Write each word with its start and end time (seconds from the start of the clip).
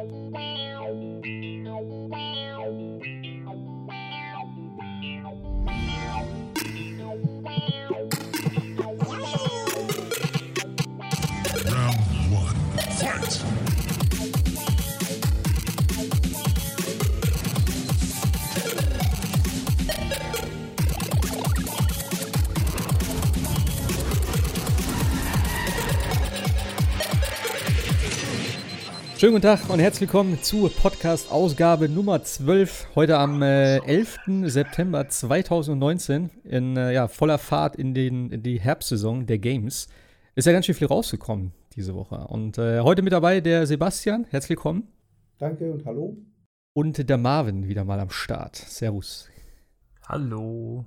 Round 0.00 1.20
one, 12.32 12.56
fight! 12.96 13.79
Schönen 29.20 29.34
guten 29.34 29.42
Tag 29.42 29.68
und 29.68 29.80
herzlich 29.80 30.08
willkommen 30.08 30.42
zu 30.42 30.70
Podcast-Ausgabe 30.70 31.90
Nummer 31.90 32.22
12. 32.22 32.86
Heute 32.94 33.18
am 33.18 33.42
äh, 33.42 33.76
11. 33.80 34.18
September 34.44 35.10
2019 35.10 36.30
in 36.44 36.78
äh, 36.78 36.94
ja, 36.94 37.06
voller 37.06 37.36
Fahrt 37.36 37.76
in, 37.76 37.92
den, 37.92 38.30
in 38.30 38.42
die 38.42 38.58
Herbstsaison 38.58 39.26
der 39.26 39.38
Games. 39.38 39.88
Ist 40.36 40.46
ja 40.46 40.54
ganz 40.54 40.64
schön 40.64 40.74
viel 40.74 40.86
rausgekommen 40.86 41.52
diese 41.76 41.94
Woche. 41.94 42.28
Und 42.28 42.56
äh, 42.56 42.80
heute 42.80 43.02
mit 43.02 43.12
dabei 43.12 43.42
der 43.42 43.66
Sebastian. 43.66 44.24
Herzlich 44.30 44.56
willkommen. 44.56 44.88
Danke 45.36 45.70
und 45.70 45.84
hallo. 45.84 46.16
Und 46.72 47.06
der 47.06 47.18
Marvin 47.18 47.68
wieder 47.68 47.84
mal 47.84 48.00
am 48.00 48.08
Start. 48.08 48.56
Servus. 48.56 49.28
Hallo. 50.08 50.86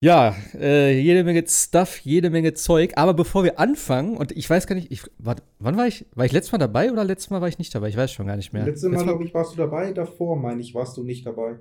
Ja, 0.00 0.36
äh, 0.54 1.00
jede 1.00 1.24
Menge 1.24 1.44
Stuff, 1.48 1.98
jede 1.98 2.30
Menge 2.30 2.54
Zeug. 2.54 2.92
Aber 2.94 3.14
bevor 3.14 3.42
wir 3.42 3.58
anfangen, 3.58 4.16
und 4.16 4.30
ich 4.30 4.48
weiß 4.48 4.68
gar 4.68 4.76
nicht, 4.76 4.92
ich, 4.92 5.02
warte, 5.18 5.42
wann 5.58 5.76
war 5.76 5.88
ich? 5.88 6.06
War 6.14 6.24
ich 6.24 6.30
letztes 6.30 6.52
Mal 6.52 6.58
dabei 6.58 6.92
oder 6.92 7.04
letztes 7.04 7.30
Mal 7.30 7.40
war 7.40 7.48
ich 7.48 7.58
nicht 7.58 7.74
dabei? 7.74 7.88
Ich 7.88 7.96
weiß 7.96 8.12
schon 8.12 8.26
gar 8.26 8.36
nicht 8.36 8.52
mehr. 8.52 8.64
Letztes 8.64 8.90
Mal, 8.90 9.02
glaube 9.02 9.24
ich, 9.24 9.34
warst 9.34 9.54
du 9.54 9.56
dabei. 9.56 9.92
Davor, 9.92 10.36
meine 10.36 10.60
ich, 10.60 10.72
warst 10.74 10.96
du 10.96 11.02
nicht 11.02 11.26
dabei. 11.26 11.58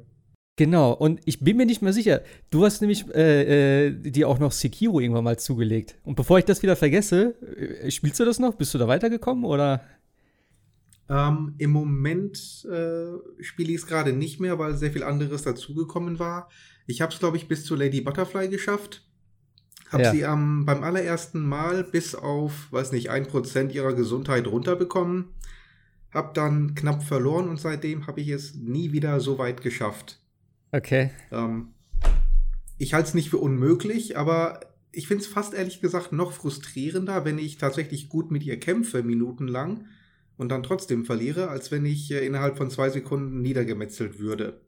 Genau, 0.55 0.91
und 0.93 1.19
ich 1.25 1.39
bin 1.39 1.57
mir 1.57 1.65
nicht 1.65 1.81
mehr 1.81 1.93
sicher. 1.93 2.21
Du 2.49 2.63
hast 2.63 2.81
nämlich 2.81 3.05
äh, 3.13 3.87
äh, 3.87 3.91
dir 3.91 4.27
auch 4.27 4.39
noch 4.39 4.51
Sekiro 4.51 4.99
irgendwann 4.99 5.23
mal 5.23 5.37
zugelegt. 5.37 5.95
Und 6.03 6.15
bevor 6.15 6.37
ich 6.37 6.45
das 6.45 6.61
wieder 6.61 6.75
vergesse, 6.75 7.35
äh, 7.83 7.89
spielst 7.89 8.19
du 8.19 8.25
das 8.25 8.37
noch? 8.37 8.55
Bist 8.55 8.73
du 8.73 8.77
da 8.77 8.87
weitergekommen 8.87 9.45
oder? 9.45 9.81
Ähm, 11.09 11.55
Im 11.57 11.71
Moment 11.71 12.37
äh, 12.71 13.43
spiele 13.43 13.69
ich 13.69 13.77
es 13.77 13.87
gerade 13.87 14.13
nicht 14.13 14.39
mehr, 14.39 14.59
weil 14.59 14.75
sehr 14.75 14.91
viel 14.91 15.03
anderes 15.03 15.43
dazugekommen 15.43 16.19
war. 16.19 16.49
Ich 16.87 17.01
habe 17.01 17.13
es, 17.13 17.19
glaube 17.19 17.37
ich, 17.37 17.47
bis 17.47 17.65
zu 17.65 17.75
Lady 17.75 18.01
Butterfly 18.01 18.47
geschafft. 18.47 19.03
Habe 19.91 20.03
ja. 20.03 20.11
sie 20.11 20.21
ähm, 20.21 20.65
beim 20.65 20.83
allerersten 20.83 21.47
Mal 21.47 21.83
bis 21.83 22.15
auf, 22.15 22.71
weiß 22.71 22.91
nicht, 22.91 23.09
ein 23.09 23.27
Prozent 23.27 23.73
ihrer 23.73 23.93
Gesundheit 23.93 24.47
runterbekommen. 24.47 25.25
Hab 26.11 26.33
dann 26.33 26.75
knapp 26.75 27.03
verloren 27.03 27.47
und 27.49 27.59
seitdem 27.59 28.07
habe 28.07 28.21
ich 28.21 28.29
es 28.29 28.55
nie 28.55 28.91
wieder 28.91 29.19
so 29.19 29.37
weit 29.37 29.61
geschafft. 29.61 30.19
Okay. 30.71 31.11
Ähm, 31.31 31.73
ich 32.77 32.93
halte 32.93 33.09
es 33.09 33.13
nicht 33.13 33.29
für 33.29 33.37
unmöglich, 33.37 34.17
aber 34.17 34.61
ich 34.91 35.07
finde 35.07 35.23
es 35.23 35.27
fast 35.29 35.53
ehrlich 35.53 35.81
gesagt 35.81 36.11
noch 36.11 36.31
frustrierender, 36.31 37.23
wenn 37.23 37.37
ich 37.37 37.57
tatsächlich 37.57 38.09
gut 38.09 38.31
mit 38.31 38.43
ihr 38.43 38.59
kämpfe, 38.59 39.03
minutenlang, 39.03 39.85
und 40.37 40.49
dann 40.49 40.63
trotzdem 40.63 41.03
verliere, 41.03 41.49
als 41.49 41.71
wenn 41.71 41.85
ich 41.85 42.11
äh, 42.11 42.25
innerhalb 42.25 42.57
von 42.57 42.69
zwei 42.69 42.89
Sekunden 42.89 43.41
niedergemetzelt 43.41 44.19
würde. 44.19 44.61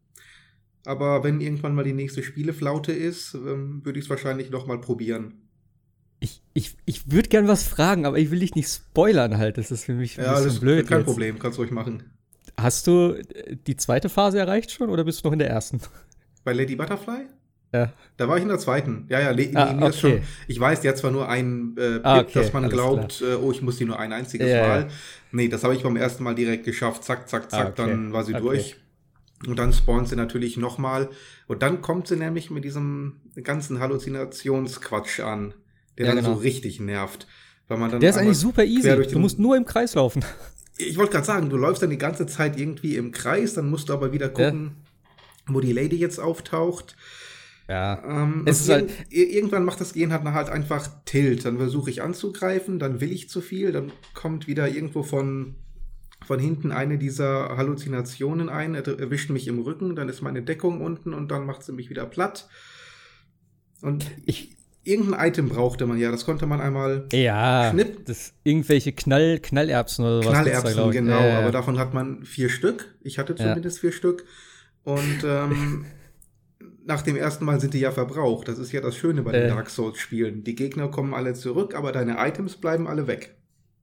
Aber 0.89 1.23
wenn 1.23 1.39
irgendwann 1.39 1.75
mal 1.75 1.83
die 1.83 1.93
nächste 1.93 2.23
Spieleflaute 2.23 2.91
ist, 2.91 3.35
ähm, 3.35 3.85
würde 3.85 3.99
ich 3.99 4.05
es 4.05 4.09
wahrscheinlich 4.09 4.49
noch 4.49 4.65
mal 4.65 4.81
probieren. 4.81 5.35
Ich, 6.19 6.41
ich, 6.55 6.77
ich 6.85 7.11
würde 7.11 7.29
gern 7.29 7.47
was 7.47 7.61
fragen, 7.61 8.07
aber 8.07 8.17
ich 8.17 8.31
will 8.31 8.39
dich 8.39 8.55
nicht 8.55 8.69
spoilern 8.69 9.37
halt. 9.37 9.59
Das 9.59 9.69
ist 9.69 9.83
für 9.83 9.93
mich 9.93 10.17
ein 10.17 10.25
ja, 10.25 10.39
bisschen 10.39 10.59
blöd. 10.59 10.87
Kein 10.87 11.01
jetzt. 11.01 11.05
Problem, 11.05 11.37
kannst 11.37 11.59
du 11.59 11.61
ruhig 11.61 11.71
machen. 11.71 12.05
Hast 12.59 12.87
du 12.87 13.11
äh, 13.11 13.55
die 13.67 13.77
zweite 13.77 14.09
Phase 14.09 14.39
erreicht 14.39 14.71
schon 14.71 14.89
oder 14.89 15.03
bist 15.03 15.23
du 15.23 15.27
noch 15.27 15.33
in 15.33 15.37
der 15.37 15.51
ersten? 15.51 15.79
Bei 16.43 16.53
Lady 16.53 16.75
Butterfly? 16.75 17.27
Ja. 17.71 17.93
Da 18.17 18.27
war 18.27 18.37
ich 18.37 18.41
in 18.41 18.49
der 18.49 18.57
zweiten. 18.57 19.05
Ja, 19.09 19.19
ja, 19.19 19.29
Le 19.29 19.51
ah, 19.53 19.75
okay. 19.75 19.93
schon. 19.93 20.21
Ich 20.47 20.59
weiß, 20.59 20.81
die 20.81 20.89
hat 20.89 20.97
zwar 20.97 21.11
nur 21.11 21.29
einen 21.29 21.77
äh, 21.77 21.97
Pip, 21.97 22.01
ah, 22.03 22.19
okay, 22.21 22.31
dass 22.33 22.51
man 22.51 22.67
glaubt, 22.67 23.21
äh, 23.21 23.35
oh, 23.35 23.51
ich 23.51 23.61
muss 23.61 23.77
die 23.77 23.85
nur 23.85 23.99
ein 23.99 24.11
einziges 24.11 24.49
ja, 24.49 24.67
Mal. 24.67 24.81
Ja. 24.81 24.87
Nee, 25.33 25.49
das 25.49 25.63
habe 25.63 25.75
ich 25.75 25.83
beim 25.83 25.97
ersten 25.97 26.23
Mal 26.23 26.33
direkt 26.33 26.65
geschafft. 26.65 27.03
Zack, 27.03 27.29
zack, 27.29 27.51
zack, 27.51 27.59
ah, 27.77 27.83
okay. 27.83 27.91
dann 27.91 28.11
war 28.11 28.23
sie 28.23 28.33
durch. 28.33 28.75
Und 29.47 29.57
dann 29.57 29.71
spawnt 29.71 30.09
sie 30.09 30.15
natürlich 30.15 30.57
nochmal. 30.57 31.09
Und 31.47 31.61
dann 31.61 31.81
kommt 31.81 32.07
sie 32.07 32.17
nämlich 32.17 32.49
mit 32.49 32.65
diesem 32.65 33.21
ganzen 33.41 33.79
Halluzinationsquatsch 33.79 35.21
an, 35.21 35.53
der 35.97 36.07
ja, 36.07 36.13
dann 36.13 36.23
genau. 36.23 36.35
so 36.35 36.41
richtig 36.41 36.79
nervt. 36.79 37.27
Weil 37.67 37.77
man 37.77 37.91
dann 37.91 38.01
der 38.01 38.09
ist 38.09 38.17
eigentlich 38.17 38.37
super 38.37 38.65
easy. 38.65 38.89
Du 39.07 39.19
musst 39.19 39.39
nur 39.39 39.55
im 39.55 39.65
Kreis 39.65 39.95
laufen. 39.95 40.25
Ich 40.77 40.97
wollte 40.97 41.11
gerade 41.11 41.25
sagen, 41.25 41.49
du 41.49 41.57
läufst 41.57 41.83
dann 41.83 41.89
die 41.89 41.97
ganze 41.97 42.25
Zeit 42.25 42.57
irgendwie 42.57 42.95
im 42.95 43.11
Kreis, 43.11 43.53
dann 43.53 43.69
musst 43.69 43.89
du 43.89 43.93
aber 43.93 44.13
wieder 44.13 44.29
gucken, 44.29 44.77
ja. 45.47 45.53
wo 45.53 45.59
die 45.59 45.73
Lady 45.73 45.97
jetzt 45.97 46.19
auftaucht. 46.19 46.95
Ja. 47.67 48.01
Ähm, 48.03 48.43
es 48.45 48.61
ist 48.61 48.69
halt 48.69 48.89
irgendwann 49.09 49.63
macht 49.63 49.79
das 49.79 49.93
Gehen 49.93 50.11
halt, 50.11 50.23
halt 50.23 50.49
einfach 50.49 50.89
Tilt. 51.05 51.45
Dann 51.45 51.57
versuche 51.57 51.89
ich 51.89 52.01
anzugreifen, 52.01 52.79
dann 52.79 52.99
will 53.01 53.11
ich 53.11 53.29
zu 53.29 53.41
viel, 53.41 53.71
dann 53.71 53.91
kommt 54.13 54.47
wieder 54.47 54.67
irgendwo 54.67 55.03
von 55.03 55.55
von 56.29 56.37
hinten 56.37 56.71
eine 56.71 56.99
dieser 56.99 57.57
Halluzinationen 57.57 58.49
ein, 58.49 58.75
erwischt 58.75 59.31
mich 59.31 59.47
im 59.47 59.57
Rücken, 59.57 59.95
dann 59.95 60.09
ist 60.09 60.21
meine 60.21 60.43
Deckung 60.43 60.79
unten 60.79 61.15
und 61.15 61.31
dann 61.31 61.43
macht 61.43 61.63
sie 61.63 61.71
mich 61.71 61.89
wieder 61.89 62.05
platt. 62.05 62.47
Und 63.81 64.05
ich, 64.27 64.55
irgendein 64.83 65.27
Item 65.27 65.49
brauchte 65.49 65.87
man 65.87 65.97
ja, 65.97 66.11
das 66.11 66.25
konnte 66.25 66.45
man 66.45 66.61
einmal 66.61 67.07
ja, 67.11 67.71
schnippen. 67.71 68.05
Das, 68.05 68.33
irgendwelche 68.43 68.91
Knall, 68.91 69.39
Knallerbsen 69.39 70.05
oder 70.05 70.19
was. 70.19 70.33
Knallerbsen, 70.33 70.77
da, 70.77 70.91
genau, 70.91 71.19
ja. 71.19 71.39
aber 71.39 71.51
davon 71.51 71.79
hat 71.79 71.95
man 71.95 72.23
vier 72.25 72.49
Stück. 72.49 72.93
Ich 73.01 73.17
hatte 73.17 73.33
zumindest 73.33 73.77
ja. 73.77 73.81
vier 73.81 73.91
Stück. 73.91 74.23
Und 74.83 75.23
ähm, 75.23 75.87
nach 76.85 77.01
dem 77.01 77.15
ersten 77.15 77.43
Mal 77.43 77.59
sind 77.59 77.73
die 77.73 77.79
ja 77.79 77.89
verbraucht. 77.89 78.47
Das 78.47 78.59
ist 78.59 78.71
ja 78.71 78.81
das 78.81 78.95
Schöne 78.95 79.23
bei 79.23 79.31
den 79.31 79.45
äh. 79.45 79.47
Dark 79.47 79.71
Souls-Spielen. 79.71 80.43
Die 80.43 80.53
Gegner 80.53 80.89
kommen 80.89 81.15
alle 81.15 81.33
zurück, 81.33 81.73
aber 81.73 81.91
deine 81.91 82.17
Items 82.19 82.57
bleiben 82.57 82.87
alle 82.87 83.07
weg. 83.07 83.38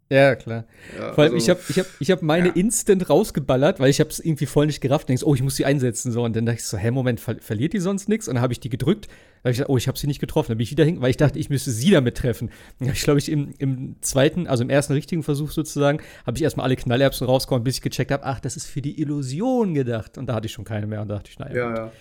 Ja, 0.09 0.37
klar. 0.37 0.67
Ja, 0.97 1.15
Vor 1.15 1.25
allem, 1.25 1.35
also, 1.35 1.45
ich 1.45 1.51
habe 1.51 1.61
ich 1.69 1.79
hab, 1.81 1.87
ich 1.99 2.11
hab 2.13 2.23
meine 2.23 2.49
ja. 2.49 2.55
instant 2.55 3.11
rausgeballert, 3.11 3.81
weil 3.81 3.91
ich 3.91 3.99
habe 3.99 4.11
es 4.11 4.21
irgendwie 4.21 4.47
voll 4.47 4.67
nicht 4.67 4.81
gerafft. 4.81 5.09
Denkst, 5.09 5.25
oh, 5.25 5.35
ich 5.35 5.43
muss 5.43 5.57
sie 5.57 5.65
einsetzen. 5.65 6.13
So. 6.13 6.23
Und 6.23 6.37
dann 6.37 6.47
dachte 6.47 6.61
ich 6.61 6.65
so, 6.65 6.77
hä, 6.77 6.93
Moment, 6.93 7.19
ver 7.19 7.37
verliert 7.41 7.73
die 7.73 7.81
sonst 7.81 8.09
nichts? 8.09 8.29
Und 8.29 8.37
dann 8.37 8.43
habe 8.43 8.53
ich 8.53 8.61
die 8.61 8.69
gedrückt. 8.69 9.09
Habe 9.41 9.51
ich 9.51 9.57
gesagt, 9.57 9.69
oh, 9.69 9.77
ich 9.77 9.89
habe 9.89 9.99
sie 9.99 10.07
nicht 10.07 10.21
getroffen. 10.21 10.49
Dann 10.53 10.59
bin 10.59 10.65
ich 10.65 10.71
wieder 10.71 10.85
hin, 10.85 11.01
weil 11.01 11.11
ich 11.11 11.17
dachte, 11.17 11.41
ich 11.41 11.51
müsste 11.51 11.73
sie 11.73 11.91
damit 11.91 12.17
treffen. 12.17 12.51
Dann 12.79 12.89
habe 12.89 12.97
ich, 12.97 13.03
glaube 13.03 13.19
ich, 13.19 13.29
im, 13.29 13.53
im 13.59 13.97
zweiten, 14.01 14.47
also 14.47 14.63
im 14.63 14.71
ersten 14.71 14.93
richtigen 14.93 15.25
Versuch 15.25 15.51
sozusagen, 15.51 15.99
habe 16.25 16.37
ich 16.37 16.43
erstmal 16.43 16.67
alle 16.67 16.77
Knallerbsen 16.77 17.27
rausgekommen, 17.27 17.65
bis 17.65 17.77
ich 17.77 17.83
gecheckt 17.83 18.13
habe, 18.13 18.25
ach, 18.25 18.39
das 18.39 18.57
ist 18.57 18.67
für 18.67 18.83
die 18.83 19.01
Illusion 19.01 19.75
gedacht. 19.75 20.19
Und 20.19 20.27
da 20.27 20.35
hatte 20.35 20.47
ich 20.47 20.53
schon 20.53 20.65
keine 20.65 20.87
mehr. 20.87 21.03
Und 21.03 21.09
da 21.09 21.17
dachte 21.17 21.31
ich, 21.31 21.39
naja. 21.41 21.55
Ja, 21.55 21.75
ja. 21.75 21.93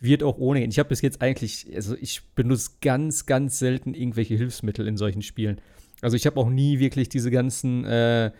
Wird 0.00 0.24
auch 0.24 0.36
ohne. 0.38 0.64
Ich 0.64 0.80
habe 0.80 0.88
bis 0.88 1.00
jetzt 1.00 1.22
eigentlich, 1.22 1.68
also 1.76 1.94
ich 2.00 2.22
benutze 2.34 2.70
ganz, 2.80 3.24
ganz 3.24 3.60
selten 3.60 3.94
irgendwelche 3.94 4.34
Hilfsmittel 4.34 4.88
in 4.88 4.96
solchen 4.96 5.22
Spielen. 5.22 5.60
Also 6.02 6.16
ich 6.16 6.26
habe 6.26 6.38
auch 6.38 6.50
nie 6.50 6.78
wirklich 6.78 7.08
diese 7.08 7.30
ganzen, 7.30 7.84
äh, 7.84 8.26
äh, 8.26 8.32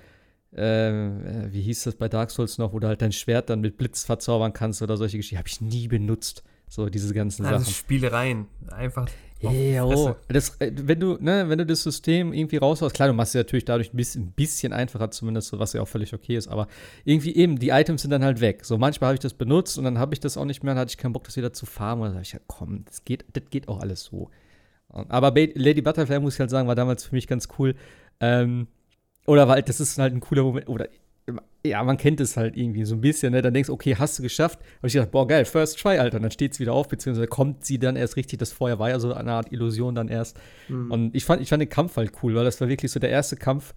wie 1.50 1.62
hieß 1.62 1.84
das 1.84 1.94
bei 1.94 2.08
Dark 2.08 2.30
Souls 2.30 2.58
noch, 2.58 2.74
wo 2.74 2.80
du 2.80 2.88
halt 2.88 3.00
dein 3.00 3.12
Schwert 3.12 3.48
dann 3.48 3.60
mit 3.60 3.78
Blitz 3.78 4.04
verzaubern 4.04 4.52
kannst 4.52 4.82
oder 4.82 4.98
solche 4.98 5.16
Geschichten, 5.16 5.38
habe 5.38 5.48
ich 5.48 5.60
nie 5.60 5.88
benutzt. 5.88 6.42
So 6.68 6.88
diese 6.88 7.12
ganzen 7.14 7.44
also 7.46 7.64
Sachen. 7.64 7.74
Spielereien. 7.74 8.46
Einfach. 8.70 9.08
Ja, 9.40 9.84
oh. 9.84 10.14
das, 10.28 10.56
äh, 10.60 10.70
wenn 10.74 11.00
du, 11.00 11.18
ne, 11.20 11.48
wenn 11.48 11.58
du 11.58 11.66
das 11.66 11.82
System 11.82 12.32
irgendwie 12.32 12.58
raushaust, 12.58 12.94
klar, 12.94 13.08
du 13.08 13.14
machst 13.14 13.34
es 13.34 13.40
natürlich 13.40 13.64
dadurch 13.64 13.92
ein 13.92 13.96
bisschen, 13.96 14.22
ein 14.22 14.32
bisschen 14.32 14.72
einfacher, 14.72 15.10
zumindest, 15.10 15.58
was 15.58 15.72
ja 15.72 15.82
auch 15.82 15.88
völlig 15.88 16.14
okay 16.14 16.36
ist, 16.36 16.48
aber 16.48 16.68
irgendwie 17.04 17.34
eben, 17.34 17.58
die 17.58 17.70
Items 17.70 18.02
sind 18.02 18.12
dann 18.12 18.24
halt 18.24 18.40
weg. 18.40 18.64
So, 18.64 18.78
manchmal 18.78 19.08
habe 19.08 19.14
ich 19.14 19.20
das 19.20 19.34
benutzt 19.34 19.78
und 19.78 19.84
dann 19.84 19.98
habe 19.98 20.14
ich 20.14 20.20
das 20.20 20.36
auch 20.36 20.44
nicht 20.44 20.62
mehr, 20.62 20.74
dann 20.74 20.82
hatte 20.82 20.90
ich 20.90 20.96
keinen 20.96 21.12
Bock, 21.12 21.24
das 21.24 21.36
wieder 21.36 21.52
zu 21.52 21.66
farmen. 21.66 22.02
Und 22.02 22.08
dann 22.10 22.14
habe 22.14 22.22
ich 22.22 22.32
ja, 22.32 22.40
komm, 22.46 22.84
das 22.84 23.04
geht, 23.04 23.24
das 23.32 23.42
geht 23.50 23.68
auch 23.68 23.80
alles 23.80 24.04
so. 24.04 24.30
Aber 24.92 25.32
Lady 25.34 25.82
Butterfly, 25.82 26.20
muss 26.20 26.34
ich 26.34 26.40
halt 26.40 26.50
sagen, 26.50 26.68
war 26.68 26.74
damals 26.74 27.04
für 27.04 27.14
mich 27.14 27.26
ganz 27.26 27.48
cool. 27.58 27.74
Ähm, 28.20 28.68
oder 29.26 29.48
weil 29.48 29.62
das 29.62 29.80
ist 29.80 29.98
halt 29.98 30.14
ein 30.14 30.20
cooler 30.20 30.42
Moment. 30.42 30.68
Oder 30.68 30.88
ja, 31.64 31.82
man 31.84 31.96
kennt 31.96 32.20
es 32.20 32.36
halt 32.36 32.56
irgendwie 32.56 32.84
so 32.84 32.96
ein 32.96 33.00
bisschen, 33.00 33.32
ne? 33.32 33.40
Dann 33.40 33.54
denkst 33.54 33.68
du, 33.68 33.72
okay, 33.72 33.94
hast 33.96 34.18
du 34.18 34.22
geschafft. 34.22 34.58
Und 34.80 34.88
ich 34.88 34.94
dachte, 34.94 35.10
boah, 35.10 35.26
geil, 35.26 35.44
First 35.44 35.78
Try, 35.78 35.98
Alter. 35.98 36.16
Und 36.16 36.24
dann 36.24 36.32
steht 36.32 36.52
es 36.52 36.60
wieder 36.60 36.72
auf, 36.72 36.88
beziehungsweise 36.88 37.28
kommt 37.28 37.64
sie 37.64 37.78
dann 37.78 37.94
erst 37.94 38.16
richtig. 38.16 38.38
Das 38.40 38.52
vorher 38.52 38.78
war 38.78 38.90
ja 38.90 38.98
so 38.98 39.12
eine 39.12 39.32
Art 39.32 39.52
Illusion 39.52 39.94
dann 39.94 40.08
erst. 40.08 40.36
Mhm. 40.68 40.90
Und 40.90 41.14
ich 41.14 41.24
fand, 41.24 41.40
ich 41.40 41.48
fand 41.48 41.60
den 41.60 41.68
Kampf 41.68 41.96
halt 41.96 42.12
cool, 42.22 42.34
weil 42.34 42.44
das 42.44 42.60
war 42.60 42.68
wirklich 42.68 42.90
so 42.90 42.98
der 42.98 43.10
erste 43.10 43.36
Kampf, 43.36 43.74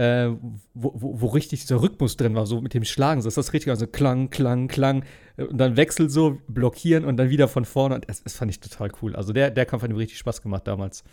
äh, 0.00 0.34
wo, 0.72 0.94
wo, 0.94 1.20
wo, 1.20 1.26
richtig 1.26 1.60
dieser 1.60 1.82
Rhythmus 1.82 2.16
drin 2.16 2.34
war, 2.34 2.46
so 2.46 2.62
mit 2.62 2.72
dem 2.72 2.84
Schlagen. 2.84 3.20
So 3.20 3.28
ist 3.28 3.36
das 3.36 3.52
richtig, 3.52 3.68
also 3.68 3.86
Klang, 3.86 4.30
Klang, 4.30 4.66
Klang. 4.66 5.04
Und 5.36 5.58
dann 5.58 5.76
Wechsel 5.76 6.08
so, 6.08 6.38
blockieren 6.48 7.04
und 7.04 7.18
dann 7.18 7.28
wieder 7.28 7.48
von 7.48 7.66
vorne. 7.66 7.96
Und 7.96 8.08
das, 8.08 8.22
das 8.22 8.34
fand 8.34 8.50
ich 8.50 8.60
total 8.60 8.90
cool. 9.02 9.14
Also 9.14 9.34
der, 9.34 9.50
der 9.50 9.66
Kampf 9.66 9.82
hat 9.82 9.90
mir 9.90 9.98
richtig 9.98 10.16
Spaß 10.16 10.40
gemacht 10.40 10.66
damals. 10.66 11.04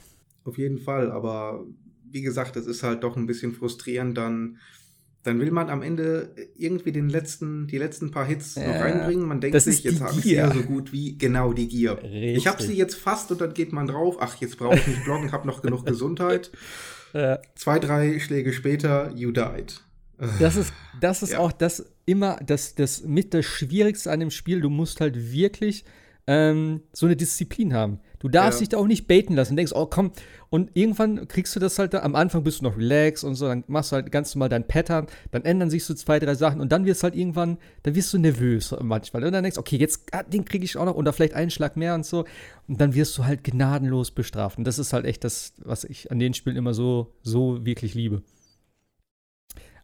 Auf 0.45 0.57
jeden 0.57 0.77
Fall, 0.77 1.11
aber 1.11 1.65
wie 2.09 2.21
gesagt, 2.21 2.55
es 2.55 2.65
ist 2.65 2.81
halt 2.81 3.03
doch 3.03 3.17
ein 3.17 3.25
bisschen 3.25 3.51
frustrierend, 3.51 4.17
dann 4.17 4.57
dann 5.23 5.41
will 5.41 5.51
man 5.51 5.69
am 5.69 5.81
Ende 5.81 6.33
irgendwie 6.55 6.93
den 6.93 7.09
letzten, 7.09 7.67
die 7.67 7.77
letzten 7.77 8.11
paar 8.11 8.25
Hits 8.25 8.55
noch 8.55 8.63
reinbringen. 8.63 9.27
Man 9.27 9.41
denkt 9.41 9.59
sich, 9.59 9.83
jetzt 9.83 9.99
habe 9.99 10.13
ich 10.13 10.23
sie 10.23 10.35
ja 10.35 10.49
so 10.53 10.61
gut 10.61 10.93
wie 10.93 11.17
genau 11.17 11.51
die 11.51 11.67
Gier. 11.67 12.01
Richtig. 12.01 12.37
Ich 12.37 12.47
habe 12.47 12.63
sie 12.63 12.75
jetzt 12.75 12.95
fast 12.95 13.29
und 13.31 13.41
dann 13.41 13.53
geht 13.53 13.73
man 13.73 13.87
drauf. 13.87 14.15
Ach, 14.21 14.37
jetzt 14.37 14.57
brauche 14.57 14.75
ich 14.75 14.87
nicht 14.87 15.03
bloggen, 15.03 15.33
habe 15.33 15.45
noch 15.45 15.61
genug 15.61 15.85
Gesundheit. 15.85 16.51
Ja. 17.17 17.39
Zwei, 17.55 17.79
drei 17.79 18.19
Schläge 18.19 18.53
später, 18.53 19.11
you 19.15 19.31
died. 19.31 19.81
Das 20.39 20.55
ist, 20.55 20.71
das 21.01 21.23
ist 21.23 21.33
ja. 21.33 21.39
auch 21.39 21.51
das 21.51 21.83
immer 22.05 22.37
das, 22.45 22.75
das 22.75 23.03
mit 23.03 23.33
das 23.33 23.45
Schwierigste 23.45 24.11
an 24.11 24.19
dem 24.19 24.29
Spiel. 24.29 24.61
Du 24.61 24.69
musst 24.69 25.01
halt 25.01 25.31
wirklich 25.31 25.83
ähm, 26.27 26.81
so 26.93 27.07
eine 27.07 27.15
Disziplin 27.15 27.73
haben. 27.73 27.99
Du 28.19 28.29
darfst 28.29 28.59
ja. 28.59 28.61
dich 28.61 28.69
da 28.69 28.77
auch 28.77 28.87
nicht 28.87 29.07
baiten 29.07 29.35
lassen. 29.35 29.53
Du 29.53 29.57
denkst, 29.57 29.73
oh 29.75 29.85
komm, 29.85 30.11
und 30.49 30.71
irgendwann 30.73 31.27
kriegst 31.27 31.55
du 31.55 31.59
das 31.59 31.77
halt 31.77 31.93
da, 31.93 31.99
am 31.99 32.15
Anfang 32.15 32.43
bist 32.43 32.61
du 32.61 32.63
noch 32.63 32.77
relaxed 32.77 33.23
und 33.23 33.35
so, 33.35 33.47
dann 33.47 33.63
machst 33.67 33.91
du 33.91 33.97
halt 33.97 34.11
ganz 34.11 34.33
normal 34.33 34.49
dein 34.49 34.67
Pattern, 34.67 35.07
dann 35.31 35.43
ändern 35.43 35.69
sich 35.69 35.83
so 35.83 35.93
zwei, 35.93 36.19
drei 36.19 36.35
Sachen 36.35 36.61
und 36.61 36.71
dann 36.71 36.85
wirst 36.85 37.01
du 37.01 37.05
halt 37.05 37.15
irgendwann, 37.15 37.57
dann 37.83 37.95
wirst 37.95 38.13
du 38.13 38.17
nervös 38.17 38.75
manchmal. 38.81 39.23
Und 39.23 39.31
dann 39.31 39.43
denkst 39.43 39.55
du, 39.55 39.61
okay, 39.61 39.77
jetzt, 39.77 40.05
ah, 40.13 40.23
den 40.23 40.45
kriege 40.45 40.65
ich 40.65 40.77
auch 40.77 40.85
noch 40.85 40.95
oder 40.95 41.13
vielleicht 41.13 41.33
einen 41.33 41.51
Schlag 41.51 41.77
mehr 41.77 41.95
und 41.95 42.05
so. 42.05 42.25
Und 42.67 42.81
dann 42.81 42.95
wirst 42.95 43.17
du 43.17 43.25
halt 43.25 43.43
gnadenlos 43.43 44.11
bestraft. 44.11 44.57
Und 44.57 44.65
das 44.65 44.79
ist 44.79 44.93
halt 44.93 45.05
echt 45.05 45.23
das, 45.23 45.53
was 45.63 45.83
ich 45.83 46.11
an 46.11 46.19
den 46.19 46.33
Spielen 46.33 46.55
immer 46.55 46.73
so, 46.73 47.13
so 47.21 47.65
wirklich 47.65 47.93
liebe. 47.93 48.23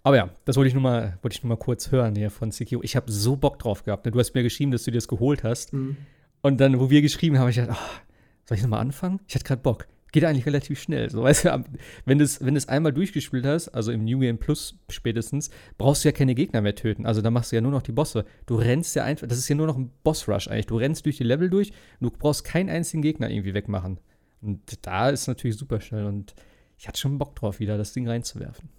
Aber 0.04 0.18
ja, 0.18 0.30
das 0.44 0.58
wollte 0.58 0.68
ich 0.68 0.74
nur 0.74 0.84
mal, 0.84 1.18
wollte 1.22 1.36
ich 1.36 1.44
nur 1.44 1.50
mal 1.50 1.58
kurz 1.58 1.92
hören 1.92 2.16
hier 2.16 2.30
von 2.30 2.52
Sekiro. 2.52 2.84
Ich 2.84 2.98
habe 2.98 3.10
so 3.10 3.38
Bock 3.38 3.58
drauf 3.60 3.84
gehabt. 3.84 4.06
Ne? 4.06 4.12
Du 4.12 4.20
hast 4.20 4.34
mir 4.34 4.44
geschrieben, 4.44 4.72
dass 4.72 4.84
du 4.84 4.92
dir 4.92 4.98
das 4.98 5.08
geholt 5.08 5.44
hast. 5.44 5.72
Mhm. 5.72 5.96
Und 6.42 6.60
dann, 6.60 6.80
wo 6.80 6.90
wir 6.90 7.02
geschrieben 7.02 7.40
haben, 7.40 7.48
ich 7.48 7.56
gedacht, 7.56 7.80
oh, 7.82 8.13
soll 8.46 8.58
ich 8.58 8.64
nochmal 8.64 8.82
anfangen? 8.82 9.20
Ich 9.28 9.36
hatte 9.36 9.46
gerade 9.46 9.62
Bock. 9.62 9.88
Geht 10.12 10.26
eigentlich 10.26 10.46
relativ 10.46 10.80
schnell. 10.80 11.10
So, 11.10 11.24
weißt 11.24 11.46
du, 11.46 11.64
wenn 12.06 12.20
du 12.20 12.24
es 12.24 12.46
wenn 12.46 12.56
einmal 12.70 12.94
durchgespielt 12.94 13.48
hast, 13.48 13.70
also 13.70 13.92
im 13.92 14.06
New 14.06 14.20
Game 14.20 14.38
Plus 14.38 14.78
spätestens, 14.90 15.50
brauchst 15.80 16.04
du 16.04 16.10
ja 16.10 16.12
keine 16.12 16.36
Gegner 16.36 16.62
mehr 16.62 16.76
töten. 16.76 17.08
Also 17.08 17.22
da 17.22 17.32
machst 17.32 17.52
du 17.52 17.56
ja 17.56 17.62
nur 17.62 17.72
noch 17.72 17.82
die 17.82 17.94
Bosse. 17.94 18.26
Du 18.46 18.56
rennst 18.56 18.96
ja 18.96 19.04
einfach, 19.04 19.28
das 19.28 19.40
ist 19.40 19.50
ja 19.50 19.56
nur 19.56 19.66
noch 19.66 19.76
ein 19.76 19.90
Boss-Rush 20.04 20.50
eigentlich. 20.50 20.68
Du 20.68 20.78
rennst 20.78 21.06
durch 21.06 21.18
die 21.18 21.24
Level 21.24 21.50
durch 21.50 21.72
und 22.00 22.12
du 22.12 22.12
brauchst 22.12 22.44
keinen 22.44 22.70
einzigen 22.70 23.02
Gegner 23.02 23.32
irgendwie 23.32 23.56
wegmachen. 23.56 24.00
Und 24.42 24.86
da 24.86 25.10
ist 25.10 25.26
natürlich 25.28 25.58
super 25.58 25.82
schnell 25.82 26.06
und 26.06 26.36
ich 26.78 26.88
hatte 26.88 27.00
schon 27.00 27.18
Bock 27.18 27.36
drauf, 27.36 27.60
wieder 27.60 27.78
das 27.78 27.94
Ding 27.94 28.08
reinzuwerfen. 28.08 28.70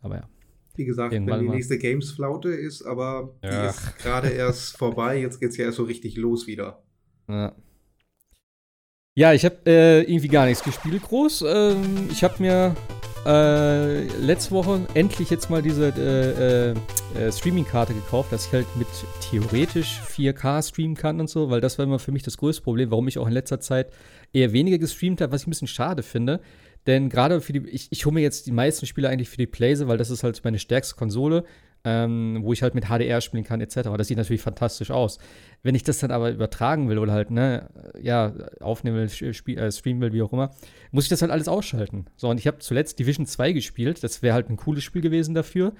Aber 0.00 0.16
ja. 0.16 0.28
Wie 0.76 0.84
gesagt, 0.86 1.12
Irgendwann 1.12 1.40
wenn 1.40 1.46
die 1.46 1.52
nächste 1.56 1.78
Games-Flaute 1.78 2.48
ist, 2.48 2.82
aber 2.82 3.34
ja. 3.42 3.62
die 3.62 3.68
ist 3.68 3.98
gerade 3.98 4.28
erst 4.28 4.78
vorbei. 4.78 5.20
Jetzt 5.20 5.40
geht 5.40 5.50
es 5.50 5.56
ja 5.56 5.66
erst 5.66 5.76
so 5.76 5.84
richtig 5.84 6.16
los 6.16 6.46
wieder. 6.46 6.82
Ja. 7.28 7.54
Ja, 9.16 9.32
ich 9.32 9.44
habe 9.44 9.58
äh, 9.64 10.00
irgendwie 10.02 10.26
gar 10.26 10.44
nichts 10.46 10.64
gespielt 10.64 11.02
groß. 11.02 11.44
Ähm, 11.46 12.08
ich 12.10 12.24
habe 12.24 12.34
mir 12.42 12.74
äh, 13.24 14.06
letzte 14.18 14.50
Woche 14.50 14.80
endlich 14.94 15.30
jetzt 15.30 15.50
mal 15.50 15.62
diese 15.62 15.92
äh, 15.96 16.72
äh, 16.72 17.26
äh, 17.28 17.30
Streaming-Karte 17.30 17.94
gekauft, 17.94 18.32
dass 18.32 18.46
ich 18.46 18.52
halt 18.52 18.66
mit 18.74 18.88
theoretisch 19.30 20.00
4K 20.00 20.68
streamen 20.68 20.96
kann 20.96 21.20
und 21.20 21.30
so, 21.30 21.48
weil 21.48 21.60
das 21.60 21.78
war 21.78 21.84
immer 21.84 22.00
für 22.00 22.10
mich 22.10 22.24
das 22.24 22.38
größte 22.38 22.64
Problem, 22.64 22.90
warum 22.90 23.06
ich 23.06 23.18
auch 23.18 23.28
in 23.28 23.32
letzter 23.32 23.60
Zeit 23.60 23.92
eher 24.32 24.52
weniger 24.52 24.78
gestreamt 24.78 25.20
habe, 25.20 25.30
was 25.30 25.42
ich 25.42 25.46
ein 25.46 25.50
bisschen 25.50 25.68
schade 25.68 26.02
finde. 26.02 26.40
Denn 26.88 27.08
gerade 27.08 27.40
für 27.40 27.52
die, 27.52 27.68
ich, 27.68 27.86
ich 27.92 28.06
hole 28.06 28.14
mir 28.14 28.20
jetzt 28.20 28.48
die 28.48 28.52
meisten 28.52 28.84
Spiele 28.84 29.08
eigentlich 29.08 29.28
für 29.28 29.36
die 29.36 29.46
Playse, 29.46 29.86
weil 29.86 29.96
das 29.96 30.10
ist 30.10 30.24
halt 30.24 30.42
meine 30.42 30.58
stärkste 30.58 30.96
Konsole, 30.96 31.44
ähm, 31.84 32.40
wo 32.42 32.52
ich 32.52 32.62
halt 32.62 32.74
mit 32.74 32.86
HDR 32.86 33.20
spielen 33.20 33.44
kann, 33.44 33.60
etc. 33.60 33.90
Das 33.96 34.08
sieht 34.08 34.16
natürlich 34.16 34.42
fantastisch 34.42 34.90
aus. 34.90 35.18
Wenn 35.62 35.74
ich 35.74 35.82
das 35.82 35.98
dann 35.98 36.10
aber 36.10 36.30
übertragen 36.30 36.88
will 36.88 36.98
oder 36.98 37.12
halt, 37.12 37.30
ne, 37.30 37.68
ja, 38.00 38.32
aufnehmen 38.60 38.96
will, 38.96 39.34
spiel, 39.34 39.58
äh, 39.58 39.70
streamen 39.70 40.00
will, 40.00 40.12
wie 40.12 40.22
auch 40.22 40.32
immer, 40.32 40.54
muss 40.90 41.04
ich 41.04 41.10
das 41.10 41.22
halt 41.22 41.30
alles 41.30 41.48
ausschalten. 41.48 42.06
So, 42.16 42.28
und 42.28 42.38
ich 42.38 42.46
habe 42.46 42.58
zuletzt 42.58 42.98
Division 42.98 43.26
2 43.26 43.52
gespielt, 43.52 44.02
das 44.02 44.22
wäre 44.22 44.34
halt 44.34 44.48
ein 44.48 44.56
cooles 44.56 44.82
Spiel 44.82 45.02
gewesen 45.02 45.34
dafür. 45.34 45.72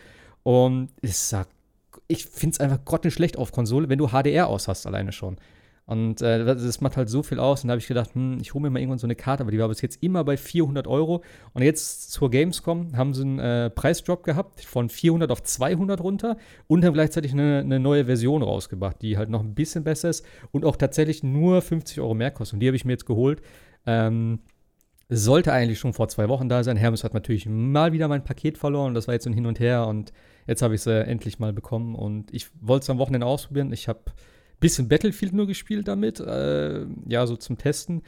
Und 0.42 0.90
es 1.00 1.30
sagt, 1.30 1.50
ich 2.06 2.26
finde 2.26 2.54
es 2.54 2.60
einfach 2.60 2.84
grottenschlecht 2.84 3.38
auf 3.38 3.52
Konsole, 3.52 3.88
wenn 3.88 3.98
du 3.98 4.08
HDR 4.08 4.48
aus 4.48 4.68
hast, 4.68 4.86
alleine 4.86 5.12
schon. 5.12 5.38
Und 5.86 6.22
äh, 6.22 6.44
das 6.44 6.80
macht 6.80 6.96
halt 6.96 7.10
so 7.10 7.22
viel 7.22 7.38
aus. 7.38 7.62
Und 7.62 7.68
da 7.68 7.72
habe 7.72 7.80
ich 7.80 7.86
gedacht, 7.86 8.14
hm, 8.14 8.38
ich 8.40 8.54
hole 8.54 8.62
mir 8.62 8.70
mal 8.70 8.78
irgendwann 8.78 8.98
so 8.98 9.06
eine 9.06 9.16
Karte, 9.16 9.42
aber 9.42 9.50
die 9.50 9.58
war 9.58 9.68
bis 9.68 9.82
jetzt 9.82 10.02
immer 10.02 10.24
bei 10.24 10.36
400 10.36 10.86
Euro. 10.86 11.22
Und 11.52 11.62
jetzt 11.62 12.10
zur 12.10 12.30
Gamescom 12.30 12.96
haben 12.96 13.12
sie 13.12 13.22
einen 13.22 13.38
äh, 13.38 13.70
Preisdrop 13.70 14.22
gehabt 14.22 14.64
von 14.64 14.88
400 14.88 15.30
auf 15.30 15.42
200 15.42 16.00
runter 16.00 16.38
und 16.68 16.84
haben 16.84 16.94
gleichzeitig 16.94 17.32
eine, 17.32 17.58
eine, 17.58 17.80
neue 17.80 18.06
Version 18.06 18.42
rausgebracht, 18.42 19.02
die 19.02 19.18
halt 19.18 19.28
noch 19.28 19.42
ein 19.42 19.54
bisschen 19.54 19.84
besser 19.84 20.08
ist 20.08 20.24
und 20.52 20.64
auch 20.64 20.76
tatsächlich 20.76 21.22
nur 21.22 21.60
50 21.60 22.00
Euro 22.00 22.14
mehr 22.14 22.30
kostet. 22.30 22.54
Und 22.54 22.60
die 22.60 22.66
habe 22.66 22.76
ich 22.76 22.86
mir 22.86 22.92
jetzt 22.92 23.06
geholt. 23.06 23.42
Ähm, 23.84 24.40
sollte 25.10 25.52
eigentlich 25.52 25.78
schon 25.78 25.92
vor 25.92 26.08
zwei 26.08 26.30
Wochen 26.30 26.48
da 26.48 26.64
sein. 26.64 26.78
Hermes 26.78 27.04
hat 27.04 27.12
natürlich 27.12 27.46
mal 27.46 27.92
wieder 27.92 28.08
mein 28.08 28.24
Paket 28.24 28.56
verloren. 28.56 28.94
Das 28.94 29.06
war 29.06 29.12
jetzt 29.12 29.24
so 29.24 29.30
ein 29.30 29.34
Hin 29.34 29.44
und 29.44 29.60
Her 29.60 29.86
und 29.86 30.14
jetzt 30.46 30.62
habe 30.62 30.74
ich 30.74 30.80
es 30.80 30.86
äh, 30.86 31.00
endlich 31.00 31.38
mal 31.38 31.52
bekommen. 31.52 31.94
Und 31.94 32.32
ich 32.32 32.46
wollte 32.60 32.84
es 32.84 32.90
am 32.90 32.96
Wochenende 32.96 33.26
ausprobieren. 33.26 33.70
Ich 33.72 33.86
habe 33.86 34.00
bisschen 34.60 34.88
Battlefield 34.88 35.32
nur 35.32 35.46
gespielt 35.46 35.88
damit, 35.88 36.20
äh, 36.20 36.86
ja, 37.08 37.26
so 37.26 37.36
zum 37.36 37.58
Testen. 37.58 38.02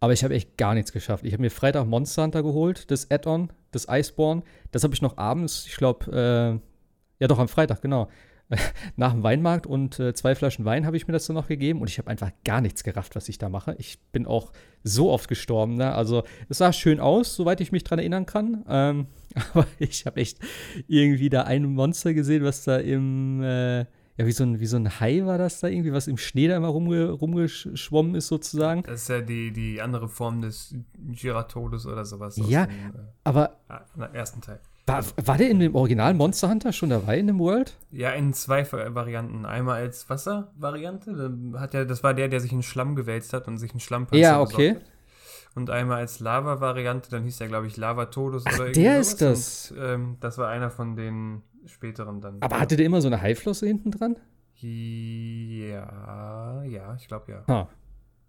Aber 0.00 0.12
ich 0.12 0.24
habe 0.24 0.34
echt 0.34 0.56
gar 0.56 0.74
nichts 0.74 0.92
geschafft. 0.92 1.24
Ich 1.24 1.32
habe 1.32 1.42
mir 1.42 1.50
Freitag 1.50 1.86
Monster 1.86 2.24
Hunter 2.24 2.42
geholt, 2.42 2.90
das 2.90 3.10
Add-on, 3.10 3.52
das 3.70 3.86
Iceborne. 3.88 4.42
Das 4.72 4.82
habe 4.82 4.94
ich 4.94 5.00
noch 5.02 5.16
abends, 5.16 5.64
ich 5.68 5.76
glaube, 5.76 6.10
äh, 6.10 6.60
ja 7.20 7.28
doch 7.28 7.38
am 7.38 7.46
Freitag, 7.46 7.82
genau. 7.82 8.08
Nach 8.96 9.12
dem 9.12 9.22
Weinmarkt 9.22 9.66
und 9.66 9.98
äh, 9.98 10.12
zwei 10.12 10.34
Flaschen 10.34 10.64
Wein 10.64 10.86
habe 10.86 10.96
ich 10.96 11.06
mir 11.06 11.12
das 11.12 11.26
dann 11.26 11.34
noch 11.34 11.46
gegeben 11.46 11.80
und 11.80 11.88
ich 11.88 11.98
habe 11.98 12.10
einfach 12.10 12.32
gar 12.44 12.60
nichts 12.60 12.84
gerafft, 12.84 13.14
was 13.16 13.28
ich 13.28 13.38
da 13.38 13.48
mache. 13.48 13.76
Ich 13.78 14.00
bin 14.12 14.26
auch 14.26 14.52
so 14.82 15.10
oft 15.10 15.28
gestorben. 15.28 15.76
Ne? 15.76 15.94
Also 15.94 16.24
es 16.48 16.58
sah 16.58 16.72
schön 16.72 17.00
aus, 17.00 17.34
soweit 17.36 17.60
ich 17.60 17.72
mich 17.72 17.84
dran 17.84 17.98
erinnern 17.98 18.26
kann. 18.26 18.64
Ähm, 18.68 19.06
aber 19.54 19.66
ich 19.78 20.04
habe 20.06 20.20
echt 20.20 20.38
irgendwie 20.88 21.30
da 21.30 21.42
ein 21.42 21.64
Monster 21.64 22.12
gesehen, 22.12 22.44
was 22.44 22.64
da 22.64 22.78
im 22.78 23.42
äh, 23.42 23.86
ja, 24.18 24.26
wie 24.26 24.32
so, 24.32 24.44
ein, 24.44 24.60
wie 24.60 24.66
so 24.66 24.76
ein 24.76 25.00
Hai 25.00 25.24
war 25.24 25.38
das 25.38 25.60
da 25.60 25.68
irgendwie, 25.68 25.92
was 25.92 26.06
im 26.06 26.18
Schnee 26.18 26.46
da 26.46 26.56
immer 26.56 26.68
rumge, 26.68 27.10
rumgeschwommen 27.10 28.14
ist 28.14 28.28
sozusagen. 28.28 28.82
Das 28.82 29.02
ist 29.02 29.08
ja 29.08 29.20
die, 29.20 29.52
die 29.52 29.80
andere 29.80 30.08
Form 30.08 30.42
des 30.42 30.74
Giratodes 30.98 31.86
oder 31.86 32.04
sowas. 32.04 32.36
Ja, 32.36 32.66
dem, 32.66 32.74
äh, 32.74 32.98
aber. 33.24 33.56
ersten 34.12 34.42
Teil. 34.42 34.60
War, 34.86 35.04
war 35.24 35.38
der 35.38 35.48
in 35.48 35.60
dem 35.60 35.74
Original 35.74 36.12
Monster 36.12 36.50
Hunter 36.50 36.72
schon 36.72 36.90
dabei 36.90 37.18
in 37.18 37.28
dem 37.28 37.38
World? 37.38 37.76
Ja, 37.90 38.10
in 38.10 38.34
zwei 38.34 38.70
Varianten. 38.70 39.46
Einmal 39.46 39.80
als 39.80 40.10
Wasservariante, 40.10 41.38
hat 41.54 41.72
er, 41.72 41.86
das 41.86 42.02
war 42.02 42.14
der, 42.14 42.28
der 42.28 42.40
sich 42.40 42.52
in 42.52 42.62
Schlamm 42.62 42.96
gewälzt 42.96 43.32
hat 43.32 43.46
und 43.46 43.58
sich 43.58 43.72
in 43.72 43.80
Schlammpanzer 43.80 44.20
Ja, 44.20 44.40
okay. 44.40 44.76
Und 45.54 45.70
einmal 45.70 45.98
als 45.98 46.18
Lava-Variante, 46.18 47.10
dann 47.10 47.24
hieß 47.24 47.38
der, 47.38 47.48
glaube 47.48 47.66
ich, 47.66 47.76
Lava-Todes 47.76 48.44
oder 48.46 48.66
irgendwas. 48.66 48.74
Der 48.74 48.98
ist 48.98 49.22
das. 49.22 49.70
Und, 49.70 49.78
ähm, 49.80 50.16
das 50.20 50.38
war 50.38 50.48
einer 50.48 50.70
von 50.70 50.96
den 50.96 51.42
späteren 51.66 52.20
dann. 52.20 52.36
Aber 52.40 52.60
hatte 52.60 52.76
der 52.76 52.86
immer 52.86 53.00
so 53.00 53.08
eine 53.08 53.20
Haiflosse 53.20 53.66
hinten 53.66 53.90
dran? 53.90 54.16
Ja, 54.56 55.82
ja, 56.64 56.94
ich 56.94 57.08
glaube 57.08 57.32
ja. 57.32 57.42
Ah. 57.46 57.68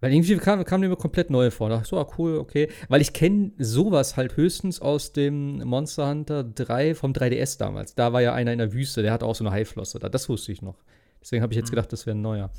Weil 0.01 0.11
irgendwie 0.11 0.35
kam, 0.35 0.65
kam 0.65 0.81
mir 0.81 0.93
komplett 0.97 1.29
neu 1.29 1.49
vor. 1.49 1.69
Da 1.69 1.75
dachte 1.75 1.85
ich 1.85 1.89
so, 1.91 1.97
ah, 1.97 2.07
cool, 2.17 2.37
okay. 2.37 2.67
Weil 2.89 2.99
ich 2.99 3.13
kenne 3.13 3.51
sowas 3.57 4.17
halt 4.17 4.35
höchstens 4.35 4.81
aus 4.81 5.13
dem 5.13 5.59
Monster 5.59 6.09
Hunter 6.09 6.43
3 6.43 6.93
vom 6.93 7.13
3DS 7.13 7.57
damals. 7.57 7.95
Da 7.95 8.11
war 8.11 8.21
ja 8.21 8.33
einer 8.33 8.51
in 8.51 8.57
der 8.57 8.73
Wüste, 8.73 9.01
der 9.01 9.13
hatte 9.13 9.25
auch 9.25 9.35
so 9.35 9.45
eine 9.45 9.53
Haiflosse 9.53 9.99
da. 9.99 10.09
Das 10.09 10.27
wusste 10.27 10.51
ich 10.51 10.61
noch. 10.61 10.75
Deswegen 11.21 11.41
habe 11.41 11.53
ich 11.53 11.57
jetzt 11.57 11.69
hm. 11.69 11.75
gedacht, 11.75 11.93
das 11.93 12.05
wäre 12.05 12.17
ein 12.17 12.21
neuer. 12.21 12.49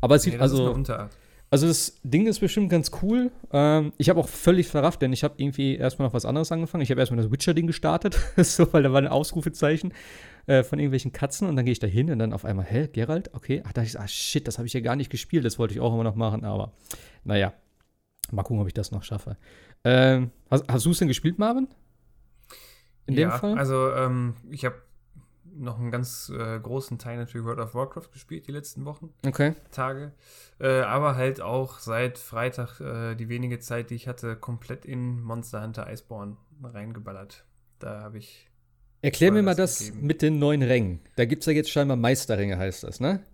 Aber 0.00 0.16
es 0.16 0.22
sieht 0.22 0.34
nee, 0.34 0.40
also. 0.40 0.74
Also 1.50 1.66
das 1.66 1.98
Ding 2.02 2.26
ist 2.26 2.40
bestimmt 2.40 2.68
ganz 2.68 2.90
cool. 3.02 3.30
Ähm, 3.52 3.92
ich 3.96 4.10
habe 4.10 4.20
auch 4.20 4.28
völlig 4.28 4.68
verrafft, 4.68 5.00
denn 5.00 5.12
ich 5.12 5.24
habe 5.24 5.34
irgendwie 5.38 5.76
erstmal 5.76 6.08
noch 6.08 6.14
was 6.14 6.26
anderes 6.26 6.52
angefangen. 6.52 6.82
Ich 6.82 6.90
habe 6.90 7.00
erstmal 7.00 7.22
das 7.22 7.32
Witcher-Ding 7.32 7.66
gestartet, 7.66 8.18
so, 8.36 8.70
weil 8.72 8.82
da 8.82 8.92
war 8.92 9.00
ein 9.00 9.08
Ausrufezeichen 9.08 9.94
äh, 10.46 10.62
von 10.62 10.78
irgendwelchen 10.78 11.12
Katzen 11.12 11.48
und 11.48 11.56
dann 11.56 11.64
gehe 11.64 11.72
ich 11.72 11.78
da 11.78 11.86
hin 11.86 12.10
und 12.10 12.18
dann 12.18 12.34
auf 12.34 12.44
einmal, 12.44 12.66
hä, 12.66 12.88
Geralt? 12.92 13.30
Okay. 13.32 13.62
Ach, 13.64 13.72
da 13.72 13.80
dachte 13.80 13.88
ich, 13.88 13.98
ah 13.98 14.08
shit, 14.08 14.46
das 14.46 14.58
habe 14.58 14.66
ich 14.66 14.74
ja 14.74 14.80
gar 14.80 14.96
nicht 14.96 15.10
gespielt. 15.10 15.44
Das 15.44 15.58
wollte 15.58 15.72
ich 15.72 15.80
auch 15.80 15.94
immer 15.94 16.04
noch 16.04 16.16
machen, 16.16 16.44
aber 16.44 16.72
naja. 17.24 17.54
Mal 18.30 18.42
gucken, 18.42 18.60
ob 18.60 18.66
ich 18.66 18.74
das 18.74 18.90
noch 18.90 19.04
schaffe. 19.04 19.38
Ähm, 19.84 20.30
hast, 20.50 20.70
hast 20.70 20.84
du 20.84 20.90
es 20.90 20.98
denn 20.98 21.08
gespielt, 21.08 21.38
Marvin? 21.38 21.66
In 23.06 23.14
ja, 23.14 23.30
dem 23.30 23.38
Fall? 23.38 23.58
Also, 23.58 23.90
ähm, 23.92 24.34
ich 24.50 24.66
habe 24.66 24.76
noch 25.56 25.78
einen 25.78 25.90
ganz 25.90 26.30
äh, 26.34 26.58
großen 26.58 26.98
Teil 26.98 27.16
natürlich 27.16 27.46
World 27.46 27.60
of 27.60 27.74
Warcraft 27.74 28.10
gespielt, 28.12 28.46
die 28.46 28.52
letzten 28.52 28.84
Wochen. 28.84 29.12
Okay. 29.26 29.54
Tage. 29.70 30.12
Äh, 30.60 30.80
aber 30.80 31.16
halt 31.16 31.40
auch 31.40 31.78
seit 31.78 32.18
Freitag 32.18 32.80
äh, 32.80 33.14
die 33.14 33.28
wenige 33.28 33.58
Zeit, 33.58 33.90
die 33.90 33.94
ich 33.94 34.08
hatte, 34.08 34.36
komplett 34.36 34.84
in 34.84 35.22
Monster 35.22 35.62
Hunter 35.62 35.90
Iceborne 35.90 36.36
reingeballert. 36.62 37.44
Da 37.78 38.00
habe 38.00 38.18
ich. 38.18 38.48
Erklär 39.00 39.30
mir 39.30 39.42
mal 39.42 39.54
das 39.54 39.78
gegeben. 39.78 40.06
mit 40.06 40.22
den 40.22 40.38
neuen 40.38 40.62
Rängen. 40.62 41.00
Da 41.16 41.24
gibt 41.24 41.42
es 41.42 41.46
ja 41.46 41.52
jetzt 41.52 41.70
scheinbar 41.70 41.96
Meisterränge, 41.96 42.58
heißt 42.58 42.82
das, 42.82 42.98
ne? 42.98 43.24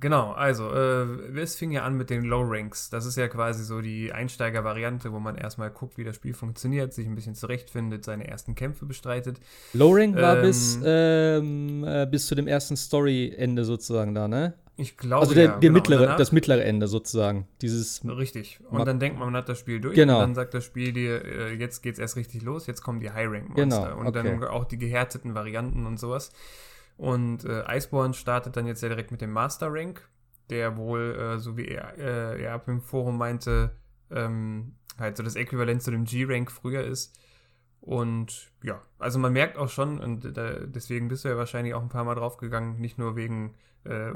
Genau, 0.00 0.30
also 0.30 0.70
äh, 0.72 1.38
es 1.40 1.56
fing 1.56 1.72
ja 1.72 1.82
an 1.82 1.96
mit 1.96 2.08
den 2.08 2.22
Low 2.22 2.42
Ranks. 2.42 2.88
Das 2.88 3.04
ist 3.04 3.16
ja 3.16 3.26
quasi 3.26 3.64
so 3.64 3.80
die 3.80 4.12
Einsteiger-Variante, 4.12 5.12
wo 5.12 5.18
man 5.18 5.36
erstmal 5.36 5.70
guckt, 5.70 5.98
wie 5.98 6.04
das 6.04 6.14
Spiel 6.14 6.34
funktioniert, 6.34 6.92
sich 6.92 7.06
ein 7.06 7.16
bisschen 7.16 7.34
zurechtfindet, 7.34 8.04
seine 8.04 8.28
ersten 8.28 8.54
Kämpfe 8.54 8.86
bestreitet. 8.86 9.40
Low 9.72 9.92
Rank 9.92 10.14
war 10.14 10.36
ähm, 10.36 10.42
bis, 10.42 10.78
ähm, 10.84 11.84
äh, 11.84 12.06
bis 12.06 12.28
zu 12.28 12.36
dem 12.36 12.46
ersten 12.46 12.76
Story-Ende 12.76 13.64
sozusagen 13.64 14.14
da, 14.14 14.28
ne? 14.28 14.54
Ich 14.80 14.96
glaube, 14.96 15.22
also 15.22 15.34
der, 15.34 15.44
ja, 15.44 15.50
der 15.50 15.58
genau. 15.58 15.72
mittlere, 15.72 16.02
danach, 16.02 16.16
das 16.16 16.30
mittlere 16.30 16.62
Ende 16.62 16.86
sozusagen. 16.86 17.48
Dieses 17.60 18.00
richtig. 18.06 18.60
Und 18.70 18.86
dann 18.86 19.00
denkt 19.00 19.18
man, 19.18 19.32
man 19.32 19.36
hat 19.36 19.48
das 19.48 19.58
Spiel 19.58 19.80
durch. 19.80 19.96
Genau. 19.96 20.14
Und 20.14 20.20
dann 20.20 20.34
sagt 20.36 20.54
das 20.54 20.64
Spiel 20.64 20.92
dir, 20.92 21.24
äh, 21.24 21.54
jetzt 21.54 21.82
geht's 21.82 21.98
erst 21.98 22.14
richtig 22.14 22.42
los, 22.42 22.68
jetzt 22.68 22.82
kommen 22.82 23.00
die 23.00 23.10
High-Rank-Monster. 23.10 23.88
Genau, 23.88 23.98
und 23.98 24.06
okay. 24.06 24.22
dann 24.22 24.44
auch 24.44 24.64
die 24.64 24.78
gehärteten 24.78 25.34
Varianten 25.34 25.84
und 25.84 25.98
sowas. 25.98 26.30
Und 26.98 27.44
äh, 27.44 27.64
Iceborne 27.74 28.12
startet 28.12 28.56
dann 28.56 28.66
jetzt 28.66 28.82
ja 28.82 28.88
direkt 28.88 29.10
mit 29.10 29.22
dem 29.22 29.30
Master 29.30 29.72
Rank, 29.72 30.06
der 30.50 30.76
wohl, 30.76 31.14
äh, 31.14 31.38
so 31.38 31.56
wie 31.56 31.66
er, 31.66 31.96
äh, 31.96 32.42
er 32.42 32.60
im 32.66 32.82
Forum 32.82 33.16
meinte, 33.16 33.70
ähm, 34.10 34.74
halt 34.98 35.16
so 35.16 35.22
das 35.22 35.36
Äquivalent 35.36 35.82
zu 35.82 35.90
dem 35.90 36.04
G-Rank 36.04 36.50
früher 36.50 36.82
ist. 36.82 37.16
Und 37.80 38.50
ja, 38.62 38.82
also 38.98 39.18
man 39.18 39.32
merkt 39.32 39.56
auch 39.56 39.68
schon, 39.68 40.00
und 40.00 40.36
da, 40.36 40.58
deswegen 40.66 41.08
bist 41.08 41.24
du 41.24 41.28
ja 41.28 41.36
wahrscheinlich 41.36 41.74
auch 41.74 41.82
ein 41.82 41.88
paar 41.88 42.04
Mal 42.04 42.16
draufgegangen, 42.16 42.80
nicht 42.80 42.98
nur 42.98 43.16
wegen 43.16 43.54
äh, 43.84 44.12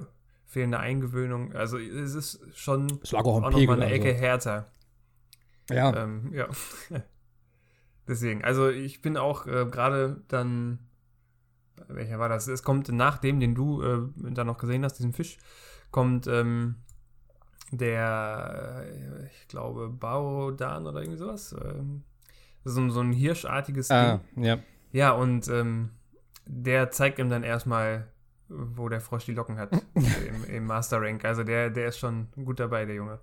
fehlender 0.47 0.81
Eingewöhnung. 0.81 1.53
Also 1.53 1.79
es 1.79 2.15
ist 2.15 2.41
schon 2.55 2.99
es 3.03 3.13
lag 3.13 3.25
auch, 3.25 3.43
auch 3.43 3.51
noch 3.51 3.67
mal 3.67 3.81
eine 3.81 3.93
Ecke 3.93 4.09
also. 4.09 4.21
härter. 4.21 4.73
Ja. 5.71 5.97
Ähm, 5.97 6.33
ja. 6.35 6.49
deswegen, 8.09 8.45
also 8.45 8.69
ich 8.69 9.01
bin 9.01 9.17
auch 9.17 9.47
äh, 9.47 9.67
gerade 9.67 10.23
dann, 10.29 10.81
welcher 11.89 12.19
war 12.19 12.29
das? 12.29 12.49
Es 12.49 12.63
kommt 12.63 12.89
nachdem, 12.91 13.41
den 13.41 13.55
du 13.55 13.83
äh, 13.83 14.01
dann 14.17 14.47
noch 14.47 14.59
gesehen 14.59 14.85
hast, 14.85 14.95
diesen 14.95 15.13
Fisch, 15.13 15.39
kommt 15.91 16.27
ähm, 16.27 16.77
der, 17.71 18.85
äh, 18.87 19.27
ich 19.27 19.49
glaube, 19.49 19.89
Baodan 19.89 20.87
oder 20.87 21.01
irgendwie 21.01 21.19
sowas. 21.19 21.55
Ähm, 21.65 22.03
so, 22.65 22.89
so 22.91 23.01
ein 23.01 23.13
hirschartiges 23.13 23.91
ah, 23.91 24.21
Ding. 24.35 24.45
Ja. 24.45 24.59
Ja, 24.93 25.13
und 25.13 25.49
ähm, 25.49 25.91
der 26.47 26.91
zeigt 26.91 27.19
ihm 27.19 27.31
dann 27.31 27.43
erstmal, 27.43 28.09
wo 28.49 28.89
der 28.89 29.01
Frosch 29.01 29.25
die 29.25 29.35
Locken 29.35 29.59
hat 29.59 29.73
im, 29.95 30.45
im, 30.49 30.67
Master 30.67 31.01
Rank. 31.01 31.25
Also 31.25 31.45
der, 31.45 31.71
der 31.71 31.89
ist 31.89 31.99
schon 31.99 32.29
gut 32.45 32.61
dabei, 32.61 32.85
der 32.85 32.97
Junge. 32.97 33.19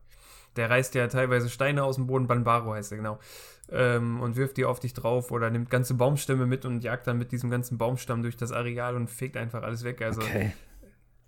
Der 0.56 0.70
reißt 0.70 0.96
ja 0.96 1.08
teilweise 1.08 1.50
Steine 1.50 1.84
aus 1.84 1.96
dem 1.96 2.08
Boden, 2.08 2.28
Banbaro 2.28 2.74
heißt 2.74 2.92
er, 2.92 2.98
genau. 2.98 3.20
Ähm, 3.72 4.20
und 4.20 4.36
wirft 4.36 4.58
die 4.58 4.66
auf 4.66 4.80
dich 4.80 4.94
drauf 4.94 5.32
oder 5.32 5.50
nimmt 5.52 5.70
ganze 5.70 5.94
Baumstämme 5.94 6.48
mit 6.48 6.66
und 6.66 6.84
jagt 6.84 7.06
dann 7.06 7.20
mit 7.20 7.32
diesem 7.32 7.52
ganzen 7.52 7.78
Baumstamm 7.78 8.24
durch 8.24 8.36
das 8.36 8.52
Areal 8.52 8.96
und 8.96 9.10
fegt 9.10 9.38
einfach 9.38 9.62
alles 9.62 9.84
weg. 9.84 10.02
Also 10.02 10.22
okay. 10.22 10.54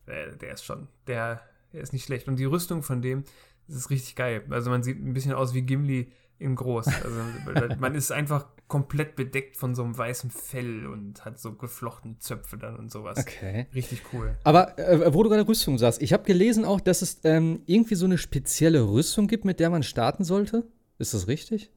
der, 0.08 0.36
der 0.36 0.54
ist 0.54 0.66
schon, 0.66 0.88
der, 1.06 1.42
der 1.72 1.82
ist 1.82 1.94
nicht 1.94 2.06
schlecht. 2.06 2.28
Und 2.28 2.38
die 2.38 2.46
Rüstung 2.46 2.82
von 2.82 3.02
dem, 3.02 3.26
ist 3.68 3.90
richtig 3.90 4.16
geil. 4.16 4.44
Also 4.50 4.70
man 4.70 4.84
sieht 4.84 5.00
ein 5.00 5.14
bisschen 5.14 5.34
aus 5.34 5.54
wie 5.54 5.62
Gimli 5.62 6.12
in 6.40 6.56
groß. 6.56 6.88
Also 6.88 7.78
man 7.80 7.96
ist 7.96 8.12
einfach 8.12 8.48
komplett 8.68 9.16
bedeckt 9.16 9.58
von 9.58 9.76
so 9.76 9.84
einem 9.84 9.98
weißen 9.98 10.32
Fell 10.32 10.88
und 10.88 11.24
hat 11.26 11.40
so 11.40 11.54
geflochtene 11.54 12.18
Zöpfe 12.20 12.58
dann 12.58 12.78
und 12.78 12.92
sowas. 12.92 13.18
Okay. 13.20 13.68
Richtig 13.76 14.02
cool. 14.14 14.36
Aber 14.44 14.78
äh, 14.80 15.14
wo 15.14 15.24
du 15.24 15.30
gerade 15.30 15.48
Rüstung 15.48 15.78
sagst, 15.78 16.02
ich 16.02 16.14
habe 16.14 16.24
gelesen 16.24 16.66
auch, 16.66 16.82
dass 16.82 17.02
es 17.02 17.20
ähm, 17.24 17.62
irgendwie 17.66 17.96
so 17.96 18.06
eine 18.06 18.18
spezielle 18.18 18.82
Rüstung 18.82 19.28
gibt, 19.28 19.46
mit 19.46 19.60
der 19.60 19.70
man 19.70 19.84
starten 19.84 20.24
sollte. 20.24 20.66
Ist 20.98 21.14
das 21.14 21.28
richtig? 21.28 21.72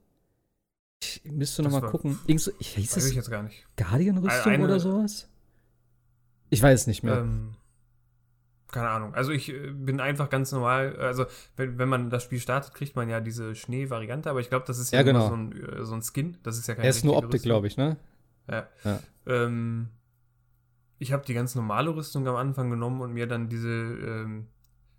Ich 1.25 1.33
müsste 1.33 1.63
noch 1.63 1.73
das 1.73 1.83
mal 1.83 1.91
gucken. 1.91 2.19
Irgend 2.27 2.41
so, 2.41 2.53
ich, 2.59 2.75
hieß 2.75 2.97
weiß 2.97 3.09
ich 3.09 3.17
jetzt 3.17 3.31
gar 3.31 3.43
nicht. 3.43 3.67
Guardian-Rüstung 3.77 4.61
oder 4.61 4.81
sowas? 4.81 5.29
Ich 6.51 6.63
weiß 6.63 6.83
es 6.83 6.87
nicht 6.87 7.03
mehr. 7.03 7.19
Ähm, 7.19 7.57
keine 8.71 8.89
Ahnung. 8.89 9.15
Also 9.15 9.33
ich 9.33 9.49
äh, 9.51 9.71
bin 9.71 10.01
einfach 10.01 10.29
ganz 10.29 10.51
normal, 10.53 10.97
also 10.97 11.27
wenn, 11.57 11.79
wenn 11.79 11.89
man 11.89 12.11
das 12.11 12.25
Spiel 12.25 12.41
startet, 12.41 12.75
kriegt 12.75 12.97
man 12.97 13.09
ja 13.09 13.21
diese 13.21 13.55
Schnee-Variante, 13.55 14.29
aber 14.29 14.41
ich 14.41 14.49
glaube, 14.49 14.65
das 14.67 14.79
ist 14.79 14.93
ja, 14.93 14.99
ja 14.99 15.03
genau. 15.05 15.29
so, 15.29 15.35
ein, 15.35 15.53
äh, 15.53 15.85
so 15.85 15.95
ein 15.95 16.03
Skin. 16.03 16.39
Das 16.43 16.59
ist 16.59 16.67
ja 16.67 16.75
kein 16.75 16.85
Er 16.85 16.91
ist 16.91 17.05
nur 17.05 17.17
Optik, 17.17 17.43
glaube 17.43 17.67
ich, 17.69 17.77
ne? 17.77 17.97
Ja. 18.49 18.69
ja. 18.85 19.01
Ähm, 19.27 19.89
ich 20.99 21.13
habe 21.13 21.25
die 21.25 21.35
ganz 21.35 21.55
normale 21.55 21.95
Rüstung 21.95 22.27
am 22.27 22.37
Anfang 22.37 22.71
genommen 22.71 23.01
und 23.01 23.13
mir 23.13 23.27
dann 23.27 23.49
diese 23.49 23.69
ähm, 23.69 24.49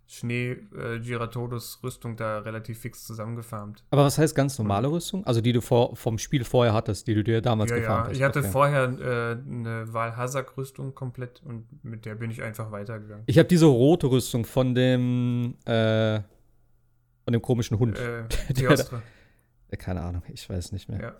Schnee-Giratodus-Rüstung 0.06 2.12
äh, 2.12 2.16
da 2.16 2.38
relativ 2.38 2.78
fix 2.78 3.04
zusammengefarmt. 3.04 3.84
Aber 3.90 4.04
was 4.04 4.16
heißt 4.18 4.34
ganz 4.34 4.58
normale 4.58 4.90
Rüstung? 4.90 5.24
Also 5.26 5.40
die 5.40 5.52
du 5.52 5.60
vor, 5.60 5.96
vom 5.96 6.18
Spiel 6.18 6.44
vorher 6.44 6.74
hattest, 6.74 7.08
die 7.08 7.14
du 7.14 7.24
dir 7.24 7.40
damals 7.40 7.70
ja, 7.70 7.78
gefarmt 7.78 8.04
ja. 8.04 8.10
hast? 8.10 8.16
Ich 8.16 8.22
hatte 8.22 8.38
okay. 8.40 8.50
vorher 8.50 8.84
äh, 8.84 9.36
eine 9.50 9.92
Valhazak-Rüstung 9.92 10.94
komplett 10.94 11.42
und 11.44 11.66
mit 11.84 12.06
der 12.06 12.14
bin 12.14 12.30
ich 12.30 12.42
einfach 12.42 12.70
weitergegangen. 12.70 13.24
Ich 13.26 13.38
habe 13.38 13.48
diese 13.48 13.66
rote 13.66 14.10
Rüstung 14.10 14.44
von 14.44 14.74
dem 14.74 15.56
äh, 15.64 16.20
von 17.24 17.32
dem 17.32 17.42
komischen 17.42 17.78
Hund. 17.78 17.98
Äh, 17.98 18.24
die 18.54 18.68
Ostre. 18.68 19.02
Keine 19.78 20.02
Ahnung, 20.02 20.22
ich 20.32 20.48
weiß 20.48 20.72
nicht 20.72 20.88
mehr. 20.88 21.00
Ja. 21.00 21.14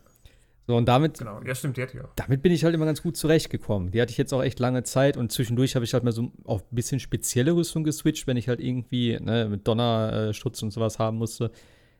So, 0.67 0.77
und 0.77 0.87
damit. 0.87 1.19
Genau, 1.19 1.41
ja, 1.45 1.55
stimmt, 1.55 1.77
die 1.77 1.83
hat 1.83 1.93
die 1.93 2.01
auch. 2.01 2.09
Damit 2.17 2.43
bin 2.43 2.51
ich 2.51 2.65
halt 2.65 2.75
immer 2.75 2.87
ganz 2.87 3.03
gut 3.03 3.17
zurechtgekommen. 3.17 3.93
Die 3.93 4.01
hatte 4.03 4.11
ich 4.11 4.19
jetzt 4.19 4.33
auch 4.35 4.43
echt 4.43 4.59
lange 4.59 4.83
Zeit 4.83 5.17
und 5.17 5.31
zwischendurch 5.31 5.77
habe 5.77 5.85
ich 5.85 5.95
halt 5.95 6.03
mal 6.03 6.13
so 6.13 6.33
auf 6.45 6.63
ein 6.63 6.75
bisschen 6.75 6.99
spezielle 6.99 7.53
Rüstung 7.53 7.85
geswitcht, 7.85 8.27
wenn 8.27 8.37
ich 8.37 8.49
halt 8.49 8.61
irgendwie 8.61 9.19
ne, 9.21 9.49
mit 9.49 9.67
Donnerschutz 9.69 10.63
und 10.63 10.73
sowas 10.73 10.99
haben 10.99 11.19
musste. 11.19 11.53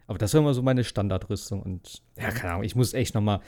Aber 0.09 0.19
das 0.19 0.35
war 0.35 0.41
immer 0.41 0.55
so 0.55 0.63
meine 0.63 0.85
Standardrüstung 0.85 1.63
und 1.63 2.03
ja, 2.17 2.31
keine 2.31 2.55
Ahnung, 2.55 2.65
ich 2.65 2.75
muss 2.75 2.95
echt 2.95 3.15
nochmal 3.15 3.41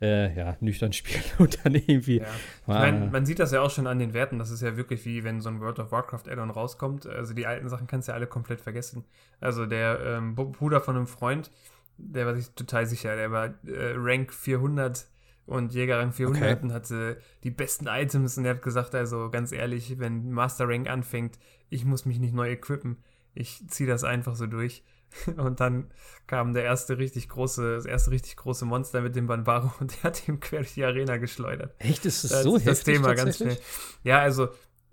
äh, 0.00 0.36
ja, 0.36 0.56
nüchtern 0.60 0.92
spielen 0.92 1.24
und 1.38 1.64
dann 1.64 1.74
irgendwie. 1.74 2.18
Ja. 2.18 2.26
Meine, 2.66 3.06
man 3.06 3.24
sieht 3.24 3.38
das 3.38 3.52
ja 3.52 3.62
auch 3.62 3.70
schon 3.70 3.86
an 3.86 3.98
den 3.98 4.12
Werten. 4.12 4.38
Das 4.38 4.50
ist 4.50 4.62
ja 4.62 4.76
wirklich 4.76 5.04
wie 5.04 5.24
wenn 5.24 5.40
so 5.40 5.48
ein 5.48 5.60
World 5.60 5.78
of 5.78 5.92
Warcraft 5.92 6.28
Addon 6.28 6.50
rauskommt. 6.50 7.06
Also 7.06 7.34
die 7.34 7.46
alten 7.46 7.68
Sachen 7.68 7.86
kannst 7.86 8.08
du 8.08 8.12
ja 8.12 8.16
alle 8.16 8.26
komplett 8.26 8.60
vergessen. 8.60 9.04
Also 9.40 9.66
der 9.66 10.00
ähm, 10.04 10.34
Bruder 10.34 10.80
von 10.80 10.96
einem 10.96 11.06
Freund, 11.06 11.50
der 11.98 12.26
war 12.26 12.34
sich 12.34 12.50
total 12.50 12.86
sicher. 12.86 13.16
Der 13.16 13.30
war 13.30 13.46
äh, 13.66 13.94
Rank 13.96 14.32
400 14.32 15.06
und 15.46 15.72
Jägerrang 15.72 16.12
400 16.12 16.42
okay. 16.42 16.62
und 16.62 16.72
hatte 16.72 17.18
die 17.44 17.50
besten 17.50 17.86
Items 17.86 18.36
und 18.36 18.44
er 18.44 18.54
hat 18.54 18.62
gesagt, 18.62 18.94
also 18.94 19.30
ganz 19.30 19.52
ehrlich, 19.52 19.98
wenn 19.98 20.30
Master 20.30 20.68
Rank 20.68 20.88
anfängt, 20.88 21.38
ich 21.70 21.84
muss 21.84 22.04
mich 22.04 22.18
nicht 22.18 22.34
neu 22.34 22.50
equippen. 22.50 22.96
Ich 23.34 23.62
ziehe 23.68 23.88
das 23.88 24.02
einfach 24.02 24.34
so 24.34 24.46
durch. 24.46 24.82
Und 25.36 25.60
dann 25.60 25.90
kam 26.26 26.52
der 26.52 26.64
erste 26.64 26.98
richtig 26.98 27.28
große, 27.28 27.76
das 27.76 27.86
erste 27.86 28.10
richtig 28.10 28.36
große 28.36 28.64
Monster 28.64 29.00
mit 29.02 29.14
dem 29.14 29.28
Banbaro 29.28 29.70
und 29.78 29.94
der 29.94 30.02
hat 30.02 30.26
ihm 30.26 30.40
quer 30.40 30.60
durch 30.60 30.74
die 30.74 30.84
Arena 30.84 31.16
geschleudert. 31.16 31.74
Echt? 31.78 32.04
Ist 32.04 32.24
das, 32.24 32.32
das 32.32 32.42
so 32.42 32.56
ist 32.56 32.66
das 32.66 32.82
Thema 32.82 33.14
ganz 33.14 33.36
schnell. 33.36 33.56
Ja, 34.02 34.18
also 34.18 34.48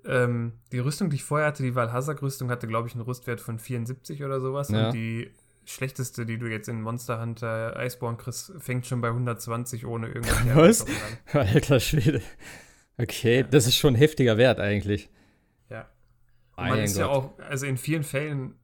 ähm, 0.05 0.53
die 0.72 0.79
Rüstung, 0.79 1.10
die 1.10 1.15
ich 1.15 1.24
vorher 1.24 1.48
hatte, 1.48 1.63
die 1.63 1.75
Valhazak-Rüstung, 1.75 2.50
hatte, 2.51 2.67
glaube 2.67 2.88
ich, 2.88 2.93
einen 2.93 3.03
Rüstwert 3.03 3.41
von 3.41 3.57
74 3.57 4.24
oder 4.24 4.39
sowas. 4.39 4.69
Ja. 4.69 4.88
Und 4.88 4.93
die 4.93 5.31
schlechteste, 5.65 6.25
die 6.25 6.38
du 6.38 6.48
jetzt 6.48 6.67
in 6.67 6.82
Monster 6.82 7.22
Hunter 7.22 7.75
Iceborne 7.77 8.17
kriegst, 8.17 8.53
fängt 8.60 8.86
schon 8.86 9.01
bei 9.01 9.10
120 9.10 9.86
ohne 9.86 10.08
irgendwas. 10.08 10.86
Was? 10.86 10.86
Alter 11.34 11.79
Schwede. 11.79 12.22
Okay, 12.98 13.38
ja. 13.38 13.43
das 13.43 13.67
ist 13.67 13.75
schon 13.75 13.93
ein 13.93 13.98
heftiger 13.98 14.38
Wert 14.38 14.60
eigentlich. 14.60 15.10
Ja. 15.70 15.88
Und 16.55 16.70
man 16.70 16.79
ist 16.79 16.93
Gott. 16.93 17.01
ja 17.01 17.08
auch, 17.08 17.39
also 17.39 17.65
in 17.65 17.77
vielen 17.77 18.03
Fällen, 18.03 18.55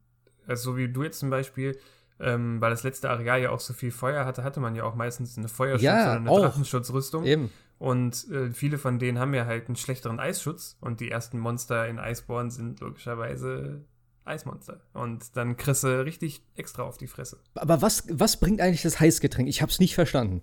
also 0.47 0.71
so 0.71 0.77
wie 0.77 0.87
du 0.87 1.03
jetzt 1.03 1.19
zum 1.19 1.29
Beispiel, 1.29 1.79
ähm, 2.19 2.59
weil 2.61 2.69
das 2.69 2.83
letzte 2.83 3.09
Areal 3.09 3.41
ja 3.41 3.49
auch 3.51 3.59
so 3.59 3.73
viel 3.73 3.91
Feuer 3.91 4.25
hatte, 4.25 4.43
hatte 4.43 4.59
man 4.59 4.75
ja 4.75 4.83
auch 4.83 4.95
meistens 4.95 5.37
eine 5.37 5.47
Feuerschutz 5.47 5.83
ja, 5.83 6.03
oder 6.03 6.11
eine 6.17 6.29
auch. 6.29 6.41
Drachenschutzrüstung. 6.41 7.25
Eben. 7.25 7.49
Und 7.77 8.29
äh, 8.29 8.51
viele 8.51 8.77
von 8.77 8.99
denen 8.99 9.19
haben 9.19 9.33
ja 9.33 9.45
halt 9.45 9.67
einen 9.67 9.77
schlechteren 9.77 10.19
Eisschutz 10.19 10.77
und 10.81 10.99
die 10.99 11.09
ersten 11.09 11.39
Monster 11.39 11.87
in 11.87 11.97
Iceborne 11.97 12.51
sind 12.51 12.81
logischerweise 12.81 13.85
Eismonster. 14.29 14.81
Und 14.93 15.35
dann 15.35 15.57
kriegst 15.57 15.83
du 15.83 16.05
richtig 16.05 16.41
extra 16.55 16.83
auf 16.83 16.97
die 16.97 17.07
Fresse. 17.07 17.39
Aber 17.55 17.81
was, 17.81 18.05
was 18.09 18.39
bringt 18.39 18.61
eigentlich 18.61 18.83
das 18.83 18.99
Heißgetränk? 18.99 19.49
Ich 19.49 19.61
hab's 19.61 19.79
nicht 19.79 19.95
verstanden. 19.95 20.41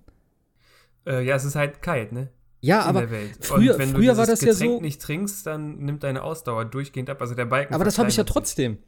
Äh, 1.07 1.25
ja, 1.25 1.37
es 1.37 1.45
ist 1.45 1.55
halt 1.55 1.83
kalt, 1.83 2.13
ne? 2.13 2.31
Ja, 2.61 2.83
In 2.83 2.89
aber 2.89 3.09
früher, 3.41 3.79
früher 3.79 4.17
war 4.17 4.27
das 4.27 4.41
Getränk 4.41 4.61
ja 4.61 4.77
so. 4.77 4.81
nicht 4.81 5.01
trinkst, 5.01 5.47
dann 5.47 5.79
nimmt 5.79 6.03
deine 6.03 6.23
Ausdauer 6.23 6.65
durchgehend 6.65 7.09
ab. 7.11 7.21
Also 7.21 7.35
der 7.35 7.45
Balken. 7.45 7.75
Aber 7.75 7.85
das 7.85 7.99
habe 7.99 8.09
ich 8.09 8.17
ja 8.17 8.25
trotzdem. 8.25 8.79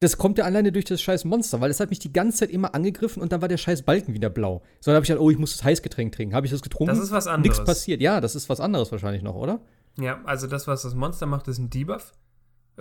Das 0.00 0.16
kommt 0.18 0.38
ja 0.38 0.44
alleine 0.44 0.72
durch 0.72 0.84
das 0.84 1.00
scheiß 1.00 1.24
Monster, 1.24 1.60
weil 1.60 1.68
das 1.68 1.78
hat 1.78 1.90
mich 1.90 2.00
die 2.00 2.12
ganze 2.12 2.38
Zeit 2.38 2.50
immer 2.50 2.74
angegriffen 2.74 3.22
und 3.22 3.30
dann 3.30 3.40
war 3.40 3.48
der 3.48 3.56
scheiß 3.56 3.82
Balken 3.82 4.14
wieder 4.14 4.30
blau. 4.30 4.62
So, 4.80 4.90
dann 4.90 4.96
habe 4.96 5.04
ich 5.04 5.10
halt, 5.10 5.20
oh, 5.20 5.30
ich 5.30 5.38
muss 5.38 5.52
das 5.52 5.62
Heißgetränk 5.62 6.12
trinken. 6.12 6.34
Habe 6.34 6.46
ich 6.46 6.50
das 6.50 6.60
getrunken? 6.60 6.92
Das 6.92 6.98
ist 6.98 7.12
was 7.12 7.28
anderes. 7.28 7.56
Nichts 7.56 7.64
passiert. 7.64 8.00
Ja, 8.00 8.20
das 8.20 8.34
ist 8.34 8.48
was 8.48 8.58
anderes 8.58 8.90
wahrscheinlich 8.90 9.22
noch, 9.22 9.36
oder? 9.36 9.60
Ja, 9.98 10.20
also 10.24 10.46
das, 10.46 10.66
was 10.66 10.82
das 10.82 10.94
Monster 10.94 11.26
macht, 11.26 11.46
ist 11.48 11.58
ein 11.58 11.70
Debuff. 11.70 12.14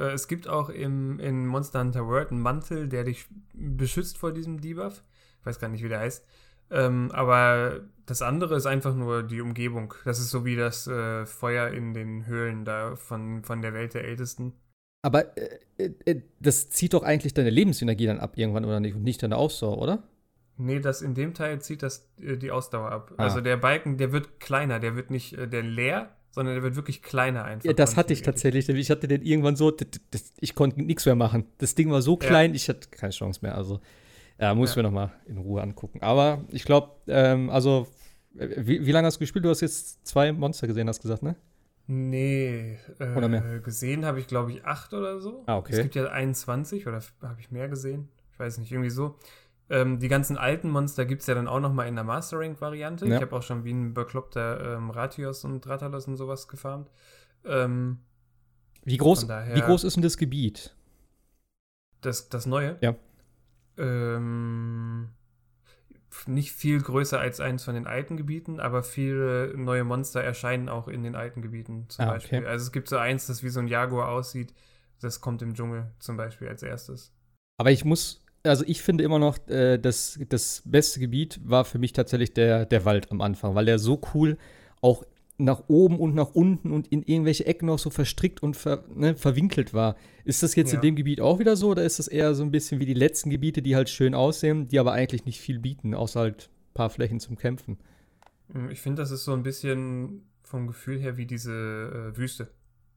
Äh, 0.01 0.13
es 0.13 0.27
gibt 0.27 0.48
auch 0.48 0.70
im, 0.70 1.20
in 1.20 1.46
Monster 1.46 1.79
Hunter 1.79 2.08
World 2.08 2.31
einen 2.31 2.41
Mantel, 2.41 2.89
der 2.89 3.03
dich 3.03 3.25
beschützt 3.53 4.17
vor 4.17 4.31
diesem 4.31 4.60
Debuff. 4.60 5.03
Ich 5.39 5.46
weiß 5.46 5.60
gar 5.60 5.70
nicht, 5.70 5.84
wie 5.84 5.89
der 5.89 6.00
heißt. 6.00 6.25
Ähm, 6.72 7.12
aber 7.12 7.81
das 8.05 8.22
andere 8.22 8.55
ist 8.55 8.65
einfach 8.65 8.96
nur 8.96 9.24
die 9.24 9.41
Umgebung. 9.41 9.93
Das 10.05 10.20
ist 10.20 10.29
so 10.29 10.46
wie 10.46 10.55
das 10.55 10.88
äh, 10.88 11.25
Feuer 11.25 11.70
in 11.70 11.93
den 11.93 12.25
Höhlen 12.25 12.65
da 12.65 12.96
von, 12.96 13.43
von 13.43 13.62
der 13.62 13.74
Welt 13.74 13.93
der 13.93 14.05
Ältesten. 14.05 14.53
Aber 15.03 15.38
äh, 15.38 15.60
äh, 15.77 15.93
äh 16.05 16.22
das 16.39 16.70
zieht 16.70 16.93
doch 16.93 17.03
eigentlich 17.03 17.34
deine 17.34 17.50
Lebensenergie 17.50 18.05
dann 18.05 18.20
ab 18.20 18.38
irgendwann 18.38 18.65
oder 18.65 18.79
nicht? 18.79 18.96
Und 18.96 19.03
nicht 19.03 19.22
deine 19.22 19.38
Ausdauer, 19.38 19.79
oder? 19.79 20.03
Nee, 20.58 20.79
das 20.79 21.01
in 21.01 21.13
dem 21.13 21.34
Teil 21.34 21.60
zieht 21.62 21.84
das 21.84 22.10
äh, 22.22 22.38
die 22.38 22.51
Ausdauer 22.51 22.91
ab. 22.91 23.13
Ah. 23.17 23.24
Also 23.24 23.41
der 23.41 23.58
Balken, 23.58 23.98
der 23.98 24.12
wird 24.13 24.39
kleiner, 24.39 24.79
der 24.79 24.96
wird 24.96 25.12
nicht, 25.12 25.36
der 25.38 25.63
leer, 25.63 26.15
sondern 26.32 26.56
der 26.56 26.64
wird 26.64 26.76
wirklich 26.76 27.02
kleiner 27.02 27.44
einfach. 27.44 27.66
Ja, 27.66 27.74
das 27.74 27.98
hatte 27.98 28.14
ich 28.14 28.22
tatsächlich. 28.22 28.68
Ich 28.70 28.90
hatte 28.90 29.08
den 29.08 29.22
irgendwann 29.22 29.56
so, 29.56 29.72
das, 29.72 29.88
das, 30.10 30.34
ich 30.40 30.56
konnte 30.56 30.82
nichts 30.82 31.06
mehr 31.06 31.16
machen. 31.16 31.46
Das 31.58 31.76
Ding 31.76 31.92
war 31.92 32.02
so 32.02 32.18
klein, 32.18 32.52
ja. 32.52 32.56
ich 32.56 32.70
hatte 32.70 32.90
keine 32.90 33.12
Chance 33.12 33.40
mehr. 33.44 33.56
Also, 33.56 33.82
ja, 34.40 34.56
muss 34.56 34.76
ja. 34.76 34.82
mir 34.82 34.90
noch 34.90 34.94
mal 34.94 35.12
in 35.28 35.38
Ruhe 35.38 35.62
angucken. 35.62 36.02
Aber 36.02 36.44
ich 36.50 36.64
glaube, 36.64 36.92
ähm, 37.08 37.50
also, 37.50 37.88
wie, 38.34 38.86
wie 38.86 38.92
lange 38.92 39.08
hast 39.08 39.18
du 39.18 39.20
gespielt? 39.20 39.46
Du 39.46 39.50
hast 39.50 39.62
jetzt 39.62 40.08
zwei 40.08 40.32
Monster 40.32 40.68
gesehen, 40.68 40.88
hast 40.88 41.00
du 41.00 41.04
gesagt, 41.04 41.22
ne? 41.22 41.36
Nee, 41.88 42.78
äh, 43.00 43.16
oder 43.16 43.28
mehr? 43.28 43.60
gesehen 43.60 44.06
habe 44.06 44.20
ich, 44.20 44.28
glaube 44.28 44.52
ich, 44.52 44.64
acht 44.64 44.94
oder 44.94 45.20
so. 45.20 45.44
Ah, 45.48 45.58
okay. 45.58 45.74
Es 45.74 45.82
gibt 45.82 45.96
ja 45.96 46.06
21 46.06 46.88
oder 46.88 47.02
habe 47.22 47.42
ich 47.42 47.52
mehr 47.52 47.68
gesehen? 47.68 48.08
Ich 48.32 48.40
weiß 48.40 48.60
nicht, 48.60 48.72
irgendwie 48.72 48.90
so. 48.90 49.16
Ähm, 49.72 50.00
die 50.00 50.10
ganzen 50.10 50.38
alten 50.38 50.70
Monster 50.70 51.06
gibt 51.06 51.22
es 51.22 51.28
ja 51.28 51.34
dann 51.34 51.48
auch 51.48 51.62
noch 51.62 51.72
mal 51.72 51.88
in 51.88 51.96
der 51.96 52.04
Master 52.04 52.40
Rank-Variante. 52.40 53.08
Ja. 53.08 53.16
Ich 53.16 53.22
habe 53.22 53.34
auch 53.34 53.42
schon 53.42 53.63
wie 53.63 53.72
ein 53.72 53.94
bekloppter 53.94 54.75
ähm, 54.75 54.90
Ratios 54.90 55.46
und 55.46 55.62
Dratalos 55.62 56.08
und 56.08 56.18
sowas 56.18 56.50
gefarmt. 56.50 56.90
Ähm, 57.46 58.00
wie, 58.84 58.98
groß, 58.98 59.28
daher, 59.28 59.56
wie 59.56 59.62
groß 59.62 59.86
ist 59.86 59.96
denn 59.96 60.04
das 60.04 60.18
Gebiet? 60.18 60.75
Das, 62.01 62.28
das 62.28 62.46
neue? 62.48 62.78
Ja. 62.82 62.96
Ähm, 63.78 65.12
nicht 66.25 66.51
viel 66.51 66.82
größer 66.82 67.18
als 67.18 67.40
eins 67.40 67.63
von 67.63 67.74
den 67.74 67.88
alten 67.88 68.18
Gebieten, 68.18 68.60
aber 68.60 68.84
viele 68.84 69.54
neue 69.56 69.86
Monster 69.86 70.22
erscheinen 70.22 70.68
auch 70.68 70.90
in 70.90 71.04
den 71.04 71.16
alten 71.16 71.42
Gebieten 71.42 71.86
zum 71.88 72.06
ah, 72.06 72.12
Beispiel. 72.12 72.40
Okay. 72.40 72.48
Also 72.48 72.66
es 72.66 72.74
gibt 72.74 72.90
so 72.90 72.98
eins, 72.98 73.28
das 73.28 73.42
wie 73.42 73.50
so 73.50 73.62
ein 73.62 73.70
Jaguar 73.70 74.10
aussieht, 74.10 74.54
das 75.00 75.22
kommt 75.22 75.42
im 75.42 75.54
Dschungel 75.54 75.92
zum 76.00 76.18
Beispiel 76.18 76.50
als 76.50 76.62
erstes. 76.62 77.13
Aber 77.58 77.72
ich 77.72 77.86
muss, 77.86 78.21
also 78.43 78.63
ich 78.67 78.81
finde 78.81 79.03
immer 79.03 79.19
noch, 79.19 79.38
äh, 79.48 79.77
das, 79.77 80.19
das 80.29 80.63
beste 80.65 81.00
Gebiet 81.00 81.39
war 81.43 81.65
für 81.65 81.79
mich 81.79 81.93
tatsächlich 81.93 82.33
der, 82.33 82.65
der 82.65 82.86
Wald 82.86 83.12
am 83.12 83.21
Anfang, 83.21 83.55
weil 83.55 83.65
der 83.65 83.79
so 83.79 84.01
cool 84.13 84.38
auch 84.81 85.03
nach 85.38 85.63
oben 85.67 86.00
und 86.00 86.13
nach 86.13 86.29
unten 86.31 86.71
und 86.71 86.88
in 86.88 87.03
irgendwelche 87.03 87.45
Ecken 87.45 87.65
noch 87.65 87.79
so 87.79 87.89
verstrickt 87.89 88.43
und 88.43 88.55
ver, 88.55 88.83
ne, 88.93 89.15
verwinkelt 89.15 89.74
war. 89.74 89.95
Ist 90.24 90.43
das 90.43 90.55
jetzt 90.55 90.71
ja. 90.71 90.77
in 90.77 90.81
dem 90.81 90.95
Gebiet 90.95 91.19
auch 91.19 91.39
wieder 91.39 91.55
so 91.55 91.69
oder 91.69 91.83
ist 91.83 92.00
das 92.00 92.07
eher 92.07 92.36
so 92.36 92.43
ein 92.43 92.51
bisschen 92.51 92.79
wie 92.79 92.86
die 92.86 92.93
letzten 92.93 93.29
Gebiete, 93.29 93.62
die 93.62 93.75
halt 93.75 93.89
schön 93.89 94.13
aussehen, 94.13 94.67
die 94.67 94.79
aber 94.79 94.91
eigentlich 94.91 95.25
nicht 95.25 95.39
viel 95.39 95.60
bieten, 95.60 95.95
außer 95.95 96.19
halt 96.19 96.50
ein 96.51 96.74
paar 96.75 96.89
Flächen 96.89 97.19
zum 97.19 97.38
Kämpfen? 97.38 97.77
Hm, 98.53 98.69
ich 98.69 98.81
finde, 98.81 99.01
das 99.01 99.12
ist 99.12 99.24
so 99.24 99.33
ein 99.33 99.43
bisschen 99.43 100.27
vom 100.43 100.67
Gefühl 100.67 101.00
her 101.00 101.17
wie 101.17 101.25
diese 101.25 102.12
äh, 102.13 102.17
Wüste. 102.17 102.50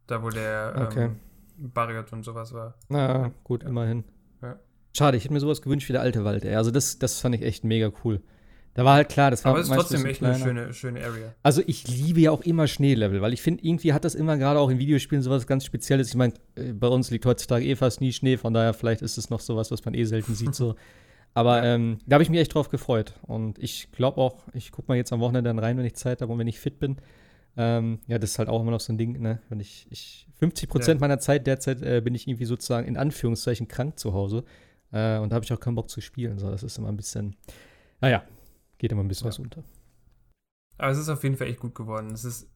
Da, 0.06 0.22
wo 0.22 0.28
der 0.28 0.86
okay. 0.86 1.04
ähm, 1.04 1.16
Barriot 1.56 2.12
und 2.12 2.24
sowas 2.24 2.52
war. 2.52 2.74
Na 2.90 3.32
gut, 3.42 3.62
ja. 3.62 3.70
immerhin. 3.70 4.04
Schade, 4.96 5.16
ich 5.16 5.24
hätte 5.24 5.34
mir 5.34 5.40
sowas 5.40 5.60
gewünscht 5.60 5.88
wie 5.88 5.92
der 5.92 6.02
alte 6.02 6.24
Wald. 6.24 6.46
Also 6.46 6.70
das, 6.70 6.98
das 6.98 7.20
fand 7.20 7.34
ich 7.34 7.42
echt 7.42 7.64
mega 7.64 7.90
cool. 8.04 8.20
Da 8.74 8.84
war 8.84 8.94
halt 8.94 9.08
klar, 9.08 9.30
das 9.30 9.44
war 9.44 9.52
Aber 9.52 9.60
es 9.60 9.68
ist 9.68 9.74
trotzdem 9.74 10.04
echt 10.04 10.18
kleiner. 10.18 10.34
eine 10.34 10.44
schöne, 10.44 10.74
schöne 10.74 11.04
Area. 11.04 11.34
Also 11.44 11.62
ich 11.64 11.86
liebe 11.86 12.20
ja 12.20 12.32
auch 12.32 12.42
immer 12.42 12.66
Schneelevel, 12.66 13.22
weil 13.22 13.32
ich 13.32 13.40
finde, 13.40 13.64
irgendwie 13.64 13.92
hat 13.92 14.04
das 14.04 14.16
immer 14.16 14.36
gerade 14.36 14.58
auch 14.58 14.68
in 14.68 14.78
Videospielen 14.78 15.22
sowas 15.22 15.46
ganz 15.46 15.64
Spezielles. 15.64 16.08
Ich 16.08 16.16
meine, 16.16 16.34
äh, 16.56 16.72
bei 16.72 16.88
uns 16.88 17.10
liegt 17.10 17.24
heutzutage 17.24 17.64
eh 17.64 17.76
fast 17.76 18.00
nie 18.00 18.12
Schnee, 18.12 18.36
von 18.36 18.52
daher 18.52 18.74
vielleicht 18.74 19.02
ist 19.02 19.16
es 19.16 19.30
noch 19.30 19.38
sowas, 19.38 19.70
was 19.70 19.84
man 19.84 19.94
eh 19.94 20.04
selten 20.04 20.34
sieht. 20.34 20.56
So. 20.56 20.74
Aber 21.34 21.62
ähm, 21.62 21.98
da 22.06 22.14
habe 22.14 22.24
ich 22.24 22.30
mich 22.30 22.40
echt 22.40 22.54
drauf 22.54 22.68
gefreut. 22.68 23.14
Und 23.22 23.60
ich 23.60 23.92
glaube 23.92 24.20
auch, 24.20 24.42
ich 24.54 24.72
gucke 24.72 24.88
mal 24.88 24.96
jetzt 24.96 25.12
am 25.12 25.20
Wochenende 25.20 25.50
dann 25.50 25.58
rein, 25.60 25.76
wenn 25.78 25.84
ich 25.84 25.94
Zeit 25.94 26.20
habe 26.20 26.32
und 26.32 26.38
wenn 26.38 26.48
ich 26.48 26.58
fit 26.58 26.80
bin. 26.80 26.96
Ähm, 27.56 28.00
ja, 28.08 28.18
das 28.18 28.32
ist 28.32 28.38
halt 28.40 28.48
auch 28.48 28.60
immer 28.60 28.72
noch 28.72 28.80
so 28.80 28.92
ein 28.92 28.98
Ding, 28.98 29.20
ne? 29.20 29.40
Wenn 29.48 29.60
ich, 29.60 29.86
ich 29.90 30.26
50 30.38 30.68
Prozent 30.68 31.00
ja. 31.00 31.06
meiner 31.06 31.20
Zeit 31.20 31.46
derzeit 31.46 31.82
äh, 31.82 32.00
bin 32.00 32.14
ich 32.14 32.26
irgendwie 32.26 32.44
sozusagen 32.44 32.88
in 32.88 32.96
Anführungszeichen 32.96 33.68
krank 33.68 33.98
zu 33.98 34.12
Hause. 34.14 34.44
Äh, 34.94 35.18
und 35.18 35.30
da 35.30 35.34
habe 35.34 35.44
ich 35.44 35.52
auch 35.52 35.60
keinen 35.60 35.74
Bock 35.74 35.90
zu 35.90 36.00
spielen. 36.00 36.38
So, 36.38 36.50
das 36.50 36.62
ist 36.62 36.78
immer 36.78 36.88
ein 36.88 36.96
bisschen, 36.96 37.36
naja, 38.00 38.24
geht 38.78 38.92
immer 38.92 39.02
ein 39.02 39.08
bisschen 39.08 39.26
ja. 39.26 39.30
was 39.30 39.38
unter. 39.40 39.64
Aber 40.78 40.90
es 40.90 40.98
ist 40.98 41.08
auf 41.08 41.22
jeden 41.22 41.36
Fall 41.36 41.48
echt 41.48 41.60
gut 41.60 41.74
geworden. 41.74 42.12
Es 42.12 42.24
ist 42.24 42.48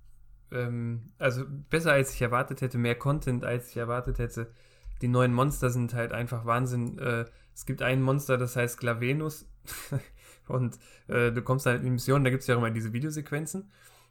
ähm, 0.50 1.12
also 1.18 1.44
besser 1.70 1.92
als 1.92 2.14
ich 2.14 2.22
erwartet 2.22 2.60
hätte, 2.60 2.78
mehr 2.78 2.94
Content 2.94 3.44
als 3.44 3.70
ich 3.70 3.76
erwartet 3.76 4.18
hätte. 4.18 4.52
Die 5.02 5.08
neuen 5.08 5.32
Monster 5.32 5.70
sind 5.70 5.94
halt 5.94 6.12
einfach 6.12 6.44
Wahnsinn. 6.44 6.98
Äh, 6.98 7.26
es 7.54 7.66
gibt 7.66 7.82
ein 7.82 8.02
Monster, 8.02 8.38
das 8.38 8.56
heißt 8.56 8.78
Glavenus. 8.78 9.48
und 10.48 10.78
äh, 11.08 11.32
du 11.32 11.42
kommst 11.42 11.66
halt 11.66 11.78
in 11.78 11.84
die 11.84 11.90
Mission, 11.90 12.24
da 12.24 12.30
gibt 12.30 12.42
es 12.42 12.46
ja 12.46 12.54
auch 12.54 12.58
immer 12.58 12.70
diese 12.70 12.92
Videosequenzen. 12.92 13.70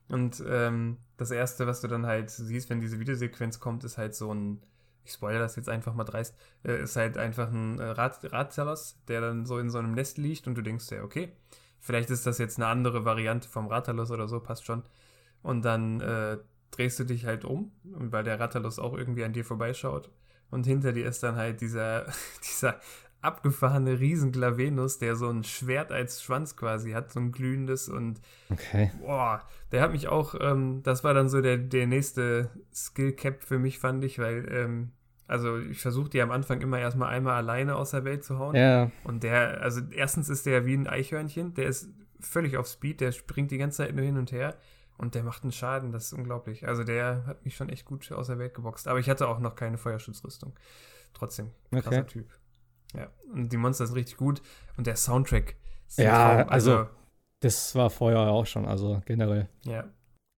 Und 0.10 0.44
ähm, 0.48 0.98
das 1.18 1.32
erste, 1.32 1.68
was 1.68 1.82
du 1.82 1.88
dann 1.88 2.06
halt 2.06 2.30
siehst, 2.30 2.70
wenn 2.70 2.80
diese 2.80 3.00
Videosequenz 3.00 3.60
kommt, 3.60 3.84
ist 3.84 3.98
halt 3.98 4.16
so 4.16 4.34
ein, 4.34 4.62
ich 5.08 5.14
spoilere 5.14 5.42
das 5.42 5.56
jetzt 5.56 5.70
einfach 5.70 5.94
mal 5.94 6.04
dreist, 6.04 6.36
äh, 6.64 6.84
ist 6.84 6.96
halt 6.96 7.18
einfach 7.18 7.52
ein 7.52 7.80
äh, 7.80 7.84
Rat 7.84 8.20
Ratzalos, 8.32 9.00
der 9.08 9.22
dann 9.22 9.46
so 9.46 9.58
in 9.58 9.70
so 9.70 9.80
einem 9.80 9.94
Nest 9.94 10.18
liegt 10.18 10.48
und 10.48 10.56
du 10.56 10.62
denkst 10.62 10.92
ja, 10.92 11.04
okay, 11.04 11.34
Vielleicht 11.80 12.10
ist 12.10 12.26
das 12.26 12.38
jetzt 12.38 12.58
eine 12.58 12.68
andere 12.68 13.06
Variante 13.06 13.48
vom 13.48 13.68
Rathalos 13.68 14.12
oder 14.12 14.28
so, 14.28 14.40
passt 14.40 14.66
schon. 14.66 14.84
Und 15.42 15.64
dann 15.64 16.02
äh, 16.02 16.38
drehst 16.72 17.00
du 17.00 17.04
dich 17.04 17.26
halt 17.26 17.46
um, 17.46 17.72
weil 17.84 18.24
der 18.24 18.40
Rathalos 18.40 18.80
auch 18.80 18.94
irgendwie 18.98 19.24
an 19.24 19.34
dir 19.34 19.46
vorbeischaut. 19.46 20.10
Und 20.50 20.66
hinter 20.66 20.92
dir 20.92 21.08
ist 21.08 21.24
dann 21.24 21.36
halt 21.36 21.62
dieser, 21.62 22.08
dieser 22.44 22.80
abgefahrene 23.22 24.00
Riesenglavenus, 24.00 25.00
der 25.00 25.16
so 25.16 25.30
ein 25.30 25.44
Schwert 25.44 25.92
als 25.92 26.22
Schwanz 26.22 26.56
quasi 26.56 26.92
hat, 26.92 27.12
so 27.12 27.20
ein 27.20 27.32
glühendes 27.32 27.90
und 27.90 28.22
okay. 28.50 28.92
boah, 29.00 29.42
der 29.72 29.82
hat 29.82 29.92
mich 29.92 30.08
auch, 30.08 30.36
ähm, 30.40 30.82
das 30.84 31.04
war 31.04 31.14
dann 31.14 31.28
so 31.28 31.42
der, 31.42 31.58
der 31.58 31.88
nächste 31.88 32.52
Skill 32.74 33.14
Cap 33.14 33.44
für 33.44 33.60
mich, 33.60 33.80
fand 33.80 34.04
ich, 34.04 34.20
weil 34.20 34.48
ähm, 34.52 34.92
also 35.28 35.60
ich 35.60 35.80
versuche 35.80 36.10
die 36.10 36.22
am 36.22 36.32
Anfang 36.32 36.62
immer 36.62 36.80
erstmal 36.80 37.10
einmal 37.10 37.36
alleine 37.36 37.76
aus 37.76 37.92
der 37.92 38.06
Welt 38.06 38.24
zu 38.24 38.40
hauen. 38.40 38.56
Ja. 38.56 38.92
Und 39.04 39.24
der, 39.24 39.62
also 39.62 39.82
erstens 39.92 40.30
ist 40.30 40.46
der 40.46 40.66
wie 40.66 40.76
ein 40.76 40.88
Eichhörnchen, 40.88 41.54
der 41.54 41.68
ist 41.68 41.90
völlig 42.20 42.58
auf 42.58 42.68
Speed, 42.68 43.02
der 43.02 43.12
springt 43.12 43.52
die 43.52 43.58
ganze 43.58 43.78
Zeit 43.78 43.96
nur 43.96 44.06
hin 44.06 44.18
und 44.18 44.32
her 44.32 44.56
und 44.98 45.16
der 45.16 45.24
macht 45.24 45.44
einen 45.44 45.52
Schaden, 45.52 45.92
das 45.92 46.06
ist 46.06 46.14
unglaublich. 46.14 46.68
Also 46.68 46.84
der 46.84 47.26
hat 47.28 47.46
mich 47.46 47.56
schon 47.56 47.70
echt 47.70 47.86
gut 47.86 48.12
aus 48.12 48.28
der 48.28 48.40
Welt 48.40 48.54
geboxt. 48.54 48.88
Aber 48.88 49.00
ich 49.00 49.10
hatte 49.10 49.28
auch 49.28 49.40
noch 49.40 49.56
keine 49.56 49.78
Feuerschutzrüstung. 49.78 50.54
Trotzdem, 51.14 51.52
krasser 51.72 52.02
okay. 52.02 52.06
Typ. 52.06 52.30
Ja, 52.96 53.10
und 53.34 53.52
die 53.52 53.58
Monster 53.58 53.86
sind 53.86 53.96
richtig 53.96 54.18
gut 54.18 54.42
und 54.78 54.88
der 54.88 54.96
Soundtrack. 54.96 55.56
ja, 55.98 56.46
also, 56.48 56.78
also 56.78 56.90
das 57.42 57.76
war 57.76 57.90
vorher 57.90 58.20
auch 58.20 58.46
schon, 58.46 58.66
also 58.66 59.02
generell. 59.06 59.50
Ja, 59.66 59.86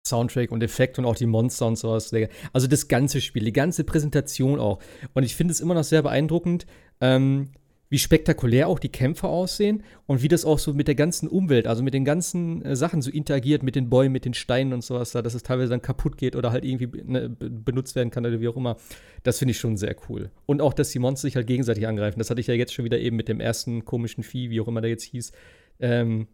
Soundtrack 0.06 0.50
und 0.50 0.62
Effekt 0.62 0.98
und 0.98 1.04
auch 1.04 1.16
die 1.16 1.26
Monster 1.26 1.66
und 1.66 1.76
sowas. 1.76 2.12
Also 2.52 2.66
das 2.66 2.88
ganze 2.88 3.20
Spiel, 3.20 3.44
die 3.44 3.52
ganze 3.52 3.84
Präsentation 3.84 4.60
auch. 4.60 4.80
Und 5.14 5.22
ich 5.22 5.36
finde 5.36 5.52
es 5.52 5.60
immer 5.60 5.74
noch 5.74 5.84
sehr 5.84 6.02
beeindruckend, 6.02 6.66
ähm, 7.00 7.50
wie 7.90 7.98
spektakulär 7.98 8.68
auch 8.68 8.78
die 8.78 8.90
Kämpfe 8.90 9.28
aussehen 9.28 9.82
und 10.06 10.22
wie 10.22 10.28
das 10.28 10.44
auch 10.44 10.58
so 10.58 10.74
mit 10.74 10.88
der 10.88 10.94
ganzen 10.94 11.26
Umwelt, 11.26 11.66
also 11.66 11.82
mit 11.82 11.94
den 11.94 12.04
ganzen 12.04 12.62
äh, 12.62 12.76
Sachen 12.76 13.00
so 13.00 13.10
interagiert, 13.10 13.62
mit 13.62 13.76
den 13.76 13.88
Bäumen, 13.88 14.12
mit 14.12 14.24
den 14.24 14.34
Steinen 14.34 14.72
und 14.72 14.84
sowas 14.84 15.12
da, 15.12 15.22
dass 15.22 15.34
es 15.34 15.42
teilweise 15.42 15.70
dann 15.70 15.82
kaputt 15.82 16.18
geht 16.18 16.36
oder 16.36 16.52
halt 16.52 16.64
irgendwie 16.64 17.02
ne, 17.04 17.30
benutzt 17.30 17.96
werden 17.96 18.10
kann 18.10 18.26
oder 18.26 18.40
wie 18.40 18.48
auch 18.48 18.56
immer. 18.56 18.76
Das 19.22 19.38
finde 19.38 19.52
ich 19.52 19.58
schon 19.58 19.76
sehr 19.76 19.96
cool. 20.08 20.30
Und 20.44 20.60
auch, 20.60 20.74
dass 20.74 20.90
die 20.90 20.98
Monster 20.98 21.28
sich 21.28 21.36
halt 21.36 21.46
gegenseitig 21.46 21.86
angreifen. 21.86 22.18
Das 22.18 22.28
hatte 22.28 22.40
ich 22.40 22.46
ja 22.46 22.54
jetzt 22.54 22.74
schon 22.74 22.84
wieder 22.84 22.98
eben 22.98 23.16
mit 23.16 23.28
dem 23.28 23.40
ersten 23.40 23.84
komischen 23.84 24.22
Vieh, 24.22 24.50
wie 24.50 24.60
auch 24.60 24.68
immer 24.68 24.82
der 24.82 24.90
jetzt 24.90 25.04
hieß. 25.04 25.32
Ähm, 25.80 26.26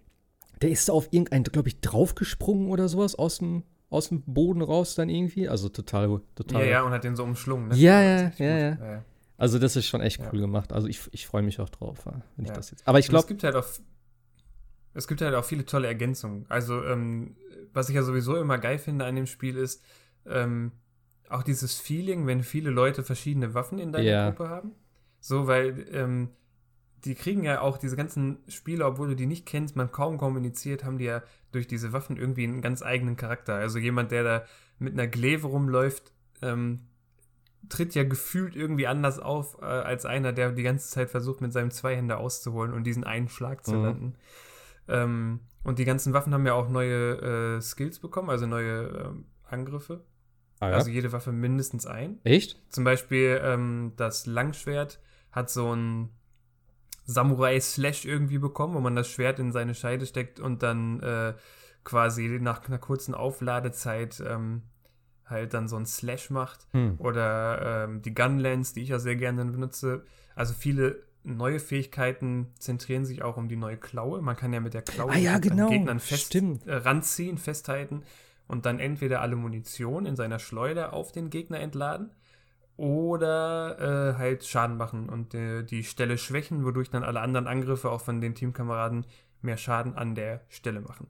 der 0.63 0.71
ist 0.71 0.91
auf 0.91 1.09
irgendeinen, 1.11 1.45
glaube 1.45 1.69
ich, 1.69 1.81
draufgesprungen 1.81 2.69
oder 2.69 2.89
sowas 2.89 3.15
aus 3.15 3.39
dem, 3.39 3.65
aus 3.91 4.09
dem 4.09 4.23
Boden 4.23 4.63
raus 4.63 4.95
dann 4.95 5.09
irgendwie. 5.09 5.49
Also 5.49 5.69
total, 5.69 6.21
total. 6.35 6.63
Ja, 6.63 6.71
ja, 6.71 6.83
und 6.83 6.93
hat 6.93 7.05
den 7.05 7.17
so 7.17 7.25
umschlungen. 7.25 7.69
Ne? 7.69 7.77
Ja, 7.77 8.03
ja, 8.03 8.33
ja, 8.39 8.59
ja, 8.59 8.69
ja, 8.69 9.05
Also 9.37 9.59
das 9.59 9.77
ist 9.77 9.87
schon 9.87 10.01
echt 10.01 10.21
cool 10.33 10.41
gemacht. 10.41 10.73
Also 10.73 10.89
ich, 10.89 11.01
ich 11.13 11.27
freue 11.27 11.43
mich 11.43 11.61
auch 11.61 11.69
drauf, 11.69 12.07
wenn 12.37 12.45
ich 12.45 12.53
das 12.53 12.71
jetzt. 12.71 12.87
Aber 12.87 12.99
ich 12.99 13.09
glaube. 13.09 13.23
Es 13.23 13.29
gibt 13.29 13.45
halt 13.45 13.57
auch. 13.57 13.67
Es 14.97 15.09
gibt 15.09 15.23
halt 15.23 15.35
auch 15.35 15.45
viele 15.45 15.65
tolle 15.65 15.89
Ergänzungen. 15.89 16.47
Also, 16.49 16.85
ähm, 16.85 17.35
was 17.73 17.89
ich 17.89 17.97
ja 17.97 18.05
sowieso 18.05 18.37
immer 18.37 18.59
geil 18.59 18.79
finde 18.79 19.05
an 19.05 19.17
dem 19.17 19.27
Spiel 19.27 19.57
ist, 19.57 19.83
ähm, 20.25 20.71
auch 21.29 21.43
dieses 21.43 21.75
Feeling, 21.75 22.29
wenn 22.29 22.45
viele 22.45 22.71
Leute 22.71 23.03
verschiedene 23.03 23.55
Waffen 23.55 23.81
in 23.81 23.91
deiner 23.91 24.05
ja. 24.05 24.31
Gruppe 24.31 24.49
haben. 24.49 24.73
So, 25.19 25.49
weil 25.49 25.87
ähm, 25.91 26.29
die 27.05 27.15
kriegen 27.15 27.45
ja 27.45 27.61
auch 27.61 27.79
diese 27.79 27.97
ganzen 27.97 28.39
Spiele, 28.49 28.87
obwohl 28.87 29.09
du 29.09 29.17
die 29.17 29.27
nicht 29.27 29.47
kennst, 29.47 29.77
man 29.77 29.93
kaum 29.93 30.19
kommuniziert, 30.19 30.85
haben 30.85 30.99
die 30.99 31.05
ja 31.05 31.23
durch 31.53 31.67
diese 31.67 31.93
Waffen 31.93 32.17
irgendwie 32.17 32.45
einen 32.45 32.63
ganz 32.63 32.83
eigenen 32.83 33.17
Charakter. 33.17 33.55
Also 33.55 33.79
jemand, 33.79 34.11
der 34.11 34.25
da 34.25 34.45
mit 34.79 34.95
einer 34.95 35.07
Gleve 35.07 35.47
rumläuft, 35.47 36.13
ähm, 36.43 36.81
tritt 37.69 37.95
ja 37.95 38.05
gefühlt 38.05 38.57
irgendwie 38.57 38.87
anders 38.87 39.19
auf, 39.19 39.59
äh, 39.61 39.65
als 39.65 40.07
einer, 40.07 40.33
der 40.33 40.53
die 40.53 40.63
ganze 40.63 40.89
Zeit 40.89 41.11
versucht, 41.11 41.41
mit 41.41 41.53
seinem 41.53 41.71
Zweihänder 41.71 42.19
auszuholen 42.19 42.73
und 42.73 42.85
diesen 42.85 43.05
einen 43.05 43.29
Schlag 43.29 43.65
zu 43.65 43.75
mhm. 43.75 43.85
landen. 43.85 44.15
Ähm, 44.89 45.41
und 45.63 45.79
die 45.79 45.85
ganzen 45.85 46.13
Waffen 46.13 46.35
haben 46.35 46.47
ja 46.47 46.55
auch 46.55 46.69
neue 46.69 47.57
äh, 47.57 47.61
Skills 47.61 47.99
bekommen, 47.99 48.31
also 48.31 48.47
neue 48.47 48.83
äh, 48.83 49.53
Angriffe. 49.53 50.05
Ah, 50.61 50.71
ja? 50.71 50.75
Also 50.77 50.91
jede 50.91 51.13
Waffe 51.13 51.33
mindestens 51.33 51.87
ein. 51.87 52.19
Echt? 52.25 52.63
Zum 52.71 52.85
Beispiel 52.85 53.41
ähm, 53.43 53.93
das 53.97 54.27
Langschwert 54.27 55.01
hat 55.33 55.51
so 55.51 55.75
ein 55.75 56.11
Samurai-Slash 57.07 58.05
irgendwie 58.05 58.39
bekommen, 58.39 58.75
wo 58.75 58.81
man 58.81 58.97
das 58.97 59.09
Schwert 59.09 59.39
in 59.39 59.53
seine 59.53 59.75
Scheide 59.75 60.07
steckt 60.07 60.41
und 60.41 60.63
dann 60.63 61.01
äh, 61.01 61.35
quasi 61.85 62.39
nach 62.41 62.67
einer 62.67 62.79
kurzen 62.79 63.15
Aufladezeit 63.15 64.23
ähm, 64.27 64.63
halt 65.27 65.55
dann 65.55 65.69
so 65.69 65.77
ein 65.77 65.87
Slash 65.87 66.31
macht. 66.31 66.67
Hm. 66.73 66.97
Oder 66.99 67.85
ähm, 67.85 68.03
die 68.03 68.15
Gunlance, 68.15 68.75
die 68.75 68.83
ich 68.83 68.89
ja 68.89 68.99
sehr 68.99 69.17
gerne 69.17 69.45
benutze. 69.45 70.05
Also 70.35 70.55
viele 70.55 71.03
neue 71.23 71.59
Fähigkeiten 71.59 72.53
zentrieren 72.59 73.05
sich 73.05 73.23
auch 73.23 73.37
um 73.37 73.49
die 73.49 73.57
neue 73.57 73.77
Klaue. 73.77 74.21
Man 74.23 74.37
kann 74.37 74.53
ja 74.53 74.61
mit 74.61 74.75
der 74.75 74.83
Klaue 74.83 75.13
ah, 75.13 75.17
ja, 75.17 75.39
genau. 75.39 75.69
Gegnern 75.69 76.01
fest 76.01 76.35
äh, 76.35 76.43
ranziehen, 76.67 77.39
festhalten 77.39 78.03
und 78.47 78.67
dann 78.67 78.79
entweder 78.79 79.21
alle 79.21 79.37
Munition 79.37 80.05
in 80.07 80.17
seiner 80.17 80.39
Schleuder 80.39 80.93
auf 80.93 81.13
den 81.13 81.31
Gegner 81.31 81.61
entladen 81.61 82.11
oder 82.77 84.15
äh, 84.15 84.19
halt 84.19 84.45
Schaden 84.45 84.77
machen 84.77 85.09
und 85.09 85.35
äh, 85.35 85.63
die 85.63 85.85
Stelle 85.85 86.19
schwächen, 86.19 86.65
wodurch 86.65 86.91
dann 86.91 87.05
alle 87.05 87.21
anderen 87.21 87.47
Angriffe 87.47 87.91
auch 87.91 88.01
von 88.01 88.21
den 88.21 88.35
Teamkameraden 88.35 89.07
mehr 89.43 89.57
Schaden 89.57 89.95
an 89.95 90.15
der 90.15 90.41
Stelle 90.49 90.81
machen. 90.81 91.07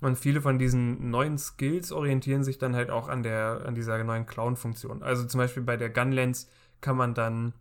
Und 0.00 0.16
viele 0.16 0.40
von 0.40 0.58
diesen 0.58 1.10
neuen 1.10 1.38
Skills 1.38 1.92
orientieren 1.92 2.44
sich 2.44 2.58
dann 2.58 2.74
halt 2.74 2.90
auch 2.90 3.08
an 3.08 3.22
der 3.22 3.62
an 3.66 3.74
dieser 3.74 4.02
neuen 4.02 4.26
Clown-Funktion. 4.26 5.02
Also 5.02 5.24
zum 5.26 5.38
Beispiel 5.38 5.62
bei 5.62 5.76
der 5.76 5.90
Gunlance 5.90 6.48
kann 6.80 6.96
man 6.96 7.14
dann 7.14 7.52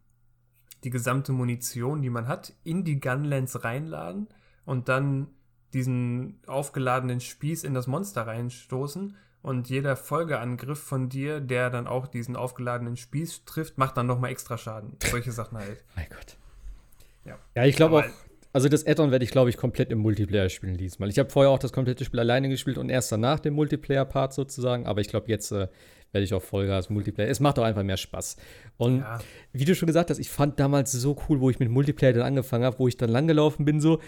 die 0.84 0.90
gesamte 0.90 1.32
Munition, 1.32 2.02
die 2.02 2.10
man 2.10 2.28
hat, 2.28 2.54
in 2.64 2.84
die 2.84 3.00
Gunlance 3.00 3.64
reinladen 3.64 4.28
und 4.66 4.90
dann 4.90 5.28
diesen 5.74 6.40
aufgeladenen 6.48 7.20
Spieß 7.20 7.64
in 7.64 7.74
das 7.74 7.88
Monster 7.88 8.28
reinstoßen 8.28 9.16
und 9.42 9.70
jeder 9.70 9.96
Folgeangriff 9.96 10.80
von 10.80 11.10
dir, 11.10 11.40
der 11.40 11.70
dann 11.70 11.88
auch 11.88 12.08
diesen 12.08 12.36
aufgeladenen 12.36 12.98
Spieß 12.98 13.46
trifft, 13.46 13.78
macht 13.78 13.98
dann 13.98 14.08
nochmal 14.08 14.32
extra 14.32 14.58
Schaden. 14.58 14.98
Solche 15.04 15.32
Sachen 15.32 15.58
halt. 15.58 15.84
Mein 15.96 16.08
Gott. 16.10 16.38
Ja, 17.26 17.38
ja 17.56 17.66
ich 17.66 17.76
glaube 17.76 18.00
auch, 18.00 18.04
also 18.54 18.68
das 18.68 18.86
Add-on 18.86 19.12
werde 19.12 19.24
ich, 19.24 19.32
glaube 19.32 19.50
ich, 19.50 19.58
komplett 19.58 19.92
im 19.92 20.00
Multiplayer 20.00 20.50
spielen 20.50 20.78
diesmal. 20.78 21.10
Ich 21.10 21.18
habe 21.18 21.30
vorher 21.30 21.52
auch 21.52 21.60
das 21.60 21.72
komplette 21.72 22.04
Spiel 22.04 22.20
alleine 22.20 22.50
gespielt 22.50 22.78
und 22.78 22.90
erst 22.90 23.12
danach 23.12 23.40
den 23.40 23.54
Multiplayer-Part 23.54 24.34
sozusagen, 24.34 24.86
aber 24.86 25.02
ich 25.02 25.08
glaube, 25.08 25.28
jetzt 25.30 25.52
äh, 25.52 25.68
werde 26.12 26.26
ich 26.26 26.34
auch 26.34 26.42
Vollgas 26.42 26.90
Multiplayer. 26.90 27.30
Es 27.30 27.40
macht 27.40 27.58
auch 27.60 27.64
einfach 27.64 27.84
mehr 27.84 27.98
Spaß. 27.98 28.36
Und 28.78 29.00
ja. 29.00 29.20
wie 29.54 29.66
du 29.66 29.74
schon 29.74 29.88
gesagt 29.88 30.10
hast, 30.10 30.20
ich 30.20 30.30
fand 30.30 30.60
damals 30.60 30.92
so 30.92 31.18
cool, 31.30 31.40
wo 31.40 31.50
ich 31.50 31.60
mit 31.60 31.70
Multiplayer 31.70 32.14
dann 32.14 32.24
angefangen 32.24 32.66
habe, 32.66 32.78
wo 32.80 32.88
ich 32.88 32.98
dann 32.98 33.10
langgelaufen 33.10 33.64
bin 33.64 33.80
so 33.80 34.00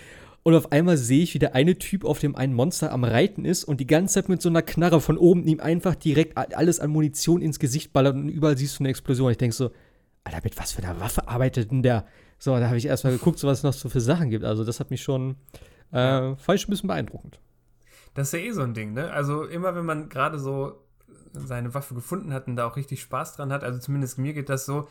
und 0.43 0.55
auf 0.55 0.71
einmal 0.71 0.97
sehe 0.97 1.23
ich, 1.23 1.33
wie 1.33 1.39
der 1.39 1.55
eine 1.55 1.77
Typ 1.77 2.03
auf 2.03 2.19
dem 2.19 2.35
einen 2.35 2.53
Monster 2.53 2.91
am 2.91 3.05
Reiten 3.05 3.45
ist 3.45 3.63
und 3.63 3.79
die 3.79 3.87
ganze 3.87 4.15
Zeit 4.15 4.29
mit 4.29 4.41
so 4.41 4.49
einer 4.49 4.61
Knarre 4.61 4.99
von 4.99 5.17
oben 5.17 5.47
ihm 5.47 5.61
einfach 5.61 5.95
direkt 5.95 6.37
alles 6.37 6.79
an 6.81 6.91
Munition 6.91 7.41
ins 7.41 7.59
Gesicht 7.59 7.93
ballert 7.93 8.15
und 8.15 8.27
überall 8.29 8.57
siehst 8.57 8.77
du 8.77 8.83
eine 8.83 8.89
Explosion. 8.89 9.31
Ich 9.31 9.37
denke 9.37 9.55
so, 9.55 9.71
Alter, 10.25 10.41
mit 10.43 10.57
was 10.59 10.73
für 10.73 10.83
einer 10.83 10.99
Waffe 10.99 11.27
arbeitet 11.27 11.71
denn 11.71 11.81
der? 11.81 12.05
So, 12.39 12.57
da 12.57 12.67
habe 12.67 12.77
ich 12.77 12.85
erstmal 12.85 13.13
geguckt, 13.13 13.39
so 13.39 13.47
was 13.47 13.59
es 13.59 13.63
noch 13.63 13.73
so 13.73 13.87
für 13.87 14.01
Sachen 14.01 14.29
gibt. 14.29 14.43
Also, 14.43 14.65
das 14.65 14.81
hat 14.81 14.89
mich 14.89 15.01
schon, 15.01 15.37
äh, 15.91 16.35
falsch 16.35 16.67
ein 16.67 16.71
bisschen 16.71 16.87
beeindruckend. 16.87 17.39
Das 18.13 18.27
ist 18.27 18.33
ja 18.33 18.39
eh 18.39 18.51
so 18.51 18.61
ein 18.61 18.73
Ding, 18.73 18.93
ne? 18.93 19.11
Also, 19.11 19.45
immer 19.45 19.75
wenn 19.75 19.85
man 19.85 20.09
gerade 20.09 20.39
so 20.39 20.83
seine 21.33 21.73
Waffe 21.73 21.95
gefunden 21.95 22.33
hat 22.33 22.47
und 22.47 22.57
da 22.57 22.67
auch 22.67 22.75
richtig 22.75 23.01
Spaß 23.01 23.37
dran 23.37 23.51
hat, 23.51 23.63
also 23.63 23.79
zumindest 23.79 24.17
mir 24.17 24.33
geht 24.33 24.49
das 24.49 24.65
so, 24.65 24.87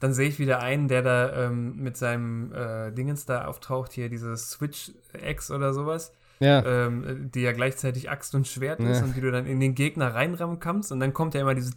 dann 0.00 0.12
sehe 0.12 0.28
ich 0.28 0.38
wieder 0.38 0.60
einen, 0.60 0.88
der 0.88 1.02
da 1.02 1.46
ähm, 1.46 1.76
mit 1.76 1.96
seinem 1.96 2.52
äh, 2.52 2.92
Dingens 2.92 3.26
da 3.26 3.46
auftaucht, 3.46 3.92
hier 3.92 4.08
dieses 4.08 4.50
Switch 4.50 4.92
X 5.12 5.50
oder 5.50 5.72
sowas. 5.72 6.12
Ja. 6.38 6.62
Ähm, 6.66 7.30
die 7.34 7.40
ja 7.40 7.52
gleichzeitig 7.52 8.10
Axt 8.10 8.34
und 8.34 8.46
Schwert 8.46 8.80
ja. 8.80 8.90
ist 8.90 9.02
und 9.02 9.16
wie 9.16 9.22
du 9.22 9.30
dann 9.30 9.46
in 9.46 9.58
den 9.58 9.74
Gegner 9.74 10.14
reinrammen 10.14 10.60
kannst 10.60 10.92
und 10.92 11.00
dann 11.00 11.14
kommt 11.14 11.32
ja 11.32 11.40
immer 11.40 11.54
diese 11.54 11.72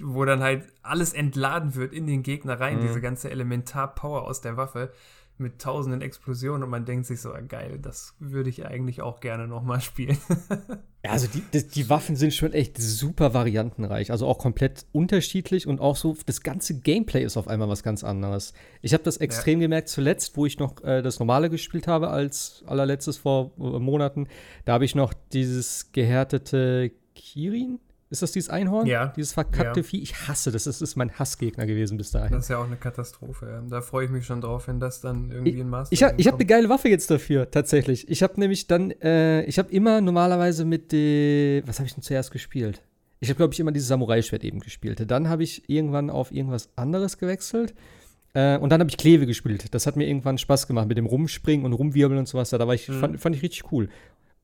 wo 0.00 0.24
dann 0.24 0.42
halt 0.42 0.64
alles 0.82 1.12
entladen 1.12 1.74
wird 1.74 1.92
in 1.92 2.06
den 2.06 2.22
Gegner 2.22 2.58
rein, 2.58 2.78
mhm. 2.78 2.82
diese 2.82 3.00
ganze 3.00 3.30
Elementar-Power 3.30 4.22
aus 4.22 4.40
der 4.40 4.56
Waffe 4.56 4.92
mit 5.36 5.60
tausenden 5.60 6.00
Explosionen 6.00 6.62
und 6.62 6.70
man 6.70 6.84
denkt 6.84 7.06
sich 7.06 7.20
so, 7.20 7.32
ah, 7.32 7.40
geil, 7.40 7.78
das 7.82 8.14
würde 8.20 8.50
ich 8.50 8.66
eigentlich 8.66 9.02
auch 9.02 9.20
gerne 9.20 9.48
nochmal 9.48 9.80
spielen. 9.80 10.16
ja, 11.04 11.10
also 11.10 11.26
die, 11.26 11.42
die, 11.52 11.66
die, 11.66 11.90
Waffen 11.90 12.14
sind 12.14 12.32
schon 12.32 12.52
echt 12.52 12.78
super 12.78 13.34
variantenreich, 13.34 14.12
also 14.12 14.26
auch 14.26 14.38
komplett 14.38 14.86
unterschiedlich 14.92 15.66
und 15.66 15.80
auch 15.80 15.96
so, 15.96 16.16
das 16.26 16.42
ganze 16.42 16.78
Gameplay 16.78 17.24
ist 17.24 17.36
auf 17.36 17.48
einmal 17.48 17.68
was 17.68 17.82
ganz 17.82 18.04
anderes. 18.04 18.52
Ich 18.80 18.94
habe 18.94 19.02
das 19.02 19.16
extrem 19.16 19.60
ja. 19.60 19.66
gemerkt 19.66 19.88
zuletzt, 19.88 20.36
wo 20.36 20.46
ich 20.46 20.58
noch 20.58 20.82
äh, 20.84 21.02
das 21.02 21.18
Normale 21.18 21.50
gespielt 21.50 21.88
habe 21.88 22.10
als 22.10 22.62
allerletztes 22.66 23.16
vor 23.16 23.50
äh, 23.58 23.78
Monaten. 23.80 24.28
Da 24.64 24.74
habe 24.74 24.84
ich 24.84 24.94
noch 24.94 25.12
dieses 25.32 25.90
gehärtete 25.90 26.92
Kirin 27.16 27.80
ist 28.14 28.22
das 28.22 28.32
dieses 28.32 28.48
Einhorn? 28.48 28.86
Ja. 28.86 29.08
Dieses 29.08 29.32
verkackte 29.32 29.80
ja. 29.80 29.84
Vieh? 29.84 30.00
Ich 30.00 30.28
hasse 30.28 30.52
das. 30.52 30.64
Das 30.64 30.80
ist 30.80 30.96
mein 30.96 31.12
Hassgegner 31.18 31.66
gewesen 31.66 31.98
bis 31.98 32.12
dahin. 32.12 32.32
Das 32.32 32.44
ist 32.44 32.48
ja 32.48 32.58
auch 32.58 32.66
eine 32.66 32.76
Katastrophe. 32.76 33.62
Da 33.68 33.80
freue 33.80 34.06
ich 34.06 34.10
mich 34.10 34.24
schon 34.24 34.40
drauf, 34.40 34.68
wenn 34.68 34.78
das 34.78 35.00
dann 35.00 35.30
irgendwie 35.30 35.58
in 35.58 35.68
Master 35.68 35.92
Ich, 35.92 36.00
ich, 36.16 36.26
habe 36.26 36.36
eine 36.36 36.46
geile 36.46 36.68
Waffe 36.68 36.88
jetzt 36.88 37.10
dafür, 37.10 37.50
tatsächlich. 37.50 38.08
Ich 38.08 38.22
habe 38.22 38.38
nämlich 38.38 38.68
dann, 38.68 38.92
äh, 39.02 39.42
ich 39.42 39.58
habe 39.58 39.70
immer 39.72 40.00
normalerweise 40.00 40.64
mit 40.64 40.92
dem, 40.92 41.66
was 41.66 41.80
habe 41.80 41.88
ich 41.88 41.94
denn 41.94 42.02
zuerst 42.02 42.30
gespielt? 42.30 42.82
Ich 43.20 43.28
habe, 43.28 43.36
glaube 43.36 43.52
ich, 43.52 43.60
immer 43.60 43.72
dieses 43.72 43.88
Samurai-Schwert 43.88 44.44
eben 44.44 44.60
gespielt. 44.60 45.10
Dann 45.10 45.28
habe 45.28 45.42
ich 45.42 45.68
irgendwann 45.68 46.10
auf 46.10 46.30
irgendwas 46.30 46.70
anderes 46.76 47.18
gewechselt. 47.18 47.74
Äh, 48.34 48.58
und 48.58 48.70
dann 48.70 48.80
habe 48.80 48.90
ich 48.90 48.96
Kleve 48.96 49.26
gespielt. 49.26 49.74
Das 49.74 49.86
hat 49.86 49.96
mir 49.96 50.06
irgendwann 50.06 50.38
Spaß 50.38 50.66
gemacht 50.66 50.88
mit 50.88 50.98
dem 50.98 51.06
Rumspringen 51.06 51.64
und 51.64 51.72
Rumwirbeln 51.72 52.18
und 52.18 52.28
sowas. 52.28 52.50
Da 52.50 52.66
war 52.66 52.74
ich, 52.74 52.88
mhm. 52.88 53.00
fand, 53.00 53.20
fand 53.20 53.36
ich 53.36 53.42
richtig 53.42 53.72
cool. 53.72 53.88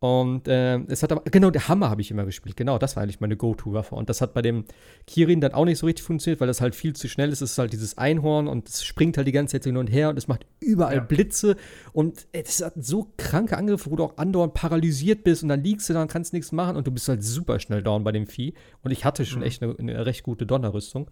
Und 0.02 0.48
äh, 0.48 0.78
es 0.86 1.02
hat 1.02 1.12
aber, 1.12 1.22
genau, 1.24 1.50
der 1.50 1.68
Hammer 1.68 1.90
habe 1.90 2.00
ich 2.00 2.10
immer 2.10 2.24
gespielt. 2.24 2.56
Genau, 2.56 2.78
das 2.78 2.96
war 2.96 3.02
eigentlich 3.02 3.20
meine 3.20 3.36
Go-To-Waffe. 3.36 3.94
Und 3.94 4.08
das 4.08 4.22
hat 4.22 4.32
bei 4.32 4.40
dem 4.40 4.64
Kirin 5.06 5.42
dann 5.42 5.52
auch 5.52 5.66
nicht 5.66 5.76
so 5.76 5.84
richtig 5.84 6.06
funktioniert, 6.06 6.40
weil 6.40 6.46
das 6.46 6.62
halt 6.62 6.74
viel 6.74 6.96
zu 6.96 7.06
schnell 7.06 7.28
ist. 7.28 7.42
Es 7.42 7.52
ist 7.52 7.58
halt 7.58 7.74
dieses 7.74 7.98
Einhorn 7.98 8.48
und 8.48 8.66
es 8.66 8.82
springt 8.82 9.18
halt 9.18 9.26
die 9.26 9.32
ganze 9.32 9.56
Zeit 9.56 9.64
hin 9.64 9.76
und 9.76 9.88
her 9.88 10.08
und 10.08 10.16
es 10.16 10.26
macht 10.26 10.46
überall 10.58 10.96
ja. 10.96 11.00
Blitze. 11.00 11.56
Und 11.92 12.26
es 12.32 12.64
hat 12.64 12.72
so 12.78 13.12
kranke 13.18 13.58
Angriffe, 13.58 13.90
wo 13.90 13.96
du 13.96 14.04
auch 14.04 14.16
andauernd 14.16 14.54
paralysiert 14.54 15.22
bist 15.22 15.42
und 15.42 15.50
dann 15.50 15.62
liegst 15.62 15.90
du 15.90 15.92
da 15.92 16.00
und 16.00 16.10
kannst 16.10 16.32
nichts 16.32 16.50
machen 16.50 16.76
und 16.76 16.86
du 16.86 16.90
bist 16.92 17.06
halt 17.06 17.22
super 17.22 17.60
schnell 17.60 17.82
down 17.82 18.02
bei 18.02 18.12
dem 18.12 18.26
Vieh. 18.26 18.54
Und 18.82 18.92
ich 18.92 19.04
hatte 19.04 19.26
schon 19.26 19.40
mhm. 19.40 19.46
echt 19.46 19.62
eine, 19.62 19.78
eine, 19.78 20.06
recht 20.06 20.22
gute 20.22 20.46
Donnerrüstung. 20.46 21.10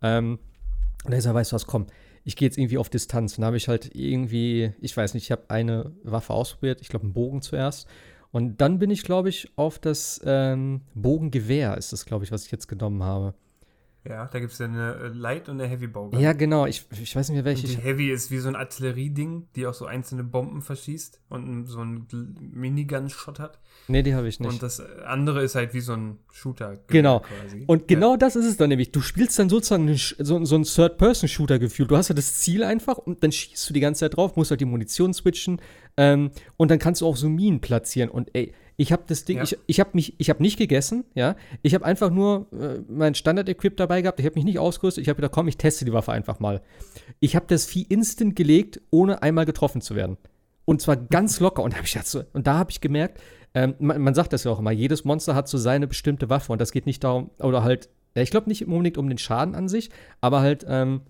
Ähm, 0.00 0.38
und 1.04 1.12
deshalb 1.12 1.36
weißt 1.36 1.52
du 1.52 1.56
was, 1.56 1.66
komm, 1.66 1.88
ich 2.24 2.36
gehe 2.36 2.48
jetzt 2.48 2.56
irgendwie 2.56 2.78
auf 2.78 2.88
Distanz. 2.88 3.36
Und 3.36 3.42
da 3.42 3.48
habe 3.48 3.58
ich 3.58 3.68
halt 3.68 3.94
irgendwie, 3.94 4.72
ich 4.80 4.96
weiß 4.96 5.12
nicht, 5.12 5.24
ich 5.24 5.30
habe 5.30 5.44
eine 5.48 5.92
Waffe 6.04 6.32
ausprobiert, 6.32 6.80
ich 6.80 6.88
glaube 6.88 7.04
einen 7.04 7.12
Bogen 7.12 7.42
zuerst. 7.42 7.86
Und 8.32 8.60
dann 8.60 8.78
bin 8.78 8.90
ich, 8.90 9.02
glaube 9.02 9.28
ich, 9.28 9.50
auf 9.56 9.78
das 9.78 10.20
ähm, 10.24 10.82
Bogengewehr, 10.94 11.76
ist 11.76 11.92
das, 11.92 12.06
glaube 12.06 12.24
ich, 12.24 12.32
was 12.32 12.44
ich 12.44 12.52
jetzt 12.52 12.68
genommen 12.68 13.02
habe. 13.02 13.34
Ja, 14.08 14.26
da 14.26 14.40
gibt 14.40 14.52
es 14.52 14.58
ja 14.58 14.64
eine 14.64 14.94
äh, 14.94 15.08
Light 15.08 15.50
und 15.50 15.60
eine 15.60 15.68
Heavy 15.68 15.86
Bow. 15.86 16.10
Ja, 16.18 16.32
genau. 16.32 16.64
Ich, 16.64 16.86
ich 16.90 17.14
weiß 17.14 17.28
nicht 17.28 17.34
mehr, 17.34 17.44
welche. 17.44 17.66
Und 17.66 17.76
die 17.76 17.82
Heavy 17.82 18.10
ist 18.10 18.30
wie 18.30 18.38
so 18.38 18.48
ein 18.48 18.56
Artillerieding, 18.56 19.48
die 19.54 19.66
auch 19.66 19.74
so 19.74 19.84
einzelne 19.84 20.24
Bomben 20.24 20.62
verschießt 20.62 21.20
und 21.28 21.66
so 21.66 21.80
ein 21.80 22.06
Minigun-Shot 22.40 23.38
hat. 23.38 23.58
Nee, 23.88 24.02
die 24.02 24.14
habe 24.14 24.28
ich 24.28 24.40
nicht. 24.40 24.48
Und 24.48 24.62
das 24.62 24.80
andere 25.04 25.42
ist 25.42 25.54
halt 25.54 25.74
wie 25.74 25.80
so 25.80 25.92
ein 25.92 26.18
Shooter. 26.32 26.78
Genau. 26.86 27.20
Quasi. 27.20 27.64
Und 27.66 27.88
genau 27.88 28.12
ja. 28.12 28.16
das 28.16 28.36
ist 28.36 28.46
es 28.46 28.56
dann 28.56 28.70
nämlich. 28.70 28.90
Du 28.90 29.02
spielst 29.02 29.38
dann 29.38 29.50
sozusagen 29.50 29.94
so, 29.94 30.44
so 30.44 30.56
ein 30.56 30.62
Third-Person-Shooter-Gefühl. 30.62 31.86
Du 31.86 31.96
hast 31.98 32.08
ja 32.08 32.14
das 32.14 32.38
Ziel 32.38 32.64
einfach 32.64 32.96
und 32.96 33.22
dann 33.22 33.32
schießt 33.32 33.68
du 33.68 33.74
die 33.74 33.80
ganze 33.80 34.00
Zeit 34.00 34.16
drauf, 34.16 34.34
musst 34.34 34.50
halt 34.50 34.62
die 34.62 34.66
Munition 34.66 35.12
switchen 35.12 35.60
ähm, 36.00 36.30
und 36.56 36.70
dann 36.70 36.78
kannst 36.78 37.02
du 37.02 37.06
auch 37.06 37.16
so 37.16 37.28
Minen 37.28 37.60
platzieren. 37.60 38.08
Und 38.08 38.30
ey, 38.32 38.54
ich 38.78 38.90
habe 38.90 39.02
das 39.06 39.26
Ding, 39.26 39.36
ja. 39.36 39.42
ich, 39.42 39.58
ich 39.66 39.80
habe 39.80 39.90
mich, 39.92 40.14
ich 40.16 40.30
habe 40.30 40.42
nicht 40.42 40.58
gegessen, 40.58 41.04
ja. 41.14 41.36
Ich 41.60 41.74
habe 41.74 41.84
einfach 41.84 42.08
nur 42.08 42.46
äh, 42.58 42.78
mein 42.88 43.14
Standard-Equip 43.14 43.76
dabei 43.76 44.00
gehabt. 44.00 44.18
Ich 44.18 44.24
habe 44.24 44.36
mich 44.36 44.46
nicht 44.46 44.58
ausgerüstet. 44.58 45.02
Ich 45.02 45.10
habe 45.10 45.16
gedacht, 45.16 45.32
komm, 45.32 45.46
ich 45.46 45.58
teste 45.58 45.84
die 45.84 45.92
Waffe 45.92 46.12
einfach 46.12 46.40
mal. 46.40 46.62
Ich 47.20 47.36
habe 47.36 47.44
das 47.48 47.66
Vieh 47.66 47.82
instant 47.82 48.34
gelegt, 48.34 48.80
ohne 48.88 49.22
einmal 49.22 49.44
getroffen 49.44 49.82
zu 49.82 49.94
werden. 49.94 50.16
Und 50.64 50.80
zwar 50.80 50.96
ganz 50.96 51.38
locker. 51.38 51.62
Und, 51.62 51.76
hab 51.76 51.84
ich 51.84 51.94
so, 52.02 52.22
und 52.32 52.46
da 52.46 52.56
habe 52.56 52.70
ich 52.70 52.80
gemerkt, 52.80 53.20
ähm, 53.52 53.74
man, 53.78 54.00
man, 54.00 54.14
sagt 54.14 54.32
das 54.32 54.44
ja 54.44 54.52
auch 54.52 54.60
immer, 54.60 54.70
jedes 54.70 55.04
Monster 55.04 55.34
hat 55.34 55.48
so 55.48 55.58
seine 55.58 55.86
bestimmte 55.86 56.30
Waffe. 56.30 56.50
Und 56.50 56.62
das 56.62 56.72
geht 56.72 56.86
nicht 56.86 57.04
darum, 57.04 57.28
oder 57.40 57.62
halt, 57.62 57.90
ja, 58.14 58.22
ich 58.22 58.30
glaube 58.30 58.48
nicht 58.48 58.66
unbedingt 58.66 58.96
um 58.96 59.10
den 59.10 59.18
Schaden 59.18 59.54
an 59.54 59.68
sich, 59.68 59.90
aber 60.22 60.40
halt, 60.40 60.64
ähm, 60.66 61.02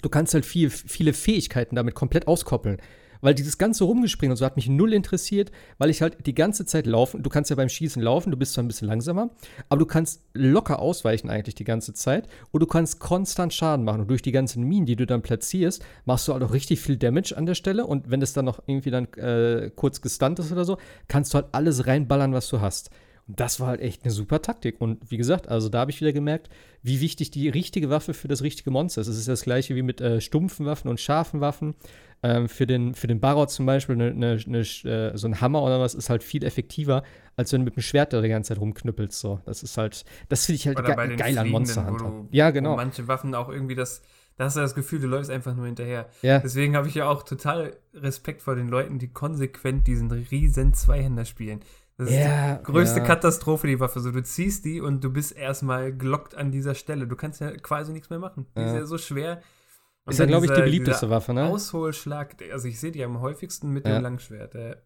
du 0.00 0.08
kannst 0.08 0.34
halt 0.34 0.46
viel, 0.46 0.70
viele 0.70 1.12
Fähigkeiten 1.12 1.74
damit 1.74 1.96
komplett 1.96 2.28
auskoppeln. 2.28 2.78
Weil 3.20 3.34
dieses 3.34 3.58
ganze 3.58 3.84
Rumgespringen 3.84 4.32
und 4.32 4.36
so 4.36 4.44
hat 4.44 4.56
mich 4.56 4.68
null 4.68 4.92
interessiert, 4.92 5.50
weil 5.78 5.90
ich 5.90 6.02
halt 6.02 6.26
die 6.26 6.34
ganze 6.34 6.64
Zeit 6.64 6.86
laufen. 6.86 7.22
Du 7.22 7.30
kannst 7.30 7.50
ja 7.50 7.56
beim 7.56 7.68
Schießen 7.68 8.02
laufen, 8.02 8.30
du 8.30 8.36
bist 8.36 8.54
zwar 8.54 8.64
ein 8.64 8.68
bisschen 8.68 8.88
langsamer, 8.88 9.30
aber 9.68 9.78
du 9.78 9.86
kannst 9.86 10.22
locker 10.34 10.78
ausweichen 10.78 11.30
eigentlich 11.30 11.54
die 11.54 11.64
ganze 11.64 11.94
Zeit 11.94 12.28
und 12.50 12.60
du 12.60 12.66
kannst 12.66 13.00
konstant 13.00 13.52
Schaden 13.52 13.84
machen. 13.84 14.02
Und 14.02 14.10
durch 14.10 14.22
die 14.22 14.32
ganzen 14.32 14.64
Minen, 14.64 14.86
die 14.86 14.96
du 14.96 15.06
dann 15.06 15.22
platzierst, 15.22 15.84
machst 16.04 16.28
du 16.28 16.32
halt 16.32 16.42
auch 16.42 16.52
richtig 16.52 16.80
viel 16.80 16.96
Damage 16.96 17.36
an 17.36 17.46
der 17.46 17.54
Stelle. 17.54 17.86
Und 17.86 18.10
wenn 18.10 18.22
es 18.22 18.32
dann 18.32 18.44
noch 18.44 18.62
irgendwie 18.66 18.90
dann 18.90 19.06
äh, 19.14 19.70
kurz 19.74 20.00
gestunt 20.00 20.38
ist 20.38 20.52
oder 20.52 20.64
so, 20.64 20.78
kannst 21.08 21.32
du 21.32 21.36
halt 21.36 21.46
alles 21.52 21.86
reinballern, 21.86 22.32
was 22.32 22.48
du 22.48 22.60
hast. 22.60 22.90
Und 23.28 23.38
das 23.38 23.60
war 23.60 23.68
halt 23.68 23.82
echt 23.82 24.04
eine 24.04 24.10
super 24.10 24.40
Taktik. 24.40 24.80
Und 24.80 25.10
wie 25.10 25.18
gesagt, 25.18 25.48
also 25.48 25.68
da 25.68 25.80
habe 25.80 25.90
ich 25.90 26.00
wieder 26.00 26.14
gemerkt, 26.14 26.48
wie 26.82 27.00
wichtig 27.00 27.30
die 27.30 27.50
richtige 27.50 27.90
Waffe 27.90 28.14
für 28.14 28.26
das 28.26 28.42
richtige 28.42 28.70
Monster 28.70 29.02
ist. 29.02 29.08
Es 29.08 29.18
ist 29.18 29.28
das 29.28 29.42
gleiche 29.42 29.76
wie 29.76 29.82
mit 29.82 30.00
äh, 30.00 30.22
stumpfen 30.22 30.64
Waffen 30.64 30.88
und 30.88 30.98
scharfen 30.98 31.40
Waffen. 31.40 31.74
Ähm, 32.22 32.48
für 32.48 32.66
den, 32.66 32.94
für 32.94 33.06
den 33.06 33.20
Barot 33.20 33.50
zum 33.50 33.64
Beispiel, 33.64 33.94
ne, 33.94 34.12
ne, 34.12 34.40
ne, 34.46 34.58
äh, 34.58 35.16
so 35.16 35.28
ein 35.28 35.40
Hammer 35.40 35.62
oder 35.62 35.78
was 35.78 35.94
ist 35.94 36.10
halt 36.10 36.24
viel 36.24 36.42
effektiver, 36.42 37.04
als 37.36 37.52
wenn 37.52 37.60
du 37.60 37.66
mit 37.66 37.76
dem 37.76 37.82
Schwert 37.82 38.12
da 38.12 38.20
die 38.20 38.28
ganze 38.28 38.48
Zeit 38.48 38.60
rumknüppelst. 38.60 39.20
So. 39.20 39.40
Das 39.46 39.62
ist 39.62 39.78
halt, 39.78 40.04
das 40.28 40.44
finde 40.44 40.56
ich 40.56 40.66
halt 40.66 40.84
ge 40.84 41.16
geil 41.16 41.38
an 41.38 41.48
Monster 41.48 41.86
Hunter. 41.86 42.26
Ja, 42.32 42.50
genau. 42.50 42.74
Manche 42.74 43.06
Waffen 43.06 43.36
auch 43.36 43.48
irgendwie 43.48 43.76
das, 43.76 44.02
da 44.36 44.46
hast 44.46 44.56
du 44.56 44.60
das 44.60 44.74
Gefühl, 44.74 44.98
du 44.98 45.06
läufst 45.06 45.30
einfach 45.30 45.54
nur 45.54 45.66
hinterher. 45.66 46.08
Ja. 46.22 46.40
Deswegen 46.40 46.74
habe 46.74 46.88
ich 46.88 46.94
ja 46.96 47.08
auch 47.08 47.22
total 47.22 47.76
Respekt 47.94 48.42
vor 48.42 48.56
den 48.56 48.68
Leuten, 48.68 48.98
die 48.98 49.12
konsequent 49.12 49.86
diesen 49.86 50.10
riesen 50.10 50.74
Zweihänder 50.74 51.24
spielen. 51.24 51.60
Das 51.98 52.12
ja, 52.12 52.52
ist 52.54 52.60
die 52.60 52.64
größte 52.64 53.00
ja. 53.00 53.04
Katastrophe, 53.04 53.66
die 53.66 53.80
Waffe. 53.80 53.98
So, 54.00 54.12
du 54.12 54.22
ziehst 54.22 54.64
die 54.64 54.80
und 54.80 55.02
du 55.02 55.12
bist 55.12 55.36
erstmal 55.36 55.92
glockt 55.92 56.36
an 56.36 56.52
dieser 56.52 56.74
Stelle. 56.74 57.08
Du 57.08 57.16
kannst 57.16 57.40
ja 57.40 57.50
quasi 57.50 57.92
nichts 57.92 58.08
mehr 58.10 58.20
machen. 58.20 58.46
Die 58.56 58.60
ja. 58.60 58.66
ist 58.68 58.74
ja 58.74 58.86
so 58.86 58.98
schwer. 58.98 59.42
Und 60.08 60.12
ist 60.12 60.20
ja, 60.20 60.24
glaube 60.24 60.46
ich, 60.46 60.52
die 60.52 60.62
beliebteste 60.62 61.10
Waffe, 61.10 61.34
ne? 61.34 61.44
Ausholschlag, 61.44 62.36
also 62.50 62.66
ich 62.66 62.80
sehe 62.80 62.90
die 62.90 63.04
am 63.04 63.20
häufigsten 63.20 63.70
mit 63.70 63.86
dem 63.86 64.02
Langschwert. 64.02 64.54
Äh. 64.54 64.76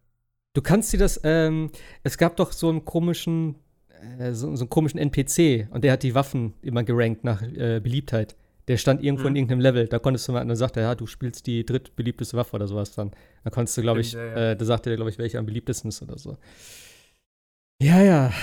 Du 0.53 0.61
kannst 0.61 0.91
dir 0.91 0.99
das, 0.99 1.19
ähm, 1.23 1.71
es 2.03 2.17
gab 2.17 2.35
doch 2.35 2.51
so 2.51 2.67
einen 2.67 2.83
komischen, 2.83 3.55
äh, 4.19 4.33
so, 4.33 4.53
so, 4.55 4.63
einen 4.63 4.69
komischen 4.69 4.99
NPC 4.99 5.69
und 5.71 5.85
der 5.85 5.93
hat 5.93 6.03
die 6.03 6.13
Waffen 6.13 6.55
immer 6.61 6.83
gerankt 6.83 7.23
nach 7.23 7.41
äh, 7.41 7.79
Beliebtheit. 7.79 8.35
Der 8.67 8.75
stand 8.75 9.01
irgendwo 9.01 9.23
mhm. 9.23 9.29
in 9.29 9.35
irgendeinem 9.37 9.61
Level. 9.61 9.87
Da 9.87 9.99
konntest 9.99 10.27
du 10.27 10.33
mal, 10.33 10.45
dann 10.45 10.55
sagt 10.57 10.75
er, 10.75 10.83
ja, 10.83 10.95
du 10.95 11.07
spielst 11.07 11.47
die 11.47 11.65
drittbeliebteste 11.65 12.35
Waffe 12.35 12.55
oder 12.55 12.67
sowas 12.67 12.91
dann. 12.91 13.11
Da 13.45 13.49
konntest 13.49 13.77
du, 13.77 13.81
glaube 13.81 14.01
ich, 14.01 14.11
ja, 14.11 14.25
ja. 14.25 14.51
Äh, 14.51 14.57
da 14.57 14.65
sagte 14.65 14.89
er, 14.89 14.97
glaube 14.97 15.09
ich, 15.09 15.17
welche 15.17 15.39
am 15.39 15.45
beliebtesten 15.45 15.87
ist 15.87 16.01
oder 16.01 16.17
so. 16.17 16.37
Ja, 17.81 18.01
ja. 18.01 18.33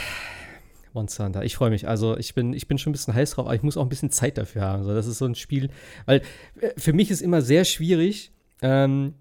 Monster 0.94 1.24
Hunter. 1.24 1.44
Ich 1.44 1.56
freue 1.56 1.70
mich. 1.70 1.88
Also 1.88 2.16
ich 2.16 2.34
bin, 2.34 2.52
ich 2.52 2.68
bin 2.68 2.78
schon 2.78 2.90
ein 2.90 2.92
bisschen 2.92 3.14
heiß 3.14 3.32
drauf, 3.32 3.46
aber 3.46 3.54
ich 3.54 3.62
muss 3.62 3.76
auch 3.76 3.82
ein 3.82 3.88
bisschen 3.88 4.10
Zeit 4.10 4.38
dafür 4.38 4.62
haben. 4.62 4.84
So, 4.84 4.94
das 4.94 5.06
ist 5.06 5.18
so 5.18 5.26
ein 5.26 5.34
Spiel, 5.34 5.70
weil 6.06 6.22
äh, 6.60 6.70
für 6.76 6.92
mich 6.92 7.10
ist 7.10 7.22
immer 7.22 7.42
sehr 7.42 7.64
schwierig. 7.64 8.32
Ähm, 8.62 9.14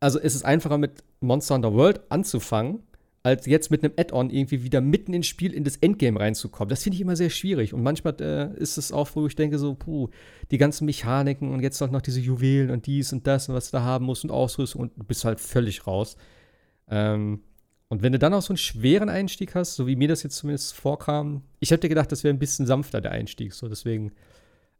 also 0.00 0.18
es 0.18 0.34
ist 0.34 0.44
einfacher 0.44 0.78
mit 0.78 1.02
Monster 1.20 1.56
Hunter 1.56 1.74
World 1.74 2.00
anzufangen, 2.08 2.80
als 3.22 3.46
jetzt 3.46 3.70
mit 3.70 3.82
einem 3.82 3.94
Add-on 3.96 4.30
irgendwie 4.30 4.62
wieder 4.62 4.80
mitten 4.80 5.12
ins 5.12 5.26
Spiel, 5.26 5.52
in 5.52 5.64
das 5.64 5.76
Endgame 5.76 6.20
reinzukommen. 6.20 6.68
Das 6.70 6.82
finde 6.82 6.94
ich 6.94 7.00
immer 7.00 7.16
sehr 7.16 7.30
schwierig. 7.30 7.74
Und 7.74 7.82
manchmal 7.82 8.14
äh, 8.20 8.56
ist 8.58 8.78
es 8.78 8.92
auch, 8.92 9.08
wo 9.14 9.26
ich 9.26 9.34
denke, 9.34 9.58
so, 9.58 9.74
puh, 9.74 10.08
die 10.50 10.58
ganzen 10.58 10.84
Mechaniken 10.84 11.52
und 11.52 11.60
jetzt 11.60 11.80
noch 11.80 12.02
diese 12.02 12.20
Juwelen 12.20 12.70
und 12.70 12.86
dies 12.86 13.12
und 13.12 13.26
das 13.26 13.48
und 13.48 13.54
was 13.54 13.70
du 13.70 13.78
da 13.78 13.82
haben 13.82 14.04
musst 14.06 14.24
und 14.24 14.30
Ausrüstung 14.30 14.82
und 14.82 14.92
du 14.96 15.04
bist 15.04 15.24
halt 15.24 15.40
völlig 15.40 15.86
raus. 15.86 16.16
Ähm, 16.88 17.42
und 17.88 18.02
wenn 18.02 18.12
du 18.12 18.18
dann 18.18 18.34
auch 18.34 18.42
so 18.42 18.50
einen 18.50 18.58
schweren 18.58 19.08
Einstieg 19.08 19.54
hast, 19.54 19.74
so 19.74 19.86
wie 19.86 19.96
mir 19.96 20.08
das 20.08 20.22
jetzt 20.22 20.36
zumindest 20.36 20.74
vorkam, 20.74 21.42
ich 21.58 21.70
hätte 21.70 21.88
gedacht, 21.88 22.12
das 22.12 22.22
wäre 22.22 22.34
ein 22.34 22.38
bisschen 22.38 22.66
sanfter, 22.66 23.00
der 23.00 23.12
Einstieg. 23.12 23.54
So, 23.54 23.68
deswegen. 23.68 24.12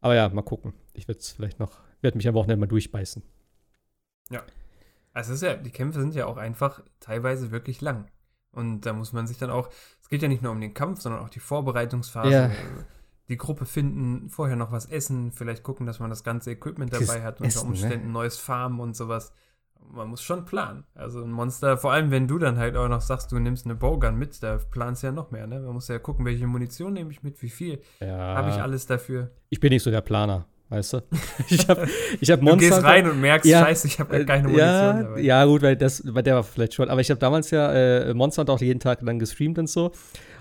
Aber 0.01 0.15
ja, 0.15 0.29
mal 0.29 0.43
gucken. 0.43 0.75
Ich 0.93 1.09
werde 1.09 1.21
es 1.21 1.33
vielleicht 1.33 1.59
noch, 1.59 1.81
werde 2.03 2.19
mich 2.19 2.29
am 2.29 2.35
Wochenende 2.35 2.61
mal 2.61 2.67
durchbeißen. 2.67 3.23
Ja. 4.31 4.43
Also 5.15 5.33
ist 5.33 5.43
ja, 5.43 5.55
die 5.55 5.71
Kämpfe 5.71 6.01
sind 6.01 6.15
ja 6.15 6.27
auch 6.27 6.37
einfach 6.37 6.83
teilweise 7.01 7.51
wirklich 7.51 7.81
lang. 7.81 8.11
Und 8.53 8.83
da 8.83 8.93
muss 8.93 9.13
man 9.13 9.27
sich 9.27 9.39
dann 9.39 9.51
auch, 9.51 9.71
es 10.03 10.09
geht 10.09 10.23
ja 10.23 10.29
nicht 10.29 10.43
nur 10.43 10.53
um 10.53 10.61
den 10.61 10.75
Kampf, 10.75 11.01
sondern 11.01 11.23
auch 11.23 11.31
die 11.31 11.41
Vorbereitungsphase. 11.41 12.31
Ja. 12.31 12.51
Die 13.29 13.37
Gruppe 13.37 13.67
finden, 13.67 14.29
vorher 14.29 14.57
noch 14.57 14.71
was 14.71 14.87
essen, 14.87 15.33
vielleicht 15.33 15.63
gucken, 15.63 15.87
dass 15.87 15.99
man 15.99 16.09
das 16.09 16.25
ganze 16.25 16.51
Equipment 16.51 16.93
dabei 16.93 17.23
hat, 17.23 17.41
unter 17.41 17.49
essen, 17.49 17.69
Umständen 17.69 18.07
ne? 18.07 18.13
neues 18.13 18.39
Farmen 18.39 18.81
und 18.81 18.97
sowas. 18.97 19.33
Man 19.91 20.09
muss 20.09 20.23
schon 20.23 20.45
planen. 20.45 20.85
Also 20.95 21.23
ein 21.23 21.31
Monster, 21.31 21.79
vor 21.79 21.93
allem 21.93 22.11
wenn 22.11 22.29
du 22.29 22.39
dann 22.39 22.59
halt 22.59 22.77
auch 22.77 22.89
noch 22.89 23.01
sagst, 23.01 23.33
du 23.33 23.39
nimmst 23.39 23.65
eine 23.65 23.75
Bowgun 23.75 24.17
mit, 24.17 24.43
da 24.43 24.59
planst 24.71 25.03
du 25.03 25.09
ja 25.09 25.13
noch 25.13 25.31
mehr, 25.31 25.47
ne? 25.47 25.61
Man 25.61 25.73
muss 25.73 25.89
ja 25.89 25.99
gucken, 25.99 26.25
welche 26.27 26.47
Munition 26.47 26.93
nehme 26.93 27.11
ich 27.11 27.23
mit, 27.23 27.41
wie 27.43 27.49
viel. 27.49 27.81
Ja. 28.01 28.37
Habe 28.37 28.51
ich 28.51 28.57
alles 28.57 28.87
dafür. 28.87 29.31
Ich 29.49 29.61
bin 29.61 29.71
nicht 29.71 29.83
so 29.83 29.91
der 29.91 30.03
Planer 30.03 30.47
weißt 30.69 30.93
du? 30.95 31.01
Ich 31.49 31.69
habe 31.69 31.89
ich 32.21 32.31
hab 32.31 32.43
Monster. 32.43 32.69
Du 32.69 32.75
gehst 32.75 32.85
rein 32.85 33.09
und 33.09 33.21
merkst, 33.21 33.49
ja, 33.49 33.65
scheiße, 33.65 33.87
ich 33.87 33.99
habe 34.01 34.25
keine 34.25 34.49
Munition 34.49 34.69
ja, 34.69 35.03
dabei. 35.03 35.21
Ja, 35.21 35.45
gut, 35.45 35.63
weil 35.63 35.77
das, 35.77 36.03
weil 36.05 36.23
der 36.23 36.37
war 36.37 36.45
vielleicht 36.45 36.75
schon. 36.75 36.89
Aber 36.89 37.01
ich 37.01 37.11
habe 37.11 37.19
damals 37.19 37.51
ja 37.51 37.73
äh, 37.73 38.15
Monster 38.15 38.41
Hunter 38.41 38.53
auch 38.55 38.61
jeden 38.61 38.81
Tag 38.81 39.01
dann 39.03 39.19
gestreamt 39.19 39.59
und 39.59 39.69
so. 39.69 39.93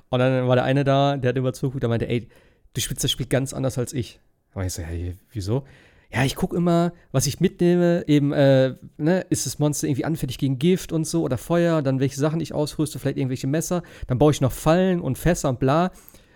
Und 0.10 0.20
dann 0.20 0.48
war 0.48 0.56
der 0.56 0.66
eine 0.66 0.84
da, 0.84 1.18
der 1.18 1.30
hat 1.30 1.38
immer 1.38 1.54
zugeguckt, 1.54 1.84
der 1.84 1.90
meinte, 1.90 2.08
ey, 2.08 2.30
du 2.74 2.82
spielst 2.82 3.04
das 3.04 3.12
Spiel 3.12 3.26
ganz 3.26 3.54
anders 3.54 3.78
als 3.78 3.94
ich. 3.94 4.20
Aber 4.54 4.66
ich 4.66 4.74
so, 4.74 4.82
hey, 4.82 5.18
wieso? 5.32 5.66
Ja, 6.12 6.24
ich 6.24 6.36
gucke 6.36 6.56
immer, 6.56 6.94
was 7.12 7.28
ich 7.28 7.40
mitnehme, 7.40 8.04
eben, 8.08 8.32
äh, 8.32 8.76
ne, 8.98 9.26
ist 9.30 9.46
das 9.46 9.60
Monster 9.60 9.88
irgendwie 9.88 10.06
anfällig 10.06 10.38
gegen 10.38 10.58
Gift 10.58 10.92
und 10.94 11.06
so 11.06 11.24
oder 11.24 11.38
Feuer, 11.38 11.82
dann 11.82 12.00
welche 12.00 12.18
Sachen 12.18 12.40
ich 12.40 12.54
ausrüste, 12.54 12.98
vielleicht 12.98 13.18
irgendwelche 13.18 13.48
Messer, 13.48 13.84
dann 14.08 14.18
baue 14.18 14.32
ich 14.32 14.40
noch 14.40 14.52
Fallen 14.54 15.02
und 15.02 15.18
Fässer 15.18 15.50
und 15.50 15.60
bla. 15.60 15.92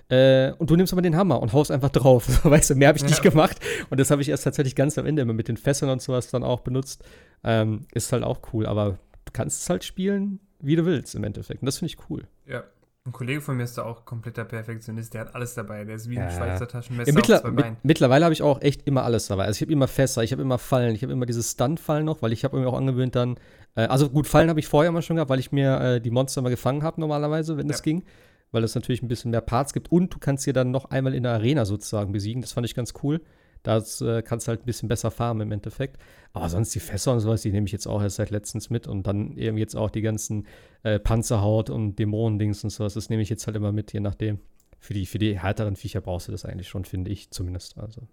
Äh, 0.10 0.52
und 0.58 0.70
du 0.70 0.76
nimmst 0.76 0.92
aber 0.92 1.02
den 1.02 1.16
Hammer 1.16 1.42
und 1.42 1.54
haust 1.54 1.72
einfach 1.72 1.90
drauf. 1.90 2.28
weißt 2.44 2.72
du, 2.72 2.76
mehr 2.76 2.90
habe 2.90 2.98
ich 2.98 3.04
ja. 3.04 3.10
nicht 3.10 3.22
gemacht. 3.22 3.58
Und 3.90 4.00
das 4.00 4.12
habe 4.12 4.22
ich 4.22 4.28
erst 4.28 4.44
tatsächlich 4.44 4.76
ganz 4.76 4.98
am 4.98 5.06
Ende 5.06 5.22
immer 5.22 5.34
mit 5.34 5.48
den 5.48 5.56
Fässern 5.56 5.90
und 5.90 6.02
sowas 6.02 6.30
dann 6.30 6.44
auch 6.44 6.60
benutzt. 6.60 7.04
Ähm, 7.46 7.86
ist 7.94 8.12
halt 8.12 8.24
auch 8.24 8.42
cool, 8.52 8.66
aber 8.66 9.00
du 9.26 9.32
kannst 9.32 9.62
es 9.62 9.70
halt 9.70 9.86
spielen, 9.86 10.42
wie 10.60 10.76
du 10.76 10.86
willst 10.86 11.16
im 11.16 11.24
Endeffekt. 11.24 11.62
Und 11.62 11.66
das 11.66 11.78
finde 11.78 11.94
ich 11.94 12.10
cool. 12.10 12.28
Ja. 12.46 12.64
Ein 13.04 13.14
Kollege 13.14 13.42
von 13.42 13.58
mir 13.58 13.64
ist 13.64 13.80
da 13.80 13.84
auch 13.84 14.06
kompletter 14.06 14.46
Perfektionist, 14.46 15.16
der 15.16 15.22
hat 15.22 15.34
alles 15.34 15.56
dabei. 15.56 15.86
Der 15.86 15.96
ist 15.96 16.08
wie 16.08 16.20
ein 16.20 16.30
Schweizer 16.30 16.68
Taschenmesser 16.68 17.10
ja, 17.10 17.16
mittler 17.16 17.52
mit, 17.52 17.84
Mittlerweile 17.84 18.26
habe 18.26 18.34
ich 18.34 18.44
auch 18.44 18.62
echt 18.62 18.88
immer 18.88 19.04
alles 19.04 19.26
dabei. 19.26 19.46
Also 19.46 19.58
ich 19.58 19.62
habe 19.64 19.74
immer 19.74 19.88
Fässer, 19.88 20.22
ich 20.22 20.32
habe 20.32 20.44
immer 20.44 20.60
Fallen, 20.60 20.94
ich 20.94 21.02
habe 21.02 21.12
immer 21.12 21.26
dieses 21.26 21.52
Stunt-Fallen 21.52 22.06
noch, 22.06 22.22
weil 22.22 22.32
ich 22.32 22.44
habe 22.44 22.60
mir 22.60 22.68
auch 22.68 22.78
angewöhnt 22.78 23.16
dann, 23.16 23.38
äh, 23.76 23.88
also 23.88 24.08
gut, 24.08 24.28
Fallen 24.28 24.50
habe 24.50 24.60
ich 24.60 24.68
vorher 24.68 24.90
immer 24.90 25.02
schon 25.02 25.16
gehabt, 25.16 25.32
weil 25.32 25.40
ich 25.40 25.52
mir 25.52 25.82
äh, 25.82 26.02
die 26.02 26.12
Monster 26.12 26.44
mal 26.44 26.50
gefangen 26.50 26.84
habe 26.84 27.02
normalerweise, 27.02 27.58
wenn 27.58 27.70
es 27.72 27.80
ja. 27.80 27.84
ging 27.84 28.04
weil 28.52 28.64
es 28.64 28.76
natürlich 28.76 29.02
ein 29.02 29.08
bisschen 29.08 29.32
mehr 29.32 29.42
Parts 29.42 29.74
gibt 29.74 29.92
und 29.92 30.14
du 30.14 30.20
kannst 30.20 30.44
sie 30.44 30.54
dann 30.54 30.72
noch 30.72 30.86
einmal 30.86 31.14
in 31.14 31.24
der 31.24 31.34
Arena 31.34 31.66
sozusagen 31.66 32.12
besiegen. 32.12 32.42
Das 32.42 32.52
fand 32.52 32.66
ich 32.66 32.76
ganz 32.76 32.94
cool. 33.02 33.22
Da 33.64 33.78
äh, 34.02 34.22
kannst 34.22 34.48
halt 34.48 34.62
ein 34.62 34.66
bisschen 34.66 34.90
besser 34.90 35.12
farmen 35.12 35.48
im 35.48 35.52
Endeffekt. 35.52 35.98
Aber 36.34 36.50
sonst 36.50 36.74
die 36.74 36.80
Fässer 36.80 37.14
und 37.14 37.20
sowas, 37.20 37.42
die 37.42 37.52
nehme 37.52 37.66
ich 37.66 37.72
jetzt 37.72 37.88
auch 37.88 38.02
erst 38.02 38.16
seit 38.16 38.30
letztens 38.30 38.70
mit. 38.70 38.88
Und 38.88 39.08
dann 39.08 39.38
eben 39.38 39.58
jetzt 39.58 39.76
auch 39.76 39.90
die 39.90 40.02
ganzen 40.02 40.48
äh, 40.84 41.00
Panzerhaut 41.00 41.70
und 41.70 41.98
Dämonendings 41.98 42.64
und 42.64 42.70
sowas. 42.70 42.94
Das 42.94 43.10
nehme 43.10 43.22
ich 43.22 43.30
jetzt 43.30 43.46
halt 43.48 43.56
immer 43.56 43.72
mit, 43.72 43.94
je 43.94 44.00
nachdem. 44.00 44.40
Für 44.80 44.94
die, 44.94 45.06
für 45.06 45.20
die 45.20 45.40
härteren 45.40 45.76
Viecher 45.76 46.02
brauchst 46.02 46.28
du 46.28 46.32
das 46.32 46.44
eigentlich 46.44 46.68
schon, 46.68 46.86
finde 46.86 47.12
ich 47.12 47.30
zumindest. 47.30 47.78
Also. 47.78 48.08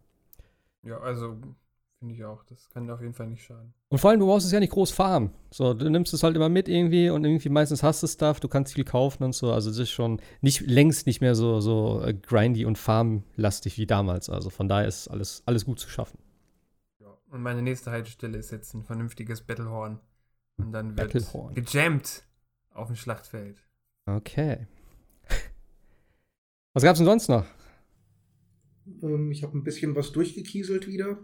Ja, 0.83 0.99
also 0.99 1.41
Finde 1.99 2.15
ich 2.15 2.25
auch. 2.25 2.45
Das 2.45 2.69
kann 2.71 2.89
auf 2.91 3.01
jeden 3.01 3.13
Fall 3.13 3.27
nicht 3.27 3.43
schaden. 3.43 3.75
Und 3.89 3.99
vor 3.99 4.11
allem, 4.11 4.21
du 4.21 4.27
brauchst 4.27 4.47
es 4.47 4.53
ja 4.53 4.61
nicht 4.61 4.73
groß 4.73 4.93
farmen. 4.93 5.33
So, 5.51 5.75
du 5.75 5.91
nimmst 5.91 6.15
es 6.15 6.23
halt 6.23 6.37
immer 6.37 6.49
mit 6.49 6.69
irgendwie 6.69 7.11
und 7.11 7.25
irgendwie 7.25 7.49
meistens 7.49 7.83
hast 7.83 8.03
du 8.05 8.07
Stuff, 8.07 8.39
du 8.39 8.47
kannst 8.47 8.75
viel 8.75 8.85
kaufen 8.85 9.25
und 9.25 9.35
so. 9.35 9.51
Also 9.51 9.69
es 9.71 9.79
ist 9.79 9.91
schon 9.91 10.21
nicht 10.41 10.61
längst 10.61 11.07
nicht 11.07 11.21
mehr 11.21 11.35
so, 11.35 11.61
so 11.61 12.01
äh, 12.03 12.15
grindy 12.15 12.65
und 12.65 12.79
farmlastig 12.79 13.79
wie 13.79 13.87
damals. 13.87 14.31
Also 14.31 14.49
von 14.49 14.69
daher 14.69 14.87
ist 14.87 15.09
alles, 15.09 15.43
alles 15.47 15.65
gut 15.65 15.81
zu 15.81 15.89
schaffen. 15.89 16.19
Ja. 17.01 17.09
Und 17.31 17.43
meine 17.43 17.63
nächste 17.63 17.91
Haltestelle 17.91 18.39
ist 18.39 18.53
jetzt 18.53 18.75
ein 18.75 18.85
vernünftiges 18.85 19.41
Battlehorn. 19.41 19.99
Und 20.57 20.73
dann 20.73 20.97
wird 20.97 21.13
Battlehorn. 21.13 21.55
gejammt 21.55 22.23
auf 22.71 22.87
dem 22.87 22.97
Schlachtfeld. 22.97 23.61
Okay. 24.07 24.69
Was 26.75 26.85
gab's 26.85 26.99
denn 27.01 27.07
sonst 27.07 27.29
noch? 27.29 27.45
Ähm, 29.03 29.33
ich 29.33 29.43
habe 29.43 29.59
ein 29.59 29.65
bisschen 29.65 29.97
was 29.97 30.13
durchgekieselt 30.13 30.87
wieder. 30.87 31.19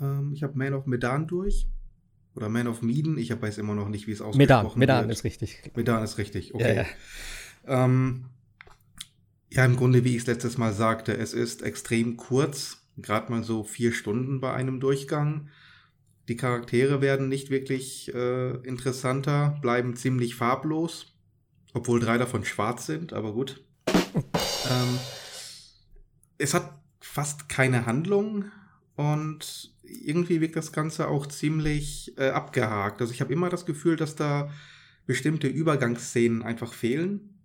Ähm, 0.00 0.32
ich 0.32 0.42
habe 0.42 0.56
Man 0.56 0.74
of 0.74 0.86
Medan 0.86 1.26
durch. 1.26 1.68
Oder 2.34 2.48
Man 2.48 2.66
of 2.66 2.82
Medan. 2.82 3.16
Ich 3.18 3.30
weiß 3.30 3.58
immer 3.58 3.74
noch 3.74 3.88
nicht, 3.88 4.06
wie 4.06 4.12
es 4.12 4.20
ausgesprochen 4.20 4.38
Medan, 4.38 4.64
wird. 4.66 4.76
Medan 4.76 5.10
ist 5.10 5.24
richtig. 5.24 5.72
Medan 5.76 6.02
ist 6.02 6.18
richtig, 6.18 6.54
okay. 6.54 6.76
Ja, 6.76 6.82
ja. 6.82 7.84
Ähm, 7.84 8.26
ja, 9.50 9.64
im 9.64 9.76
Grunde, 9.76 10.04
wie 10.04 10.16
ich 10.16 10.22
es 10.22 10.26
letztes 10.26 10.58
Mal 10.58 10.72
sagte, 10.72 11.16
es 11.16 11.32
ist 11.32 11.62
extrem 11.62 12.16
kurz. 12.16 12.80
Gerade 12.96 13.30
mal 13.30 13.42
so 13.42 13.64
vier 13.64 13.92
Stunden 13.92 14.40
bei 14.40 14.52
einem 14.52 14.80
Durchgang. 14.80 15.48
Die 16.28 16.36
Charaktere 16.36 17.00
werden 17.00 17.28
nicht 17.28 17.50
wirklich 17.50 18.12
äh, 18.14 18.56
interessanter, 18.66 19.58
bleiben 19.60 19.94
ziemlich 19.94 20.34
farblos. 20.34 21.12
Obwohl 21.72 22.00
drei 22.00 22.18
davon 22.18 22.44
schwarz 22.44 22.86
sind, 22.86 23.12
aber 23.12 23.32
gut. 23.32 23.64
ähm, 23.86 24.98
es 26.38 26.54
hat 26.54 26.80
fast 27.00 27.48
keine 27.48 27.86
Handlung 27.86 28.46
und 28.96 29.74
irgendwie 29.82 30.40
wirkt 30.40 30.56
das 30.56 30.72
Ganze 30.72 31.08
auch 31.08 31.26
ziemlich 31.26 32.12
äh, 32.16 32.28
abgehakt. 32.28 33.00
Also 33.00 33.12
ich 33.12 33.20
habe 33.20 33.32
immer 33.32 33.48
das 33.48 33.66
Gefühl, 33.66 33.96
dass 33.96 34.16
da 34.16 34.50
bestimmte 35.06 35.48
Übergangsszenen 35.48 36.42
einfach 36.42 36.72
fehlen. 36.72 37.38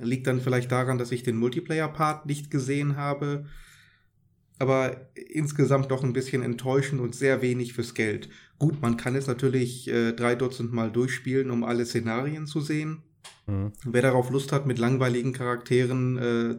Liegt 0.00 0.26
dann 0.26 0.40
vielleicht 0.40 0.70
daran, 0.70 0.98
dass 0.98 1.12
ich 1.12 1.22
den 1.22 1.36
Multiplayer-Part 1.36 2.26
nicht 2.26 2.50
gesehen 2.50 2.96
habe. 2.96 3.46
Aber 4.58 5.08
insgesamt 5.14 5.90
doch 5.90 6.04
ein 6.04 6.12
bisschen 6.12 6.42
enttäuschend 6.42 7.00
und 7.00 7.14
sehr 7.14 7.42
wenig 7.42 7.72
fürs 7.72 7.94
Geld. 7.94 8.28
Gut, 8.58 8.80
man 8.82 8.96
kann 8.96 9.16
es 9.16 9.26
natürlich 9.26 9.88
äh, 9.88 10.12
drei 10.12 10.34
Dutzend 10.34 10.72
Mal 10.72 10.92
durchspielen, 10.92 11.50
um 11.50 11.64
alle 11.64 11.86
Szenarien 11.86 12.46
zu 12.46 12.60
sehen. 12.60 13.02
Mhm. 13.46 13.72
Wer 13.84 14.02
darauf 14.02 14.30
Lust 14.30 14.52
hat, 14.52 14.66
mit 14.66 14.78
langweiligen 14.78 15.32
Charakteren 15.32 16.18
äh, 16.18 16.56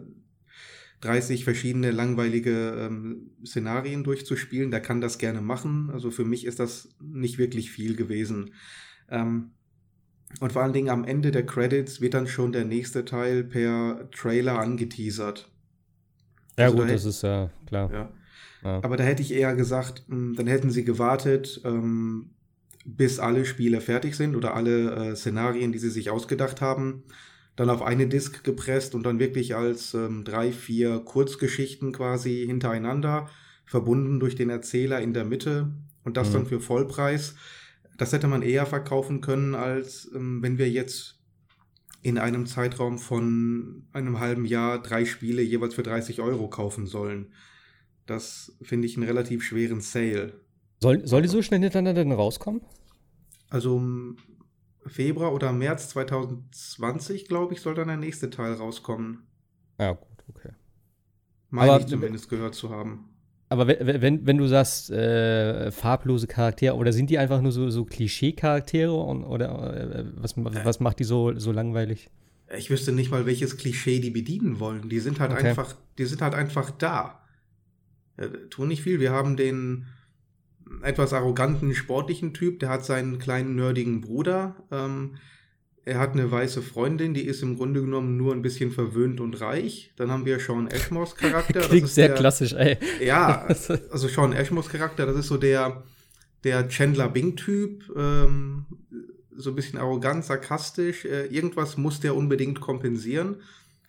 30 1.02 1.44
verschiedene 1.44 1.92
langweilige 1.92 2.76
ähm, 2.78 3.32
Szenarien 3.46 4.04
durchzuspielen. 4.04 4.72
Der 4.72 4.82
kann 4.82 5.02
das 5.02 5.18
gerne 5.18 5.42
machen. 5.42 5.90
Also 5.92 6.12
für 6.12 6.26
mich 6.26 6.46
ist 6.46 6.60
das 6.60 6.90
nicht 7.02 7.38
wirklich 7.38 7.72
viel 7.72 7.96
gewesen. 7.96 8.54
Ähm, 9.10 9.52
und 10.40 10.54
vor 10.54 10.62
allen 10.62 10.74
Dingen 10.74 10.90
am 10.90 11.04
Ende 11.04 11.32
der 11.32 11.46
Credits 11.46 12.02
wird 12.02 12.14
dann 12.14 12.28
schon 12.28 12.52
der 12.52 12.66
nächste 12.66 13.04
Teil 13.04 13.44
per 13.44 14.10
Trailer 14.12 14.60
angeteasert. 14.60 15.52
Ja, 16.58 16.66
also 16.66 16.78
gut, 16.78 16.88
da 16.88 16.94
das 16.94 17.06
ist 17.06 17.24
ja 17.24 17.50
klar. 17.66 17.92
Ja. 17.92 18.12
Ja. 18.64 18.84
Aber 18.84 18.96
da 18.96 19.04
hätte 19.04 19.24
ich 19.24 19.34
eher 19.34 19.56
gesagt, 19.56 20.04
hm, 20.08 20.36
dann 20.36 20.48
hätten 20.48 20.70
sie 20.70 20.86
gewartet, 20.86 21.62
ähm, 21.66 22.30
bis 22.86 23.20
alle 23.20 23.46
Spiele 23.46 23.82
fertig 23.82 24.16
sind 24.16 24.36
oder 24.36 24.54
alle 24.56 25.12
äh, 25.12 25.16
Szenarien, 25.16 25.72
die 25.72 25.80
sie 25.80 25.90
sich 25.90 26.12
ausgedacht 26.12 26.62
haben 26.62 27.04
dann 27.62 27.70
auf 27.70 27.84
eine 27.84 28.08
Disk 28.08 28.44
gepresst 28.44 28.96
und 28.96 29.04
dann 29.04 29.20
wirklich 29.20 29.56
als 29.56 29.94
ähm, 29.94 30.24
drei, 30.24 30.52
vier 30.52 30.98
Kurzgeschichten 30.98 31.92
quasi 31.92 32.44
hintereinander, 32.48 33.30
verbunden 33.68 34.20
durch 34.20 34.34
den 34.34 34.50
Erzähler 34.50 35.00
in 35.00 35.14
der 35.14 35.26
Mitte 35.26 35.72
und 36.04 36.18
das 36.18 36.30
mhm. 36.30 36.34
dann 36.34 36.46
für 36.48 36.60
Vollpreis. 36.60 37.36
Das 38.00 38.14
hätte 38.14 38.28
man 38.28 38.42
eher 38.42 38.66
verkaufen 38.66 39.22
können, 39.22 39.54
als 39.54 40.10
ähm, 40.16 40.42
wenn 40.42 40.58
wir 40.58 40.72
jetzt 40.72 41.20
in 42.02 42.18
einem 42.18 42.48
Zeitraum 42.48 42.98
von 42.98 43.84
einem 43.94 44.20
halben 44.20 44.46
Jahr 44.46 44.82
drei 44.82 45.06
Spiele 45.06 45.44
jeweils 45.44 45.76
für 45.76 45.84
30 45.84 46.20
Euro 46.20 46.50
kaufen 46.50 46.88
sollen. 46.88 47.28
Das 48.08 48.58
finde 48.64 48.88
ich 48.88 48.98
einen 48.98 49.06
relativ 49.06 49.44
schweren 49.44 49.82
Sale. 49.82 50.34
Soll, 50.80 51.06
soll 51.06 51.22
die 51.22 51.28
so 51.28 51.44
schnell 51.44 51.60
hintereinander 51.60 52.04
denn 52.04 52.12
rauskommen? 52.12 52.62
Also 53.52 53.80
Februar 54.86 55.34
oder 55.34 55.52
März 55.52 55.90
2020, 55.90 57.28
glaube 57.28 57.54
ich, 57.54 57.62
soll 57.62 57.76
dann 57.76 57.88
der 57.88 57.98
nächste 57.98 58.30
Teil 58.30 58.54
rauskommen. 58.54 59.28
Ja, 59.80 59.94
gut, 59.94 60.08
okay. 60.30 60.52
Meine 61.50 61.74
aber, 61.74 61.82
ich 61.82 61.88
zumindest 61.88 62.30
gehört 62.30 62.56
zu 62.56 62.70
haben. 62.70 63.10
Aber 63.50 63.68
wenn, 63.68 64.02
wenn, 64.02 64.26
wenn 64.26 64.38
du 64.38 64.48
sagst, 64.48 64.90
äh, 64.92 65.72
farblose 65.72 66.26
Charaktere, 66.26 66.76
oder 66.76 66.94
sind 66.94 67.10
die 67.10 67.18
einfach 67.18 67.42
nur 67.42 67.52
so, 67.52 67.70
so 67.70 67.84
Klischee-Charaktere 67.84 68.94
oder 68.94 69.76
äh, 69.76 70.06
was, 70.16 70.36
was 70.38 70.80
macht 70.80 71.00
die 71.00 71.04
so, 71.04 71.38
so 71.38 71.52
langweilig? 71.52 72.10
Ich 72.58 72.70
wüsste 72.70 72.92
nicht 72.92 73.12
mal, 73.12 73.26
welches 73.26 73.58
Klischee 73.58 74.00
die 74.00 74.10
bedienen 74.10 74.60
wollen. 74.60 74.90
Die 74.90 75.00
sind 75.00 75.20
halt 75.20 75.32
okay. 75.32 75.50
einfach, 75.50 75.76
die 75.98 76.06
sind 76.06 76.22
halt 76.22 76.34
einfach 76.34 76.72
da. 76.72 77.22
Ja, 78.18 78.28
tun 78.50 78.70
nicht 78.70 78.84
viel. 78.84 79.00
Wir 79.00 79.12
haben 79.12 79.36
den 79.36 79.86
etwas 80.82 81.14
arroganten, 81.14 81.74
sportlichen 81.76 82.34
Typ, 82.34 82.60
der 82.60 82.70
hat 82.70 82.86
seinen 82.86 83.20
kleinen 83.20 83.56
nerdigen 83.56 84.02
Bruder. 84.02 84.56
Ähm, 84.72 85.16
er 85.84 86.00
hat 86.00 86.14
eine 86.14 86.30
weiße 86.30 86.62
Freundin, 86.62 87.14
die 87.14 87.26
ist 87.26 87.42
im 87.42 87.58
Grunde 87.58 87.82
genommen 87.82 88.16
nur 88.16 88.34
ein 88.34 88.44
bisschen 88.44 88.72
verwöhnt 88.72 89.20
und 89.20 89.42
reich. 89.42 89.92
Dann 89.96 90.12
haben 90.12 90.26
wir 90.26 90.40
Sean 90.40 90.68
Ashmores 90.68 91.16
Charakter. 91.16 91.60
Klingt 91.70 91.90
sehr 91.90 92.10
der, 92.10 92.18
klassisch, 92.18 92.54
ey. 92.54 92.78
Ja, 93.04 93.46
also 93.92 94.08
Sean 94.08 94.34
Ashmores 94.34 94.70
Charakter, 94.70 95.06
das 95.06 95.16
ist 95.18 95.28
so 95.28 95.38
der, 95.38 95.84
der 96.44 96.68
Chandler 96.70 97.10
Bing-Typ. 97.10 97.92
Ähm, 97.96 98.66
so 99.36 99.50
ein 99.52 99.56
bisschen 99.56 99.80
arrogant, 99.80 100.24
sarkastisch. 100.24 101.06
Äh, 101.06 101.26
irgendwas 101.28 101.78
muss 101.78 102.00
der 102.00 102.16
unbedingt 102.16 102.62
kompensieren. 102.62 103.38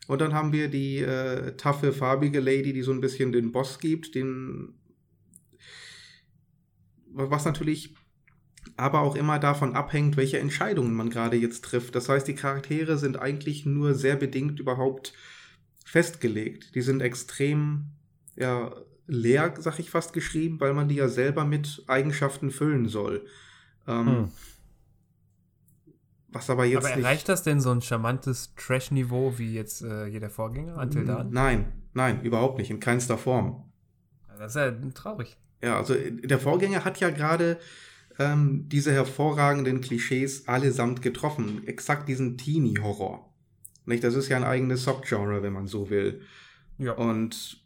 Und 0.06 0.20
dann 0.20 0.32
haben 0.32 0.52
wir 0.52 0.68
die 0.68 0.98
äh, 0.98 1.56
taffe, 1.56 1.92
farbige 1.92 2.40
Lady, 2.40 2.72
die 2.72 2.82
so 2.82 2.92
ein 2.92 3.00
bisschen 3.00 3.32
den 3.32 3.52
Boss 3.52 3.78
gibt, 3.78 4.14
den 4.14 4.74
was 7.14 7.44
natürlich 7.44 7.94
aber 8.76 9.00
auch 9.00 9.16
immer 9.16 9.38
davon 9.38 9.74
abhängt, 9.74 10.16
welche 10.16 10.38
Entscheidungen 10.38 10.94
man 10.94 11.10
gerade 11.10 11.36
jetzt 11.36 11.64
trifft. 11.64 11.94
Das 11.94 12.08
heißt, 12.08 12.26
die 12.26 12.34
Charaktere 12.34 12.96
sind 12.96 13.18
eigentlich 13.18 13.66
nur 13.66 13.94
sehr 13.94 14.16
bedingt 14.16 14.60
überhaupt 14.60 15.12
festgelegt. 15.84 16.74
Die 16.74 16.80
sind 16.80 17.02
extrem 17.02 17.90
ja, 18.36 18.72
leer, 19.06 19.54
sag 19.58 19.78
ich 19.78 19.90
fast, 19.90 20.12
geschrieben, 20.12 20.60
weil 20.60 20.74
man 20.74 20.88
die 20.88 20.94
ja 20.94 21.08
selber 21.08 21.44
mit 21.44 21.84
Eigenschaften 21.86 22.50
füllen 22.50 22.88
soll. 22.88 23.26
Ähm, 23.86 24.06
hm. 24.06 24.30
Was 26.28 26.48
aber 26.48 26.64
jetzt. 26.64 26.86
Aber 26.86 26.94
erreicht 26.94 27.28
das 27.28 27.42
denn 27.42 27.60
so 27.60 27.70
ein 27.70 27.82
charmantes 27.82 28.54
Trash-Niveau 28.56 29.34
wie 29.36 29.52
jetzt 29.52 29.82
äh, 29.82 30.06
jeder 30.06 30.30
Vorgänger, 30.30 30.78
Until 30.78 31.04
Dawn? 31.04 31.30
Nein, 31.30 31.72
nein, 31.92 32.22
überhaupt 32.22 32.58
nicht, 32.58 32.70
in 32.70 32.80
keinster 32.80 33.18
Form. 33.18 33.70
Das 34.38 34.56
ist 34.56 34.56
ja 34.56 34.72
traurig. 34.94 35.36
Ja, 35.62 35.78
also 35.78 35.94
der 35.94 36.38
Vorgänger 36.38 36.84
hat 36.84 36.98
ja 37.00 37.10
gerade 37.10 37.58
ähm, 38.18 38.68
diese 38.68 38.92
hervorragenden 38.92 39.80
Klischees 39.80 40.48
allesamt 40.48 41.02
getroffen. 41.02 41.66
Exakt 41.66 42.08
diesen 42.08 42.36
Teenie-Horror. 42.36 43.32
Nicht? 43.86 44.04
Das 44.04 44.14
ist 44.14 44.28
ja 44.28 44.36
ein 44.36 44.44
eigenes 44.44 44.84
Subgenre, 44.84 45.42
wenn 45.42 45.52
man 45.52 45.66
so 45.66 45.90
will. 45.90 46.22
Ja. 46.78 46.92
Und 46.92 47.62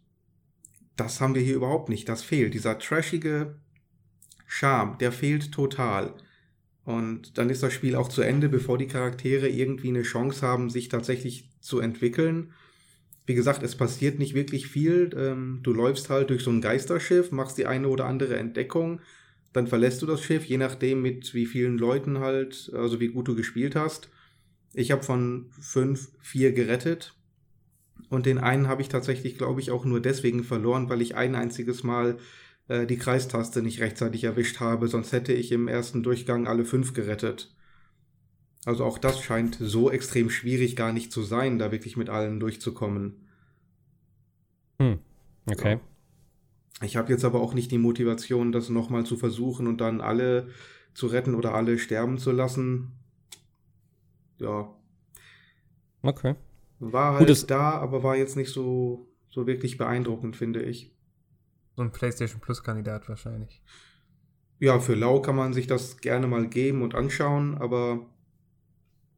das 0.96 1.20
haben 1.20 1.34
wir 1.34 1.42
hier 1.42 1.56
überhaupt 1.56 1.88
nicht. 1.88 2.08
Das 2.08 2.22
fehlt. 2.22 2.54
Dieser 2.54 2.78
trashige 2.78 3.56
Charme, 4.46 4.96
der 4.98 5.12
fehlt 5.12 5.52
total. 5.52 6.14
Und 6.84 7.36
dann 7.36 7.50
ist 7.50 7.62
das 7.62 7.72
Spiel 7.72 7.96
auch 7.96 8.08
zu 8.08 8.22
Ende, 8.22 8.48
bevor 8.48 8.78
die 8.78 8.86
Charaktere 8.86 9.48
irgendwie 9.48 9.88
eine 9.88 10.02
Chance 10.02 10.46
haben, 10.46 10.70
sich 10.70 10.88
tatsächlich 10.88 11.50
zu 11.60 11.80
entwickeln. 11.80 12.52
Wie 13.26 13.34
gesagt, 13.34 13.62
es 13.62 13.76
passiert 13.76 14.18
nicht 14.18 14.34
wirklich 14.34 14.68
viel. 14.68 15.10
Ähm, 15.16 15.60
du 15.62 15.72
läufst 15.72 16.08
halt 16.10 16.30
durch 16.30 16.42
so 16.42 16.50
ein 16.50 16.60
Geisterschiff, 16.60 17.32
machst 17.32 17.58
die 17.58 17.66
eine 17.66 17.88
oder 17.88 18.06
andere 18.06 18.36
Entdeckung, 18.36 19.00
dann 19.52 19.66
verlässt 19.66 20.02
du 20.02 20.06
das 20.06 20.22
Schiff, 20.22 20.44
je 20.44 20.58
nachdem 20.58 21.02
mit 21.02 21.34
wie 21.34 21.46
vielen 21.46 21.78
Leuten 21.78 22.20
halt, 22.20 22.70
also 22.74 23.00
wie 23.00 23.08
gut 23.08 23.28
du 23.28 23.34
gespielt 23.34 23.74
hast. 23.74 24.10
Ich 24.74 24.90
habe 24.92 25.02
von 25.02 25.50
fünf 25.58 26.10
vier 26.20 26.52
gerettet 26.52 27.14
und 28.10 28.26
den 28.26 28.38
einen 28.38 28.68
habe 28.68 28.82
ich 28.82 28.88
tatsächlich, 28.88 29.38
glaube 29.38 29.60
ich, 29.60 29.70
auch 29.70 29.84
nur 29.84 30.00
deswegen 30.00 30.44
verloren, 30.44 30.88
weil 30.88 31.00
ich 31.00 31.16
ein 31.16 31.34
einziges 31.34 31.82
Mal 31.82 32.18
äh, 32.68 32.86
die 32.86 32.98
Kreistaste 32.98 33.62
nicht 33.62 33.80
rechtzeitig 33.80 34.24
erwischt 34.24 34.60
habe, 34.60 34.88
sonst 34.88 35.12
hätte 35.12 35.32
ich 35.32 35.50
im 35.52 35.68
ersten 35.68 36.02
Durchgang 36.02 36.46
alle 36.46 36.64
fünf 36.64 36.92
gerettet. 36.92 37.55
Also 38.66 38.84
auch 38.84 38.98
das 38.98 39.22
scheint 39.22 39.56
so 39.60 39.90
extrem 39.90 40.28
schwierig 40.28 40.74
gar 40.74 40.92
nicht 40.92 41.12
zu 41.12 41.22
sein, 41.22 41.58
da 41.58 41.70
wirklich 41.70 41.96
mit 41.96 42.10
allen 42.10 42.40
durchzukommen. 42.40 43.28
Hm. 44.80 44.98
Okay. 45.48 45.74
Ja. 45.74 45.80
Ich 46.82 46.96
habe 46.96 47.10
jetzt 47.12 47.24
aber 47.24 47.40
auch 47.40 47.54
nicht 47.54 47.70
die 47.70 47.78
Motivation, 47.78 48.50
das 48.50 48.68
nochmal 48.68 49.06
zu 49.06 49.16
versuchen 49.16 49.68
und 49.68 49.80
dann 49.80 50.00
alle 50.00 50.48
zu 50.94 51.06
retten 51.06 51.36
oder 51.36 51.54
alle 51.54 51.78
sterben 51.78 52.18
zu 52.18 52.32
lassen. 52.32 52.92
Ja. 54.38 54.74
Okay. 56.02 56.34
War 56.80 57.12
halt 57.12 57.20
Gutes. 57.20 57.46
da, 57.46 57.70
aber 57.70 58.02
war 58.02 58.16
jetzt 58.16 58.36
nicht 58.36 58.50
so, 58.50 59.08
so 59.28 59.46
wirklich 59.46 59.78
beeindruckend, 59.78 60.34
finde 60.34 60.62
ich. 60.62 60.92
So 61.76 61.82
ein 61.82 61.92
PlayStation 61.92 62.40
Plus-Kandidat 62.40 63.08
wahrscheinlich. 63.08 63.62
Ja, 64.58 64.80
für 64.80 64.94
Lau 64.94 65.20
kann 65.20 65.36
man 65.36 65.52
sich 65.52 65.68
das 65.68 65.98
gerne 65.98 66.26
mal 66.26 66.48
geben 66.48 66.82
und 66.82 66.96
anschauen, 66.96 67.56
aber. 67.58 68.06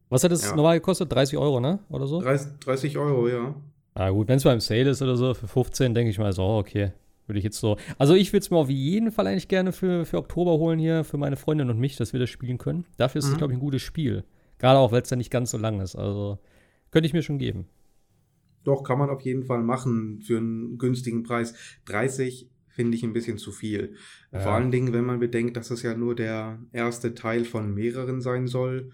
Was 0.08 0.24
hat 0.24 0.32
das 0.32 0.44
ja. 0.44 0.56
normal 0.56 0.78
gekostet? 0.78 1.12
30 1.12 1.38
Euro, 1.38 1.60
ne? 1.60 1.80
Oder 1.88 2.06
so? 2.06 2.20
30, 2.20 2.58
30 2.60 2.98
Euro, 2.98 3.28
ja. 3.28 3.54
Ah, 3.94 4.10
gut, 4.10 4.28
wenn 4.28 4.36
es 4.36 4.44
beim 4.44 4.60
Sale 4.60 4.90
ist 4.90 5.02
oder 5.02 5.16
so, 5.16 5.34
für 5.34 5.48
15, 5.48 5.94
denke 5.94 6.10
ich 6.10 6.18
mal, 6.18 6.28
ist 6.28 6.38
auch 6.38 6.58
okay. 6.58 6.92
Würde 7.26 7.38
ich 7.38 7.44
jetzt 7.44 7.58
so. 7.58 7.76
Also 7.98 8.14
ich 8.14 8.32
würde 8.32 8.44
es 8.44 8.50
mir 8.50 8.56
auf 8.56 8.70
jeden 8.70 9.12
Fall 9.12 9.26
eigentlich 9.26 9.48
gerne 9.48 9.72
für, 9.72 10.06
für 10.06 10.16
Oktober 10.16 10.52
holen 10.52 10.78
hier, 10.78 11.04
für 11.04 11.18
meine 11.18 11.36
Freundin 11.36 11.68
und 11.68 11.78
mich, 11.78 11.96
dass 11.96 12.14
wir 12.14 12.20
das 12.20 12.30
spielen 12.30 12.56
können. 12.56 12.86
Dafür 12.96 13.18
ist 13.18 13.26
es, 13.26 13.32
mhm. 13.32 13.36
glaube 13.38 13.52
ich, 13.52 13.58
ein 13.58 13.60
gutes 13.60 13.82
Spiel. 13.82 14.24
Gerade 14.58 14.78
auch, 14.78 14.92
weil 14.92 15.02
es 15.02 15.08
dann 15.08 15.18
nicht 15.18 15.30
ganz 15.30 15.50
so 15.50 15.58
lang 15.58 15.80
ist. 15.80 15.94
Also 15.94 16.38
könnte 16.90 17.06
ich 17.06 17.12
mir 17.12 17.22
schon 17.22 17.38
geben. 17.38 17.66
Doch, 18.64 18.82
kann 18.82 18.98
man 18.98 19.10
auf 19.10 19.20
jeden 19.22 19.44
Fall 19.44 19.62
machen 19.62 20.20
für 20.20 20.38
einen 20.38 20.78
günstigen 20.78 21.22
Preis. 21.22 21.54
30 21.86 22.48
finde 22.68 22.96
ich 22.96 23.02
ein 23.02 23.12
bisschen 23.12 23.38
zu 23.38 23.52
viel. 23.52 23.94
Ja. 24.32 24.40
Vor 24.40 24.52
allen 24.52 24.70
Dingen, 24.70 24.92
wenn 24.92 25.04
man 25.04 25.18
bedenkt, 25.18 25.56
dass 25.56 25.70
es 25.70 25.82
ja 25.82 25.94
nur 25.94 26.14
der 26.14 26.58
erste 26.72 27.14
Teil 27.14 27.44
von 27.44 27.74
mehreren 27.74 28.20
sein 28.20 28.46
soll. 28.46 28.90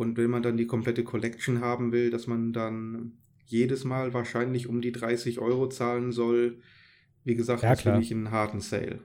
Und 0.00 0.16
wenn 0.16 0.30
man 0.30 0.42
dann 0.42 0.56
die 0.56 0.66
komplette 0.66 1.04
Collection 1.04 1.60
haben 1.60 1.92
will, 1.92 2.08
dass 2.08 2.26
man 2.26 2.54
dann 2.54 3.18
jedes 3.44 3.84
Mal 3.84 4.14
wahrscheinlich 4.14 4.66
um 4.66 4.80
die 4.80 4.92
30 4.92 5.40
Euro 5.40 5.68
zahlen 5.68 6.10
soll, 6.10 6.62
wie 7.24 7.34
gesagt, 7.34 7.62
ja, 7.62 7.98
ich 7.98 8.10
einen 8.10 8.30
harten 8.30 8.60
Sale. 8.60 9.00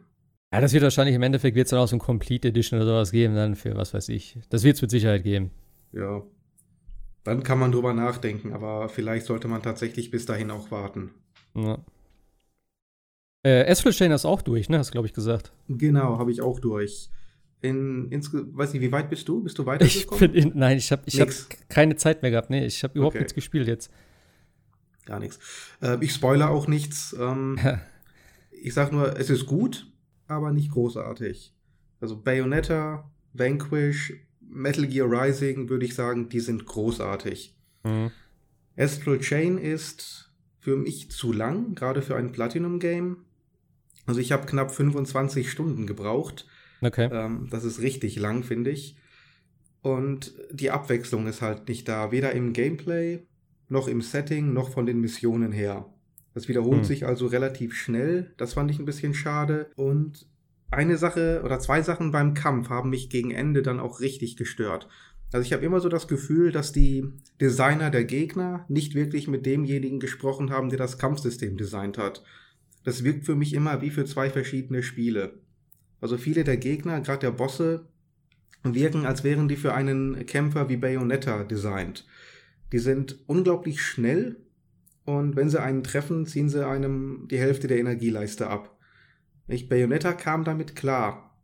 Ja, 0.54 0.62
das 0.62 0.72
wird 0.72 0.84
wahrscheinlich 0.84 1.14
im 1.14 1.24
Endeffekt 1.24 1.58
wird 1.58 1.66
es 1.66 1.72
dann 1.72 1.82
auch 1.82 1.90
so 1.90 1.98
ein 1.98 2.00
Complete 2.00 2.48
Edition 2.48 2.80
oder 2.80 2.88
sowas 2.88 3.12
geben, 3.12 3.36
dann 3.36 3.56
für 3.56 3.76
was 3.76 3.94
weiß 3.94 4.08
ich. 4.08 4.40
Das 4.50 4.64
wird 4.64 4.78
es 4.78 4.82
mit 4.82 4.90
Sicherheit 4.90 5.24
geben. 5.24 5.52
Ja. 5.92 6.24
Dann 7.26 7.44
kann 7.44 7.60
man 7.60 7.74
drüber 7.74 7.94
nachdenken, 7.94 8.54
aber 8.54 8.88
vielleicht 8.88 9.26
sollte 9.26 9.50
man 9.50 9.62
tatsächlich 9.62 10.12
bis 10.12 10.26
dahin 10.26 10.50
auch 10.50 10.72
warten. 10.72 11.12
Ja. 11.56 11.84
Äh, 13.44 13.74
Chain 13.74 14.12
ist 14.14 14.24
auch 14.24 14.42
durch, 14.42 14.70
ne? 14.70 14.78
Hast 14.78 14.92
du, 14.92 14.94
glaube 14.94 15.08
ich, 15.08 15.14
gesagt. 15.14 15.52
Genau, 15.68 16.20
habe 16.20 16.32
ich 16.32 16.42
auch 16.42 16.62
durch. 16.62 17.10
In, 17.62 18.12
ins, 18.12 18.32
weiß 18.34 18.74
nicht, 18.74 18.82
wie 18.82 18.92
weit 18.92 19.10
bist 19.10 19.28
du? 19.28 19.42
Bist 19.42 19.58
du 19.58 19.66
weitergekommen? 19.66 20.24
Ich 20.24 20.32
bin 20.32 20.52
in, 20.52 20.58
nein, 20.58 20.78
ich 20.78 20.92
habe 20.92 21.02
ich 21.06 21.20
hab 21.20 21.30
keine 21.70 21.96
Zeit 21.96 22.22
mehr 22.22 22.32
gehabt. 22.32 22.50
Nee, 22.50 22.66
ich 22.66 22.84
habe 22.84 22.94
überhaupt 22.96 23.16
okay. 23.16 23.24
nichts 23.24 23.34
gespielt 23.34 23.68
jetzt. 23.68 23.92
Gar 25.06 25.20
nichts. 25.20 25.40
Äh, 25.82 25.98
ich 26.04 26.14
spoilere 26.14 26.50
auch 26.50 26.68
nichts. 26.68 27.16
Ähm, 27.20 27.58
ich 28.52 28.74
sag 28.74 28.92
nur, 28.92 29.18
es 29.18 29.30
ist 29.30 29.46
gut, 29.46 29.92
aber 30.28 30.52
nicht 30.52 30.72
großartig. 30.72 31.54
Also 32.00 32.22
Bayonetta, 32.22 33.10
Vanquish, 33.34 34.14
Metal 34.42 34.86
Gear 34.88 35.10
Rising, 35.10 35.70
würde 35.70 35.86
ich 35.86 35.96
sagen, 35.96 36.30
die 36.30 36.40
sind 36.40 36.66
großartig. 36.66 37.56
Mhm. 37.84 38.12
Astral 38.78 39.20
Chain 39.20 39.58
ist 39.58 40.32
für 40.60 40.76
mich 40.76 41.12
zu 41.12 41.32
lang, 41.32 41.76
gerade 41.76 42.02
für 42.02 42.16
ein 42.16 42.32
Platinum-Game. 42.32 43.18
Also 44.06 44.20
ich 44.20 44.32
habe 44.32 44.46
knapp 44.46 44.72
25 44.72 45.50
Stunden 45.50 45.88
gebraucht. 45.88 46.48
Okay. 46.86 47.10
Ähm, 47.12 47.48
das 47.50 47.64
ist 47.64 47.82
richtig 47.82 48.18
lang, 48.18 48.44
finde 48.44 48.72
ich. 48.72 48.98
Und 49.82 50.34
die 50.52 50.72
Abwechslung 50.72 51.28
ist 51.28 51.42
halt 51.42 51.68
nicht 51.68 51.88
da, 51.88 52.12
weder 52.12 52.32
im 52.32 52.54
Gameplay 52.54 53.20
noch 53.68 53.88
im 53.88 54.02
Setting 54.02 54.54
noch 54.54 54.70
von 54.70 54.86
den 54.86 55.00
Missionen 55.00 55.52
her. 55.52 55.88
Das 56.34 56.48
wiederholt 56.48 56.80
hm. 56.80 56.86
sich 56.86 57.06
also 57.06 57.28
relativ 57.28 57.74
schnell. 57.76 58.34
Das 58.38 58.54
fand 58.54 58.70
ich 58.70 58.80
ein 58.80 58.86
bisschen 58.86 59.14
schade. 59.14 59.68
Und 59.76 60.28
eine 60.70 60.98
Sache 60.98 61.42
oder 61.44 61.60
zwei 61.60 61.82
Sachen 61.82 62.12
beim 62.12 62.34
Kampf 62.34 62.70
haben 62.70 62.90
mich 62.90 63.10
gegen 63.10 63.32
Ende 63.32 63.62
dann 63.62 63.80
auch 63.80 64.00
richtig 64.00 64.38
gestört. 64.38 64.88
Also 65.32 65.46
ich 65.46 65.54
habe 65.54 65.66
immer 65.66 65.80
so 65.80 65.90
das 65.90 66.08
Gefühl, 66.08 66.52
dass 66.52 66.72
die 66.72 67.06
Designer 67.42 67.90
der 67.90 68.06
Gegner 68.06 68.66
nicht 68.70 68.96
wirklich 68.96 69.28
mit 69.28 69.46
demjenigen 69.46 70.00
gesprochen 70.00 70.52
haben, 70.52 70.70
der 70.70 70.78
das 70.78 70.98
Kampfsystem 70.98 71.58
designt 71.58 71.98
hat. 71.98 72.24
Das 72.84 73.04
wirkt 73.04 73.26
für 73.26 73.36
mich 73.36 73.54
immer 73.54 73.82
wie 73.82 73.90
für 73.90 74.06
zwei 74.06 74.30
verschiedene 74.30 74.84
Spiele. 74.84 75.40
Also 76.02 76.18
viele 76.18 76.44
der 76.44 76.58
Gegner, 76.58 77.02
gerade 77.02 77.20
der 77.20 77.32
Bosse, 77.32 77.88
wirken, 78.64 79.06
als 79.06 79.24
wären 79.24 79.48
die 79.48 79.56
für 79.56 79.74
einen 79.74 80.26
Kämpfer 80.26 80.70
wie 80.70 80.78
Bayonetta 80.78 81.44
designt. 81.44 82.06
Die 82.72 82.80
sind 82.80 83.20
unglaublich 83.28 83.82
schnell 83.82 84.38
und 85.06 85.36
wenn 85.36 85.50
sie 85.50 85.62
einen 85.62 85.84
treffen, 85.84 86.26
ziehen 86.26 86.50
sie 86.50 86.66
einem 86.66 87.28
die 87.30 87.38
Hälfte 87.38 87.68
der 87.68 87.78
Energieleiste 87.78 88.48
ab. 88.48 88.76
Ich, 89.48 89.70
Bayonetta 89.70 90.14
kam 90.14 90.44
damit 90.44 90.76
klar. 90.76 91.36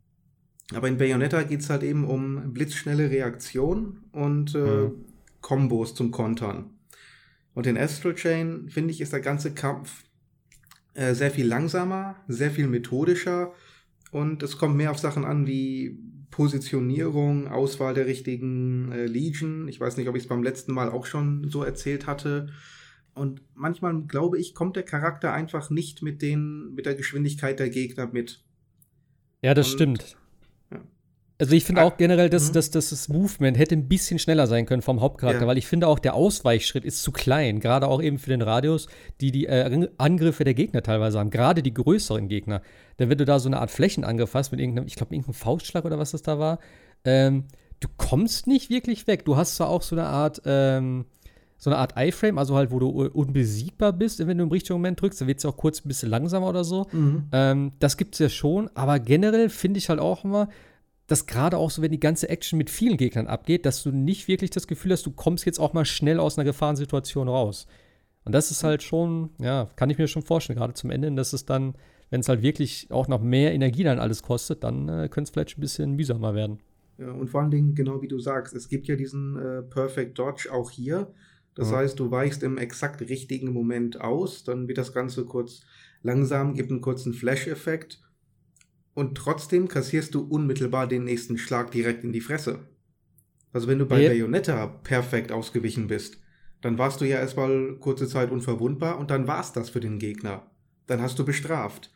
Aber 0.74 0.88
in 0.88 0.98
Bayonetta 0.98 1.42
geht 1.42 1.60
es 1.60 1.70
halt 1.70 1.82
eben 1.82 2.04
um 2.04 2.52
blitzschnelle 2.52 3.10
Reaktion 3.10 4.04
und 4.12 4.54
äh, 4.54 4.58
mhm. 4.58 5.04
Kombos 5.40 5.94
zum 5.94 6.10
Kontern. 6.10 6.70
Und 7.54 7.66
in 7.66 7.76
Astral 7.76 8.14
Chain, 8.14 8.68
finde 8.68 8.92
ich, 8.92 9.00
ist 9.00 9.12
der 9.12 9.20
ganze 9.20 9.52
Kampf 9.52 10.04
äh, 10.94 11.14
sehr 11.14 11.30
viel 11.30 11.46
langsamer, 11.46 12.16
sehr 12.26 12.50
viel 12.50 12.66
methodischer 12.66 13.52
und 14.12 14.42
es 14.42 14.58
kommt 14.58 14.76
mehr 14.76 14.90
auf 14.90 14.98
Sachen 14.98 15.24
an 15.24 15.46
wie 15.46 15.98
Positionierung, 16.30 17.48
Auswahl 17.48 17.94
der 17.94 18.06
richtigen 18.06 18.92
äh, 18.92 19.06
Legion. 19.06 19.68
Ich 19.68 19.80
weiß 19.80 19.96
nicht, 19.96 20.08
ob 20.08 20.16
ich 20.16 20.24
es 20.24 20.28
beim 20.28 20.42
letzten 20.42 20.72
Mal 20.72 20.90
auch 20.90 21.06
schon 21.06 21.48
so 21.48 21.62
erzählt 21.62 22.06
hatte. 22.06 22.50
Und 23.14 23.42
manchmal, 23.54 24.02
glaube 24.02 24.38
ich, 24.38 24.54
kommt 24.54 24.76
der 24.76 24.82
Charakter 24.82 25.32
einfach 25.32 25.70
nicht 25.70 26.02
mit, 26.02 26.20
den, 26.22 26.74
mit 26.74 26.84
der 26.86 26.94
Geschwindigkeit 26.94 27.58
der 27.58 27.70
Gegner 27.70 28.08
mit. 28.12 28.44
Ja, 29.42 29.54
das 29.54 29.68
Und, 29.68 29.74
stimmt. 29.74 30.16
Ja. 31.42 31.46
Also 31.46 31.56
ich 31.56 31.64
finde 31.64 31.80
ah, 31.80 31.84
auch 31.86 31.96
generell, 31.96 32.30
dass, 32.30 32.50
mhm. 32.50 32.52
dass, 32.52 32.70
dass 32.70 32.90
das 32.90 33.08
Movement 33.08 33.58
hätte 33.58 33.74
ein 33.74 33.88
bisschen 33.88 34.20
schneller 34.20 34.46
sein 34.46 34.64
können 34.64 34.80
vom 34.80 35.00
Hauptcharakter, 35.00 35.42
ja. 35.42 35.46
weil 35.48 35.58
ich 35.58 35.66
finde 35.66 35.88
auch, 35.88 35.98
der 35.98 36.14
Ausweichschritt 36.14 36.84
ist 36.84 37.02
zu 37.02 37.10
klein, 37.10 37.58
gerade 37.58 37.88
auch 37.88 38.00
eben 38.00 38.18
für 38.18 38.30
den 38.30 38.42
Radius, 38.42 38.86
die 39.20 39.32
die 39.32 39.46
äh, 39.46 39.88
Angriffe 39.98 40.44
der 40.44 40.54
Gegner 40.54 40.84
teilweise 40.84 41.18
haben, 41.18 41.30
gerade 41.30 41.64
die 41.64 41.74
größeren 41.74 42.28
Gegner. 42.28 42.62
Denn 43.00 43.10
wenn 43.10 43.18
du 43.18 43.24
da 43.24 43.40
so 43.40 43.48
eine 43.48 43.60
Art 43.60 43.72
Flächenangriff 43.72 44.34
hast 44.34 44.52
mit 44.52 44.60
irgendeinem, 44.60 44.86
ich 44.86 44.94
glaube, 44.94 45.14
irgendeinem 45.14 45.34
Faustschlag 45.34 45.84
oder 45.84 45.98
was 45.98 46.12
das 46.12 46.22
da 46.22 46.38
war, 46.38 46.60
ähm, 47.04 47.46
du 47.80 47.88
kommst 47.96 48.46
nicht 48.46 48.70
wirklich 48.70 49.08
weg. 49.08 49.24
Du 49.24 49.36
hast 49.36 49.56
zwar 49.56 49.68
auch 49.68 49.82
so 49.82 49.96
eine 49.96 50.06
Art, 50.06 50.42
ähm, 50.44 51.06
so 51.58 51.70
eine 51.70 51.78
Art 51.78 51.94
iFrame, 51.96 52.38
also 52.38 52.56
halt, 52.56 52.70
wo 52.70 52.78
du 52.78 52.88
unbesiegbar 52.88 53.92
bist, 53.92 54.24
wenn 54.24 54.38
du 54.38 54.44
im 54.44 54.50
richtigen 54.50 54.74
Moment 54.74 55.00
drückst, 55.00 55.20
dann 55.20 55.28
wird 55.28 55.38
es 55.38 55.44
auch 55.44 55.56
kurz 55.56 55.84
ein 55.84 55.88
bisschen 55.88 56.08
langsamer 56.08 56.48
oder 56.48 56.62
so. 56.62 56.86
Mhm. 56.92 57.24
Ähm, 57.32 57.72
das 57.80 57.96
gibt 57.96 58.14
es 58.14 58.20
ja 58.20 58.28
schon, 58.28 58.70
aber 58.74 59.00
generell 59.00 59.48
finde 59.48 59.78
ich 59.78 59.88
halt 59.88 59.98
auch 59.98 60.24
immer, 60.24 60.48
dass 61.12 61.26
gerade 61.26 61.58
auch 61.58 61.70
so, 61.70 61.82
wenn 61.82 61.90
die 61.90 62.00
ganze 62.00 62.30
Action 62.30 62.56
mit 62.56 62.70
vielen 62.70 62.96
Gegnern 62.96 63.26
abgeht, 63.26 63.66
dass 63.66 63.82
du 63.82 63.90
nicht 63.90 64.28
wirklich 64.28 64.48
das 64.48 64.66
Gefühl 64.66 64.92
hast, 64.92 65.04
du 65.04 65.10
kommst 65.10 65.44
jetzt 65.44 65.60
auch 65.60 65.74
mal 65.74 65.84
schnell 65.84 66.18
aus 66.18 66.38
einer 66.38 66.46
Gefahrensituation 66.46 67.28
raus. 67.28 67.66
Und 68.24 68.34
das 68.34 68.50
ist 68.50 68.64
halt 68.64 68.82
schon, 68.82 69.28
ja, 69.38 69.68
kann 69.76 69.90
ich 69.90 69.98
mir 69.98 70.08
schon 70.08 70.22
vorstellen, 70.22 70.58
gerade 70.58 70.72
zum 70.72 70.90
Ende, 70.90 71.12
dass 71.12 71.34
es 71.34 71.44
dann, 71.44 71.74
wenn 72.08 72.20
es 72.20 72.30
halt 72.30 72.40
wirklich 72.40 72.86
auch 72.90 73.08
noch 73.08 73.20
mehr 73.20 73.52
Energie 73.52 73.84
dann 73.84 73.98
alles 73.98 74.22
kostet, 74.22 74.64
dann 74.64 74.88
äh, 74.88 75.10
könnte 75.10 75.28
es 75.28 75.30
vielleicht 75.30 75.58
ein 75.58 75.60
bisschen 75.60 75.92
mühsamer 75.92 76.34
werden. 76.34 76.60
Ja, 76.96 77.10
und 77.10 77.28
vor 77.28 77.42
allen 77.42 77.50
Dingen, 77.50 77.74
genau 77.74 78.00
wie 78.00 78.08
du 78.08 78.18
sagst, 78.18 78.54
es 78.54 78.70
gibt 78.70 78.86
ja 78.88 78.96
diesen 78.96 79.36
äh, 79.36 79.62
Perfect 79.62 80.18
Dodge 80.18 80.48
auch 80.50 80.70
hier. 80.70 81.12
Das 81.54 81.72
mhm. 81.72 81.76
heißt, 81.76 82.00
du 82.00 82.10
weichst 82.10 82.42
im 82.42 82.56
exakt 82.56 83.02
richtigen 83.02 83.52
Moment 83.52 84.00
aus, 84.00 84.44
dann 84.44 84.66
wird 84.66 84.78
das 84.78 84.94
Ganze 84.94 85.26
kurz 85.26 85.60
langsam, 86.02 86.54
gibt 86.54 86.70
einen 86.70 86.80
kurzen 86.80 87.12
Flash-Effekt 87.12 88.00
und 88.94 89.16
trotzdem 89.16 89.68
kassierst 89.68 90.14
du 90.14 90.22
unmittelbar 90.22 90.86
den 90.86 91.04
nächsten 91.04 91.38
Schlag 91.38 91.70
direkt 91.70 92.04
in 92.04 92.12
die 92.12 92.20
Fresse. 92.20 92.60
Also 93.52 93.68
wenn 93.68 93.78
du 93.78 93.86
bei 93.86 94.00
ja. 94.00 94.10
Bayonetta 94.10 94.66
perfekt 94.66 95.32
ausgewichen 95.32 95.86
bist, 95.86 96.18
dann 96.62 96.78
warst 96.78 97.00
du 97.00 97.04
ja 97.04 97.18
erstmal 97.18 97.76
kurze 97.80 98.06
Zeit 98.06 98.30
unverwundbar 98.30 98.98
und 98.98 99.10
dann 99.10 99.26
war's 99.26 99.52
das 99.52 99.70
für 99.70 99.80
den 99.80 99.98
Gegner. 99.98 100.46
Dann 100.86 101.00
hast 101.02 101.18
du 101.18 101.24
bestraft. 101.24 101.90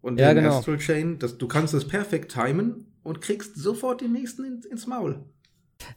Und 0.00 0.20
ja, 0.20 0.30
in 0.30 0.36
genau. 0.36 0.58
Astral 0.58 0.78
Chain, 0.78 1.18
das, 1.18 1.38
du 1.38 1.48
kannst 1.48 1.74
es 1.74 1.86
perfekt 1.86 2.32
timen 2.32 2.86
und 3.02 3.20
kriegst 3.20 3.56
sofort 3.56 4.00
den 4.00 4.12
nächsten 4.12 4.44
in, 4.44 4.60
ins 4.70 4.86
Maul. 4.86 5.24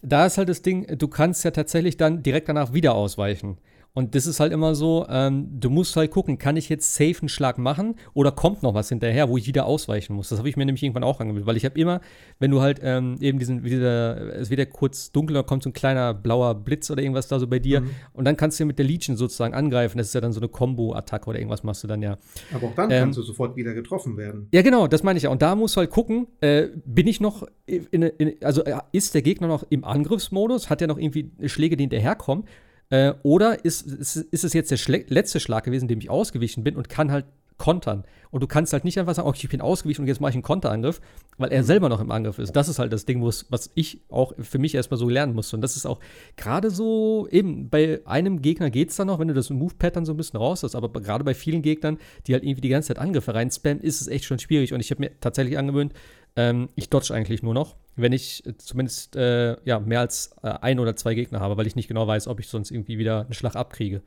Da 0.01 0.25
ist 0.25 0.37
halt 0.37 0.49
das 0.49 0.61
Ding, 0.61 0.97
du 0.97 1.07
kannst 1.07 1.43
ja 1.43 1.51
tatsächlich 1.51 1.97
dann 1.97 2.23
direkt 2.23 2.49
danach 2.49 2.73
wieder 2.73 2.93
ausweichen. 2.93 3.57
Und 3.93 4.15
das 4.15 4.25
ist 4.25 4.39
halt 4.39 4.53
immer 4.53 4.73
so, 4.73 5.05
ähm, 5.09 5.47
du 5.59 5.69
musst 5.69 5.95
halt 5.97 6.11
gucken, 6.11 6.37
kann 6.37 6.55
ich 6.55 6.69
jetzt 6.69 6.95
safe 6.95 7.19
einen 7.19 7.29
Schlag 7.29 7.57
machen 7.57 7.95
oder 8.13 8.31
kommt 8.31 8.63
noch 8.63 8.73
was 8.73 8.87
hinterher, 8.87 9.27
wo 9.27 9.37
ich 9.37 9.47
wieder 9.47 9.65
ausweichen 9.65 10.15
muss. 10.15 10.29
Das 10.29 10.39
habe 10.39 10.47
ich 10.47 10.55
mir 10.55 10.65
nämlich 10.65 10.81
irgendwann 10.81 11.03
auch 11.03 11.19
angewöhnt, 11.19 11.45
weil 11.45 11.57
ich 11.57 11.65
habe 11.65 11.77
immer, 11.77 11.99
wenn 12.39 12.51
du 12.51 12.61
halt 12.61 12.79
ähm, 12.81 13.17
eben 13.19 13.37
diesen, 13.37 13.63
wieder, 13.65 14.35
es 14.35 14.49
wird 14.49 14.59
ja 14.59 14.65
kurz 14.65 15.11
dunkel, 15.11 15.33
da 15.33 15.43
kommt 15.43 15.63
so 15.63 15.69
ein 15.69 15.73
kleiner 15.73 16.13
blauer 16.13 16.55
Blitz 16.55 16.89
oder 16.89 17.01
irgendwas 17.01 17.27
da 17.27 17.37
so 17.37 17.47
bei 17.47 17.59
dir 17.59 17.81
mhm. 17.81 17.89
und 18.13 18.23
dann 18.23 18.37
kannst 18.37 18.59
du 18.59 18.63
ja 18.63 18.67
mit 18.67 18.79
der 18.79 18.85
Legion 18.85 19.17
sozusagen 19.17 19.53
angreifen. 19.53 19.97
Das 19.97 20.07
ist 20.07 20.13
ja 20.13 20.21
dann 20.21 20.31
so 20.31 20.39
eine 20.39 20.47
Combo-Attacke 20.47 21.29
oder 21.29 21.39
irgendwas 21.39 21.63
machst 21.63 21.83
du 21.83 21.87
dann 21.87 22.01
ja. 22.01 22.17
Aber 22.53 22.67
auch 22.67 22.75
dann 22.75 22.91
ähm, 22.91 22.99
kannst 23.03 23.17
du 23.17 23.23
sofort 23.23 23.57
wieder 23.57 23.73
getroffen 23.73 24.15
werden. 24.15 24.47
Ja, 24.53 24.61
genau, 24.61 24.87
das 24.87 25.03
meine 25.03 25.17
ich 25.17 25.23
ja. 25.23 25.29
Und 25.31 25.41
da 25.41 25.53
musst 25.55 25.75
du 25.75 25.79
halt 25.79 25.89
gucken, 25.89 26.27
äh, 26.39 26.67
bin 26.85 27.07
ich 27.07 27.19
noch, 27.19 27.45
in, 27.65 28.03
in, 28.03 28.35
also 28.41 28.63
äh, 28.63 28.77
ist 28.93 29.13
der 29.15 29.21
Gegner 29.21 29.47
noch 29.47 29.65
im 29.69 29.83
Angriffsmodus, 29.83 30.69
hat 30.69 30.81
er 30.81 30.87
noch 30.87 30.97
irgendwie 30.97 31.31
Schläge, 31.47 31.75
die 31.75 31.83
hinterherkommen? 31.83 32.45
Äh, 32.91 33.13
oder 33.23 33.63
ist, 33.65 33.87
ist, 33.87 34.17
ist, 34.17 34.43
es 34.43 34.53
jetzt 34.53 34.69
der 34.69 34.77
Schle 34.77 35.05
letzte 35.07 35.39
Schlag 35.39 35.63
gewesen, 35.63 35.87
dem 35.87 35.99
ich 35.99 36.09
ausgewichen 36.09 36.63
bin 36.63 36.75
und 36.75 36.89
kann 36.89 37.11
halt 37.11 37.25
kontern. 37.57 38.03
Und 38.31 38.41
du 38.41 38.47
kannst 38.47 38.73
halt 38.73 38.85
nicht 38.85 38.97
einfach 38.97 39.13
sagen, 39.13 39.27
okay, 39.27 39.41
ich 39.43 39.49
bin 39.49 39.61
ausgewichen 39.61 40.01
und 40.01 40.07
jetzt 40.07 40.19
mache 40.19 40.31
ich 40.31 40.35
einen 40.35 40.43
Konterangriff, 40.43 40.99
weil 41.37 41.51
er 41.51 41.63
selber 41.63 41.89
noch 41.89 42.01
im 42.01 42.11
Angriff 42.11 42.39
ist. 42.39 42.55
Das 42.55 42.67
ist 42.67 42.79
halt 42.79 42.91
das 42.91 43.05
Ding, 43.05 43.23
was 43.23 43.71
ich 43.75 44.01
auch 44.09 44.33
für 44.39 44.57
mich 44.57 44.73
erstmal 44.73 44.97
so 44.97 45.07
lernen 45.07 45.35
musste. 45.35 45.57
Und 45.57 45.61
das 45.61 45.75
ist 45.75 45.85
auch 45.85 45.99
gerade 46.37 46.71
so, 46.71 47.27
eben 47.29 47.69
bei 47.69 48.01
einem 48.05 48.41
Gegner 48.41 48.71
geht 48.71 48.89
es 48.89 48.95
dann 48.95 49.07
noch, 49.07 49.19
wenn 49.19 49.27
du 49.27 49.33
das 49.33 49.49
Move-Pattern 49.51 50.05
so 50.05 50.13
ein 50.13 50.17
bisschen 50.17 50.37
raus 50.37 50.63
hast, 50.63 50.75
aber 50.75 50.89
gerade 51.01 51.23
bei 51.23 51.33
vielen 51.33 51.61
Gegnern, 51.61 51.97
die 52.25 52.33
halt 52.33 52.43
irgendwie 52.43 52.61
die 52.61 52.69
ganze 52.69 52.87
Zeit 52.87 52.99
Angriffe 52.99 53.33
rein 53.35 53.51
spammen, 53.51 53.81
ist 53.81 54.01
es 54.01 54.07
echt 54.07 54.25
schon 54.25 54.39
schwierig. 54.39 54.73
Und 54.73 54.79
ich 54.79 54.89
habe 54.91 55.01
mir 55.01 55.11
tatsächlich 55.19 55.57
angewöhnt, 55.57 55.93
ähm, 56.35 56.69
ich 56.75 56.89
dodge 56.89 57.13
eigentlich 57.13 57.43
nur 57.43 57.53
noch, 57.53 57.77
wenn 57.95 58.13
ich 58.13 58.45
äh, 58.45 58.57
zumindest 58.57 59.15
äh, 59.15 59.57
ja, 59.63 59.79
mehr 59.79 59.99
als 59.99 60.35
äh, 60.43 60.49
ein 60.49 60.79
oder 60.79 60.95
zwei 60.95 61.13
Gegner 61.13 61.39
habe, 61.39 61.57
weil 61.57 61.67
ich 61.67 61.75
nicht 61.75 61.87
genau 61.87 62.07
weiß, 62.07 62.27
ob 62.27 62.39
ich 62.39 62.47
sonst 62.47 62.71
irgendwie 62.71 62.97
wieder 62.97 63.21
einen 63.21 63.33
Schlag 63.33 63.55
abkriege. 63.55 64.01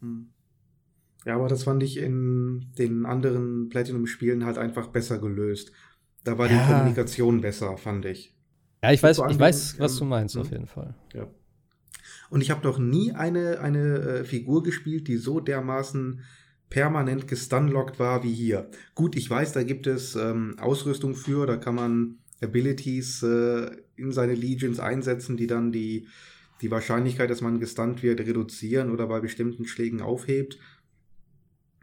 Hm. 0.00 0.28
Ja, 1.24 1.36
aber 1.36 1.48
das 1.48 1.62
fand 1.64 1.82
ich 1.82 1.98
in 1.98 2.72
den 2.78 3.06
anderen 3.06 3.68
Platinum-Spielen 3.68 4.44
halt 4.44 4.58
einfach 4.58 4.88
besser 4.88 5.18
gelöst. 5.18 5.72
Da 6.24 6.36
war 6.36 6.50
ja. 6.50 6.58
die 6.58 6.72
Kommunikation 6.72 7.40
besser, 7.40 7.76
fand 7.76 8.04
ich. 8.06 8.34
Ja, 8.82 8.90
ich 8.90 9.02
weiß, 9.02 9.20
ich 9.30 9.38
weiß, 9.38 9.78
was 9.78 9.96
du 9.96 10.04
meinst, 10.04 10.36
auf 10.36 10.46
hm? 10.46 10.52
jeden 10.52 10.66
Fall. 10.66 10.94
Ja. 11.14 11.28
Und 12.30 12.40
ich 12.40 12.50
habe 12.50 12.66
noch 12.66 12.78
nie 12.78 13.12
eine, 13.12 13.60
eine 13.60 13.98
äh, 13.98 14.24
Figur 14.24 14.62
gespielt, 14.62 15.06
die 15.06 15.16
so 15.16 15.38
dermaßen 15.38 16.22
permanent 16.72 17.28
gestunlockt 17.28 17.98
war 17.98 18.22
wie 18.22 18.32
hier. 18.32 18.70
Gut, 18.94 19.14
ich 19.14 19.28
weiß, 19.28 19.52
da 19.52 19.62
gibt 19.62 19.86
es 19.86 20.16
ähm, 20.16 20.56
Ausrüstung 20.58 21.14
für, 21.14 21.46
da 21.46 21.58
kann 21.58 21.74
man 21.74 22.18
Abilities 22.42 23.22
äh, 23.22 23.70
in 23.96 24.10
seine 24.10 24.34
Legions 24.34 24.80
einsetzen, 24.80 25.36
die 25.36 25.46
dann 25.46 25.70
die, 25.70 26.08
die 26.62 26.70
Wahrscheinlichkeit, 26.70 27.28
dass 27.28 27.42
man 27.42 27.60
gestunt 27.60 28.02
wird, 28.02 28.20
reduzieren 28.20 28.90
oder 28.90 29.06
bei 29.06 29.20
bestimmten 29.20 29.66
Schlägen 29.66 30.00
aufhebt. 30.00 30.58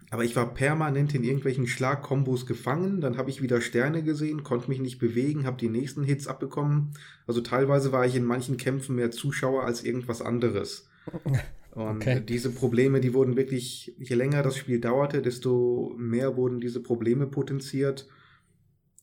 Aber 0.10 0.24
ich 0.24 0.36
war 0.36 0.56
permanent 0.56 1.14
in 1.14 1.24
irgendwelchen 1.24 1.68
Schlagkombos 1.68 2.48
gefangen, 2.48 3.00
dann 3.00 3.18
habe 3.18 3.30
ich 3.30 3.44
wieder 3.44 3.62
Sterne 3.62 4.02
gesehen, 4.02 4.42
konnte 4.42 4.70
mich 4.70 4.80
nicht 4.80 4.98
bewegen, 4.98 5.46
habe 5.46 5.58
die 5.58 5.70
nächsten 5.70 6.04
Hits 6.04 6.26
abbekommen. 6.26 6.96
Also 7.28 7.42
teilweise 7.42 7.92
war 7.92 8.08
ich 8.08 8.16
in 8.16 8.26
manchen 8.26 8.58
Kämpfen 8.58 8.96
mehr 8.96 9.12
Zuschauer 9.12 9.66
als 9.66 9.84
irgendwas 9.84 10.24
anderes. 10.24 10.90
Und 11.72 11.98
okay. 11.98 12.22
diese 12.22 12.52
Probleme, 12.52 13.00
die 13.00 13.14
wurden 13.14 13.38
wirklich, 13.38 13.96
je 13.98 14.16
länger 14.16 14.42
das 14.42 14.58
Spiel 14.58 14.80
dauerte, 14.80 15.22
desto 15.22 15.94
mehr 15.98 16.36
wurden 16.36 16.60
diese 16.60 16.82
Probleme 16.82 17.28
potenziert. 17.28 18.08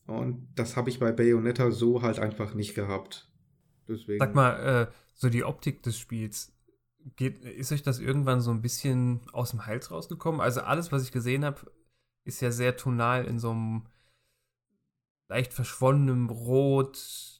Und 0.05 0.47
das 0.55 0.75
habe 0.75 0.89
ich 0.89 0.99
bei 0.99 1.11
Bayonetta 1.11 1.71
so 1.71 2.01
halt 2.01 2.19
einfach 2.19 2.53
nicht 2.53 2.75
gehabt. 2.75 3.31
Deswegen. 3.87 4.19
Sag 4.19 4.35
mal, 4.35 4.87
äh, 4.87 4.93
so 5.13 5.29
die 5.29 5.43
Optik 5.43 5.81
des 5.83 5.97
Spiels, 5.97 6.53
geht, 7.15 7.39
ist 7.39 7.71
euch 7.71 7.83
das 7.83 7.99
irgendwann 7.99 8.41
so 8.41 8.51
ein 8.51 8.61
bisschen 8.61 9.21
aus 9.31 9.51
dem 9.51 9.65
Hals 9.65 9.91
rausgekommen? 9.91 10.41
Also 10.41 10.61
alles, 10.61 10.91
was 10.91 11.03
ich 11.03 11.11
gesehen 11.11 11.45
habe, 11.45 11.71
ist 12.23 12.41
ja 12.41 12.51
sehr 12.51 12.75
tonal 12.75 13.25
in 13.25 13.39
so 13.39 13.51
einem 13.51 13.85
leicht 15.29 15.53
verschwonnenem 15.53 16.29
Rot, 16.29 17.36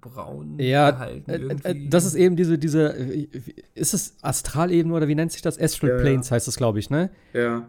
braun 0.00 0.58
ja, 0.58 0.90
gehalten. 0.90 1.30
Äh, 1.30 1.70
äh, 1.70 1.88
das 1.88 2.04
ist 2.04 2.14
eben 2.14 2.36
diese, 2.36 2.58
diese, 2.58 2.96
äh, 2.96 3.28
ist 3.74 3.94
es 3.94 4.16
Astralebene 4.22 4.94
oder 4.94 5.08
wie 5.08 5.14
nennt 5.14 5.32
sich 5.32 5.42
das? 5.42 5.58
Astral 5.58 5.90
ja, 5.90 5.96
Planes 5.98 6.30
heißt 6.30 6.46
das, 6.46 6.56
glaube 6.56 6.78
ich, 6.78 6.90
ne? 6.90 7.10
Ja. 7.32 7.68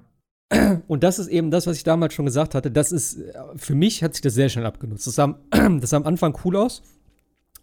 Und 0.88 1.04
das 1.04 1.18
ist 1.18 1.28
eben 1.28 1.50
das, 1.50 1.66
was 1.66 1.78
ich 1.78 1.84
damals 1.84 2.14
schon 2.14 2.26
gesagt 2.26 2.56
hatte. 2.56 2.72
Das 2.72 2.92
ist, 2.92 3.20
für 3.56 3.76
mich 3.76 4.04
hat 4.04 4.16
sich 4.16 4.22
das 4.22 4.34
sehr 4.34 4.50
schnell 4.50 4.66
abgenutzt. 4.66 5.08
Das 5.08 5.16
sah, 5.16 5.40
das 5.80 5.90
sah 5.90 5.98
am 5.98 6.06
Anfang 6.06 6.38
cool 6.44 6.58
aus. 6.58 6.84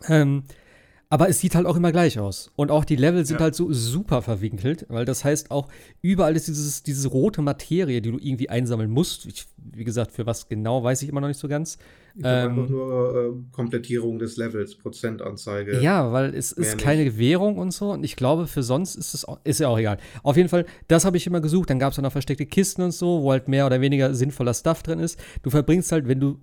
Ähm, 0.09 0.45
aber 1.11 1.29
es 1.29 1.41
sieht 1.41 1.55
halt 1.55 1.67
auch 1.67 1.77
immer 1.77 1.91
gleich 1.91 2.19
aus. 2.19 2.53
Und 2.55 2.71
auch 2.71 2.85
die 2.85 2.97
Level 2.97 3.25
sind 3.25 3.39
ja. 3.39 3.45
halt 3.45 3.55
so 3.55 3.73
super 3.73 4.21
verwinkelt, 4.21 4.85
weil 4.89 5.07
das 5.07 5.25
heißt 5.25 5.51
auch, 5.51 5.69
überall 6.03 6.37
ist 6.37 6.49
dieses, 6.49 6.83
diese 6.83 7.09
rote 7.09 7.41
Materie, 7.41 8.03
die 8.03 8.11
du 8.11 8.19
irgendwie 8.19 8.51
einsammeln 8.51 8.91
musst. 8.91 9.25
Ich, 9.25 9.47
wie 9.57 9.85
gesagt, 9.85 10.13
für 10.13 10.27
was 10.27 10.49
genau, 10.49 10.85
weiß 10.85 11.01
ich 11.03 11.09
immer 11.09 11.23
noch 11.23 11.29
nicht 11.29 11.41
so 11.41 11.49
ganz. 11.49 11.79
Ich 12.15 12.25
ähm, 12.25 12.51
einfach 12.51 12.69
nur 12.69 13.15
äh, 13.15 13.55
Komplettierung 13.55 14.19
des 14.19 14.37
Levels, 14.37 14.75
Prozentanzeige. 14.75 15.81
Ja, 15.81 16.13
weil 16.13 16.35
es 16.35 16.53
ist 16.53 16.77
keine 16.77 17.05
nicht. 17.05 17.19
Währung 17.19 17.57
und 17.57 17.73
so. 17.73 17.93
Und 17.93 18.05
ich 18.05 18.17
glaube, 18.17 18.47
für 18.47 18.63
sonst 18.63 18.97
ist 18.97 19.15
es 19.15 19.27
ist 19.45 19.61
ja 19.61 19.69
auch 19.69 19.79
egal. 19.79 19.97
Auf 20.23 20.37
jeden 20.37 20.51
Fall, 20.51 20.67
das 20.89 21.07
habe 21.07 21.17
ich 21.17 21.27
immer 21.27 21.41
gesucht. 21.41 21.71
Dann 21.71 21.79
gab 21.79 21.93
es 21.93 21.99
noch 21.99 22.13
versteckte 22.13 22.45
Kisten 22.45 22.83
und 22.83 22.93
so, 22.93 23.23
wo 23.23 23.33
halt 23.33 23.49
mehr 23.49 23.65
oder 23.65 23.81
weniger 23.81 24.15
sinnvoller 24.15 24.53
Stuff 24.53 24.83
drin 24.83 24.99
ist. 24.99 25.19
Du 25.43 25.49
verbringst 25.49 25.91
halt, 25.91 26.07
wenn 26.07 26.21
du, 26.21 26.39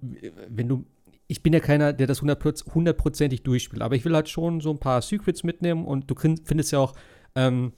wenn 0.50 0.68
du 0.68 0.86
ich 1.28 1.42
bin 1.42 1.54
ja 1.54 1.60
keiner, 1.60 1.94
der 1.94 2.08
das 2.08 2.22
hundertprozentig 2.22 3.44
durchspielt, 3.44 3.82
aber 3.82 3.96
ich 3.96 4.06
will 4.06 4.14
halt 4.14 4.30
schon 4.30 4.62
so 4.62 4.72
ein 4.72 4.80
paar 4.80 5.02
Secrets 5.02 5.44
mitnehmen 5.44 5.86
und 5.86 6.10
du 6.10 6.16
findest 6.16 6.72
ja 6.72 6.80
auch 6.80 6.94
ähm, 7.36 7.74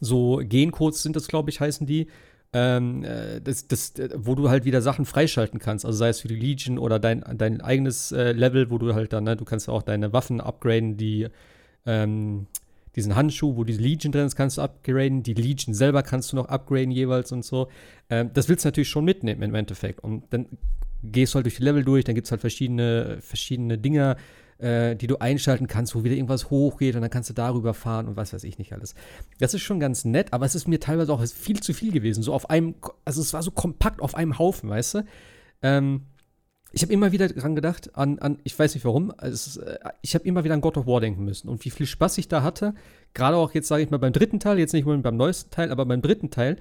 so 0.00 0.40
Gencodes 0.44 1.02
sind 1.02 1.16
das, 1.16 1.28
glaube 1.28 1.50
ich, 1.50 1.60
heißen 1.60 1.86
die, 1.86 2.08
ähm, 2.52 3.04
äh, 3.04 3.40
das, 3.40 3.66
das, 3.68 3.94
wo 4.16 4.34
du 4.34 4.50
halt 4.50 4.64
wieder 4.64 4.82
Sachen 4.82 5.06
freischalten 5.06 5.58
kannst. 5.58 5.86
Also 5.86 5.98
sei 5.98 6.08
es 6.08 6.20
für 6.20 6.28
die 6.28 6.36
Legion 6.36 6.78
oder 6.78 6.98
dein, 6.98 7.24
dein 7.36 7.60
eigenes 7.60 8.12
äh, 8.12 8.32
Level, 8.32 8.70
wo 8.70 8.78
du 8.78 8.94
halt 8.94 9.12
dann, 9.12 9.24
ne, 9.24 9.36
du 9.36 9.44
kannst 9.44 9.68
auch 9.68 9.82
deine 9.82 10.12
Waffen 10.12 10.40
upgraden, 10.40 10.96
die 10.96 11.28
ähm, 11.86 12.46
diesen 12.94 13.16
Handschuh, 13.16 13.56
wo 13.56 13.64
die 13.64 13.72
Legion 13.72 14.12
drin 14.12 14.26
ist, 14.26 14.36
kannst 14.36 14.58
du 14.58 14.62
upgraden. 14.62 15.22
Die 15.22 15.32
Legion 15.32 15.74
selber 15.74 16.02
kannst 16.02 16.32
du 16.32 16.36
noch 16.36 16.46
upgraden 16.46 16.90
jeweils 16.90 17.32
und 17.32 17.44
so. 17.44 17.68
Ähm, 18.10 18.30
das 18.34 18.48
willst 18.48 18.64
du 18.64 18.68
natürlich 18.68 18.90
schon 18.90 19.04
mitnehmen 19.04 19.42
im 19.42 19.54
Endeffekt. 19.54 20.00
Und 20.00 20.24
dann 20.30 20.46
gehst 21.02 21.34
halt 21.34 21.46
durch 21.46 21.56
die 21.56 21.62
Level 21.62 21.84
durch, 21.84 22.04
dann 22.04 22.14
gibt 22.14 22.26
es 22.26 22.30
halt 22.30 22.40
verschiedene, 22.40 23.18
verschiedene 23.20 23.78
Dinger, 23.78 24.16
äh, 24.58 24.94
die 24.96 25.06
du 25.06 25.16
einschalten 25.18 25.66
kannst, 25.66 25.94
wo 25.94 26.04
wieder 26.04 26.14
irgendwas 26.14 26.50
hochgeht 26.50 26.94
und 26.94 27.02
dann 27.02 27.10
kannst 27.10 27.30
du 27.30 27.34
darüber 27.34 27.74
fahren 27.74 28.06
und 28.06 28.16
was 28.16 28.32
weiß 28.32 28.44
ich 28.44 28.58
nicht 28.58 28.72
alles. 28.72 28.94
Das 29.38 29.54
ist 29.54 29.62
schon 29.62 29.80
ganz 29.80 30.04
nett, 30.04 30.32
aber 30.32 30.46
es 30.46 30.54
ist 30.54 30.68
mir 30.68 30.80
teilweise 30.80 31.12
auch 31.12 31.24
viel 31.26 31.60
zu 31.60 31.72
viel 31.72 31.92
gewesen. 31.92 32.22
So 32.22 32.32
auf 32.32 32.48
einem, 32.48 32.74
also 33.04 33.20
es 33.20 33.32
war 33.32 33.42
so 33.42 33.50
kompakt 33.50 34.00
auf 34.00 34.14
einem 34.14 34.38
Haufen, 34.38 34.70
weißt 34.70 34.94
du? 34.94 35.04
Ähm, 35.62 36.02
ich 36.74 36.82
habe 36.82 36.92
immer 36.92 37.12
wieder 37.12 37.28
dran 37.28 37.54
gedacht, 37.54 37.96
an, 37.96 38.18
an 38.18 38.38
ich 38.44 38.58
weiß 38.58 38.74
nicht 38.74 38.84
warum, 38.84 39.12
ist, 39.20 39.58
äh, 39.58 39.78
ich 40.00 40.14
habe 40.14 40.24
immer 40.24 40.44
wieder 40.44 40.54
an 40.54 40.60
God 40.60 40.78
of 40.78 40.86
War 40.86 41.00
denken 41.00 41.24
müssen 41.24 41.48
und 41.48 41.64
wie 41.64 41.70
viel 41.70 41.86
Spaß 41.86 42.16
ich 42.18 42.28
da 42.28 42.42
hatte. 42.42 42.74
Gerade 43.14 43.36
auch 43.36 43.52
jetzt, 43.52 43.68
sage 43.68 43.82
ich 43.82 43.90
mal, 43.90 43.98
beim 43.98 44.12
dritten 44.12 44.40
Teil, 44.40 44.58
jetzt 44.58 44.72
nicht 44.72 44.86
nur 44.86 44.96
beim 44.98 45.16
neuesten 45.16 45.50
Teil, 45.50 45.70
aber 45.70 45.84
beim 45.84 46.02
dritten 46.02 46.30
Teil. 46.30 46.56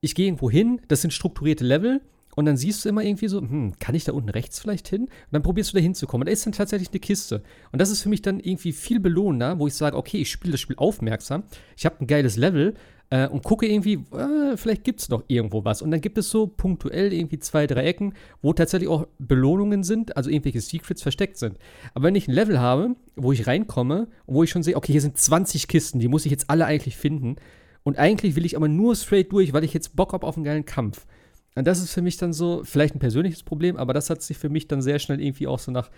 Ich 0.00 0.14
gehe 0.14 0.26
irgendwo 0.26 0.50
hin, 0.50 0.80
das 0.88 1.02
sind 1.02 1.12
strukturierte 1.12 1.64
Level 1.64 2.00
und 2.36 2.44
dann 2.44 2.56
siehst 2.56 2.84
du 2.84 2.88
immer 2.88 3.02
irgendwie 3.02 3.28
so, 3.28 3.40
hm, 3.40 3.74
kann 3.78 3.94
ich 3.94 4.04
da 4.04 4.12
unten 4.12 4.28
rechts 4.28 4.60
vielleicht 4.60 4.88
hin? 4.88 5.02
Und 5.02 5.10
dann 5.32 5.42
probierst 5.42 5.72
du 5.72 5.76
da 5.76 5.82
hinzukommen. 5.82 6.22
Und 6.22 6.26
da 6.26 6.32
ist 6.32 6.46
dann 6.46 6.52
tatsächlich 6.52 6.90
eine 6.90 7.00
Kiste. 7.00 7.42
Und 7.72 7.80
das 7.80 7.90
ist 7.90 8.02
für 8.02 8.08
mich 8.08 8.22
dann 8.22 8.40
irgendwie 8.40 8.72
viel 8.72 9.00
belohnender, 9.00 9.58
wo 9.58 9.66
ich 9.66 9.74
sage, 9.74 9.96
okay, 9.96 10.18
ich 10.18 10.30
spiele 10.30 10.52
das 10.52 10.60
Spiel 10.60 10.76
aufmerksam. 10.76 11.42
Ich 11.76 11.84
habe 11.84 11.96
ein 12.00 12.06
geiles 12.06 12.36
Level 12.36 12.74
äh, 13.10 13.26
und 13.26 13.42
gucke 13.42 13.66
irgendwie, 13.66 14.04
äh, 14.12 14.56
vielleicht 14.56 14.84
gibt 14.84 15.00
es 15.00 15.08
noch 15.08 15.24
irgendwo 15.26 15.64
was. 15.64 15.82
Und 15.82 15.90
dann 15.90 16.00
gibt 16.00 16.18
es 16.18 16.30
so 16.30 16.46
punktuell 16.46 17.12
irgendwie 17.12 17.40
zwei, 17.40 17.66
drei 17.66 17.84
Ecken, 17.84 18.14
wo 18.42 18.52
tatsächlich 18.52 18.88
auch 18.88 19.06
Belohnungen 19.18 19.82
sind, 19.82 20.16
also 20.16 20.30
irgendwelche 20.30 20.60
Secrets 20.60 21.02
versteckt 21.02 21.36
sind. 21.36 21.58
Aber 21.94 22.04
wenn 22.04 22.14
ich 22.14 22.28
ein 22.28 22.34
Level 22.34 22.60
habe, 22.60 22.94
wo 23.16 23.32
ich 23.32 23.46
reinkomme 23.46 24.06
und 24.26 24.34
wo 24.34 24.44
ich 24.44 24.50
schon 24.50 24.62
sehe, 24.62 24.76
okay, 24.76 24.92
hier 24.92 25.00
sind 25.00 25.18
20 25.18 25.66
Kisten, 25.66 25.98
die 25.98 26.08
muss 26.08 26.24
ich 26.24 26.30
jetzt 26.30 26.48
alle 26.48 26.64
eigentlich 26.64 26.96
finden. 26.96 27.36
Und 27.82 27.98
eigentlich 27.98 28.36
will 28.36 28.44
ich 28.44 28.56
aber 28.56 28.68
nur 28.68 28.94
straight 28.94 29.32
durch, 29.32 29.52
weil 29.52 29.64
ich 29.64 29.74
jetzt 29.74 29.96
Bock 29.96 30.12
habe 30.12 30.26
auf 30.26 30.36
einen 30.36 30.44
geilen 30.44 30.64
Kampf. 30.64 31.06
Und 31.54 31.66
das 31.66 31.80
ist 31.80 31.92
für 31.92 32.02
mich 32.02 32.16
dann 32.16 32.32
so, 32.32 32.62
vielleicht 32.64 32.94
ein 32.94 33.00
persönliches 33.00 33.42
Problem, 33.42 33.76
aber 33.76 33.92
das 33.92 34.10
hat 34.10 34.22
sich 34.22 34.38
für 34.38 34.48
mich 34.48 34.68
dann 34.68 34.82
sehr 34.82 34.98
schnell 34.98 35.20
irgendwie 35.20 35.46
auch 35.46 35.58
so 35.58 35.72
nach 35.72 35.90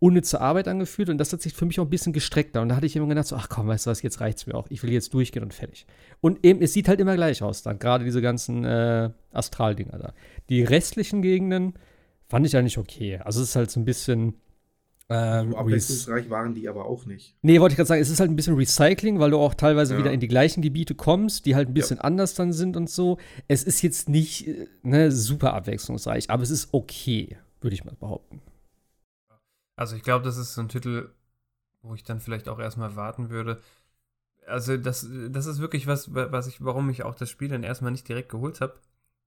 unnütze 0.00 0.40
Arbeit 0.40 0.68
angefühlt 0.68 1.08
und 1.08 1.18
das 1.18 1.32
hat 1.32 1.42
sich 1.42 1.54
für 1.54 1.66
mich 1.66 1.80
auch 1.80 1.84
ein 1.84 1.90
bisschen 1.90 2.12
gestreckter. 2.12 2.62
Und 2.62 2.68
da 2.68 2.76
hatte 2.76 2.86
ich 2.86 2.94
immer 2.94 3.08
gedacht, 3.08 3.26
so, 3.26 3.36
ach 3.36 3.48
komm, 3.48 3.66
weißt 3.66 3.86
du 3.86 3.90
was, 3.90 4.02
jetzt 4.02 4.20
reicht's 4.20 4.46
mir 4.46 4.54
auch. 4.54 4.66
Ich 4.70 4.82
will 4.82 4.92
jetzt 4.92 5.12
durchgehen 5.12 5.42
und 5.42 5.54
fertig. 5.54 5.86
Und 6.20 6.44
eben, 6.44 6.62
es 6.62 6.72
sieht 6.72 6.88
halt 6.88 7.00
immer 7.00 7.16
gleich 7.16 7.42
aus 7.42 7.62
dann, 7.62 7.78
gerade 7.78 8.04
diese 8.04 8.22
ganzen 8.22 8.64
äh, 8.64 9.10
Astral-Dinger 9.32 9.98
da. 9.98 10.12
Die 10.48 10.62
restlichen 10.62 11.22
Gegenden 11.22 11.74
fand 12.28 12.46
ich 12.46 12.56
eigentlich 12.56 12.78
okay. 12.78 13.18
Also 13.18 13.42
es 13.42 13.50
ist 13.50 13.56
halt 13.56 13.70
so 13.70 13.80
ein 13.80 13.84
bisschen. 13.84 14.34
Ähm, 15.10 15.52
so 15.52 15.56
abwechslungsreich 15.56 16.28
waren 16.28 16.54
die 16.54 16.68
aber 16.68 16.84
auch 16.84 17.06
nicht. 17.06 17.34
Nee, 17.40 17.60
wollte 17.60 17.72
ich 17.72 17.76
gerade 17.76 17.88
sagen, 17.88 18.02
es 18.02 18.10
ist 18.10 18.20
halt 18.20 18.30
ein 18.30 18.36
bisschen 18.36 18.56
Recycling, 18.56 19.18
weil 19.18 19.30
du 19.30 19.38
auch 19.38 19.54
teilweise 19.54 19.94
ja. 19.94 20.00
wieder 20.00 20.12
in 20.12 20.20
die 20.20 20.28
gleichen 20.28 20.60
Gebiete 20.60 20.94
kommst, 20.94 21.46
die 21.46 21.54
halt 21.54 21.68
ein 21.68 21.74
bisschen 21.74 21.96
ja. 21.96 22.04
anders 22.04 22.34
dann 22.34 22.52
sind 22.52 22.76
und 22.76 22.90
so. 22.90 23.16
Es 23.46 23.64
ist 23.64 23.80
jetzt 23.80 24.10
nicht 24.10 24.46
äh, 24.46 24.68
ne, 24.82 25.10
super 25.10 25.54
abwechslungsreich, 25.54 26.30
aber 26.30 26.42
es 26.42 26.50
ist 26.50 26.68
okay, 26.72 27.38
würde 27.60 27.74
ich 27.74 27.84
mal 27.84 27.96
behaupten. 27.98 28.42
Also 29.76 29.96
ich 29.96 30.02
glaube, 30.02 30.24
das 30.24 30.36
ist 30.36 30.54
so 30.54 30.60
ein 30.60 30.68
Titel, 30.68 31.10
wo 31.80 31.94
ich 31.94 32.04
dann 32.04 32.20
vielleicht 32.20 32.48
auch 32.48 32.58
erstmal 32.58 32.94
warten 32.94 33.30
würde. 33.30 33.60
Also 34.46 34.76
das, 34.76 35.08
das 35.30 35.46
ist 35.46 35.60
wirklich 35.60 35.86
was, 35.86 36.12
was 36.14 36.48
ich, 36.48 36.62
warum 36.62 36.90
ich 36.90 37.02
auch 37.04 37.14
das 37.14 37.30
Spiel 37.30 37.48
dann 37.48 37.62
erstmal 37.62 37.92
nicht 37.92 38.08
direkt 38.08 38.28
geholt 38.28 38.60
habe. 38.60 38.74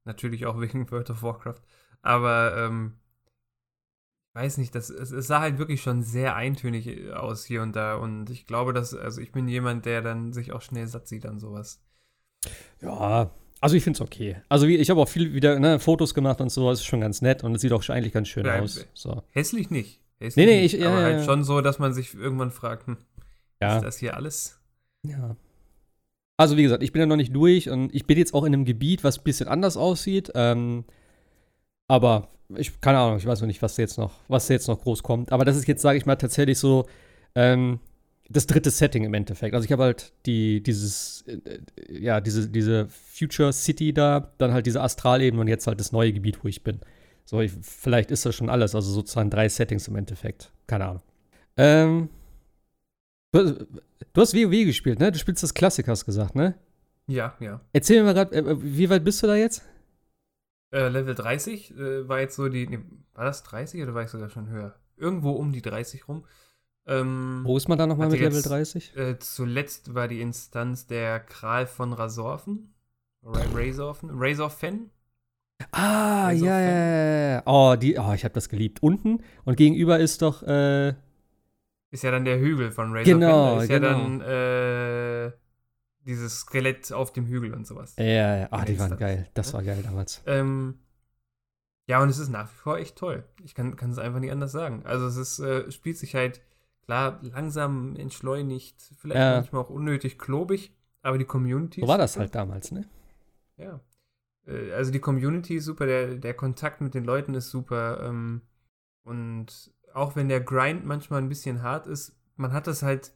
Natürlich 0.04 0.46
auch 0.46 0.60
wegen 0.60 0.92
World 0.92 1.10
of 1.10 1.24
Warcraft. 1.24 1.62
Aber 2.02 2.56
ähm, 2.58 2.94
weiß 4.34 4.58
nicht, 4.58 4.74
das, 4.76 4.90
es, 4.90 5.12
es, 5.12 5.28
sah 5.28 5.42
halt 5.42 5.58
wirklich 5.58 5.82
schon 5.82 6.04
sehr 6.04 6.36
eintönig 6.36 7.12
aus 7.14 7.44
hier 7.44 7.62
und 7.62 7.76
da. 7.76 7.96
Und 7.96 8.30
ich 8.30 8.46
glaube, 8.46 8.74
dass, 8.74 8.94
also 8.94 9.22
ich 9.22 9.32
bin 9.32 9.48
jemand, 9.48 9.86
der 9.86 10.02
dann 10.02 10.34
sich 10.34 10.52
auch 10.54 10.62
schnell 10.62 10.88
satt 10.88 11.08
sieht 11.08 11.26
an 11.26 11.40
sowas. 11.40 11.82
Ja, 12.82 13.32
also 13.60 13.76
ich 13.76 13.84
finde 13.84 13.98
es 13.98 14.02
okay. 14.02 14.38
Also 14.50 14.66
ich 14.66 14.90
habe 14.90 15.00
auch 15.00 15.10
viel 15.10 15.34
wieder 15.34 15.60
ne, 15.60 15.80
Fotos 15.80 16.14
gemacht 16.14 16.42
und 16.42 16.50
so, 16.50 16.70
das 16.70 16.80
ist 16.80 16.86
schon 16.86 17.02
ganz 17.02 17.22
nett 17.22 17.44
und 17.44 17.54
es 17.56 17.62
sieht 17.62 17.72
auch 17.74 17.88
eigentlich 17.90 18.14
ganz 18.14 18.28
schön 18.28 18.46
ja, 18.46 18.60
aus. 18.60 18.88
So. 18.94 19.24
Hässlich 19.32 19.70
nicht. 19.70 20.00
Ist 20.20 20.38
nee, 20.38 20.46
nee, 20.46 20.64
ich, 20.66 20.84
aber 20.86 21.00
ja, 21.00 21.04
halt 21.04 21.18
ja. 21.20 21.24
schon 21.24 21.44
so, 21.44 21.62
dass 21.62 21.80
man 21.80 21.94
sich 21.94 22.14
irgendwann 22.14 22.52
fragt, 22.52 22.88
hm, 22.88 22.98
ist 23.60 23.84
das 23.84 23.98
hier 23.98 24.16
alles? 24.16 24.60
Ja. 25.04 25.36
Also 26.38 26.58
wie 26.58 26.64
gesagt, 26.64 26.82
ich 26.82 26.92
bin 26.92 27.02
ja 27.02 27.06
noch 27.06 27.18
nicht 27.18 27.36
durch 27.36 27.70
und 27.70 27.94
ich 27.94 28.08
bin 28.08 28.18
jetzt 28.18 28.34
auch 28.34 28.44
in 28.46 28.54
einem 28.54 28.66
Gebiet, 28.66 29.04
was 29.04 29.20
ein 29.20 29.24
bisschen 29.24 29.48
anders 29.48 29.78
aussieht. 29.78 30.32
Ähm, 30.34 30.86
aber 31.92 32.30
ich 32.56 32.80
keine 32.80 33.00
Ahnung, 33.00 33.18
ich 33.18 33.26
weiß 33.26 33.42
noch 33.42 33.48
nicht, 33.48 33.62
was 33.62 33.76
jetzt 33.76 33.98
noch, 33.98 34.14
was 34.30 34.48
jetzt 34.48 34.70
noch 34.70 34.80
groß 34.82 35.04
kommt. 35.04 35.32
Aber 35.34 35.44
das 35.44 35.58
ist 35.58 35.68
jetzt, 35.68 35.82
sage 35.82 35.98
ich 35.98 36.06
mal, 36.06 36.16
tatsächlich 36.16 36.58
so 36.58 36.86
ähm, 37.36 37.80
das 38.30 38.48
dritte 38.48 38.72
Setting 38.72 39.04
im 39.04 39.14
Endeffekt. 39.14 39.54
Also 39.54 39.66
ich 39.66 39.74
habe 39.74 39.84
halt 39.84 40.14
die, 40.26 40.64
dieses, 40.64 41.26
äh, 41.28 41.60
ja, 41.89 42.22
diese, 42.22 42.48
diese 42.48 42.88
Future 42.88 43.52
City 43.52 43.94
da, 43.94 44.32
dann 44.38 44.54
halt 44.54 44.68
diese 44.68 44.82
Astralebene 44.82 45.42
und 45.42 45.50
jetzt 45.50 45.68
halt 45.68 45.82
das 45.82 45.92
neue 45.92 46.14
Gebiet, 46.14 46.42
wo 46.44 46.48
ich 46.48 46.64
bin. 46.64 46.80
So, 47.26 47.42
ich, 47.42 47.52
vielleicht 47.62 48.10
ist 48.10 48.26
das 48.26 48.36
schon 48.36 48.50
alles, 48.50 48.74
also 48.74 48.89
sozusagen 48.89 49.30
drei 49.30 49.50
Settings 49.50 49.89
im 49.89 49.98
Endeffekt. 49.98 50.50
Keine 50.68 50.86
Ahnung. 50.86 51.02
Ähm, 51.58 52.10
du, 53.34 53.68
du 54.14 54.22
hast 54.22 54.34
WoW 54.34 54.66
gespielt, 54.66 55.00
ne? 55.00 55.12
Du 55.12 55.20
spielst 55.20 55.44
das 55.44 55.54
Klassik, 55.54 55.89
hast 55.89 56.06
gesagt, 56.06 56.36
ne? 56.36 56.56
Ja, 57.08 57.36
ja. 57.42 57.60
Erzähl 57.74 58.00
mir 58.00 58.06
mal 58.06 58.14
gerade, 58.14 58.34
äh, 58.34 58.56
wie 58.62 58.89
weit 58.89 59.04
bist 59.04 59.22
du 59.22 59.28
da 59.28 59.36
jetzt? 59.36 59.62
Äh, 60.72 60.88
Level 60.88 61.16
30 61.16 61.72
äh, 61.72 62.08
war 62.08 62.20
jetzt 62.20 62.36
so 62.36 62.48
die. 62.50 62.68
Nee, 62.68 62.80
war 63.14 63.26
das 63.26 63.44
30 63.44 63.84
oder 63.84 63.94
war 63.94 64.04
ich 64.04 64.10
sogar 64.10 64.30
schon 64.30 64.50
höher? 64.50 64.76
Irgendwo 64.98 65.32
um 65.32 65.52
die 65.52 65.62
30 65.62 66.08
rum. 66.08 66.26
Ähm, 66.88 67.42
Wo 67.44 67.58
ist 67.58 67.68
man 67.68 67.78
da 67.78 67.86
nochmal 67.86 68.10
mit 68.10 68.20
jetzt, 68.20 68.34
Level 68.34 68.42
30? 68.42 68.96
Äh, 68.96 69.20
zuletzt 69.20 69.94
war 69.94 70.08
die 70.08 70.22
Instanz 70.22 70.88
der 70.88 71.20
Kral 71.20 71.68
von 71.68 71.94
Rasorfen. 71.94 72.74
Razorfen? 73.24 74.10
Razorfen? 74.14 74.90
Ah, 75.72 76.32
ja, 76.32 76.60
ja, 76.60 77.32
ja. 77.34 77.44
Oh, 77.46 77.76
die, 77.76 77.98
oh, 77.98 78.14
ich 78.14 78.24
habe 78.24 78.34
das 78.34 78.50
geliebt. 78.50 78.82
Unten 78.82 79.22
und 79.46 79.58
gegenüber 79.58 80.00
ist 80.00 80.22
doch. 80.22 80.42
Äh, 80.44 80.96
ist 81.92 82.04
ja 82.04 82.12
dann 82.12 82.26
der 82.26 82.40
Hügel 82.40 82.72
von 82.72 82.92
Razor 82.94 83.04
Genau, 83.04 83.60
ist 83.60 83.68
genau. 83.68 83.88
ja 83.88 83.94
dann 83.94 84.22
äh, 84.22 85.32
dieses 86.06 86.41
Skelett 86.41 86.91
auf 86.91 87.14
dem 87.14 87.26
Hügel 87.26 87.54
und 87.54 87.68
sowas. 87.68 87.95
Ja, 87.97 88.38
ja. 88.38 88.47
Ah, 88.52 88.66
die 88.66 88.80
waren 88.80 88.97
geil. 88.97 89.30
Das 89.34 89.54
war 89.54 89.64
geil 89.64 89.82
damals. 89.84 90.22
Ähm, 90.26 90.80
ja, 91.88 92.02
und 92.02 92.10
es 92.10 92.20
ist 92.20 92.30
nach 92.30 92.52
wie 92.52 92.58
vor 92.58 92.78
echt 92.78 92.95
toll. 92.95 93.24
Ich 93.43 93.56
kann, 93.56 93.76
kann 93.76 93.91
es 93.91 93.97
einfach 93.97 94.20
nicht 94.20 94.32
anders 94.32 94.52
sagen. 94.52 94.84
Also 94.86 95.08
es 95.08 95.18
ist, 95.18 95.39
äh, 95.39 95.70
spielt 95.72 95.97
sich 95.97 96.16
halt, 96.16 96.41
klar, 96.84 97.20
langsam 97.22 97.95
entschleunigt, 97.95 98.82
vielleicht 98.97 99.20
ja. 99.20 99.36
manchmal 99.36 99.62
auch 99.62 99.70
unnötig 99.70 100.18
klobig, 100.18 100.74
aber 101.02 101.18
die 101.18 101.26
Community. 101.26 101.82
So 101.82 101.88
war 101.88 101.97
das 101.97 102.18
halt 102.18 102.34
damals, 102.36 102.72
ne? 102.72 102.86
Ja. 103.58 103.80
Äh, 104.47 104.72
also 104.72 104.91
die 104.91 104.99
Community 104.99 105.56
ist 105.56 105.66
super, 105.66 105.86
der, 105.86 106.16
der 106.16 106.34
Kontakt 106.34 106.82
mit 106.82 106.93
den 106.93 107.04
Leuten 107.04 107.34
ist 107.34 107.49
super. 107.49 108.02
Ähm, 108.04 108.41
und 109.04 109.72
auch 109.93 110.16
wenn 110.16 110.30
der 110.30 110.41
Grind 110.41 110.86
manchmal 110.86 111.22
ein 111.22 111.30
bisschen 111.30 111.62
hart 111.62 111.88
ist, 111.88 112.16
man 112.36 112.54
hat 112.54 112.68
das 112.68 112.84
halt 112.84 113.14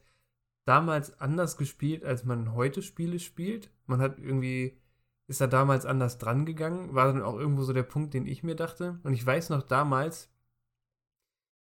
damals 0.66 1.18
anders 1.20 1.56
gespielt, 1.56 2.04
als 2.04 2.24
man 2.24 2.52
heute 2.54 2.82
Spiele 2.82 3.18
spielt. 3.18 3.70
Man 3.86 4.00
hat 4.00 4.18
irgendwie, 4.18 4.78
ist 5.28 5.40
da 5.40 5.46
damals 5.46 5.86
anders 5.86 6.18
dran 6.18 6.44
gegangen, 6.44 6.94
war 6.94 7.06
dann 7.06 7.22
auch 7.22 7.38
irgendwo 7.38 7.62
so 7.62 7.72
der 7.72 7.84
Punkt, 7.84 8.12
den 8.12 8.26
ich 8.26 8.42
mir 8.42 8.56
dachte. 8.56 9.00
Und 9.04 9.14
ich 9.14 9.24
weiß 9.24 9.50
noch, 9.50 9.62
damals 9.62 10.28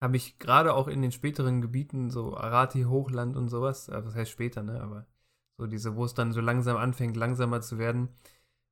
habe 0.01 0.17
ich 0.17 0.39
gerade 0.39 0.75
auch 0.75 0.89
in 0.89 1.03
den 1.03 1.13
späteren 1.13 1.61
Gebieten, 1.61 2.11
so 2.11 2.37
Arati, 2.37 2.83
Hochland 2.85 3.37
und 3.37 3.49
sowas, 3.49 3.89
äh, 3.89 4.05
was 4.05 4.15
heißt 4.15 4.31
später, 4.31 4.63
ne, 4.63 4.81
aber 4.81 5.07
so 5.59 5.67
diese, 5.67 5.97
wo 5.97 6.05
es 6.05 6.15
dann 6.15 6.33
so 6.33 6.41
langsam 6.41 6.77
anfängt, 6.77 7.17
langsamer 7.17 7.61
zu 7.63 7.79
werden, 7.79 8.11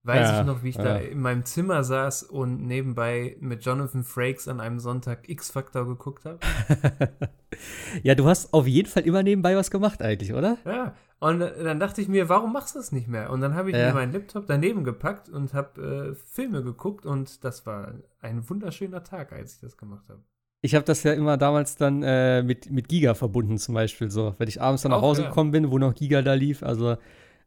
weiß 0.05 0.29
ja, 0.29 0.41
ich 0.41 0.47
noch, 0.47 0.63
wie 0.63 0.69
ich 0.69 0.77
ja. 0.77 0.85
da 0.85 0.97
in 0.99 1.21
meinem 1.21 1.45
Zimmer 1.45 1.83
saß 1.83 2.25
und 2.25 2.67
nebenbei 2.67 3.37
mit 3.41 3.65
Jonathan 3.65 4.05
Frakes 4.05 4.49
an 4.49 4.61
einem 4.61 4.79
Sonntag 4.79 5.29
X-Factor 5.29 5.87
geguckt 5.87 6.25
habe. 6.25 6.39
ja, 8.03 8.15
du 8.15 8.27
hast 8.27 8.53
auf 8.53 8.67
jeden 8.67 8.89
Fall 8.89 9.05
immer 9.05 9.23
nebenbei 9.23 9.57
was 9.57 9.71
gemacht 9.71 10.03
eigentlich, 10.03 10.35
oder? 10.35 10.59
Ja, 10.67 10.95
und 11.21 11.41
dann 11.41 11.81
dachte 11.81 12.03
ich 12.03 12.09
mir, 12.09 12.29
warum 12.29 12.53
machst 12.53 12.75
du 12.75 12.79
das 12.79 12.93
nicht 12.93 13.09
mehr? 13.09 13.31
Und 13.31 13.41
dann 13.41 13.55
habe 13.55 13.71
ich 13.71 13.77
ja. 13.77 13.89
mir 13.89 13.95
meinen 13.95 14.13
Laptop 14.13 14.47
daneben 14.47 14.85
gepackt 14.85 15.31
und 15.31 15.55
habe 15.55 16.13
äh, 16.13 16.15
Filme 16.31 16.63
geguckt 16.63 17.07
und 17.07 17.43
das 17.45 17.65
war 17.65 17.95
ein 18.21 18.49
wunderschöner 18.49 19.03
Tag, 19.05 19.33
als 19.33 19.55
ich 19.55 19.61
das 19.61 19.79
gemacht 19.79 20.05
habe. 20.11 20.21
Ich 20.61 20.75
habe 20.75 20.85
das 20.85 21.03
ja 21.03 21.13
immer 21.13 21.37
damals 21.37 21.77
dann 21.77 22.03
äh, 22.03 22.43
mit, 22.43 22.71
mit 22.71 22.89
Giga 22.89 23.15
verbunden, 23.15 23.59
zum 23.59 23.75
Beispiel 23.75 24.11
so. 24.11 24.35
Wenn 24.39 24.49
ich 24.49 24.61
abends 24.61 24.83
dann 24.83 24.93
nach 24.93 25.03
Hause 25.03 25.25
gekommen 25.25 25.51
bin, 25.51 25.71
wo 25.71 25.79
noch 25.79 25.95
Giga 25.95 26.23
da 26.23 26.35
lief, 26.35 26.63
also 26.63 26.97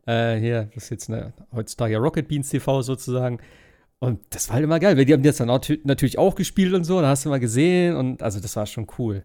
äh, 0.08 0.40
hier, 0.40 0.70
das 0.74 0.86
ist 0.86 0.90
jetzt 0.90 1.10
eine, 1.10 1.34
heutzutage 1.52 1.94
ja 1.94 2.00
Rocket 2.00 2.28
Beans 2.28 2.50
TV 2.50 2.82
sozusagen. 2.82 3.40
Und 4.00 4.20
das 4.30 4.48
war 4.48 4.56
halt 4.56 4.64
immer 4.64 4.80
geil, 4.80 4.98
weil 4.98 5.06
die 5.06 5.14
haben 5.14 5.24
das 5.24 5.38
dann 5.38 5.50
auch, 5.50 5.62
natürlich 5.84 6.18
auch 6.18 6.36
gespielt 6.36 6.74
und 6.74 6.84
so, 6.84 7.02
da 7.02 7.10
hast 7.10 7.26
du 7.26 7.30
mal 7.30 7.40
gesehen 7.40 7.96
und 7.96 8.22
also 8.24 8.40
das 8.40 8.56
war 8.56 8.66
schon 8.66 8.88
cool. 8.98 9.24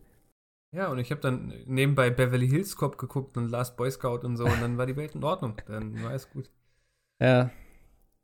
Ja, 0.75 0.89
und 0.89 0.99
ich 0.99 1.11
habe 1.11 1.21
dann 1.21 1.53
nebenbei 1.67 2.09
Beverly 2.09 2.49
Hills 2.49 2.77
Cop 2.77 2.97
geguckt 2.97 3.37
und 3.37 3.51
Last 3.51 3.77
Boy 3.77 3.91
Scout 3.91 4.21
und 4.25 4.39
so 4.39 4.45
und 4.45 4.63
dann 4.63 4.79
war 4.79 4.87
die 4.87 4.97
Welt 4.97 5.15
in 5.15 5.23
Ordnung. 5.23 5.57
Dann 5.67 6.03
war 6.03 6.11
alles 6.11 6.31
gut. 6.31 6.51
Ja, 7.21 7.51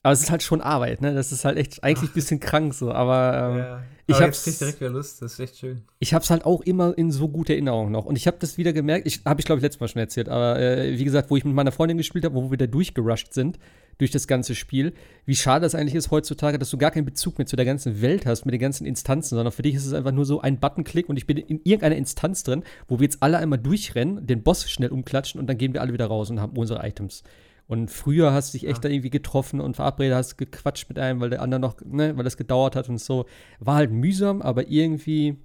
aber 0.03 0.13
es 0.13 0.21
ist 0.21 0.31
halt 0.31 0.43
schon 0.43 0.61
Arbeit, 0.61 1.01
ne? 1.01 1.13
Das 1.13 1.33
ist 1.33 1.45
halt 1.45 1.59
echt 1.59 1.83
eigentlich 1.83 2.11
ein 2.11 2.15
bisschen 2.15 2.41
krank 2.41 2.73
so, 2.73 2.93
aber 2.93 3.51
ähm, 3.53 3.59
ja. 3.59 3.83
ich 4.07 4.15
aber 4.15 4.27
hab's 4.27 4.47
jetzt 4.47 4.61
direkt 4.61 4.81
wieder 4.81 4.91
Lust, 4.91 5.21
das 5.21 5.33
ist 5.33 5.41
echt 5.41 5.59
schön. 5.59 5.83
Ich 5.99 6.15
hab's 6.15 6.31
halt 6.31 6.45
auch 6.45 6.61
immer 6.61 6.97
in 6.97 7.11
so 7.11 7.29
guter 7.29 7.55
Erinnerung 7.55 7.91
noch 7.91 8.05
und 8.05 8.17
ich 8.17 8.27
habe 8.29 8.37
das 8.39 8.59
wieder 8.59 8.73
gemerkt, 8.73 9.07
ich 9.07 9.23
habe 9.25 9.41
ich 9.41 9.47
glaube 9.47 9.59
ich 9.59 9.63
letztes 9.65 9.81
Mal 9.81 9.89
schon 9.89 10.01
erzählt, 10.01 10.29
aber 10.29 10.59
äh, 10.61 10.99
wie 10.99 11.05
gesagt, 11.05 11.31
wo 11.31 11.37
ich 11.37 11.45
mit 11.45 11.55
meiner 11.55 11.73
Freundin 11.73 11.99
gespielt 11.99 12.25
habe, 12.25 12.37
wo 12.37 12.51
wir 12.51 12.59
da 12.59 12.67
durchgerusht 12.67 13.33
sind 13.33 13.59
durch 13.99 14.13
das 14.13 14.29
ganze 14.29 14.55
Spiel, 14.55 14.93
wie 15.27 15.35
schade 15.35 15.65
das 15.65 15.75
eigentlich 15.75 15.97
ist 15.97 16.13
heutzutage, 16.13 16.61
dass 16.61 16.71
du 16.71 16.79
gar 16.79 16.93
keinen 16.93 17.05
Bezug 17.05 17.37
mehr 17.37 17.47
zu 17.47 17.57
der 17.57 17.65
ganzen 17.65 18.01
Welt 18.01 18.25
hast, 18.25 18.47
mit 18.47 18.53
den 18.53 18.61
ganzen 18.61 18.87
Instanzen, 18.87 19.35
sondern 19.35 19.53
für 19.53 19.63
dich 19.63 19.75
ist 19.75 19.87
es 19.87 19.93
einfach 19.93 20.13
nur 20.13 20.25
so 20.25 20.41
ein 20.41 20.61
Buttonklick 20.61 21.09
und 21.09 21.17
ich 21.17 21.27
bin 21.27 21.37
in 21.37 21.61
irgendeiner 21.65 21.97
Instanz 21.97 22.45
drin, 22.45 22.63
wo 22.87 23.01
wir 23.01 23.05
jetzt 23.05 23.21
alle 23.21 23.39
einmal 23.39 23.59
durchrennen, 23.59 24.25
den 24.25 24.45
Boss 24.45 24.71
schnell 24.71 24.91
umklatschen 24.91 25.41
und 25.41 25.49
dann 25.49 25.59
gehen 25.59 25.75
wir 25.75 25.81
alle 25.81 25.93
wieder 25.93 26.07
raus 26.07 26.31
und 26.31 26.41
haben 26.41 26.57
unsere 26.57 26.87
Items. 26.87 27.25
Und 27.69 27.91
früher 27.91 28.33
hast 28.33 28.53
du 28.53 28.59
dich 28.59 28.67
echt 28.67 28.79
ja. 28.79 28.89
da 28.89 28.89
irgendwie 28.89 29.11
getroffen 29.11 29.61
und 29.61 29.77
verabredet, 29.77 30.17
hast 30.17 30.39
gequatscht 30.39 30.89
mit 30.89 30.99
einem, 30.99 31.21
weil 31.21 31.29
der 31.29 31.43
andere 31.43 31.61
noch, 31.61 31.77
ne, 31.85 32.17
weil 32.17 32.25
das 32.25 32.39
gedauert 32.39 32.75
hat 32.75 32.89
und 32.89 32.99
so. 32.99 33.27
War 33.61 33.75
halt 33.75 33.93
mühsam, 33.93 34.41
aber 34.41 34.69
irgendwie, 34.69 35.37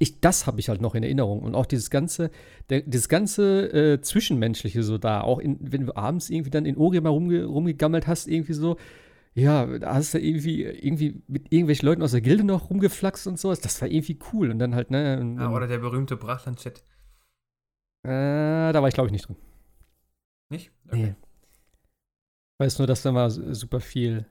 ich, 0.00 0.20
das 0.20 0.48
habe 0.48 0.58
ich 0.58 0.68
halt 0.68 0.80
noch 0.80 0.96
in 0.96 1.04
Erinnerung. 1.04 1.42
Und 1.42 1.54
auch 1.54 1.66
dieses 1.66 1.88
ganze, 1.88 2.32
der, 2.68 2.80
dieses 2.80 3.08
ganze 3.08 3.72
äh, 3.72 4.00
Zwischenmenschliche 4.00 4.82
so 4.82 4.98
da, 4.98 5.20
auch 5.20 5.38
in, 5.38 5.56
wenn 5.60 5.86
du 5.86 5.96
abends 5.96 6.30
irgendwie 6.30 6.50
dann 6.50 6.66
in 6.66 6.76
Orient 6.76 7.04
mal 7.04 7.10
rumge, 7.10 7.44
rumgegammelt 7.44 8.08
hast, 8.08 8.26
irgendwie 8.26 8.54
so, 8.54 8.76
ja, 9.34 9.66
da 9.78 9.94
hast 9.94 10.14
du 10.14 10.18
irgendwie, 10.18 10.64
irgendwie 10.64 11.22
mit 11.28 11.52
irgendwelchen 11.52 11.86
Leuten 11.86 12.02
aus 12.02 12.10
der 12.10 12.22
Gilde 12.22 12.42
noch 12.42 12.70
rumgeflaxt 12.70 13.28
und 13.28 13.38
sowas. 13.38 13.60
Das 13.60 13.80
war 13.80 13.88
irgendwie 13.88 14.18
cool. 14.32 14.50
Und 14.50 14.58
dann 14.58 14.74
halt, 14.74 14.90
ne. 14.90 15.20
Und, 15.20 15.38
ja, 15.38 15.52
oder 15.52 15.68
der 15.68 15.78
berühmte 15.78 16.16
Brachland-Chat. 16.16 16.82
Äh, 18.02 18.72
da 18.72 18.74
war 18.74 18.88
ich, 18.88 18.94
glaube 18.94 19.06
ich, 19.06 19.12
nicht 19.12 19.28
drin. 19.28 19.36
Nicht? 20.48 20.72
Okay. 20.88 20.96
Nee. 20.96 21.25
Weiß 22.58 22.78
nur, 22.78 22.86
dass 22.86 23.02
da 23.02 23.12
mal 23.12 23.30
super 23.30 23.80
viel. 23.80 24.26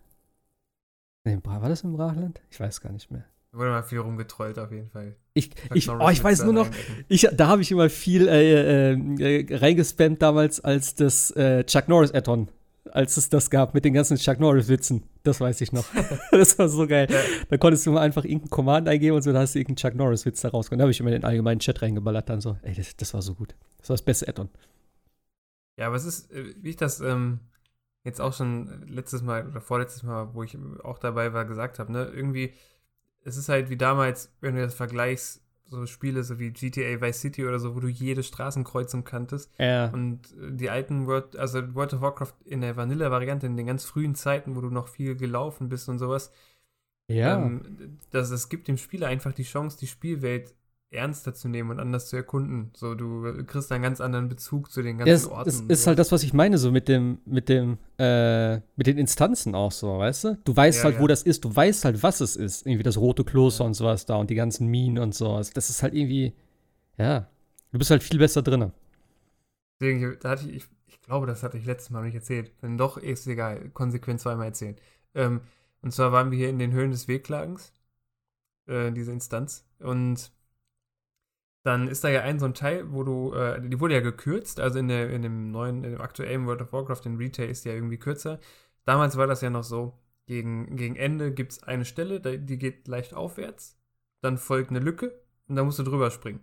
Nee, 1.23 1.39
war 1.43 1.69
das 1.69 1.83
im 1.83 1.93
Brachland? 1.93 2.41
Ich 2.49 2.59
weiß 2.59 2.81
gar 2.81 2.91
nicht 2.91 3.11
mehr. 3.11 3.25
Da 3.51 3.57
wurde 3.57 3.69
mal 3.69 3.83
viel 3.83 3.99
rumgetrollt 3.99 4.59
auf 4.59 4.71
jeden 4.71 4.89
Fall. 4.89 5.15
Ich, 5.33 5.51
ich, 5.73 5.89
oh, 5.89 6.09
ich 6.09 6.23
weiß 6.23 6.43
nur 6.43 6.53
noch, 6.53 6.69
ich, 7.07 7.27
da 7.33 7.47
habe 7.47 7.61
ich 7.61 7.71
immer 7.71 7.89
viel 7.89 8.27
äh, 8.27 8.93
äh, 8.93 9.41
äh, 9.41 9.57
reingespammt 9.57 10.21
damals, 10.21 10.59
als 10.59 10.95
das 10.95 11.31
äh, 11.31 11.63
Chuck 11.63 11.87
Norris 11.87 12.13
Add-on 12.13 12.49
als 12.91 13.17
es 13.17 13.29
das 13.29 13.49
gab 13.49 13.73
mit 13.73 13.83
den 13.83 13.93
ganzen 13.93 14.17
Chuck 14.17 14.39
Norris-Witzen. 14.39 15.03
Das 15.23 15.41
weiß 15.41 15.59
ich 15.61 15.71
noch. 15.71 15.85
das 16.31 16.57
war 16.57 16.69
so 16.69 16.87
geil. 16.87 17.07
Ja. 17.09 17.19
Da 17.49 17.57
konntest 17.57 17.85
du 17.85 17.91
mal 17.91 18.01
einfach 18.01 18.23
irgendeinen 18.23 18.49
Command 18.49 18.87
eingeben 18.87 19.15
und 19.15 19.21
so, 19.21 19.33
da 19.33 19.39
hast 19.39 19.55
du 19.55 19.59
irgendeinen 19.59 19.91
Chuck 19.91 19.95
Norris-Witz 19.95 20.41
da 20.41 20.49
rausgekommen. 20.49 20.79
Da 20.79 20.83
habe 20.83 20.91
ich 20.91 20.99
immer 20.99 21.09
in 21.09 21.21
den 21.21 21.25
allgemeinen 21.25 21.59
Chat 21.59 21.81
reingeballert, 21.81 22.29
dann 22.29 22.41
so, 22.41 22.57
ey, 22.61 22.73
das, 22.73 22.95
das 22.95 23.13
war 23.13 23.21
so 23.21 23.33
gut. 23.33 23.55
Das 23.79 23.89
war 23.89 23.95
das 23.95 24.01
beste 24.03 24.27
Add-on. 24.27 24.49
Ja, 25.77 25.87
aber 25.87 25.95
es 25.95 26.05
ist, 26.05 26.31
äh, 26.31 26.53
wie 26.61 26.69
ich 26.69 26.77
das 26.77 27.01
ähm, 27.01 27.39
jetzt 28.05 28.21
auch 28.21 28.31
schon 28.31 28.87
letztes 28.87 29.21
Mal 29.23 29.47
oder 29.47 29.59
vorletztes 29.59 30.03
Mal, 30.03 30.33
wo 30.33 30.43
ich 30.43 30.57
auch 30.83 30.99
dabei 30.99 31.33
war, 31.33 31.43
gesagt 31.43 31.79
habe, 31.79 31.91
ne, 31.91 32.05
irgendwie, 32.05 32.53
es 33.23 33.35
ist 33.35 33.49
halt 33.49 33.69
wie 33.69 33.77
damals, 33.77 34.31
wenn 34.39 34.55
du 34.55 34.61
das 34.61 34.75
vergleichst, 34.75 35.41
so 35.67 35.87
Spiele 35.87 36.23
so 36.23 36.37
wie 36.37 36.51
GTA 36.51 37.01
Vice 37.01 37.21
City 37.21 37.43
oder 37.43 37.57
so, 37.57 37.75
wo 37.75 37.79
du 37.79 37.87
jede 37.87 38.21
Straßenkreuzung 38.21 39.03
kanntest. 39.03 39.51
Ja. 39.57 39.87
Und 39.87 40.31
äh, 40.39 40.51
die 40.51 40.69
alten 40.69 41.07
World, 41.07 41.35
also 41.35 41.73
World 41.73 41.95
of 41.95 42.01
Warcraft 42.01 42.33
in 42.45 42.61
der 42.61 42.77
Vanilla-Variante, 42.77 43.47
in 43.47 43.57
den 43.57 43.65
ganz 43.65 43.83
frühen 43.83 44.13
Zeiten, 44.13 44.55
wo 44.55 44.61
du 44.61 44.69
noch 44.69 44.87
viel 44.87 45.15
gelaufen 45.15 45.67
bist 45.67 45.89
und 45.89 45.97
sowas. 45.97 46.31
Ja. 47.07 47.37
Ähm, 47.37 47.97
das, 48.11 48.29
es 48.29 48.49
gibt 48.49 48.67
dem 48.67 48.77
Spieler 48.77 49.07
einfach 49.07 49.33
die 49.33 49.43
Chance, 49.43 49.79
die 49.79 49.87
Spielwelt 49.87 50.53
ernster 50.95 51.33
zu 51.33 51.47
nehmen 51.47 51.69
und 51.69 51.79
anders 51.79 52.07
zu 52.07 52.15
erkunden. 52.15 52.71
So, 52.75 52.95
du 52.95 53.43
kriegst 53.45 53.71
einen 53.71 53.83
ganz 53.83 54.01
anderen 54.01 54.29
Bezug 54.29 54.71
zu 54.71 54.81
den 54.81 54.97
ganzen 54.97 55.11
das, 55.11 55.27
Orten. 55.27 55.45
Das 55.45 55.61
ist 55.61 55.87
halt 55.87 55.99
das, 55.99 56.11
was 56.11 56.23
ich 56.23 56.33
meine, 56.33 56.57
so 56.57 56.71
mit 56.71 56.87
dem, 56.87 57.19
mit 57.25 57.49
dem, 57.49 57.77
äh, 57.97 58.55
mit 58.75 58.87
den 58.87 58.97
Instanzen 58.97 59.53
auch 59.55 59.71
so, 59.71 59.99
weißt 59.99 60.23
du? 60.23 60.37
Du 60.43 60.55
weißt 60.55 60.79
ja, 60.79 60.83
halt, 60.85 60.95
ja. 60.95 61.01
wo 61.01 61.07
das 61.07 61.23
ist, 61.23 61.45
du 61.45 61.55
weißt 61.55 61.85
halt, 61.85 62.01
was 62.01 62.21
es 62.21 62.35
ist. 62.35 62.65
Irgendwie 62.65 62.83
das 62.83 62.97
rote 62.97 63.23
Kloster 63.23 63.63
ja. 63.63 63.67
und 63.67 63.73
sowas 63.73 64.05
da 64.05 64.15
und 64.15 64.29
die 64.29 64.35
ganzen 64.35 64.67
Minen 64.67 64.97
und 64.97 65.13
sowas. 65.13 65.51
Das 65.51 65.69
ist 65.69 65.83
halt 65.83 65.93
irgendwie, 65.93 66.33
ja, 66.97 67.27
du 67.71 67.77
bist 67.77 67.91
halt 67.91 68.03
viel 68.03 68.19
besser 68.19 68.41
drin. 68.41 68.71
Deswegen, 69.79 70.17
da 70.21 70.29
hatte 70.29 70.49
ich, 70.49 70.55
ich, 70.55 70.65
ich 70.87 71.01
glaube, 71.01 71.27
das 71.27 71.43
hatte 71.43 71.57
ich 71.57 71.65
letztes 71.65 71.91
Mal 71.91 72.03
nicht 72.03 72.15
erzählt. 72.15 72.51
Wenn 72.61 72.77
doch, 72.77 72.97
ist 72.97 73.27
egal, 73.27 73.69
konsequent 73.69 74.21
zweimal 74.21 74.47
erzählen. 74.47 74.75
Ähm, 75.13 75.41
und 75.81 75.91
zwar 75.91 76.11
waren 76.11 76.31
wir 76.31 76.37
hier 76.37 76.49
in 76.49 76.59
den 76.59 76.71
Höhlen 76.71 76.91
des 76.91 77.07
Wehklagens, 77.07 77.71
äh, 78.67 78.91
diese 78.91 79.11
Instanz. 79.11 79.65
Und 79.79 80.31
dann 81.65 81.87
ist 81.87 82.03
da 82.03 82.09
ja 82.09 82.21
ein 82.21 82.37
so 82.37 82.45
ein 82.45 82.53
Teil, 82.53 82.91
wo 82.91 83.03
du, 83.03 83.33
äh, 83.33 83.59
die 83.59 83.79
wurde 83.79 83.95
ja 83.95 83.99
gekürzt, 83.99 84.59
also 84.59 84.77
in, 84.77 84.87
der, 84.87 85.09
in 85.09 85.23
dem 85.23 85.49
neuen, 85.49 85.83
in 85.83 85.93
dem 85.93 86.01
aktuellen 86.01 86.45
World 86.45 86.61
of 86.61 86.71
Warcraft, 86.71 87.01
in 87.05 87.17
Retail 87.17 87.49
ist 87.49 87.65
die 87.65 87.69
ja 87.69 87.75
irgendwie 87.75 87.97
kürzer. 87.97 88.39
Damals 88.85 89.17
war 89.17 89.25
das 89.25 89.41
ja 89.41 89.49
noch 89.49 89.63
so, 89.63 89.97
gegen, 90.27 90.75
gegen 90.75 90.95
Ende 90.95 91.31
gibt 91.33 91.53
es 91.53 91.63
eine 91.63 91.83
Stelle, 91.83 92.19
die 92.19 92.57
geht 92.59 92.87
leicht 92.87 93.15
aufwärts, 93.15 93.79
dann 94.21 94.37
folgt 94.37 94.69
eine 94.69 94.79
Lücke 94.79 95.19
und 95.47 95.55
da 95.55 95.63
musst 95.63 95.79
du 95.79 95.83
drüber 95.83 96.11
springen. 96.11 96.41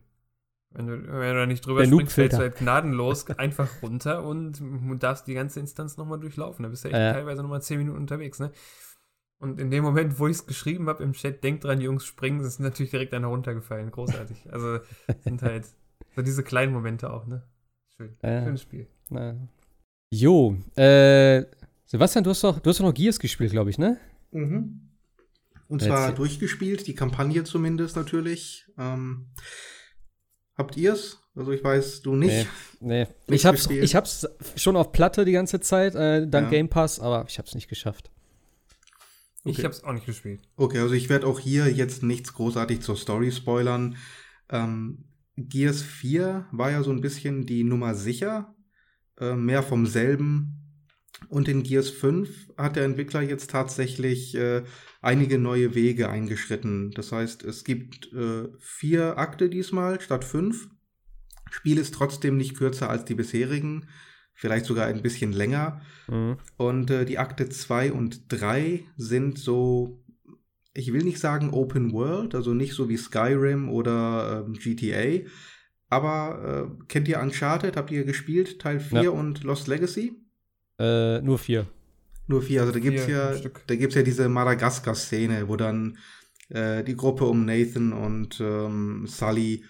Wenn 0.70 0.88
du, 0.88 0.92
wenn 0.92 1.34
du 1.34 1.40
da 1.40 1.46
nicht 1.46 1.64
drüber 1.64 1.82
der 1.82 1.88
springst, 1.88 2.14
fällst 2.14 2.38
du 2.38 2.42
halt 2.42 2.56
gnadenlos 2.56 3.28
einfach 3.38 3.68
runter 3.80 4.24
und 4.24 4.60
darfst 4.98 5.28
die 5.28 5.34
ganze 5.34 5.60
Instanz 5.60 5.98
nochmal 5.98 6.18
durchlaufen. 6.18 6.64
Da 6.64 6.68
bist 6.68 6.82
du 6.82 6.88
echt 6.88 6.96
äh. 6.96 7.12
teilweise 7.12 7.42
nochmal 7.42 7.62
10 7.62 7.78
Minuten 7.78 7.98
unterwegs, 7.98 8.40
ne? 8.40 8.50
Und 9.42 9.58
in 9.58 9.72
dem 9.72 9.82
Moment, 9.82 10.20
wo 10.20 10.28
ich 10.28 10.36
es 10.36 10.46
geschrieben 10.46 10.88
habe 10.88 11.02
im 11.02 11.14
Chat, 11.14 11.42
denkt 11.42 11.64
dran, 11.64 11.80
Jungs, 11.80 12.04
springen, 12.04 12.38
ist 12.44 12.60
natürlich 12.60 12.92
direkt 12.92 13.12
einer 13.12 13.26
runtergefallen. 13.26 13.90
Großartig. 13.90 14.52
Also 14.52 14.78
sind 15.24 15.42
halt 15.42 15.66
so 16.14 16.22
diese 16.22 16.44
kleinen 16.44 16.72
Momente 16.72 17.12
auch, 17.12 17.26
ne? 17.26 17.42
Schön. 17.96 18.16
Ja. 18.22 18.44
Schönes 18.44 18.62
Spiel. 18.62 18.86
Ja. 19.10 19.34
Jo, 20.12 20.56
äh, 20.76 21.42
Sebastian, 21.86 22.22
du 22.22 22.30
hast 22.30 22.44
doch, 22.44 22.60
du 22.60 22.70
hast 22.70 22.78
doch 22.78 22.84
noch 22.84 22.94
Gears 22.94 23.18
gespielt, 23.18 23.50
glaube 23.50 23.70
ich, 23.70 23.78
ne? 23.78 23.98
Mhm. 24.30 24.92
Und 25.66 25.82
zwar 25.82 26.10
Jetzt. 26.10 26.18
durchgespielt, 26.18 26.86
die 26.86 26.94
Kampagne 26.94 27.42
zumindest 27.42 27.96
natürlich. 27.96 28.66
Ähm, 28.78 29.32
habt 30.54 30.76
ihr's? 30.76 31.18
Also 31.34 31.50
ich 31.50 31.64
weiß, 31.64 32.02
du 32.02 32.14
nicht. 32.14 32.46
Nee, 32.78 33.08
nee. 33.26 33.34
ich, 33.34 33.44
hab's, 33.44 33.68
ich 33.68 33.96
hab's 33.96 34.28
schon 34.54 34.76
auf 34.76 34.92
Platte 34.92 35.24
die 35.24 35.32
ganze 35.32 35.58
Zeit, 35.58 35.96
äh, 35.96 36.28
dank 36.28 36.44
ja. 36.44 36.50
Game 36.50 36.68
Pass, 36.68 37.00
aber 37.00 37.24
ich 37.26 37.40
hab's 37.40 37.56
nicht 37.56 37.66
geschafft. 37.68 38.11
Okay. 39.44 39.58
Ich 39.58 39.64
habe 39.64 39.74
es 39.74 39.82
auch 39.82 39.92
nicht 39.92 40.06
gespielt. 40.06 40.40
Okay, 40.56 40.78
also 40.78 40.94
ich 40.94 41.08
werde 41.08 41.26
auch 41.26 41.40
hier 41.40 41.70
jetzt 41.70 42.02
nichts 42.02 42.32
großartig 42.34 42.80
zur 42.80 42.96
Story 42.96 43.32
spoilern. 43.32 43.96
Ähm, 44.48 45.04
Gears 45.36 45.82
4 45.82 46.46
war 46.52 46.70
ja 46.70 46.82
so 46.82 46.90
ein 46.90 47.00
bisschen 47.00 47.44
die 47.46 47.64
Nummer 47.64 47.94
sicher, 47.94 48.54
äh, 49.18 49.34
mehr 49.34 49.62
vom 49.62 49.86
selben. 49.86 50.58
Und 51.28 51.48
in 51.48 51.62
Gears 51.62 51.90
5 51.90 52.52
hat 52.56 52.76
der 52.76 52.84
Entwickler 52.84 53.22
jetzt 53.22 53.50
tatsächlich 53.50 54.34
äh, 54.36 54.62
einige 55.00 55.38
neue 55.38 55.74
Wege 55.74 56.08
eingeschritten. 56.08 56.92
Das 56.92 57.10
heißt, 57.10 57.42
es 57.42 57.64
gibt 57.64 58.12
äh, 58.12 58.48
vier 58.58 59.18
Akte 59.18 59.48
diesmal 59.48 60.00
statt 60.00 60.24
fünf. 60.24 60.68
Spiel 61.50 61.78
ist 61.78 61.94
trotzdem 61.94 62.36
nicht 62.36 62.56
kürzer 62.56 62.88
als 62.88 63.04
die 63.04 63.14
bisherigen 63.14 63.88
vielleicht 64.42 64.66
sogar 64.66 64.88
ein 64.88 65.02
bisschen 65.02 65.32
länger. 65.32 65.80
Mhm. 66.08 66.36
Und 66.56 66.90
äh, 66.90 67.04
die 67.04 67.18
Akte 67.18 67.48
2 67.48 67.92
und 67.92 68.24
3 68.28 68.84
sind 68.96 69.38
so, 69.38 70.02
ich 70.74 70.92
will 70.92 71.04
nicht 71.04 71.20
sagen 71.20 71.50
Open 71.50 71.92
World, 71.92 72.34
also 72.34 72.52
nicht 72.52 72.72
so 72.72 72.88
wie 72.88 72.96
Skyrim 72.96 73.68
oder 73.68 74.44
ähm, 74.44 74.54
GTA. 74.54 75.24
Aber 75.88 76.72
äh, 76.72 76.84
kennt 76.88 77.06
ihr 77.06 77.20
Uncharted? 77.20 77.76
Habt 77.76 77.92
ihr 77.92 78.02
gespielt? 78.04 78.58
Teil 78.58 78.80
4 78.80 79.02
ja. 79.02 79.10
und 79.10 79.44
Lost 79.44 79.68
Legacy? 79.68 80.16
Äh, 80.76 81.20
nur 81.20 81.38
4. 81.38 81.68
Nur 82.26 82.42
4. 82.42 82.62
Also 82.62 82.72
da 82.72 82.80
gibt 82.80 82.98
es 82.98 83.06
ja, 83.06 83.32
da 83.68 83.76
gibt's 83.76 83.94
ja 83.94 84.02
diese 84.02 84.28
Madagaskar-Szene, 84.28 85.46
wo 85.46 85.54
dann 85.54 85.98
äh, 86.48 86.82
die 86.82 86.96
Gruppe 86.96 87.26
um 87.26 87.44
Nathan 87.44 87.92
und 87.92 88.40
ähm, 88.40 89.06
Sully 89.06 89.62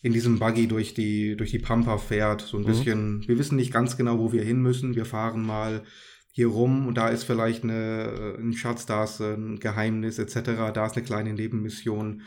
in 0.00 0.12
diesem 0.12 0.38
Buggy 0.38 0.68
durch 0.68 0.94
die, 0.94 1.36
durch 1.36 1.50
die 1.50 1.58
Pampa 1.58 1.98
fährt. 1.98 2.42
So 2.42 2.56
ein 2.56 2.62
mhm. 2.62 2.66
bisschen, 2.66 3.28
wir 3.28 3.38
wissen 3.38 3.56
nicht 3.56 3.72
ganz 3.72 3.96
genau, 3.96 4.18
wo 4.18 4.32
wir 4.32 4.42
hin 4.42 4.60
müssen. 4.60 4.94
Wir 4.94 5.04
fahren 5.04 5.44
mal 5.44 5.82
hier 6.30 6.48
rum 6.48 6.86
und 6.86 6.94
da 6.96 7.08
ist 7.08 7.24
vielleicht 7.24 7.64
eine, 7.64 8.36
äh, 8.38 8.40
ein 8.40 8.52
Schatz, 8.52 8.86
da 8.86 9.04
ist 9.04 9.20
ein 9.20 9.58
Geheimnis 9.58 10.18
etc. 10.18 10.72
Da 10.72 10.86
ist 10.86 10.96
eine 10.96 11.04
kleine 11.04 11.34
Nebenmission. 11.34 12.22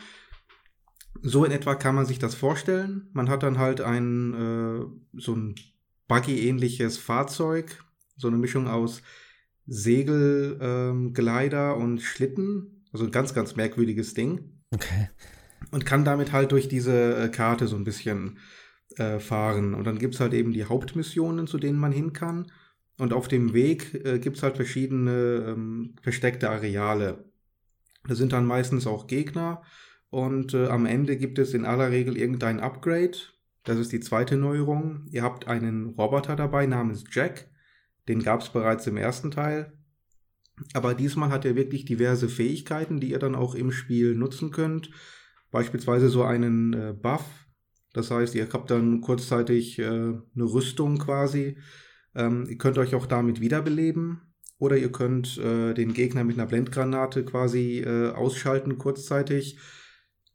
So 1.22 1.44
in 1.44 1.52
etwa 1.52 1.74
kann 1.74 1.94
man 1.94 2.04
sich 2.04 2.18
das 2.18 2.34
vorstellen. 2.34 3.08
Man 3.12 3.30
hat 3.30 3.42
dann 3.42 3.58
halt 3.58 3.80
ein 3.80 4.34
äh, 4.34 5.18
so 5.18 5.34
ein 5.34 5.54
Buggy-ähnliches 6.08 6.98
Fahrzeug, 6.98 7.82
so 8.16 8.28
eine 8.28 8.36
Mischung 8.36 8.68
aus 8.68 9.02
Segel, 9.66 10.58
ähm, 10.60 11.14
Gleiter 11.14 11.76
und 11.76 12.02
Schlitten. 12.02 12.84
Also 12.92 13.06
ein 13.06 13.12
ganz, 13.12 13.32
ganz 13.32 13.56
merkwürdiges 13.56 14.12
Ding. 14.12 14.60
Okay 14.72 15.08
und 15.70 15.86
kann 15.86 16.04
damit 16.04 16.32
halt 16.32 16.52
durch 16.52 16.68
diese 16.68 17.16
äh, 17.16 17.28
Karte 17.28 17.66
so 17.66 17.76
ein 17.76 17.84
bisschen 17.84 18.38
äh, 18.96 19.18
fahren. 19.18 19.74
Und 19.74 19.86
dann 19.86 19.98
gibt 19.98 20.14
es 20.14 20.20
halt 20.20 20.34
eben 20.34 20.52
die 20.52 20.64
Hauptmissionen, 20.64 21.46
zu 21.46 21.58
denen 21.58 21.78
man 21.78 21.92
hin 21.92 22.12
kann. 22.12 22.50
Und 22.98 23.12
auf 23.12 23.28
dem 23.28 23.54
Weg 23.54 23.94
äh, 24.04 24.18
gibt 24.18 24.36
es 24.36 24.42
halt 24.42 24.56
verschiedene 24.56 25.46
ähm, 25.48 25.94
versteckte 26.02 26.50
Areale. 26.50 27.24
Da 28.06 28.14
sind 28.14 28.32
dann 28.32 28.46
meistens 28.46 28.86
auch 28.86 29.06
Gegner. 29.06 29.62
Und 30.10 30.54
äh, 30.54 30.66
am 30.66 30.86
Ende 30.86 31.16
gibt 31.16 31.38
es 31.38 31.54
in 31.54 31.64
aller 31.64 31.90
Regel 31.90 32.16
irgendein 32.16 32.60
Upgrade. 32.60 33.16
Das 33.64 33.78
ist 33.78 33.92
die 33.92 34.00
zweite 34.00 34.36
Neuerung. 34.36 35.06
Ihr 35.10 35.22
habt 35.22 35.46
einen 35.46 35.90
Roboter 35.90 36.36
dabei 36.36 36.66
namens 36.66 37.04
Jack. 37.10 37.48
Den 38.08 38.22
gab 38.22 38.42
es 38.42 38.50
bereits 38.50 38.86
im 38.86 38.96
ersten 38.96 39.30
Teil. 39.30 39.72
Aber 40.74 40.94
diesmal 40.94 41.30
hat 41.30 41.44
er 41.44 41.56
wirklich 41.56 41.84
diverse 41.84 42.28
Fähigkeiten, 42.28 43.00
die 43.00 43.10
ihr 43.10 43.18
dann 43.18 43.34
auch 43.34 43.54
im 43.54 43.72
Spiel 43.72 44.14
nutzen 44.14 44.50
könnt 44.50 44.90
beispielsweise 45.52 46.08
so 46.08 46.24
einen 46.24 46.72
äh, 46.72 46.92
Buff. 46.92 47.24
Das 47.92 48.10
heißt, 48.10 48.34
ihr 48.34 48.48
habt 48.52 48.70
dann 48.70 49.00
kurzzeitig 49.00 49.78
äh, 49.78 49.84
eine 49.84 50.20
Rüstung 50.36 50.98
quasi. 50.98 51.58
Ähm, 52.16 52.46
ihr 52.48 52.58
könnt 52.58 52.78
euch 52.78 52.96
auch 52.96 53.06
damit 53.06 53.40
wiederbeleben. 53.40 54.22
Oder 54.58 54.76
ihr 54.76 54.90
könnt 54.90 55.38
äh, 55.38 55.74
den 55.74 55.92
Gegner 55.92 56.24
mit 56.24 56.38
einer 56.38 56.46
Blendgranate 56.46 57.24
quasi 57.24 57.80
äh, 57.80 58.10
ausschalten 58.10 58.78
kurzzeitig. 58.78 59.58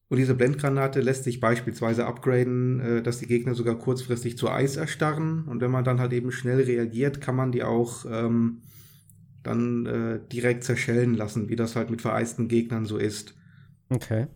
Und 0.10 0.18
diese 0.18 0.36
Blendgranate 0.36 1.02
lässt 1.02 1.24
sich 1.24 1.40
beispielsweise 1.40 2.06
upgraden, 2.06 2.80
äh, 2.80 3.04
dass 3.04 3.20
die 3.20 3.28
Gegner 3.28 3.56
sogar 3.56 3.78
kurzfristig 3.78 4.38
zu 4.38 4.50
Eis 4.50 4.78
erstarren. 4.78 5.46
Und 5.46 5.62
wenn 5.62 5.72
man 5.72 5.84
dann 5.84 6.00
halt 6.00 6.14
eben 6.14 6.32
schnell 6.32 6.62
reagiert, 6.62 7.22
kann 7.22 7.36
man 7.36 7.52
die 7.52 7.64
auch 7.64 8.06
ähm, 8.10 8.62
dann 9.44 9.86
äh, 9.86 10.20
direkt 10.32 10.64
zerschellen 10.64 11.16
lassen, 11.16 11.50
wie 11.50 11.56
das 11.56 11.76
halt 11.76 11.90
mit 11.90 12.02
vereisten 12.02 12.48
Gegnern 12.48 12.86
so 12.86 12.98
ist. 12.98 13.34
Okay. 13.90 14.28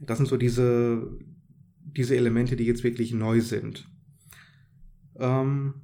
Das 0.00 0.18
sind 0.18 0.26
so 0.26 0.36
diese, 0.36 1.18
diese 1.80 2.16
Elemente, 2.16 2.56
die 2.56 2.64
jetzt 2.64 2.84
wirklich 2.84 3.12
neu 3.12 3.40
sind. 3.40 3.88
Ähm, 5.18 5.74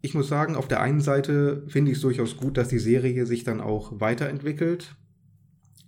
ich 0.00 0.14
muss 0.14 0.28
sagen, 0.28 0.54
auf 0.54 0.68
der 0.68 0.80
einen 0.80 1.00
Seite 1.00 1.64
finde 1.68 1.90
ich 1.90 1.98
es 1.98 2.02
durchaus 2.02 2.36
gut, 2.36 2.56
dass 2.56 2.68
die 2.68 2.78
Serie 2.78 3.26
sich 3.26 3.44
dann 3.44 3.60
auch 3.60 4.00
weiterentwickelt. 4.00 4.94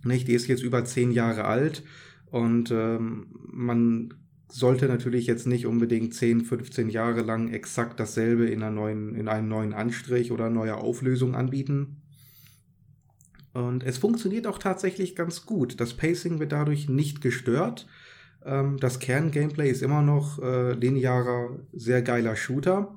Nicht, 0.03 0.27
die 0.27 0.33
ist 0.33 0.47
jetzt 0.47 0.63
über 0.63 0.85
zehn 0.85 1.11
Jahre 1.11 1.45
alt 1.45 1.83
und 2.31 2.71
ähm, 2.71 3.27
man 3.51 4.13
sollte 4.51 4.87
natürlich 4.87 5.27
jetzt 5.27 5.47
nicht 5.47 5.65
unbedingt 5.65 6.13
10, 6.13 6.41
15 6.41 6.89
Jahre 6.89 7.21
lang 7.21 7.51
exakt 7.51 7.99
dasselbe 7.99 8.47
in, 8.47 8.59
neuen, 8.59 9.15
in 9.15 9.27
einem 9.27 9.47
neuen 9.47 9.73
Anstrich 9.73 10.31
oder 10.31 10.49
neuer 10.49 10.77
Auflösung 10.77 11.35
anbieten. 11.35 12.01
Und 13.53 13.83
es 13.83 13.97
funktioniert 13.97 14.47
auch 14.47 14.59
tatsächlich 14.59 15.15
ganz 15.15 15.45
gut. 15.45 15.79
Das 15.79 15.95
Pacing 15.95 16.39
wird 16.39 16.51
dadurch 16.51 16.87
nicht 16.87 17.21
gestört. 17.21 17.87
Ähm, 18.45 18.77
das 18.77 18.99
Kern-Gameplay 18.99 19.69
ist 19.69 19.81
immer 19.81 20.01
noch 20.01 20.39
äh, 20.41 20.73
linearer, 20.73 21.59
sehr 21.73 22.01
geiler 22.01 22.35
Shooter, 22.35 22.95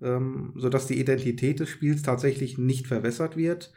ähm, 0.00 0.52
sodass 0.56 0.86
die 0.86 1.00
Identität 1.00 1.60
des 1.60 1.68
Spiels 1.68 2.02
tatsächlich 2.02 2.58
nicht 2.58 2.86
verwässert 2.86 3.36
wird. 3.36 3.72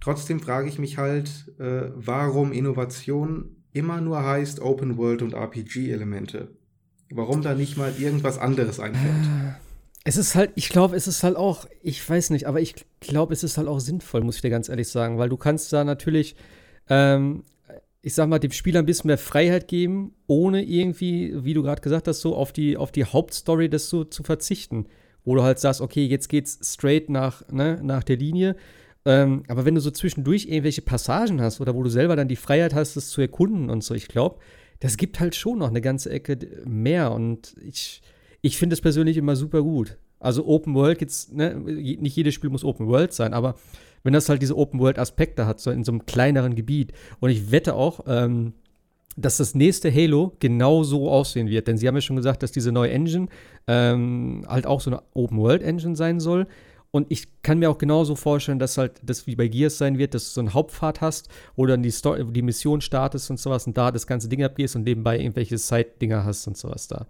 Trotzdem 0.00 0.40
frage 0.40 0.68
ich 0.68 0.78
mich 0.78 0.98
halt, 0.98 1.52
äh, 1.58 1.90
warum 1.94 2.52
Innovation 2.52 3.56
immer 3.72 4.00
nur 4.00 4.24
heißt 4.24 4.60
Open 4.60 4.96
World 4.96 5.22
und 5.22 5.32
RPG-Elemente. 5.32 6.48
Warum 7.10 7.42
da 7.42 7.54
nicht 7.54 7.76
mal 7.76 7.94
irgendwas 7.98 8.38
anderes 8.38 8.80
einfällt? 8.80 9.28
Es 10.04 10.16
ist 10.16 10.34
halt, 10.34 10.50
ich 10.56 10.68
glaube, 10.68 10.96
es 10.96 11.06
ist 11.06 11.22
halt 11.22 11.36
auch, 11.36 11.66
ich 11.80 12.08
weiß 12.08 12.30
nicht, 12.30 12.46
aber 12.46 12.60
ich 12.60 12.74
glaube, 13.00 13.32
es 13.32 13.44
ist 13.44 13.56
halt 13.56 13.68
auch 13.68 13.78
sinnvoll, 13.78 14.22
muss 14.22 14.36
ich 14.36 14.42
dir 14.42 14.50
ganz 14.50 14.68
ehrlich 14.68 14.88
sagen, 14.88 15.18
weil 15.18 15.28
du 15.28 15.36
kannst 15.36 15.72
da 15.72 15.84
natürlich, 15.84 16.34
ähm, 16.88 17.44
ich 18.00 18.14
sag 18.14 18.28
mal, 18.28 18.40
dem 18.40 18.50
Spieler 18.50 18.80
ein 18.80 18.86
bisschen 18.86 19.08
mehr 19.08 19.18
Freiheit 19.18 19.68
geben, 19.68 20.14
ohne 20.26 20.64
irgendwie, 20.64 21.44
wie 21.44 21.54
du 21.54 21.62
gerade 21.62 21.80
gesagt 21.80 22.08
hast, 22.08 22.20
so 22.20 22.34
auf 22.34 22.52
die, 22.52 22.76
auf 22.76 22.90
die 22.90 23.04
Hauptstory 23.04 23.68
das 23.68 23.88
so 23.88 24.04
zu 24.04 24.22
verzichten. 24.24 24.86
Wo 25.24 25.36
du 25.36 25.44
halt 25.44 25.60
sagst, 25.60 25.80
okay, 25.80 26.04
jetzt 26.04 26.28
geht's 26.28 26.58
straight 26.62 27.08
nach, 27.08 27.48
ne, 27.48 27.78
nach 27.80 28.02
der 28.02 28.16
Linie 28.16 28.56
ähm, 29.04 29.42
aber 29.48 29.64
wenn 29.64 29.74
du 29.74 29.80
so 29.80 29.90
zwischendurch 29.90 30.46
irgendwelche 30.46 30.82
Passagen 30.82 31.40
hast 31.40 31.60
oder 31.60 31.74
wo 31.74 31.82
du 31.82 31.90
selber 31.90 32.16
dann 32.16 32.28
die 32.28 32.36
Freiheit 32.36 32.74
hast, 32.74 32.96
das 32.96 33.08
zu 33.08 33.20
erkunden 33.20 33.68
und 33.68 33.82
so, 33.82 33.94
ich 33.94 34.08
glaube, 34.08 34.38
das 34.80 34.96
gibt 34.96 35.20
halt 35.20 35.34
schon 35.34 35.58
noch 35.58 35.68
eine 35.68 35.80
ganze 35.80 36.10
Ecke 36.10 36.38
mehr. 36.64 37.12
Und 37.12 37.54
ich, 37.64 38.02
ich 38.42 38.58
finde 38.58 38.74
es 38.74 38.80
persönlich 38.80 39.16
immer 39.16 39.36
super 39.36 39.62
gut. 39.62 39.96
Also 40.20 40.46
Open 40.46 40.74
World 40.74 41.00
jetzt, 41.00 41.32
ne, 41.32 41.54
nicht 41.54 42.16
jedes 42.16 42.34
Spiel 42.34 42.50
muss 42.50 42.64
Open 42.64 42.86
World 42.88 43.12
sein, 43.12 43.34
aber 43.34 43.54
wenn 44.02 44.12
das 44.12 44.28
halt 44.28 44.42
diese 44.42 44.56
Open 44.56 44.80
World 44.80 44.98
Aspekte 44.98 45.46
hat, 45.46 45.60
so 45.60 45.70
in 45.70 45.84
so 45.84 45.92
einem 45.92 46.06
kleineren 46.06 46.54
Gebiet. 46.54 46.92
Und 47.20 47.30
ich 47.30 47.50
wette 47.52 47.74
auch, 47.74 48.00
ähm, 48.06 48.52
dass 49.16 49.36
das 49.36 49.54
nächste 49.54 49.92
Halo 49.92 50.36
genau 50.40 50.82
so 50.82 51.10
aussehen 51.10 51.48
wird. 51.48 51.68
Denn 51.68 51.76
sie 51.76 51.86
haben 51.86 51.94
ja 51.94 52.00
schon 52.00 52.16
gesagt, 52.16 52.42
dass 52.42 52.50
diese 52.50 52.72
neue 52.72 52.90
Engine 52.90 53.28
ähm, 53.66 54.44
halt 54.48 54.66
auch 54.66 54.80
so 54.80 54.90
eine 54.90 55.02
Open 55.14 55.38
World 55.38 55.62
Engine 55.62 55.94
sein 55.94 56.18
soll. 56.18 56.46
Und 56.90 57.06
ich 57.10 57.42
kann 57.42 57.58
mir 57.58 57.70
auch 57.70 57.78
genauso 57.78 58.16
vorstellen, 58.16 58.58
dass 58.58 58.76
halt 58.76 59.00
das 59.02 59.26
wie 59.26 59.36
bei 59.36 59.48
Gears 59.48 59.78
sein 59.78 59.98
wird, 59.98 60.14
dass 60.14 60.24
du 60.24 60.30
so 60.32 60.40
einen 60.40 60.52
Hauptpfad 60.52 61.00
hast, 61.00 61.28
wo 61.56 61.64
dann 61.64 61.82
die, 61.82 61.90
Story, 61.90 62.24
die 62.30 62.42
Mission 62.42 62.80
startest 62.80 63.30
und 63.30 63.38
sowas 63.38 63.66
und 63.66 63.76
da 63.76 63.90
das 63.90 64.06
ganze 64.06 64.28
Ding 64.28 64.42
abgehst 64.42 64.76
und 64.76 64.82
nebenbei 64.82 65.18
irgendwelche 65.18 65.56
Side-Dinger 65.56 66.24
hast 66.24 66.46
und 66.46 66.56
sowas 66.56 66.88
da. 66.88 67.06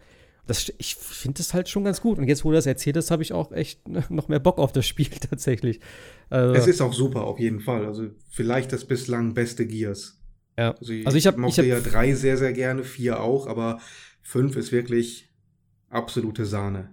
Das, 0.46 0.72
ich 0.78 0.96
finde 0.96 1.38
das 1.38 1.54
halt 1.54 1.68
schon 1.68 1.84
ganz 1.84 2.00
gut. 2.00 2.18
Und 2.18 2.26
jetzt, 2.26 2.44
wo 2.44 2.50
du 2.50 2.56
das 2.56 2.66
erzählt 2.66 2.96
hast, 2.96 3.10
habe 3.10 3.22
ich 3.22 3.32
auch 3.32 3.52
echt 3.52 3.88
noch 4.10 4.28
mehr 4.28 4.40
Bock 4.40 4.58
auf 4.58 4.72
das 4.72 4.86
Spiel 4.86 5.06
tatsächlich. 5.30 5.80
Also, 6.30 6.54
es 6.54 6.66
ist 6.66 6.80
auch 6.80 6.92
super, 6.92 7.22
auf 7.24 7.38
jeden 7.38 7.60
Fall. 7.60 7.86
Also 7.86 8.08
vielleicht 8.30 8.72
das 8.72 8.84
bislang 8.84 9.34
beste 9.34 9.66
Gears. 9.66 10.18
Ja. 10.58 10.72
Also 10.72 10.92
ich, 10.92 11.06
also 11.06 11.18
ich, 11.18 11.26
hab, 11.26 11.36
mochte 11.36 11.64
ich 11.64 11.72
hab, 11.72 11.84
ja 11.84 11.90
drei 11.90 12.14
sehr, 12.14 12.36
sehr 12.36 12.52
gerne, 12.52 12.84
vier 12.84 13.20
auch, 13.20 13.46
aber 13.46 13.80
fünf 14.22 14.56
ist 14.56 14.72
wirklich 14.72 15.28
absolute 15.88 16.44
Sahne. 16.44 16.90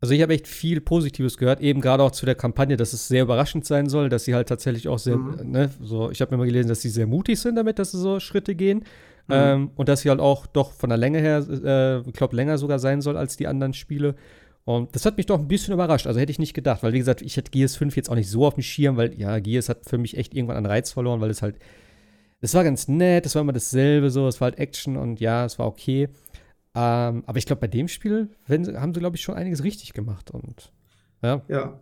Also 0.00 0.14
ich 0.14 0.22
habe 0.22 0.32
echt 0.32 0.46
viel 0.46 0.80
Positives 0.80 1.38
gehört, 1.38 1.60
eben 1.60 1.80
gerade 1.80 2.02
auch 2.02 2.12
zu 2.12 2.24
der 2.24 2.36
Kampagne, 2.36 2.76
dass 2.76 2.92
es 2.92 3.08
sehr 3.08 3.22
überraschend 3.24 3.64
sein 3.64 3.88
soll, 3.88 4.08
dass 4.08 4.24
sie 4.24 4.34
halt 4.34 4.48
tatsächlich 4.48 4.86
auch 4.86 4.98
sehr, 4.98 5.16
mhm. 5.16 5.50
ne, 5.50 5.70
so, 5.80 6.10
ich 6.10 6.20
habe 6.20 6.30
mir 6.30 6.38
mal 6.38 6.46
gelesen, 6.46 6.68
dass 6.68 6.82
sie 6.82 6.88
sehr 6.88 7.06
mutig 7.06 7.40
sind 7.40 7.56
damit, 7.56 7.78
dass 7.78 7.90
sie 7.90 7.98
so 7.98 8.20
Schritte 8.20 8.54
gehen. 8.54 8.84
Mhm. 9.28 9.34
Ähm, 9.34 9.70
und 9.76 9.88
dass 9.88 10.00
sie 10.00 10.10
halt 10.10 10.20
auch 10.20 10.46
doch 10.46 10.72
von 10.72 10.88
der 10.88 10.98
Länge 10.98 11.20
her, 11.20 11.44
äh, 11.48 12.08
ich 12.08 12.14
glaube, 12.14 12.34
länger 12.34 12.58
sogar 12.58 12.78
sein 12.78 13.00
soll 13.00 13.16
als 13.16 13.36
die 13.36 13.46
anderen 13.46 13.74
Spiele. 13.74 14.14
Und 14.64 14.94
das 14.94 15.06
hat 15.06 15.16
mich 15.16 15.26
doch 15.26 15.38
ein 15.38 15.48
bisschen 15.48 15.72
überrascht. 15.72 16.06
Also 16.06 16.20
hätte 16.20 16.32
ich 16.32 16.38
nicht 16.38 16.54
gedacht, 16.54 16.82
weil 16.82 16.92
wie 16.92 16.98
gesagt, 16.98 17.22
ich 17.22 17.36
hätte 17.36 17.50
Gears 17.50 17.76
5 17.76 17.96
jetzt 17.96 18.10
auch 18.10 18.14
nicht 18.14 18.28
so 18.28 18.46
auf 18.46 18.54
dem 18.54 18.62
Schirm, 18.62 18.96
weil 18.96 19.18
ja, 19.18 19.38
Gears 19.38 19.68
hat 19.68 19.86
für 19.86 19.96
mich 19.96 20.16
echt 20.16 20.34
irgendwann 20.34 20.58
an 20.58 20.66
Reiz 20.66 20.92
verloren, 20.92 21.20
weil 21.20 21.30
es 21.30 21.40
halt, 21.40 21.56
es 22.40 22.54
war 22.54 22.64
ganz 22.64 22.88
nett, 22.88 23.24
es 23.24 23.34
war 23.34 23.42
immer 23.42 23.52
dasselbe 23.52 24.10
so, 24.10 24.28
es 24.28 24.40
war 24.40 24.50
halt 24.50 24.58
Action 24.58 24.96
und 24.96 25.20
ja, 25.20 25.44
es 25.44 25.58
war 25.58 25.66
okay. 25.66 26.08
Ähm, 26.74 27.24
aber 27.26 27.38
ich 27.38 27.46
glaube, 27.46 27.60
bei 27.60 27.66
dem 27.66 27.88
Spiel 27.88 28.28
wenn, 28.46 28.78
haben 28.78 28.92
sie, 28.94 29.00
glaube 29.00 29.16
ich, 29.16 29.22
schon 29.22 29.34
einiges 29.34 29.64
richtig 29.64 29.94
gemacht. 29.94 30.30
Und 30.30 30.70
ja. 31.22 31.42
Ja. 31.48 31.80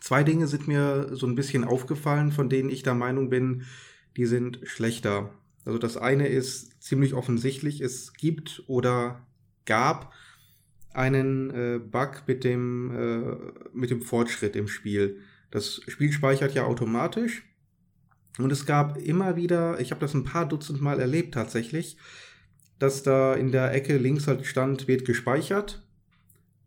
Zwei 0.00 0.24
Dinge 0.24 0.46
sind 0.46 0.68
mir 0.68 1.14
so 1.14 1.26
ein 1.26 1.34
bisschen 1.34 1.64
aufgefallen, 1.64 2.32
von 2.32 2.48
denen 2.48 2.70
ich 2.70 2.82
der 2.82 2.94
Meinung 2.94 3.30
bin, 3.30 3.62
die 4.16 4.26
sind 4.26 4.60
schlechter. 4.64 5.30
Also 5.64 5.78
das 5.78 5.96
eine 5.96 6.28
ist 6.28 6.82
ziemlich 6.82 7.14
offensichtlich, 7.14 7.80
es 7.80 8.12
gibt 8.14 8.62
oder 8.66 9.26
gab 9.66 10.12
einen 10.92 11.50
äh, 11.50 11.78
Bug 11.78 12.24
mit 12.26 12.44
dem, 12.44 12.90
äh, 12.96 13.36
mit 13.72 13.90
dem 13.90 14.02
Fortschritt 14.02 14.56
im 14.56 14.68
Spiel. 14.68 15.20
Das 15.50 15.80
Spiel 15.86 16.12
speichert 16.12 16.54
ja 16.54 16.64
automatisch 16.64 17.44
und 18.38 18.52
es 18.52 18.66
gab 18.66 18.96
immer 18.96 19.36
wieder, 19.36 19.80
ich 19.80 19.90
habe 19.90 20.00
das 20.00 20.14
ein 20.14 20.24
paar 20.24 20.48
Dutzend 20.48 20.80
Mal 20.80 21.00
erlebt 21.00 21.34
tatsächlich, 21.34 21.96
dass 22.78 23.02
da 23.02 23.34
in 23.34 23.50
der 23.50 23.74
Ecke 23.74 23.96
links 23.98 24.28
halt 24.28 24.46
stand, 24.46 24.86
wird 24.86 25.04
gespeichert. 25.04 25.82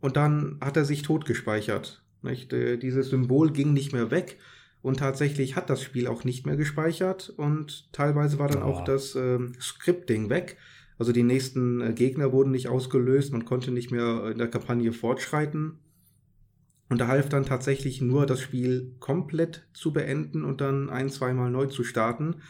Und 0.01 0.17
dann 0.17 0.57
hat 0.61 0.75
er 0.75 0.83
sich 0.83 1.03
tot 1.03 1.25
gespeichert. 1.25 2.03
Nicht? 2.21 2.51
Äh, 2.51 2.77
dieses 2.77 3.09
Symbol 3.09 3.51
ging 3.51 3.71
nicht 3.73 3.93
mehr 3.93 4.11
weg. 4.11 4.37
Und 4.81 4.99
tatsächlich 4.99 5.55
hat 5.55 5.69
das 5.69 5.81
Spiel 5.81 6.07
auch 6.07 6.23
nicht 6.23 6.45
mehr 6.45 6.55
gespeichert. 6.55 7.29
Und 7.29 7.91
teilweise 7.93 8.39
war 8.39 8.47
dann 8.47 8.63
oh. 8.63 8.67
auch 8.67 8.83
das 8.83 9.15
ähm, 9.15 9.53
Scripting 9.59 10.29
weg. 10.29 10.57
Also 10.97 11.11
die 11.11 11.23
nächsten 11.23 11.81
äh, 11.81 11.93
Gegner 11.93 12.31
wurden 12.31 12.51
nicht 12.51 12.67
ausgelöst. 12.67 13.31
Man 13.31 13.45
konnte 13.45 13.71
nicht 13.71 13.91
mehr 13.91 14.29
in 14.31 14.37
der 14.37 14.49
Kampagne 14.49 14.91
fortschreiten. 14.91 15.79
Und 16.89 16.99
da 16.99 17.07
half 17.07 17.29
dann 17.29 17.45
tatsächlich 17.45 18.01
nur, 18.01 18.25
das 18.25 18.41
Spiel 18.41 18.95
komplett 18.99 19.65
zu 19.73 19.93
beenden 19.93 20.43
und 20.43 20.61
dann 20.61 20.89
ein, 20.89 21.09
zweimal 21.09 21.49
neu 21.49 21.67
zu 21.67 21.83
starten. 21.83 22.41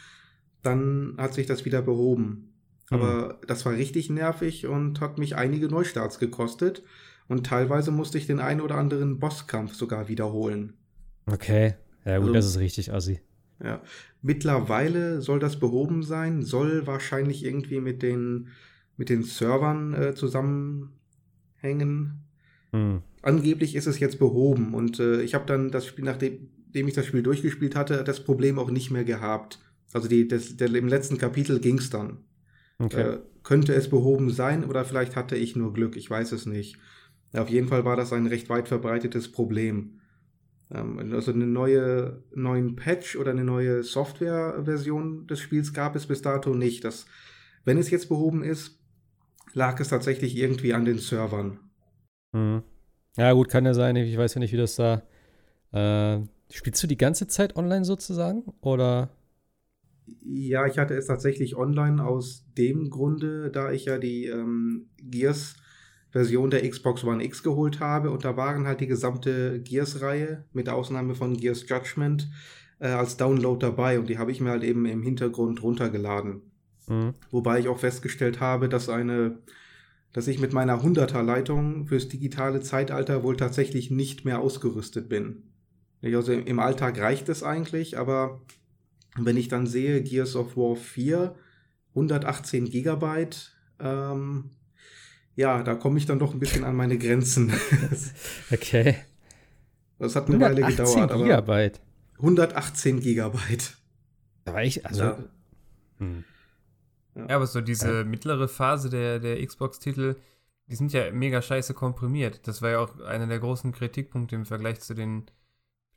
Dann 0.62 1.14
hat 1.18 1.34
sich 1.34 1.46
das 1.46 1.64
wieder 1.64 1.82
behoben. 1.82 2.52
Aber 2.90 3.38
mhm. 3.40 3.46
das 3.46 3.64
war 3.64 3.72
richtig 3.72 4.10
nervig 4.10 4.66
und 4.66 5.00
hat 5.00 5.18
mich 5.18 5.36
einige 5.36 5.68
Neustarts 5.68 6.18
gekostet. 6.18 6.82
Und 7.28 7.46
teilweise 7.46 7.90
musste 7.90 8.18
ich 8.18 8.26
den 8.26 8.40
einen 8.40 8.60
oder 8.60 8.76
anderen 8.76 9.18
Bosskampf 9.18 9.74
sogar 9.74 10.08
wiederholen. 10.08 10.74
Okay. 11.26 11.74
Ja, 12.04 12.18
gut, 12.18 12.28
also, 12.28 12.34
das 12.34 12.46
ist 12.46 12.58
richtig 12.58 12.92
assi. 12.92 13.20
Ja. 13.62 13.80
Mittlerweile 14.22 15.20
soll 15.20 15.38
das 15.38 15.58
behoben 15.58 16.02
sein, 16.02 16.42
soll 16.42 16.86
wahrscheinlich 16.86 17.44
irgendwie 17.44 17.80
mit 17.80 18.02
den, 18.02 18.48
mit 18.96 19.08
den 19.08 19.22
Servern 19.22 19.94
äh, 19.94 20.14
zusammenhängen. 20.14 22.24
Hm. 22.72 23.02
Angeblich 23.22 23.76
ist 23.76 23.86
es 23.86 24.00
jetzt 24.00 24.18
behoben 24.18 24.74
und 24.74 24.98
äh, 24.98 25.22
ich 25.22 25.34
habe 25.34 25.46
dann 25.46 25.70
das 25.70 25.86
Spiel, 25.86 26.04
nachdem 26.04 26.48
ich 26.72 26.94
das 26.94 27.06
Spiel 27.06 27.22
durchgespielt 27.22 27.76
hatte, 27.76 28.02
das 28.02 28.24
Problem 28.24 28.58
auch 28.58 28.70
nicht 28.70 28.90
mehr 28.90 29.04
gehabt. 29.04 29.60
Also 29.92 30.08
die, 30.08 30.26
das, 30.26 30.56
der, 30.56 30.74
im 30.74 30.88
letzten 30.88 31.18
Kapitel 31.18 31.60
ging 31.60 31.78
es 31.78 31.90
dann. 31.90 32.18
Okay. 32.78 33.00
Äh, 33.00 33.18
könnte 33.42 33.74
es 33.74 33.90
behoben 33.90 34.30
sein 34.30 34.64
oder 34.64 34.84
vielleicht 34.84 35.16
hatte 35.16 35.36
ich 35.36 35.56
nur 35.56 35.72
Glück, 35.72 35.96
ich 35.96 36.08
weiß 36.08 36.32
es 36.32 36.46
nicht. 36.46 36.78
Ja, 37.32 37.42
auf 37.42 37.50
jeden 37.50 37.68
Fall 37.68 37.84
war 37.84 37.96
das 37.96 38.12
ein 38.12 38.26
recht 38.26 38.48
weit 38.48 38.68
verbreitetes 38.68 39.30
Problem. 39.30 40.00
Ähm, 40.72 41.12
also 41.12 41.32
eine 41.32 41.46
neue 41.46 42.22
neuen 42.34 42.76
Patch 42.76 43.16
oder 43.16 43.30
eine 43.30 43.44
neue 43.44 43.82
Softwareversion 43.82 45.26
des 45.26 45.40
Spiels 45.40 45.72
gab 45.72 45.96
es 45.96 46.06
bis 46.06 46.22
dato 46.22 46.54
nicht. 46.54 46.84
Das, 46.84 47.06
wenn 47.64 47.78
es 47.78 47.90
jetzt 47.90 48.08
behoben 48.08 48.42
ist, 48.42 48.78
lag 49.52 49.78
es 49.80 49.88
tatsächlich 49.88 50.36
irgendwie 50.36 50.72
an 50.72 50.84
den 50.84 50.98
Servern. 50.98 51.58
Hm. 52.34 52.62
Ja, 53.16 53.32
gut, 53.32 53.48
kann 53.48 53.66
ja 53.66 53.74
sein. 53.74 53.96
Ich 53.96 54.16
weiß 54.16 54.34
ja 54.34 54.38
nicht, 54.38 54.52
wie 54.52 54.56
das 54.56 54.76
da. 54.76 55.02
Äh, 55.72 56.20
spielst 56.50 56.82
du 56.82 56.86
die 56.86 56.96
ganze 56.96 57.26
Zeit 57.26 57.56
online 57.56 57.84
sozusagen? 57.84 58.44
Oder? 58.62 59.10
Ja, 60.24 60.66
ich 60.66 60.78
hatte 60.78 60.94
es 60.94 61.06
tatsächlich 61.06 61.56
online 61.56 62.04
aus 62.04 62.46
dem 62.56 62.90
Grunde, 62.90 63.50
da 63.50 63.70
ich 63.70 63.84
ja 63.84 63.98
die 63.98 64.26
ähm, 64.26 64.90
Gears-Version 66.12 66.50
der 66.50 66.68
Xbox 66.68 67.04
One 67.04 67.24
X 67.24 67.42
geholt 67.42 67.80
habe 67.80 68.10
und 68.10 68.24
da 68.24 68.36
waren 68.36 68.66
halt 68.66 68.80
die 68.80 68.86
gesamte 68.86 69.60
Gears-Reihe 69.60 70.44
mit 70.52 70.68
Ausnahme 70.68 71.14
von 71.14 71.36
Gears 71.36 71.68
Judgment 71.68 72.30
äh, 72.78 72.88
als 72.88 73.16
Download 73.16 73.58
dabei 73.58 73.98
und 73.98 74.08
die 74.08 74.18
habe 74.18 74.30
ich 74.30 74.40
mir 74.40 74.50
halt 74.50 74.62
eben 74.62 74.84
im 74.86 75.02
Hintergrund 75.02 75.62
runtergeladen. 75.62 76.42
Mhm. 76.88 77.14
Wobei 77.30 77.60
ich 77.60 77.68
auch 77.68 77.78
festgestellt 77.78 78.40
habe, 78.40 78.68
dass 78.68 78.88
eine, 78.88 79.38
dass 80.12 80.28
ich 80.28 80.38
mit 80.38 80.52
meiner 80.52 80.82
100er 80.82 81.22
Leitung 81.22 81.86
fürs 81.86 82.08
digitale 82.08 82.60
Zeitalter 82.60 83.22
wohl 83.22 83.36
tatsächlich 83.36 83.90
nicht 83.90 84.24
mehr 84.24 84.40
ausgerüstet 84.40 85.08
bin. 85.08 85.44
Also 86.02 86.32
im 86.32 86.58
Alltag 86.58 86.98
reicht 86.98 87.28
es 87.28 87.42
eigentlich, 87.42 87.96
aber 87.96 88.42
wenn 89.16 89.36
ich 89.36 89.48
dann 89.48 89.66
sehe, 89.66 90.02
Gears 90.02 90.36
of 90.36 90.56
War 90.56 90.74
4, 90.74 91.34
118 91.94 92.64
Gigabyte, 92.64 93.52
ähm, 93.78 94.50
ja, 95.34 95.62
da 95.62 95.74
komme 95.74 95.98
ich 95.98 96.06
dann 96.06 96.18
doch 96.18 96.34
ein 96.34 96.40
bisschen 96.40 96.64
an 96.64 96.76
meine 96.76 96.98
Grenzen. 96.98 97.52
okay. 98.52 98.96
Das 99.98 100.16
hat 100.16 100.28
eine 100.28 100.40
Weile 100.40 100.62
gedauert. 100.62 101.12
Gigabyte. 101.12 101.80
118 102.16 103.00
Gigabyte. 103.00 103.76
Aber 104.44 104.62
ich, 104.62 104.84
also. 104.84 105.02
Ja. 105.02 105.18
Hm. 105.98 106.24
Ja. 107.14 107.28
aber 107.36 107.46
so 107.46 107.60
diese 107.60 107.98
ja. 107.98 108.04
mittlere 108.04 108.48
Phase 108.48 108.88
der, 108.88 109.18
der 109.18 109.44
Xbox-Titel, 109.46 110.16
die 110.66 110.76
sind 110.76 110.92
ja 110.92 111.10
mega 111.10 111.42
scheiße 111.42 111.74
komprimiert. 111.74 112.46
Das 112.48 112.62
war 112.62 112.70
ja 112.70 112.78
auch 112.78 113.00
einer 113.00 113.26
der 113.26 113.38
großen 113.38 113.72
Kritikpunkte 113.72 114.34
im 114.34 114.46
Vergleich 114.46 114.80
zu 114.80 114.94
den 114.94 115.26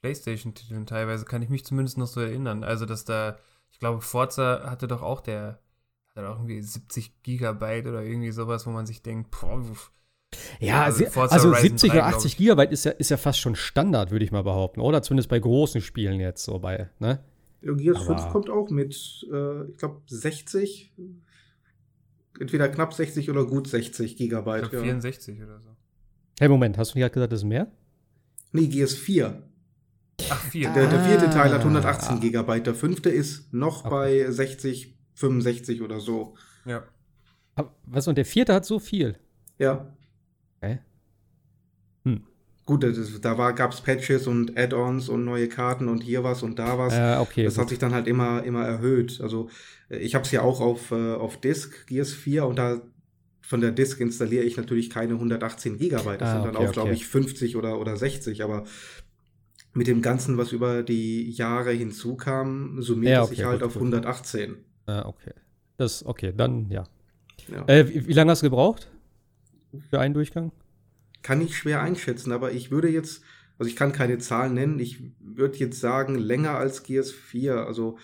PlayStation-Titeln 0.02 0.86
teilweise, 0.86 1.26
kann 1.26 1.42
ich 1.42 1.50
mich 1.50 1.66
zumindest 1.66 1.98
noch 1.98 2.08
so 2.08 2.20
erinnern. 2.20 2.64
Also, 2.64 2.86
dass 2.86 3.06
da, 3.06 3.38
ich 3.72 3.80
glaube, 3.80 4.02
Forza 4.02 4.70
hatte 4.70 4.88
doch 4.88 5.02
auch 5.02 5.22
der, 5.22 5.60
hatte 6.16 6.28
doch 6.28 6.38
irgendwie 6.38 6.62
70 6.62 7.24
Gigabyte 7.24 7.88
oder 7.88 8.04
irgendwie 8.04 8.32
sowas, 8.32 8.66
wo 8.66 8.72
man 8.72 8.86
sich 8.86 9.02
denkt, 9.02 9.32
boah, 9.32 9.62
ja, 10.60 10.84
also, 10.84 11.06
also 11.22 11.54
70 11.54 11.92
3, 11.92 11.98
oder 11.98 12.08
80 12.08 12.38
Gigabyte 12.38 12.72
ist 12.72 12.86
ja, 12.86 12.92
ist 12.92 13.10
ja 13.10 13.18
fast 13.18 13.40
schon 13.40 13.56
Standard, 13.56 14.12
würde 14.12 14.26
ich 14.26 14.32
mal 14.32 14.44
behaupten. 14.44 14.82
Oder 14.82 15.02
zumindest 15.02 15.30
bei 15.30 15.40
großen 15.40 15.82
Spielen 15.82 16.20
jetzt 16.20 16.44
so 16.44 16.60
bei, 16.60 16.90
ne? 17.00 17.20
Gears 17.62 18.08
Aber 18.08 18.20
5 18.20 18.30
kommt 18.32 18.50
auch 18.50 18.70
mit, 18.70 18.96
äh, 19.32 19.70
ich 19.70 19.78
glaube, 19.78 20.02
60. 20.08 20.94
Entweder 22.40 22.68
knapp 22.68 22.94
60 22.94 23.30
oder 23.30 23.46
gut 23.46 23.68
60 23.68 24.18
Gigabyte. 24.18 24.66
Ich 24.66 24.70
glaub, 24.72 24.84
64 24.84 25.38
ja. 25.38 25.46
oder 25.46 25.62
so. 25.62 25.70
Hey, 26.40 26.50
Moment, 26.50 26.78
hast 26.78 26.94
du 26.94 26.98
nicht 26.98 27.04
gerade 27.04 27.14
gesagt, 27.14 27.32
das 27.32 27.40
ist 27.40 27.46
mehr? 27.46 27.72
Nee, 28.52 28.68
Gears 28.68 28.94
4. 28.94 29.42
Ach, 30.30 30.42
4. 30.46 30.70
Der, 30.74 30.88
der 30.88 31.04
vierte 31.04 31.28
ah. 31.28 31.32
Teil 31.32 31.52
hat 31.52 31.62
118 31.62 32.20
Gigabyte. 32.20 32.68
Der 32.68 32.76
fünfte 32.76 33.10
ist 33.10 33.54
noch 33.54 33.86
okay. 33.86 33.90
bei 33.90 34.32
60, 34.32 34.95
65 35.16 35.82
oder 35.82 36.00
so. 36.00 36.36
Ja. 36.66 36.84
Aber, 37.56 37.74
was, 37.86 38.08
und 38.08 38.18
der 38.18 38.26
vierte 38.26 38.54
hat 38.54 38.66
so 38.66 38.80
viel? 38.80 39.18
Ja. 39.58 39.94
Okay. 40.58 40.80
Hm. 42.04 42.24
Gut, 42.66 42.84
das, 42.84 43.22
da 43.22 43.52
gab 43.52 43.72
es 43.72 43.82
Patches 43.82 44.28
und 44.28 44.58
Add-ons 44.58 45.10
und 45.10 45.24
neue 45.24 45.48
Karten 45.48 45.88
und 45.88 46.02
hier 46.02 46.24
was 46.24 46.44
und 46.44 46.60
da 46.60 46.78
was. 46.78 46.94
Äh, 46.94 47.22
okay, 47.22 47.44
das 47.44 47.56
gut. 47.56 47.62
hat 47.62 47.70
sich 47.70 47.80
dann 47.80 47.94
halt 47.94 48.08
immer, 48.08 48.44
immer 48.44 48.66
erhöht. 48.66 49.22
Also 49.22 49.50
ich 49.90 50.16
habe 50.16 50.26
es 50.26 50.32
ja 50.32 50.42
auch 50.42 50.62
auf, 50.62 50.92
äh, 50.92 51.14
auf 51.14 51.40
Disk, 51.40 51.88
Gears 51.88 52.12
4, 52.12 52.46
und 52.46 52.58
da 52.58 52.82
von 53.42 53.62
der 53.62 53.72
Disk 53.72 54.00
installiere 54.00 54.44
ich 54.44 54.58
natürlich 54.58 54.90
keine 54.90 55.14
118 55.14 55.78
Gigabyte. 55.78 56.20
Das 56.20 56.30
ah, 56.30 56.34
sind 56.34 56.46
dann 56.46 56.56
okay, 56.56 56.68
auch, 56.68 56.72
glaube 56.72 56.94
ich, 56.94 57.06
50 57.06 57.56
oder, 57.56 57.80
oder 57.80 57.96
60. 57.96 58.44
Aber 58.44 58.66
mit 59.74 59.86
dem 59.86 60.02
Ganzen, 60.02 60.38
was 60.38 60.52
über 60.52 60.82
die 60.82 61.30
Jahre 61.30 61.72
hinzukam, 61.72 62.82
summiert 62.82 63.12
ja, 63.12 63.22
okay, 63.22 63.32
es 63.32 63.38
sich 63.38 63.46
halt 63.46 63.60
gut, 63.60 63.68
auf 63.68 63.74
gut. 63.74 63.84
118. 63.84 64.56
Ah, 64.86 65.06
okay. 65.06 65.34
Das, 65.78 66.06
okay, 66.06 66.34
dann 66.36 66.70
ja. 66.70 66.84
ja. 67.48 67.66
Äh, 67.68 67.90
wie, 67.90 68.08
wie 68.08 68.14
lange 68.14 68.32
hast 68.32 68.42
du 68.42 68.48
gebraucht? 68.48 68.90
Für 69.90 70.00
einen 70.00 70.14
Durchgang? 70.14 70.52
kann 71.26 71.42
ich 71.42 71.58
schwer 71.58 71.82
einschätzen, 71.82 72.32
aber 72.32 72.52
ich 72.52 72.70
würde 72.70 72.88
jetzt, 72.88 73.24
also 73.58 73.68
ich 73.68 73.76
kann 73.76 73.92
keine 73.94 74.20
Zahlen 74.20 74.54
nennen, 74.54 74.78
ich 74.78 75.00
würde 75.20 75.58
jetzt 75.58 75.80
sagen, 75.80 76.14
länger 76.20 76.52
als 76.52 76.84
Gears 76.84 77.12
4, 77.12 77.66
also 77.66 77.98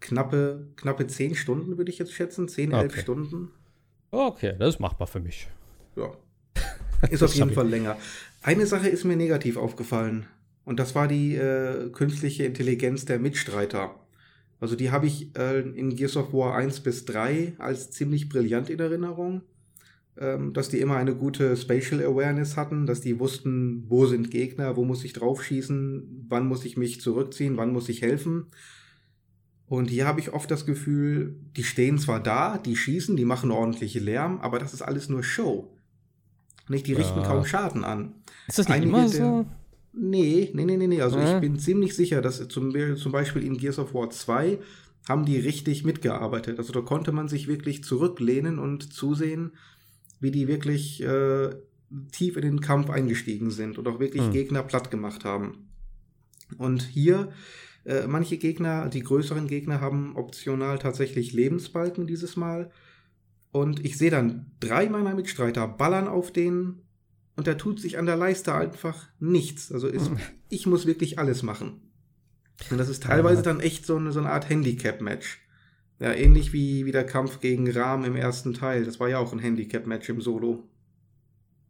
knappe, 0.00 0.66
knappe 0.76 1.06
10 1.06 1.34
Stunden 1.34 1.76
würde 1.76 1.92
ich 1.92 1.98
jetzt 1.98 2.14
schätzen, 2.14 2.48
10, 2.48 2.72
11 2.72 2.84
okay. 2.84 3.00
Stunden. 3.02 3.50
Okay, 4.10 4.54
das 4.58 4.76
ist 4.76 4.80
machbar 4.80 5.06
für 5.06 5.20
mich. 5.20 5.48
Ja. 5.94 6.10
Ist 7.10 7.22
auf 7.22 7.34
jeden 7.34 7.52
Fall 7.52 7.68
länger. 7.68 7.96
Eine 8.42 8.64
Sache 8.64 8.88
ist 8.88 9.04
mir 9.04 9.16
negativ 9.16 9.56
aufgefallen. 9.56 10.26
Und 10.64 10.78
das 10.78 10.94
war 10.94 11.08
die 11.08 11.34
äh, 11.34 11.90
künstliche 11.90 12.44
Intelligenz 12.44 13.04
der 13.04 13.18
Mitstreiter. 13.18 13.96
Also 14.62 14.76
die 14.76 14.90
habe 14.90 15.06
ich 15.06 15.36
äh, 15.36 15.60
in 15.60 15.94
Gears 15.96 16.16
of 16.16 16.32
War 16.32 16.54
1 16.54 16.80
bis 16.80 17.04
3 17.04 17.54
als 17.58 17.90
ziemlich 17.90 18.28
brillant 18.28 18.70
in 18.70 18.78
Erinnerung 18.78 19.42
ähm, 20.18 20.52
dass 20.52 20.68
die 20.68 20.80
immer 20.80 20.96
eine 20.96 21.14
gute 21.14 21.56
Spatial 21.56 22.04
Awareness 22.04 22.56
hatten, 22.56 22.86
dass 22.86 23.00
die 23.00 23.18
wussten, 23.18 23.84
wo 23.88 24.06
sind 24.06 24.30
Gegner, 24.30 24.76
wo 24.76 24.84
muss 24.84 25.04
ich 25.04 25.14
draufschießen, 25.14 26.26
wann 26.28 26.46
muss 26.46 26.64
ich 26.64 26.76
mich 26.76 27.00
zurückziehen, 27.00 27.56
wann 27.56 27.72
muss 27.72 27.88
ich 27.88 28.02
helfen. 28.02 28.46
Und 29.66 29.88
hier 29.88 30.06
habe 30.06 30.20
ich 30.20 30.34
oft 30.34 30.50
das 30.50 30.66
Gefühl, 30.66 31.36
die 31.56 31.64
stehen 31.64 31.98
zwar 31.98 32.22
da, 32.22 32.58
die 32.58 32.76
schießen, 32.76 33.16
die 33.16 33.24
machen 33.24 33.50
ordentliche 33.50 34.00
Lärm, 34.00 34.38
aber 34.42 34.58
das 34.58 34.74
ist 34.74 34.82
alles 34.82 35.08
nur 35.08 35.22
Show. 35.22 35.74
Nicht, 36.68 36.86
die 36.86 36.92
richten 36.92 37.20
ja. 37.20 37.26
kaum 37.26 37.46
Schaden 37.46 37.82
an. 37.82 38.12
Ist 38.46 38.58
das 38.58 38.68
nicht 38.68 38.76
Einige 38.76 38.90
immer 38.90 39.08
so? 39.08 39.46
Nee, 39.92 40.50
nee, 40.54 40.64
nee, 40.64 40.76
nee, 40.76 40.86
nee. 40.86 41.00
Also 41.00 41.18
ja. 41.18 41.34
ich 41.34 41.40
bin 41.40 41.58
ziemlich 41.58 41.94
sicher, 41.94 42.20
dass 42.22 42.46
zum, 42.48 42.72
zum 42.96 43.12
Beispiel 43.12 43.44
in 43.44 43.56
Gears 43.56 43.78
of 43.78 43.94
War 43.94 44.10
2 44.10 44.58
haben 45.08 45.24
die 45.24 45.38
richtig 45.38 45.84
mitgearbeitet. 45.84 46.58
Also 46.58 46.72
da 46.72 46.80
konnte 46.80 47.12
man 47.12 47.28
sich 47.28 47.48
wirklich 47.48 47.82
zurücklehnen 47.84 48.58
und 48.58 48.92
zusehen, 48.92 49.52
wie 50.20 50.30
die 50.30 50.46
wirklich 50.46 51.02
äh, 51.02 51.50
tief 52.12 52.36
in 52.36 52.42
den 52.42 52.60
Kampf 52.60 52.90
eingestiegen 52.90 53.50
sind 53.50 53.78
und 53.78 53.88
auch 53.88 53.98
wirklich 53.98 54.22
mhm. 54.22 54.32
Gegner 54.32 54.62
platt 54.62 54.90
gemacht 54.90 55.24
haben. 55.24 55.68
Und 56.58 56.82
hier, 56.82 57.32
äh, 57.84 58.06
manche 58.06 58.38
Gegner, 58.38 58.88
die 58.88 59.02
größeren 59.02 59.48
Gegner, 59.48 59.80
haben 59.80 60.16
optional 60.16 60.78
tatsächlich 60.78 61.32
Lebensbalken 61.32 62.06
dieses 62.06 62.36
Mal. 62.36 62.70
Und 63.50 63.84
ich 63.84 63.98
sehe 63.98 64.10
dann 64.10 64.46
drei 64.60 64.88
meiner 64.88 65.14
Mitstreiter 65.14 65.66
ballern 65.66 66.08
auf 66.08 66.32
den 66.32 66.82
und 67.36 67.46
da 67.46 67.54
tut 67.54 67.80
sich 67.80 67.98
an 67.98 68.06
der 68.06 68.16
Leiste 68.16 68.54
einfach 68.54 69.08
nichts. 69.18 69.72
Also 69.72 69.88
ist, 69.88 70.10
mhm. 70.10 70.18
ich 70.48 70.66
muss 70.66 70.86
wirklich 70.86 71.18
alles 71.18 71.42
machen. 71.42 71.80
Und 72.70 72.78
das 72.78 72.88
ist 72.88 73.04
teilweise 73.04 73.42
dann 73.42 73.60
echt 73.60 73.86
so 73.86 73.96
eine, 73.96 74.12
so 74.12 74.20
eine 74.20 74.30
Art 74.30 74.48
Handicap-Match. 74.48 75.40
Ja, 75.98 76.12
ähnlich 76.12 76.52
wie, 76.52 76.84
wie 76.84 76.92
der 76.92 77.06
Kampf 77.06 77.40
gegen 77.40 77.70
Rahm 77.70 78.04
im 78.04 78.16
ersten 78.16 78.54
Teil. 78.54 78.84
Das 78.84 79.00
war 79.00 79.08
ja 79.08 79.18
auch 79.18 79.32
ein 79.32 79.38
Handicap-Match 79.38 80.08
im 80.08 80.20
Solo. 80.20 80.68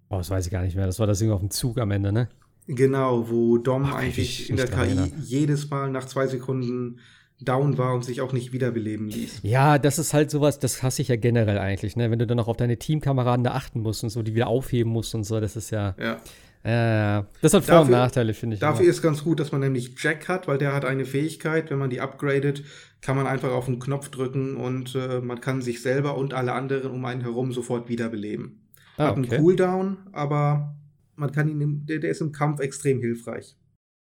Oh, 0.09 0.17
das 0.17 0.31
weiß 0.31 0.47
ich 0.47 0.53
gar 0.53 0.63
nicht 0.63 0.77
mehr. 0.77 0.87
Das 0.87 0.99
war 0.99 1.07
das 1.07 1.19
Ding 1.19 1.31
auf 1.31 1.41
dem 1.41 1.51
Zug 1.51 1.79
am 1.79 1.91
Ende, 1.91 2.13
ne? 2.13 2.29
Genau, 2.67 3.29
wo 3.29 3.59
Dom 3.59 3.85
Ach, 3.87 3.95
eigentlich 3.95 4.49
in 4.49 4.57
der 4.57 4.69
KI 4.69 4.81
erinnern. 4.81 5.13
jedes 5.23 5.69
Mal 5.71 5.91
nach 5.91 6.07
zwei 6.07 6.27
Sekunden 6.27 7.01
down 7.45 7.79
war 7.79 7.95
und 7.95 8.05
sich 8.05 8.21
auch 8.21 8.33
nicht 8.33 8.53
wiederbeleben 8.53 9.09
ließ. 9.09 9.41
Ja, 9.43 9.79
das 9.79 9.99
ist 9.99 10.15
halt 10.15 10.31
sowas, 10.31 10.59
das 10.59 10.83
hasse 10.83 11.03
ich 11.03 11.09
ja 11.09 11.17
generell 11.17 11.59
eigentlich, 11.59 11.97
ne? 11.97 12.11
Wenn 12.11 12.19
du 12.19 12.27
dann 12.27 12.37
noch 12.37 12.49
auf 12.49 12.57
deine 12.57 12.79
Teamkameraden 12.79 13.45
da 13.45 13.53
achten 13.53 13.81
musst 13.81 14.03
und 14.03 14.11
so, 14.11 14.23
die 14.23 14.35
wieder 14.35 14.47
aufheben 14.47 14.93
musst 14.93 15.15
und 15.15 15.25
so, 15.25 15.41
das 15.41 15.57
ist 15.57 15.71
ja. 15.71 15.95
Ja. 15.99 16.21
Äh, 16.65 17.25
das 17.41 17.55
hat 17.55 17.65
Vor- 17.65 17.81
und 17.81 17.91
Nachteile, 17.91 18.35
finde 18.35 18.55
ich. 18.55 18.61
Dafür 18.61 18.83
immer. 18.83 18.91
ist 18.91 19.03
ganz 19.03 19.25
gut, 19.25 19.41
dass 19.41 19.51
man 19.51 19.61
nämlich 19.61 19.95
Jack 19.99 20.29
hat, 20.29 20.47
weil 20.47 20.59
der 20.59 20.73
hat 20.73 20.85
eine 20.85 21.05
Fähigkeit, 21.05 21.71
wenn 21.71 21.79
man 21.79 21.91
die 21.91 22.01
upgradet, 22.01 22.63
kann 23.01 23.17
man 23.17 23.27
einfach 23.27 23.51
auf 23.51 23.67
den 23.67 23.81
Knopf 23.81 24.11
drücken 24.11 24.57
und 24.57 24.95
äh, 24.95 25.21
man 25.21 25.41
kann 25.41 25.61
sich 25.61 25.83
selber 25.83 26.17
und 26.17 26.35
alle 26.35 26.53
anderen 26.53 26.93
um 26.93 27.05
einen 27.05 27.23
herum 27.23 27.53
sofort 27.53 27.89
wiederbeleben. 27.89 28.69
Ah, 28.97 29.09
hat 29.09 29.19
okay. 29.19 29.31
einen 29.31 29.43
Cooldown, 29.43 29.97
aber 30.13 30.77
man 31.17 31.33
kann 31.33 31.49
ihn, 31.49 31.85
der, 31.87 31.99
der 31.99 32.11
ist 32.11 32.21
im 32.21 32.31
Kampf 32.31 32.61
extrem 32.61 33.01
hilfreich. 33.01 33.57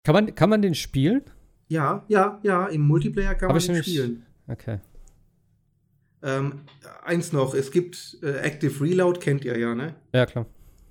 Kann 0.05 0.15
man, 0.15 0.35
kann 0.35 0.51
man 0.51 0.63
den 0.63 0.75
spielen? 0.75 1.23
Ja, 1.73 2.05
ja, 2.07 2.39
ja, 2.43 2.67
im 2.67 2.83
Multiplayer 2.83 3.35
kann 3.35 3.49
Hab 3.49 3.57
man 3.57 3.75
den 3.75 3.83
spielen. 3.83 4.27
Okay. 4.47 4.79
Ähm, 6.23 6.61
eins 7.03 7.33
noch, 7.33 7.55
es 7.55 7.71
gibt 7.71 8.19
äh, 8.23 8.41
Active 8.41 8.79
Reload, 8.85 9.21
kennt 9.21 9.43
ihr 9.47 9.59
ja, 9.59 9.75
ne? 9.75 9.95
Ja, 10.13 10.27
klar. 10.27 10.45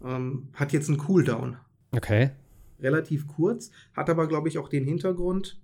Ähm, 0.03 0.47
hat 0.55 0.73
jetzt 0.73 0.89
einen 0.89 0.97
Cooldown. 0.97 1.57
Okay. 1.91 2.31
Relativ 2.79 3.27
kurz, 3.27 3.69
hat 3.93 4.09
aber, 4.09 4.27
glaube 4.27 4.47
ich, 4.47 4.57
auch 4.57 4.69
den 4.69 4.83
Hintergrund. 4.83 5.61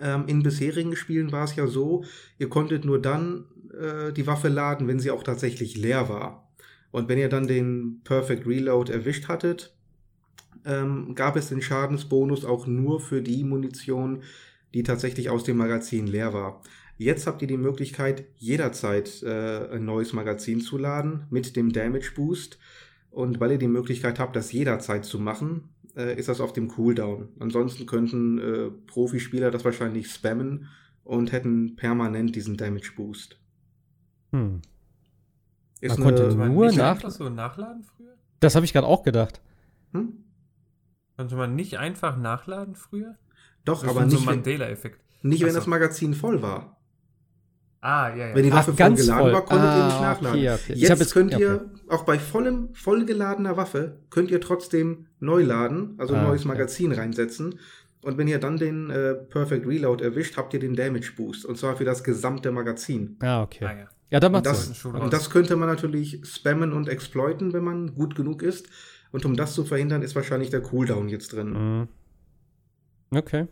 Ähm, 0.00 0.24
in 0.26 0.42
bisherigen 0.42 0.96
Spielen 0.96 1.32
war 1.32 1.44
es 1.44 1.54
ja 1.56 1.66
so, 1.66 2.04
ihr 2.38 2.48
konntet 2.48 2.86
nur 2.86 2.98
dann 2.98 3.44
äh, 3.78 4.10
die 4.10 4.26
Waffe 4.26 4.48
laden, 4.48 4.88
wenn 4.88 5.00
sie 5.00 5.10
auch 5.10 5.22
tatsächlich 5.22 5.76
leer 5.76 6.08
war. 6.08 6.50
Und 6.92 7.10
wenn 7.10 7.18
ihr 7.18 7.28
dann 7.28 7.46
den 7.46 8.00
Perfect 8.04 8.46
Reload 8.46 8.90
erwischt 8.90 9.28
hattet, 9.28 9.76
ähm, 10.64 11.14
gab 11.14 11.36
es 11.36 11.48
den 11.48 11.62
Schadensbonus 11.62 12.44
auch 12.44 12.66
nur 12.66 13.00
für 13.00 13.22
die 13.22 13.44
Munition, 13.44 14.22
die 14.74 14.82
tatsächlich 14.82 15.30
aus 15.30 15.44
dem 15.44 15.56
Magazin 15.56 16.06
leer 16.06 16.32
war. 16.32 16.62
Jetzt 16.96 17.26
habt 17.26 17.40
ihr 17.40 17.48
die 17.48 17.56
Möglichkeit, 17.56 18.26
jederzeit 18.36 19.22
äh, 19.22 19.70
ein 19.72 19.84
neues 19.84 20.12
Magazin 20.12 20.60
zu 20.60 20.76
laden 20.76 21.26
mit 21.30 21.56
dem 21.56 21.72
Damage 21.72 22.12
Boost. 22.14 22.58
Und 23.10 23.40
weil 23.40 23.52
ihr 23.52 23.58
die 23.58 23.68
Möglichkeit 23.68 24.18
habt, 24.18 24.36
das 24.36 24.52
jederzeit 24.52 25.04
zu 25.04 25.18
machen, 25.18 25.70
äh, 25.96 26.18
ist 26.18 26.28
das 26.28 26.40
auf 26.40 26.52
dem 26.52 26.68
Cooldown. 26.68 27.28
Ansonsten 27.38 27.86
könnten 27.86 28.38
äh, 28.38 28.70
Profispieler 28.86 29.50
das 29.50 29.64
wahrscheinlich 29.64 30.10
spammen 30.10 30.68
und 31.02 31.32
hätten 31.32 31.74
permanent 31.76 32.36
diesen 32.36 32.56
Damage 32.56 32.92
Boost. 32.94 33.38
Hm. 34.32 34.60
Ist 35.80 35.98
man 35.98 36.08
konnte 36.08 36.28
eine, 36.28 36.48
nur 36.50 36.70
nach 36.72 37.00
das 37.00 37.14
so 37.14 37.28
nachladen 37.28 37.82
früher? 37.82 38.14
Das 38.40 38.54
habe 38.54 38.64
ich 38.64 38.72
gerade 38.72 38.86
auch 38.86 39.02
gedacht. 39.02 39.40
Konnte 41.20 41.36
man 41.36 41.54
nicht 41.54 41.76
einfach 41.76 42.16
nachladen 42.16 42.74
früher? 42.74 43.14
Doch, 43.66 43.86
aber 43.86 44.06
nicht. 44.06 44.16
So 44.16 44.24
Mandela-Effekt. 44.24 45.02
Nicht, 45.20 45.44
wenn 45.44 45.52
das 45.52 45.66
Magazin 45.66 46.14
voll 46.14 46.40
war. 46.40 46.78
Ah, 47.82 48.08
ja, 48.08 48.28
ja. 48.28 48.34
Wenn 48.34 48.44
die 48.44 48.50
Waffe 48.52 48.72
Ach, 48.72 48.78
voll 48.78 48.94
geladen 48.94 49.20
voll. 49.24 49.32
war, 49.34 49.44
konntet 49.44 49.66
ihr 49.66 49.70
Ah, 49.70 49.86
nicht 49.88 50.00
nachladen. 50.00 50.38
okay, 50.38 50.50
okay. 50.50 50.72
Jetzt, 50.76 50.98
jetzt- 50.98 51.12
könnt 51.12 51.34
okay. 51.34 51.42
ihr, 51.42 51.70
auch 51.90 52.04
bei 52.04 52.18
vollem, 52.18 52.70
vollgeladener 52.74 53.58
Waffe, 53.58 53.98
könnt 54.08 54.30
ihr 54.30 54.40
trotzdem 54.40 55.08
neu 55.18 55.42
laden, 55.42 55.94
also 55.98 56.14
ein 56.14 56.20
Ah, 56.20 56.28
neues 56.28 56.40
okay. 56.40 56.48
Magazin 56.48 56.92
reinsetzen. 56.92 57.58
Und 58.00 58.16
wenn 58.16 58.26
ihr 58.26 58.38
dann 58.38 58.56
den 58.56 58.88
äh, 58.88 59.12
Perfect 59.12 59.66
Reload 59.66 60.02
erwischt, 60.02 60.38
habt 60.38 60.54
ihr 60.54 60.60
den 60.60 60.74
Damage 60.74 61.12
Boost. 61.18 61.44
Und 61.44 61.58
zwar 61.58 61.76
für 61.76 61.84
das 61.84 62.02
gesamte 62.02 62.50
Magazin. 62.50 63.18
Ah, 63.20 63.42
okay. 63.42 63.66
Ah, 63.66 63.72
ja. 63.78 63.88
Ja, 64.08 64.20
da 64.20 64.28
Und 64.28 64.32
macht 64.32 64.46
das, 64.46 64.84
und 64.86 65.12
das 65.12 65.28
könnte 65.28 65.54
man 65.56 65.68
natürlich 65.68 66.22
spammen 66.24 66.72
und 66.72 66.88
exploiten, 66.88 67.52
wenn 67.52 67.62
man 67.62 67.94
gut 67.94 68.14
genug 68.14 68.42
ist. 68.42 68.68
Und 69.12 69.24
um 69.24 69.36
das 69.36 69.54
zu 69.54 69.64
verhindern, 69.64 70.02
ist 70.02 70.14
wahrscheinlich 70.14 70.50
der 70.50 70.60
Cooldown 70.62 71.08
jetzt 71.08 71.32
drin. 71.32 71.52
Mhm. 71.52 71.88
Okay. 73.16 73.46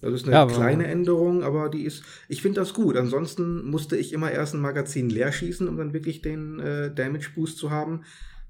Das 0.00 0.12
ist 0.12 0.24
eine 0.26 0.32
Ja, 0.34 0.46
kleine 0.46 0.86
Änderung, 0.86 1.42
aber 1.42 1.68
die 1.68 1.84
ist, 1.84 2.02
ich 2.28 2.42
finde 2.42 2.60
das 2.60 2.74
gut. 2.74 2.96
Ansonsten 2.96 3.64
musste 3.70 3.96
ich 3.96 4.12
immer 4.12 4.30
erst 4.30 4.54
ein 4.54 4.60
Magazin 4.60 5.08
leer 5.08 5.32
schießen, 5.32 5.68
um 5.68 5.76
dann 5.76 5.92
wirklich 5.92 6.20
den 6.22 6.60
äh, 6.60 6.94
Damage 6.94 7.30
Boost 7.34 7.58
zu 7.58 7.70
haben. 7.70 8.02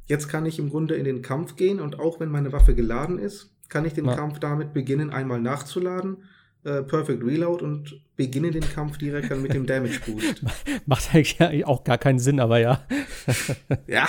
Jetzt 0.07 0.29
kann 0.29 0.47
ich 0.47 0.59
im 0.59 0.71
Grunde 0.71 0.95
in 0.95 1.05
den 1.05 1.23
Kampf 1.23 1.57
gehen 1.57 1.81
und 1.81 1.99
auch 1.99 2.21
wenn 2.21 2.31
meine 2.31 2.53
Waffe 2.53 2.75
geladen 2.75 3.19
ist, 3.19 3.51
kann 3.69 3.85
ich 3.85 3.95
den 3.95 4.07
Ja. 4.07 4.15
Kampf 4.15 4.39
damit 4.39 4.73
beginnen, 4.73 5.11
einmal 5.11 5.41
nachzuladen, 5.41 6.19
äh, 6.67 6.83
Perfect 6.83 7.23
Reload 7.25 7.63
und 7.65 8.01
beginne 8.17 8.51
den 8.51 8.63
Kampf 8.63 8.99
direkt 8.99 9.31
dann 9.31 9.41
mit 9.43 9.55
dem 9.55 9.67
Damage 9.67 10.01
Boost. 10.05 10.43
Macht 10.87 11.15
eigentlich 11.15 11.65
auch 11.65 11.85
gar 11.85 11.99
keinen 11.99 12.19
Sinn, 12.19 12.41
aber 12.41 12.59
ja. 12.59 12.85
ja, 13.87 14.07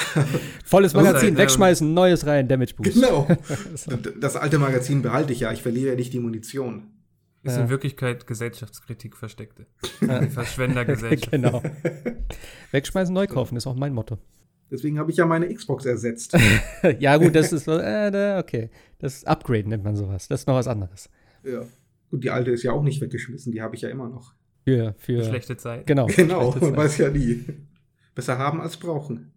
Volles 0.65 0.93
Magazin, 0.93 1.15
halt, 1.15 1.29
ähm, 1.29 1.37
wegschmeißen, 1.37 1.93
neues 1.93 2.25
rein, 2.25 2.47
Damage 2.47 2.73
Boost. 2.75 2.93
genau. 2.93 3.27
Das 4.19 4.35
alte 4.35 4.57
Magazin 4.59 5.01
behalte 5.01 5.33
ich 5.33 5.41
ja, 5.41 5.51
ich 5.51 5.61
verliere 5.61 5.89
ja 5.91 5.95
nicht 5.95 6.13
die 6.13 6.19
Munition. 6.19 6.87
Ist 7.43 7.55
Ja. 7.55 7.63
in 7.63 7.69
Wirklichkeit 7.69 8.25
Gesellschaftskritik 8.27 9.15
versteckte. 9.15 9.67
Ja. 10.01 10.23
Verschwendergesellschaft. 10.27 11.31
genau. 11.31 11.61
Wegschmeißen, 12.71 13.13
neu 13.13 13.27
kaufen, 13.27 13.55
ist 13.57 13.67
auch 13.67 13.75
mein 13.75 13.93
Motto. 13.93 14.17
Deswegen 14.71 14.99
habe 14.99 15.11
ich 15.11 15.17
ja 15.17 15.25
meine 15.25 15.53
Xbox 15.53 15.85
ersetzt. 15.85 16.35
ja, 16.99 17.15
gut, 17.17 17.35
das 17.35 17.53
ist, 17.53 17.67
äh, 17.67 18.37
okay. 18.39 18.69
Das 18.99 19.23
Upgrade 19.23 19.69
nennt 19.69 19.83
man 19.83 19.95
sowas. 19.95 20.27
Das 20.27 20.41
ist 20.41 20.47
noch 20.47 20.55
was 20.55 20.67
anderes. 20.67 21.09
ja. 21.43 21.61
Gut, 22.09 22.23
die 22.23 22.29
alte 22.29 22.51
ist 22.51 22.63
ja 22.63 22.71
auch 22.71 22.83
nicht 22.83 23.01
weggeschmissen, 23.01 23.51
die 23.51 23.61
habe 23.61 23.75
ich 23.75 23.81
ja 23.81 23.89
immer 23.89 24.09
noch. 24.09 24.33
Für, 24.63 24.95
für. 24.97 25.23
Schlechte 25.23 25.57
Zeit. 25.57 25.87
Genau. 25.87 26.07
Genau, 26.07 26.51
man 26.59 26.75
weiß 26.75 26.97
ja 26.97 27.09
nie. 27.09 27.45
Besser 28.15 28.37
haben 28.37 28.59
als 28.61 28.77
brauchen. 28.77 29.31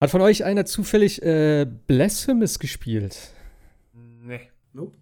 Hat 0.00 0.10
von 0.10 0.22
euch 0.22 0.44
einer 0.44 0.64
zufällig 0.64 1.20
äh, 1.22 1.66
Blasphemous 1.86 2.58
gespielt? 2.58 3.34
Nee. 3.92 4.40
Nope. 4.72 4.96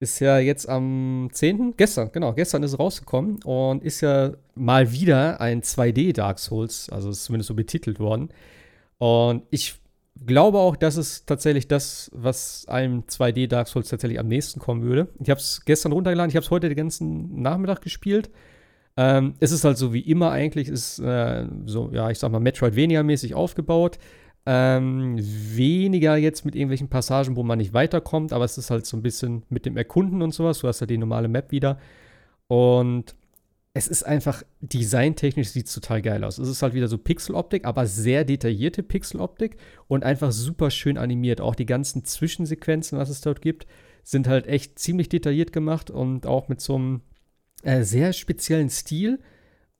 Ist 0.00 0.18
ja 0.20 0.38
jetzt 0.38 0.68
am 0.68 1.28
10. 1.32 1.76
Gestern, 1.76 2.10
genau, 2.12 2.34
gestern 2.34 2.62
ist 2.62 2.72
es 2.72 2.78
rausgekommen 2.78 3.42
und 3.44 3.84
ist 3.84 4.00
ja 4.00 4.32
mal 4.54 4.92
wieder 4.92 5.40
ein 5.40 5.62
2D 5.62 6.12
Dark 6.12 6.38
Souls, 6.38 6.90
also 6.90 7.10
ist 7.10 7.24
zumindest 7.24 7.48
so 7.48 7.54
betitelt 7.54 8.00
worden. 8.00 8.30
Und 8.98 9.44
ich 9.50 9.76
glaube 10.26 10.58
auch, 10.58 10.76
dass 10.76 10.96
es 10.96 11.24
tatsächlich 11.26 11.68
das, 11.68 12.10
was 12.14 12.66
einem 12.68 13.02
2D 13.02 13.48
Dark 13.48 13.68
Souls 13.68 13.88
tatsächlich 13.88 14.18
am 14.18 14.28
nächsten 14.28 14.60
kommen 14.60 14.82
würde. 14.82 15.08
Ich 15.20 15.30
habe 15.30 15.40
es 15.40 15.64
gestern 15.64 15.92
runtergeladen, 15.92 16.30
ich 16.30 16.36
habe 16.36 16.44
es 16.44 16.50
heute 16.50 16.68
den 16.68 16.76
ganzen 16.76 17.40
Nachmittag 17.40 17.80
gespielt. 17.82 18.30
Ähm, 18.96 19.34
es 19.40 19.52
ist 19.52 19.64
halt 19.64 19.78
so 19.78 19.92
wie 19.92 20.00
immer 20.00 20.30
eigentlich, 20.30 20.68
ist 20.68 20.98
äh, 20.98 21.46
so, 21.66 21.90
ja, 21.92 22.10
ich 22.10 22.18
sag 22.18 22.30
mal, 22.30 22.40
Metroidvania-mäßig 22.40 23.34
aufgebaut. 23.34 23.98
Ähm, 24.44 25.16
weniger 25.18 26.16
jetzt 26.16 26.44
mit 26.44 26.56
irgendwelchen 26.56 26.88
Passagen, 26.88 27.36
wo 27.36 27.42
man 27.42 27.58
nicht 27.58 27.74
weiterkommt, 27.74 28.32
aber 28.32 28.44
es 28.44 28.58
ist 28.58 28.70
halt 28.70 28.86
so 28.86 28.96
ein 28.96 29.02
bisschen 29.02 29.44
mit 29.48 29.66
dem 29.66 29.76
Erkunden 29.76 30.20
und 30.20 30.34
sowas. 30.34 30.58
Du 30.58 30.68
hast 30.68 30.80
ja 30.80 30.86
die 30.86 30.98
normale 30.98 31.28
Map 31.28 31.52
wieder. 31.52 31.78
Und 32.48 33.14
es 33.74 33.88
ist 33.88 34.02
einfach 34.02 34.42
designtechnisch 34.60 35.48
sieht 35.48 35.66
es 35.66 35.74
total 35.74 36.02
geil 36.02 36.24
aus. 36.24 36.38
Es 36.38 36.48
ist 36.48 36.62
halt 36.62 36.74
wieder 36.74 36.88
so 36.88 36.98
Pixeloptik, 36.98 37.64
aber 37.64 37.86
sehr 37.86 38.24
detaillierte 38.24 38.82
Pixeloptik 38.82 39.56
und 39.88 40.04
einfach 40.04 40.30
super 40.30 40.70
schön 40.70 40.98
animiert. 40.98 41.40
Auch 41.40 41.54
die 41.54 41.64
ganzen 41.64 42.04
Zwischensequenzen, 42.04 42.98
was 42.98 43.08
es 43.08 43.22
dort 43.22 43.40
gibt, 43.40 43.66
sind 44.02 44.28
halt 44.28 44.46
echt 44.46 44.78
ziemlich 44.78 45.08
detailliert 45.08 45.52
gemacht 45.52 45.90
und 45.90 46.26
auch 46.26 46.48
mit 46.48 46.60
so 46.60 46.74
einem 46.74 47.00
äh, 47.62 47.82
sehr 47.82 48.12
speziellen 48.12 48.68
Stil. 48.68 49.20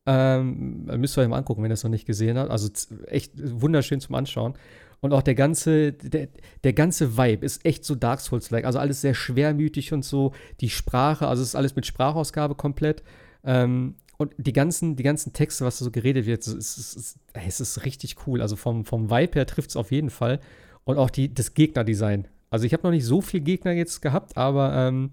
Ähm, 0.06 0.84
müsst 0.84 1.18
ihr 1.18 1.22
euch 1.22 1.28
mal 1.28 1.38
angucken, 1.38 1.62
wenn 1.62 1.70
ihr 1.70 1.74
es 1.74 1.84
noch 1.84 1.90
nicht 1.90 2.06
gesehen 2.06 2.38
habt. 2.38 2.50
Also 2.50 2.70
echt 3.08 3.32
wunderschön 3.36 4.00
zum 4.00 4.14
Anschauen. 4.14 4.54
Und 5.00 5.12
auch 5.12 5.22
der 5.22 5.34
ganze, 5.34 5.92
der, 5.92 6.28
der 6.64 6.72
ganze 6.72 7.18
Vibe 7.18 7.44
ist 7.44 7.66
echt 7.66 7.84
so 7.84 7.94
Dark 7.94 8.20
Souls-like. 8.20 8.64
Also 8.64 8.78
alles 8.78 9.00
sehr 9.00 9.14
schwermütig 9.14 9.92
und 9.92 10.04
so. 10.04 10.32
Die 10.60 10.70
Sprache, 10.70 11.26
also 11.26 11.42
es 11.42 11.48
ist 11.48 11.56
alles 11.56 11.76
mit 11.76 11.86
Sprachausgabe 11.86 12.54
komplett. 12.54 13.02
Ähm, 13.44 13.94
und 14.18 14.32
die 14.38 14.52
ganzen, 14.52 14.94
die 14.96 15.02
ganzen 15.02 15.32
Texte, 15.32 15.64
was 15.64 15.78
so 15.78 15.90
geredet 15.90 16.26
wird, 16.26 16.42
so, 16.44 16.56
es, 16.56 16.78
ist- 16.78 17.18
es, 17.34 17.60
ist- 17.60 17.84
richtig 17.84 18.16
cool. 18.26 18.40
Also 18.40 18.56
vom, 18.56 18.84
vom 18.84 19.10
Vibe 19.10 19.34
her 19.34 19.46
trifft 19.46 19.70
es 19.70 19.76
auf 19.76 19.90
jeden 19.90 20.10
Fall. 20.10 20.40
Und 20.84 20.98
auch 20.98 21.10
die, 21.10 21.32
das 21.32 21.54
Gegnerdesign. 21.54 22.28
Also 22.50 22.66
ich 22.66 22.72
habe 22.72 22.82
noch 22.84 22.90
nicht 22.90 23.04
so 23.04 23.20
viel 23.20 23.40
Gegner 23.40 23.72
jetzt 23.72 24.02
gehabt, 24.02 24.36
aber 24.36 24.74
ähm, 24.74 25.10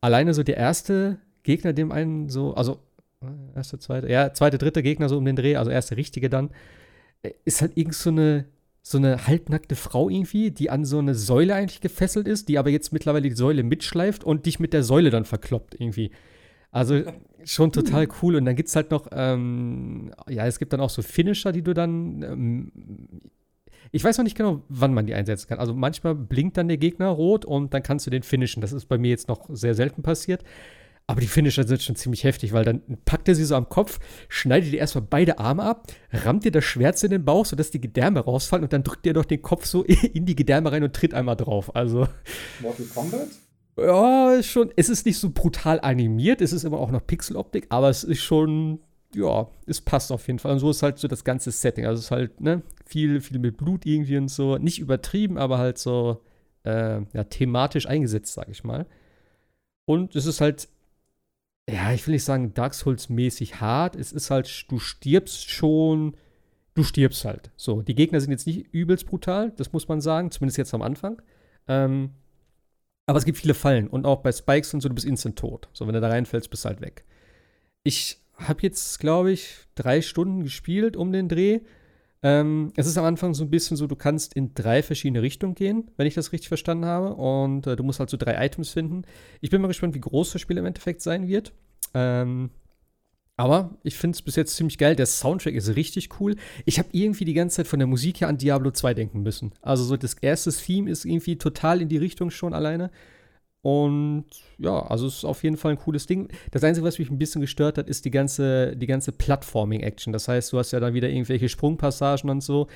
alleine 0.00 0.34
so 0.34 0.42
der 0.42 0.56
erste 0.56 1.18
Gegner, 1.42 1.72
dem 1.72 1.92
einen 1.92 2.28
so, 2.28 2.54
also 2.54 2.80
äh, 3.22 3.26
erste, 3.56 3.78
zweite, 3.78 4.08
ja, 4.10 4.32
zweite, 4.32 4.56
dritte 4.58 4.82
Gegner 4.82 5.08
so 5.08 5.18
um 5.18 5.24
den 5.24 5.36
Dreh, 5.36 5.56
also 5.56 5.70
erste 5.70 5.96
richtige 5.96 6.30
dann, 6.30 6.50
äh, 7.22 7.32
ist 7.44 7.60
halt 7.60 7.76
irgend 7.76 7.94
so 7.94 8.10
eine, 8.10 8.46
so 8.82 8.98
eine 8.98 9.26
halbnackte 9.26 9.76
Frau 9.76 10.08
irgendwie, 10.08 10.50
die 10.50 10.70
an 10.70 10.84
so 10.84 10.98
eine 10.98 11.14
Säule 11.14 11.54
eigentlich 11.54 11.80
gefesselt 11.82 12.26
ist, 12.26 12.48
die 12.48 12.58
aber 12.58 12.70
jetzt 12.70 12.92
mittlerweile 12.92 13.28
die 13.28 13.36
Säule 13.36 13.62
mitschleift 13.62 14.24
und 14.24 14.46
dich 14.46 14.58
mit 14.58 14.72
der 14.72 14.82
Säule 14.82 15.10
dann 15.10 15.24
verkloppt 15.26 15.74
irgendwie. 15.78 16.10
Also 16.70 17.02
schon 17.44 17.72
total 17.72 18.08
cool. 18.22 18.36
Und 18.36 18.44
dann 18.44 18.56
gibt 18.56 18.68
es 18.68 18.76
halt 18.76 18.90
noch, 18.90 19.08
ähm, 19.12 20.12
ja, 20.28 20.46
es 20.46 20.58
gibt 20.58 20.72
dann 20.72 20.80
auch 20.80 20.90
so 20.90 21.02
Finisher, 21.02 21.52
die 21.52 21.62
du 21.62 21.74
dann, 21.74 22.22
ähm, 22.22 22.72
ich 23.92 24.04
weiß 24.04 24.18
noch 24.18 24.24
nicht 24.24 24.36
genau, 24.36 24.62
wann 24.68 24.94
man 24.94 25.06
die 25.06 25.14
einsetzen 25.14 25.48
kann. 25.48 25.58
Also 25.58 25.74
manchmal 25.74 26.14
blinkt 26.14 26.56
dann 26.56 26.68
der 26.68 26.76
Gegner 26.76 27.08
rot 27.08 27.44
und 27.44 27.74
dann 27.74 27.82
kannst 27.82 28.06
du 28.06 28.10
den 28.10 28.22
finishen. 28.22 28.60
Das 28.60 28.72
ist 28.72 28.86
bei 28.86 28.98
mir 28.98 29.10
jetzt 29.10 29.28
noch 29.28 29.48
sehr 29.50 29.74
selten 29.74 30.02
passiert. 30.02 30.44
Aber 31.06 31.20
die 31.20 31.26
Finisher 31.26 31.66
sind 31.66 31.82
schon 31.82 31.96
ziemlich 31.96 32.22
heftig, 32.22 32.52
weil 32.52 32.64
dann 32.64 32.82
packt 33.04 33.26
er 33.26 33.34
sie 33.34 33.44
so 33.44 33.56
am 33.56 33.68
Kopf, 33.68 33.98
schneidet 34.28 34.72
dir 34.72 34.78
erstmal 34.78 35.04
beide 35.10 35.40
Arme 35.40 35.64
ab, 35.64 35.88
rammt 36.12 36.44
dir 36.44 36.52
das 36.52 36.64
Schwert 36.64 37.02
in 37.02 37.10
den 37.10 37.24
Bauch, 37.24 37.46
sodass 37.46 37.72
die 37.72 37.80
Gedärme 37.80 38.20
rausfallen 38.20 38.62
und 38.62 38.72
dann 38.72 38.84
drückt 38.84 39.04
er 39.08 39.14
doch 39.14 39.24
den 39.24 39.42
Kopf 39.42 39.64
so 39.64 39.82
in 39.84 40.24
die 40.24 40.36
Gedärme 40.36 40.70
rein 40.70 40.84
und 40.84 40.94
tritt 40.94 41.12
einmal 41.12 41.34
drauf. 41.34 41.74
Also, 41.74 42.06
Mortal 42.60 42.86
Kombat? 42.94 43.26
Ja, 43.76 44.34
ist 44.34 44.46
schon, 44.46 44.72
es 44.76 44.88
ist 44.88 45.06
nicht 45.06 45.18
so 45.18 45.30
brutal 45.30 45.80
animiert, 45.80 46.40
es 46.40 46.52
ist 46.52 46.64
immer 46.64 46.78
auch 46.78 46.90
noch 46.90 47.06
Pixeloptik, 47.06 47.66
aber 47.70 47.88
es 47.88 48.04
ist 48.04 48.20
schon, 48.20 48.80
ja, 49.14 49.48
es 49.66 49.80
passt 49.80 50.12
auf 50.12 50.26
jeden 50.26 50.38
Fall. 50.38 50.52
Und 50.52 50.58
so 50.60 50.70
ist 50.70 50.82
halt 50.82 50.98
so 50.98 51.08
das 51.08 51.24
ganze 51.24 51.50
Setting. 51.50 51.86
Also 51.86 51.98
es 51.98 52.06
ist 52.06 52.10
halt, 52.10 52.40
ne, 52.40 52.62
viel, 52.84 53.20
viel 53.20 53.38
mit 53.38 53.56
Blut 53.56 53.86
irgendwie 53.86 54.16
und 54.16 54.28
so. 54.28 54.56
Nicht 54.58 54.78
übertrieben, 54.78 55.38
aber 55.38 55.58
halt 55.58 55.78
so, 55.78 56.22
äh, 56.64 57.00
ja, 57.12 57.24
thematisch 57.24 57.86
eingesetzt, 57.86 58.34
sag 58.34 58.48
ich 58.48 58.64
mal. 58.64 58.86
Und 59.84 60.14
es 60.14 60.26
ist 60.26 60.40
halt, 60.40 60.68
ja, 61.68 61.92
ich 61.92 62.06
will 62.06 62.14
nicht 62.14 62.24
sagen 62.24 62.54
Dark 62.54 62.74
Souls-mäßig 62.74 63.60
hart. 63.60 63.96
Es 63.96 64.12
ist 64.12 64.30
halt, 64.30 64.70
du 64.70 64.78
stirbst 64.78 65.50
schon, 65.50 66.16
du 66.74 66.82
stirbst 66.84 67.24
halt. 67.24 67.50
So, 67.56 67.82
die 67.82 67.94
Gegner 67.94 68.20
sind 68.20 68.30
jetzt 68.30 68.46
nicht 68.46 68.72
übelst 68.72 69.06
brutal, 69.06 69.52
das 69.56 69.72
muss 69.72 69.88
man 69.88 70.00
sagen, 70.00 70.30
zumindest 70.30 70.58
jetzt 70.58 70.74
am 70.74 70.82
Anfang. 70.82 71.20
Ähm, 71.68 72.10
aber 73.10 73.18
es 73.18 73.24
gibt 73.24 73.38
viele 73.38 73.54
Fallen 73.54 73.88
und 73.88 74.06
auch 74.06 74.22
bei 74.22 74.30
Spikes 74.30 74.72
und 74.72 74.80
so, 74.80 74.88
du 74.88 74.94
bist 74.94 75.04
instant 75.04 75.36
tot. 75.36 75.68
So, 75.72 75.84
wenn 75.88 75.94
du 75.94 76.00
da 76.00 76.06
reinfällst, 76.06 76.48
bist 76.48 76.64
du 76.64 76.68
halt 76.68 76.80
weg. 76.80 77.04
Ich 77.82 78.20
habe 78.36 78.62
jetzt, 78.62 79.00
glaube 79.00 79.32
ich, 79.32 79.56
drei 79.74 80.00
Stunden 80.00 80.44
gespielt 80.44 80.96
um 80.96 81.10
den 81.10 81.28
Dreh. 81.28 81.58
Ähm, 82.22 82.72
es 82.76 82.86
ist 82.86 82.96
am 82.98 83.04
Anfang 83.04 83.34
so 83.34 83.42
ein 83.42 83.50
bisschen 83.50 83.76
so, 83.76 83.88
du 83.88 83.96
kannst 83.96 84.34
in 84.34 84.54
drei 84.54 84.84
verschiedene 84.84 85.22
Richtungen 85.22 85.56
gehen, 85.56 85.90
wenn 85.96 86.06
ich 86.06 86.14
das 86.14 86.30
richtig 86.30 86.46
verstanden 86.46 86.84
habe. 86.84 87.16
Und 87.16 87.66
äh, 87.66 87.74
du 87.74 87.82
musst 87.82 87.98
halt 87.98 88.10
so 88.10 88.16
drei 88.16 88.46
Items 88.46 88.70
finden. 88.70 89.02
Ich 89.40 89.50
bin 89.50 89.60
mal 89.60 89.66
gespannt, 89.66 89.96
wie 89.96 90.00
groß 90.00 90.30
das 90.30 90.40
Spiel 90.40 90.58
im 90.58 90.66
Endeffekt 90.66 91.02
sein 91.02 91.26
wird. 91.26 91.52
Ähm, 91.94 92.50
aber 93.40 93.70
ich 93.82 93.96
finde 93.96 94.16
es 94.16 94.20
bis 94.20 94.36
jetzt 94.36 94.54
ziemlich 94.54 94.76
geil. 94.76 94.94
Der 94.94 95.06
Soundtrack 95.06 95.54
ist 95.54 95.74
richtig 95.74 96.20
cool. 96.20 96.36
Ich 96.66 96.78
habe 96.78 96.90
irgendwie 96.92 97.24
die 97.24 97.32
ganze 97.32 97.56
Zeit 97.56 97.68
von 97.68 97.78
der 97.78 97.88
Musik 97.88 98.20
her 98.20 98.28
an 98.28 98.36
Diablo 98.36 98.70
2 98.70 98.92
denken 98.92 99.22
müssen. 99.22 99.52
Also 99.62 99.82
so 99.82 99.96
das 99.96 100.12
erste 100.12 100.52
Theme 100.52 100.90
ist 100.90 101.06
irgendwie 101.06 101.38
total 101.38 101.80
in 101.80 101.88
die 101.88 101.96
Richtung 101.96 102.30
schon 102.30 102.52
alleine. 102.52 102.90
Und 103.62 104.26
ja, 104.58 104.82
also 104.86 105.06
es 105.06 105.16
ist 105.16 105.24
auf 105.24 105.42
jeden 105.42 105.56
Fall 105.56 105.70
ein 105.70 105.78
cooles 105.78 106.06
Ding. 106.06 106.28
Das 106.50 106.62
Einzige, 106.64 106.86
was 106.86 106.98
mich 106.98 107.10
ein 107.10 107.16
bisschen 107.16 107.40
gestört 107.40 107.78
hat, 107.78 107.88
ist 107.88 108.04
die 108.04 108.10
ganze, 108.10 108.76
die 108.76 108.86
ganze 108.86 109.10
Plattforming-Action. 109.10 110.12
Das 110.12 110.28
heißt, 110.28 110.52
du 110.52 110.58
hast 110.58 110.72
ja 110.72 110.80
dann 110.80 110.92
wieder 110.92 111.08
irgendwelche 111.08 111.48
Sprungpassagen 111.48 112.28
und 112.28 112.42
so. 112.42 112.66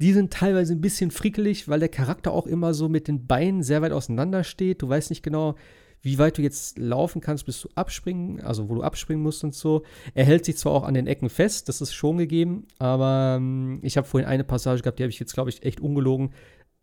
Die 0.00 0.12
sind 0.12 0.32
teilweise 0.32 0.72
ein 0.72 0.80
bisschen 0.80 1.12
frickelig, 1.12 1.68
weil 1.68 1.78
der 1.78 1.90
Charakter 1.90 2.32
auch 2.32 2.48
immer 2.48 2.74
so 2.74 2.88
mit 2.88 3.06
den 3.06 3.28
Beinen 3.28 3.62
sehr 3.62 3.82
weit 3.82 3.92
auseinander 3.92 4.42
steht. 4.42 4.82
Du 4.82 4.88
weißt 4.88 5.10
nicht 5.10 5.22
genau, 5.22 5.54
wie 6.02 6.18
weit 6.18 6.38
du 6.38 6.42
jetzt 6.42 6.78
laufen 6.78 7.20
kannst, 7.20 7.46
bis 7.46 7.60
du 7.60 7.68
abspringen, 7.74 8.40
also 8.40 8.68
wo 8.68 8.74
du 8.74 8.82
abspringen 8.82 9.22
musst 9.22 9.44
und 9.44 9.54
so. 9.54 9.82
Er 10.14 10.24
hält 10.24 10.44
sich 10.44 10.56
zwar 10.56 10.72
auch 10.72 10.84
an 10.84 10.94
den 10.94 11.06
Ecken 11.06 11.28
fest, 11.28 11.68
das 11.68 11.80
ist 11.80 11.92
schon 11.92 12.18
gegeben, 12.18 12.66
aber 12.78 13.36
ähm, 13.36 13.80
ich 13.82 13.96
habe 13.96 14.06
vorhin 14.06 14.28
eine 14.28 14.44
Passage 14.44 14.82
gehabt, 14.82 14.98
die 14.98 15.02
habe 15.02 15.10
ich 15.10 15.20
jetzt, 15.20 15.34
glaube 15.34 15.50
ich, 15.50 15.62
echt 15.62 15.80
ungelogen 15.80 16.30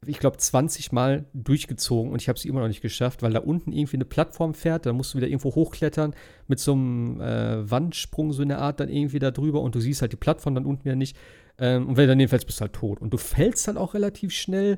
ich 0.08 0.20
glaube, 0.20 0.38
20 0.38 0.92
Mal 0.92 1.26
durchgezogen 1.34 2.12
und 2.12 2.22
ich 2.22 2.30
habe 2.30 2.38
es 2.38 2.46
immer 2.46 2.60
noch 2.60 2.68
nicht 2.68 2.82
geschafft, 2.82 3.24
weil 3.24 3.34
da 3.34 3.40
unten 3.40 3.72
irgendwie 3.72 3.98
eine 3.98 4.06
Plattform 4.06 4.54
fährt, 4.54 4.86
da 4.86 4.94
musst 4.94 5.14
du 5.14 5.18
wieder 5.18 5.28
irgendwo 5.28 5.56
hochklettern 5.56 6.14
mit 6.48 6.60
so 6.60 6.74
einem 6.74 7.22
äh, 7.22 7.70
Wandsprung, 7.70 8.34
so 8.34 8.44
in 8.44 8.50
der 8.50 8.60
Art, 8.60 8.80
dann 8.80 8.90
irgendwie 8.90 9.20
da 9.20 9.32
drüber 9.32 9.62
und 9.62 9.76
du 9.76 9.80
siehst 9.80 10.02
halt 10.02 10.12
die 10.12 10.18
Plattform 10.18 10.56
dann 10.56 10.66
unten 10.66 10.86
wieder 10.86 10.96
nicht. 10.96 11.18
Ähm, 11.58 11.88
und 11.88 11.98
wenn 11.98 12.04
du 12.04 12.10
daneben 12.10 12.30
fällst, 12.30 12.46
bist 12.46 12.60
du 12.60 12.64
halt 12.64 12.74
tot. 12.74 13.02
Und 13.02 13.12
du 13.12 13.18
fällst 13.18 13.68
dann 13.68 13.78
auch 13.78 13.94
relativ 13.94 14.32
schnell. 14.32 14.78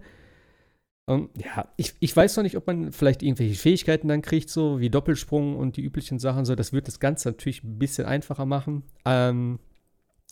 Um, 1.09 1.29
ja, 1.37 1.69
ich, 1.77 1.93
ich 2.01 2.13
weiß 2.13 2.35
noch 2.35 2.43
nicht, 2.43 2.57
ob 2.57 2.67
man 2.67 2.91
vielleicht 2.91 3.23
irgendwelche 3.23 3.55
Fähigkeiten 3.55 4.09
dann 4.09 4.21
kriegt, 4.21 4.49
so 4.49 4.81
wie 4.81 4.89
Doppelsprung 4.89 5.55
und 5.55 5.77
die 5.77 5.81
üblichen 5.81 6.19
Sachen. 6.19 6.43
So, 6.43 6.53
das 6.53 6.73
wird 6.73 6.89
das 6.89 6.99
Ganze 6.99 7.29
natürlich 7.29 7.63
ein 7.63 7.79
bisschen 7.79 8.05
einfacher 8.05 8.45
machen. 8.45 8.83
Ähm, 9.05 9.59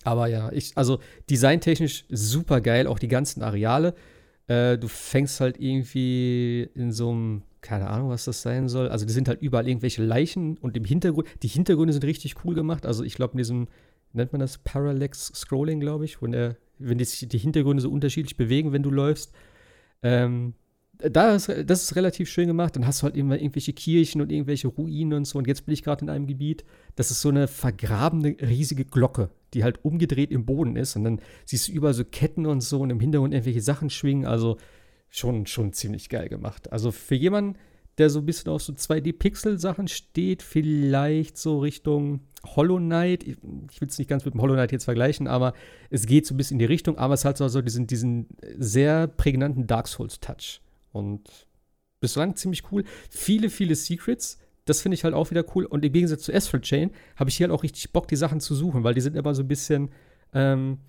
aber 0.04 0.28
ja, 0.28 0.52
ich, 0.52 0.78
also 0.78 1.00
designtechnisch 1.30 2.04
super 2.10 2.60
geil, 2.60 2.88
auch 2.88 3.00
die 3.00 3.08
ganzen 3.08 3.42
Areale. 3.42 3.96
Äh, 4.48 4.78
du 4.78 4.90
fängst 4.90 5.40
halt 5.40 5.62
irgendwie 5.62 6.70
in 6.76 6.92
so 6.92 7.10
einem, 7.10 7.44
keine 7.62 7.88
Ahnung, 7.88 8.10
was 8.10 8.26
das 8.26 8.42
sein 8.42 8.68
soll. 8.68 8.90
Also, 8.90 9.06
die 9.06 9.14
sind 9.14 9.30
halt 9.30 9.42
überall 9.42 9.70
irgendwelche 9.70 10.04
Leichen 10.04 10.58
und 10.58 10.76
im 10.76 10.84
Hintergrund, 10.84 11.28
die 11.42 11.48
Hintergründe 11.48 11.94
sind 11.94 12.04
richtig 12.04 12.36
cool 12.44 12.54
gemacht. 12.54 12.86
Also, 12.86 13.06
ich 13.06 13.16
glaube, 13.16 13.32
in 13.36 13.38
diesem, 13.38 13.68
nennt 14.12 14.34
man 14.34 14.42
das 14.42 14.58
Parallax 14.58 15.28
Scrolling, 15.34 15.80
glaube 15.80 16.04
ich, 16.04 16.22
wenn, 16.22 16.34
der, 16.34 16.58
wenn 16.80 16.98
die, 16.98 17.06
die 17.06 17.38
Hintergründe 17.38 17.82
so 17.82 17.90
unterschiedlich 17.90 18.36
bewegen, 18.36 18.74
wenn 18.74 18.84
du 18.84 18.92
läufst. 18.92 19.32
Ähm, 20.04 20.54
da 20.98 21.36
ist, 21.36 21.50
das 21.66 21.84
ist 21.84 21.96
relativ 21.96 22.30
schön 22.30 22.48
gemacht. 22.48 22.76
Dann 22.76 22.86
hast 22.86 23.02
du 23.02 23.04
halt 23.04 23.18
immer 23.18 23.36
irgendwelche 23.36 23.74
Kirchen 23.74 24.22
und 24.22 24.32
irgendwelche 24.32 24.68
Ruinen 24.68 25.14
und 25.14 25.26
so. 25.26 25.38
Und 25.38 25.48
jetzt 25.48 25.66
bin 25.66 25.74
ich 25.74 25.84
gerade 25.84 26.06
in 26.06 26.10
einem 26.10 26.28
Gebiet, 26.28 26.64
das 26.96 27.12
ist 27.12 27.22
so 27.22 27.30
eine 27.30 27.48
vergrabene 27.48 28.36
riesige 28.42 28.86
Glocke, 28.86 29.30
die 29.54 29.64
halt 29.64 29.84
umgedreht 29.84 30.32
im 30.32 30.46
Boden 30.46 30.76
ist. 30.76 30.96
Und 30.96 31.04
dann 31.04 31.22
siehst 31.46 31.68
du 31.68 31.72
überall 31.72 31.94
so 31.94 32.06
Ketten 32.06 32.46
und 32.46 32.62
so 32.62 32.80
und 32.80 32.90
im 32.90 33.00
Hintergrund 33.00 33.34
irgendwelche 33.34 33.62
Sachen 33.62 33.90
schwingen. 33.90 34.26
Also 34.26 34.58
schon, 35.10 35.46
schon 35.46 35.74
ziemlich 35.74 36.10
geil 36.10 36.30
gemacht. 36.30 36.72
Also 36.72 36.92
für 36.92 37.16
jemanden, 37.16 37.58
der 37.98 38.10
so 38.10 38.20
ein 38.20 38.26
bisschen 38.26 38.52
auf 38.52 38.62
so 38.62 38.74
2D-Pixel-Sachen 38.74 39.88
steht, 39.88 40.44
vielleicht 40.44 41.38
so 41.38 41.60
Richtung 41.60 42.22
Hollow 42.46 42.78
Knight. 42.78 43.24
Ich, 43.24 43.38
ich 43.72 43.82
will 43.82 43.88
es 43.88 43.98
nicht 43.98 44.10
ganz 44.10 44.26
mit 44.26 44.34
dem 44.34 44.42
Hollow 44.42 44.54
Knight 44.54 44.72
jetzt 44.72 44.84
vergleichen, 44.84 45.28
aber 45.28 45.54
es 45.90 46.06
geht 46.06 46.26
so 46.26 46.34
ein 46.34 46.38
bisschen 46.38 46.56
in 46.56 46.60
die 46.60 46.66
Richtung, 46.66 46.98
aber 46.98 47.14
es 47.14 47.26
hat 47.26 47.38
so 47.38 47.62
diesen, 47.62 47.88
diesen 47.88 48.28
sehr 48.58 49.08
prägnanten 49.08 49.68
Dark 49.68 49.88
Souls-Touch. 49.88 50.62
Und 50.96 51.48
bislang 52.00 52.36
ziemlich 52.36 52.72
cool. 52.72 52.84
Viele, 53.10 53.50
viele 53.50 53.76
Secrets. 53.76 54.40
Das 54.66 54.82
finde 54.82 54.96
ich 54.96 55.04
halt 55.04 55.14
auch 55.14 55.30
wieder 55.30 55.46
cool. 55.56 55.66
Und 55.66 55.86
im 55.86 55.92
Gegensatz 55.92 56.24
zu 56.24 56.34
Astral 56.34 56.62
Chain 56.62 56.92
habe 57.16 57.30
ich 57.30 57.38
hier 57.38 57.48
halt 57.48 57.58
auch 57.58 57.64
richtig 57.64 57.92
Bock, 57.92 58.08
die 58.08 58.16
Sachen 58.16 58.40
zu 58.40 58.56
suchen, 58.56 58.84
weil 58.84 58.94
die 58.94 59.02
sind 59.02 59.16
immer 59.16 59.36
so 59.36 59.44
ein 59.44 59.48
bisschen. 59.48 59.90
Ähm, 60.34 60.80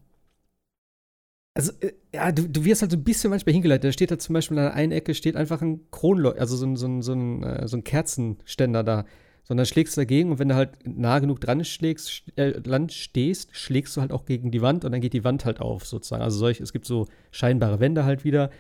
also, 1.55 1.73
äh, 1.81 1.93
ja, 2.15 2.33
du, 2.33 2.49
du 2.49 2.65
wirst 2.65 2.83
halt 2.83 2.93
so 2.93 2.97
ein 2.97 3.05
bisschen 3.05 3.31
manchmal 3.31 3.55
hingeleitet. 3.55 3.85
Da 3.85 3.93
steht 3.93 4.11
da 4.11 4.19
zum 4.19 4.35
Beispiel 4.35 4.59
an 4.59 4.65
der 4.65 4.75
einen 4.75 4.93
Ecke 4.93 5.15
steht 5.15 5.37
einfach 5.37 5.63
ein 5.63 5.91
Kronleuchter, 5.91 6.41
also 6.41 6.57
so 6.57 6.67
ein, 6.67 6.77
so 6.77 6.87
ein, 6.87 7.03
so 7.03 7.13
ein, 7.13 7.43
äh, 7.43 7.69
so 7.69 7.77
ein 7.77 7.85
Kerzenständer 7.85 8.85
da. 8.85 9.05
Sondern 9.45 9.65
schlägst 9.65 9.97
du 9.97 10.01
dagegen 10.01 10.33
und 10.33 10.41
wenn 10.41 10.49
du 10.49 10.57
halt 10.57 10.71
nah 10.85 11.21
genug 11.21 11.41
dran 11.41 11.65
schlägst, 11.65 12.25
äh, 12.37 12.59
Land 12.65 12.93
stehst, 12.93 13.55
schlägst 13.55 13.97
du 13.97 14.01
halt 14.01 14.11
auch 14.11 14.25
gegen 14.25 14.51
die 14.51 14.61
Wand 14.61 14.85
und 14.85 14.91
dann 14.91 15.01
geht 15.01 15.13
die 15.13 15.23
Wand 15.23 15.45
halt 15.45 15.61
auf, 15.61 15.87
sozusagen. 15.87 16.23
Also 16.23 16.37
solch, 16.39 16.61
es 16.61 16.73
gibt 16.73 16.85
so 16.85 17.07
scheinbare 17.31 17.79
Wände 17.79 18.05
halt 18.05 18.25
wieder 18.25 18.51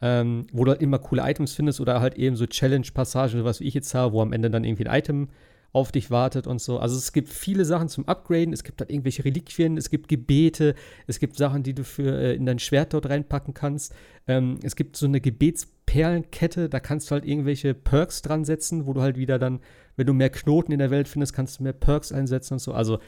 ähm, 0.00 0.46
wo 0.52 0.64
du 0.64 0.72
halt 0.72 0.82
immer 0.82 0.98
coole 0.98 1.22
Items 1.22 1.54
findest 1.54 1.80
oder 1.80 2.00
halt 2.00 2.14
eben 2.14 2.36
so 2.36 2.46
Challenge-Passagen, 2.46 3.44
was 3.44 3.60
wie 3.60 3.64
ich 3.64 3.74
jetzt 3.74 3.94
habe, 3.94 4.12
wo 4.12 4.22
am 4.22 4.32
Ende 4.32 4.50
dann 4.50 4.64
irgendwie 4.64 4.86
ein 4.86 4.98
Item 4.98 5.28
auf 5.74 5.90
dich 5.90 6.12
wartet 6.12 6.46
und 6.46 6.60
so. 6.60 6.78
Also 6.78 6.96
es 6.96 7.12
gibt 7.12 7.28
viele 7.28 7.64
Sachen 7.64 7.88
zum 7.88 8.06
Upgraden, 8.06 8.54
es 8.54 8.62
gibt 8.62 8.80
halt 8.80 8.90
irgendwelche 8.90 9.24
Reliquien, 9.24 9.76
es 9.76 9.90
gibt 9.90 10.06
Gebete, 10.06 10.76
es 11.08 11.18
gibt 11.18 11.36
Sachen, 11.36 11.64
die 11.64 11.74
du 11.74 11.82
für 11.82 12.16
äh, 12.16 12.34
in 12.34 12.46
dein 12.46 12.60
Schwert 12.60 12.94
dort 12.94 13.08
reinpacken 13.08 13.54
kannst. 13.54 13.92
Ähm, 14.28 14.60
es 14.62 14.76
gibt 14.76 14.96
so 14.96 15.06
eine 15.06 15.20
Gebetsperlenkette, 15.20 16.68
da 16.68 16.78
kannst 16.78 17.10
du 17.10 17.14
halt 17.14 17.24
irgendwelche 17.24 17.74
Perks 17.74 18.22
dran 18.22 18.44
setzen, 18.44 18.86
wo 18.86 18.92
du 18.92 19.02
halt 19.02 19.16
wieder 19.16 19.40
dann, 19.40 19.58
wenn 19.96 20.06
du 20.06 20.12
mehr 20.12 20.30
Knoten 20.30 20.70
in 20.70 20.78
der 20.78 20.92
Welt 20.92 21.08
findest, 21.08 21.32
kannst 21.32 21.58
du 21.58 21.64
mehr 21.64 21.72
Perks 21.72 22.12
einsetzen 22.12 22.54
und 22.54 22.60
so. 22.60 22.72
Also 22.72 23.00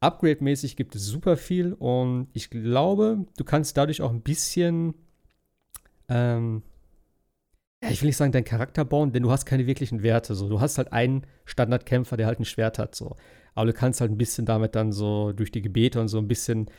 Upgrade-mäßig 0.00 0.74
gibt 0.74 0.96
es 0.96 1.06
super 1.06 1.36
viel 1.36 1.72
und 1.72 2.26
ich 2.32 2.50
glaube, 2.50 3.26
du 3.36 3.44
kannst 3.44 3.76
dadurch 3.76 4.02
auch 4.02 4.10
ein 4.10 4.22
bisschen 4.22 4.94
ähm, 6.08 6.62
ich 7.80 8.02
will 8.02 8.08
nicht 8.08 8.16
sagen, 8.16 8.32
dein 8.32 8.44
Charakter 8.44 8.84
bauen, 8.84 9.12
denn 9.12 9.22
du 9.22 9.30
hast 9.30 9.46
keine 9.46 9.66
wirklichen 9.66 10.02
Werte. 10.02 10.34
So. 10.34 10.48
Du 10.48 10.60
hast 10.60 10.78
halt 10.78 10.92
einen 10.92 11.22
Standardkämpfer, 11.44 12.16
der 12.16 12.26
halt 12.26 12.40
ein 12.40 12.44
Schwert 12.44 12.78
hat. 12.78 12.94
So. 12.94 13.16
Aber 13.54 13.66
du 13.66 13.72
kannst 13.72 14.00
halt 14.00 14.10
ein 14.10 14.18
bisschen 14.18 14.46
damit 14.46 14.74
dann 14.74 14.92
so 14.92 15.32
durch 15.32 15.52
die 15.52 15.62
Gebete 15.62 16.00
und 16.00 16.08
so 16.08 16.18
ein 16.18 16.28
bisschen, 16.28 16.70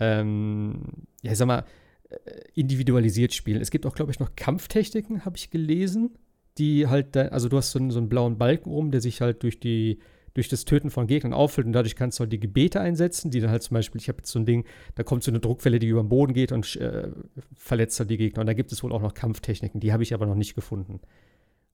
ähm, 0.00 0.82
ja, 1.22 1.32
ich 1.32 1.38
sag 1.38 1.46
mal, 1.46 1.64
äh, 2.08 2.16
individualisiert 2.54 3.34
spielen. 3.34 3.60
Es 3.60 3.70
gibt 3.70 3.86
auch, 3.86 3.94
glaube 3.94 4.10
ich, 4.10 4.18
noch 4.18 4.34
Kampftechniken, 4.34 5.24
habe 5.24 5.36
ich 5.36 5.50
gelesen, 5.50 6.18
die 6.58 6.88
halt, 6.88 7.16
also 7.16 7.48
du 7.48 7.56
hast 7.56 7.70
so 7.70 7.78
einen, 7.78 7.90
so 7.90 7.98
einen 7.98 8.08
blauen 8.08 8.36
Balken 8.36 8.70
oben, 8.70 8.90
der 8.90 9.00
sich 9.00 9.20
halt 9.20 9.44
durch 9.44 9.60
die 9.60 10.00
durch 10.34 10.48
das 10.48 10.64
Töten 10.64 10.90
von 10.90 11.06
Gegnern 11.06 11.32
auffüllt 11.32 11.66
und 11.66 11.72
dadurch 11.72 11.96
kannst 11.96 12.18
du 12.18 12.22
halt 12.22 12.32
die 12.32 12.40
Gebete 12.40 12.80
einsetzen, 12.80 13.30
die 13.30 13.40
dann 13.40 13.50
halt 13.50 13.62
zum 13.62 13.74
Beispiel, 13.74 14.00
ich 14.00 14.08
habe 14.08 14.18
jetzt 14.18 14.30
so 14.30 14.38
ein 14.38 14.46
Ding, 14.46 14.64
da 14.94 15.02
kommt 15.02 15.24
so 15.24 15.30
eine 15.30 15.40
Druckwelle, 15.40 15.78
die 15.78 15.88
über 15.88 16.02
den 16.02 16.08
Boden 16.08 16.32
geht 16.32 16.52
und 16.52 16.76
äh, 16.76 17.10
verletzt 17.56 17.98
halt 18.00 18.10
die 18.10 18.16
Gegner. 18.16 18.40
Und 18.40 18.46
da 18.46 18.54
gibt 18.54 18.72
es 18.72 18.82
wohl 18.82 18.92
auch 18.92 19.02
noch 19.02 19.14
Kampftechniken, 19.14 19.80
die 19.80 19.92
habe 19.92 20.02
ich 20.02 20.14
aber 20.14 20.26
noch 20.26 20.34
nicht 20.34 20.54
gefunden. 20.54 21.00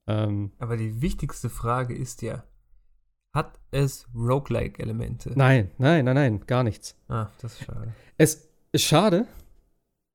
Ähm, 0.07 0.51
aber 0.59 0.77
die 0.77 1.01
wichtigste 1.01 1.49
Frage 1.49 1.95
ist 1.95 2.21
ja, 2.21 2.43
hat 3.33 3.59
es 3.71 4.07
Roguelike-Elemente? 4.15 5.33
Nein, 5.35 5.71
nein, 5.77 6.05
nein, 6.05 6.15
nein, 6.15 6.45
gar 6.47 6.63
nichts. 6.63 6.95
Ah, 7.09 7.27
das 7.41 7.59
ist 7.59 7.65
schade. 7.65 7.93
Es 8.17 8.49
ist 8.71 8.83
schade, 8.83 9.27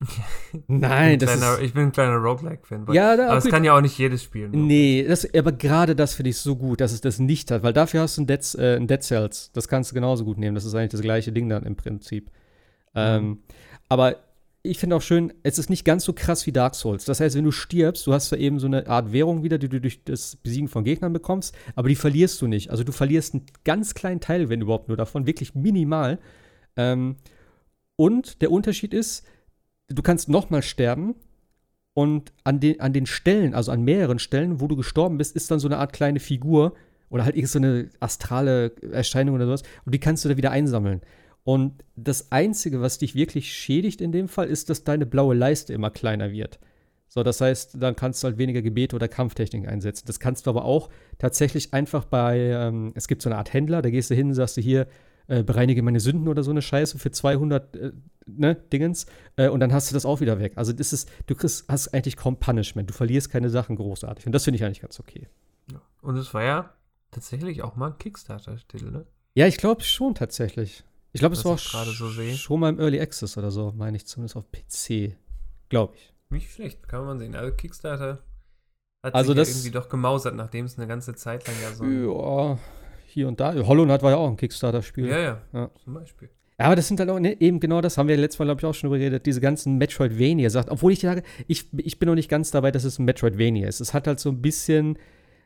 Nein, 0.66 1.18
das 1.18 1.32
kleiner, 1.32 1.58
ist. 1.58 1.62
Ich 1.62 1.74
bin 1.74 1.84
ein 1.84 1.92
kleiner 1.92 2.16
Roguelike-Fan. 2.16 2.86
Ja, 2.92 3.16
da, 3.16 3.26
aber 3.26 3.34
das 3.34 3.48
kann 3.48 3.64
ja 3.64 3.76
auch 3.76 3.82
nicht 3.82 3.98
jedes 3.98 4.22
spielen. 4.22 4.50
Nee, 4.66 5.04
das, 5.06 5.28
aber 5.34 5.52
gerade 5.52 5.94
das 5.94 6.14
finde 6.14 6.30
ich 6.30 6.38
so 6.38 6.56
gut, 6.56 6.80
dass 6.80 6.92
es 6.92 7.02
das 7.02 7.18
nicht 7.18 7.50
hat, 7.50 7.62
weil 7.62 7.74
dafür 7.74 8.00
hast 8.00 8.16
du 8.16 8.22
ein 8.22 8.26
Dead, 8.26 8.54
äh, 8.56 8.76
ein 8.76 8.86
Dead 8.86 9.02
Cells. 9.02 9.50
Das 9.52 9.68
kannst 9.68 9.90
du 9.90 9.94
genauso 9.94 10.24
gut 10.24 10.38
nehmen. 10.38 10.54
Das 10.54 10.64
ist 10.64 10.74
eigentlich 10.74 10.92
das 10.92 11.02
gleiche 11.02 11.32
Ding 11.32 11.48
dann 11.48 11.64
im 11.64 11.76
Prinzip. 11.76 12.30
Mhm. 12.94 12.96
Ähm, 12.96 13.38
aber 13.88 14.16
ich 14.62 14.78
finde 14.78 14.96
auch 14.96 15.02
schön, 15.02 15.32
es 15.42 15.58
ist 15.58 15.70
nicht 15.70 15.84
ganz 15.84 16.04
so 16.04 16.12
krass 16.12 16.46
wie 16.46 16.52
Dark 16.52 16.74
Souls. 16.74 17.04
Das 17.04 17.20
heißt, 17.20 17.36
wenn 17.36 17.44
du 17.44 17.50
stirbst, 17.50 18.06
du 18.06 18.12
hast 18.12 18.28
zwar 18.28 18.38
eben 18.38 18.58
so 18.58 18.66
eine 18.66 18.86
Art 18.86 19.12
Währung 19.12 19.42
wieder, 19.42 19.58
die 19.58 19.68
du 19.68 19.80
durch 19.80 20.04
das 20.04 20.36
Besiegen 20.36 20.68
von 20.68 20.84
Gegnern 20.84 21.12
bekommst, 21.12 21.54
aber 21.74 21.88
die 21.88 21.94
verlierst 21.94 22.40
du 22.42 22.46
nicht. 22.46 22.70
Also 22.70 22.84
du 22.84 22.92
verlierst 22.92 23.34
einen 23.34 23.46
ganz 23.64 23.94
kleinen 23.94 24.20
Teil, 24.20 24.48
wenn 24.48 24.60
überhaupt 24.60 24.88
nur 24.88 24.96
davon, 24.96 25.26
wirklich 25.26 25.54
minimal. 25.54 26.18
Ähm, 26.76 27.16
und 27.96 28.42
der 28.42 28.50
Unterschied 28.50 28.92
ist, 28.92 29.26
du 29.90 30.02
kannst 30.02 30.28
nochmal 30.28 30.62
sterben 30.62 31.14
und 31.94 32.32
an 32.44 32.60
den, 32.60 32.80
an 32.80 32.92
den 32.92 33.06
Stellen, 33.06 33.54
also 33.54 33.72
an 33.72 33.82
mehreren 33.82 34.18
Stellen, 34.18 34.60
wo 34.60 34.68
du 34.68 34.76
gestorben 34.76 35.18
bist, 35.18 35.34
ist 35.36 35.50
dann 35.50 35.58
so 35.58 35.68
eine 35.68 35.78
Art 35.78 35.92
kleine 35.92 36.20
Figur 36.20 36.74
oder 37.08 37.24
halt 37.24 37.36
irgend 37.36 37.50
so 37.50 37.58
eine 37.58 37.90
astrale 37.98 38.72
Erscheinung 38.92 39.34
oder 39.34 39.46
sowas 39.46 39.62
und 39.84 39.94
die 39.94 40.00
kannst 40.00 40.24
du 40.24 40.28
da 40.28 40.36
wieder 40.36 40.52
einsammeln. 40.52 41.00
Und 41.42 41.84
das 41.96 42.30
Einzige, 42.32 42.80
was 42.80 42.98
dich 42.98 43.14
wirklich 43.14 43.52
schädigt 43.52 44.00
in 44.00 44.12
dem 44.12 44.28
Fall, 44.28 44.48
ist, 44.48 44.70
dass 44.70 44.84
deine 44.84 45.06
blaue 45.06 45.34
Leiste 45.34 45.72
immer 45.72 45.90
kleiner 45.90 46.30
wird. 46.30 46.60
So, 47.08 47.24
das 47.24 47.40
heißt, 47.40 47.82
dann 47.82 47.96
kannst 47.96 48.22
du 48.22 48.28
halt 48.28 48.38
weniger 48.38 48.62
Gebete 48.62 48.94
oder 48.94 49.08
Kampftechnik 49.08 49.66
einsetzen. 49.66 50.04
Das 50.06 50.20
kannst 50.20 50.46
du 50.46 50.50
aber 50.50 50.64
auch 50.64 50.90
tatsächlich 51.18 51.74
einfach 51.74 52.04
bei, 52.04 52.38
ähm, 52.38 52.92
es 52.94 53.08
gibt 53.08 53.22
so 53.22 53.30
eine 53.30 53.38
Art 53.38 53.52
Händler, 53.52 53.82
da 53.82 53.90
gehst 53.90 54.10
du 54.10 54.14
hin, 54.14 54.32
sagst 54.32 54.58
du 54.58 54.60
hier, 54.60 54.86
äh, 55.26 55.42
bereinige 55.42 55.82
meine 55.82 55.98
Sünden 55.98 56.28
oder 56.28 56.44
so 56.44 56.52
eine 56.52 56.62
Scheiße 56.62 56.98
für 56.98 57.10
200 57.10 57.76
äh, 57.76 57.92
ne, 58.36 58.54
Dingens 58.54 59.06
äh, 59.36 59.48
und 59.48 59.60
dann 59.60 59.72
hast 59.72 59.90
du 59.90 59.94
das 59.94 60.04
auch 60.04 60.20
wieder 60.20 60.38
weg. 60.38 60.52
Also 60.56 60.72
das 60.72 60.92
ist, 60.92 61.10
du 61.26 61.34
kriegst, 61.34 61.68
hast 61.68 61.88
eigentlich 61.94 62.16
kaum 62.16 62.38
Punishment. 62.38 62.88
Du 62.88 62.94
verlierst 62.94 63.30
keine 63.30 63.50
Sachen 63.50 63.76
großartig 63.76 64.26
und 64.26 64.32
das 64.32 64.44
finde 64.44 64.56
ich 64.56 64.64
eigentlich 64.64 64.80
ganz 64.80 65.00
okay. 65.00 65.28
Und 66.02 66.16
es 66.16 66.32
war 66.32 66.42
ja 66.42 66.72
tatsächlich 67.10 67.62
auch 67.62 67.76
mal 67.76 67.88
ein 67.88 67.98
Kickstarter-Titel, 67.98 68.90
ne? 68.90 69.06
Ja, 69.34 69.46
ich 69.46 69.58
glaube 69.58 69.82
schon 69.82 70.14
tatsächlich. 70.14 70.84
Ich 71.12 71.20
glaube, 71.20 71.34
es 71.34 71.44
war 71.44 71.52
auch 71.52 71.58
so 71.58 72.10
schon 72.36 72.60
mal 72.60 72.68
im 72.68 72.78
Early 72.78 73.00
Access 73.00 73.36
oder 73.36 73.50
so, 73.50 73.72
meine 73.76 73.96
ich 73.96 74.06
zumindest 74.06 74.36
auf 74.36 74.44
PC. 74.50 75.16
Glaube 75.68 75.94
ich. 75.96 76.12
Nicht 76.30 76.52
schlecht, 76.52 76.88
kann 76.88 77.04
man 77.04 77.18
sehen. 77.18 77.34
Also 77.34 77.54
Kickstarter 77.54 78.22
hat 79.02 79.14
also 79.14 79.32
sich 79.32 79.36
das, 79.36 79.48
ja 79.48 79.54
irgendwie 79.56 79.70
doch 79.72 79.88
gemausert, 79.88 80.34
nachdem 80.34 80.66
es 80.66 80.78
eine 80.78 80.86
ganze 80.86 81.14
Zeit 81.14 81.46
lang 81.46 81.56
ja 81.62 81.72
so. 81.72 81.84
Ja, 81.84 82.58
hier 83.06 83.28
und 83.28 83.40
da. 83.40 83.54
Hollow 83.54 83.84
Knight 83.84 84.02
war 84.02 84.10
ja 84.10 84.16
auch 84.16 84.28
ein 84.28 84.36
Kickstarter-Spiel. 84.36 85.08
Ja, 85.08 85.18
ja, 85.18 85.42
ja, 85.52 85.70
zum 85.82 85.94
Beispiel. 85.94 86.30
Aber 86.60 86.76
das 86.76 86.88
sind 86.88 87.00
halt 87.00 87.08
auch, 87.08 87.18
ne, 87.18 87.40
eben 87.40 87.58
genau 87.58 87.80
das 87.80 87.96
haben 87.96 88.08
wir 88.08 88.16
letztes 88.16 88.38
Mal, 88.38 88.44
glaube 88.44 88.60
ich, 88.60 88.66
auch 88.66 88.74
schon 88.74 88.88
drüber 88.88 88.98
geredet, 88.98 89.24
diese 89.24 89.40
ganzen 89.40 89.78
Metroidvania 89.78 90.50
sagt, 90.50 90.70
obwohl 90.70 90.92
ich 90.92 91.00
sage, 91.00 91.22
ich, 91.46 91.66
ich 91.76 91.98
bin 91.98 92.06
noch 92.06 92.14
nicht 92.14 92.28
ganz 92.28 92.50
dabei, 92.50 92.70
dass 92.70 92.84
es 92.84 92.98
ein 92.98 93.06
Metroidvania 93.06 93.66
ist. 93.66 93.80
Es 93.80 93.94
hat 93.94 94.06
halt 94.06 94.20
so 94.20 94.28
ein 94.28 94.42
bisschen 94.42 94.98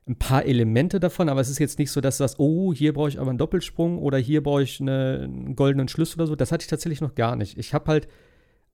ein 0.07 0.17
paar 0.17 0.45
Elemente 0.45 1.01
davon, 1.01 1.29
aber 1.29 1.41
es 1.41 1.49
ist 1.49 1.61
jetzt 1.61 1.79
nicht 1.79 1.91
so, 1.91 2.01
dass 2.01 2.19
sagst, 2.19 2.39
oh, 2.39 2.75
hier 2.75 2.93
brauche 2.93 3.09
ich 3.09 3.21
aber 3.21 3.31
einen 3.31 3.39
Doppelsprung 3.39 3.99
oder 3.99 4.19
hier 4.19 4.43
brauche 4.43 4.63
ich 4.63 4.81
eine, 4.81 5.21
einen 5.25 5.57
goldenen 5.57 5.89
Schlüssel 5.89 6.17
oder 6.21 6.27
so. 6.27 6.37
Das 6.37 6.53
hatte 6.53 6.63
ich 6.63 6.69
tatsächlich 6.69 7.01
noch 7.01 7.15
gar 7.15 7.37
nicht. 7.37 7.59
Ich 7.59 7.73
habe 7.73 7.91
halt 7.91 8.09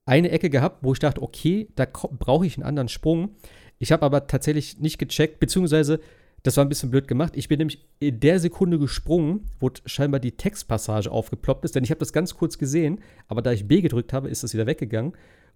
eine 0.06 0.30
Ecke 0.30 0.50
gehabt, 0.50 0.78
wo 0.82 0.92
ich 0.92 0.98
dachte, 0.98 1.22
okay, 1.22 1.68
da 1.76 1.86
brauche 1.86 2.46
ich 2.46 2.56
einen 2.56 2.66
anderen 2.66 2.88
Sprung. 2.88 3.36
Ich 3.78 3.92
habe 3.92 4.04
aber 4.04 4.26
tatsächlich 4.26 4.78
nicht 4.80 4.98
gecheckt, 4.98 5.40
beziehungsweise 5.40 6.00
das 6.42 6.56
war 6.56 6.64
ein 6.64 6.68
bisschen 6.68 6.90
blöd 6.90 7.06
gemacht. 7.06 7.34
Ich 7.36 7.48
bin 7.48 7.58
nämlich 7.58 7.86
in 7.98 8.20
der 8.20 8.40
Sekunde 8.40 8.78
gesprungen, 8.78 9.46
wo 9.58 9.70
scheinbar 9.84 10.20
die 10.20 10.32
Textpassage 10.32 11.10
aufgeploppt 11.10 11.64
ist, 11.64 11.74
denn 11.74 11.84
ich 11.84 11.90
habe 11.90 11.98
das 11.98 12.12
ganz 12.12 12.34
kurz 12.34 12.58
gesehen, 12.58 13.00
aber 13.28 13.42
da 13.42 13.52
ich 13.52 13.68
B 13.68 13.80
gedrückt 13.80 14.12
habe, 14.12 14.28
ist 14.28 14.42
das 14.42 14.54
wieder 14.54 14.66
weggegangen. 14.66 15.12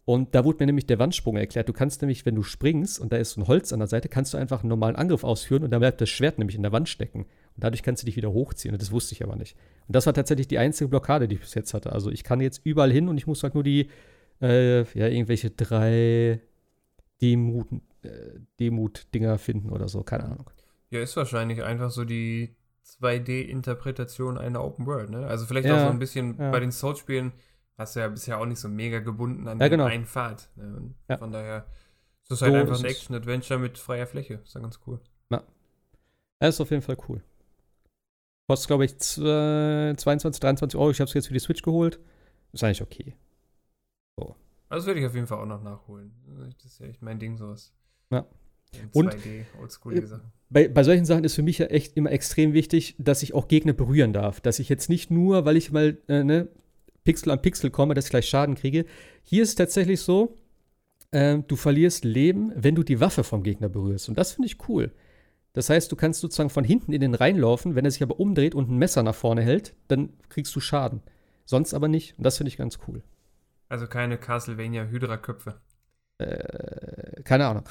Und 0.06 0.34
da 0.34 0.44
wurde 0.44 0.58
mir 0.60 0.66
nämlich 0.66 0.86
der 0.86 0.98
Wandsprung 0.98 1.38
erklärt. 1.38 1.68
Du 1.68 1.72
kannst 1.72 2.02
nämlich, 2.02 2.26
wenn 2.26 2.34
du 2.34 2.42
springst 2.42 3.00
und 3.00 3.12
da 3.12 3.16
ist 3.16 3.30
so 3.30 3.40
ein 3.40 3.46
Holz 3.46 3.72
an 3.72 3.78
der 3.78 3.88
Seite, 3.88 4.10
kannst 4.10 4.34
du 4.34 4.38
einfach 4.38 4.60
einen 4.60 4.68
normalen 4.68 4.96
Angriff 4.96 5.24
ausführen 5.24 5.64
und 5.64 5.70
dann 5.70 5.80
bleibt 5.80 6.00
das 6.00 6.10
Schwert 6.10 6.38
nämlich 6.38 6.56
in 6.56 6.62
der 6.62 6.72
Wand 6.72 6.90
stecken. 6.90 7.20
Und 7.20 7.64
dadurch 7.64 7.82
kannst 7.82 8.02
du 8.02 8.06
dich 8.06 8.16
wieder 8.16 8.30
hochziehen. 8.30 8.74
Und 8.74 8.82
das 8.82 8.92
wusste 8.92 9.14
ich 9.14 9.24
aber 9.24 9.36
nicht. 9.36 9.56
Und 9.86 9.96
das 9.96 10.04
war 10.04 10.12
tatsächlich 10.12 10.46
die 10.46 10.58
einzige 10.58 10.88
Blockade, 10.88 11.26
die 11.26 11.36
ich 11.36 11.40
bis 11.40 11.54
jetzt 11.54 11.72
hatte. 11.72 11.92
Also 11.92 12.10
ich 12.10 12.22
kann 12.22 12.42
jetzt 12.42 12.60
überall 12.64 12.92
hin 12.92 13.08
und 13.08 13.16
ich 13.16 13.26
muss 13.26 13.42
halt 13.42 13.54
nur 13.54 13.64
die, 13.64 13.88
äh, 14.42 14.80
ja, 14.80 15.08
irgendwelche 15.08 15.50
drei 15.50 16.40
Demut, 17.22 17.68
äh, 18.02 18.08
Demut-Dinger 18.60 19.38
finden 19.38 19.70
oder 19.70 19.88
so. 19.88 20.02
Keine 20.02 20.24
Ahnung. 20.24 20.50
Ja, 20.94 21.00
ist 21.02 21.16
wahrscheinlich 21.16 21.62
einfach 21.62 21.90
so 21.90 22.04
die 22.04 22.56
2D-Interpretation 22.84 24.38
einer 24.38 24.62
Open 24.62 24.86
World, 24.86 25.10
ne? 25.10 25.26
Also 25.26 25.46
vielleicht 25.46 25.66
Ja, 25.68 25.76
auch 25.76 25.80
so 25.86 25.90
ein 25.90 25.98
bisschen 25.98 26.38
ja. 26.38 26.50
bei 26.50 26.60
den 26.60 26.70
Souls-Spielen 26.72 27.32
hast 27.76 27.96
du 27.96 28.00
ja 28.00 28.08
bisher 28.08 28.38
auch 28.38 28.46
nicht 28.46 28.60
so 28.60 28.68
mega 28.68 29.00
gebunden 29.00 29.48
an 29.48 29.58
Ja, 29.60 29.68
genau. 29.68 29.84
einen 29.86 30.06
Pfad. 30.06 30.48
Ne? 30.56 30.94
Ja. 31.08 31.18
Von 31.18 31.32
daher 31.32 31.66
ist 32.22 32.30
das 32.30 32.42
halt 32.42 32.52
So 32.52 32.58
einfach 32.60 32.78
ein. 32.78 32.84
Action-Adventure 32.84 33.58
mit 33.58 33.78
freier 33.78 34.06
Fläche. 34.06 34.34
Ist 34.44 34.54
ja 34.54 34.60
ganz 34.60 34.78
cool. 34.86 35.00
Das 36.40 36.56
ist 36.56 36.60
auf 36.60 36.70
jeden 36.70 36.82
Fall 36.82 36.96
cool. 37.08 37.22
Kostet, 38.48 38.66
glaube 38.68 38.84
ich, 38.84 38.98
z- 38.98 39.16
22, 39.98 40.40
23 40.40 40.78
Euro. 40.78 40.90
Ich 40.90 41.00
habe 41.00 41.08
es 41.08 41.14
jetzt 41.14 41.28
für 41.28 41.32
die 41.32 41.40
Switch 41.40 41.62
geholt. 41.62 41.98
Ist 42.52 42.62
eigentlich 42.62 42.82
okay. 42.82 43.16
Also 44.16 44.34
das 44.68 44.86
werde 44.86 45.00
ich 45.00 45.06
auf 45.06 45.14
jeden 45.14 45.26
Fall 45.26 45.38
auch 45.38 45.46
noch 45.46 45.62
nachholen. 45.62 46.12
Das 46.38 46.64
ist 46.64 46.78
ja 46.80 46.86
echt 46.86 47.00
mein 47.00 47.18
Ding, 47.18 47.36
sowas. 47.38 47.72
Ja. 48.10 48.26
Und- 48.92 49.14
2D, 49.14 49.44
oldschoolige 49.60 50.06
Äh, 50.06 50.18
bei, 50.50 50.68
bei 50.68 50.84
solchen 50.84 51.04
Sachen 51.04 51.24
ist 51.24 51.34
für 51.34 51.42
mich 51.42 51.58
ja 51.58 51.66
echt 51.66 51.96
immer 51.96 52.12
extrem 52.12 52.52
wichtig, 52.52 52.94
dass 52.98 53.22
ich 53.22 53.34
auch 53.34 53.48
Gegner 53.48 53.72
berühren 53.72 54.12
darf. 54.12 54.40
Dass 54.40 54.58
ich 54.58 54.68
jetzt 54.68 54.88
nicht 54.88 55.10
nur, 55.10 55.44
weil 55.44 55.56
ich 55.56 55.72
mal 55.72 55.98
äh, 56.08 56.22
ne, 56.22 56.48
Pixel 57.04 57.30
an 57.32 57.42
Pixel 57.42 57.70
komme, 57.70 57.94
dass 57.94 58.04
ich 58.06 58.10
gleich 58.10 58.28
Schaden 58.28 58.54
kriege. 58.54 58.84
Hier 59.22 59.42
ist 59.42 59.50
es 59.50 59.54
tatsächlich 59.56 60.00
so, 60.00 60.38
ähm, 61.12 61.44
du 61.46 61.56
verlierst 61.56 62.04
Leben, 62.04 62.52
wenn 62.54 62.74
du 62.74 62.82
die 62.82 63.00
Waffe 63.00 63.24
vom 63.24 63.42
Gegner 63.42 63.68
berührst. 63.68 64.08
Und 64.08 64.16
das 64.18 64.32
finde 64.32 64.46
ich 64.46 64.68
cool. 64.68 64.92
Das 65.54 65.70
heißt, 65.70 65.90
du 65.90 65.96
kannst 65.96 66.20
sozusagen 66.20 66.50
von 66.50 66.64
hinten 66.64 66.92
in 66.92 67.00
den 67.00 67.14
reinlaufen, 67.14 67.74
wenn 67.74 67.84
er 67.84 67.90
sich 67.90 68.02
aber 68.02 68.18
umdreht 68.18 68.54
und 68.54 68.70
ein 68.70 68.78
Messer 68.78 69.02
nach 69.02 69.14
vorne 69.14 69.42
hält, 69.42 69.74
dann 69.88 70.12
kriegst 70.28 70.54
du 70.56 70.60
Schaden. 70.60 71.00
Sonst 71.44 71.74
aber 71.74 71.88
nicht. 71.88 72.16
Und 72.18 72.24
das 72.24 72.38
finde 72.38 72.48
ich 72.48 72.56
ganz 72.56 72.78
cool. 72.88 73.02
Also 73.68 73.86
keine 73.86 74.18
Castlevania 74.18 74.84
Hydra-Köpfe. 74.86 75.60
Äh, 76.18 77.22
keine 77.22 77.46
Ahnung. 77.46 77.64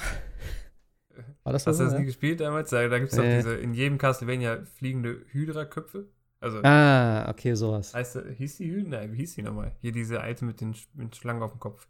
War 1.44 1.54
das 1.54 1.68
Hast 1.68 1.80
du 1.80 1.84
das 1.84 1.94
Ja? 1.94 2.00
nie 2.00 2.06
gespielt 2.06 2.40
damals? 2.40 2.70
Da, 2.70 2.88
da 2.88 3.00
gibt 3.00 3.12
es 3.12 3.18
doch 3.18 3.24
Nee. 3.24 3.38
diese, 3.38 3.56
in 3.56 3.74
jedem 3.74 3.98
Castlevania 3.98 4.64
fliegende 4.76 5.22
Hydra-Köpfe. 5.32 6.08
Also, 6.40 6.60
Ah, 6.64 7.30
okay, 7.30 7.54
sowas. 7.56 7.94
heißt, 7.94 8.16
das- 8.18 8.26
hieß 8.36 8.58
die 8.58 8.72
Hydra? 8.72 8.90
Nein, 8.90 9.14
wie 9.14 9.18
hieß 9.18 9.36
die 9.36 9.44
nochmal? 9.44 9.76
Hier 9.82 9.92
diese 9.92 10.20
alte 10.22 10.44
mit 10.46 10.60
den, 10.62 10.76
mit 10.94 11.16
Schlangen 11.16 11.42
auf 11.42 11.52
dem 11.52 11.60
Kopf. 11.60 11.88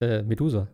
Äh, 0.00 0.22
Medusa. 0.22 0.68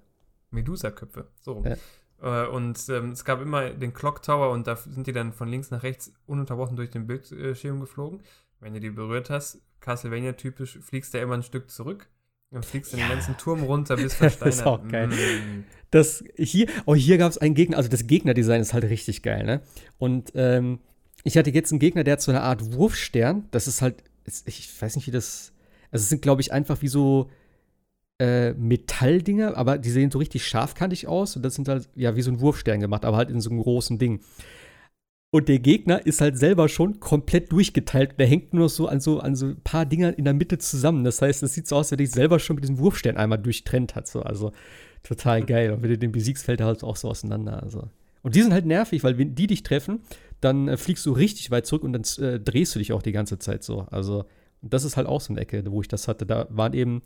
Medusa-Köpfe. 0.51 1.29
So 1.41 1.53
rum. 1.53 1.65
Ja. 1.67 1.77
Äh, 2.21 2.49
und 2.49 2.79
ähm, 2.89 3.11
es 3.13 3.25
gab 3.25 3.41
immer 3.41 3.71
den 3.71 3.93
Clock 3.95 4.23
Tower 4.23 4.51
und 4.51 4.67
da 4.67 4.75
sind 4.77 5.07
die 5.07 5.13
dann 5.13 5.33
von 5.33 5.49
links 5.49 5.71
nach 5.71 5.83
rechts 5.83 6.13
ununterbrochen 6.27 6.77
durch 6.77 6.91
den 6.91 7.07
Bildschirm 7.07 7.81
geflogen. 7.81 8.23
Wenn 8.61 8.75
du 8.75 8.81
die 8.81 8.91
berührt 8.91 9.31
hast, 9.31 9.61
Castlevania-typisch, 9.81 10.79
fliegst 10.81 11.15
du 11.15 11.19
ja 11.19 11.25
immer 11.25 11.35
ein 11.35 11.43
Stück 11.45 11.71
zurück. 11.71 12.09
Dann 12.51 12.63
fliegst 12.63 12.93
du 12.93 12.97
den 12.97 13.09
ganzen 13.09 13.37
Turm 13.37 13.63
runter 13.63 13.97
bis 13.97 14.05
Das 14.19 14.37
versteinert. 14.37 14.55
ist 14.55 14.67
auch 14.67 14.89
geil. 14.89 15.09
Mm. 15.09 15.65
Das 15.91 16.25
hier, 16.37 16.67
oh, 16.87 16.95
hier 16.95 17.19
gab 17.19 17.31
es 17.31 17.39
einen 17.39 17.55
Gegner, 17.55 17.77
also 17.77 17.89
das 17.89 18.07
Gegnerdesign 18.07 18.61
ist 18.61 18.75
halt 18.75 18.85
richtig 18.85 19.23
geil, 19.23 19.45
ne? 19.45 19.61
Und 19.99 20.33
ähm, 20.35 20.81
ich 21.25 21.37
hatte 21.37 21.51
jetzt 21.51 21.73
einen 21.73 21.79
Gegner, 21.79 22.05
der 22.05 22.13
hat 22.13 22.23
so 22.23 22.31
eine 22.31 22.43
Art 22.43 22.73
Wurfstern. 22.73 23.47
Das 23.51 23.67
ist 23.67 23.83
halt, 23.83 24.03
ich 24.47 24.81
weiß 24.81 24.97
nicht, 24.97 25.07
wie 25.07 25.11
das. 25.11 25.53
Also 25.91 26.03
es 26.03 26.09
sind, 26.11 26.23
glaube 26.23 26.41
ich, 26.43 26.53
einfach 26.53 26.83
wie 26.83 26.89
so 26.89 27.31
äh, 28.19 28.53
Metalldinger, 28.53 29.57
aber 29.57 29.79
die 29.79 29.91
sehen 29.91 30.11
so 30.11 30.19
richtig 30.19 30.47
scharfkantig 30.47 31.07
aus. 31.07 31.37
Und 31.37 31.43
das 31.43 31.55
sind 31.55 31.69
halt, 31.69 31.89
ja, 31.95 32.17
wie 32.17 32.23
so 32.23 32.31
ein 32.31 32.41
Wurfstern 32.41 32.81
gemacht, 32.81 33.05
aber 33.05 33.17
halt 33.17 33.31
in 33.31 33.41
so 33.41 33.51
einem 33.51 33.61
großen 33.63 33.99
Ding. 33.99 34.21
Und 35.31 35.49
der 35.49 35.59
Gegner 35.59 36.07
ist 36.07 36.23
halt 36.23 36.39
selber 36.39 36.69
schon 36.69 37.01
komplett 37.01 37.53
durchgeteilt. 37.53 38.19
Der 38.19 38.27
hängt 38.27 38.55
nur 38.55 38.71
so 38.71 38.89
an 38.89 39.01
so 39.01 39.21
an 39.21 39.37
so 39.37 39.47
ein 39.47 39.61
paar 39.63 39.85
Dingern 39.85 40.15
in 40.15 40.25
der 40.25 40.33
Mitte 40.33 40.57
zusammen. 40.57 41.05
Das 41.05 41.21
heißt, 41.21 41.43
es 41.43 41.53
sieht 41.53 41.67
so 41.67 41.77
aus, 41.77 41.93
als 41.93 41.99
wenn 41.99 42.07
sich 42.07 42.15
selber 42.15 42.39
schon 42.39 42.57
mit 42.57 42.65
diesem 42.65 42.79
Wurfstern 42.79 43.19
einmal 43.19 43.39
durchtrennt 43.39 43.95
hat. 43.95 44.07
So. 44.07 44.23
Also 44.23 44.53
total 45.03 45.45
geil. 45.45 45.73
Und 45.73 45.83
wenn 45.83 45.91
du 45.91 45.99
den 45.99 46.13
besiegst, 46.13 46.45
fällt 46.45 46.61
er 46.61 46.67
halt 46.67 46.83
auch 46.83 46.97
so 46.97 47.09
auseinander. 47.09 47.63
Also. 47.63 47.91
Und 48.23 48.37
die 48.37 48.43
sind 48.43 48.55
halt 48.55 48.65
nervig, 48.65 49.05
weil 49.05 49.19
wenn 49.19 49.35
die 49.35 49.47
dich 49.47 49.63
treffen, 49.63 50.01
dann 50.41 50.69
äh, 50.69 50.77
fliegst 50.79 51.05
du 51.05 51.13
richtig 51.13 51.51
weit 51.51 51.67
zurück 51.67 51.85
und 51.85 51.93
dann 51.93 52.05
äh, 52.25 52.41
drehst 52.41 52.75
du 52.75 52.79
dich 52.79 52.93
auch 52.93 53.03
die 53.03 53.13
ganze 53.13 53.39
Zeit 53.39 53.63
so. 53.63 53.87
Also, 53.91 54.25
das 54.63 54.85
ist 54.85 54.97
halt 54.97 55.07
auch 55.07 55.21
so 55.21 55.33
eine 55.33 55.41
Ecke, 55.41 55.63
wo 55.71 55.83
ich 55.83 55.89
das 55.89 56.09
hatte. 56.09 56.25
Da 56.25 56.47
waren 56.51 56.73
eben, 56.73 57.03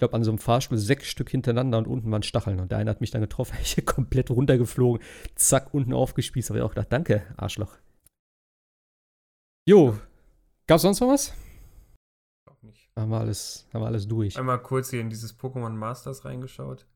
glaube, 0.00 0.14
an 0.14 0.24
so 0.24 0.30
einem 0.32 0.38
Fahrstuhl 0.38 0.76
sechs 0.76 1.06
Stück 1.06 1.30
hintereinander 1.30 1.78
und 1.78 1.86
unten 1.86 2.10
waren 2.10 2.24
Stacheln. 2.24 2.58
Und 2.58 2.72
der 2.72 2.78
eine 2.78 2.90
hat 2.90 3.00
mich 3.00 3.12
dann 3.12 3.20
getroffen, 3.20 3.56
ich 3.62 3.76
bin 3.76 3.84
komplett 3.84 4.30
runtergeflogen, 4.30 5.00
zack, 5.36 5.72
unten 5.72 5.92
aufgespießt. 5.92 6.50
Habe 6.50 6.58
ich 6.58 6.64
auch 6.64 6.70
gedacht, 6.70 6.92
danke, 6.92 7.22
Arschloch. 7.36 7.78
Jo, 9.66 9.96
gab's 10.66 10.82
sonst 10.82 11.00
noch 11.00 11.08
was? 11.08 11.32
Auch 12.46 12.60
nicht. 12.62 12.90
Haben 12.96 13.10
wir 13.10 13.20
alles, 13.20 13.68
haben 13.72 13.82
wir 13.82 13.86
alles 13.86 14.08
durch. 14.08 14.36
Einmal 14.36 14.60
kurz 14.60 14.90
hier 14.90 15.00
in 15.00 15.10
dieses 15.10 15.38
Pokémon 15.38 15.70
Masters 15.70 16.24
reingeschaut. 16.24 16.86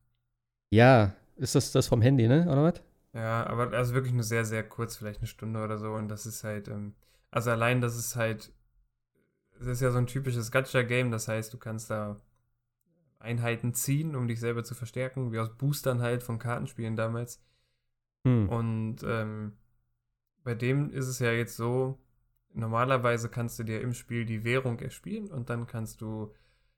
Ja, 0.71 1.15
ist 1.37 1.55
das 1.55 1.71
das 1.71 1.87
vom 1.87 2.01
Handy, 2.01 2.27
ne? 2.27 2.43
Oder 2.49 2.63
was? 2.63 2.81
Ja, 3.13 3.47
aber 3.47 3.71
also 3.71 3.93
wirklich 3.93 4.13
nur 4.13 4.23
sehr, 4.23 4.43
sehr 4.43 4.67
kurz, 4.67 4.97
vielleicht 4.97 5.19
eine 5.19 5.27
Stunde 5.27 5.63
oder 5.63 5.77
so. 5.77 5.93
Und 5.93 6.09
das 6.09 6.25
ist 6.25 6.43
halt, 6.43 6.67
ähm, 6.67 6.95
also 7.31 7.51
allein, 7.51 7.79
das 7.79 7.95
ist 7.95 8.17
halt, 8.17 8.51
es 9.59 9.67
ist 9.67 9.81
ja 9.81 9.91
so 9.91 9.99
ein 9.99 10.07
typisches 10.07 10.51
Gacha-Game, 10.51 11.11
das 11.11 11.29
heißt, 11.29 11.53
du 11.53 11.57
kannst 11.57 11.89
da 11.89 12.19
Einheiten 13.25 13.73
ziehen, 13.73 14.15
um 14.15 14.27
dich 14.27 14.39
selber 14.39 14.63
zu 14.63 14.75
verstärken, 14.75 15.31
wie 15.31 15.39
aus 15.39 15.55
Boostern 15.57 16.01
halt 16.01 16.23
von 16.23 16.39
Kartenspielen 16.39 16.95
damals. 16.95 17.43
Hm. 18.25 18.47
Und 18.49 18.97
ähm, 19.03 19.53
bei 20.43 20.55
dem 20.55 20.91
ist 20.91 21.07
es 21.07 21.19
ja 21.19 21.31
jetzt 21.31 21.57
so, 21.57 21.99
normalerweise 22.53 23.29
kannst 23.29 23.59
du 23.59 23.63
dir 23.63 23.81
im 23.81 23.93
Spiel 23.93 24.25
die 24.25 24.43
Währung 24.43 24.79
erspielen 24.79 25.31
und 25.31 25.49
dann 25.49 25.67
kannst 25.67 26.01
du 26.01 26.33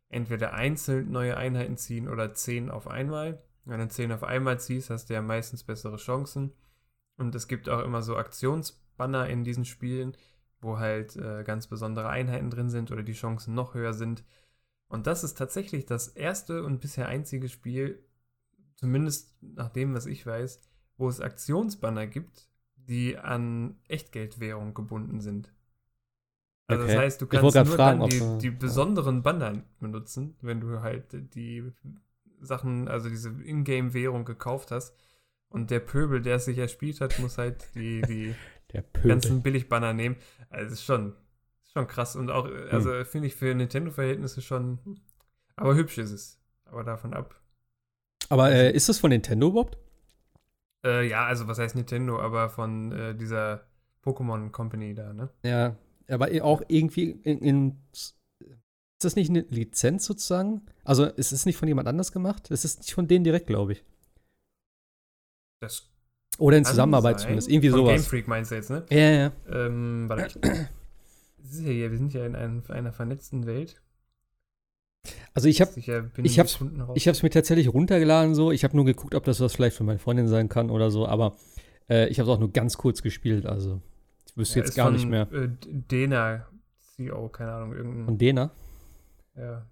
entweder 0.10 0.54
einzeln 0.54 1.12
neue 1.12 1.38
Einheiten 1.38 1.78
ziehen 1.78 2.08
oder 2.08 2.34
zehn 2.34 2.72
auf 2.72 2.88
einmal. 2.88 3.42
Wenn 3.66 3.80
du 3.80 3.88
zehn 3.90 4.12
auf 4.12 4.24
einmal 4.24 4.60
ziehst, 4.60 4.90
hast 4.90 5.10
du 5.10 5.14
ja 5.14 5.22
meistens 5.22 5.64
bessere 5.64 5.98
Chancen. 5.98 6.54
Und 7.18 7.36
es 7.36 7.48
gibt 7.48 7.68
auch 7.68 7.84
immer 7.84 8.02
so 8.02 8.16
Aktionsbanner 8.16 9.28
in 9.28 9.44
diesen 9.44 9.66
Spielen, 9.66 10.16
wo 10.62 10.80
halt 10.80 11.16
äh, 11.18 11.44
ganz 11.44 11.68
besondere 11.68 12.10
Einheiten 12.10 12.50
drin 12.50 12.70
sind 12.70 12.92
oder 12.92 13.04
die 13.04 13.14
Chancen 13.14 13.54
noch 13.54 13.74
höher 13.74 13.94
sind. 13.94 14.24
Und 14.90 15.08
das 15.08 15.24
ist 15.24 15.38
tatsächlich 15.38 15.86
das 15.86 16.08
erste 16.10 16.64
und 16.64 16.80
bisher 16.80 17.08
einzige 17.08 17.50
Spiel, 17.50 18.04
zumindest 18.76 19.36
nach 19.42 19.70
dem, 19.70 19.94
was 19.94 20.06
ich 20.06 20.26
weiß, 20.26 20.62
wo 20.98 21.10
es 21.10 21.22
Aktionsbanner 21.22 22.08
gibt, 22.08 22.48
die 22.76 23.18
an 23.18 23.80
Echtgeldwährung 23.88 24.74
gebunden 24.74 25.20
sind. 25.20 25.52
Also 26.68 26.84
Okay. 26.84 26.94
das 26.94 27.02
heißt, 27.04 27.22
du 27.22 27.28
kannst 27.28 27.56
nur 27.56 27.66
fragen, 27.66 28.00
dann 28.00 28.10
die, 28.10 28.38
die 28.42 28.50
besonderen 28.52 29.24
Banner 29.24 29.64
benutzen, 29.80 30.36
wenn 30.42 30.60
du 30.60 30.82
halt 30.82 31.06
die 31.34 31.72
Sachen, 32.42 32.88
also 32.88 33.10
diese 33.10 33.30
Ingame-Währung 33.30 34.26
gekauft 34.26 34.72
hast. 34.72 34.94
Und 35.50 35.72
der 35.72 35.80
Pöbel, 35.80 36.22
der 36.22 36.36
es 36.36 36.46
sich 36.46 36.58
erspielt 36.58 37.00
hat, 37.00 37.20
muss 37.20 37.38
halt 37.38 37.74
die, 37.74 38.02
die 38.02 38.36
ganzen 39.08 39.42
Billigbanner 39.42 39.94
nehmen. 39.94 40.18
Also 40.50 40.74
ist 40.74 40.84
schon, 40.84 41.14
schon 41.78 41.88
krass. 41.88 42.16
Und 42.16 42.30
auch, 42.32 42.48
Hm. 42.48 42.68
also 42.72 43.04
finde 43.06 43.28
ich 43.28 43.36
für 43.36 43.54
Nintendo-Verhältnisse 43.54 44.42
schon. 44.42 44.80
Aber 45.56 45.76
hübsch 45.76 45.98
ist 45.98 46.12
es. 46.12 46.40
Aber 46.66 46.84
davon 46.84 47.14
ab. 47.14 47.36
Aber 48.30 48.52
äh, 48.52 48.72
ist 48.72 48.90
das 48.90 49.00
von 49.00 49.10
Nintendo 49.10 49.48
überhaupt? 49.48 49.78
Äh, 50.86 51.08
ja, 51.08 51.26
also 51.26 51.48
was 51.48 51.60
heißt 51.60 51.76
Nintendo, 51.76 52.20
aber 52.20 52.50
von 52.50 52.92
äh, 52.92 53.16
dieser 53.16 53.66
Pokémon 54.04 54.52
Company 54.52 54.94
da, 54.94 55.14
ne? 55.14 55.30
Ja, 55.44 55.76
aber 56.10 56.30
auch 56.44 56.62
irgendwie 56.68 57.12
in, 57.24 57.40
in 57.40 57.78
ist 57.92 58.16
das 59.06 59.16
nicht 59.16 59.30
eine 59.30 59.42
Lizenz 59.50 60.06
sozusagen? 60.06 60.62
Also 60.84 61.06
ist 61.06 61.32
es 61.32 61.46
nicht 61.46 61.58
von 61.58 61.68
jemand 61.68 61.88
anders 61.88 62.12
gemacht? 62.12 62.50
Es 62.52 62.66
ist 62.66 62.80
nicht 62.80 62.94
von 62.94 63.08
denen 63.08 63.24
direkt, 63.24 63.48
glaube 63.48 63.74
ich. 63.74 63.84
Das 65.62 65.90
Oder 66.40 66.58
in 66.58 66.66
Zusammenarbeit 66.66 67.20
sein. 67.20 67.24
zumindest. 67.28 67.50
Irgendwie 67.50 67.70
von 67.70 67.86
Game 67.86 67.98
sowas. 67.98 68.08
Freak 68.08 68.28
meinst 68.28 68.52
du 68.52 68.56
jetzt, 68.56 68.70
ne? 68.70 68.86
Ja, 68.90 68.98
ja. 69.12 69.32
Ähm, 69.50 70.06
warte. 70.10 70.40
Es 71.50 71.54
ist 71.54 71.66
ja 71.66 71.72
hier, 71.72 71.92
wir 71.92 71.98
sind 71.98 72.14
ja 72.14 72.26
in 72.26 72.36
einem, 72.36 72.64
einer 72.68 72.92
vernetzten 72.92 73.46
Welt. 73.46 73.82
Also 75.34 75.48
ich 75.48 75.62
habe 75.62 75.72
ich 75.78 75.90
hab's- 76.40 76.60
ich 76.96 77.08
es 77.08 77.24
mir 77.24 77.30
tatsächlich 77.30 77.72
runtergeladen 77.74 78.36
so. 78.36 78.52
Ich 78.52 78.64
habe 78.66 78.76
nur 78.76 78.84
geguckt, 78.86 79.16
ob 79.16 79.24
das 79.24 79.40
was 79.40 79.56
vielleicht 79.56 79.78
für 79.78 79.84
meine 79.86 80.00
Freundin 80.00 80.28
sein 80.28 80.50
kann 80.50 80.70
oder 80.70 80.92
so. 80.92 81.08
Aber 81.08 81.38
äh, 81.90 82.08
ich 82.10 82.20
habe 82.20 82.30
es 82.30 82.36
auch 82.36 82.40
nur 82.40 82.52
ganz 82.52 82.78
kurz 82.78 83.02
gespielt. 83.02 83.46
Also 83.46 83.82
ich 84.28 84.36
wüsste 84.36 84.60
Ja, 84.60 84.66
jetzt 84.66 84.76
gar 84.76 84.88
von, 84.88 84.96
nicht 84.96 85.08
mehr. 85.08 85.32
Äh, 85.32 85.48
Dena 85.64 86.46
CO, 86.98 87.30
keine 87.30 87.54
Ahnung, 87.54 87.74
irgendein. 87.74 88.06
Von 88.06 88.18
Dena? 88.18 88.52
Ja. 89.36 89.66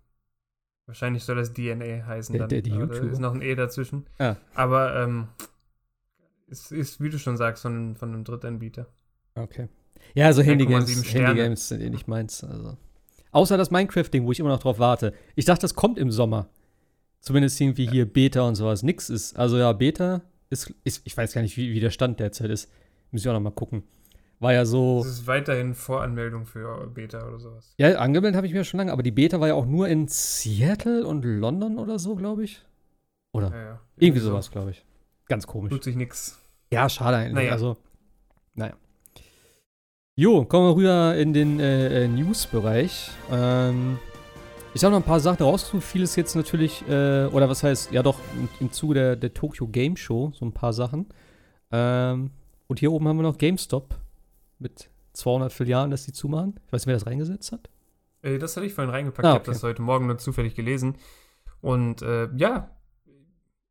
Wahrscheinlich 0.85 1.23
soll 1.23 1.35
das 1.35 1.51
DNA 1.51 2.05
heißen. 2.05 2.31
Der- 2.33 2.39
dann, 2.41 2.49
der- 2.49 2.61
die 2.61 2.71
aber 2.71 2.87
da 2.87 2.93
YouTuber. 2.93 3.11
ist 3.11 3.19
noch 3.19 3.33
ein 3.33 3.41
E 3.41 3.55
dazwischen. 3.55 4.05
Ah. 4.19 4.35
Aber 4.53 4.95
ähm, 5.03 5.27
es 6.47 6.71
ist, 6.71 7.01
wie 7.01 7.09
du 7.09 7.19
schon 7.19 7.35
sagst, 7.37 7.63
von, 7.63 7.95
von 7.97 8.13
einem 8.13 8.23
Drittanbieter. 8.23 8.85
Okay. 9.33 9.67
Ja, 10.13 10.27
also 10.27 10.41
1,7 10.41 10.45
Handygames. 10.45 11.13
Handygames 11.13 11.67
sind 11.69 11.81
eh 11.81 11.89
nicht 11.89 12.07
meins. 12.07 12.43
Also. 12.43 12.77
Außer 13.31 13.57
das 13.57 13.71
Minecraft-Ding, 13.71 14.25
wo 14.25 14.31
ich 14.31 14.39
immer 14.39 14.49
noch 14.49 14.59
drauf 14.59 14.79
warte. 14.79 15.13
Ich 15.35 15.45
dachte, 15.45 15.61
das 15.61 15.75
kommt 15.75 15.97
im 15.97 16.11
Sommer. 16.11 16.49
zumindest 17.19 17.59
irgendwie 17.59 17.89
hier 17.89 18.05
Beta 18.05 18.41
und 18.41 18.55
sowas 18.55 18.83
nix 18.83 19.09
ist. 19.09 19.37
Also 19.37 19.57
ja, 19.57 19.73
Beta 19.73 20.21
ist, 20.49 20.73
ist 20.83 21.01
ich 21.05 21.17
weiß 21.17 21.33
gar 21.33 21.41
nicht, 21.41 21.57
wie, 21.57 21.73
wie 21.73 21.79
der 21.79 21.89
Stand 21.89 22.19
derzeit 22.19 22.51
ist. 22.51 22.71
Muss 23.11 23.21
ich 23.21 23.29
auch 23.29 23.33
noch 23.33 23.41
mal 23.41 23.51
gucken. 23.51 23.83
War 24.39 24.53
ja 24.53 24.65
so. 24.65 24.99
Das 24.99 25.11
ist 25.11 25.27
weiterhin 25.27 25.73
Voranmeldung 25.73 26.45
für 26.45 26.87
Beta 26.87 27.27
oder 27.27 27.39
sowas. 27.39 27.73
Ja, 27.77 27.97
angemeldet 27.97 28.35
habe 28.35 28.47
ich 28.47 28.53
mir 28.53 28.63
schon 28.63 28.77
lange, 28.77 28.91
aber 28.91 29.01
die 29.01 29.11
Beta 29.11 29.39
war 29.39 29.47
ja 29.47 29.53
auch 29.53 29.65
nur 29.65 29.87
in 29.87 30.07
Seattle 30.07 31.05
und 31.05 31.23
London 31.23 31.77
oder 31.77 31.99
so, 31.99 32.15
glaube 32.15 32.43
ich. 32.43 32.61
Oder? 33.31 33.49
Ja, 33.49 33.61
ja. 33.63 33.81
Irgendwie, 33.97 34.21
sowas, 34.21 34.45
so. 34.45 34.51
glaube 34.51 34.71
ich. 34.71 34.85
Ganz 35.27 35.47
komisch. 35.47 35.71
Tut 35.71 35.83
sich 35.83 35.95
nix. 35.95 36.39
Ja, 36.71 36.87
schade 36.89 37.17
eigentlich. 37.17 37.33
Naja. 37.33 37.51
Also, 37.53 37.77
naja. 38.53 38.75
Jo, 40.17 40.45
kommen 40.45 40.67
wir 40.69 40.75
rüber 40.77 41.17
in 41.17 41.33
den 41.33 41.59
äh, 41.59 42.05
äh 42.05 42.07
News-Bereich. 42.07 43.11
Ähm, 43.29 43.99
ich 44.73 44.81
habe 44.85 44.91
noch 44.93 45.01
ein 45.01 45.05
paar 45.05 45.19
Sachen 45.19 45.43
rausgesucht. 45.43 45.83
Vieles 45.83 46.15
jetzt 46.15 46.35
natürlich, 46.35 46.87
äh, 46.87 47.25
oder 47.25 47.49
was 47.49 47.63
heißt, 47.63 47.91
ja 47.91 48.01
doch, 48.01 48.17
im, 48.33 48.47
im 48.61 48.71
Zuge 48.71 48.93
der, 48.93 49.15
der 49.17 49.33
Tokyo 49.33 49.67
Game 49.67 49.97
Show, 49.97 50.31
so 50.33 50.45
ein 50.45 50.53
paar 50.53 50.71
Sachen. 50.71 51.09
Ähm, 51.69 52.31
und 52.67 52.79
hier 52.79 52.93
oben 52.93 53.09
haben 53.09 53.17
wir 53.17 53.23
noch 53.23 53.37
GameStop 53.37 53.93
mit 54.57 54.89
200 55.11 55.51
Filialen, 55.51 55.91
dass 55.91 56.05
die 56.05 56.13
zumachen. 56.13 56.61
Ich 56.65 56.71
weiß 56.71 56.83
nicht, 56.83 56.87
wer 56.87 56.95
das 56.95 57.07
reingesetzt 57.07 57.51
hat. 57.51 57.69
Äh, 58.21 58.37
das 58.37 58.55
hatte 58.55 58.67
ich 58.67 58.73
vorhin 58.73 58.91
reingepackt. 58.91 59.25
Ah, 59.25 59.31
okay. 59.31 59.41
Ich 59.41 59.47
habe 59.47 59.55
das 59.55 59.63
heute 59.63 59.81
Morgen 59.81 60.07
nur 60.07 60.17
zufällig 60.17 60.55
gelesen. 60.55 60.95
Und 61.59 62.01
äh, 62.03 62.29
ja, 62.37 62.69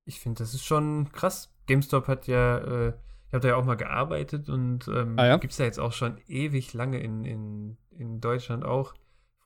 ich 0.04 0.20
finde, 0.20 0.40
das 0.40 0.52
ist 0.52 0.64
schon 0.64 1.10
krass. 1.10 1.54
GameStop 1.64 2.06
hat 2.06 2.26
ja, 2.26 2.58
äh, 2.58 2.92
habe 3.34 3.42
da 3.42 3.48
ja 3.48 3.56
auch 3.56 3.64
mal 3.64 3.76
gearbeitet 3.76 4.48
und 4.48 4.88
ähm, 4.88 5.18
ah, 5.18 5.26
ja? 5.26 5.36
gibt 5.36 5.52
es 5.52 5.58
ja 5.58 5.66
jetzt 5.66 5.80
auch 5.80 5.92
schon 5.92 6.18
ewig 6.26 6.72
lange 6.72 7.00
in, 7.00 7.24
in, 7.24 7.76
in 7.90 8.20
Deutschland 8.20 8.64
auch. 8.64 8.94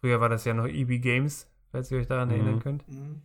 Früher 0.00 0.20
war 0.20 0.28
das 0.28 0.44
ja 0.44 0.54
noch 0.54 0.66
EB 0.66 1.00
Games, 1.00 1.50
falls 1.72 1.90
ihr 1.90 1.98
euch 1.98 2.06
daran 2.06 2.28
mhm. 2.28 2.34
erinnern 2.34 2.60
könnt. 2.60 2.88
Mhm. 2.88 3.22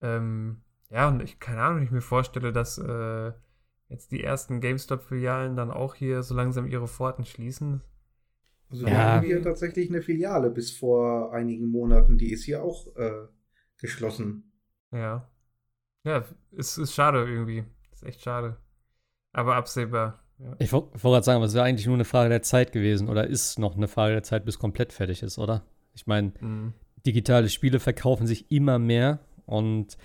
Ähm, 0.00 0.60
ja, 0.90 1.08
und 1.08 1.22
ich, 1.22 1.38
keine 1.38 1.60
Ahnung, 1.62 1.82
ich 1.82 1.90
mir 1.90 2.00
vorstelle, 2.00 2.52
dass 2.52 2.78
äh, 2.78 3.32
jetzt 3.88 4.12
die 4.12 4.22
ersten 4.22 4.60
GameStop-Filialen 4.60 5.56
dann 5.56 5.70
auch 5.70 5.94
hier 5.94 6.22
so 6.22 6.34
langsam 6.34 6.66
ihre 6.66 6.88
Pforten 6.88 7.24
schließen. 7.24 7.82
Also 8.70 8.86
wir 8.86 8.92
ja. 8.92 8.98
haben 8.98 9.26
hier 9.26 9.42
tatsächlich 9.42 9.90
eine 9.90 10.00
Filiale 10.00 10.50
bis 10.50 10.70
vor 10.70 11.32
einigen 11.32 11.68
Monaten, 11.68 12.16
die 12.16 12.32
ist 12.32 12.44
hier 12.44 12.62
auch 12.62 12.94
äh, 12.96 13.26
geschlossen. 13.78 14.52
Ja. 14.92 15.28
Ja, 16.04 16.24
es 16.56 16.78
ist 16.78 16.94
schade 16.94 17.28
irgendwie. 17.28 17.64
Ist 17.92 18.04
echt 18.04 18.22
schade. 18.22 18.56
Aber 19.32 19.56
absehbar. 19.56 20.20
Ja. 20.38 20.56
Ich 20.58 20.72
wollte 20.72 20.98
gerade 20.98 21.24
sagen, 21.24 21.36
aber 21.36 21.46
es 21.46 21.54
wäre 21.54 21.64
eigentlich 21.64 21.86
nur 21.86 21.96
eine 21.96 22.04
Frage 22.04 22.30
der 22.30 22.42
Zeit 22.42 22.72
gewesen 22.72 23.08
oder 23.08 23.26
ist 23.26 23.58
noch 23.58 23.76
eine 23.76 23.88
Frage 23.88 24.14
der 24.14 24.22
Zeit, 24.22 24.44
bis 24.44 24.58
komplett 24.58 24.92
fertig 24.92 25.22
ist, 25.22 25.38
oder? 25.38 25.62
Ich 25.94 26.06
meine, 26.06 26.32
mhm. 26.40 26.72
digitale 27.04 27.48
Spiele 27.48 27.78
verkaufen 27.78 28.26
sich 28.26 28.50
immer 28.50 28.78
mehr 28.78 29.20
und 29.46 29.98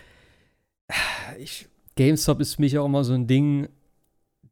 ich, 1.39 1.67
GameStop 1.95 2.41
ist 2.41 2.55
für 2.55 2.61
mich 2.61 2.77
auch 2.77 2.85
immer 2.85 3.03
so 3.03 3.13
ein 3.13 3.27
Ding, 3.27 3.69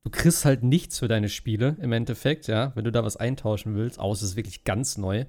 du 0.04 0.10
kriegst 0.10 0.46
halt 0.46 0.64
nichts 0.64 1.00
für 1.00 1.08
deine 1.08 1.30
Spiele 1.30 1.76
im 1.82 1.92
Endeffekt, 1.92 2.48
ja, 2.48 2.72
wenn 2.76 2.86
du 2.86 2.92
da 2.92 3.04
was 3.04 3.18
eintauschen 3.18 3.76
willst, 3.76 4.00
außer 4.00 4.24
es 4.24 4.32
ist 4.32 4.36
wirklich 4.38 4.64
ganz 4.64 4.98
neu. 4.98 5.26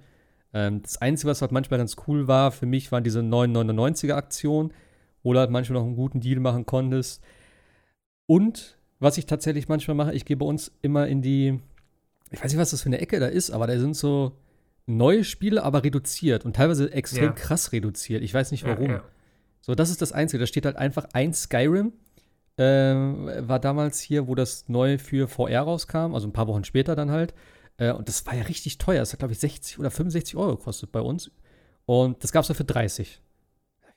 Ähm, 0.53 0.83
das 0.83 0.99
Einzige, 0.99 1.31
was 1.31 1.43
halt 1.43 1.53
manchmal 1.53 1.79
ganz 1.79 1.97
cool 2.07 2.29
war 2.29 2.53
für 2.53 2.67
mich, 2.67 2.93
waren 2.93 3.05
diese 3.05 3.21
999er 3.21 4.15
Aktionen 4.15 4.73
wo 5.25 5.33
du 5.33 5.41
halt 5.41 5.51
manchmal 5.51 5.81
noch 5.81 5.87
einen 5.87 5.97
guten 5.97 6.21
Deal 6.21 6.39
machen 6.39 6.67
konntest. 6.67 7.25
Und 8.27 8.79
was 9.01 9.19
ich 9.19 9.27
tatsächlich 9.27 9.69
manchmal 9.69 9.97
mache, 9.97 10.15
ich 10.15 10.25
gehe 10.25 10.37
bei 10.37 10.47
uns 10.47 10.73
immer 10.83 11.07
in 11.07 11.23
die, 11.23 11.61
ich 12.31 12.43
weiß 12.43 12.53
nicht, 12.53 12.61
was 12.61 12.71
das 12.71 12.83
für 12.83 12.87
eine 12.87 13.01
Ecke 13.01 13.21
da 13.21 13.27
ist, 13.27 13.51
aber 13.51 13.67
da 13.67 13.79
sind 13.79 13.97
so 13.97 14.37
neue 14.87 15.25
Spiele, 15.25 15.63
aber 15.63 15.83
reduziert 15.83 16.45
und 16.45 16.57
teilweise 16.57 16.93
extrem 16.93 17.25
ja. 17.25 17.33
krass 17.33 17.73
reduziert. 17.73 18.23
Ich 18.23 18.35
weiß 18.35 18.51
nicht 18.51 18.65
warum. 18.65 18.91
Ja, 18.91 18.97
ja. 18.97 19.05
So, 19.61 19.75
das 19.75 19.91
ist 19.91 20.03
das 20.03 20.13
Einzige. 20.13 20.41
Da 20.41 20.47
steht 20.47 20.67
halt 20.67 20.77
einfach 20.77 21.07
ein 21.13 21.33
Skyrim. 21.33 21.93
Ähm, 22.57 23.31
war 23.49 23.59
damals 23.59 24.01
hier, 24.01 24.29
wo 24.29 24.35
das 24.35 24.69
neu 24.69 24.99
für 24.99 25.27
VR 25.27 25.63
rauskam, 25.63 26.15
also 26.15 26.29
ein 26.29 26.33
paar 26.33 26.47
Wochen 26.47 26.65
später 26.65 26.95
dann 26.95 27.11
halt. 27.11 27.35
Äh, 27.79 27.93
und 27.93 28.09
das 28.09 28.27
war 28.27 28.35
ja 28.35 28.43
richtig 28.43 28.79
teuer. 28.79 29.01
Das 29.01 29.13
hat, 29.13 29.21
glaube 29.21 29.33
ich, 29.33 29.41
60 29.41 29.79
oder 29.79 29.91
65 29.91 30.37
Euro 30.37 30.57
gekostet 30.57 30.93
bei 30.93 31.01
uns. 31.01 31.31
Und 31.87 32.23
das 32.23 32.31
gab 32.31 32.45
es 32.49 32.57
für 32.57 32.65
30. 32.65 33.21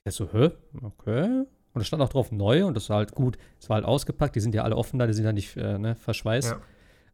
Ich 0.06 0.16
so, 0.16 0.32
hä? 0.32 0.52
Okay. 0.82 1.44
Und 1.78 1.82
es 1.82 1.88
stand 1.88 2.02
auch 2.02 2.10
drauf 2.10 2.32
neu 2.32 2.66
und 2.66 2.76
das 2.76 2.90
war 2.90 2.98
halt 2.98 3.14
gut. 3.14 3.38
Es 3.60 3.70
war 3.70 3.76
halt 3.76 3.86
ausgepackt, 3.86 4.36
die 4.36 4.40
sind 4.40 4.56
ja 4.56 4.64
alle 4.64 4.76
offen 4.76 5.00
da, 5.00 5.08
die 5.08 5.14
sind 5.14 5.26
ja 5.26 5.32
nicht 5.32 5.56
äh, 5.58 5.78
ne, 5.78 5.96
verschweißt. 5.96 6.52
Ja. 6.52 6.62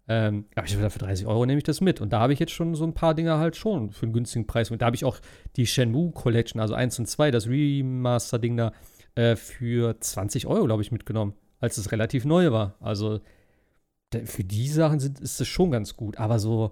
Ähm, 0.07 0.45
aber 0.56 0.65
ich 0.65 0.76
für 0.76 0.99
30 0.99 1.27
Euro 1.27 1.45
nehme 1.45 1.57
ich 1.57 1.64
das 1.64 1.81
mit. 1.81 2.02
Und 2.02 2.11
da 2.11 2.19
habe 2.19 2.34
ich 2.34 2.40
jetzt 2.40 2.52
schon 2.52 2.76
so 2.76 2.85
ein 2.85 2.94
paar 2.94 3.14
Dinge 3.14 3.38
halt 3.38 3.56
schon 3.56 3.91
für 3.91 4.06
einen 4.06 4.14
günstigen 4.14 4.48
Preis. 4.48 4.72
Und 4.72 4.81
da 4.81 4.88
habe 4.88 4.95
ich 4.95 5.06
auch 5.06 5.19
die 5.56 5.68
Shenmue 5.68 6.11
Collection, 6.11 6.60
also 6.60 6.73
1 6.73 6.99
und 6.99 7.07
2, 7.07 7.31
das 7.31 7.48
Remaster-Ding 7.48 8.57
da, 8.57 8.72
äh, 9.15 9.35
für 9.35 9.99
20 9.99 10.48
Euro, 10.48 10.65
glaube 10.65 10.81
ich, 10.81 10.91
mitgenommen, 10.91 11.34
als 11.60 11.77
es 11.77 11.91
relativ 11.91 12.26
neu 12.26 12.52
war. 12.52 12.76
Also 12.80 13.22
für 14.26 14.44
die 14.44 14.68
Sachen 14.68 14.99
sind, 14.99 15.19
ist 15.19 15.40
es 15.40 15.48
schon 15.48 15.72
ganz 15.72 15.95
gut. 15.95 16.18
Aber 16.18 16.40
so 16.40 16.72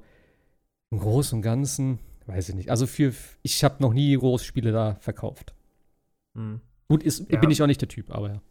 im 0.91 0.99
Großen 0.99 1.37
und 1.37 1.41
Ganzen, 1.41 1.99
weiß 2.27 2.49
ich 2.49 2.55
nicht. 2.55 2.69
Also 2.69 2.87
für, 2.87 3.13
ich 3.43 3.63
habe 3.63 3.81
noch 3.81 3.93
nie 3.93 4.15
Großspiele 4.15 4.71
da 4.71 4.95
verkauft. 4.95 5.53
Hm. 6.35 6.61
Gut, 6.91 7.03
ist, 7.03 7.31
ja. 7.31 7.39
bin 7.39 7.49
ich 7.51 7.63
auch 7.63 7.67
nicht 7.67 7.79
der 7.79 7.87
Typ, 7.87 8.11
aber 8.11 8.29
ja. 8.29 8.41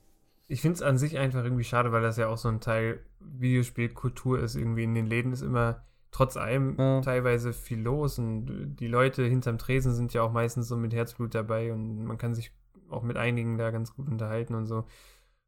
Ich 0.48 0.62
finde 0.62 0.76
es 0.76 0.82
an 0.82 0.96
sich 0.96 1.18
einfach 1.18 1.44
irgendwie 1.44 1.64
schade, 1.64 1.92
weil 1.92 2.00
das 2.00 2.16
ja 2.16 2.28
auch 2.28 2.38
so 2.38 2.48
ein 2.48 2.60
Teil 2.60 3.00
Videospielkultur 3.20 4.40
ist. 4.40 4.56
Irgendwie 4.56 4.84
in 4.84 4.94
den 4.94 5.06
Läden 5.06 5.32
ist 5.32 5.42
immer 5.42 5.84
trotz 6.10 6.38
allem 6.38 6.74
ja. 6.78 7.02
teilweise 7.02 7.52
viel 7.52 7.80
los 7.80 8.18
und 8.18 8.76
die 8.80 8.88
Leute 8.88 9.24
hinterm 9.24 9.58
Tresen 9.58 9.94
sind 9.94 10.14
ja 10.14 10.22
auch 10.22 10.32
meistens 10.32 10.68
so 10.68 10.76
mit 10.78 10.94
Herzblut 10.94 11.34
dabei 11.34 11.70
und 11.72 12.04
man 12.04 12.16
kann 12.16 12.34
sich 12.34 12.52
auch 12.88 13.02
mit 13.02 13.18
einigen 13.18 13.58
da 13.58 13.70
ganz 13.70 13.94
gut 13.94 14.08
unterhalten 14.08 14.54
und 14.54 14.66
so. 14.66 14.86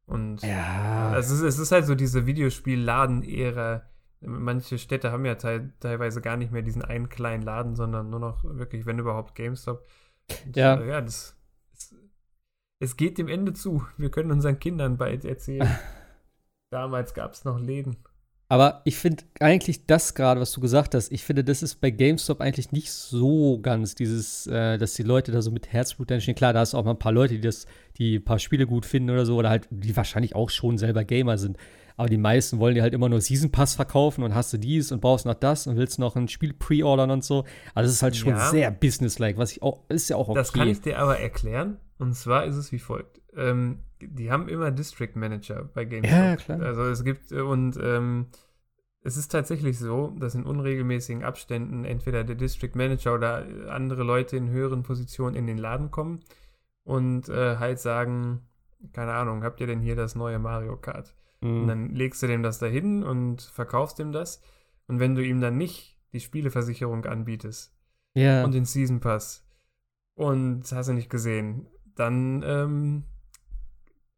Und 0.05 0.43
ja. 0.43 1.17
es, 1.17 1.31
ist, 1.31 1.41
es 1.41 1.57
ist 1.57 1.71
halt 1.71 1.85
so 1.85 1.95
diese 1.95 2.27
Videospiel-Laden-Ära. 2.27 3.83
Manche 4.21 4.77
Städte 4.77 5.11
haben 5.11 5.25
ja 5.25 5.35
te 5.35 5.73
teilweise 5.79 6.21
gar 6.21 6.37
nicht 6.37 6.51
mehr 6.51 6.61
diesen 6.61 6.83
einen 6.83 7.09
kleinen 7.09 7.41
Laden, 7.41 7.75
sondern 7.75 8.11
nur 8.11 8.19
noch 8.19 8.43
wirklich, 8.43 8.85
wenn 8.85 8.99
überhaupt, 8.99 9.33
GameStop. 9.33 9.83
Und, 10.45 10.55
ja. 10.55 10.75
Äh, 10.75 10.89
ja, 10.89 11.01
das 11.01 11.35
es 12.83 12.97
geht 12.97 13.17
dem 13.17 13.29
Ende 13.29 13.53
zu. 13.53 13.85
Wir 13.97 14.11
können 14.11 14.31
unseren 14.31 14.59
Kindern 14.59 14.97
bald 14.97 15.23
erzählen. 15.23 15.67
Damals 16.69 17.13
gab 17.13 17.33
es 17.33 17.45
noch 17.45 17.59
Läden. 17.59 17.95
Aber 18.49 18.81
ich 18.83 18.97
finde 18.97 19.23
eigentlich 19.39 19.85
das 19.85 20.13
gerade, 20.15 20.41
was 20.41 20.51
du 20.51 20.59
gesagt 20.59 20.93
hast, 20.93 21.11
ich 21.11 21.23
finde, 21.23 21.43
das 21.43 21.63
ist 21.63 21.75
bei 21.75 21.91
GameStop 21.91 22.41
eigentlich 22.41 22.71
nicht 22.71 22.91
so 22.91 23.57
ganz 23.59 23.95
dieses, 23.95 24.47
äh, 24.47 24.77
dass 24.77 24.95
die 24.95 25.03
Leute 25.03 25.31
da 25.31 25.41
so 25.41 25.49
mit 25.49 25.71
Herzblut 25.71 26.11
stehen. 26.21 26.35
Klar, 26.35 26.51
da 26.51 26.59
hast 26.59 26.73
du 26.73 26.77
auch 26.77 26.83
mal 26.83 26.91
ein 26.91 26.99
paar 26.99 27.13
Leute, 27.13 27.35
die 27.35 27.41
das, 27.41 27.65
die 27.97 28.17
ein 28.17 28.25
paar 28.25 28.37
Spiele 28.37 28.67
gut 28.67 28.85
finden 28.85 29.09
oder 29.09 29.25
so, 29.25 29.37
oder 29.37 29.49
halt, 29.49 29.67
die 29.71 29.95
wahrscheinlich 29.95 30.35
auch 30.35 30.49
schon 30.49 30.77
selber 30.77 31.05
Gamer 31.05 31.37
sind. 31.37 31.57
Aber 31.95 32.09
die 32.09 32.17
meisten 32.17 32.59
wollen 32.59 32.75
dir 32.75 32.81
halt 32.81 32.93
immer 32.93 33.07
nur 33.07 33.21
Season 33.21 33.51
Pass 33.51 33.75
verkaufen 33.75 34.23
und 34.23 34.35
hast 34.35 34.51
du 34.51 34.57
dies 34.57 34.91
und 34.91 34.99
brauchst 34.99 35.25
noch 35.25 35.35
das 35.35 35.67
und 35.67 35.77
willst 35.77 35.99
noch 35.99 36.15
ein 36.15 36.27
Spiel 36.27 36.53
pre-ordern 36.53 37.11
und 37.11 37.23
so. 37.23 37.45
Also 37.73 37.87
das 37.87 37.93
ist 37.93 38.03
halt 38.03 38.15
schon 38.15 38.33
ja. 38.33 38.49
sehr 38.49 38.71
businesslike, 38.71 39.37
was 39.37 39.51
ich 39.51 39.61
auch, 39.61 39.81
ist 39.89 40.09
ja 40.09 40.17
auch 40.17 40.27
okay. 40.27 40.39
Das 40.39 40.53
kann 40.53 40.67
ich 40.67 40.81
dir 40.81 40.99
aber 40.99 41.19
erklären. 41.19 41.77
Und 42.03 42.15
zwar 42.15 42.43
ist 42.43 42.57
es 42.57 42.73
wie 42.73 42.79
folgt. 42.79 43.21
Ähm, 43.33 43.79
die 44.01 44.29
haben 44.29 44.49
immer 44.49 44.71
District 44.71 45.15
Manager 45.15 45.63
bei 45.73 45.85
GameStop. 45.85 46.19
Ja, 46.19 46.35
klar. 46.35 46.61
Also 46.61 46.83
es 46.83 47.05
gibt, 47.05 47.31
äh, 47.31 47.39
und 47.39 47.79
ähm, 47.81 48.27
es 49.03 49.15
ist 49.15 49.29
tatsächlich 49.29 49.79
so, 49.79 50.13
dass 50.19 50.35
in 50.35 50.43
unregelmäßigen 50.43 51.23
Abständen 51.23 51.85
entweder 51.85 52.25
der 52.25 52.35
District 52.35 52.75
Manager 52.75 53.13
oder 53.13 53.47
andere 53.69 54.03
Leute 54.03 54.35
in 54.35 54.49
höheren 54.49 54.83
Positionen 54.83 55.37
in 55.37 55.47
den 55.47 55.57
Laden 55.57 55.91
kommen 55.91 56.19
und 56.83 57.29
äh, 57.29 57.55
halt 57.55 57.79
sagen, 57.79 58.41
keine 58.91 59.13
Ahnung, 59.13 59.45
habt 59.45 59.61
ihr 59.61 59.67
denn 59.67 59.79
hier 59.79 59.95
das 59.95 60.13
neue 60.13 60.39
Mario 60.39 60.75
Kart? 60.75 61.15
Mhm. 61.39 61.61
Und 61.61 61.67
dann 61.69 61.95
legst 61.95 62.21
du 62.21 62.27
dem 62.27 62.43
das 62.43 62.59
dahin 62.59 63.01
und 63.01 63.43
verkaufst 63.43 63.97
ihm 63.99 64.11
das. 64.11 64.41
Und 64.87 64.99
wenn 64.99 65.15
du 65.15 65.23
ihm 65.23 65.39
dann 65.39 65.57
nicht 65.57 65.97
die 66.11 66.19
Spieleversicherung 66.19 67.05
anbietest 67.05 67.73
ja. 68.13 68.43
und 68.43 68.53
den 68.53 68.65
Season 68.65 68.99
Pass 68.99 69.47
und 70.15 70.69
hast 70.69 70.89
du 70.89 70.93
nicht 70.93 71.09
gesehen, 71.09 71.67
dann 71.95 72.43
ähm, 72.45 73.03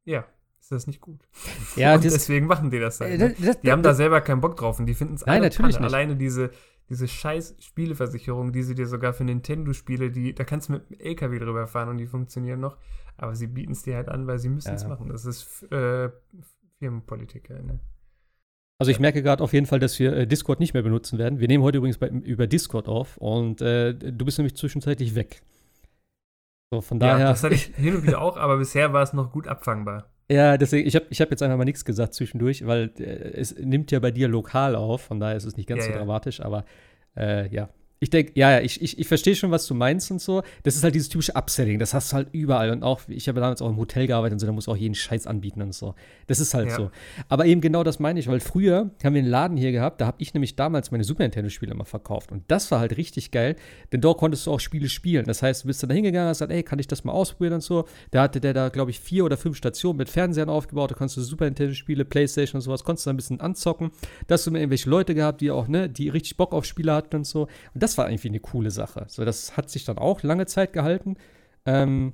ja, 0.05 0.25
ist 0.59 0.71
das 0.71 0.87
nicht 0.87 1.01
gut. 1.01 1.27
Ja, 1.75 1.95
und 1.95 2.03
deswegen 2.03 2.47
machen 2.47 2.71
die 2.71 2.79
das 2.79 2.99
dann. 2.99 3.09
Äh, 3.09 3.17
ne? 3.17 3.35
das, 3.39 3.59
die 3.59 3.71
haben 3.71 3.83
da 3.83 3.93
selber 3.93 4.21
keinen 4.21 4.41
Bock 4.41 4.55
drauf 4.55 4.79
und 4.79 4.85
die 4.85 4.93
finden 4.93 5.15
es 5.15 5.23
alle 5.23 5.41
natürlich 5.41 5.75
Panne. 5.75 5.87
Alleine 5.87 6.15
diese, 6.15 6.51
diese 6.89 7.07
scheiß 7.07 7.55
Spieleversicherung, 7.59 8.53
die 8.53 8.63
sie 8.63 8.75
dir 8.75 8.87
sogar 8.87 9.13
für 9.13 9.25
Nintendo-Spiele, 9.25 10.11
die, 10.11 10.33
da 10.33 10.43
kannst 10.43 10.69
du 10.69 10.73
mit 10.73 10.83
einem 10.87 10.99
LKW 10.99 11.39
drüber 11.39 11.67
fahren 11.67 11.89
und 11.89 11.97
die 11.97 12.07
funktionieren 12.07 12.61
noch. 12.61 12.77
Aber 13.17 13.35
sie 13.35 13.47
bieten 13.47 13.73
es 13.73 13.83
dir 13.83 13.95
halt 13.95 14.09
an, 14.09 14.27
weil 14.27 14.39
sie 14.39 14.49
müssen 14.49 14.73
es 14.73 14.83
ja. 14.83 14.89
machen. 14.89 15.09
Das 15.09 15.25
ist 15.25 15.63
äh, 15.71 16.09
Firmenpolitiker, 16.79 17.61
ne? 17.61 17.79
Also 18.77 18.91
ich 18.91 18.99
merke 18.99 19.23
gerade 19.23 19.41
auf 19.41 19.53
jeden 19.53 19.65
Fall, 19.65 19.79
dass 19.79 19.97
wir 19.99 20.13
äh, 20.13 20.27
Discord 20.27 20.59
nicht 20.59 20.73
mehr 20.73 20.83
benutzen 20.83 21.17
werden. 21.17 21.39
Wir 21.39 21.47
nehmen 21.47 21.63
heute 21.63 21.77
übrigens 21.77 21.97
bei, 21.97 22.09
über 22.09 22.45
Discord 22.45 22.89
auf 22.89 23.17
und 23.17 23.61
äh, 23.61 23.93
du 23.93 24.25
bist 24.25 24.37
nämlich 24.37 24.55
zwischenzeitlich 24.55 25.15
weg. 25.15 25.41
So, 26.71 26.81
von 26.81 26.99
daher. 26.99 27.19
Ja, 27.19 27.29
das 27.29 27.43
hatte 27.43 27.55
ich 27.55 27.63
hin 27.75 27.95
und 27.95 28.03
wieder 28.03 28.21
auch, 28.21 28.37
aber 28.37 28.57
bisher 28.57 28.93
war 28.93 29.03
es 29.03 29.13
noch 29.13 29.31
gut 29.31 29.47
abfangbar. 29.47 30.09
Ja, 30.29 30.57
deswegen, 30.57 30.87
ich 30.87 30.95
habe 30.95 31.05
ich 31.09 31.21
hab 31.21 31.29
jetzt 31.29 31.43
einfach 31.43 31.57
mal 31.57 31.65
nichts 31.65 31.85
gesagt 31.85 32.13
zwischendurch, 32.15 32.65
weil 32.65 32.91
äh, 32.97 33.03
es 33.03 33.55
nimmt 33.57 33.91
ja 33.91 33.99
bei 33.99 34.11
dir 34.11 34.27
lokal 34.27 34.75
auf, 34.75 35.01
von 35.01 35.19
daher 35.19 35.35
ist 35.35 35.45
es 35.45 35.55
nicht 35.55 35.69
ganz 35.69 35.81
ja, 35.81 35.85
so 35.85 35.91
ja. 35.91 35.97
dramatisch, 35.99 36.41
aber 36.41 36.65
äh, 37.15 37.47
ja, 37.49 37.69
Ich 37.99 38.09
denke, 38.09 38.33
ja, 38.35 38.51
ja, 38.51 38.59
ich, 38.59 38.81
ich, 38.81 38.99
ich 38.99 39.07
verstehe 39.07 39.35
schon, 39.35 39.51
was 39.51 39.67
du 39.67 39.73
meinst 39.73 40.11
und 40.11 40.21
so. 40.21 40.43
Das 40.63 40.75
ist 40.75 40.83
halt 40.83 40.95
dieses 40.95 41.09
typische 41.09 41.35
Upselling. 41.35 41.79
Das 41.79 41.93
hast 41.93 42.11
du 42.11 42.17
halt 42.17 42.27
überall. 42.33 42.69
Und 42.71 42.83
auch, 42.83 43.01
ich 43.07 43.27
habe 43.27 43.39
damals 43.39 43.61
auch 43.61 43.69
im 43.69 43.77
Hotel 43.77 44.05
gearbeitet 44.07 44.33
und 44.33 44.39
so, 44.39 44.45
da 44.47 44.51
muss 44.51 44.67
auch 44.67 44.75
jeden 44.75 44.95
Scheiß 44.95 45.27
anbieten 45.27 45.61
und 45.61 45.73
so. 45.73 45.95
Das 46.27 46.39
ist 46.39 46.53
halt 46.53 46.69
ja. 46.69 46.75
so. 46.75 46.91
Aber 47.29 47.45
eben 47.45 47.61
genau 47.61 47.83
das 47.83 47.99
meine 47.99 48.19
ich, 48.19 48.27
weil 48.27 48.41
früher 48.41 48.91
haben 49.03 49.13
wir 49.13 49.21
einen 49.21 49.29
Laden 49.29 49.57
hier 49.57 49.71
gehabt, 49.71 50.01
da 50.01 50.07
habe 50.07 50.17
ich 50.19 50.33
nämlich 50.33 50.55
damals 50.55 50.91
meine 50.91 51.03
Super 51.03 51.23
Nintendo-Spiele 51.23 51.71
immer 51.71 51.85
verkauft. 51.85 52.31
Und 52.31 52.43
das 52.49 52.69
war 52.71 52.79
halt 52.79 52.97
richtig 52.97 53.31
geil, 53.31 53.55
denn 53.91 54.01
dort 54.01 54.17
konntest 54.17 54.45
du 54.45 54.51
auch 54.51 54.59
Spiele 54.59 54.89
spielen. 54.89 55.25
Das 55.25 55.41
heißt, 55.41 55.63
du 55.63 55.67
bist 55.67 55.81
dann 55.81 55.89
da 55.89 55.95
hingegangen 55.95 56.27
und 56.27 56.29
hast 56.31 56.39
gesagt, 56.39 56.51
ey, 56.51 56.63
kann 56.63 56.79
ich 56.79 56.87
das 56.87 57.03
mal 57.05 57.13
ausprobieren 57.13 57.53
und 57.53 57.63
so. 57.63 57.85
Da 58.11 58.23
hatte 58.23 58.41
der 58.41 58.53
da, 58.53 58.69
glaube 58.69 58.91
ich, 58.91 58.99
vier 58.99 59.23
oder 59.23 59.37
fünf 59.37 59.55
Stationen 59.55 59.97
mit 59.97 60.09
Fernsehern 60.09 60.49
aufgebaut. 60.49 60.91
Da 60.91 60.95
konntest 60.95 61.17
du 61.17 61.21
Super 61.21 61.45
Nintendo-Spiele, 61.45 62.03
Playstation 62.03 62.59
und 62.59 62.61
sowas, 62.61 62.83
konntest 62.83 63.05
du 63.05 63.09
ein 63.11 63.15
bisschen 63.15 63.39
anzocken. 63.39 63.91
Da 64.27 64.33
hast 64.33 64.45
du 64.45 64.51
mir 64.51 64.59
irgendwelche 64.59 64.89
Leute 64.89 65.15
gehabt, 65.15 65.41
die 65.41 65.51
auch, 65.51 65.67
ne, 65.67 65.89
die 65.89 66.09
richtig 66.09 66.35
Bock 66.37 66.53
auf 66.53 66.65
Spiele 66.65 66.93
hatten 66.93 67.15
und 67.15 67.25
so. 67.25 67.43
Und 67.73 67.83
das 67.85 67.97
war 67.99 68.09
irgendwie 68.09 68.29
eine 68.29 68.39
coole 68.39 68.71
Sache. 68.71 69.05
So, 69.07 69.25
das 69.25 69.55
hat 69.55 69.69
sich 69.69 69.85
dann 69.85 69.99
auch 69.99 70.23
lange 70.23 70.47
Zeit 70.47 70.73
gehalten. 70.73 71.17
Ähm, 71.65 72.13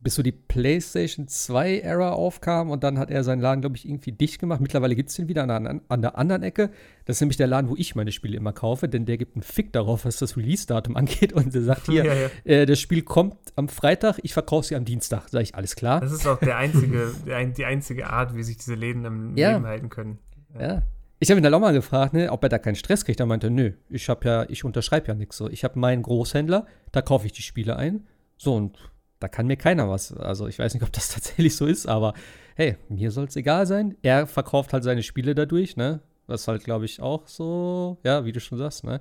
bis 0.00 0.16
so 0.16 0.22
die 0.22 0.32
PlayStation 0.32 1.28
2 1.28 1.80
Era 1.80 2.12
aufkam 2.12 2.70
und 2.70 2.82
dann 2.82 2.98
hat 2.98 3.10
er 3.10 3.22
seinen 3.22 3.40
Laden, 3.40 3.60
glaube 3.60 3.76
ich, 3.76 3.86
irgendwie 3.86 4.10
dicht 4.10 4.40
gemacht. 4.40 4.60
Mittlerweile 4.60 4.96
gibt 4.96 5.10
es 5.10 5.14
den 5.14 5.28
wieder 5.28 5.44
an, 5.44 5.82
an, 5.86 6.02
der 6.02 6.18
anderen 6.18 6.42
Ecke. 6.42 6.70
Das 7.04 7.16
ist 7.16 7.20
nämlich 7.20 7.36
der 7.36 7.46
Laden, 7.46 7.70
wo 7.70 7.76
ich 7.76 7.94
meine 7.94 8.10
Spiele 8.10 8.36
immer 8.36 8.52
kaufe, 8.52 8.88
denn 8.88 9.06
der 9.06 9.16
gibt 9.16 9.36
einen 9.36 9.42
Fick 9.42 9.72
darauf, 9.72 10.04
was 10.04 10.16
das 10.16 10.36
Release-Datum 10.36 10.96
angeht 11.02 11.32
und 11.32 11.54
der 11.54 11.62
sagt 11.62 11.86
hier, 11.86 12.04
ja, 12.06 12.14
ja. 12.14 12.28
Äh, 12.44 12.66
das 12.66 12.80
Spiel 12.80 13.02
kommt 13.02 13.36
am 13.54 13.68
Freitag, 13.68 14.18
ich 14.22 14.32
verkaufe 14.32 14.66
sie 14.66 14.76
am 14.76 14.84
Dienstag. 14.84 15.28
Sage 15.28 15.44
ich, 15.44 15.54
alles 15.54 15.76
klar. 15.76 16.00
Das 16.00 16.12
ist 16.12 16.26
auch 16.26 16.40
der 16.40 16.56
einzige, 16.56 17.12
die 17.56 17.64
einzige 17.64 18.08
Art, 18.08 18.34
wie 18.34 18.42
sich 18.42 18.56
diese 18.56 18.74
Läden 18.74 19.04
im 19.04 19.36
ja. 19.36 19.52
Leben 19.52 19.66
halten 19.66 19.88
können. 19.88 20.18
ja. 20.58 20.82
Ich 21.22 21.30
habe 21.30 21.38
ihn 21.38 21.44
dann 21.44 21.54
auch 21.54 21.60
mal 21.60 21.72
gefragt, 21.72 22.14
ne, 22.14 22.32
ob 22.32 22.42
er 22.42 22.48
da 22.48 22.58
keinen 22.58 22.74
Stress 22.74 23.04
kriegt. 23.04 23.20
Er 23.20 23.26
meinte, 23.26 23.48
nö, 23.48 23.74
ich 23.88 24.08
habe 24.08 24.26
ja, 24.26 24.44
ich 24.48 24.64
unterschreibe 24.64 25.06
ja 25.06 25.14
nichts 25.14 25.36
so. 25.36 25.48
Ich 25.48 25.62
habe 25.62 25.78
meinen 25.78 26.02
Großhändler, 26.02 26.66
da 26.90 27.00
kaufe 27.00 27.26
ich 27.26 27.32
die 27.32 27.42
Spiele 27.42 27.76
ein. 27.76 28.08
So, 28.36 28.56
und 28.56 28.76
da 29.20 29.28
kann 29.28 29.46
mir 29.46 29.56
keiner 29.56 29.88
was. 29.88 30.12
Also 30.12 30.48
ich 30.48 30.58
weiß 30.58 30.74
nicht, 30.74 30.82
ob 30.82 30.90
das 30.90 31.10
tatsächlich 31.14 31.54
so 31.54 31.64
ist, 31.66 31.86
aber 31.86 32.14
hey, 32.56 32.74
mir 32.88 33.12
soll 33.12 33.26
es 33.26 33.36
egal 33.36 33.68
sein. 33.68 33.96
Er 34.02 34.26
verkauft 34.26 34.72
halt 34.72 34.82
seine 34.82 35.04
Spiele 35.04 35.36
dadurch, 35.36 35.76
ne? 35.76 36.00
Was 36.26 36.48
halt, 36.48 36.64
glaube 36.64 36.86
ich, 36.86 37.00
auch 37.00 37.28
so, 37.28 37.98
ja, 38.02 38.24
wie 38.24 38.32
du 38.32 38.40
schon 38.40 38.58
sagst, 38.58 38.82
ne? 38.82 39.00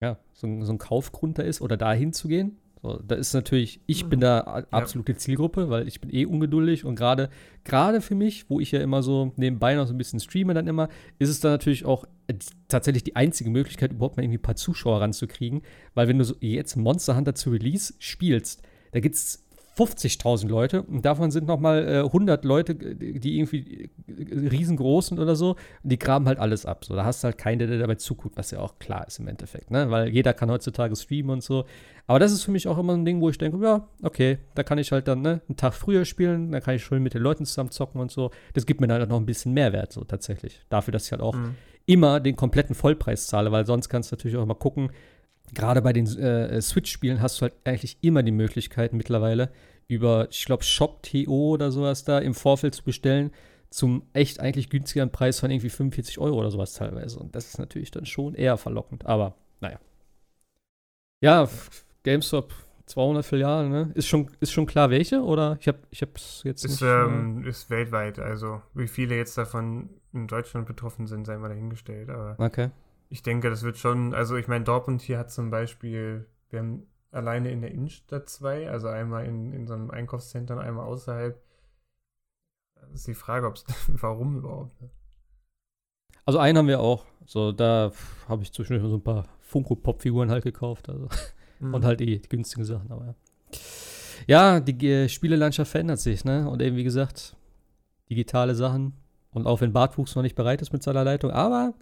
Ja, 0.00 0.20
so, 0.34 0.64
so 0.64 0.72
ein 0.72 0.78
Kaufgrund 0.78 1.36
da 1.36 1.42
ist 1.42 1.60
oder 1.60 1.76
da 1.76 1.92
hinzugehen. 1.92 2.58
So, 2.82 3.00
da 3.06 3.14
ist 3.14 3.32
natürlich, 3.32 3.80
ich 3.86 4.06
bin 4.06 4.18
da 4.18 4.40
absolute. 4.72 5.14
Zielgruppe, 5.14 5.70
weil 5.70 5.86
ich 5.86 6.00
bin 6.00 6.12
eh 6.12 6.26
ungeduldig 6.26 6.84
und 6.84 6.96
gerade 6.96 7.30
gerade 7.62 8.00
für 8.00 8.16
mich, 8.16 8.50
wo 8.50 8.58
ich 8.58 8.72
ja 8.72 8.80
immer 8.80 9.04
so 9.04 9.32
nebenbei 9.36 9.76
noch 9.76 9.86
so 9.86 9.94
ein 9.94 9.98
bisschen 9.98 10.18
streame 10.18 10.52
dann 10.52 10.66
immer, 10.66 10.88
ist 11.20 11.28
es 11.28 11.38
dann 11.38 11.52
natürlich 11.52 11.84
auch 11.84 12.04
äh, 12.26 12.34
tatsächlich 12.66 13.04
die 13.04 13.14
einzige 13.14 13.50
Möglichkeit, 13.50 13.92
überhaupt 13.92 14.16
mal 14.16 14.24
irgendwie 14.24 14.38
ein 14.38 14.42
paar 14.42 14.56
Zuschauer 14.56 15.00
ranzukriegen, 15.00 15.62
weil 15.94 16.08
wenn 16.08 16.18
du 16.18 16.24
so 16.24 16.34
jetzt 16.40 16.74
Monster 16.74 17.14
Hunter 17.14 17.36
zu 17.36 17.50
Release 17.50 17.94
spielst, 18.00 18.62
da 18.90 18.98
gibt 18.98 19.14
es 19.14 19.44
50.000 19.76 20.48
Leute 20.48 20.82
und 20.82 21.04
davon 21.04 21.30
sind 21.30 21.46
noch 21.46 21.58
mal 21.58 21.88
äh, 21.88 21.98
100 22.00 22.44
Leute, 22.44 22.74
die 22.74 23.38
irgendwie 23.38 23.90
äh, 24.06 24.48
riesengroß 24.48 25.08
sind 25.08 25.18
oder 25.18 25.34
so, 25.34 25.56
die 25.82 25.98
graben 25.98 26.26
halt 26.26 26.38
alles 26.38 26.66
ab. 26.66 26.84
So, 26.84 26.94
da 26.94 27.04
hast 27.04 27.22
du 27.22 27.26
halt 27.26 27.38
keinen, 27.38 27.58
der 27.58 27.78
dabei 27.78 27.94
zuguckt, 27.94 28.36
was 28.36 28.50
ja 28.50 28.58
auch 28.60 28.78
klar 28.78 29.06
ist 29.06 29.18
im 29.18 29.28
Endeffekt, 29.28 29.70
ne? 29.70 29.90
Weil 29.90 30.08
jeder 30.08 30.34
kann 30.34 30.50
heutzutage 30.50 30.94
streamen 30.94 31.30
und 31.30 31.42
so. 31.42 31.64
Aber 32.06 32.18
das 32.18 32.32
ist 32.32 32.42
für 32.42 32.50
mich 32.50 32.68
auch 32.68 32.76
immer 32.78 32.94
ein 32.94 33.04
Ding, 33.04 33.20
wo 33.20 33.30
ich 33.30 33.38
denke, 33.38 33.64
ja, 33.64 33.88
okay, 34.02 34.38
da 34.54 34.62
kann 34.62 34.76
ich 34.76 34.92
halt 34.92 35.08
dann 35.08 35.22
ne, 35.22 35.40
einen 35.48 35.56
Tag 35.56 35.72
früher 35.72 36.04
spielen, 36.04 36.52
da 36.52 36.60
kann 36.60 36.74
ich 36.74 36.84
schön 36.84 37.02
mit 37.02 37.14
den 37.14 37.22
Leuten 37.22 37.46
zusammen 37.46 37.70
zocken 37.70 38.00
und 38.00 38.10
so. 38.10 38.30
Das 38.52 38.66
gibt 38.66 38.80
mir 38.80 38.88
dann 38.88 39.00
halt 39.00 39.08
noch 39.08 39.18
ein 39.18 39.26
bisschen 39.26 39.54
Mehrwert, 39.54 39.92
so 39.92 40.04
tatsächlich. 40.04 40.60
Dafür, 40.68 40.92
dass 40.92 41.06
ich 41.06 41.12
halt 41.12 41.22
auch 41.22 41.34
mhm. 41.34 41.54
immer 41.86 42.20
den 42.20 42.36
kompletten 42.36 42.74
Vollpreis 42.74 43.26
zahle, 43.26 43.52
weil 43.52 43.64
sonst 43.64 43.88
kannst 43.88 44.10
du 44.10 44.16
natürlich 44.16 44.36
auch 44.36 44.44
mal 44.44 44.54
gucken, 44.54 44.90
gerade 45.52 45.82
bei 45.82 45.92
den 45.92 46.06
äh, 46.18 46.60
Switch-Spielen 46.60 47.20
hast 47.20 47.38
du 47.38 47.42
halt 47.42 47.54
eigentlich 47.64 47.98
immer 48.00 48.22
die 48.22 48.32
Möglichkeit 48.32 48.92
mittlerweile 48.92 49.50
über, 49.88 50.28
ich 50.30 50.44
glaube, 50.44 50.64
Shop.to 50.64 51.26
oder 51.28 51.70
sowas 51.70 52.04
da 52.04 52.18
im 52.18 52.34
Vorfeld 52.34 52.74
zu 52.74 52.84
bestellen 52.84 53.30
zum 53.70 54.02
echt 54.12 54.38
eigentlich 54.40 54.70
günstigeren 54.70 55.10
Preis 55.10 55.40
von 55.40 55.50
irgendwie 55.50 55.70
45 55.70 56.18
Euro 56.18 56.38
oder 56.38 56.50
sowas 56.50 56.74
teilweise. 56.74 57.18
Und 57.18 57.34
das 57.34 57.48
ist 57.48 57.58
natürlich 57.58 57.90
dann 57.90 58.06
schon 58.06 58.34
eher 58.34 58.56
verlockend. 58.58 59.06
Aber 59.06 59.34
naja. 59.60 59.78
Ja, 61.22 61.48
GameStop 62.02 62.52
200 62.86 63.24
Filialen, 63.24 63.70
ne? 63.70 63.90
Ist 63.94 64.08
schon, 64.08 64.30
ist 64.40 64.52
schon 64.52 64.66
klar 64.66 64.90
welche 64.90 65.22
oder 65.22 65.56
ich 65.60 65.68
habe 65.68 65.78
ich 65.90 66.00
jetzt 66.00 66.44
ist, 66.44 66.64
nicht, 66.64 66.82
ähm, 66.82 67.44
ist 67.46 67.70
weltweit, 67.70 68.18
also 68.18 68.60
wie 68.74 68.88
viele 68.88 69.16
jetzt 69.16 69.38
davon 69.38 69.88
in 70.12 70.26
Deutschland 70.26 70.66
betroffen 70.66 71.06
sind, 71.06 71.26
sei 71.26 71.38
mal 71.38 71.48
dahingestellt, 71.48 72.10
aber 72.10 72.34
okay 72.38 72.70
ich 73.12 73.22
denke, 73.22 73.50
das 73.50 73.62
wird 73.62 73.76
schon, 73.76 74.14
also 74.14 74.36
ich 74.36 74.48
meine, 74.48 74.64
Dortmund 74.64 75.02
hier 75.02 75.18
hat 75.18 75.30
zum 75.30 75.50
Beispiel, 75.50 76.26
wir 76.48 76.60
haben 76.60 76.86
alleine 77.10 77.50
in 77.50 77.60
der 77.60 77.70
Innenstadt 77.70 78.26
zwei, 78.30 78.70
also 78.70 78.88
einmal 78.88 79.26
in, 79.26 79.52
in 79.52 79.66
so 79.66 79.74
einem 79.74 79.90
Einkaufszentrum, 79.90 80.58
einmal 80.58 80.86
außerhalb. 80.86 81.38
Das 82.80 82.90
ist 82.94 83.06
die 83.06 83.14
Frage, 83.14 83.46
ob's, 83.46 83.66
warum 83.88 84.38
überhaupt. 84.38 84.80
Ne? 84.80 84.88
Also 86.24 86.38
einen 86.38 86.56
haben 86.56 86.68
wir 86.68 86.80
auch. 86.80 87.04
So, 87.26 87.52
da 87.52 87.92
habe 88.28 88.44
ich 88.44 88.52
zwischendurch 88.52 88.88
so 88.88 88.96
ein 88.96 89.04
paar 89.04 89.28
Funko-Pop-Figuren 89.42 90.30
halt 90.30 90.44
gekauft. 90.44 90.88
Also. 90.88 91.08
Mhm. 91.60 91.74
Und 91.74 91.84
halt 91.84 92.00
die, 92.00 92.18
die, 92.18 92.28
günstigen 92.30 92.64
Sachen, 92.64 92.90
aber 92.90 93.04
ja. 93.04 93.14
Ja, 94.26 94.60
die 94.60 94.88
äh, 94.88 95.08
Spielelandschaft 95.10 95.70
verändert 95.70 96.00
sich, 96.00 96.24
ne? 96.24 96.48
Und 96.48 96.62
eben, 96.62 96.76
wie 96.76 96.84
gesagt, 96.84 97.36
digitale 98.08 98.54
Sachen. 98.54 98.94
Und 99.32 99.46
auch 99.46 99.60
wenn 99.60 99.74
Bartwuchs 99.74 100.14
noch 100.14 100.22
nicht 100.22 100.34
bereit 100.34 100.62
ist 100.62 100.72
mit 100.72 100.82
seiner 100.82 101.04
Leitung, 101.04 101.30
aber 101.30 101.74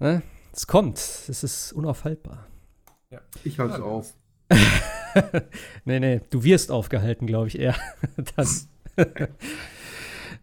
Ne? 0.00 0.22
Es 0.52 0.66
kommt. 0.66 0.98
Es 0.98 1.44
ist 1.44 1.72
unaufhaltbar. 1.72 2.46
Ja. 3.10 3.20
Ich 3.44 3.58
halte 3.58 3.74
es 3.74 3.80
auf. 3.80 4.14
nee, 5.84 6.00
nee, 6.00 6.20
du 6.30 6.42
wirst 6.42 6.72
aufgehalten, 6.72 7.26
glaube 7.26 7.48
ich 7.48 7.58
eher. 7.58 7.76
das. 8.36 8.68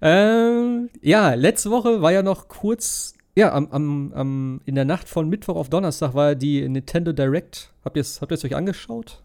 ähm, 0.02 0.90
ja, 1.02 1.34
letzte 1.34 1.72
Woche 1.72 2.02
war 2.02 2.12
ja 2.12 2.24
noch 2.24 2.48
kurz, 2.48 3.16
ja, 3.36 3.54
am, 3.54 3.68
am, 3.72 4.14
am, 4.14 4.62
in 4.66 4.76
der 4.76 4.86
Nacht 4.86 5.10
von 5.10 5.28
Mittwoch 5.28 5.56
auf 5.56 5.70
Donnerstag 5.70 6.14
war 6.14 6.36
die 6.36 6.68
Nintendo 6.70 7.12
Direct. 7.12 7.74
Habt 7.84 7.98
ihr 7.98 8.02
es 8.02 8.22
habt 8.22 8.32
euch 8.32 8.56
angeschaut? 8.56 9.24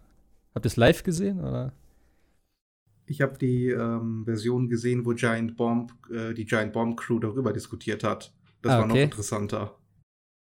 Habt 0.55 0.65
ihr 0.65 0.69
es 0.69 0.75
live 0.75 1.03
gesehen? 1.03 1.39
Oder? 1.39 1.73
Ich 3.05 3.21
habe 3.21 3.37
die 3.37 3.69
ähm, 3.69 4.23
Version 4.25 4.69
gesehen, 4.69 5.05
wo 5.05 5.13
Giant 5.13 5.55
Bomb, 5.57 5.93
äh, 6.11 6.33
die 6.33 6.45
Giant 6.45 6.73
Bomb 6.73 6.97
Crew 6.99 7.19
darüber 7.19 7.53
diskutiert 7.53 8.03
hat. 8.03 8.33
Das 8.61 8.73
ah, 8.73 8.79
war 8.79 8.87
noch 8.87 8.95
interessanter. 8.95 9.75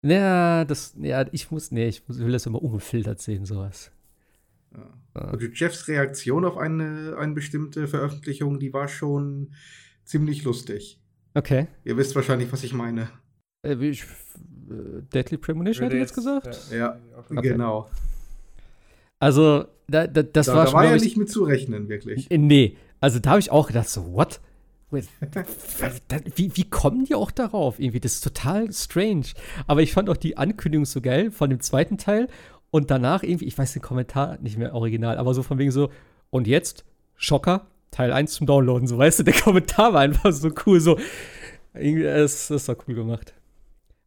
Ja, 0.03 0.65
das, 0.65 0.95
ja, 0.99 1.26
ich 1.32 1.52
muss, 1.52 1.72
nee, 1.72 1.88
ich 1.88 2.03
will 2.07 2.32
das 2.32 2.45
immer 2.45 2.61
ungefiltert 2.61 3.22
sehen, 3.22 3.45
sowas. 3.45 3.91
Ja. 4.73 4.90
Also 5.14 5.45
Jeffs 5.48 5.88
Reaktion 5.88 6.45
auf 6.45 6.57
eine, 6.57 7.15
eine 7.18 7.34
bestimmte 7.34 7.88
Veröffentlichung, 7.88 8.60
die 8.60 8.73
war 8.73 8.88
schon 8.88 9.53
ziemlich 10.06 10.44
lustig. 10.44 10.99
Okay. 11.34 11.68
Ihr 11.84 11.98
wisst 11.98 12.15
wahrscheinlich, 12.15 12.52
was 12.52 12.64
ich 12.64 12.73
meine. 12.73 13.10
Äh, 13.64 13.80
wie 13.80 13.90
ich, 13.90 14.03
äh, 14.03 15.02
Deadly 15.14 15.38
Premonition 15.38 15.84
hätte 15.84 15.98
ich 15.98 16.02
jetzt 16.02 16.15
gesagt? 16.15 16.72
Ja, 16.72 16.99
okay. 17.15 17.49
genau. 17.49 17.90
Also, 19.19 19.65
da, 19.88 20.07
da, 20.07 20.23
das 20.23 20.48
da, 20.48 20.53
war 20.53 20.65
da 20.65 20.72
schon. 20.72 20.80
Da 20.80 20.86
war 20.86 20.95
ja 20.95 21.02
nicht 21.02 21.18
mit 21.18 21.30
zu 21.30 21.44
rechnen, 21.44 21.90
wirklich. 21.90 22.28
Nee, 22.32 22.76
also 22.99 23.19
da 23.19 23.32
habe 23.32 23.40
ich 23.40 23.52
auch 23.52 23.68
gedacht, 23.68 23.88
so, 23.88 24.14
what? 24.14 24.41
Wie, 24.92 26.56
wie 26.56 26.70
kommen 26.70 27.06
die 27.06 27.16
auch 27.16 27.32
darauf? 27.32 27.80
Irgendwie, 27.80 28.00
das 28.00 28.16
ist 28.16 28.24
total 28.24 28.72
strange. 28.72 29.28
Aber 29.68 29.82
ich 29.82 29.94
fand 29.94 30.10
auch 30.10 30.18
die 30.18 30.38
Ankündigung 30.38 30.86
so 30.86 31.02
geil 31.02 31.32
von 31.32 31.50
dem 31.50 31.62
zweiten 31.62 31.98
Teil 31.98 32.28
und 32.72 32.92
danach 32.92 33.24
irgendwie, 33.24 33.46
ich 33.46 33.58
weiß 33.58 33.74
den 33.74 33.82
Kommentar 33.82 34.38
nicht 34.40 34.58
mehr 34.58 34.74
original, 34.74 35.18
aber 35.18 35.34
so 35.34 35.44
von 35.44 35.58
wegen 35.58 35.72
so, 35.72 35.92
und 36.30 36.48
jetzt, 36.48 36.86
Schocker, 37.16 37.68
Teil 37.92 38.14
1 38.14 38.34
zum 38.34 38.48
Downloaden, 38.48 38.88
so 38.88 38.98
weißt 38.98 39.20
du, 39.20 39.24
der 39.24 39.34
Kommentar 39.34 39.94
war 39.94 40.02
einfach 40.02 40.32
so 40.32 40.52
cool, 40.66 40.80
so. 40.80 40.98
Irgendwie, 41.74 42.04
das, 42.04 42.48
das 42.48 42.68
war 42.68 42.76
cool 42.88 42.96
gemacht. 42.96 43.34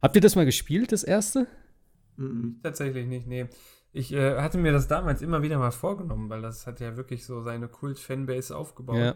Habt 0.01 0.15
ihr 0.15 0.21
das 0.21 0.35
mal 0.35 0.45
gespielt, 0.45 0.91
das 0.91 1.03
erste? 1.03 1.47
Mhm. 2.17 2.59
Tatsächlich 2.61 3.07
nicht, 3.07 3.27
nee. 3.27 3.47
Ich 3.91 4.11
äh, 4.11 4.37
hatte 4.37 4.57
mir 4.57 4.71
das 4.71 4.87
damals 4.87 5.21
immer 5.21 5.41
wieder 5.41 5.57
mal 5.57 5.71
vorgenommen, 5.71 6.29
weil 6.29 6.41
das 6.41 6.67
hat 6.67 6.79
ja 6.79 6.97
wirklich 6.97 7.25
so 7.25 7.41
seine 7.41 7.67
Kult-Fanbase 7.67 8.55
aufgebaut. 8.55 8.97
Ja. 8.97 9.15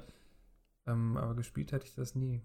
Ähm, 0.89 1.17
aber 1.17 1.35
gespielt 1.35 1.71
hatte 1.73 1.85
ich 1.85 1.95
das 1.95 2.15
nie. 2.15 2.41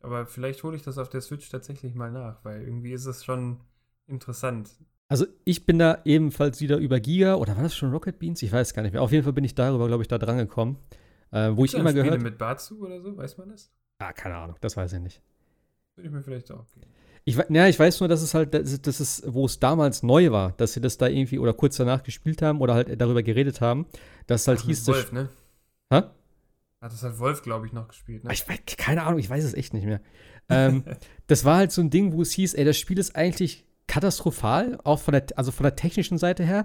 Aber 0.00 0.26
vielleicht 0.26 0.62
hole 0.64 0.76
ich 0.76 0.82
das 0.82 0.98
auf 0.98 1.08
der 1.08 1.20
Switch 1.20 1.48
tatsächlich 1.48 1.94
mal 1.94 2.10
nach, 2.10 2.44
weil 2.44 2.62
irgendwie 2.62 2.92
ist 2.92 3.06
es 3.06 3.24
schon 3.24 3.60
interessant. 4.06 4.70
Also 5.08 5.26
ich 5.44 5.66
bin 5.66 5.78
da 5.78 6.00
ebenfalls 6.04 6.60
wieder 6.60 6.78
über 6.78 6.98
Giga, 6.98 7.34
oder 7.34 7.54
war 7.56 7.62
das 7.64 7.76
schon 7.76 7.92
Rocket 7.92 8.18
Beans? 8.18 8.42
Ich 8.42 8.50
weiß 8.52 8.72
gar 8.74 8.82
nicht 8.82 8.92
mehr. 8.92 9.02
Auf 9.02 9.12
jeden 9.12 9.24
Fall 9.24 9.32
bin 9.34 9.44
ich 9.44 9.54
darüber, 9.54 9.86
glaube 9.86 10.02
ich, 10.02 10.08
da 10.08 10.18
dran 10.18 10.38
gekommen. 10.38 10.78
Äh, 11.30 11.50
wo 11.50 11.56
Gibt's 11.62 11.74
ich 11.74 11.78
immer 11.80 11.90
Spiele 11.90 12.04
gehört. 12.04 12.22
mit 12.22 12.38
Batsu 12.38 12.84
oder 12.84 13.00
so, 13.00 13.16
weiß 13.16 13.36
man 13.38 13.50
das? 13.50 13.70
Ah, 13.98 14.12
keine 14.12 14.36
Ahnung, 14.36 14.56
das 14.60 14.76
weiß 14.76 14.92
ich 14.94 15.00
nicht. 15.00 15.22
Würde 15.96 16.08
ich 16.08 16.14
mir 16.14 16.22
vielleicht 16.22 16.50
auch 16.50 16.68
geben. 16.70 16.86
Ich, 17.24 17.36
ja, 17.36 17.68
ich 17.68 17.78
weiß 17.78 18.00
nur, 18.00 18.08
dass 18.08 18.20
es 18.22 18.34
halt, 18.34 18.52
das, 18.52 18.82
das 18.82 19.00
ist, 19.00 19.22
wo 19.32 19.46
es 19.46 19.60
damals 19.60 20.02
neu 20.02 20.32
war, 20.32 20.52
dass 20.52 20.72
sie 20.72 20.80
das 20.80 20.98
da 20.98 21.06
irgendwie 21.06 21.38
oder 21.38 21.52
kurz 21.52 21.76
danach 21.76 22.02
gespielt 22.02 22.42
haben 22.42 22.60
oder 22.60 22.74
halt 22.74 23.00
darüber 23.00 23.22
geredet 23.22 23.60
haben, 23.60 23.86
dass 24.26 24.48
halt 24.48 24.60
Ach, 24.60 24.64
hieß. 24.64 24.88
Wolf, 24.88 25.04
das, 25.04 25.12
ne? 25.12 25.28
Hä? 25.92 26.02
Hat 26.82 26.92
das 26.92 27.04
halt 27.04 27.20
Wolf, 27.20 27.42
glaube 27.42 27.64
ich, 27.64 27.72
noch 27.72 27.86
gespielt, 27.86 28.24
ne? 28.24 28.32
Ich 28.32 28.48
weiß, 28.48 28.58
keine 28.76 29.04
Ahnung, 29.04 29.20
ich 29.20 29.30
weiß 29.30 29.44
es 29.44 29.54
echt 29.54 29.72
nicht 29.72 29.86
mehr. 29.86 30.00
ähm, 30.48 30.82
das 31.28 31.44
war 31.44 31.56
halt 31.56 31.70
so 31.70 31.80
ein 31.80 31.90
Ding, 31.90 32.12
wo 32.12 32.22
es 32.22 32.32
hieß, 32.32 32.54
ey, 32.54 32.64
das 32.64 32.76
Spiel 32.76 32.98
ist 32.98 33.14
eigentlich 33.14 33.64
katastrophal, 33.86 34.78
auch 34.82 34.98
von 34.98 35.12
der, 35.12 35.26
also 35.36 35.52
von 35.52 35.62
der 35.62 35.76
technischen 35.76 36.18
Seite 36.18 36.44
her. 36.44 36.64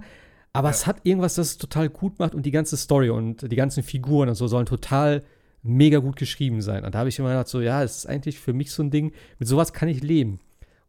Aber 0.52 0.68
ja. 0.68 0.74
es 0.74 0.88
hat 0.88 1.00
irgendwas, 1.04 1.36
das 1.36 1.52
es 1.52 1.58
total 1.58 1.88
gut 1.88 2.18
macht 2.18 2.34
und 2.34 2.44
die 2.46 2.50
ganze 2.50 2.76
Story 2.76 3.10
und 3.10 3.50
die 3.50 3.56
ganzen 3.56 3.84
Figuren 3.84 4.28
und 4.28 4.34
so 4.34 4.48
sollen 4.48 4.66
total 4.66 5.22
mega 5.62 5.98
gut 5.98 6.16
geschrieben 6.16 6.62
sein. 6.62 6.84
Und 6.84 6.96
da 6.96 6.98
habe 6.98 7.08
ich 7.10 7.18
immer 7.20 7.28
gedacht, 7.28 7.46
so, 7.46 7.60
ja, 7.60 7.84
es 7.84 7.98
ist 7.98 8.06
eigentlich 8.06 8.40
für 8.40 8.52
mich 8.52 8.72
so 8.72 8.82
ein 8.82 8.90
Ding, 8.90 9.12
mit 9.38 9.46
sowas 9.46 9.72
kann 9.72 9.88
ich 9.88 10.02
leben. 10.02 10.40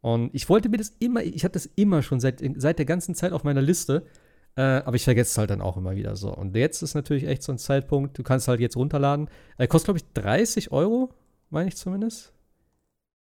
Und 0.02 0.34
ich 0.34 0.50
wollte 0.50 0.70
mir 0.70 0.78
das 0.78 0.90
immer, 1.00 1.22
ich 1.22 1.44
hatte 1.44 1.54
das 1.54 1.68
immer 1.76 2.02
schon 2.02 2.20
seit, 2.20 2.42
seit 2.56 2.80
der 2.80 2.86
ganzen 2.86 3.14
Zeit 3.14 3.32
auf 3.32 3.44
meiner 3.44 3.62
Liste, 3.62 4.06
äh, 4.56 4.62
aber 4.62 4.96
ich 4.96 5.04
vergesse 5.04 5.32
es 5.32 5.38
halt 5.38 5.50
dann 5.50 5.62
auch 5.62 5.78
immer 5.78 5.96
wieder 5.96 6.16
so. 6.16 6.34
Und 6.34 6.56
jetzt 6.56 6.82
ist 6.82 6.96
natürlich 6.96 7.26
echt 7.26 7.44
so 7.44 7.52
ein 7.52 7.58
Zeitpunkt, 7.58 8.18
du 8.18 8.24
kannst 8.24 8.48
halt 8.48 8.60
jetzt 8.60 8.76
runterladen. 8.76 9.30
Er 9.58 9.66
äh, 9.66 9.68
kostet, 9.68 9.86
glaube 9.86 10.00
ich, 10.00 10.14
30 10.14 10.72
Euro, 10.72 11.14
meine 11.50 11.70
ich 11.70 11.78
zumindest. 11.78 12.34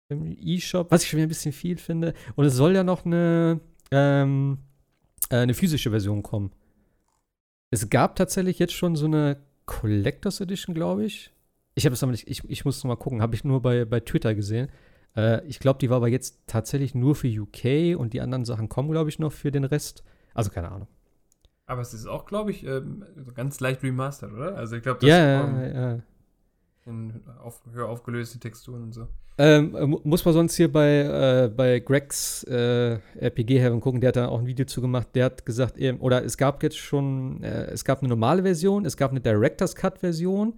Im 0.08 0.36
E-Shop, 0.40 0.90
was 0.90 1.02
ich 1.02 1.10
schon 1.10 1.18
wieder 1.18 1.26
ein 1.26 1.30
bisschen 1.30 1.52
viel 1.52 1.76
finde. 1.76 2.14
Und 2.34 2.46
es 2.46 2.54
soll 2.54 2.74
ja 2.74 2.82
noch 2.82 3.04
eine, 3.04 3.60
ähm, 3.90 4.58
äh, 5.30 5.36
eine 5.36 5.54
physische 5.54 5.90
Version 5.90 6.22
kommen. 6.22 6.50
Es 7.70 7.88
gab 7.90 8.16
tatsächlich 8.16 8.58
jetzt 8.58 8.72
schon 8.72 8.96
so 8.96 9.06
eine 9.06 9.36
Collectors 9.66 10.40
Edition, 10.40 10.74
glaube 10.74 11.04
ich. 11.04 11.32
Ich 11.74 11.84
habe 11.84 11.92
es 11.92 12.02
aber 12.02 12.12
nicht, 12.12 12.26
ich, 12.26 12.42
ich 12.48 12.64
muss 12.64 12.82
noch 12.82 12.88
mal 12.88 12.96
gucken, 12.96 13.22
habe 13.22 13.34
ich 13.34 13.44
nur 13.44 13.62
bei, 13.62 13.84
bei 13.84 14.00
Twitter 14.00 14.34
gesehen. 14.34 14.68
Äh, 15.14 15.46
ich 15.46 15.60
glaube, 15.60 15.78
die 15.78 15.90
war 15.90 15.98
aber 15.98 16.08
jetzt 16.08 16.40
tatsächlich 16.46 16.94
nur 16.94 17.14
für 17.14 17.28
UK 17.28 17.96
und 17.98 18.14
die 18.14 18.20
anderen 18.20 18.44
Sachen 18.44 18.68
kommen, 18.68 18.90
glaube 18.90 19.10
ich, 19.10 19.18
noch 19.18 19.32
für 19.32 19.52
den 19.52 19.64
Rest. 19.64 20.02
Also 20.34 20.50
keine 20.50 20.70
Ahnung. 20.70 20.88
Aber 21.68 21.82
es 21.82 21.92
ist 21.92 22.06
auch, 22.06 22.24
glaube 22.24 22.50
ich, 22.50 22.64
ähm, 22.64 23.04
ganz 23.34 23.60
leicht 23.60 23.82
remastered, 23.82 24.32
oder? 24.32 24.56
Also 24.56 24.76
ich 24.76 24.82
glaube, 24.82 25.00
das 25.00 25.08
ja, 25.10 25.18
ja, 25.18 25.66
ja. 25.66 25.98
In 26.86 27.20
auf, 27.42 27.60
höher 27.70 27.86
aufgelöste 27.86 28.40
Texturen 28.40 28.84
und 28.84 28.94
so. 28.94 29.06
Ähm, 29.36 29.98
muss 30.02 30.24
man 30.24 30.32
sonst 30.32 30.56
hier 30.56 30.72
bei, 30.72 31.44
äh, 31.44 31.48
bei 31.54 31.78
Gregs 31.80 32.42
äh, 32.44 32.98
RPG 33.20 33.60
Heaven 33.60 33.80
gucken, 33.80 34.00
der 34.00 34.08
hat 34.08 34.16
da 34.16 34.28
auch 34.28 34.40
ein 34.40 34.46
Video 34.46 34.64
zu 34.64 34.80
gemacht, 34.80 35.08
der 35.14 35.26
hat 35.26 35.44
gesagt, 35.44 35.76
eben, 35.76 36.00
oder 36.00 36.24
es 36.24 36.38
gab 36.38 36.62
jetzt 36.62 36.78
schon, 36.78 37.42
äh, 37.42 37.66
es 37.66 37.84
gab 37.84 38.00
eine 38.00 38.08
normale 38.08 38.42
Version, 38.42 38.86
es 38.86 38.96
gab 38.96 39.10
eine 39.10 39.20
Director's 39.20 39.76
Cut 39.76 39.98
Version, 39.98 40.54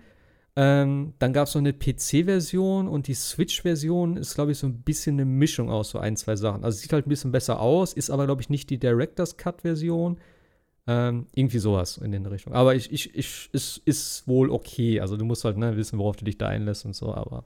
ähm, 0.55 1.15
dann 1.19 1.32
gab 1.32 1.49
es 1.49 1.55
noch 1.57 1.61
eine 1.61 1.73
PC-Version 1.73 2.87
und 2.87 3.09
die 3.09 3.15
Switch-Version 3.15 4.16
ist, 4.16 4.37
glaube 4.37 4.53
ich, 4.53 4.59
so 4.59 4.69
ein 4.69 4.81
bisschen 4.82 5.16
eine 5.16 5.24
Mischung 5.24 5.70
aus 5.70 5.91
so 5.91 5.99
ein, 5.99 6.16
zwei 6.16 6.37
Sachen. 6.37 6.62
Also 6.62 6.78
sieht 6.78 6.93
halt 6.93 7.07
ein 7.07 7.11
bisschen 7.11 7.32
besser 7.32 7.61
aus, 7.61 7.93
ist 7.93 8.11
aber, 8.11 8.27
glaube 8.27 8.43
ich, 8.43 8.49
nicht 8.49 8.70
die 8.70 8.78
Director's 8.78 9.37
Cut-Version. 9.37 10.19
Ähm, 10.93 11.27
irgendwie 11.37 11.61
sowas 11.61 11.99
in 11.99 12.11
den 12.11 12.27
Richtung. 12.27 12.53
Aber 12.53 12.75
ich, 12.75 12.91
ich, 12.91 13.15
ich, 13.15 13.49
ist, 13.53 13.81
ist 13.85 14.27
wohl 14.27 14.51
okay. 14.51 15.01
Also 15.01 15.17
du 15.17 15.25
musst 15.25 15.45
halt 15.45 15.57
ne, 15.57 15.77
wissen, 15.77 16.01
worauf 16.01 16.17
du 16.17 16.25
dich 16.25 16.37
da 16.37 16.49
einlässt 16.49 16.85
und 16.85 16.97
so. 16.97 17.15
Aber 17.15 17.45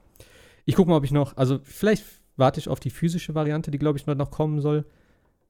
ich 0.64 0.74
gucke 0.74 0.88
mal, 0.88 0.96
ob 0.96 1.04
ich 1.04 1.12
noch, 1.12 1.36
also 1.36 1.60
vielleicht 1.62 2.06
warte 2.36 2.58
ich 2.58 2.70
auf 2.70 2.80
die 2.80 2.88
physische 2.88 3.34
Variante, 3.34 3.70
die, 3.70 3.76
glaube 3.78 3.98
ich, 3.98 4.06
noch 4.06 4.30
kommen 4.30 4.62
soll. 4.62 4.86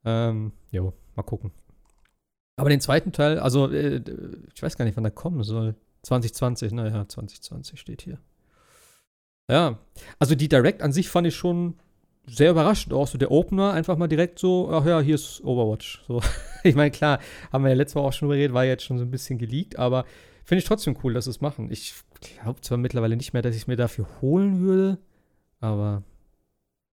Ähm, 0.05 0.51
jo, 0.73 0.93
mal 1.15 1.23
gucken. 1.23 1.53
Aber 2.57 2.69
den 2.69 2.81
zweiten 2.81 3.13
Teil, 3.13 3.39
also 3.39 3.71
äh, 3.71 4.03
ich 4.53 4.61
weiß 4.61 4.77
gar 4.77 4.87
nicht, 4.87 4.97
wann 4.97 5.05
der 5.05 5.13
kommen 5.13 5.45
soll. 5.45 5.77
2020, 6.03 6.73
naja, 6.73 7.07
2020 7.07 7.79
steht 7.79 8.03
hier. 8.03 8.19
Ja, 9.49 9.79
also 10.19 10.35
die 10.35 10.49
Direct 10.49 10.83
an 10.83 10.93
sich 10.93 11.09
fand 11.09 11.29
ich 11.29 11.37
schon 11.37 11.77
sehr 12.27 12.51
überraschend. 12.51 12.93
Auch 12.93 13.07
so 13.07 13.19
der 13.19 13.31
Opener, 13.31 13.73
einfach 13.73 13.97
mal 13.97 14.09
direkt 14.09 14.39
so, 14.39 14.71
ach 14.71 14.85
ja, 14.85 15.01
hier 15.01 15.15
ist 15.15 15.43
Overwatch. 15.45 16.03
So. 16.07 16.23
ich 16.65 16.75
meine, 16.75 16.91
klar, 16.91 17.19
haben 17.53 17.65
wir 17.65 17.71
ja 17.71 17.77
letztes 17.77 17.95
Mal 17.95 18.03
auch 18.03 18.13
schon 18.13 18.27
überredet, 18.29 18.55
war 18.55 18.65
jetzt 18.65 18.85
schon 18.85 18.99
so 18.99 19.05
ein 19.05 19.11
bisschen 19.11 19.39
geleakt, 19.39 19.79
aber 19.79 20.05
finde 20.45 20.61
ich 20.61 20.65
trotzdem 20.65 20.97
cool, 21.03 21.15
dass 21.15 21.25
sie 21.25 21.31
es 21.31 21.41
machen. 21.41 21.71
Ich 21.71 21.95
glaube 22.21 22.61
zwar 22.61 22.79
mittlerweile 22.79 23.17
nicht 23.17 23.33
mehr, 23.33 23.43
dass 23.43 23.55
ich 23.55 23.63
es 23.63 23.67
mir 23.67 23.77
dafür 23.77 24.07
holen 24.21 24.61
würde, 24.61 24.99
aber 25.61 26.03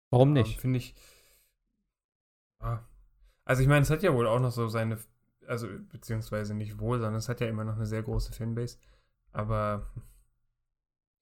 warum 0.09 0.35
ja, 0.35 0.43
nicht? 0.43 0.59
Finde 0.59 0.77
ich. 0.77 0.93
Also 3.45 3.61
ich 3.61 3.67
meine, 3.67 3.83
es 3.83 3.89
hat 3.89 4.01
ja 4.01 4.13
wohl 4.13 4.27
auch 4.27 4.39
noch 4.39 4.51
so 4.51 4.67
seine, 4.67 4.97
also 5.47 5.67
beziehungsweise 5.91 6.55
nicht 6.55 6.79
wohl, 6.79 6.99
sondern 6.99 7.15
es 7.15 7.29
hat 7.29 7.41
ja 7.41 7.47
immer 7.47 7.63
noch 7.63 7.75
eine 7.75 7.85
sehr 7.85 8.01
große 8.01 8.33
Fanbase. 8.33 8.77
Aber 9.31 9.85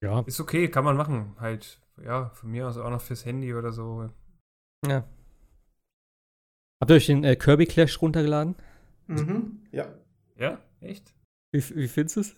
ja. 0.04 0.22
Ist 0.22 0.40
okay, 0.40 0.68
kann 0.68 0.84
man 0.84 0.98
machen. 0.98 1.36
Halt, 1.40 1.80
ja, 2.04 2.30
von 2.30 2.52
mir 2.52 2.68
aus 2.68 2.78
auch 2.78 2.90
noch 2.90 3.02
fürs 3.02 3.26
Handy 3.26 3.54
oder 3.54 3.72
so. 3.72 4.10
Ja. 4.86 5.08
Habt 6.82 6.92
ihr 6.92 6.96
euch 6.96 7.06
den 7.06 7.24
äh, 7.24 7.36
Kirby 7.36 7.66
Clash 7.66 8.02
runtergeladen? 8.02 8.56
Mhm, 9.08 9.62
ja. 9.72 9.88
Ja, 10.38 10.60
echt? 10.82 11.14
Wie, 11.52 11.64
wie 11.76 11.88
findest 11.88 12.16
du 12.18 12.20
es? 12.22 12.36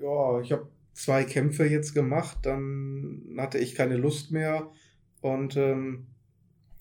Ja, 0.00 0.40
ich 0.40 0.52
habe 0.52 0.68
zwei 0.94 1.24
Kämpfe 1.24 1.66
jetzt 1.66 1.92
gemacht, 1.92 2.38
dann 2.42 3.34
hatte 3.36 3.58
ich 3.58 3.74
keine 3.74 3.96
Lust 3.96 4.30
mehr 4.30 4.70
und 5.20 5.56
ähm, 5.56 6.06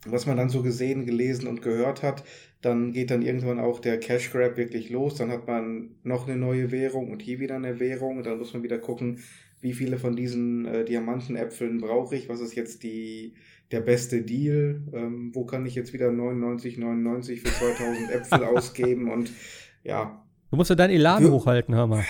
was 0.06 0.26
man 0.26 0.38
dann 0.38 0.50
so 0.50 0.62
gesehen, 0.62 1.06
gelesen 1.06 1.48
und 1.48 1.62
gehört 1.62 2.04
hat, 2.04 2.24
dann 2.62 2.94
geht 2.94 3.12
dann 3.12 3.22
irgendwann 3.22 3.60
auch 3.60 3.80
der 3.80 4.00
Cash 4.00 4.32
Grab 4.32 4.58
wirklich 4.58 4.90
los. 4.90 5.16
Dann 5.16 5.32
hat 5.32 5.48
man 5.48 5.96
noch 6.04 6.28
eine 6.28 6.38
neue 6.38 6.72
Währung 6.72 7.12
und 7.12 7.22
hier 7.22 7.40
wieder 7.40 7.56
eine 7.56 7.80
Währung. 7.80 8.18
Und 8.18 8.26
dann 8.26 8.38
muss 8.38 8.54
man 8.54 8.64
wieder 8.64 8.78
gucken, 8.78 9.24
wie 9.66 9.74
viele 9.74 9.98
von 9.98 10.16
diesen 10.16 10.66
äh, 10.66 10.86
Diamantenäpfeln 10.86 11.82
brauche 11.82 12.16
ich? 12.16 12.30
Was 12.30 12.40
ist 12.40 12.54
jetzt 12.54 12.84
die, 12.84 13.34
der 13.72 13.82
beste 13.82 14.22
Deal? 14.22 14.84
Ähm, 14.94 15.32
wo 15.34 15.44
kann 15.44 15.66
ich 15.66 15.74
jetzt 15.74 15.92
wieder 15.92 16.10
99,99 16.10 17.38
für 17.38 17.52
2000 17.52 18.12
Äpfel 18.12 18.44
ausgeben? 18.56 19.12
Und 19.12 19.32
ja. 19.84 20.24
Du 20.52 20.58
musst 20.58 20.70
ja 20.70 20.76
dein 20.76 20.92
Elan 20.92 21.28
hochhalten, 21.32 21.74
hör 21.74 21.88
mal. 21.88 22.06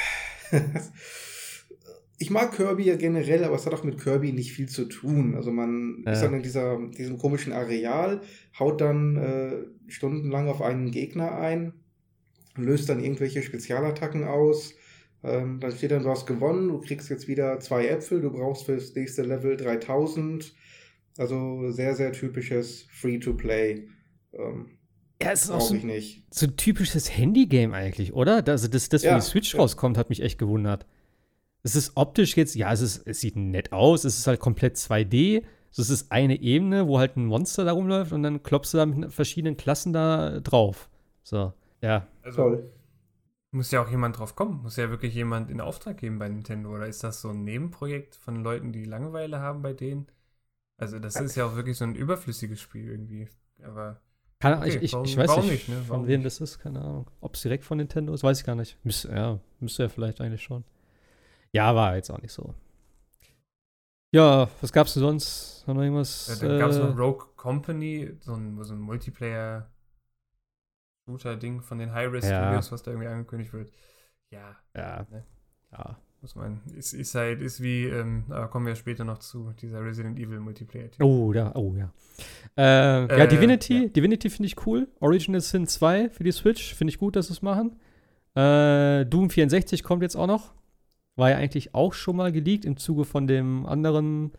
ich 2.17 2.29
mag 2.29 2.51
Kirby 2.51 2.83
ja 2.83 2.97
generell, 2.97 3.45
aber 3.45 3.55
es 3.55 3.65
hat 3.65 3.73
auch 3.73 3.85
mit 3.85 4.03
Kirby 4.03 4.33
nicht 4.33 4.51
viel 4.51 4.67
zu 4.67 4.83
tun. 4.83 5.35
Also 5.35 5.53
man 5.53 6.03
ja. 6.05 6.11
ist 6.11 6.21
dann 6.21 6.33
in 6.33 6.43
dieser, 6.43 6.77
diesem 6.89 7.17
komischen 7.17 7.53
Areal, 7.53 8.19
haut 8.59 8.81
dann 8.81 9.15
äh, 9.15 9.53
stundenlang 9.87 10.49
auf 10.49 10.61
einen 10.61 10.91
Gegner 10.91 11.37
ein, 11.37 11.71
löst 12.57 12.89
dann 12.89 13.01
irgendwelche 13.01 13.43
Spezialattacken 13.43 14.25
aus. 14.25 14.75
Ähm, 15.25 15.59
dann 15.59 15.71
steht 15.71 15.91
dann, 15.91 16.03
du 16.03 16.09
hast 16.09 16.27
gewonnen, 16.27 16.67
du 16.67 16.79
kriegst 16.79 17.09
jetzt 17.09 17.27
wieder 17.27 17.59
zwei 17.59 17.87
Äpfel, 17.87 18.21
du 18.21 18.31
brauchst 18.31 18.65
fürs 18.65 18.93
nächste 18.93 19.23
Level 19.23 19.57
3000. 19.57 20.53
Also 21.17 21.71
sehr, 21.71 21.95
sehr 21.95 22.11
typisches 22.11 22.85
Free-to-Play. 22.91 23.87
Ähm, 24.33 24.77
ja, 25.21 25.31
es 25.31 25.45
ist 25.45 25.49
auch 25.49 25.61
so, 25.61 25.75
so, 26.29 26.45
ein 26.45 26.57
typisches 26.57 27.17
Handy-Game 27.17 27.73
eigentlich, 27.73 28.13
oder? 28.13 28.45
Also 28.47 28.67
das, 28.67 28.89
das, 28.89 29.03
ja, 29.03 29.11
wie 29.11 29.19
die 29.19 29.25
Switch 29.25 29.53
ja. 29.53 29.59
rauskommt, 29.59 29.97
hat 29.97 30.09
mich 30.09 30.21
echt 30.21 30.37
gewundert. 30.37 30.85
Es 31.63 31.75
ist 31.75 31.93
optisch 31.95 32.37
jetzt, 32.37 32.53
ja, 32.55 32.71
es, 32.71 32.81
ist, 32.81 33.07
es 33.07 33.21
sieht 33.21 33.35
nett 33.37 33.71
aus, 33.71 34.03
es 34.03 34.19
ist 34.19 34.27
halt 34.27 34.39
komplett 34.39 34.75
2D. 34.75 35.43
So, 35.71 35.81
es 35.81 35.89
ist 35.89 36.11
eine 36.11 36.39
Ebene, 36.39 36.87
wo 36.87 36.99
halt 36.99 37.17
ein 37.17 37.25
Monster 37.25 37.65
da 37.65 37.71
rumläuft 37.71 38.11
und 38.11 38.23
dann 38.23 38.43
klopfst 38.43 38.73
du 38.73 38.77
da 38.77 38.85
mit 38.85 39.11
verschiedenen 39.11 39.57
Klassen 39.57 39.93
da 39.93 40.39
drauf. 40.41 40.89
So, 41.23 41.53
ja. 41.81 42.07
Also, 42.21 42.43
Toll. 42.43 42.71
Muss 43.55 43.71
ja 43.71 43.81
auch 43.81 43.89
jemand 43.89 44.19
drauf 44.19 44.35
kommen. 44.35 44.63
Muss 44.63 44.75
ja 44.75 44.89
wirklich 44.89 45.13
jemand 45.13 45.49
in 45.49 45.61
Auftrag 45.61 45.97
geben 45.97 46.19
bei 46.19 46.27
Nintendo. 46.27 46.75
Oder 46.75 46.87
ist 46.87 47.05
das 47.05 47.21
so 47.21 47.29
ein 47.29 47.45
Nebenprojekt 47.45 48.15
von 48.15 48.43
Leuten, 48.43 48.73
die 48.73 48.83
Langeweile 48.83 49.39
haben 49.39 49.61
bei 49.61 49.71
denen? 49.71 50.07
Also, 50.77 50.99
das 50.99 51.15
ist 51.15 51.35
ja 51.35 51.45
auch 51.45 51.55
wirklich 51.55 51.77
so 51.77 51.85
ein 51.85 51.95
überflüssiges 51.95 52.59
Spiel 52.59 52.89
irgendwie. 52.89 53.29
Aber. 53.63 54.01
Okay, 54.43 54.79
ich, 54.81 54.91
warum, 54.91 55.05
ich 55.05 55.15
weiß 55.15 55.37
nicht, 55.37 55.49
nicht 55.49 55.69
ne? 55.69 55.81
von 55.87 56.05
wem 56.05 56.21
das 56.21 56.41
ist, 56.41 56.59
keine 56.59 56.81
Ahnung. 56.81 57.09
Ob 57.21 57.35
es 57.35 57.43
direkt 57.43 57.63
von 57.63 57.77
Nintendo 57.77 58.13
ist, 58.13 58.23
weiß 58.23 58.39
ich 58.39 58.45
gar 58.45 58.55
nicht. 58.55 58.77
Müsste, 58.83 59.09
ja, 59.09 59.39
müsste 59.61 59.83
ja 59.83 59.89
vielleicht 59.89 60.19
eigentlich 60.19 60.43
schon. 60.43 60.65
Ja, 61.53 61.73
war 61.73 61.95
jetzt 61.95 62.11
auch 62.11 62.21
nicht 62.21 62.33
so. 62.33 62.53
Ja, 64.11 64.49
was 64.59 64.73
gab's 64.73 64.95
denn 64.95 65.01
sonst? 65.01 65.63
Haben 65.65 65.77
wir 65.79 65.83
irgendwas? 65.85 66.27
Ja, 66.27 66.47
dann 66.47 66.57
äh, 66.57 66.59
gab's 66.59 66.77
noch 66.77 66.97
Rogue 66.97 67.27
Company, 67.37 68.17
so 68.19 68.33
ein, 68.33 68.61
so 68.61 68.73
ein 68.73 68.81
Multiplayer 68.81 69.69
Shooter-Ding 71.05 71.61
von 71.61 71.77
den 71.77 71.93
High-Risk 71.93 72.29
ja. 72.29 72.55
Was 72.55 72.83
da 72.83 72.91
irgendwie 72.91 73.07
angekündigt 73.07 73.53
wird. 73.53 73.71
Ja. 74.31 74.55
Ja. 74.75 75.05
Ne? 75.11 75.23
Ja. 75.71 75.97
Muss 76.21 76.35
man. 76.35 76.61
Ist, 76.75 76.93
ist 76.93 77.13
halt, 77.13 77.41
ist 77.41 77.61
wie, 77.61 77.85
ähm, 77.85 78.23
aber 78.29 78.47
kommen 78.47 78.65
wir 78.65 78.75
später 78.75 79.03
noch 79.03 79.19
zu, 79.19 79.53
dieser 79.61 79.83
Resident 79.83 80.17
Evil 80.17 80.39
Multiplayer. 80.39 80.87
-Team. 80.87 81.03
Oh, 81.03 81.31
ja, 81.33 81.55
oh 81.55 81.75
ja. 81.75 81.93
Äh, 82.57 83.05
äh, 83.05 83.19
ja, 83.19 83.27
Divinity, 83.27 83.83
ja. 83.83 83.89
Divinity 83.89 84.31
finde 84.31 84.47
ich 84.47 84.65
cool. 84.65 84.87
Original 84.99 85.41
Sin 85.41 85.67
2 85.67 86.09
für 86.09 86.23
die 86.23 86.31
Switch, 86.31 86.73
finde 86.73 86.89
ich 86.89 86.97
gut, 86.97 87.15
dass 87.15 87.27
sie 87.27 87.33
es 87.33 87.43
machen. 87.43 87.79
Äh, 88.33 89.05
Doom 89.05 89.29
64 89.29 89.83
kommt 89.83 90.01
jetzt 90.01 90.15
auch 90.15 90.25
noch. 90.25 90.53
War 91.15 91.29
ja 91.29 91.37
eigentlich 91.37 91.75
auch 91.75 91.93
schon 91.93 92.15
mal 92.15 92.31
geleakt 92.31 92.65
im 92.65 92.77
Zuge 92.77 93.05
von 93.05 93.27
dem 93.27 93.65
anderen, 93.67 94.31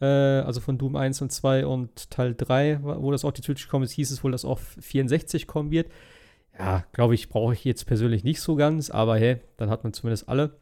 äh, 0.00 0.06
also 0.06 0.60
von 0.60 0.78
Doom 0.78 0.94
1 0.94 1.22
und 1.22 1.32
2 1.32 1.66
und 1.66 2.10
Teil 2.10 2.34
3, 2.36 2.78
wo 2.82 3.10
das 3.10 3.24
auch 3.24 3.32
die 3.32 3.42
Switch 3.42 3.64
gekommen 3.64 3.84
ist, 3.84 3.92
hieß 3.92 4.12
es 4.12 4.22
wohl, 4.22 4.30
dass 4.30 4.44
auch 4.44 4.60
64 4.60 5.48
kommen 5.48 5.72
wird. 5.72 5.90
Ja, 6.58 6.84
glaube 6.92 7.14
ich, 7.14 7.28
brauche 7.28 7.54
ich 7.54 7.64
jetzt 7.64 7.86
persönlich 7.86 8.24
nicht 8.24 8.40
so 8.40 8.56
ganz, 8.56 8.90
aber 8.90 9.16
hey, 9.16 9.40
dann 9.56 9.70
hat 9.70 9.84
man 9.84 9.92
zumindest 9.92 10.28
alle. 10.28 10.58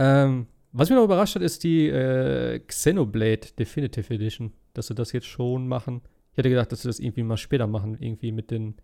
Ähm, 0.00 0.46
was 0.72 0.90
mich 0.90 0.96
noch 0.96 1.04
überrascht 1.04 1.36
hat, 1.36 1.42
ist 1.42 1.62
die 1.62 1.88
äh, 1.88 2.58
Xenoblade 2.58 3.52
Definitive 3.58 4.12
Edition, 4.12 4.52
dass 4.72 4.88
sie 4.88 4.94
das 4.94 5.12
jetzt 5.12 5.26
schon 5.26 5.68
machen. 5.68 6.02
Ich 6.32 6.38
hätte 6.38 6.50
gedacht, 6.50 6.72
dass 6.72 6.82
sie 6.82 6.88
das 6.88 6.98
irgendwie 6.98 7.22
mal 7.22 7.36
später 7.36 7.68
machen, 7.68 7.96
irgendwie 8.00 8.32
mit 8.32 8.50
den. 8.50 8.74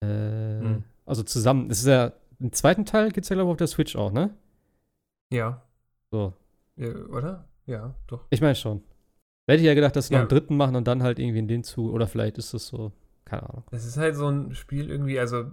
Äh, 0.00 0.60
hm. 0.60 0.84
Also 1.06 1.22
zusammen. 1.22 1.68
Das 1.68 1.78
ist 1.78 1.86
ja. 1.86 2.12
Im 2.40 2.52
zweiten 2.52 2.84
Teil 2.84 3.12
gibt 3.12 3.24
es 3.24 3.28
ja, 3.28 3.36
glaube 3.36 3.50
ich, 3.50 3.52
auf 3.52 3.58
der 3.58 3.68
Switch 3.68 3.94
auch, 3.94 4.10
ne? 4.10 4.34
Ja. 5.32 5.62
So. 6.10 6.32
Ja, 6.74 6.88
oder? 6.88 7.48
Ja, 7.66 7.94
doch. 8.08 8.26
Ich 8.30 8.40
meine 8.40 8.56
schon. 8.56 8.82
Hätte 9.46 9.60
ich 9.60 9.66
ja 9.66 9.74
gedacht, 9.74 9.94
dass 9.94 10.08
sie 10.08 10.14
ja. 10.14 10.18
noch 10.18 10.28
einen 10.28 10.36
dritten 10.36 10.56
machen 10.56 10.74
und 10.74 10.88
dann 10.88 11.04
halt 11.04 11.20
irgendwie 11.20 11.38
in 11.38 11.46
den 11.46 11.62
zu, 11.62 11.92
oder 11.92 12.08
vielleicht 12.08 12.38
ist 12.38 12.54
das 12.54 12.66
so, 12.66 12.90
keine 13.32 13.48
Ahnung. 13.48 13.64
Das 13.70 13.86
ist 13.86 13.96
halt 13.96 14.14
so 14.14 14.28
ein 14.28 14.54
Spiel 14.54 14.90
irgendwie, 14.90 15.18
also, 15.18 15.50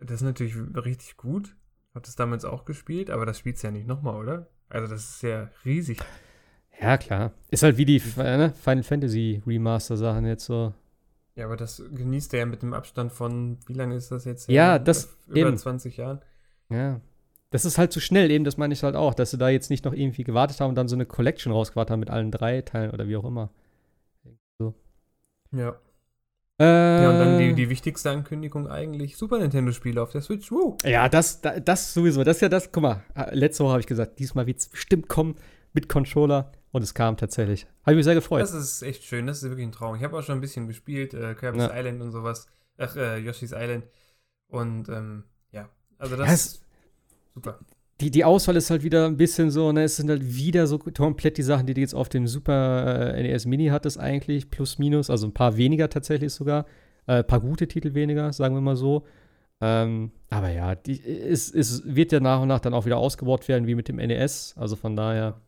das 0.00 0.16
ist 0.16 0.22
natürlich 0.22 0.54
richtig 0.74 1.16
gut. 1.16 1.56
Hab 1.94 2.02
das 2.02 2.14
damals 2.14 2.44
auch 2.44 2.66
gespielt, 2.66 3.10
aber 3.10 3.24
das 3.24 3.38
spielst 3.38 3.62
du 3.62 3.68
ja 3.68 3.72
nicht 3.72 3.86
nochmal, 3.86 4.16
oder? 4.16 4.48
Also, 4.68 4.92
das 4.92 5.08
ist 5.08 5.22
ja 5.22 5.48
riesig. 5.64 5.98
Ja, 6.78 6.98
klar. 6.98 7.32
Ist 7.50 7.62
halt 7.62 7.78
wie 7.78 7.86
die 7.86 8.02
ne, 8.16 8.52
Final 8.54 8.82
Fantasy 8.82 9.42
Remaster-Sachen 9.46 10.26
jetzt 10.26 10.44
so. 10.44 10.74
Ja, 11.34 11.46
aber 11.46 11.56
das 11.56 11.82
genießt 11.94 12.34
er 12.34 12.40
ja 12.40 12.46
mit 12.46 12.62
dem 12.62 12.74
Abstand 12.74 13.12
von, 13.12 13.58
wie 13.66 13.72
lange 13.72 13.96
ist 13.96 14.10
das 14.10 14.26
jetzt? 14.26 14.50
Ja, 14.50 14.78
das 14.78 15.16
über 15.26 15.48
eben. 15.48 15.56
20 15.56 15.96
Jahren. 15.96 16.20
Ja. 16.68 17.00
Das 17.50 17.64
ist 17.64 17.78
halt 17.78 17.92
zu 17.92 18.00
schnell, 18.00 18.30
eben, 18.30 18.44
das 18.44 18.58
meine 18.58 18.74
ich 18.74 18.82
halt 18.82 18.96
auch, 18.96 19.14
dass 19.14 19.30
sie 19.30 19.38
da 19.38 19.48
jetzt 19.48 19.70
nicht 19.70 19.86
noch 19.86 19.94
irgendwie 19.94 20.24
gewartet 20.24 20.60
haben 20.60 20.70
und 20.70 20.74
dann 20.74 20.88
so 20.88 20.96
eine 20.96 21.06
Collection 21.06 21.52
rausgewartet 21.52 21.92
haben 21.92 22.00
mit 22.00 22.10
allen 22.10 22.30
drei 22.30 22.60
Teilen 22.60 22.90
oder 22.90 23.08
wie 23.08 23.16
auch 23.16 23.24
immer. 23.24 23.50
So. 24.58 24.74
Ja. 25.52 25.78
Äh, 26.58 27.02
ja, 27.02 27.10
und 27.10 27.18
dann 27.18 27.38
die, 27.38 27.54
die 27.54 27.68
wichtigste 27.68 28.10
Ankündigung 28.10 28.68
eigentlich: 28.68 29.16
Super 29.16 29.38
Nintendo-Spiele 29.38 30.00
auf 30.00 30.12
der 30.12 30.22
Switch. 30.22 30.50
Woo. 30.50 30.76
Ja, 30.84 31.08
das, 31.08 31.40
das 31.40 31.92
sowieso. 31.92 32.24
Das 32.24 32.38
ist 32.38 32.40
ja 32.40 32.48
das. 32.48 32.72
Guck 32.72 32.82
mal, 32.82 33.02
letzte 33.32 33.64
Woche 33.64 33.72
habe 33.72 33.80
ich 33.80 33.86
gesagt, 33.86 34.18
diesmal 34.18 34.46
wird 34.46 34.58
es 34.58 34.68
bestimmt 34.68 35.08
kommen 35.08 35.36
mit 35.72 35.88
Controller. 35.88 36.52
Und 36.72 36.82
es 36.82 36.92
kam 36.92 37.16
tatsächlich. 37.16 37.66
Habe 37.82 37.92
ich 37.92 37.96
mich 37.96 38.04
sehr 38.04 38.14
gefreut. 38.14 38.42
Das 38.42 38.52
ist 38.52 38.82
echt 38.82 39.02
schön. 39.04 39.26
Das 39.26 39.38
ist 39.38 39.48
wirklich 39.48 39.66
ein 39.66 39.72
Traum. 39.72 39.96
Ich 39.96 40.02
habe 40.02 40.18
auch 40.18 40.22
schon 40.22 40.36
ein 40.36 40.42
bisschen 40.42 40.66
gespielt. 40.66 41.14
Äh, 41.14 41.34
Kirby's 41.34 41.62
ja. 41.62 41.74
Island 41.74 42.02
und 42.02 42.12
sowas. 42.12 42.48
Ach, 42.76 42.94
äh, 42.96 43.16
Yoshi's 43.16 43.52
Island. 43.52 43.84
Und 44.48 44.90
ähm, 44.90 45.24
ja, 45.52 45.70
also 45.96 46.16
das 46.16 46.26
ja, 46.26 46.34
ist 46.34 46.62
super. 47.34 47.58
Die, 48.00 48.10
die 48.10 48.24
Auswahl 48.24 48.56
ist 48.56 48.70
halt 48.70 48.82
wieder 48.82 49.06
ein 49.06 49.16
bisschen 49.16 49.50
so, 49.50 49.72
ne, 49.72 49.84
es 49.84 49.96
sind 49.96 50.10
halt 50.10 50.36
wieder 50.36 50.66
so 50.66 50.78
komplett 50.78 51.38
die 51.38 51.42
Sachen, 51.42 51.66
die 51.66 51.72
du 51.72 51.80
jetzt 51.80 51.94
auf 51.94 52.10
dem 52.10 52.26
Super 52.26 53.14
äh, 53.14 53.22
NES 53.22 53.46
Mini 53.46 53.68
hattest 53.68 53.98
eigentlich, 53.98 54.50
plus 54.50 54.78
minus, 54.78 55.08
also 55.08 55.26
ein 55.26 55.32
paar 55.32 55.56
weniger 55.56 55.88
tatsächlich 55.88 56.32
sogar, 56.32 56.66
äh, 57.06 57.18
ein 57.18 57.26
paar 57.26 57.40
gute 57.40 57.68
Titel 57.68 57.94
weniger, 57.94 58.32
sagen 58.34 58.54
wir 58.54 58.60
mal 58.60 58.76
so. 58.76 59.06
Ähm, 59.62 60.12
aber 60.28 60.50
ja, 60.50 60.74
die, 60.74 61.02
es, 61.02 61.50
es 61.54 61.82
wird 61.86 62.12
ja 62.12 62.20
nach 62.20 62.42
und 62.42 62.48
nach 62.48 62.60
dann 62.60 62.74
auch 62.74 62.84
wieder 62.84 62.98
ausgebaut 62.98 63.48
werden, 63.48 63.66
wie 63.66 63.74
mit 63.74 63.88
dem 63.88 63.96
NES, 63.96 64.54
also 64.58 64.76
von 64.76 64.94
daher 64.94 65.40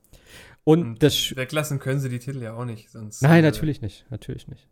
und, 0.68 0.82
und 0.82 1.02
das 1.02 1.34
weglassen 1.34 1.78
können 1.78 1.98
sie 1.98 2.10
die 2.10 2.18
Titel 2.18 2.42
ja 2.42 2.54
auch 2.54 2.66
nicht, 2.66 2.90
sonst. 2.90 3.22
Nein, 3.22 3.38
äh, 3.38 3.46
natürlich 3.46 3.80
nicht, 3.80 4.04
natürlich 4.10 4.48
nicht. 4.48 4.68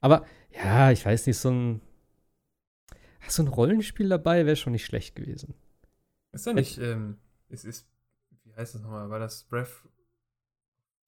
Aber 0.00 0.24
ja, 0.50 0.90
ich 0.90 1.04
weiß 1.04 1.26
nicht, 1.26 1.36
so 1.36 1.50
ein 1.50 1.80
so 3.28 3.42
ein 3.42 3.48
Rollenspiel 3.48 4.08
dabei 4.08 4.46
wäre 4.46 4.56
schon 4.56 4.72
nicht 4.72 4.86
schlecht 4.86 5.14
gewesen. 5.14 5.52
Ist 6.36 6.44
ja 6.44 6.52
nicht, 6.52 6.76
ähm, 6.76 7.16
es 7.48 7.64
ist, 7.64 7.88
wie 8.44 8.54
heißt 8.54 8.74
das 8.74 8.82
nochmal? 8.82 9.08
War 9.08 9.18
das 9.18 9.44
Breath? 9.44 9.70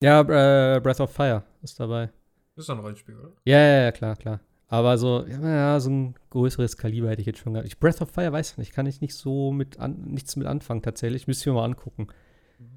Ja, 0.01 0.21
äh, 0.21 0.79
Breath 0.79 0.99
of 0.99 1.11
Fire 1.11 1.43
ist 1.61 1.79
dabei. 1.79 2.07
Das 2.55 2.63
ist 2.63 2.69
doch 2.69 2.75
ein 2.75 2.81
Rollenspiel, 2.81 3.15
oder? 3.15 3.31
Ja, 3.45 3.59
ja, 3.59 3.83
ja, 3.83 3.91
klar, 3.91 4.15
klar. 4.15 4.39
Aber 4.69 4.97
so, 4.97 5.23
ja, 5.27 5.79
so 5.79 5.91
ein 5.91 6.15
größeres 6.31 6.77
Kaliber 6.77 7.09
hätte 7.09 7.21
ich 7.21 7.27
jetzt 7.27 7.39
schon 7.39 7.53
gehabt. 7.53 7.67
Ich, 7.67 7.79
Breath 7.79 8.01
of 8.01 8.09
Fire 8.09 8.31
weiß 8.31 8.53
ich 8.53 8.57
nicht, 8.57 8.73
kann 8.73 8.87
ich 8.87 9.01
nicht 9.01 9.13
so 9.13 9.51
mit 9.51 9.79
an, 9.79 10.01
nichts 10.01 10.35
mit 10.35 10.47
anfangen 10.47 10.81
tatsächlich. 10.81 11.27
Müsste 11.27 11.43
ich 11.43 11.53
mir 11.53 11.59
mal 11.59 11.65
angucken. 11.65 12.07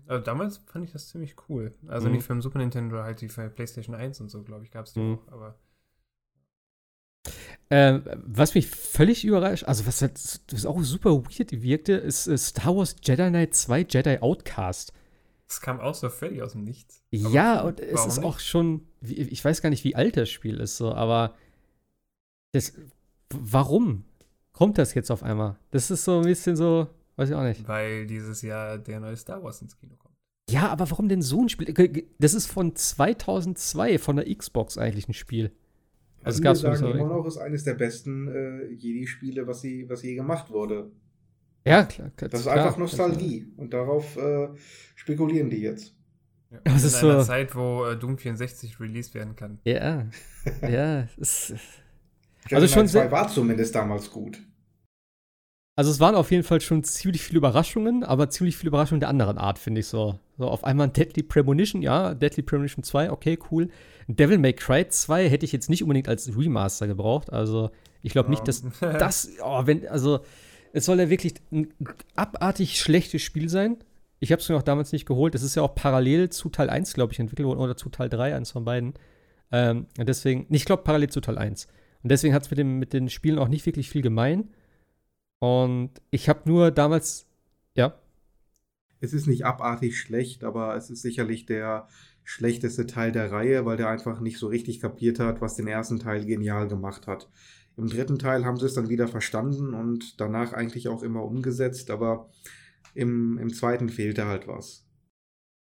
Also 0.06 0.22
damals 0.22 0.58
fand 0.58 0.84
ich 0.84 0.92
das 0.92 1.08
ziemlich 1.08 1.36
cool. 1.48 1.74
Also 1.88 2.08
mhm. 2.08 2.16
nicht 2.16 2.26
für 2.26 2.34
den 2.34 2.42
Super 2.42 2.58
Nintendo, 2.58 3.02
halt 3.02 3.22
die 3.22 3.30
für 3.30 3.48
PlayStation 3.48 3.94
1 3.94 4.20
und 4.20 4.28
so, 4.28 4.42
glaube 4.42 4.64
ich, 4.64 4.70
gab 4.70 4.84
es 4.84 4.92
die 4.92 5.00
mhm. 5.00 5.14
auch, 5.14 5.32
aber. 5.32 5.58
Äh, 7.68 8.00
was 8.24 8.54
mich 8.54 8.66
völlig 8.66 9.24
überrascht, 9.24 9.64
also 9.64 9.86
was 9.86 10.02
halt 10.02 10.20
auch 10.66 10.82
super 10.82 11.24
weird 11.24 11.52
wirkte, 11.62 11.92
ist, 11.94 12.26
ist 12.26 12.48
Star 12.48 12.76
Wars 12.76 12.96
Jedi 13.02 13.28
Knight 13.28 13.54
2 13.54 13.86
Jedi 13.88 14.18
Outcast. 14.20 14.92
Das 15.48 15.60
kam 15.60 15.80
auch 15.80 15.94
so 15.94 16.08
völlig 16.08 16.42
aus 16.42 16.52
dem 16.52 16.64
Nichts. 16.64 17.02
Aber 17.14 17.28
ja, 17.30 17.60
und 17.62 17.80
es 17.80 18.06
ist 18.06 18.18
nicht? 18.18 18.26
auch 18.26 18.40
schon, 18.40 18.86
ich 19.02 19.44
weiß 19.44 19.62
gar 19.62 19.70
nicht, 19.70 19.84
wie 19.84 19.96
alt 19.96 20.16
das 20.16 20.30
Spiel 20.30 20.60
ist, 20.60 20.76
so, 20.76 20.94
aber 20.94 21.34
das, 22.52 22.74
warum 23.30 24.04
kommt 24.52 24.78
das 24.78 24.94
jetzt 24.94 25.10
auf 25.10 25.22
einmal? 25.22 25.58
Das 25.70 25.90
ist 25.90 26.04
so 26.04 26.18
ein 26.18 26.24
bisschen 26.24 26.56
so, 26.56 26.88
Weiß 27.16 27.28
ich 27.28 27.34
auch 27.34 27.42
nicht. 27.42 27.66
Weil 27.68 28.06
dieses 28.06 28.42
Jahr 28.42 28.78
der 28.78 29.00
neue 29.00 29.16
Star 29.16 29.42
Wars 29.42 29.60
ins 29.62 29.76
Kino 29.76 29.96
kommt. 29.96 30.16
Ja, 30.50 30.68
aber 30.68 30.90
warum 30.90 31.08
denn 31.08 31.22
so 31.22 31.42
ein 31.42 31.48
Spiel? 31.48 31.72
Das 32.18 32.34
ist 32.34 32.46
von 32.46 32.74
2002, 32.74 33.98
von 33.98 34.16
der 34.16 34.34
Xbox 34.34 34.78
eigentlich 34.78 35.08
ein 35.08 35.14
Spiel. 35.14 35.52
Also, 36.24 36.42
also 36.42 36.68
wir 36.68 36.76
sagen 36.76 36.98
immer 36.98 37.08
noch, 37.08 37.26
ist 37.26 37.38
eines 37.38 37.64
der 37.64 37.74
besten 37.74 38.28
äh, 38.28 38.66
Jedi-Spiele, 38.72 39.46
was, 39.46 39.64
was 39.64 40.02
je 40.02 40.14
gemacht 40.14 40.50
wurde. 40.50 40.90
Ja, 41.64 41.84
klar. 41.84 42.10
Das 42.16 42.40
ist 42.40 42.48
einfach 42.48 42.76
Nostalgie. 42.76 43.52
Und 43.56 43.72
darauf 43.72 44.16
äh, 44.16 44.48
spekulieren 44.94 45.50
die 45.50 45.60
jetzt. 45.60 45.94
Ja, 46.50 46.58
in 46.64 46.72
einer 46.72 46.78
so 46.80 47.22
Zeit, 47.22 47.54
wo 47.54 47.86
äh, 47.86 47.96
Doom 47.96 48.18
64 48.18 48.78
released 48.80 49.14
werden 49.14 49.36
kann. 49.36 49.58
Ja, 49.64 50.06
ja. 50.68 51.08
Es, 51.18 51.54
also 52.50 52.66
schon 52.66 52.88
2 52.88 53.10
war 53.10 53.28
zumindest 53.28 53.74
damals 53.74 54.10
gut. 54.10 54.40
Also 55.74 55.90
es 55.90 56.00
waren 56.00 56.14
auf 56.14 56.30
jeden 56.30 56.42
Fall 56.42 56.60
schon 56.60 56.84
ziemlich 56.84 57.22
viele 57.22 57.38
Überraschungen, 57.38 58.04
aber 58.04 58.28
ziemlich 58.28 58.56
viele 58.56 58.68
Überraschungen 58.68 59.00
der 59.00 59.08
anderen 59.08 59.38
Art, 59.38 59.58
finde 59.58 59.80
ich 59.80 59.86
so. 59.86 60.18
So 60.36 60.48
auf 60.48 60.64
einmal 60.64 60.88
ein 60.88 60.92
Deadly 60.92 61.22
Premonition, 61.22 61.80
ja, 61.80 62.14
Deadly 62.14 62.42
Premonition 62.42 62.84
2, 62.84 63.10
okay, 63.10 63.38
cool. 63.50 63.68
Devil 64.06 64.36
May 64.36 64.52
Cry 64.52 64.86
2 64.86 65.30
hätte 65.30 65.46
ich 65.46 65.52
jetzt 65.52 65.70
nicht 65.70 65.82
unbedingt 65.82 66.08
als 66.08 66.36
Remaster 66.36 66.86
gebraucht. 66.86 67.32
Also 67.32 67.70
ich 68.02 68.12
glaube 68.12 68.28
nicht, 68.28 68.46
dass 68.46 68.64
das, 68.80 69.30
oh, 69.42 69.62
wenn, 69.64 69.88
also 69.88 70.20
es 70.74 70.84
soll 70.84 71.00
ja 71.00 71.08
wirklich 71.08 71.34
ein 71.50 71.72
abartig 72.16 72.78
schlechtes 72.78 73.22
Spiel 73.22 73.48
sein. 73.48 73.78
Ich 74.20 74.30
habe 74.30 74.42
es 74.42 74.48
mir 74.48 74.56
auch 74.56 74.62
damals 74.62 74.92
nicht 74.92 75.06
geholt. 75.06 75.34
Es 75.34 75.42
ist 75.42 75.54
ja 75.54 75.62
auch 75.62 75.74
parallel 75.74 76.28
zu 76.28 76.50
Teil 76.50 76.68
1, 76.68 76.92
glaube 76.92 77.12
ich, 77.12 77.18
entwickelt 77.18 77.48
worden 77.48 77.60
oder 77.60 77.76
zu 77.76 77.88
Teil 77.88 78.10
3, 78.10 78.36
eins 78.36 78.50
von 78.50 78.64
beiden. 78.64 78.94
Ähm, 79.50 79.86
deswegen, 79.96 80.46
ich 80.50 80.66
glaube 80.66 80.82
parallel 80.82 81.08
zu 81.08 81.20
Teil 81.22 81.38
1. 81.38 81.66
Und 82.02 82.10
deswegen 82.10 82.34
hat 82.34 82.42
es 82.42 82.50
mit, 82.50 82.64
mit 82.66 82.92
den 82.92 83.08
Spielen 83.08 83.38
auch 83.38 83.48
nicht 83.48 83.64
wirklich 83.64 83.88
viel 83.88 84.02
gemein. 84.02 84.50
Und 85.42 85.90
ich 86.12 86.28
habe 86.28 86.48
nur 86.48 86.70
damals, 86.70 87.26
ja. 87.74 87.98
Es 89.00 89.12
ist 89.12 89.26
nicht 89.26 89.44
abartig 89.44 89.98
schlecht, 89.98 90.44
aber 90.44 90.76
es 90.76 90.88
ist 90.88 91.02
sicherlich 91.02 91.46
der 91.46 91.88
schlechteste 92.22 92.86
Teil 92.86 93.10
der 93.10 93.32
Reihe, 93.32 93.66
weil 93.66 93.76
der 93.76 93.88
einfach 93.88 94.20
nicht 94.20 94.38
so 94.38 94.46
richtig 94.46 94.78
kapiert 94.78 95.18
hat, 95.18 95.40
was 95.40 95.56
den 95.56 95.66
ersten 95.66 95.98
Teil 95.98 96.24
genial 96.24 96.68
gemacht 96.68 97.08
hat. 97.08 97.28
Im 97.76 97.88
dritten 97.88 98.20
Teil 98.20 98.44
haben 98.44 98.56
sie 98.56 98.66
es 98.66 98.74
dann 98.74 98.88
wieder 98.88 99.08
verstanden 99.08 99.74
und 99.74 100.20
danach 100.20 100.52
eigentlich 100.52 100.86
auch 100.86 101.02
immer 101.02 101.24
umgesetzt, 101.24 101.90
aber 101.90 102.30
im, 102.94 103.36
im 103.38 103.52
zweiten 103.52 103.88
fehlte 103.88 104.26
halt 104.26 104.46
was. 104.46 104.86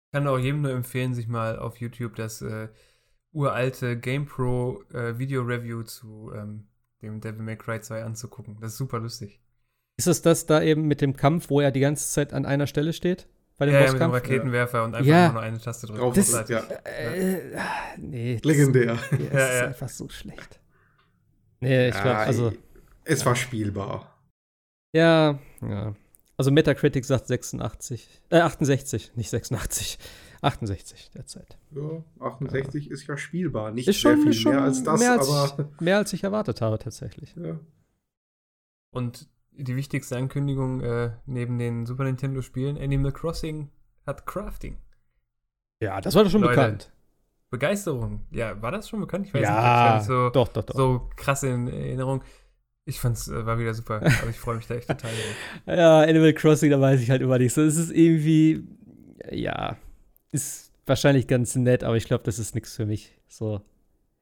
Ich 0.08 0.18
kann 0.18 0.28
auch 0.28 0.38
jedem 0.38 0.64
nur 0.64 0.72
empfehlen, 0.72 1.14
sich 1.14 1.30
mal 1.30 1.58
auf 1.58 1.78
YouTube 1.78 2.18
das 2.18 2.42
äh, 2.42 2.68
uralte 3.32 3.98
GamePro 3.98 4.84
äh, 4.92 5.18
Video 5.18 5.44
Review 5.44 5.84
zu 5.84 6.34
ähm, 6.36 6.68
dem 7.02 7.22
Devil 7.22 7.44
May 7.44 7.56
Cry 7.56 7.80
2 7.80 8.04
anzugucken. 8.04 8.58
Das 8.60 8.74
ist 8.74 8.78
super 8.78 9.00
lustig. 9.00 9.41
Ist 10.02 10.08
es 10.08 10.24
das 10.24 10.48
da 10.48 10.64
eben 10.64 10.88
mit 10.88 11.00
dem 11.00 11.16
Kampf, 11.16 11.52
wo 11.52 11.62
er 11.62 11.70
die 11.70 11.80
ganze 11.80 12.10
Zeit 12.10 12.34
an 12.34 12.48
einer 12.48 12.66
Stelle 12.66 12.92
steht? 12.92 13.28
Bei 13.60 13.68
dem 13.68 13.76
ja, 13.76 13.82
ja, 13.82 13.92
mit 13.92 14.02
dem 14.02 14.10
Raketenwerfer 14.10 14.80
ja. 14.80 14.84
und 14.86 14.96
einfach 14.96 15.08
ja. 15.08 15.32
nur 15.32 15.42
eine 15.44 15.60
Taste 15.60 15.86
drücken. 15.86 16.12
Das, 16.16 16.32
das, 16.32 16.50
ja. 16.50 16.64
Äh, 16.86 17.60
nee, 17.98 18.40
Legendär. 18.42 18.96
Das, 18.96 19.12
ja, 19.12 19.30
das 19.32 19.54
ist 19.54 19.62
einfach 19.62 19.90
so 19.90 20.10
schlecht. 20.10 20.60
Nee, 21.60 21.90
ich 21.90 22.02
glaube, 22.02 22.18
also. 22.18 22.52
Es 23.04 23.24
war 23.28 23.36
spielbar. 23.36 24.12
Ja, 24.92 25.38
ja. 25.62 25.94
Also 26.36 26.50
Metacritic 26.50 27.06
sagt 27.06 27.28
86, 27.28 28.24
äh, 28.32 28.40
68, 28.40 29.12
nicht 29.16 29.30
86. 29.30 30.00
68 30.42 31.12
derzeit. 31.16 31.60
Ja, 31.76 32.04
68 32.22 32.88
ja. 32.88 32.92
ist 32.92 33.06
ja 33.06 33.18
spielbar. 33.18 33.70
Nicht 33.70 33.88
ist 33.88 33.98
schon, 33.98 34.16
sehr 34.16 34.24
viel 34.24 34.34
schon 34.34 34.54
mehr 34.54 34.64
als 34.64 34.84
das, 34.84 35.00
mehr 35.00 35.12
als, 35.12 35.30
aber. 35.30 35.70
Mehr 35.80 35.98
als 35.98 36.12
ich 36.12 36.24
erwartet 36.24 36.60
habe, 36.62 36.80
tatsächlich. 36.80 37.36
Ja. 37.36 37.60
Und 38.90 39.30
die 39.52 39.76
wichtigste 39.76 40.18
Ankündigung 40.18 40.82
äh, 40.82 41.12
neben 41.26 41.58
den 41.60 41.86
Super 41.86 42.04
Nintendo-Spielen, 42.04 42.78
Animal 42.78 43.12
Crossing 43.12 43.70
hat 44.06 44.26
Crafting. 44.26 44.78
Ja, 45.82 46.00
das 46.02 46.16
war 46.16 46.24
doch 46.24 46.32
schon 46.32 46.42
Leute, 46.42 46.56
bekannt. 46.56 46.92
Begeisterung. 47.50 48.26
Ja, 48.32 48.62
war 48.62 48.72
das 48.72 48.88
schon 48.88 49.02
bekannt? 49.02 49.28
Ich 49.28 49.34
weiß 49.34 49.42
ja, 49.42 49.96
nicht. 49.98 50.06
So, 50.06 50.30
doch, 50.30 50.48
doch, 50.48 50.64
doch. 50.64 50.76
So 50.76 51.10
krass 51.16 51.44
in 51.44 51.68
Erinnerung. 51.68 52.24
Ich 52.86 53.00
fand's, 53.00 53.28
äh, 53.28 53.46
war 53.46 53.60
wieder 53.60 53.74
super. 53.74 53.98
Aber 53.98 54.30
ich 54.30 54.40
freue 54.40 54.56
mich 54.56 54.68
da 54.68 54.76
echt 54.76 54.88
total 54.88 55.12
drauf. 55.12 55.36
Ja, 55.78 56.02
Animal 56.02 56.34
Crossing, 56.34 56.72
da 56.72 56.80
weiß 56.80 57.02
ich 57.02 57.10
halt 57.10 57.22
immer 57.22 57.38
nicht 57.38 57.54
so. 57.54 57.62
Es 57.62 57.78
ist 57.78 57.92
irgendwie, 57.92 58.64
ja, 59.30 59.78
ist 60.32 60.72
wahrscheinlich 60.86 61.28
ganz 61.28 61.56
nett, 61.56 61.84
aber 61.84 61.98
ich 61.98 62.06
glaube, 62.06 62.24
das 62.24 62.40
ist 62.40 62.56
nichts 62.56 62.76
für 62.76 62.86
mich. 62.86 63.18
So. 63.28 63.62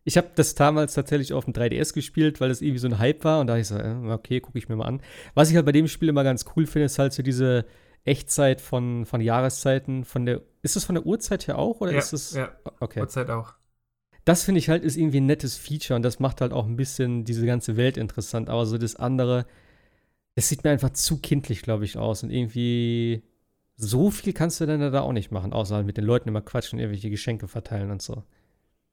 Ich 0.10 0.18
habe 0.18 0.32
das 0.34 0.56
damals 0.56 0.96
tatsächlich 0.96 1.34
auf 1.34 1.46
dem 1.46 1.54
3DS 1.54 1.94
gespielt, 1.94 2.42
weil 2.42 2.50
das 2.50 2.64
irgendwie 2.64 2.80
so 2.80 2.88
ein 2.88 2.98
Hype 2.98 3.24
war. 3.24 3.42
Und 3.42 3.46
da 3.46 3.54
dachte 3.54 3.62
ich 3.62 3.68
so, 3.68 3.78
äh, 3.78 4.12
okay, 4.12 4.40
gucke 4.40 4.58
ich 4.58 4.68
mir 4.68 4.76
mal 4.76 4.88
an. 4.88 5.04
Was 5.36 5.52
ich 5.52 5.56
halt 5.56 5.68
bei 5.68 5.72
dem 5.72 5.88
Spiel 5.88 6.10
immer 6.10 6.24
ganz 6.24 6.46
cool 6.56 6.66
finde, 6.66 6.88
ist 6.88 6.98
halt 6.98 7.14
so 7.14 7.22
diese 7.22 7.68
Echtzeit 8.06 8.60
von, 8.60 9.06
von 9.06 9.22
Jahreszeiten. 9.22 10.06
Von 10.06 10.26
der, 10.26 10.42
ist 10.64 10.76
das 10.76 10.84
von 10.84 10.96
der 10.96 11.06
Uhrzeit 11.06 11.48
her 11.48 11.60
auch? 11.60 11.80
Oder 11.80 11.92
ja, 11.92 12.00
ist 12.00 12.14
es. 12.14 12.34
Ja, 12.34 12.50
okay. 12.80 13.02
Uhrzeit 13.02 13.30
auch. 13.30 13.54
Das 14.26 14.44
finde 14.44 14.58
ich 14.58 14.68
halt 14.68 14.84
ist 14.84 14.98
irgendwie 14.98 15.20
ein 15.20 15.28
nettes 15.28 15.58
Feature 15.58 15.96
und 15.96 16.02
das 16.02 16.20
macht 16.20 16.42
halt 16.42 16.54
auch 16.54 16.66
ein 16.66 16.76
bisschen 16.76 17.24
diese 17.24 17.46
ganze 17.46 17.78
Welt 17.78 17.96
interessant. 17.96 18.50
Aber 18.50 18.66
so 18.66 18.80
das 18.80 18.96
andere, 18.96 19.46
das 20.34 20.50
sieht 20.50 20.64
mir 20.64 20.72
einfach 20.72 20.90
zu 20.90 21.20
kindlich, 21.20 21.62
glaube 21.62 21.86
ich, 21.86 21.98
aus. 22.00 22.24
Und 22.24 22.32
irgendwie 22.32 23.22
so 23.76 24.10
viel 24.10 24.34
kannst 24.34 24.60
du 24.60 24.66
dann 24.66 24.80
da 24.92 25.02
auch 25.02 25.14
nicht 25.14 25.30
machen, 25.30 25.54
außer 25.54 25.76
halt 25.76 25.86
mit 25.86 25.98
den 25.98 26.06
Leuten 26.06 26.30
immer 26.30 26.42
quatschen 26.42 26.80
und 26.80 26.82
irgendwelche 26.82 27.12
Geschenke 27.12 27.48
verteilen 27.48 27.92
und 27.92 28.02
so. 28.02 28.24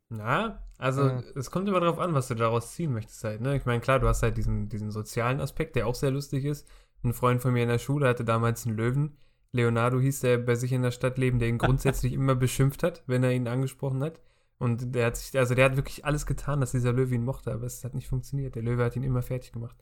Na, 0.09 0.63
also 0.79 1.03
Ja. 1.09 1.23
es 1.35 1.51
kommt 1.51 1.69
immer 1.69 1.81
darauf 1.81 1.99
an, 1.99 2.15
was 2.15 2.29
du 2.29 2.35
daraus 2.35 2.73
ziehen 2.73 2.93
möchtest 2.93 3.25
halt. 3.25 3.41
Ne? 3.41 3.57
Ich 3.57 3.65
meine, 3.67 3.81
klar, 3.81 3.99
du 3.99 4.07
hast 4.09 4.23
halt 4.23 4.37
diesen, 4.37 4.69
diesen 4.69 4.91
sozialen 4.91 5.41
Aspekt, 5.41 5.75
der 5.77 5.87
auch 5.87 5.95
sehr 5.97 6.11
lustig 6.13 6.45
ist. 6.45 6.69
Ein 7.03 7.13
Freund 7.13 7.43
von 7.43 7.53
mir 7.53 7.63
in 7.65 7.69
der 7.69 7.79
Schule 7.79 8.07
hatte 8.09 8.25
damals 8.25 8.67
einen 8.67 8.77
Löwen. 8.77 9.17
Leonardo 9.53 9.99
hieß 9.99 10.21
der 10.21 10.39
bei 10.39 10.55
sich 10.55 10.73
in 10.73 10.83
der 10.83 10.91
Stadt 10.91 11.19
leben, 11.19 11.39
der 11.39 11.49
ihn 11.49 11.59
grundsätzlich 11.59 12.13
immer 12.15 12.35
beschimpft 12.35 12.83
hat, 12.83 13.03
wenn 13.07 13.25
er 13.25 13.33
ihn 13.33 13.49
angesprochen 13.49 14.03
hat. 14.03 14.21
Und 14.59 14.95
der 14.95 15.07
hat 15.07 15.17
sich, 15.17 15.37
also 15.39 15.55
der 15.55 15.65
hat 15.67 15.77
wirklich 15.77 16.05
alles 16.05 16.25
getan, 16.25 16.61
dass 16.61 16.71
dieser 16.71 16.93
Löwe 16.93 17.15
ihn 17.15 17.25
mochte, 17.25 17.53
aber 17.53 17.65
es 17.67 17.85
hat 17.85 17.95
nicht 17.95 18.09
funktioniert. 18.09 18.55
Der 18.55 18.63
Löwe 18.63 18.85
hat 18.85 18.97
ihn 18.97 19.03
immer 19.03 19.23
fertig 19.23 19.53
gemacht. 19.53 19.77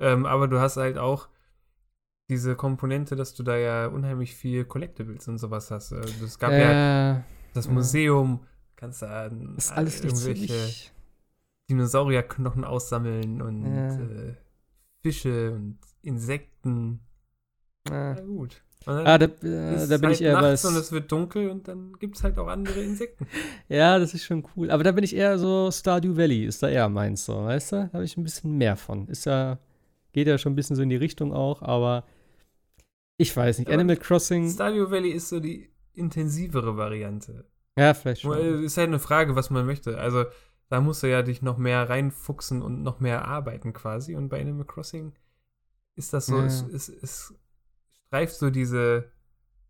Ähm, 0.00 0.26
aber 0.26 0.48
du 0.48 0.60
hast 0.60 0.76
halt 0.76 0.98
auch 0.98 1.28
diese 2.28 2.56
Komponente, 2.56 3.16
dass 3.16 3.34
du 3.34 3.42
da 3.42 3.56
ja 3.56 3.86
unheimlich 3.86 4.34
viel 4.34 4.64
Collectibles 4.64 5.28
und 5.28 5.38
sowas 5.38 5.70
hast. 5.70 5.92
Äh, 5.92 6.00
Es 6.22 6.38
gab 6.38 6.50
ja 6.52 7.16
Äh, 7.18 7.22
das 7.54 7.66
ja. 7.66 7.72
Museum, 7.72 8.44
kannst 8.78 9.02
da 9.02 9.26
ist 9.56 9.72
alles 9.72 9.98
so 9.98 10.04
irgendwelche. 10.08 10.54
Dinosaurierknochen 11.68 12.64
aussammeln 12.64 13.42
und 13.42 13.76
Ja. 13.76 14.00
äh, 14.00 14.34
Fische 15.02 15.52
und 15.52 15.78
Insekten. 16.02 17.00
Ah, 17.90 18.14
Na 18.16 18.20
gut. 18.22 18.62
Ah 18.86 19.18
da, 19.18 19.26
äh, 19.26 19.86
da 19.86 19.96
bin 19.98 20.06
halt 20.06 20.14
ich 20.14 20.22
eher 20.22 20.34
bei. 20.36 20.50
nachts 20.52 20.64
und 20.64 20.76
es 20.76 20.92
wird 20.92 21.12
dunkel 21.12 21.50
und 21.50 21.68
dann 21.68 21.92
gibt 21.98 22.16
es 22.16 22.22
halt 22.22 22.38
auch 22.38 22.46
andere 22.46 22.80
Insekten. 22.80 23.26
Ja, 23.68 23.98
das 23.98 24.14
ist 24.14 24.24
schon 24.24 24.46
cool. 24.56 24.70
Aber 24.70 24.82
da 24.82 24.92
bin 24.92 25.04
ich 25.04 25.14
eher 25.14 25.38
so 25.38 25.70
Stardew 25.70 26.16
Valley, 26.16 26.46
ist 26.46 26.62
da 26.62 26.68
eher 26.70 26.88
meins 26.88 27.26
so, 27.26 27.34
weißt 27.44 27.72
du? 27.72 27.76
Da 27.76 27.90
habe 27.92 28.04
ich 28.04 28.16
ein 28.16 28.22
bisschen 28.24 28.56
mehr 28.56 28.76
von. 28.76 29.06
Ist 29.08 29.26
ja, 29.26 29.58
geht 30.12 30.26
ja 30.26 30.38
schon 30.38 30.52
ein 30.52 30.56
bisschen 30.56 30.76
so 30.76 30.80
in 30.82 30.88
die 30.88 30.96
Richtung 30.96 31.34
auch, 31.34 31.60
aber 31.60 32.04
ich 33.18 33.36
weiß 33.36 33.58
nicht. 33.58 33.68
Aber 33.68 33.74
Animal 33.74 33.96
Crossing, 33.98 34.48
Stardew 34.48 34.90
Valley 34.90 35.10
ist 35.10 35.28
so 35.28 35.38
die 35.40 35.68
intensivere 35.92 36.76
Variante. 36.78 37.44
Ja, 37.78 37.94
vielleicht 37.94 38.22
schon. 38.22 38.32
äh, 38.34 38.62
Ist 38.64 38.76
halt 38.76 38.88
eine 38.88 38.98
Frage, 38.98 39.36
was 39.36 39.50
man 39.50 39.66
möchte. 39.66 39.98
Also 39.98 40.24
da 40.68 40.80
musst 40.80 41.02
du 41.02 41.06
ja 41.08 41.22
dich 41.22 41.40
noch 41.42 41.56
mehr 41.58 41.88
reinfuchsen 41.88 42.62
und 42.62 42.82
noch 42.82 43.00
mehr 43.00 43.26
arbeiten 43.26 43.72
quasi. 43.72 44.16
Und 44.16 44.28
bei 44.28 44.40
Animal 44.40 44.66
Crossing 44.66 45.12
ist 45.96 46.12
das 46.12 46.26
so, 46.26 46.38
Ja. 46.38 46.44
es, 46.46 46.62
es, 46.62 46.88
es 46.88 47.34
streift 48.08 48.34
so 48.36 48.50
diese 48.50 49.10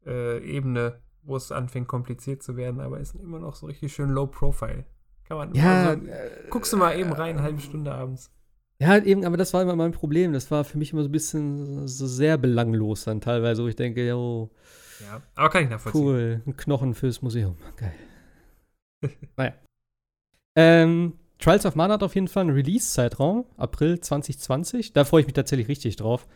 äh, 0.07 0.39
Ebene, 0.45 1.01
wo 1.23 1.37
es 1.37 1.53
anfängt 1.53 1.89
kompliziert 1.89 2.43
zu 2.43 2.57
werden, 2.57 2.81
aber 2.81 3.01
ist 3.01 3.15
immer 3.15 3.39
noch 3.39 3.55
so 3.55 3.67
richtig 3.67 3.93
schön 3.93 4.11
low 4.11 4.27
profile. 4.27 4.85
Kann 5.27 5.37
man, 5.37 5.55
Ja, 5.55 5.91
also, 5.91 6.07
äh, 6.07 6.31
guckst 6.51 6.73
du 6.73 6.77
mal 6.79 6.99
eben 6.99 7.13
rein, 7.13 7.37
eine 7.37 7.43
halbe 7.43 7.61
Stunde 7.61 7.93
abends. 7.93 8.31
Ja, 8.81 8.97
eben, 8.97 9.25
aber 9.25 9.37
das 9.37 9.53
war 9.55 9.63
immer 9.63 9.77
mein 9.77 9.93
Problem. 9.93 10.33
Das 10.33 10.51
war 10.51 10.65
für 10.65 10.79
mich 10.79 10.93
immer 10.93 11.03
so 11.03 11.09
ein 11.09 11.13
bisschen 11.13 11.89
so 11.89 12.07
sehr 12.07 12.39
belanglos 12.39 13.05
dann 13.05 13.21
teilweise, 13.21 13.63
wo 13.63 13.69
ich 13.69 13.77
denke, 13.77 14.07
jo, 14.07 14.51
Ja, 15.01 15.23
aber 15.35 15.51
kann 15.51 15.65
ich 15.65 15.71
nachvollziehen. 15.71 16.03
cool, 16.03 16.43
ein 16.47 16.57
Knochen 16.57 16.95
fürs 16.95 17.23
Museum. 17.23 17.57
Geil. 17.77 17.95
naja. 19.37 19.55
Ähm, 20.57 21.15
Trials 21.39 21.67
of 21.67 21.77
Mana 21.77 21.95
hat 21.95 22.03
auf 22.03 22.15
jeden 22.15 22.29
Fall 22.29 22.43
einen 22.43 22.55
Release-Zeitraum, 22.55 23.47
April 23.57 24.01
2020. 24.01 24.93
Da 24.93 25.05
freue 25.05 25.21
ich 25.21 25.27
mich 25.27 25.35
tatsächlich 25.35 25.69
richtig 25.69 25.97
drauf. 25.97 26.27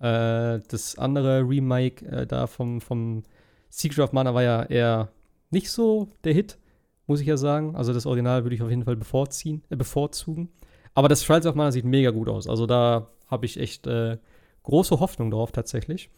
Äh, 0.00 0.60
das 0.68 0.98
andere 0.98 1.40
Remake 1.48 2.04
äh, 2.06 2.26
da 2.26 2.46
vom, 2.46 2.80
vom 2.80 3.22
Secret 3.70 4.00
of 4.00 4.12
Mana 4.12 4.34
war 4.34 4.42
ja 4.42 4.62
eher 4.64 5.08
nicht 5.50 5.70
so 5.70 6.08
der 6.24 6.34
Hit, 6.34 6.58
muss 7.06 7.20
ich 7.20 7.26
ja 7.26 7.36
sagen. 7.36 7.74
Also 7.74 7.92
das 7.92 8.06
Original 8.06 8.44
würde 8.44 8.54
ich 8.54 8.62
auf 8.62 8.70
jeden 8.70 8.84
Fall 8.84 8.96
bevorziehen, 8.96 9.62
äh, 9.70 9.76
bevorzugen. 9.76 10.50
Aber 10.94 11.08
das 11.08 11.22
Trials 11.22 11.46
of 11.46 11.54
Mana 11.54 11.72
sieht 11.72 11.84
mega 11.84 12.10
gut 12.10 12.28
aus. 12.28 12.48
Also 12.48 12.66
da 12.66 13.08
habe 13.28 13.46
ich 13.46 13.58
echt 13.58 13.86
äh, 13.86 14.18
große 14.64 15.00
Hoffnung 15.00 15.30
drauf 15.30 15.52
tatsächlich. 15.52 16.10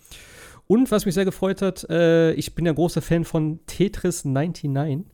Und 0.67 0.91
was 0.91 1.05
mich 1.05 1.15
sehr 1.15 1.25
gefreut 1.25 1.63
hat, 1.63 1.89
äh, 1.91 2.33
ich 2.33 2.55
bin 2.55 2.67
ja 2.67 2.73
großer 2.73 3.03
Fan 3.03 3.25
von 3.25 3.61
Tetris 3.67 4.25
99. 4.25 5.07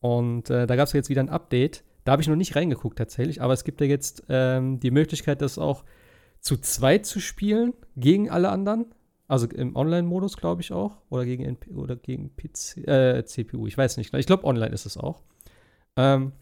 Und 0.00 0.50
äh, 0.50 0.66
da 0.66 0.76
gab 0.76 0.86
es 0.86 0.92
jetzt 0.92 1.08
wieder 1.08 1.22
ein 1.22 1.28
Update. 1.28 1.84
Da 2.04 2.12
habe 2.12 2.22
ich 2.22 2.28
noch 2.28 2.36
nicht 2.36 2.56
reingeguckt 2.56 2.98
tatsächlich, 2.98 3.42
aber 3.42 3.52
es 3.52 3.64
gibt 3.64 3.80
ja 3.80 3.86
jetzt 3.86 4.24
ähm, 4.28 4.80
die 4.80 4.90
Möglichkeit, 4.90 5.42
das 5.42 5.58
auch 5.58 5.84
zu 6.40 6.56
zweit 6.56 7.04
zu 7.06 7.20
spielen 7.20 7.74
gegen 7.96 8.30
alle 8.30 8.48
anderen. 8.48 8.86
Also 9.28 9.46
im 9.46 9.76
Online-Modus, 9.76 10.36
glaube 10.36 10.62
ich 10.62 10.72
auch. 10.72 10.96
Oder 11.08 11.24
gegen, 11.24 11.44
NP 11.44 11.70
oder 11.72 11.96
gegen 11.96 12.34
PC, 12.34 12.78
äh, 12.88 13.24
CPU. 13.24 13.66
Ich 13.66 13.78
weiß 13.78 13.96
nicht. 13.98 14.12
Ich 14.14 14.26
glaube, 14.26 14.44
online 14.44 14.72
ist 14.72 14.86
es 14.86 14.96
auch. 14.96 15.22
Ähm, 15.96 16.32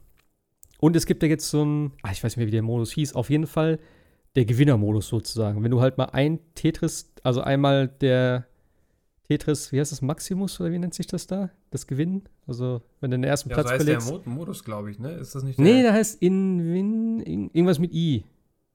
und 0.81 0.97
es 0.97 1.07
gibt 1.07 1.23
ja 1.23 1.29
jetzt 1.29 1.51
so 1.51 1.65
ein, 1.65 1.93
ah, 2.03 2.12
ich 2.12 2.23
weiß 2.23 2.33
nicht 2.33 2.39
mehr, 2.39 2.47
wie 2.47 2.53
der 2.53 2.62
Modus 2.62 2.93
hieß, 2.93 3.15
auf 3.15 3.31
jeden 3.31 3.47
Fall 3.47 3.79
der 4.39 4.47
Gewinnermodus 4.47 5.09
sozusagen. 5.09 5.65
Wenn 5.65 5.73
du 5.73 5.81
halt 5.81 5.98
mal 5.98 6.06
ein 6.12 6.39
Tetris, 6.55 7.12
also 7.24 7.40
einmal 7.43 7.89
der 7.89 8.47
Tetris, 9.24 9.73
wie 9.73 9.81
heißt 9.81 9.93
das, 9.93 10.01
Maximus 10.01 10.60
oder 10.60 10.70
wie 10.70 10.78
nennt 10.78 10.94
sich 10.94 11.09
das 11.09 11.27
da? 11.27 11.51
Das 11.70 11.89
Gewinnen? 11.89 12.23
Also, 12.47 12.81
wenn 13.01 13.10
du 13.10 13.16
den 13.19 13.24
ersten 13.24 13.51
Ja, 13.51 13.56
Platz 13.56 13.66
so 13.66 13.73
heißt 13.74 13.85
belegst. 13.85 14.06
der 14.09 14.15
Mod 14.15 14.27
Modus, 14.28 14.62
glaube 14.65 14.90
ich, 14.93 15.01
ne? 15.01 15.10
Ist 15.12 15.35
das 15.35 15.43
nicht 15.43 15.59
Nee, 15.59 15.82
der 15.82 15.82
der 15.82 15.93
heißt 15.94 16.23
Invin, 16.23 17.20
in, 17.20 17.51
irgendwas 17.51 17.81
mit 17.81 17.93
I. 17.93 18.24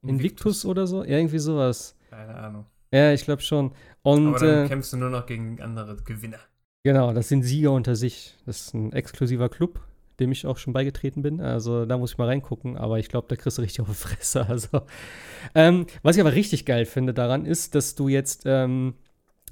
Invictus 0.06 0.66
oder 0.66 0.86
so? 0.86 1.04
Ja, 1.06 1.18
irgendwie 1.18 1.40
sowas. 1.40 1.96
Keine 2.10 2.36
Ahnung. 2.36 2.66
Ja, 2.92 3.14
ich 3.14 3.24
glaube 3.24 3.42
schon. 3.42 3.72
Und 4.04 4.36
Aber 4.36 4.40
dann 4.40 4.66
äh, 4.66 4.68
kämpfst 4.68 4.94
du 4.94 4.98
nur 4.98 5.10
noch 5.10 5.26
gegen 5.26 5.62
andere 5.62 5.96
Gewinner. 6.04 6.40
genau, 6.84 7.14
das 7.14 7.30
sind 7.30 7.44
Sieger 7.44 7.72
unter 7.72 7.96
sich. 7.96 8.36
Das 8.46 8.62
ist 8.68 8.74
ein 8.74 8.92
exklusiver 8.92 9.48
Club, 9.50 9.80
dem 10.20 10.32
ich 10.32 10.46
auch 10.46 10.58
schon 10.58 10.74
beigetreten 10.74 11.22
bin. 11.22 11.42
Also 11.42 11.86
da 11.86 11.98
muss 11.98 12.12
ich 12.12 12.18
mal 12.18 12.28
reingucken, 12.28 12.78
aber 12.78 13.00
ich 13.00 13.10
glaube, 13.10 13.28
da 13.30 13.36
kriegst 13.36 13.58
du 13.58 13.62
richtig 13.62 13.82
auf 13.82 13.88
die 13.88 13.94
Fresse. 13.94 14.48
Also, 14.54 14.82
ähm, 15.56 15.88
was 16.04 16.16
ich 16.16 16.22
aber 16.22 16.34
richtig 16.34 16.66
geil 16.66 16.86
finde 16.86 17.14
daran 17.14 17.46
ist, 17.46 17.76
dass 17.76 17.96
du 17.96 18.08
jetzt 18.08 18.44
ähm, 18.46 18.94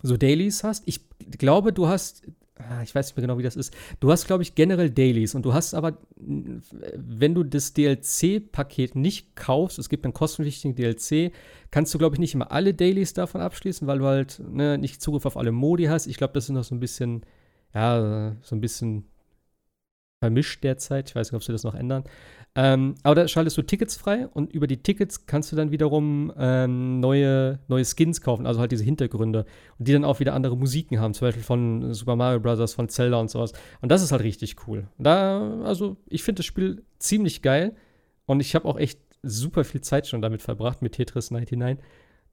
so 0.03 0.17
Dailies 0.17 0.63
hast. 0.63 0.83
Ich 0.85 1.01
glaube, 1.37 1.73
du 1.73 1.87
hast, 1.87 2.23
ah, 2.57 2.83
ich 2.83 2.93
weiß 2.93 3.07
nicht 3.07 3.17
mehr 3.17 3.21
genau, 3.25 3.37
wie 3.37 3.43
das 3.43 3.55
ist. 3.55 3.73
Du 3.99 4.11
hast, 4.11 4.27
glaube 4.27 4.43
ich, 4.43 4.53
generell 4.53 4.89
Dailies 4.89 5.33
und 5.33 5.43
du 5.43 5.53
hast 5.53 5.73
aber, 5.73 5.97
wenn 6.17 7.33
du 7.33 7.43
das 7.43 7.73
DLC-Paket 7.73 8.95
nicht 8.95 9.35
kaufst, 9.35 9.79
es 9.79 9.89
gibt 9.89 10.05
einen 10.05 10.13
kostenpflichtigen 10.13 10.75
DLC, 10.75 11.33
kannst 11.71 11.93
du, 11.93 11.97
glaube 11.97 12.15
ich, 12.15 12.19
nicht 12.19 12.35
immer 12.35 12.51
alle 12.51 12.73
Dailies 12.73 13.13
davon 13.13 13.41
abschließen, 13.41 13.87
weil 13.87 13.99
du 13.99 14.05
halt 14.05 14.41
ne, 14.47 14.77
nicht 14.77 15.01
Zugriff 15.01 15.25
auf 15.25 15.37
alle 15.37 15.51
Modi 15.51 15.85
hast. 15.85 16.07
Ich 16.07 16.17
glaube, 16.17 16.33
das 16.33 16.45
ist 16.45 16.51
noch 16.51 16.63
so 16.63 16.75
ein 16.75 16.79
bisschen, 16.79 17.25
ja, 17.73 18.35
so 18.41 18.55
ein 18.55 18.61
bisschen 18.61 19.05
vermischt 20.21 20.63
derzeit. 20.63 21.09
Ich 21.09 21.15
weiß 21.15 21.31
nicht, 21.31 21.35
ob 21.35 21.43
sie 21.43 21.51
das 21.51 21.63
noch 21.63 21.73
ändern. 21.73 22.03
Ähm, 22.53 22.95
aber 23.03 23.15
da 23.15 23.27
schaltest 23.27 23.57
du 23.57 23.61
Tickets 23.63 23.95
frei 23.95 24.27
und 24.27 24.53
über 24.53 24.67
die 24.67 24.77
Tickets 24.77 25.25
kannst 25.25 25.51
du 25.51 25.55
dann 25.55 25.71
wiederum 25.71 26.31
ähm, 26.37 26.99
neue, 26.99 27.59
neue 27.67 27.85
Skins 27.85 28.21
kaufen, 28.21 28.45
also 28.45 28.59
halt 28.59 28.71
diese 28.71 28.83
Hintergründe. 28.83 29.45
Und 29.79 29.87
die 29.87 29.93
dann 29.93 30.05
auch 30.05 30.19
wieder 30.19 30.33
andere 30.33 30.55
Musiken 30.55 30.99
haben, 30.99 31.13
zum 31.13 31.27
Beispiel 31.27 31.43
von 31.43 31.93
Super 31.93 32.15
Mario 32.15 32.39
Bros., 32.39 32.73
von 32.73 32.87
Zelda 32.89 33.19
und 33.19 33.31
sowas. 33.31 33.53
Und 33.81 33.89
das 33.91 34.03
ist 34.03 34.11
halt 34.11 34.21
richtig 34.21 34.67
cool. 34.67 34.87
Da, 34.97 35.61
also, 35.63 35.97
ich 36.07 36.23
finde 36.23 36.39
das 36.39 36.45
Spiel 36.45 36.83
ziemlich 36.99 37.41
geil 37.41 37.75
und 38.27 38.41
ich 38.41 38.53
habe 38.53 38.67
auch 38.67 38.77
echt 38.77 38.99
super 39.23 39.63
viel 39.63 39.81
Zeit 39.81 40.07
schon 40.07 40.21
damit 40.21 40.41
verbracht 40.41 40.81
mit 40.81 40.93
Tetris 40.93 41.31
99. 41.31 41.83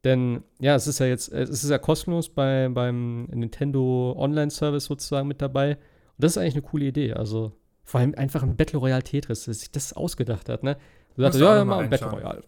Denn 0.04 0.42
ja, 0.60 0.74
es 0.74 0.86
ist 0.86 0.98
ja 0.98 1.06
jetzt, 1.06 1.32
es 1.32 1.64
ist 1.64 1.70
ja 1.70 1.78
kostenlos 1.78 2.28
bei, 2.28 2.68
beim 2.68 3.24
Nintendo 3.26 4.14
Online-Service 4.16 4.84
sozusagen 4.84 5.28
mit 5.28 5.40
dabei. 5.40 5.72
Und 5.72 6.24
das 6.24 6.32
ist 6.32 6.38
eigentlich 6.38 6.54
eine 6.54 6.62
coole 6.62 6.86
Idee. 6.86 7.12
Also 7.14 7.52
vor 7.88 8.00
allem 8.00 8.14
einfach 8.16 8.42
ein 8.42 8.56
Battle 8.56 8.78
Royale 8.78 9.02
Tetris, 9.02 9.44
dass 9.44 9.60
sich 9.60 9.70
das 9.72 9.92
ausgedacht 9.94 10.48
hat, 10.48 10.62
ne? 10.62 10.76
Du 11.16 11.22
sagst, 11.22 11.40
ja, 11.40 11.58
noch 11.58 11.64
mal 11.64 11.84
ein 11.84 11.90
Battle. 11.90 12.10
Royale. 12.10 12.44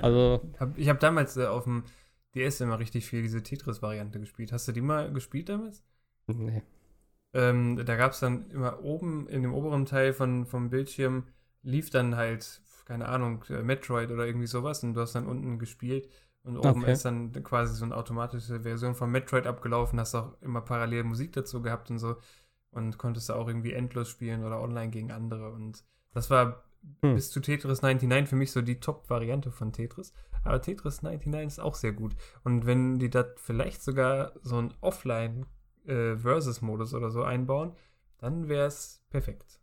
Also, 0.00 0.40
ich 0.76 0.88
habe 0.88 0.98
damals 0.98 1.36
äh, 1.36 1.46
auf 1.46 1.64
dem 1.64 1.84
DS 2.34 2.60
immer 2.60 2.78
richtig 2.78 3.06
viel 3.06 3.22
diese 3.22 3.42
Tetris-Variante 3.42 4.18
gespielt. 4.20 4.52
Hast 4.52 4.66
du 4.68 4.72
die 4.72 4.80
mal 4.80 5.12
gespielt 5.12 5.48
damals? 5.48 5.82
nee. 6.28 6.62
Ähm, 7.32 7.84
da 7.84 7.96
gab 7.96 8.12
es 8.12 8.20
dann 8.20 8.50
immer 8.50 8.82
oben 8.82 9.28
in 9.28 9.42
dem 9.42 9.54
oberen 9.54 9.86
Teil 9.86 10.12
von, 10.12 10.46
vom 10.46 10.70
Bildschirm 10.70 11.24
lief 11.62 11.90
dann 11.90 12.16
halt, 12.16 12.62
keine 12.84 13.08
Ahnung, 13.08 13.44
äh, 13.48 13.62
Metroid 13.62 14.10
oder 14.10 14.26
irgendwie 14.26 14.46
sowas 14.46 14.82
und 14.84 14.94
du 14.94 15.00
hast 15.00 15.14
dann 15.14 15.26
unten 15.26 15.58
gespielt 15.58 16.08
und 16.44 16.56
oben 16.58 16.82
Okay. 16.82 16.92
ist 16.92 17.04
dann 17.04 17.32
quasi 17.42 17.74
so 17.74 17.84
eine 17.84 17.96
automatische 17.96 18.60
Version 18.60 18.94
von 18.94 19.10
Metroid 19.10 19.46
abgelaufen, 19.46 19.98
hast 19.98 20.14
auch 20.14 20.40
immer 20.42 20.60
parallel 20.60 21.04
Musik 21.04 21.32
dazu 21.32 21.62
gehabt 21.62 21.90
und 21.90 21.98
so 21.98 22.16
und 22.74 22.98
konntest 22.98 23.28
da 23.28 23.34
auch 23.34 23.48
irgendwie 23.48 23.72
endlos 23.72 24.08
spielen 24.08 24.44
oder 24.44 24.60
online 24.60 24.90
gegen 24.90 25.12
andere 25.12 25.52
und 25.52 25.84
das 26.12 26.30
war 26.30 26.64
Hm. 27.02 27.14
bis 27.14 27.30
zu 27.30 27.40
Tetris 27.40 27.82
99 27.82 28.28
für 28.28 28.36
mich 28.36 28.52
so 28.52 28.62
die 28.62 28.80
Top-Variante 28.80 29.50
von 29.50 29.72
Tetris. 29.72 30.12
Aber 30.42 30.60
Tetris 30.60 31.02
99 31.02 31.46
ist 31.46 31.58
auch 31.58 31.74
sehr 31.74 31.92
gut. 31.92 32.14
Und 32.42 32.66
wenn 32.66 32.98
die 32.98 33.10
da 33.10 33.24
vielleicht 33.36 33.82
sogar 33.82 34.32
so 34.42 34.58
einen 34.58 34.74
Offline-Versus-Modus 34.80 36.94
oder 36.94 37.10
so 37.10 37.22
einbauen, 37.22 37.72
dann 38.18 38.48
wäre 38.48 38.66
es 38.66 39.02
perfekt. 39.10 39.60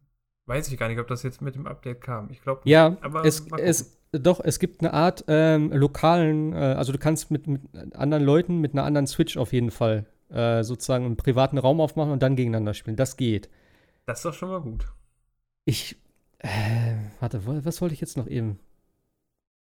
Weiß 0.48 0.72
ich 0.72 0.78
gar 0.78 0.88
nicht, 0.88 1.00
ob 1.00 1.08
das 1.08 1.24
jetzt 1.24 1.42
mit 1.42 1.56
dem 1.56 1.68
Update 1.68 2.02
kam. 2.02 2.30
Ich 2.32 2.42
glaube, 2.42 2.62
Ja, 2.66 2.98
Aber 3.02 3.24
es, 3.24 3.46
es, 3.58 4.00
doch, 4.12 4.42
es 4.44 4.60
gibt 4.60 4.82
eine 4.82 4.94
Art 4.94 5.24
ähm, 5.28 5.72
lokalen, 5.72 6.54
äh, 6.54 6.58
also 6.58 6.92
du 6.92 6.98
kannst 6.98 7.32
mit, 7.32 7.48
mit 7.48 7.62
anderen 7.96 8.24
Leuten, 8.24 8.60
mit 8.60 8.74
einer 8.74 8.84
anderen 8.84 9.08
Switch 9.08 9.38
auf 9.38 9.54
jeden 9.54 9.72
Fall 9.72 10.08
äh, 10.32 10.64
sozusagen 10.64 11.06
einen 11.06 11.18
privaten 11.18 11.58
Raum 11.58 11.82
aufmachen 11.82 12.12
und 12.12 12.22
dann 12.24 12.36
gegeneinander 12.36 12.74
spielen. 12.74 12.96
Das 12.96 13.18
geht. 13.18 13.50
das 14.06 14.20
ist 14.20 14.26
doch 14.26 14.34
schon 14.34 14.50
mal 14.50 14.62
gut. 14.62 14.86
Ich, 15.66 15.98
äh, 16.40 16.48
warte, 17.20 17.46
wa- 17.46 17.62
was 17.64 17.82
wollte 17.82 17.94
ich 17.94 18.02
jetzt 18.02 18.18
noch 18.18 18.28
eben? 18.28 18.60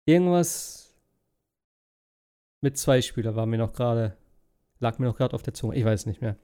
Irgendwas 0.06 0.96
mit 2.62 2.78
zwei 2.78 3.02
Spieler 3.02 3.36
war 3.36 3.46
mir 3.46 3.58
noch 3.58 3.74
gerade, 3.74 4.18
lag 4.80 5.00
mir 5.00 5.06
noch 5.06 5.18
gerade 5.18 5.34
auf 5.36 5.44
der 5.44 5.54
Zunge. 5.54 5.76
Ich 5.76 5.86
weiß 5.86 6.06
nicht 6.06 6.22
mehr. 6.22 6.36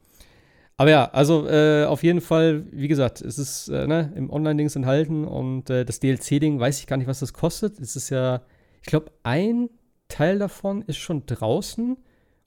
Aber 0.77 0.89
ja, 0.89 1.05
also 1.11 1.47
äh, 1.47 1.85
auf 1.85 2.03
jeden 2.03 2.21
Fall, 2.21 2.65
wie 2.71 2.87
gesagt, 2.89 3.21
es 3.21 3.37
ist 3.37 3.69
äh, 3.69 3.87
ne, 3.87 4.11
im 4.15 4.29
Online-Dings 4.29 4.75
enthalten 4.75 5.25
und 5.25 5.69
äh, 5.69 5.85
das 5.85 5.99
DLC-Ding, 5.99 6.59
weiß 6.59 6.79
ich 6.79 6.87
gar 6.87 6.97
nicht, 6.97 7.07
was 7.07 7.19
das 7.19 7.33
kostet. 7.33 7.79
Es 7.79 7.95
ist 7.95 8.09
ja, 8.09 8.41
ich 8.81 8.87
glaube, 8.87 9.11
ein 9.23 9.69
Teil 10.09 10.37
davon 10.37 10.81
ist 10.83 10.97
schon 10.97 11.25
draußen. 11.25 11.97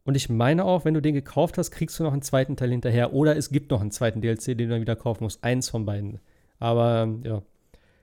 Und 0.08 0.14
ich 0.14 0.30
meine 0.30 0.64
auch, 0.64 0.86
wenn 0.86 0.94
du 0.94 1.02
den 1.02 1.12
gekauft 1.12 1.58
hast, 1.58 1.70
kriegst 1.70 2.00
du 2.00 2.02
noch 2.02 2.14
einen 2.14 2.22
zweiten 2.22 2.56
Teil 2.56 2.70
hinterher. 2.70 3.12
Oder 3.12 3.36
es 3.36 3.50
gibt 3.50 3.70
noch 3.70 3.82
einen 3.82 3.90
zweiten 3.90 4.22
DLC, 4.22 4.56
den 4.56 4.56
du 4.56 4.68
dann 4.68 4.80
wieder 4.80 4.96
kaufen 4.96 5.22
musst. 5.22 5.44
Eins 5.44 5.68
von 5.68 5.84
beiden. 5.84 6.18
Aber 6.58 7.14
ja. 7.24 7.42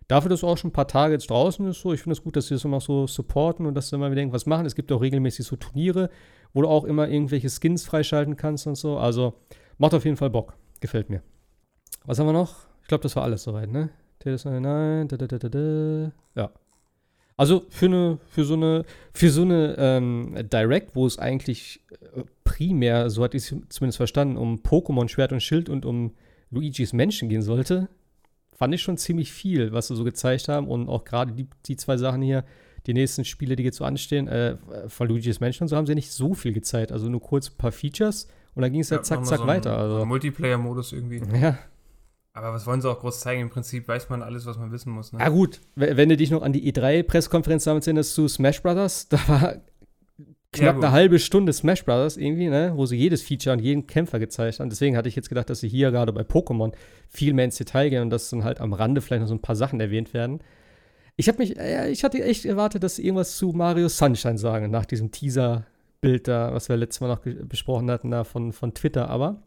Dafür, 0.07 0.29
dass 0.29 0.41
du 0.41 0.47
auch 0.47 0.55
schon 0.55 0.69
ein 0.69 0.71
paar 0.71 0.87
Tage 0.87 1.13
jetzt 1.13 1.31
draußen 1.31 1.67
ist, 1.67 1.81
so, 1.81 1.93
ich 1.93 2.03
finde 2.03 2.11
es 2.11 2.19
das 2.19 2.23
gut, 2.23 2.35
dass 2.35 2.45
sie 2.45 2.53
das 2.53 2.63
immer 2.63 2.79
so 2.79 3.07
supporten 3.07 3.65
und 3.65 3.73
dass 3.73 3.89
sie 3.89 3.95
immer 3.95 4.11
wieder 4.11 4.21
irgendwas 4.21 4.45
machen. 4.45 4.67
Es 4.67 4.75
gibt 4.75 4.91
auch 4.91 5.01
regelmäßig 5.01 5.47
so 5.47 5.55
Turniere, 5.55 6.11
wo 6.53 6.61
du 6.61 6.67
auch 6.67 6.83
immer 6.83 7.09
irgendwelche 7.09 7.49
Skins 7.49 7.85
freischalten 7.85 8.35
kannst 8.35 8.67
und 8.67 8.75
so. 8.75 8.99
Also 8.99 9.33
macht 9.79 9.95
auf 9.95 10.05
jeden 10.05 10.17
Fall 10.17 10.29
Bock. 10.29 10.53
Gefällt 10.81 11.09
mir. 11.09 11.23
Was 12.05 12.19
haben 12.19 12.27
wir 12.27 12.33
noch? 12.33 12.67
Ich 12.83 12.87
glaube, 12.87 13.01
das 13.01 13.15
war 13.15 13.23
alles 13.23 13.41
soweit, 13.41 13.71
ne? 13.71 13.89
Nein, 14.23 15.07
da, 15.07 15.17
da, 15.17 15.25
da, 15.25 15.49
da, 15.49 16.11
Ja. 16.35 16.51
Also 17.37 17.65
für 17.69 17.87
eine, 17.87 18.19
für 18.29 18.45
so 18.45 18.53
eine, 18.53 18.85
für 19.13 19.29
so 19.29 19.41
eine 19.41 19.75
ähm, 19.77 20.35
Direct, 20.51 20.95
wo 20.95 21.05
es 21.05 21.19
eigentlich 21.19 21.81
äh, 21.91 22.23
primär, 22.43 23.09
so 23.09 23.23
hatte 23.23 23.35
ich 23.35 23.51
es 23.51 23.55
zumindest 23.69 23.97
verstanden, 23.97 24.37
um 24.37 24.59
Pokémon 24.59 25.09
Schwert 25.09 25.33
und 25.33 25.41
Schild 25.41 25.69
und 25.69 25.85
um 25.85 26.13
Luigis 26.49 26.93
Menschen 26.93 27.27
gehen 27.27 27.41
sollte, 27.41 27.89
fand 28.53 28.73
ich 28.73 28.81
schon 28.81 28.97
ziemlich 28.97 29.33
viel, 29.33 29.73
was 29.73 29.87
sie 29.87 29.95
so 29.95 30.05
gezeigt 30.05 30.47
haben. 30.47 30.67
Und 30.67 30.87
auch 30.87 31.03
gerade 31.03 31.33
die, 31.33 31.47
die 31.65 31.75
zwei 31.75 31.97
Sachen 31.97 32.21
hier, 32.21 32.45
die 32.87 32.93
nächsten 32.93 33.25
Spiele, 33.25 33.57
die 33.57 33.63
jetzt 33.63 33.77
so 33.77 33.83
anstehen, 33.83 34.27
äh, 34.29 34.57
von 34.87 35.09
Luigi's 35.09 35.41
Mansion 35.41 35.65
und 35.65 35.69
so, 35.69 35.75
haben 35.75 35.87
sie 35.87 35.95
nicht 35.95 36.11
so 36.11 36.33
viel 36.33 36.53
gezeigt. 36.53 36.93
Also 36.93 37.09
nur 37.09 37.21
kurz 37.21 37.49
ein 37.49 37.57
paar 37.57 37.73
Features 37.73 38.29
und 38.53 38.61
dann 38.61 38.71
ging 38.71 38.81
es 38.81 38.89
ja, 38.89 38.97
halt 38.97 39.05
zack, 39.05 39.25
zack 39.25 39.39
so 39.39 39.47
weiter. 39.47 39.77
Also. 39.77 40.05
Multiplayer-Modus 40.05 40.93
irgendwie. 40.93 41.21
Ja. 41.37 41.57
Aber 42.35 42.53
was 42.53 42.67
wollen 42.67 42.81
sie 42.81 42.89
auch 42.89 42.99
groß 42.99 43.21
zeigen? 43.21 43.43
Im 43.43 43.49
Prinzip 43.49 43.87
weiß 43.87 44.09
man 44.09 44.21
alles, 44.21 44.45
was 44.45 44.57
man 44.57 44.69
wissen 44.73 44.91
muss. 44.91 45.13
Ne? 45.13 45.19
Ja, 45.19 45.29
gut. 45.29 45.61
Wenn 45.75 46.09
du 46.09 46.17
dich 46.17 46.31
noch 46.31 46.41
an 46.41 46.51
die 46.51 46.69
E3-Pressekonferenz 46.69 47.63
damals 47.63 47.87
erinnerst 47.87 48.13
zu 48.13 48.27
Smash 48.27 48.61
Brothers, 48.61 49.07
da 49.09 49.17
war 49.29 49.55
knapp 50.51 50.75
ja, 50.75 50.81
eine 50.81 50.91
halbe 50.91 51.19
Stunde 51.19 51.53
Smash 51.53 51.85
Brothers 51.85 52.17
irgendwie, 52.17 52.49
ne, 52.49 52.73
wo 52.75 52.85
sie 52.85 52.97
jedes 52.97 53.21
Feature 53.21 53.55
und 53.55 53.61
jeden 53.61 53.87
Kämpfer 53.87 54.19
gezeigt 54.19 54.59
haben. 54.59 54.69
Deswegen 54.69 54.97
hatte 54.97 55.07
ich 55.07 55.15
jetzt 55.15 55.29
gedacht, 55.29 55.49
dass 55.49 55.61
sie 55.61 55.69
hier 55.69 55.91
gerade 55.91 56.11
bei 56.11 56.23
Pokémon 56.23 56.73
viel 57.07 57.33
mehr 57.33 57.45
ins 57.45 57.55
Detail 57.55 57.89
gehen 57.89 58.01
und 58.01 58.09
dass 58.09 58.29
dann 58.29 58.43
halt 58.43 58.59
am 58.59 58.73
Rande 58.73 58.99
vielleicht 58.99 59.21
noch 59.21 59.29
so 59.29 59.35
ein 59.35 59.41
paar 59.41 59.55
Sachen 59.55 59.79
erwähnt 59.79 60.13
werden. 60.13 60.41
Ich 61.15 61.29
habe 61.29 61.37
mich, 61.37 61.57
äh, 61.57 61.89
ich 61.89 62.03
hatte 62.03 62.21
echt 62.21 62.43
erwartet, 62.43 62.83
dass 62.83 62.97
sie 62.97 63.05
irgendwas 63.05 63.37
zu 63.37 63.53
Mario 63.53 63.87
Sunshine 63.87 64.37
sagen, 64.37 64.69
nach 64.71 64.85
diesem 64.85 65.09
Teaser-Bild 65.09 66.27
da, 66.27 66.53
was 66.53 66.67
wir 66.67 66.75
letztes 66.75 66.99
Mal 66.99 67.07
noch 67.07 67.21
besprochen 67.47 67.89
hatten, 67.89 68.11
da 68.11 68.25
von, 68.25 68.51
von 68.51 68.73
Twitter, 68.73 69.09
aber 69.09 69.41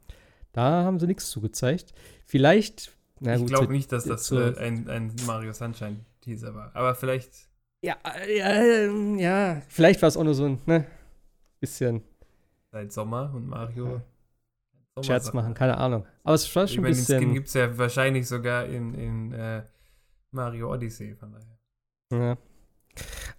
da 0.53 0.85
haben 0.85 0.99
sie 0.99 1.07
nichts 1.07 1.31
zugezeigt. 1.31 1.93
Vielleicht, 2.25 2.97
na 3.21 3.37
Ich 3.37 3.47
glaube 3.47 3.73
nicht, 3.73 3.93
dass 3.93 4.05
das 4.05 4.31
äh, 4.33 4.55
ein, 4.59 4.89
ein 4.89 5.15
Mario 5.27 5.53
Sunshine-Teaser 5.53 6.55
war, 6.55 6.75
aber 6.75 6.95
vielleicht. 6.95 7.49
Ja, 7.83 7.97
äh, 8.05 8.39
ja, 8.39 8.63
ja, 9.17 9.63
vielleicht 9.69 10.03
war 10.03 10.09
es 10.09 10.17
auch 10.17 10.25
nur 10.25 10.35
so 10.35 10.47
ein, 10.47 10.61
ne, 10.67 10.87
bisschen. 11.61 12.03
Seit 12.73 12.93
Sommer 12.93 13.33
und 13.35 13.47
Mario. 13.49 13.87
Ja. 13.87 14.03
Scherz 15.03 15.33
machen, 15.33 15.55
keine 15.55 15.79
Ahnung. 15.79 16.05
Aber 16.25 16.35
es 16.35 16.57
war 16.57 16.67
schon 16.67 16.85
ein 16.85 16.91
bisschen. 16.91 17.21
Den 17.21 17.29
Skin 17.29 17.35
gibt 17.35 17.49
es 17.49 17.55
ja 17.55 17.79
wahrscheinlich 17.79 18.27
sogar 18.27 18.67
in, 18.67 18.95
in 18.95 19.33
äh, 19.33 19.63
Mario 20.33 20.73
Odyssey, 20.73 21.15
von 21.15 21.33
daher. 21.33 22.27
Ja. 22.27 22.39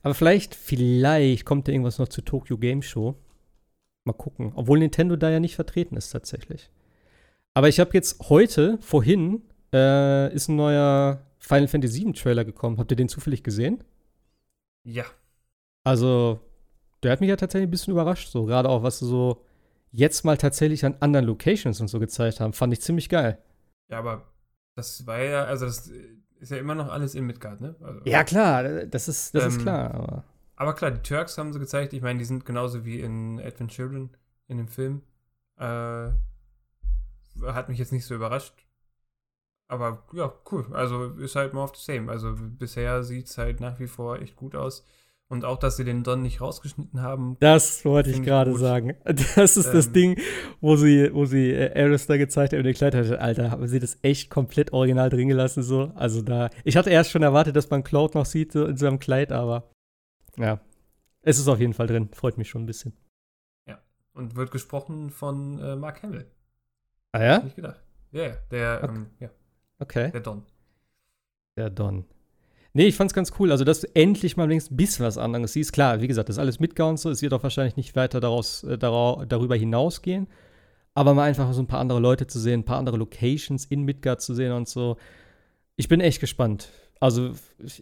Aber 0.01 0.13
vielleicht, 0.13 0.55
vielleicht 0.55 1.45
kommt 1.45 1.67
da 1.67 1.71
irgendwas 1.71 1.99
noch 1.99 2.07
zur 2.07 2.23
Tokyo 2.23 2.57
Game 2.57 2.81
Show. 2.81 3.15
Mal 4.05 4.13
gucken. 4.13 4.53
Obwohl 4.55 4.79
Nintendo 4.79 5.15
da 5.15 5.29
ja 5.29 5.39
nicht 5.39 5.55
vertreten 5.55 5.97
ist, 5.97 6.11
tatsächlich. 6.11 6.69
Aber 7.53 7.67
ich 7.67 7.79
habe 7.79 7.91
jetzt 7.93 8.29
heute, 8.29 8.77
vorhin, 8.81 9.43
äh, 9.73 10.33
ist 10.33 10.47
ein 10.47 10.55
neuer 10.55 11.21
Final 11.39 11.67
Fantasy 11.67 12.03
VII 12.03 12.13
Trailer 12.13 12.45
gekommen. 12.45 12.77
Habt 12.77 12.91
ihr 12.91 12.97
den 12.97 13.09
zufällig 13.09 13.43
gesehen? 13.43 13.83
Ja. 14.83 15.05
Also, 15.83 16.39
der 17.03 17.11
hat 17.11 17.21
mich 17.21 17.29
ja 17.29 17.35
tatsächlich 17.35 17.67
ein 17.67 17.71
bisschen 17.71 17.91
überrascht, 17.91 18.29
so 18.29 18.45
gerade 18.45 18.69
auch, 18.69 18.83
was 18.83 18.99
sie 18.99 19.05
so 19.05 19.43
jetzt 19.91 20.23
mal 20.23 20.37
tatsächlich 20.37 20.85
an 20.85 20.95
anderen 20.99 21.25
Locations 21.25 21.79
und 21.81 21.87
so 21.87 21.99
gezeigt 21.99 22.39
haben. 22.39 22.53
Fand 22.53 22.73
ich 22.73 22.81
ziemlich 22.81 23.09
geil. 23.09 23.37
Ja, 23.89 23.99
aber 23.99 24.23
das 24.75 25.05
war 25.07 25.19
ja, 25.19 25.45
also 25.45 25.65
das 25.65 25.91
ist 26.39 26.51
ja 26.51 26.57
immer 26.57 26.75
noch 26.75 26.89
alles 26.89 27.15
in 27.15 27.25
Midgard, 27.25 27.61
ne? 27.61 27.75
Also, 27.81 28.01
ja, 28.05 28.23
klar, 28.23 28.85
das 28.85 29.07
ist, 29.07 29.35
das 29.35 29.43
ähm, 29.43 29.49
ist 29.49 29.61
klar. 29.61 29.93
Aber. 29.93 30.23
aber. 30.55 30.73
klar, 30.73 30.91
die 30.91 31.01
Turks 31.01 31.37
haben 31.37 31.51
sie 31.53 31.59
gezeigt. 31.59 31.93
Ich 31.93 32.01
meine, 32.01 32.19
die 32.19 32.25
sind 32.25 32.45
genauso 32.45 32.85
wie 32.85 32.99
in 32.99 33.39
Advent 33.39 33.71
Children 33.71 34.09
in 34.47 34.57
dem 34.57 34.67
Film. 34.67 35.01
Äh, 35.57 36.09
hat 37.45 37.69
mich 37.69 37.79
jetzt 37.79 37.91
nicht 37.91 38.05
so 38.05 38.15
überrascht. 38.15 38.53
Aber 39.67 40.03
ja, 40.13 40.33
cool. 40.51 40.65
Also 40.73 41.05
ist 41.19 41.35
halt 41.35 41.53
more 41.53 41.65
of 41.65 41.75
the 41.75 41.81
same. 41.81 42.11
Also 42.11 42.35
bisher 42.37 43.03
sieht 43.03 43.27
es 43.27 43.37
halt 43.37 43.59
nach 43.59 43.79
wie 43.79 43.87
vor 43.87 44.19
echt 44.19 44.35
gut 44.35 44.55
aus. 44.55 44.85
Und 45.31 45.45
auch, 45.45 45.59
dass 45.59 45.77
sie 45.77 45.83
den 45.83 46.03
Don 46.03 46.23
nicht 46.23 46.41
rausgeschnitten 46.41 47.03
haben. 47.03 47.37
Das 47.39 47.85
wollte 47.85 48.09
ich 48.09 48.23
gerade 48.23 48.57
sagen. 48.57 48.95
Das 49.35 49.57
ist 49.57 49.67
ähm, 49.67 49.73
das 49.73 49.91
Ding, 49.91 50.19
wo 50.59 50.75
sie, 50.75 51.13
wo 51.13 51.25
sie 51.25 51.51
äh, 51.51 51.83
Aristar 51.83 52.17
gezeigt 52.17 52.53
haben 52.53 52.61
und 52.61 52.65
erklärt 52.65 52.95
hat, 52.95 53.11
Alter, 53.11 53.51
haben 53.51 53.67
sie 53.67 53.79
das 53.79 53.99
echt 54.01 54.31
komplett 54.31 54.73
original 54.73 55.11
drin 55.11 55.27
gelassen, 55.27 55.61
so. 55.61 55.91
Also 55.93 56.23
da, 56.23 56.49
ich 56.63 56.75
hatte 56.77 56.89
erst 56.89 57.11
schon 57.11 57.21
erwartet, 57.21 57.55
dass 57.55 57.69
man 57.69 57.83
Cloud 57.83 58.15
noch 58.15 58.25
sieht, 58.25 58.53
so 58.53 58.65
in 58.65 58.75
seinem 58.75 58.97
Kleid, 58.97 59.31
aber 59.31 59.69
ja. 60.35 60.59
Es 61.21 61.37
ist 61.37 61.47
auf 61.47 61.59
jeden 61.59 61.73
Fall 61.73 61.85
drin. 61.85 62.09
Freut 62.13 62.39
mich 62.39 62.49
schon 62.49 62.63
ein 62.63 62.65
bisschen. 62.65 62.93
Ja. 63.67 63.79
Und 64.13 64.35
wird 64.35 64.49
gesprochen 64.49 65.11
von 65.11 65.59
äh, 65.59 65.75
Mark 65.75 66.01
Hamill. 66.01 66.25
Ah 67.11 67.23
ja? 67.23 67.39
Nicht 67.39 67.55
gedacht. 67.55 67.81
Ja, 68.11 68.21
yeah, 68.21 68.37
der, 68.51 68.79
okay. 68.83 68.95
Ähm, 68.95 69.07
ja. 69.19 69.29
Okay. 69.79 70.11
Der 70.11 70.21
Don. 70.21 70.43
Der 71.57 71.69
Don. 71.69 72.05
Nee, 72.73 72.85
ich 72.85 72.95
fand's 72.95 73.13
ganz 73.13 73.33
cool. 73.39 73.51
Also, 73.51 73.63
dass 73.63 73.81
du 73.81 73.95
endlich 73.95 74.37
mal 74.37 74.47
wenigstens 74.47 74.73
ein 74.73 74.77
bisschen 74.77 75.05
was 75.05 75.17
anderes 75.17 75.53
siehst. 75.53 75.73
Klar, 75.73 76.01
wie 76.01 76.07
gesagt, 76.07 76.29
das 76.29 76.35
ist 76.35 76.39
alles 76.39 76.59
Midgar 76.59 76.87
und 76.87 76.99
so. 76.99 77.09
Es 77.09 77.21
wird 77.21 77.33
auch 77.33 77.43
wahrscheinlich 77.43 77.77
nicht 77.77 77.95
weiter 77.95 78.19
daraus, 78.19 78.63
äh, 78.63 78.77
darüber 78.77 79.55
hinausgehen. 79.55 80.27
Aber 80.93 81.13
mal 81.13 81.23
einfach 81.23 81.51
so 81.53 81.61
ein 81.61 81.67
paar 81.67 81.79
andere 81.79 81.99
Leute 81.99 82.27
zu 82.27 82.39
sehen, 82.39 82.61
ein 82.61 82.65
paar 82.65 82.77
andere 82.77 82.97
Locations 82.97 83.65
in 83.65 83.83
Midgard 83.83 84.21
zu 84.21 84.33
sehen 84.33 84.51
und 84.51 84.67
so. 84.67 84.97
Ich 85.77 85.87
bin 85.87 86.01
echt 86.01 86.19
gespannt. 86.19 86.69
Also, 86.99 87.31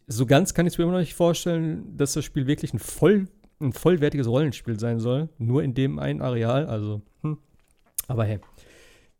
so 0.07 0.25
ganz 0.25 0.53
kann 0.53 0.67
ich 0.67 0.73
es 0.73 0.77
mir 0.77 0.83
immer 0.83 0.93
noch 0.93 0.99
nicht 0.99 1.15
vorstellen, 1.15 1.97
dass 1.97 2.13
das 2.13 2.23
Spiel 2.23 2.47
wirklich 2.47 2.73
ein, 2.73 2.79
voll, 2.79 3.27
ein 3.59 3.73
vollwertiges 3.73 4.27
Rollenspiel 4.27 4.79
sein 4.79 4.99
soll. 4.99 5.29
Nur 5.37 5.63
in 5.63 5.73
dem 5.73 5.99
einen 5.99 6.21
Areal. 6.21 6.67
Also, 6.67 7.01
hm. 7.21 7.39
Aber 8.07 8.23
hey. 8.23 8.39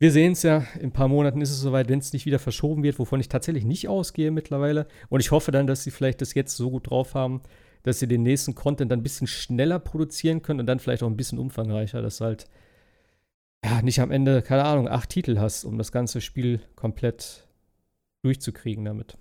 Wir 0.00 0.12
sehen 0.12 0.32
es 0.32 0.44
ja, 0.44 0.58
in 0.76 0.86
ein 0.86 0.92
paar 0.92 1.08
Monaten 1.08 1.40
ist 1.40 1.50
es 1.50 1.60
soweit, 1.60 1.88
wenn 1.88 1.98
es 1.98 2.12
nicht 2.12 2.24
wieder 2.24 2.38
verschoben 2.38 2.84
wird, 2.84 3.00
wovon 3.00 3.18
ich 3.18 3.28
tatsächlich 3.28 3.64
nicht 3.64 3.88
ausgehe 3.88 4.30
mittlerweile. 4.30 4.86
Und 5.08 5.18
ich 5.20 5.32
hoffe 5.32 5.50
dann, 5.50 5.66
dass 5.66 5.82
sie 5.82 5.90
vielleicht 5.90 6.20
das 6.20 6.34
jetzt 6.34 6.56
so 6.56 6.70
gut 6.70 6.88
drauf 6.88 7.14
haben, 7.14 7.42
dass 7.82 7.98
sie 7.98 8.06
den 8.06 8.22
nächsten 8.22 8.54
Content 8.54 8.92
dann 8.92 9.00
ein 9.00 9.02
bisschen 9.02 9.26
schneller 9.26 9.80
produzieren 9.80 10.42
können 10.42 10.60
und 10.60 10.66
dann 10.66 10.78
vielleicht 10.78 11.02
auch 11.02 11.08
ein 11.08 11.16
bisschen 11.16 11.40
umfangreicher, 11.40 12.00
dass 12.00 12.20
halt 12.20 12.46
ja, 13.64 13.82
nicht 13.82 14.00
am 14.00 14.12
Ende, 14.12 14.40
keine 14.40 14.64
Ahnung, 14.64 14.88
acht 14.88 15.10
Titel 15.10 15.38
hast, 15.38 15.64
um 15.64 15.78
das 15.78 15.90
ganze 15.90 16.20
Spiel 16.20 16.60
komplett 16.76 17.48
durchzukriegen 18.22 18.84
damit. 18.84 19.18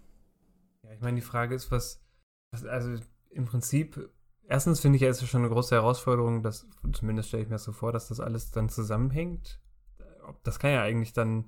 Ja, 0.83 0.91
ich 0.93 1.01
meine, 1.01 1.15
die 1.15 1.25
Frage 1.25 1.55
ist, 1.55 1.71
was, 1.71 2.03
was 2.51 2.65
also 2.65 3.01
im 3.31 3.45
Prinzip, 3.45 4.11
erstens 4.47 4.79
finde 4.79 4.97
ich 4.97 5.01
ja, 5.01 5.09
ist 5.09 5.23
es 5.23 5.29
schon 5.29 5.41
eine 5.41 5.49
große 5.49 5.73
Herausforderung, 5.73 6.43
dass, 6.43 6.67
zumindest 6.93 7.29
stelle 7.29 7.43
ich 7.43 7.49
mir 7.49 7.55
das 7.55 7.63
so 7.63 7.71
vor, 7.71 7.91
dass 7.91 8.09
das 8.09 8.19
alles 8.19 8.51
dann 8.51 8.69
zusammenhängt 8.69 9.59
das 10.43 10.59
kann 10.59 10.71
ja 10.71 10.81
eigentlich 10.81 11.13
dann 11.13 11.45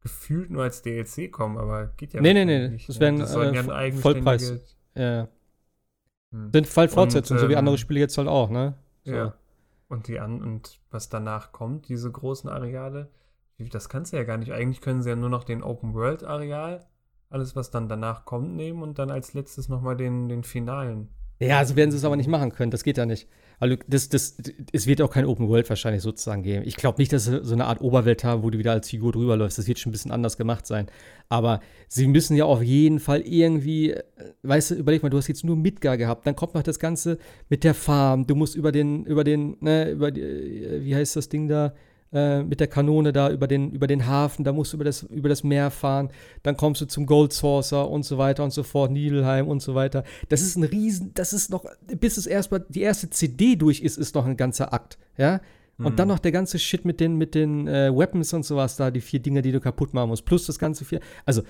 gefühlt 0.00 0.50
nur 0.50 0.64
als 0.64 0.82
DLC 0.82 1.30
kommen, 1.30 1.58
aber 1.58 1.86
geht 1.96 2.12
ja 2.12 2.20
nee, 2.20 2.34
nee, 2.34 2.44
nee. 2.44 2.68
nicht. 2.68 2.88
Das 2.88 2.98
wären 3.00 3.18
das 3.18 3.34
äh, 3.34 3.54
ja 3.54 3.92
Vollpreis. 3.92 4.76
Ja. 4.94 5.28
Hm. 6.32 6.50
Sind 6.52 6.66
Fallfortsetzungen, 6.66 7.40
so 7.40 7.48
wie 7.48 7.56
andere 7.56 7.74
ähm, 7.74 7.78
Spiele 7.78 8.00
jetzt 8.00 8.18
halt 8.18 8.28
auch, 8.28 8.50
ne? 8.50 8.74
So. 9.04 9.14
Ja. 9.14 9.34
Und 9.88 10.08
die 10.08 10.18
an 10.18 10.42
und 10.42 10.80
was 10.90 11.08
danach 11.08 11.52
kommt, 11.52 11.88
diese 11.88 12.10
großen 12.10 12.48
Areale, 12.48 13.10
das 13.58 13.88
kannst 13.88 14.12
du 14.12 14.16
ja 14.16 14.24
gar 14.24 14.38
nicht. 14.38 14.52
Eigentlich 14.52 14.80
können 14.80 15.02
sie 15.02 15.10
ja 15.10 15.16
nur 15.16 15.28
noch 15.28 15.44
den 15.44 15.62
Open 15.62 15.94
World 15.94 16.24
Areal, 16.24 16.84
alles 17.30 17.54
was 17.54 17.70
dann 17.70 17.88
danach 17.88 18.24
kommt, 18.24 18.54
nehmen 18.56 18.82
und 18.82 18.98
dann 18.98 19.10
als 19.10 19.34
letztes 19.34 19.68
nochmal 19.68 19.96
den, 19.96 20.28
den 20.28 20.42
finalen. 20.42 21.08
Ja, 21.42 21.58
also 21.58 21.76
werden 21.76 21.90
sie 21.90 21.96
es 21.96 22.04
aber 22.04 22.16
nicht 22.16 22.28
machen 22.28 22.52
können, 22.52 22.70
das 22.70 22.84
geht 22.84 22.98
ja 22.98 23.06
nicht. 23.06 23.26
Also 23.58 23.76
das, 23.86 24.08
das, 24.08 24.36
es 24.72 24.88
wird 24.88 25.00
auch 25.02 25.10
kein 25.10 25.24
Open 25.24 25.48
World 25.48 25.68
wahrscheinlich 25.68 26.02
sozusagen 26.02 26.42
geben. 26.42 26.64
Ich 26.66 26.74
glaube 26.74 27.00
nicht, 27.00 27.12
dass 27.12 27.26
sie 27.26 27.44
so 27.44 27.54
eine 27.54 27.66
Art 27.66 27.80
Oberwelt 27.80 28.24
haben, 28.24 28.42
wo 28.42 28.50
du 28.50 28.58
wieder 28.58 28.72
als 28.72 28.88
Figur 28.88 29.12
drüber 29.12 29.36
läufst. 29.36 29.56
Das 29.56 29.68
wird 29.68 29.78
schon 29.78 29.90
ein 29.90 29.92
bisschen 29.92 30.10
anders 30.10 30.36
gemacht 30.36 30.66
sein. 30.66 30.88
Aber 31.28 31.60
sie 31.86 32.08
müssen 32.08 32.36
ja 32.36 32.44
auf 32.44 32.60
jeden 32.60 32.98
Fall 32.98 33.20
irgendwie, 33.20 33.92
äh, 33.92 34.02
weißt 34.42 34.72
du, 34.72 34.74
überleg 34.74 35.04
mal, 35.04 35.10
du 35.10 35.16
hast 35.16 35.28
jetzt 35.28 35.44
nur 35.44 35.54
Midgar 35.54 35.96
gehabt, 35.96 36.26
dann 36.26 36.34
kommt 36.34 36.54
noch 36.54 36.64
das 36.64 36.80
Ganze 36.80 37.18
mit 37.48 37.62
der 37.62 37.74
Farm. 37.74 38.26
Du 38.26 38.34
musst 38.34 38.56
über 38.56 38.72
den, 38.72 39.04
über 39.04 39.22
den, 39.22 39.56
ne, 39.60 39.90
über 39.90 40.10
die, 40.10 40.22
äh, 40.22 40.84
wie 40.84 40.96
heißt 40.96 41.14
das 41.14 41.28
Ding 41.28 41.46
da? 41.46 41.72
Äh, 42.12 42.42
mit 42.42 42.60
der 42.60 42.66
Kanone 42.66 43.10
da 43.12 43.30
über 43.30 43.46
den, 43.46 43.70
über 43.70 43.86
den 43.86 44.06
Hafen, 44.06 44.44
da 44.44 44.52
musst 44.52 44.74
du 44.74 44.76
über 44.76 44.84
das, 44.84 45.02
über 45.04 45.30
das 45.30 45.44
Meer 45.44 45.70
fahren, 45.70 46.10
dann 46.42 46.58
kommst 46.58 46.82
du 46.82 46.86
zum 46.86 47.06
Gold 47.06 47.32
Saucer 47.32 47.88
und 47.88 48.04
so 48.04 48.18
weiter 48.18 48.44
und 48.44 48.52
so 48.52 48.62
fort, 48.64 48.90
Nibelheim 48.90 49.48
und 49.48 49.62
so 49.62 49.74
weiter. 49.74 50.04
Das 50.28 50.42
ist 50.42 50.56
ein 50.56 50.64
Riesen, 50.64 51.12
das 51.14 51.32
ist 51.32 51.48
noch, 51.48 51.64
bis 51.86 52.18
es 52.18 52.26
erstmal 52.26 52.66
die 52.68 52.82
erste 52.82 53.08
CD 53.08 53.56
durch 53.56 53.80
ist, 53.80 53.96
ist 53.96 54.14
noch 54.14 54.26
ein 54.26 54.36
ganzer 54.36 54.74
Akt, 54.74 54.98
ja. 55.16 55.40
Und 55.78 55.98
dann 55.98 56.06
noch 56.06 56.18
der 56.18 56.32
ganze 56.32 56.58
Shit 56.58 56.84
mit 56.84 57.00
den, 57.00 57.16
mit 57.16 57.34
den 57.34 57.66
äh, 57.66 57.90
Weapons 57.92 58.32
und 58.34 58.44
sowas 58.44 58.76
da, 58.76 58.90
die 58.90 59.00
vier 59.00 59.20
Dinger, 59.20 59.42
die 59.42 59.50
du 59.50 59.58
kaputt 59.58 59.94
machen 59.94 60.10
musst, 60.10 60.24
plus 60.24 60.46
das 60.46 60.58
ganze 60.58 60.84
vier. 60.84 61.00
Also, 61.24 61.42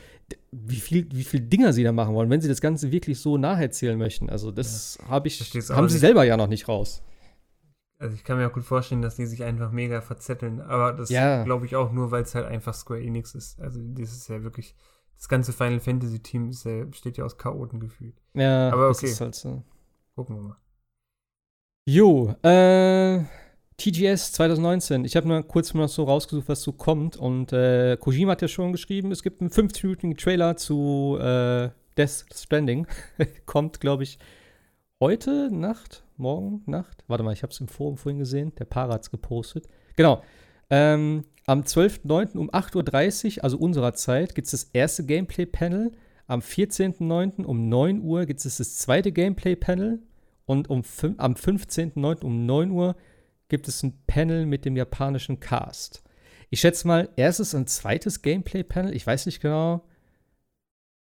wie 0.53 0.77
viel, 0.77 1.07
wie 1.13 1.25
viel 1.25 1.41
Dinger 1.41 1.73
sie 1.75 1.83
da 1.83 1.93
machen 1.93 2.15
wollen, 2.15 2.31
wenn 2.31 2.41
sie 2.41 2.49
das 2.49 2.63
Ganze 2.63 2.93
wirklich 2.93 3.19
so 3.19 3.37
nacherzählen 3.37 3.99
möchten. 3.99 4.31
Also, 4.31 4.51
das 4.51 4.99
ja. 5.03 5.09
habe 5.09 5.29
ich, 5.29 5.41
haben 5.71 5.89
sie 5.89 5.99
selber 5.99 6.25
ja 6.25 6.37
noch 6.37 6.47
nicht 6.47 6.67
raus. 6.69 7.03
Also, 8.03 8.17
ich 8.17 8.25
kann 8.25 8.37
mir 8.37 8.49
auch 8.49 8.53
gut 8.53 8.65
vorstellen, 8.65 9.01
dass 9.01 9.15
die 9.15 9.27
sich 9.27 9.45
einfach 9.45 9.71
mega 9.71 10.01
verzetteln. 10.01 10.61
Aber 10.61 10.93
das 10.93 11.09
ja. 11.09 11.45
glaube 11.45 11.67
ich 11.67 11.77
auch 11.77 11.93
nur, 11.93 12.11
weil 12.11 12.25
es 12.25 12.35
halt 12.35 12.47
einfach 12.47 12.75
Square 12.75 13.01
Enix 13.01 13.35
ist. 13.35 13.61
Also, 13.61 13.81
das 13.81 14.11
ist 14.11 14.29
ja 14.29 14.43
wirklich. 14.43 14.75
Das 15.17 15.29
ganze 15.29 15.53
Final 15.53 15.79
Fantasy 15.79 16.19
Team 16.19 16.51
ja, 16.51 16.85
besteht 16.85 17.17
ja 17.17 17.25
aus 17.25 17.39
Chaoten 17.39 17.79
gefühlt. 17.79 18.21
Ja, 18.35 18.71
aber 18.73 18.89
okay. 18.89 19.03
das 19.03 19.13
ist 19.13 19.21
halt 19.21 19.35
so. 19.37 19.63
Gucken 20.17 20.35
wir 20.35 20.43
mal. 20.43 20.57
Jo, 21.87 22.35
äh. 22.43 23.25
TGS 23.77 24.33
2019. 24.33 25.05
Ich 25.05 25.17
habe 25.17 25.29
nur 25.29 25.43
kurz 25.43 25.75
mal 25.75 25.89
so 25.89 26.05
rausgesucht, 26.05 26.49
was 26.49 26.63
so 26.63 26.73
kommt. 26.73 27.17
Und 27.17 27.53
äh, 27.53 27.97
Kojima 27.97 28.33
hat 28.33 28.43
ja 28.43 28.49
schon 28.49 28.73
geschrieben, 28.73 29.11
es 29.11 29.23
gibt 29.23 29.41
einen 29.41 29.51
50-minütigen 29.51 30.17
Trailer 30.17 30.57
zu 30.57 31.19
äh, 31.21 31.71
Death 31.97 32.27
Stranding. 32.33 32.87
kommt, 33.47 33.81
glaube 33.81 34.03
ich, 34.03 34.19
heute 35.03 35.51
Nacht, 35.51 36.05
morgen 36.17 36.63
Nacht. 36.67 37.03
Warte 37.09 37.25
mal, 37.25 37.33
ich 37.33 37.43
habe 37.43 37.53
es 37.53 37.59
im 37.59 37.67
Forum 37.67 37.97
vorhin 37.97 38.21
gesehen. 38.21 38.55
Der 38.55 38.67
Para 38.67 38.95
hat 38.95 39.03
es 39.03 39.11
gepostet. 39.11 39.67
Genau. 39.97 40.23
Ähm, 40.71 41.25
am 41.45 41.63
12.09. 41.63 42.39
um 42.39 42.49
8.30 42.53 43.39
Uhr, 43.39 43.43
also 43.43 43.59
unserer 43.59 43.95
Zeit, 43.95 44.37
gibt 44.37 44.47
es 44.47 44.53
das 44.53 44.71
erste 44.73 45.05
Gameplay-Panel. 45.05 45.91
Am 46.29 46.39
14.09. 46.39 47.43
um 47.43 47.69
9 47.69 48.01
Uhr 48.01 48.27
gibt 48.27 48.45
es 48.45 48.59
das 48.59 48.79
zweite 48.79 49.11
Gameplay-Panel. 49.11 49.99
Und 50.47 50.71
um 50.71 50.85
am 51.17 51.35
15.09. 51.35 52.23
um 52.23 52.47
9 52.47 52.71
Uhr 52.71 52.95
gibt 53.49 53.67
es 53.67 53.83
ein 53.83 54.05
Panel 54.07 54.47
mit 54.47 54.65
dem 54.65 54.77
japanischen 54.77 55.41
Cast. 55.41 56.05
Ich 56.49 56.61
schätze 56.61 56.87
mal, 56.87 57.09
erstes 57.17 57.55
und 57.55 57.69
zweites 57.69 58.23
Gameplay-Panel. 58.23 58.95
Ich 58.95 59.05
weiß 59.05 59.27
nicht 59.27 59.41
genau, 59.41 59.83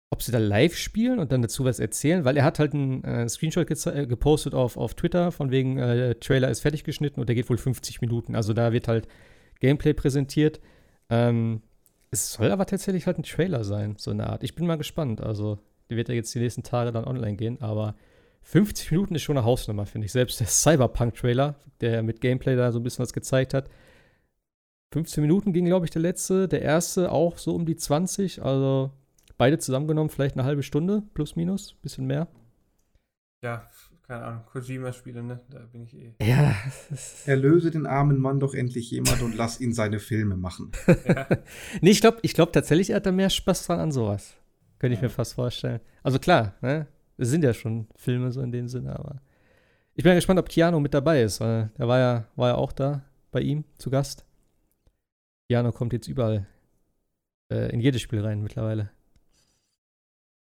ob 0.10 0.22
sie 0.22 0.32
da 0.32 0.38
live 0.38 0.76
spielen 0.76 1.20
und 1.20 1.32
dann 1.32 1.42
dazu 1.42 1.66
was 1.66 1.80
erzählen, 1.80 2.24
weil 2.24 2.38
er 2.38 2.46
hat 2.46 2.60
halt 2.60 2.74
einen 2.74 3.04
äh, 3.04 3.28
Screenshot 3.28 3.70
äh, 3.70 4.08
gepostet 4.08 4.54
auf, 4.54 4.78
auf 4.78 4.94
Twitter, 4.94 5.32
von 5.32 5.52
wegen 5.52 5.78
äh, 5.78 6.16
Trailer 6.16 6.50
ist 6.50 6.62
fertig 6.62 6.84
geschnitten 6.84 7.20
und 7.20 7.28
der 7.28 7.36
geht 7.36 7.50
wohl 7.50 7.58
50 7.58 8.02
Minuten. 8.02 8.36
Also 8.36 8.54
da 8.54 8.72
wird 8.72 8.88
halt 8.88 9.08
Gameplay 9.60 9.94
präsentiert. 9.94 10.62
Ähm, 11.10 11.62
es 12.10 12.34
soll 12.34 12.52
aber 12.52 12.66
tatsächlich 12.66 13.06
halt 13.06 13.20
ein 13.20 13.24
Trailer 13.24 13.64
sein, 13.64 13.96
so 13.98 14.12
eine 14.12 14.28
Art. 14.28 14.44
Ich 14.44 14.56
bin 14.56 14.66
mal 14.66 14.78
gespannt. 14.78 15.22
Also, 15.22 15.60
der 15.90 15.98
wird 15.98 16.10
ja 16.10 16.16
jetzt 16.16 16.34
die 16.34 16.40
nächsten 16.40 16.64
Tage 16.64 16.92
dann 16.92 17.06
online 17.06 17.36
gehen, 17.36 17.62
aber 17.62 17.96
50 18.44 18.92
Minuten 18.92 19.16
ist 19.16 19.24
schon 19.24 19.38
eine 19.38 19.46
Hausnummer, 19.46 19.86
finde 19.86 20.06
ich. 20.06 20.14
Selbst 20.14 20.40
der 20.40 20.48
Cyberpunk-Trailer, 20.48 21.56
der 21.82 22.04
mit 22.04 22.22
Gameplay 22.22 22.56
da 22.56 22.72
so 22.72 22.80
ein 22.80 22.84
bisschen 22.84 23.04
was 23.04 23.14
gezeigt 23.14 23.54
hat. 23.54 23.70
15 24.94 25.22
Minuten 25.22 25.52
ging, 25.52 25.66
glaube 25.66 25.86
ich, 25.86 25.92
der 25.92 26.02
letzte. 26.02 26.48
Der 26.48 26.62
erste 26.62 27.12
auch 27.12 27.38
so 27.38 27.54
um 27.54 27.66
die 27.66 27.76
20. 27.76 28.42
Also 28.42 28.92
beide 29.38 29.60
zusammengenommen 29.60 30.10
vielleicht 30.10 30.36
eine 30.36 30.46
halbe 30.46 30.64
Stunde, 30.64 31.04
plus 31.14 31.36
minus, 31.36 31.74
bisschen 31.76 32.06
mehr. 32.06 32.28
Ja, 33.44 33.68
keine 34.08 34.24
Ahnung, 34.24 34.46
Kojima-Spiele, 34.46 35.22
ne? 35.22 35.42
Da 35.50 35.60
bin 35.60 35.84
ich 35.84 35.94
eh. 35.94 36.14
Ja. 36.22 36.56
Erlöse 37.26 37.72
den 37.72 37.86
armen 37.86 38.20
Mann 38.20 38.40
doch 38.40 38.54
endlich 38.54 38.90
jemand 38.90 39.22
und 39.22 39.36
lass 39.36 39.60
ihn 39.60 39.74
seine 39.74 40.00
Filme 40.00 40.38
machen. 40.38 40.72
ja. 41.06 41.28
nee, 41.82 41.92
ich 41.92 42.02
glaube 42.02 42.20
ich 42.22 42.34
glaub 42.34 42.54
tatsächlich, 42.54 42.92
er 42.92 42.98
hat 42.98 43.06
da 43.06 43.12
mehr 43.12 43.30
Spaß 43.30 43.68
dran 43.68 43.80
an 43.80 43.92
sowas. 43.92 44.36
Könnte 44.80 44.94
ich 44.94 45.02
ja. 45.02 45.08
mir 45.08 45.14
fast 45.14 45.34
vorstellen. 45.34 45.82
Also 46.04 46.20
klar, 46.20 46.56
ne? 46.62 46.88
Es 47.18 47.30
sind 47.30 47.44
ja 47.44 47.54
schon 47.54 47.88
Filme 47.96 48.32
so 48.32 48.42
in 48.42 48.52
dem 48.52 48.68
Sinne, 48.68 48.98
aber 48.98 49.22
ich 49.96 50.04
bin 50.04 50.12
ja 50.12 50.16
gespannt, 50.16 50.40
ob 50.40 50.50
Keanu 50.50 50.80
mit 50.80 50.94
dabei 50.94 51.24
ist, 51.24 51.42
weil 51.42 51.72
der 51.78 51.88
war 51.88 52.00
ja, 52.00 52.28
war 52.36 52.50
ja 52.50 52.56
auch 52.56 52.72
da 52.72 53.04
bei 53.32 53.42
ihm 53.42 53.66
zu 53.78 53.90
Gast. 53.90 54.26
Keanu 55.50 55.72
kommt 55.72 55.94
jetzt 55.94 56.08
überall 56.08 56.48
äh, 57.52 57.72
in 57.74 57.80
jedes 57.80 58.02
Spiel 58.02 58.22
rein 58.22 58.42
mittlerweile. 58.42 58.92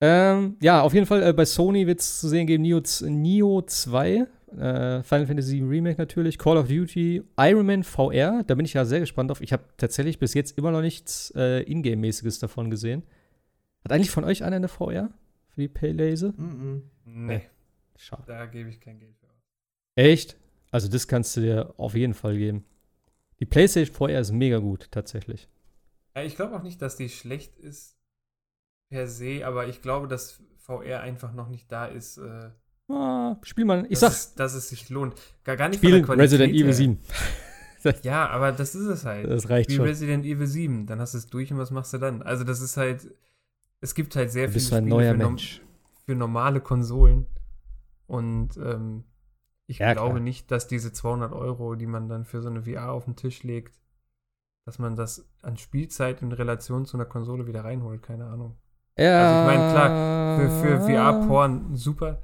Ähm, 0.02 0.56
ja, 0.62 0.82
auf 0.82 0.94
jeden 0.94 1.06
Fall 1.06 1.24
äh, 1.24 1.34
bei 1.34 1.46
Sony 1.46 1.86
wird 1.86 2.00
es 2.00 2.20
zu 2.20 2.30
sehen 2.30 2.48
geben 2.48 2.64
Neo, 2.64 2.82
Neo 3.02 3.62
2, 3.62 4.08
äh, 4.08 5.04
Final 5.04 5.28
Fantasy 5.28 5.62
Remake 5.62 5.98
natürlich, 5.98 6.38
Call 6.38 6.58
of 6.58 6.68
Duty, 6.68 7.22
Iron 7.38 7.66
Man 7.66 7.84
VR, 7.84 8.44
da 8.48 8.56
bin 8.56 8.66
ich 8.66 8.74
ja 8.74 8.86
sehr 8.86 9.02
gespannt 9.02 9.30
auf. 9.32 9.42
Ich 9.42 9.52
habe 9.52 9.64
tatsächlich 9.78 10.20
bis 10.20 10.34
jetzt 10.34 10.58
immer 10.58 10.72
noch 10.72 10.82
nichts 10.82 11.34
äh, 11.36 11.64
Ingame-mäßiges 11.70 12.40
davon 12.40 12.70
gesehen. 12.70 13.04
Hat 13.84 13.92
eigentlich 13.92 14.12
von 14.12 14.24
euch 14.24 14.44
einer 14.44 14.56
eine 14.56 14.68
VR? 14.68 15.10
Für 15.50 15.62
die 15.62 15.68
Paylase? 15.68 16.34
Mm 16.38 16.44
-mm. 16.44 16.82
Nee. 17.06 17.42
Schade. 17.98 18.24
Da 18.28 18.46
gebe 18.46 18.70
ich 18.70 18.80
kein 18.80 19.00
Geld 19.00 19.16
für 19.18 19.28
aus. 19.28 19.44
Echt? 19.96 20.38
Also, 20.72 20.88
das 20.88 21.08
kannst 21.08 21.36
du 21.36 21.42
dir 21.42 21.74
auf 21.78 21.96
jeden 21.96 22.14
Fall 22.14 22.38
geben. 22.38 22.64
Die 23.40 23.46
PlayStation 23.46 23.94
VR 23.94 24.20
ist 24.20 24.32
mega 24.32 24.60
gut, 24.60 24.90
tatsächlich. 24.92 25.50
Ja, 26.16 26.24
ich 26.24 26.36
glaube 26.36 26.56
auch 26.56 26.64
nicht, 26.64 26.82
dass 26.82 26.96
die 26.96 27.10
schlecht 27.10 27.58
ist 27.58 27.99
per 28.90 29.08
se, 29.08 29.46
aber 29.46 29.68
ich 29.68 29.82
glaube, 29.82 30.08
dass 30.08 30.40
VR 30.58 31.02
einfach 31.02 31.34
noch 31.34 31.48
nicht 31.48 31.72
da 31.72 31.86
ist. 31.86 32.18
Äh, 32.18 32.50
ah, 32.92 33.38
spiel 33.44 33.66
mal. 33.66 33.86
Ich 33.90 34.00
dass 34.00 34.14
Es, 34.14 34.36
dass 34.36 34.54
es 34.54 34.70
sich 34.70 34.90
lohnt. 34.90 35.16
Gar, 35.44 35.58
gar 35.58 35.70
nicht 35.70 35.78
Spiel 35.78 36.04
Resident 36.04 36.54
Evil 36.54 36.74
7. 36.74 37.00
ja, 38.04 38.28
aber 38.28 38.52
das 38.52 38.76
ist 38.76 38.88
es 38.88 39.06
halt. 39.06 39.30
Das 39.30 39.50
reicht 39.50 39.70
Wie 39.70 39.76
schon. 39.76 39.86
Resident 39.86 40.26
Evil 40.26 40.48
7, 40.48 40.86
dann 40.86 41.00
hast 41.00 41.14
du 41.14 41.20
es 41.20 41.28
durch 41.28 41.52
und 41.52 41.60
was 41.60 41.72
machst 41.72 41.94
du 41.94 41.98
dann? 41.98 42.22
Also, 42.22 42.44
das 42.44 42.62
ist 42.62 42.78
halt 42.78 43.08
es 43.82 43.96
gibt 43.96 44.16
halt 44.16 44.32
sehr 44.32 44.50
viele 44.50 44.60
Spiele 44.62 45.12
für, 45.12 45.18
no 45.18 45.38
für, 46.06 46.16
normale 46.16 46.62
Konsolen. 46.62 47.28
Und 48.08 48.58
ähm, 48.58 49.06
ich 49.68 49.80
ja, 49.80 49.94
glaube 49.94 50.16
klar. 50.16 50.24
nicht, 50.24 50.52
dass 50.52 50.68
diese 50.68 50.92
200 50.92 51.32
Euro, 51.32 51.76
die 51.76 51.86
man 51.86 52.10
dann 52.10 52.26
für 52.26 52.42
so 52.42 52.50
eine 52.50 52.64
VR 52.64 52.92
auf 52.92 53.06
den 53.06 53.16
Tisch 53.16 53.44
legt, 53.44 53.80
dass 54.66 54.80
man 54.80 54.96
das 54.96 55.30
an 55.42 55.58
Spielzeit 55.58 56.22
in 56.22 56.32
Relation 56.32 56.86
zu 56.86 56.98
einer 56.98 57.06
Konsole 57.06 57.48
wieder 57.48 57.64
reinholt. 57.64 58.04
Keine 58.04 58.26
Ahnung. 58.26 58.58
Ja. 59.00 59.22
Also 59.22 59.40
ich 59.40 59.58
meine, 59.58 59.72
klar, 59.72 60.38
für, 60.38 60.50
für 60.62 60.82
VR-Porn 60.82 61.76
super. 61.76 62.22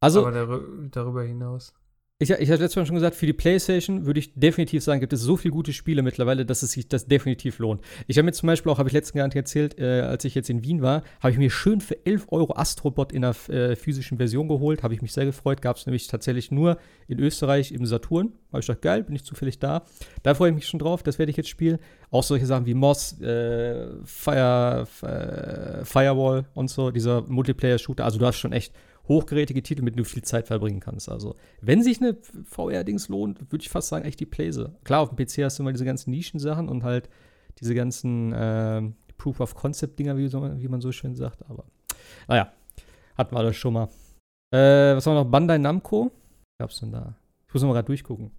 Also, 0.00 0.26
aber 0.26 0.32
dar 0.32 0.58
darüber 0.90 1.22
hinaus. 1.22 1.74
Ich, 2.18 2.30
ich 2.30 2.50
hatte 2.50 2.62
letztes 2.62 2.76
Mal 2.76 2.86
schon 2.86 2.94
gesagt, 2.94 3.14
für 3.14 3.26
die 3.26 3.34
PlayStation 3.34 4.06
würde 4.06 4.20
ich 4.20 4.32
definitiv 4.32 4.82
sagen, 4.82 5.00
gibt 5.00 5.12
es 5.12 5.20
so 5.20 5.36
viele 5.36 5.52
gute 5.52 5.74
Spiele 5.74 6.00
mittlerweile, 6.00 6.46
dass 6.46 6.62
es 6.62 6.72
sich 6.72 6.88
das 6.88 7.06
definitiv 7.06 7.58
lohnt. 7.58 7.82
Ich 8.06 8.16
habe 8.16 8.24
mir 8.24 8.32
zum 8.32 8.46
Beispiel 8.46 8.72
auch, 8.72 8.78
habe 8.78 8.88
ich 8.88 8.94
letzten 8.94 9.18
Jahr 9.18 9.30
erzählt, 9.30 9.78
äh, 9.78 10.00
als 10.00 10.24
ich 10.24 10.34
jetzt 10.34 10.48
in 10.48 10.64
Wien 10.64 10.80
war, 10.80 11.02
habe 11.20 11.32
ich 11.32 11.36
mir 11.36 11.50
schön 11.50 11.82
für 11.82 12.06
11 12.06 12.28
Euro 12.30 12.56
Astrobot 12.56 13.12
in 13.12 13.20
der 13.20 13.34
äh, 13.50 13.76
physischen 13.76 14.16
Version 14.16 14.48
geholt. 14.48 14.82
Habe 14.82 14.94
ich 14.94 15.02
mich 15.02 15.12
sehr 15.12 15.26
gefreut. 15.26 15.60
Gab 15.60 15.76
es 15.76 15.84
nämlich 15.84 16.06
tatsächlich 16.06 16.50
nur 16.50 16.78
in 17.06 17.18
Österreich 17.18 17.70
im 17.70 17.84
Saturn. 17.84 18.32
Habe 18.50 18.60
ich 18.60 18.66
gedacht, 18.66 18.80
geil, 18.80 19.02
bin 19.02 19.14
ich 19.14 19.24
zufällig 19.24 19.58
da. 19.58 19.82
Da 20.22 20.32
freue 20.32 20.48
ich 20.48 20.54
mich 20.54 20.66
schon 20.66 20.80
drauf, 20.80 21.02
das 21.02 21.18
werde 21.18 21.28
ich 21.28 21.36
jetzt 21.36 21.50
spielen. 21.50 21.78
Auch 22.10 22.22
solche 22.22 22.46
Sachen 22.46 22.64
wie 22.64 22.72
Moss, 22.72 23.20
äh, 23.20 23.88
Fire, 24.04 24.88
äh, 25.02 25.84
Firewall 25.84 26.46
und 26.54 26.70
so, 26.70 26.90
dieser 26.90 27.20
Multiplayer-Shooter. 27.28 28.06
Also 28.06 28.18
du 28.18 28.24
hast 28.24 28.38
schon 28.38 28.52
echt 28.54 28.72
hochgerätige 29.08 29.62
Titel, 29.62 29.82
mit 29.82 29.94
denen 29.94 30.04
du 30.04 30.08
viel 30.08 30.22
Zeit 30.22 30.46
verbringen 30.46 30.80
kannst. 30.80 31.08
Also, 31.08 31.36
wenn 31.60 31.82
sich 31.82 32.00
eine 32.00 32.16
VR-Dings 32.44 33.08
lohnt, 33.08 33.52
würde 33.52 33.62
ich 33.62 33.68
fast 33.68 33.88
sagen, 33.88 34.04
echt 34.04 34.20
die 34.20 34.26
Playse. 34.26 34.74
Klar, 34.84 35.00
auf 35.00 35.14
dem 35.14 35.16
PC 35.16 35.44
hast 35.44 35.58
du 35.58 35.62
immer 35.62 35.72
diese 35.72 35.84
ganzen 35.84 36.10
Nischensachen 36.10 36.68
und 36.68 36.82
halt 36.82 37.08
diese 37.60 37.74
ganzen 37.74 38.32
äh, 38.32 38.82
Proof 39.16 39.40
of 39.40 39.54
Concept-Dinger, 39.54 40.16
wie, 40.16 40.28
so, 40.28 40.42
wie, 40.42 40.68
man 40.68 40.80
so 40.80 40.92
schön 40.92 41.14
sagt. 41.14 41.48
Aber 41.48 41.64
naja, 42.28 42.52
hatten 43.16 43.34
wir 43.34 43.42
das 43.42 43.56
schon 43.56 43.74
mal. 43.74 43.88
Äh, 44.52 44.96
was 44.96 45.06
haben 45.06 45.14
wir 45.14 45.24
noch? 45.24 45.30
Bandai 45.30 45.58
Namco? 45.58 46.04
Was 46.04 46.58
gab's 46.58 46.80
denn 46.80 46.92
da? 46.92 47.14
Ich 47.48 47.54
muss 47.54 47.62
mal 47.62 47.72
gerade 47.72 47.86
durchgucken. 47.86 48.30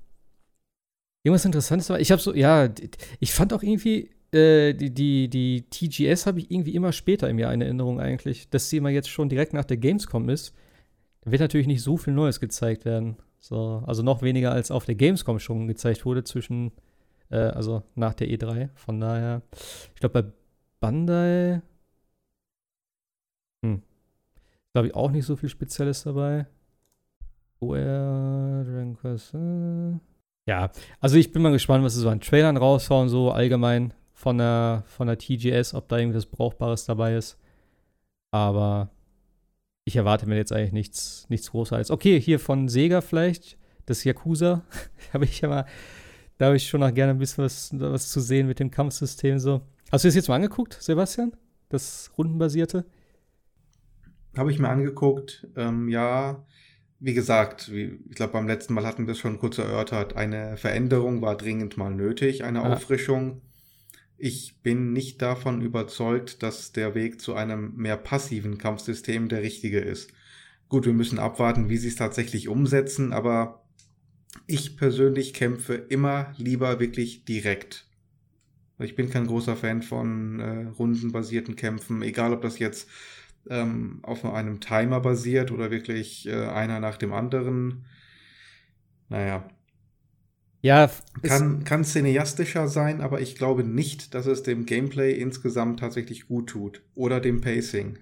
Irgendwas 1.24 1.46
Interessantes 1.46 1.90
war, 1.90 2.00
ich 2.00 2.12
habe 2.12 2.22
so, 2.22 2.34
ja, 2.34 2.70
ich 3.20 3.34
fand 3.34 3.54
auch 3.54 3.64
irgendwie, 3.64 4.12
äh, 4.32 4.74
die, 4.74 4.94
die, 4.94 5.30
die 5.30 5.64
TGS 5.70 6.26
habe 6.26 6.40
ich 6.40 6.52
irgendwie 6.52 6.76
immer 6.76 6.92
später 6.92 7.30
im 7.30 7.40
Jahr 7.40 7.54
in 7.54 7.62
Erinnerung 7.62 8.00
eigentlich. 8.00 8.50
Dass 8.50 8.70
sie 8.70 8.78
immer 8.78 8.90
jetzt 8.90 9.10
schon 9.10 9.30
direkt 9.30 9.54
nach 9.54 9.66
der 9.66 9.78
Gamescom 9.78 10.30
ist, 10.30 10.54
wird 11.24 11.42
natürlich 11.42 11.68
nicht 11.68 11.82
so 11.82 11.98
viel 11.98 12.14
Neues 12.14 12.40
gezeigt 12.40 12.86
werden. 12.86 13.18
So, 13.40 13.84
also 13.86 14.04
noch 14.04 14.22
weniger 14.22 14.52
als 14.52 14.72
auf 14.72 14.86
der 14.86 14.96
Gamescom 14.96 15.40
schon 15.40 15.68
gezeigt 15.68 16.06
wurde 16.06 16.24
zwischen, 16.24 16.72
äh, 17.30 17.38
also 17.38 17.84
nach 17.96 18.14
der 18.14 18.28
E3. 18.28 18.70
Von 18.76 19.00
daher, 19.00 19.42
ich 19.94 20.00
glaube 20.00 20.24
bei 20.24 20.30
Bandai, 20.80 21.62
hm, 23.64 23.82
glaube 24.74 24.88
ich 24.88 24.96
auch 24.96 25.12
nicht 25.12 25.26
so 25.26 25.36
viel 25.36 25.50
Spezielles 25.50 26.04
dabei. 26.04 26.48
OR, 27.60 28.64
Dragon 28.66 28.96
Quest, 28.98 29.34
äh. 29.34 30.00
Ja, 30.48 30.72
also 31.02 31.18
ich 31.18 31.32
bin 31.32 31.42
mal 31.42 31.52
gespannt, 31.52 31.84
was 31.84 31.96
sie 31.96 32.02
so 32.02 32.10
an 32.10 32.22
Trailern 32.22 32.56
raushauen, 32.56 33.10
so 33.10 33.32
allgemein 33.32 33.94
von 34.18 34.40
der, 34.40 34.84
von 34.88 35.06
der 35.06 35.20
TGS, 35.20 35.76
ob 35.76 35.88
da 35.90 36.00
irgendwas 36.00 36.26
Brauchbares 36.26 36.86
dabei 36.86 37.16
ist. 37.16 37.38
Aber 38.32 38.90
ich 39.86 39.96
erwarte 39.96 40.28
mir 40.28 40.38
jetzt 40.38 40.52
eigentlich 40.52 40.72
nichts, 40.72 41.28
nichts 41.30 41.52
Großartiges. 41.52 41.92
Okay, 41.92 42.20
hier 42.20 42.40
von 42.40 42.68
Sega 42.68 43.02
vielleicht, 43.02 43.60
das 43.86 44.04
Yakuza. 44.04 44.64
habe 45.14 45.26
ich 45.26 45.42
ja 45.42 45.50
mal, 45.50 45.66
da 46.40 46.48
habe 46.48 46.58
ich 46.58 46.68
schon 46.68 46.80
noch 46.80 46.92
gerne 46.92 47.12
ein 47.12 47.20
bisschen 47.20 47.44
was, 47.44 47.70
was 47.80 48.10
zu 48.10 48.20
sehen 48.20 48.48
mit 48.48 48.60
dem 48.60 48.72
Kampfsystem 48.72 49.38
so. 49.38 49.62
Hast 49.92 50.04
du 50.04 50.08
das 50.08 50.16
jetzt 50.16 50.30
mal 50.30 50.36
angeguckt, 50.36 50.74
Sebastian? 50.82 51.34
Das 51.70 52.10
rundenbasierte? 52.18 52.86
Habe 54.36 54.52
ich 54.52 54.58
mir 54.58 54.70
angeguckt. 54.70 55.48
Ähm, 55.56 55.90
ja, 55.90 56.44
wie 57.00 57.14
gesagt, 57.14 57.72
wie, 57.72 58.00
ich 58.10 58.16
glaube, 58.16 58.34
beim 58.34 58.48
letzten 58.48 58.74
Mal 58.74 58.88
hatten 58.88 59.06
wir 59.06 59.12
es 59.12 59.20
schon 59.20 59.38
kurz 59.38 59.60
erörtert, 59.60 60.16
eine 60.16 60.58
Veränderung 60.58 61.22
war 61.22 61.38
dringend 61.38 61.78
mal 61.78 61.94
nötig, 61.94 62.44
eine 62.44 62.64
ja. 62.64 62.74
Auffrischung. 62.74 63.42
Ich 64.18 64.62
bin 64.64 64.94
nicht 64.94 65.22
davon 65.22 65.62
überzeugt, 65.62 66.42
dass 66.42 66.72
der 66.72 66.96
Weg 66.96 67.22
zu 67.22 67.36
einem 67.36 67.76
mehr 67.76 67.98
passiven 67.98 68.58
Kampfsystem 68.58 69.30
der 69.30 69.44
richtige 69.44 69.80
ist. 69.80 70.12
Gut, 70.70 70.86
wir 70.86 70.94
müssen 70.94 71.20
abwarten, 71.20 71.70
wie 71.70 71.78
sie 71.78 71.90
es 71.90 71.96
tatsächlich 71.96 72.48
umsetzen, 72.48 73.14
aber 73.14 73.64
ich 74.48 74.76
persönlich 74.76 75.34
kämpfe 75.34 75.76
immer 75.76 76.34
lieber 76.38 76.80
wirklich 76.80 77.26
direkt. 77.26 77.86
Ich 78.80 78.96
bin 78.96 79.10
kein 79.10 79.28
großer 79.28 79.56
Fan 79.56 79.82
von 79.82 80.40
äh, 80.40 80.68
rundenbasierten 80.68 81.56
Kämpfen, 81.56 82.02
egal 82.02 82.34
ob 82.34 82.42
das 82.42 82.60
jetzt 82.60 82.90
ähm, 83.50 84.00
auf 84.04 84.26
einem 84.26 84.60
Timer 84.60 85.00
basiert 85.00 85.52
oder 85.52 85.72
wirklich 85.72 86.28
äh, 86.28 86.48
einer 86.48 86.80
nach 86.80 86.98
dem 86.98 87.14
anderen. 87.14 87.86
Naja. 89.10 89.50
Ja, 90.62 90.90
kann, 91.22 91.64
kann 91.64 91.84
cineastischer 91.84 92.68
sein, 92.68 93.02
aber 93.02 93.22
ich 93.22 93.36
glaube 93.36 93.64
nicht, 93.64 94.14
dass 94.14 94.26
es 94.26 94.44
dem 94.44 94.66
Gameplay 94.66 95.14
insgesamt 95.14 95.80
tatsächlich 95.80 96.28
gut 96.28 96.50
tut. 96.50 96.82
Oder 96.96 97.20
dem 97.20 97.42
Pacing. 97.42 98.00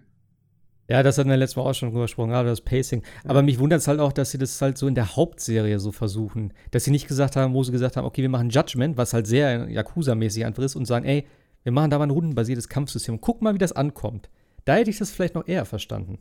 Ja, 0.87 1.01
das 1.01 1.17
hatten 1.17 1.29
wir 1.29 1.37
letztes 1.37 1.55
Mal 1.55 1.63
auch 1.63 1.73
schon 1.73 1.89
drüber 1.89 2.03
gesprochen, 2.03 2.29
gerade 2.29 2.49
das 2.49 2.61
Pacing. 2.61 3.01
Aber 3.23 3.41
mich 3.41 3.59
wundert 3.59 3.81
es 3.81 3.87
halt 3.87 3.99
auch, 3.99 4.13
dass 4.13 4.31
sie 4.31 4.37
das 4.37 4.61
halt 4.61 4.77
so 4.77 4.87
in 4.87 4.95
der 4.95 5.15
Hauptserie 5.15 5.79
so 5.79 5.91
versuchen. 5.91 6.53
Dass 6.71 6.83
sie 6.83 6.91
nicht 6.91 7.07
gesagt 7.07 7.35
haben, 7.35 7.53
wo 7.53 7.63
sie 7.63 7.71
gesagt 7.71 7.97
haben, 7.97 8.05
okay, 8.05 8.21
wir 8.21 8.29
machen 8.29 8.49
Judgment, 8.49 8.95
was 8.95 9.13
halt 9.13 9.25
sehr 9.25 9.67
Yakuza-mäßig 9.67 10.45
einfach 10.45 10.63
ist, 10.63 10.75
und 10.75 10.85
sagen, 10.85 11.05
ey, 11.05 11.25
wir 11.63 11.71
machen 11.71 11.89
da 11.89 11.97
mal 11.97 12.05
ein 12.05 12.11
rundenbasiertes 12.11 12.69
Kampfsystem. 12.69 13.19
Guck 13.19 13.41
mal, 13.41 13.55
wie 13.55 13.59
das 13.59 13.71
ankommt. 13.71 14.29
Da 14.63 14.75
hätte 14.75 14.91
ich 14.91 14.99
das 14.99 15.09
vielleicht 15.09 15.33
noch 15.33 15.47
eher 15.47 15.65
verstanden. 15.65 16.19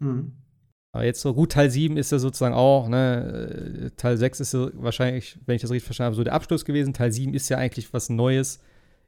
Mhm. 0.00 0.32
Aber 0.92 1.04
jetzt 1.04 1.20
so, 1.20 1.34
gut, 1.34 1.52
Teil 1.52 1.70
7 1.70 1.96
ist 1.96 2.10
ja 2.10 2.18
sozusagen 2.18 2.54
auch, 2.54 2.88
ne, 2.88 3.92
Teil 3.96 4.16
6 4.16 4.40
ist 4.40 4.54
ja 4.54 4.70
wahrscheinlich, 4.74 5.38
wenn 5.46 5.54
ich 5.54 5.62
das 5.62 5.70
richtig 5.70 5.84
verstanden 5.84 6.06
habe, 6.08 6.16
so 6.16 6.24
der 6.24 6.32
Abschluss 6.32 6.64
gewesen. 6.64 6.92
Teil 6.92 7.12
7 7.12 7.32
ist 7.32 7.48
ja 7.48 7.58
eigentlich 7.58 7.92
was 7.92 8.08
Neues 8.08 8.60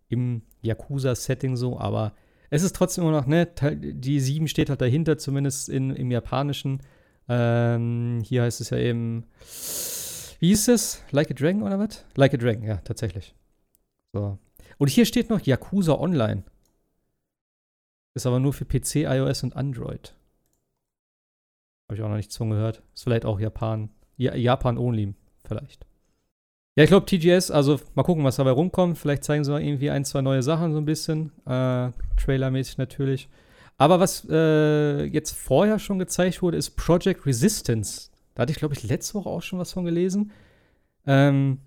im 0.09 0.43
Yakuza-Setting 0.61 1.57
so, 1.57 1.79
aber 1.79 2.15
es 2.51 2.63
ist 2.63 2.77
trotzdem 2.77 3.05
immer 3.05 3.13
noch, 3.13 3.27
ne, 3.27 3.47
die 3.47 4.21
7 4.21 4.47
steht 4.47 4.69
halt 4.69 4.81
dahinter, 4.81 5.19
zumindest 5.19 5.69
in, 5.69 5.91
im 5.91 6.11
Japanischen. 6.11 6.81
Ähm, 7.29 8.23
hier 8.25 8.43
heißt 8.43 8.61
es 8.61 8.71
ja 8.71 8.79
eben, 8.79 9.25
wie 10.39 10.49
hieß 10.49 10.69
es? 10.69 11.03
Like 11.11 11.31
a 11.31 11.35
Dragon 11.35 11.63
oder 11.63 11.79
was? 11.79 12.05
Like 12.15 12.35
a 12.35 12.37
Dragon, 12.37 12.63
ja, 12.63 12.77
tatsächlich. 12.77 13.35
So. 14.13 14.39
Und 14.79 14.89
hier 14.89 15.07
steht 15.07 15.31
noch 15.31 15.41
Yakuza 15.41 15.95
Online. 15.95 16.45
Ist 18.15 18.27
aber 18.27 18.39
nur 18.39 18.53
für 18.53 18.67
PC, 18.67 19.07
iOS 19.07 19.43
und 19.43 19.57
Android. 19.57 20.15
Habe 21.93 21.99
ich 21.99 22.05
auch 22.05 22.09
noch 22.09 22.17
nichts 22.17 22.39
von 22.39 22.49
gehört. 22.49 22.81
Ist 22.95 23.05
vielleicht 23.05 23.27
auch 23.27 23.39
Japan. 23.39 23.91
Ja, 24.17 24.35
Japan 24.35 24.79
only, 24.79 25.13
vielleicht. 25.47 25.85
Ja, 26.75 26.85
ich 26.85 26.89
glaube, 26.89 27.05
TGS, 27.05 27.51
also 27.51 27.79
mal 27.95 28.03
gucken, 28.03 28.25
was 28.25 28.37
dabei 28.37 28.53
rumkommt. 28.53 28.97
Vielleicht 28.97 29.25
zeigen 29.25 29.45
sie 29.45 29.51
mal 29.51 29.61
irgendwie 29.61 29.91
ein, 29.91 30.07
zwei 30.07 30.23
neue 30.23 30.43
Sachen 30.43 30.73
so 30.73 30.79
ein 30.79 30.87
bisschen. 30.87 31.33
Äh, 31.45 31.91
Trailermäßig 32.17 32.79
natürlich. 32.79 33.29
Aber 33.77 34.01
was 34.01 34.27
äh, 34.31 35.05
jetzt 35.05 35.33
vorher 35.33 35.79
schon 35.79 35.99
gezeigt 35.99 36.41
wurde, 36.41 36.57
ist 36.57 36.71
Project 36.77 37.27
Resistance. 37.27 38.09
Da 38.35 38.45
hatte 38.45 38.53
ich, 38.53 38.59
glaube 38.59 38.73
ich, 38.73 38.85
letzte 38.85 39.13
Woche 39.13 39.29
auch 39.29 39.43
schon 39.43 39.59
was 39.59 39.75
von 39.75 39.85
gelesen. 39.85 40.33
Ähm, 41.07 41.59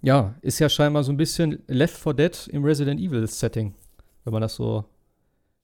ja, 0.00 0.36
ist 0.40 0.58
ja 0.58 0.70
scheinbar 0.70 1.04
so 1.04 1.12
ein 1.12 1.18
bisschen 1.18 1.62
Left 1.66 1.98
4 1.98 2.14
Dead 2.14 2.48
im 2.48 2.64
Resident 2.64 2.98
Evil 2.98 3.26
Setting, 3.26 3.74
wenn 4.24 4.32
man 4.32 4.40
das 4.40 4.54
so 4.54 4.86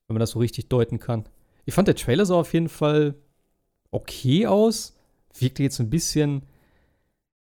wenn 0.06 0.16
man 0.16 0.20
das 0.20 0.32
so 0.32 0.38
richtig 0.38 0.68
deuten 0.68 0.98
kann. 0.98 1.24
Ich 1.64 1.72
fand, 1.72 1.88
der 1.88 1.96
Trailer 1.96 2.26
sah 2.26 2.34
auf 2.34 2.52
jeden 2.52 2.68
Fall 2.68 3.14
okay 3.96 4.46
aus. 4.46 4.94
Wirkte 5.38 5.62
jetzt 5.62 5.80
ein 5.80 5.90
bisschen, 5.90 6.42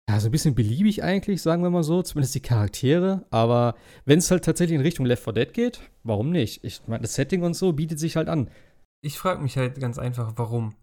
ja, 0.10 0.20
so 0.20 0.28
ein 0.28 0.32
bisschen 0.32 0.56
beliebig 0.56 1.04
eigentlich, 1.04 1.42
sagen 1.42 1.64
wir 1.64 1.70
mal 1.70 1.84
so. 1.84 2.02
Zumindest 2.02 2.36
die 2.36 2.42
Charaktere. 2.42 3.26
Aber 3.30 3.76
wenn 4.06 4.20
es 4.20 4.32
halt 4.32 4.46
tatsächlich 4.46 4.76
in 4.76 4.82
Richtung 4.82 5.06
Left 5.06 5.24
4 5.24 5.34
Dead 5.34 5.54
geht, 5.54 5.82
warum 6.04 6.32
nicht? 6.32 6.64
Ich 6.64 6.82
meine, 6.88 7.02
das 7.02 7.16
Setting 7.16 7.44
und 7.44 7.56
so 7.56 7.74
bietet 7.74 8.00
sich 8.00 8.16
halt 8.16 8.30
an. 8.30 8.50
Ich 9.02 9.18
frage 9.18 9.42
mich 9.42 9.58
halt 9.58 9.80
ganz 9.80 9.98
einfach, 9.98 10.34
warum. 10.38 10.76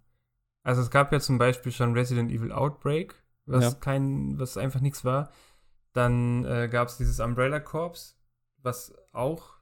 Also 0.62 0.82
es 0.82 0.90
gab 0.90 1.12
ja 1.12 1.20
zum 1.20 1.38
Beispiel 1.38 1.72
schon 1.72 1.94
Resident 1.94 2.30
Evil 2.30 2.52
Outbreak, 2.52 3.14
was 3.46 3.64
ja. 3.64 3.70
kein, 3.72 4.38
was 4.38 4.56
einfach 4.56 4.80
nichts 4.80 5.04
war. 5.04 5.30
Dann 5.92 6.44
äh, 6.44 6.68
gab 6.68 6.88
es 6.88 6.96
dieses 6.96 7.20
Umbrella 7.20 7.60
Corps, 7.60 8.16
was 8.62 8.94
auch 9.12 9.54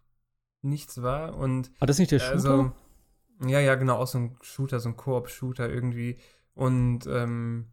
nichts 0.62 1.02
war. 1.02 1.36
Und, 1.36 1.70
war 1.80 1.86
das 1.86 1.98
nicht 1.98 2.12
der 2.12 2.20
Shooter? 2.20 2.34
Also, 2.34 2.72
ja, 3.48 3.60
ja, 3.60 3.74
genau, 3.74 3.96
auch 3.96 4.06
so 4.06 4.18
ein 4.18 4.36
Shooter, 4.42 4.80
so 4.80 4.88
ein 4.90 4.96
Koop-Shooter 4.96 5.68
irgendwie. 5.68 6.18
Und 6.54 7.06
ähm, 7.06 7.72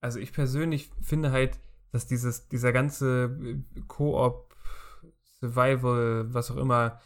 also 0.00 0.18
ich 0.18 0.32
persönlich 0.32 0.90
finde 1.00 1.32
halt, 1.32 1.58
dass 1.92 2.06
dieses, 2.06 2.48
dieser 2.48 2.72
ganze 2.72 3.36
äh, 3.42 3.80
Koop, 3.86 4.54
Survival, 5.40 6.32
was 6.32 6.50
auch 6.50 6.56
immer, 6.56 7.00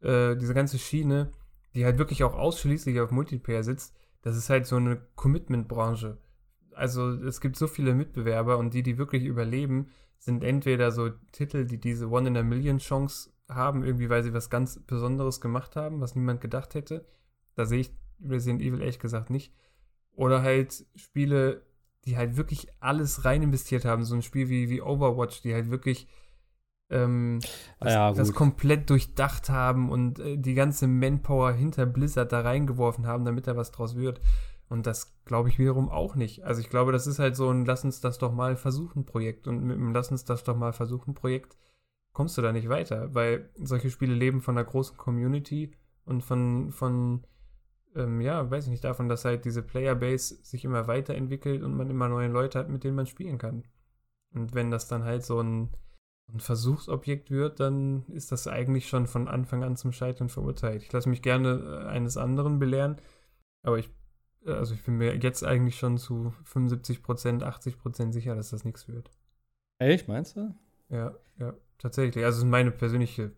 äh, 0.00 0.36
diese 0.36 0.54
ganze 0.54 0.78
Schiene, 0.78 1.30
die 1.74 1.84
halt 1.84 1.98
wirklich 1.98 2.24
auch 2.24 2.34
ausschließlich 2.34 3.00
auf 3.00 3.10
Multiplayer 3.10 3.62
sitzt, 3.62 3.94
das 4.22 4.36
ist 4.36 4.50
halt 4.50 4.66
so 4.66 4.76
eine 4.76 5.00
Commitment-Branche. 5.16 6.18
Also 6.74 7.10
es 7.10 7.40
gibt 7.40 7.56
so 7.56 7.66
viele 7.66 7.94
Mitbewerber 7.94 8.58
und 8.58 8.74
die, 8.74 8.82
die 8.82 8.98
wirklich 8.98 9.24
überleben, 9.24 9.90
sind 10.18 10.44
entweder 10.44 10.92
so 10.92 11.10
Titel, 11.32 11.66
die 11.66 11.78
diese 11.80 12.08
One-in-a-Million-Chance 12.08 13.30
haben, 13.48 13.84
irgendwie, 13.84 14.08
weil 14.08 14.22
sie 14.22 14.32
was 14.32 14.50
ganz 14.50 14.80
Besonderes 14.80 15.40
gemacht 15.40 15.76
haben, 15.76 16.00
was 16.00 16.14
niemand 16.14 16.40
gedacht 16.40 16.74
hätte. 16.74 17.04
Da 17.54 17.66
sehe 17.66 17.80
ich 17.80 17.90
Resident 18.24 18.62
Evil 18.62 18.80
ehrlich 18.80 18.98
gesagt 18.98 19.30
nicht. 19.30 19.52
Oder 20.14 20.42
halt 20.42 20.84
Spiele, 20.94 21.62
die 22.04 22.16
halt 22.16 22.36
wirklich 22.36 22.68
alles 22.80 23.24
rein 23.24 23.42
investiert 23.42 23.84
haben. 23.84 24.04
So 24.04 24.14
ein 24.14 24.22
Spiel 24.22 24.48
wie, 24.48 24.68
wie 24.68 24.82
Overwatch, 24.82 25.42
die 25.42 25.54
halt 25.54 25.70
wirklich 25.70 26.08
ähm, 26.90 27.40
das, 27.80 27.92
ja, 27.92 28.12
das, 28.12 28.32
komplett 28.32 28.90
durchdacht 28.90 29.48
haben 29.48 29.90
und 29.90 30.18
äh, 30.18 30.36
die 30.36 30.54
ganze 30.54 30.86
Manpower 30.86 31.52
hinter 31.52 31.86
Blizzard 31.86 32.32
da 32.32 32.40
reingeworfen 32.40 33.06
haben, 33.06 33.24
damit 33.24 33.46
da 33.46 33.56
was 33.56 33.72
draus 33.72 33.96
wird. 33.96 34.20
Und 34.68 34.86
das 34.86 35.14
glaube 35.24 35.48
ich 35.48 35.58
wiederum 35.58 35.88
auch 35.88 36.14
nicht. 36.14 36.44
Also 36.44 36.60
ich 36.60 36.70
glaube, 36.70 36.92
das 36.92 37.06
ist 37.06 37.18
halt 37.18 37.36
so 37.36 37.50
ein 37.50 37.64
Lass 37.64 37.84
uns 37.84 38.00
das 38.00 38.18
doch 38.18 38.32
mal 38.32 38.56
versuchen 38.56 39.04
Projekt. 39.04 39.46
Und 39.46 39.62
mit 39.62 39.76
dem 39.76 39.92
Lass 39.92 40.10
uns 40.10 40.24
das 40.24 40.44
doch 40.44 40.56
mal 40.56 40.72
versuchen 40.72 41.14
Projekt 41.14 41.56
kommst 42.12 42.36
du 42.36 42.42
da 42.42 42.52
nicht 42.52 42.68
weiter, 42.68 43.14
weil 43.14 43.50
solche 43.56 43.90
Spiele 43.90 44.14
leben 44.14 44.40
von 44.40 44.56
einer 44.56 44.66
großen 44.66 44.96
Community 44.96 45.72
und 46.04 46.22
von, 46.22 46.70
von 46.70 47.24
ähm, 47.94 48.20
ja, 48.20 48.50
weiß 48.50 48.64
ich 48.64 48.70
nicht, 48.70 48.84
davon, 48.84 49.08
dass 49.08 49.24
halt 49.24 49.44
diese 49.44 49.62
Playerbase 49.62 50.36
sich 50.42 50.64
immer 50.64 50.86
weiterentwickelt 50.86 51.62
und 51.62 51.76
man 51.76 51.90
immer 51.90 52.08
neue 52.08 52.28
Leute 52.28 52.58
hat, 52.58 52.68
mit 52.68 52.84
denen 52.84 52.96
man 52.96 53.06
spielen 53.06 53.38
kann. 53.38 53.64
Und 54.34 54.54
wenn 54.54 54.70
das 54.70 54.88
dann 54.88 55.04
halt 55.04 55.24
so 55.24 55.40
ein, 55.40 55.70
ein 56.32 56.40
Versuchsobjekt 56.40 57.30
wird, 57.30 57.60
dann 57.60 58.04
ist 58.08 58.32
das 58.32 58.46
eigentlich 58.46 58.88
schon 58.88 59.06
von 59.06 59.28
Anfang 59.28 59.62
an 59.64 59.76
zum 59.76 59.92
Scheitern 59.92 60.28
verurteilt. 60.28 60.82
Ich 60.82 60.92
lasse 60.92 61.08
mich 61.08 61.22
gerne 61.22 61.84
äh, 61.84 61.88
eines 61.88 62.16
anderen 62.16 62.58
belehren, 62.58 62.96
aber 63.62 63.78
ich, 63.78 63.90
äh, 64.46 64.52
also 64.52 64.74
ich 64.74 64.82
bin 64.82 64.96
mir 64.96 65.16
jetzt 65.16 65.44
eigentlich 65.44 65.76
schon 65.78 65.98
zu 65.98 66.32
75%, 66.52 67.42
80% 67.42 68.12
sicher, 68.12 68.34
dass 68.34 68.50
das 68.50 68.64
nichts 68.64 68.88
wird. 68.88 69.10
Echt, 69.78 70.08
meinst 70.08 70.36
du? 70.36 70.54
Ja, 70.88 71.14
ja. 71.38 71.54
Tatsächlich. 71.82 72.24
Also, 72.24 72.38
das 72.38 72.44
ist 72.44 72.50
meine 72.50 72.70
persönliche 72.70 73.32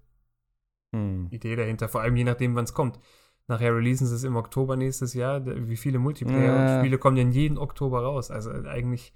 hm. 0.95 1.29
Idee 1.31 1.57
dahinter. 1.57 1.89
Vor 1.89 2.03
allem 2.03 2.15
je 2.15 2.25
nachdem, 2.25 2.55
wann 2.55 2.65
es 2.65 2.75
kommt. 2.75 3.01
Nachher 3.47 3.75
releasen 3.75 4.07
sie 4.07 4.15
es 4.15 4.25
im 4.25 4.37
Oktober 4.37 4.77
nächstes 4.77 5.13
Jahr. 5.13 5.45
Wie 5.45 5.77
viele 5.77 5.99
Multiplayer-Spiele 5.99 6.99
kommen 6.99 7.17
denn 7.17 7.31
jeden 7.31 7.59
Oktober 7.59 8.03
raus? 8.03 8.31
Also, 8.31 8.51
äh, 8.51 8.67
eigentlich, 8.69 9.13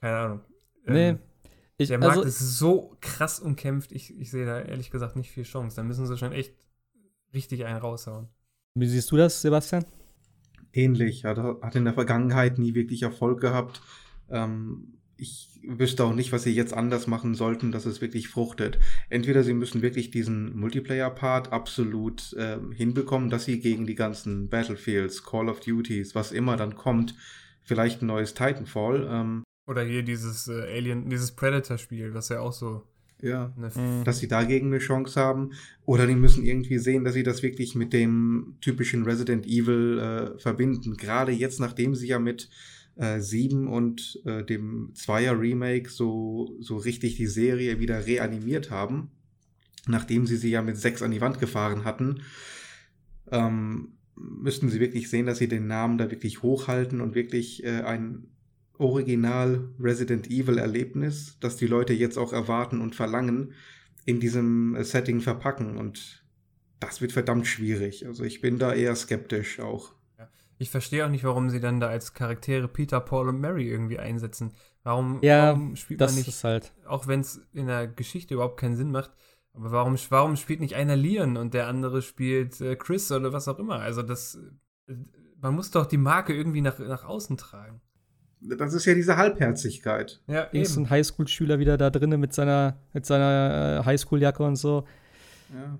keine 0.00 0.16
Ahnung. 0.16 0.40
Nee. 0.86 1.08
Ähm, 1.10 1.18
ich, 1.78 1.88
der 1.88 1.98
Markt 1.98 2.16
also, 2.16 2.28
ist 2.28 2.58
so 2.58 2.96
krass 3.00 3.38
umkämpft. 3.38 3.92
Ich, 3.92 4.18
ich 4.18 4.30
sehe 4.30 4.46
da 4.46 4.60
ehrlich 4.60 4.90
gesagt 4.90 5.16
nicht 5.16 5.30
viel 5.30 5.44
Chance. 5.44 5.76
Da 5.76 5.82
müssen 5.82 6.06
sie 6.06 6.16
schon 6.16 6.32
echt 6.32 6.54
richtig 7.34 7.66
einen 7.66 7.78
raushauen. 7.78 8.28
Wie 8.74 8.86
siehst 8.86 9.10
du 9.10 9.16
das, 9.16 9.42
Sebastian? 9.42 9.84
Ähnlich. 10.72 11.24
Hat, 11.24 11.36
hat 11.36 11.76
in 11.76 11.84
der 11.84 11.94
Vergangenheit 11.94 12.58
nie 12.58 12.74
wirklich 12.74 13.02
Erfolg 13.02 13.40
gehabt. 13.40 13.82
Ähm, 14.30 14.95
ich 15.16 15.48
wüsste 15.66 16.04
auch 16.04 16.14
nicht, 16.14 16.32
was 16.32 16.44
sie 16.44 16.54
jetzt 16.54 16.72
anders 16.72 17.06
machen 17.06 17.34
sollten, 17.34 17.72
dass 17.72 17.86
es 17.86 18.00
wirklich 18.00 18.28
fruchtet. 18.28 18.78
Entweder 19.08 19.42
sie 19.42 19.54
müssen 19.54 19.82
wirklich 19.82 20.10
diesen 20.10 20.56
Multiplayer-Part 20.58 21.52
absolut 21.52 22.32
äh, 22.34 22.58
hinbekommen, 22.74 23.30
dass 23.30 23.44
sie 23.44 23.60
gegen 23.60 23.86
die 23.86 23.94
ganzen 23.94 24.48
Battlefields, 24.48 25.24
Call 25.24 25.48
of 25.48 25.60
Duties, 25.60 26.14
was 26.14 26.32
immer 26.32 26.56
dann 26.56 26.76
kommt, 26.76 27.14
vielleicht 27.62 28.02
ein 28.02 28.06
neues 28.06 28.34
Titanfall. 28.34 29.08
Ähm, 29.10 29.42
Oder 29.66 29.82
hier 29.84 30.02
dieses 30.02 30.48
äh, 30.48 30.62
Alien, 30.76 31.08
dieses 31.08 31.32
Predator-Spiel, 31.32 32.14
was 32.14 32.28
ja 32.28 32.40
auch 32.40 32.52
so. 32.52 32.82
Ja, 33.22 33.50
mhm. 33.56 34.04
dass 34.04 34.18
sie 34.18 34.28
dagegen 34.28 34.66
eine 34.66 34.78
Chance 34.78 35.18
haben. 35.18 35.52
Oder 35.86 36.06
die 36.06 36.14
müssen 36.14 36.44
irgendwie 36.44 36.78
sehen, 36.78 37.02
dass 37.02 37.14
sie 37.14 37.22
das 37.22 37.42
wirklich 37.42 37.74
mit 37.74 37.94
dem 37.94 38.58
typischen 38.60 39.04
Resident 39.04 39.46
Evil 39.46 39.98
äh, 39.98 40.38
verbinden. 40.38 40.98
Gerade 40.98 41.32
jetzt, 41.32 41.58
nachdem 41.58 41.94
sie 41.94 42.08
ja 42.08 42.18
mit 42.18 42.50
äh, 42.96 43.20
7 43.20 43.68
und 43.68 44.20
äh, 44.24 44.44
dem 44.44 44.90
Zweier 44.94 45.38
Remake 45.38 45.90
so, 45.90 46.56
so 46.60 46.76
richtig 46.76 47.16
die 47.16 47.26
Serie 47.26 47.78
wieder 47.78 48.06
reanimiert 48.06 48.70
haben, 48.70 49.10
nachdem 49.86 50.26
sie 50.26 50.36
sie 50.36 50.50
ja 50.50 50.62
mit 50.62 50.76
6 50.76 51.02
an 51.02 51.10
die 51.10 51.20
Wand 51.20 51.38
gefahren 51.38 51.84
hatten. 51.84 52.22
Ähm, 53.30 53.92
müssten 54.16 54.70
sie 54.70 54.80
wirklich 54.80 55.10
sehen, 55.10 55.26
dass 55.26 55.38
sie 55.38 55.48
den 55.48 55.66
Namen 55.66 55.98
da 55.98 56.10
wirklich 56.10 56.42
hochhalten 56.42 57.00
und 57.00 57.14
wirklich 57.14 57.64
äh, 57.64 57.82
ein 57.82 58.28
Original 58.78 59.68
Resident 59.80 60.30
Evil 60.30 60.58
Erlebnis, 60.58 61.36
das 61.40 61.56
die 61.56 61.66
Leute 61.66 61.92
jetzt 61.92 62.18
auch 62.18 62.32
erwarten 62.32 62.80
und 62.80 62.94
verlangen, 62.94 63.52
in 64.04 64.20
diesem 64.20 64.74
äh, 64.74 64.84
Setting 64.84 65.20
verpacken. 65.20 65.76
Und 65.76 66.24
das 66.80 67.00
wird 67.00 67.12
verdammt 67.12 67.46
schwierig. 67.46 68.06
Also 68.06 68.24
ich 68.24 68.40
bin 68.40 68.58
da 68.58 68.72
eher 68.72 68.94
skeptisch 68.94 69.60
auch. 69.60 69.95
Ich 70.58 70.70
verstehe 70.70 71.04
auch 71.04 71.10
nicht, 71.10 71.24
warum 71.24 71.50
sie 71.50 71.60
dann 71.60 71.80
da 71.80 71.88
als 71.88 72.14
Charaktere 72.14 72.68
Peter, 72.68 73.00
Paul 73.00 73.28
und 73.28 73.40
Mary 73.40 73.68
irgendwie 73.68 73.98
einsetzen. 73.98 74.52
Warum, 74.82 75.18
ja, 75.22 75.48
warum 75.48 75.76
spielt 75.76 76.00
das 76.00 76.12
man 76.12 76.18
nicht, 76.18 76.28
ist 76.28 76.44
halt. 76.44 76.72
auch 76.86 77.06
wenn 77.06 77.20
es 77.20 77.40
in 77.52 77.66
der 77.66 77.88
Geschichte 77.88 78.34
überhaupt 78.34 78.58
keinen 78.58 78.76
Sinn 78.76 78.90
macht, 78.90 79.10
aber 79.52 79.72
warum, 79.72 79.96
warum 80.10 80.36
spielt 80.36 80.60
nicht 80.60 80.74
einer 80.74 80.96
Leon 80.96 81.36
und 81.36 81.54
der 81.54 81.66
andere 81.66 82.02
spielt 82.02 82.60
äh, 82.60 82.76
Chris 82.76 83.10
oder 83.10 83.32
was 83.32 83.48
auch 83.48 83.58
immer? 83.58 83.80
Also 83.80 84.02
das, 84.02 84.38
äh, 84.86 84.94
man 85.40 85.54
muss 85.54 85.70
doch 85.70 85.86
die 85.86 85.96
Marke 85.96 86.34
irgendwie 86.34 86.60
nach, 86.60 86.78
nach 86.78 87.04
außen 87.04 87.36
tragen. 87.36 87.80
Das 88.40 88.74
ist 88.74 88.84
ja 88.84 88.94
diese 88.94 89.16
Halbherzigkeit. 89.16 90.20
Ja, 90.26 90.42
Ist 90.42 90.76
eben. 90.76 90.84
ein 90.84 90.90
Highschool-Schüler 90.90 91.58
wieder 91.58 91.78
da 91.78 91.90
drinnen 91.90 92.20
mit 92.20 92.34
seiner, 92.34 92.78
mit 92.92 93.06
seiner 93.06 93.80
äh, 93.80 93.84
Highschool-Jacke 93.84 94.42
und 94.42 94.56
so. 94.56 94.84
Ja. 95.52 95.78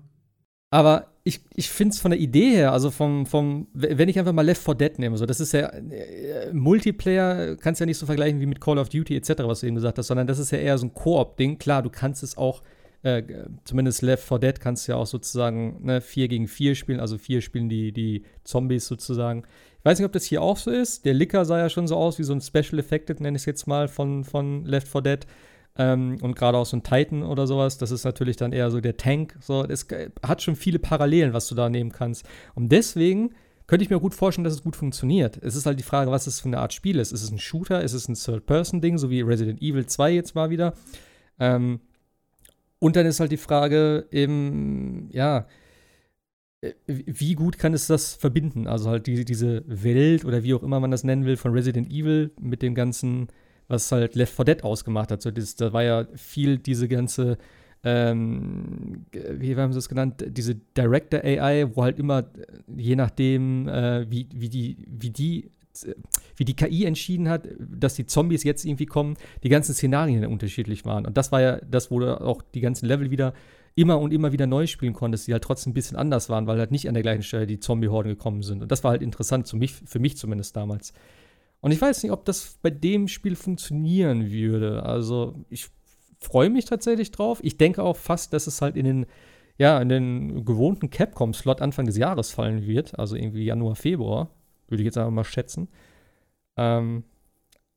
Aber 0.71 1.07
ich, 1.27 1.41
ich 1.55 1.69
finde 1.69 1.93
es 1.93 1.99
von 1.99 2.11
der 2.11 2.19
Idee 2.19 2.51
her, 2.51 2.71
also 2.71 2.89
vom, 2.89 3.25
vom, 3.25 3.67
wenn 3.73 4.07
ich 4.07 4.17
einfach 4.17 4.31
mal 4.31 4.45
Left 4.45 4.63
4 4.63 4.75
Dead 4.75 4.97
nehme, 4.99 5.17
so, 5.17 5.25
das 5.25 5.41
ist 5.41 5.51
ja 5.51 5.67
äh, 5.67 6.53
Multiplayer, 6.53 7.57
kannst 7.57 7.81
ja 7.81 7.85
nicht 7.85 7.97
so 7.97 8.05
vergleichen 8.05 8.39
wie 8.39 8.45
mit 8.45 8.61
Call 8.61 8.77
of 8.77 8.87
Duty 8.87 9.15
etc., 9.17 9.43
was 9.43 9.59
du 9.59 9.67
eben 9.67 9.75
gesagt 9.75 9.97
hast, 9.97 10.07
sondern 10.07 10.25
das 10.25 10.39
ist 10.39 10.51
ja 10.51 10.57
eher 10.57 10.77
so 10.77 10.85
ein 10.85 10.93
Koop-Ding. 10.93 11.59
Klar, 11.59 11.83
du 11.83 11.89
kannst 11.89 12.23
es 12.23 12.37
auch, 12.37 12.63
äh, 13.03 13.23
zumindest 13.65 14.01
Left 14.03 14.23
4 14.23 14.39
Dead 14.39 14.59
kannst 14.59 14.87
du 14.87 14.93
ja 14.93 14.97
auch 14.97 15.05
sozusagen 15.05 15.83
ne, 15.83 15.99
4 15.99 16.29
gegen 16.29 16.47
4 16.47 16.75
spielen, 16.75 17.01
also 17.01 17.17
4 17.17 17.41
spielen 17.41 17.67
die, 17.67 17.91
die 17.91 18.23
Zombies 18.45 18.87
sozusagen. 18.87 19.43
Ich 19.79 19.85
weiß 19.85 19.99
nicht, 19.99 20.05
ob 20.05 20.13
das 20.13 20.23
hier 20.23 20.41
auch 20.41 20.57
so 20.57 20.71
ist. 20.71 21.05
Der 21.05 21.13
Licker 21.13 21.43
sah 21.43 21.59
ja 21.59 21.69
schon 21.69 21.87
so 21.87 21.97
aus 21.97 22.19
wie 22.19 22.23
so 22.23 22.33
ein 22.33 22.41
Special 22.41 22.79
Effected, 22.79 23.19
nenne 23.19 23.35
ich 23.35 23.41
es 23.41 23.45
jetzt 23.45 23.67
mal, 23.67 23.89
von, 23.89 24.23
von 24.23 24.65
Left 24.65 24.87
4 24.87 25.01
Dead. 25.01 25.27
Ähm, 25.77 26.17
und 26.21 26.35
gerade 26.35 26.57
auch 26.57 26.65
so 26.65 26.75
ein 26.77 26.83
Titan 26.83 27.23
oder 27.23 27.45
sowas, 27.45 27.77
das 27.77 27.91
ist 27.91 28.03
natürlich 28.03 28.35
dann 28.35 28.51
eher 28.51 28.71
so 28.71 28.81
der 28.81 28.97
Tank. 28.97 29.37
So, 29.39 29.63
es 29.63 29.87
hat 30.25 30.41
schon 30.41 30.55
viele 30.55 30.79
Parallelen, 30.79 31.33
was 31.33 31.47
du 31.47 31.55
da 31.55 31.69
nehmen 31.69 31.91
kannst. 31.91 32.25
Und 32.55 32.71
deswegen 32.71 33.31
könnte 33.67 33.83
ich 33.83 33.89
mir 33.89 33.99
gut 33.99 34.15
vorstellen, 34.15 34.45
dass 34.45 34.53
es 34.53 34.63
gut 34.63 34.75
funktioniert. 34.75 35.37
Es 35.43 35.55
ist 35.55 35.65
halt 35.65 35.77
die 35.77 35.83
Frage, 35.83 36.09
was 36.09 36.25
es 36.25 36.39
für 36.39 36.47
eine 36.47 36.59
Art 36.59 36.73
Spiel 36.73 36.97
ist. 36.99 37.11
Ist 37.11 37.23
es 37.23 37.31
ein 37.31 37.37
Shooter? 37.37 37.83
Ist 37.83 37.93
es 37.93 38.07
ein 38.07 38.15
Third-Person-Ding, 38.15 38.97
so 38.97 39.09
wie 39.09 39.21
Resident 39.21 39.61
Evil 39.61 39.85
2 39.85 40.11
jetzt 40.11 40.35
mal 40.35 40.49
wieder? 40.49 40.73
Ähm, 41.39 41.81
und 42.79 42.95
dann 42.95 43.05
ist 43.05 43.19
halt 43.19 43.31
die 43.31 43.37
Frage 43.37 44.07
eben, 44.09 45.09
ja, 45.11 45.47
äh, 46.61 46.73
wie 46.87 47.35
gut 47.35 47.57
kann 47.57 47.73
es 47.73 47.87
das 47.87 48.15
verbinden? 48.15 48.67
Also 48.67 48.89
halt 48.89 49.05
die, 49.05 49.25
diese 49.25 49.63
Welt 49.67 50.25
oder 50.25 50.43
wie 50.43 50.53
auch 50.53 50.63
immer 50.63 50.79
man 50.79 50.91
das 50.91 51.03
nennen 51.03 51.25
will 51.25 51.37
von 51.37 51.51
Resident 51.51 51.91
Evil 51.91 52.31
mit 52.39 52.61
dem 52.61 52.73
ganzen 52.73 53.27
was 53.67 53.91
halt 53.91 54.15
Left 54.15 54.33
4 54.33 54.45
Dead 54.45 54.63
ausgemacht 54.63 55.11
hat. 55.11 55.21
So 55.21 55.31
dieses, 55.31 55.55
da 55.55 55.73
war 55.73 55.83
ja 55.83 56.07
viel 56.15 56.57
diese 56.57 56.87
ganze, 56.87 57.37
ähm, 57.83 59.05
wie 59.11 59.55
haben 59.55 59.73
sie 59.73 59.79
es 59.79 59.89
genannt, 59.89 60.23
diese 60.27 60.55
Director 60.55 61.21
AI, 61.23 61.75
wo 61.75 61.83
halt 61.83 61.99
immer, 61.99 62.25
je 62.75 62.95
nachdem, 62.95 63.67
äh, 63.67 64.09
wie, 64.09 64.27
wie 64.33 64.49
die, 64.49 64.77
wie 64.87 65.09
die 65.09 65.51
wie 66.35 66.45
die 66.45 66.55
KI 66.55 66.85
entschieden 66.85 67.29
hat, 67.29 67.47
dass 67.59 67.95
die 67.95 68.05
Zombies 68.05 68.43
jetzt 68.43 68.65
irgendwie 68.65 68.85
kommen, 68.85 69.15
die 69.43 69.49
ganzen 69.49 69.73
Szenarien 69.73 70.25
unterschiedlich 70.25 70.85
waren. 70.85 71.05
Und 71.05 71.17
das 71.17 71.31
war 71.31 71.41
ja 71.41 71.57
das, 71.57 71.91
wo 71.91 71.99
du 71.99 72.19
auch 72.19 72.41
die 72.41 72.61
ganzen 72.61 72.87
Level 72.87 73.11
wieder 73.11 73.33
immer 73.75 73.99
und 73.99 74.11
immer 74.11 74.31
wieder 74.31 74.47
neu 74.47 74.65
spielen 74.65 74.93
konntest, 74.93 75.27
die 75.27 75.33
halt 75.33 75.43
trotzdem 75.43 75.71
ein 75.71 75.73
bisschen 75.75 75.97
anders 75.97 76.29
waren, 76.29 76.47
weil 76.47 76.57
halt 76.57 76.71
nicht 76.71 76.87
an 76.87 76.95
der 76.95 77.03
gleichen 77.03 77.21
Stelle 77.21 77.45
die 77.45 77.59
Zombie-Horden 77.59 78.09
gekommen 78.09 78.41
sind. 78.41 78.63
Und 78.63 78.71
das 78.71 78.83
war 78.83 78.91
halt 78.91 79.03
interessant, 79.03 79.47
für 79.47 79.57
mich, 79.57 79.73
für 79.73 79.99
mich 79.99 80.17
zumindest 80.17 80.55
damals. 80.55 80.93
Und 81.61 81.71
ich 81.71 81.81
weiß 81.81 82.03
nicht, 82.03 82.11
ob 82.11 82.25
das 82.25 82.57
bei 82.61 82.69
dem 82.69 83.07
Spiel 83.07 83.35
funktionieren 83.35 84.31
würde. 84.31 84.83
Also 84.83 85.45
ich 85.49 85.67
freue 86.19 86.49
mich 86.49 86.65
tatsächlich 86.65 87.11
drauf. 87.11 87.39
Ich 87.43 87.57
denke 87.57 87.83
auch 87.83 87.97
fast, 87.97 88.33
dass 88.33 88.47
es 88.47 88.61
halt 88.61 88.75
in 88.75 88.85
den, 88.85 89.05
ja, 89.57 89.81
in 89.81 89.89
den 89.89 90.45
gewohnten 90.45 90.89
Capcom-Slot 90.89 91.61
Anfang 91.61 91.85
des 91.85 91.97
Jahres 91.97 92.31
fallen 92.31 92.65
wird. 92.65 92.97
Also 92.97 93.15
irgendwie 93.15 93.45
Januar, 93.45 93.75
Februar. 93.75 94.29
Würde 94.67 94.83
ich 94.83 94.85
jetzt 94.85 94.97
einfach 94.97 95.11
mal 95.11 95.23
schätzen. 95.23 95.69
Ähm, 96.57 97.03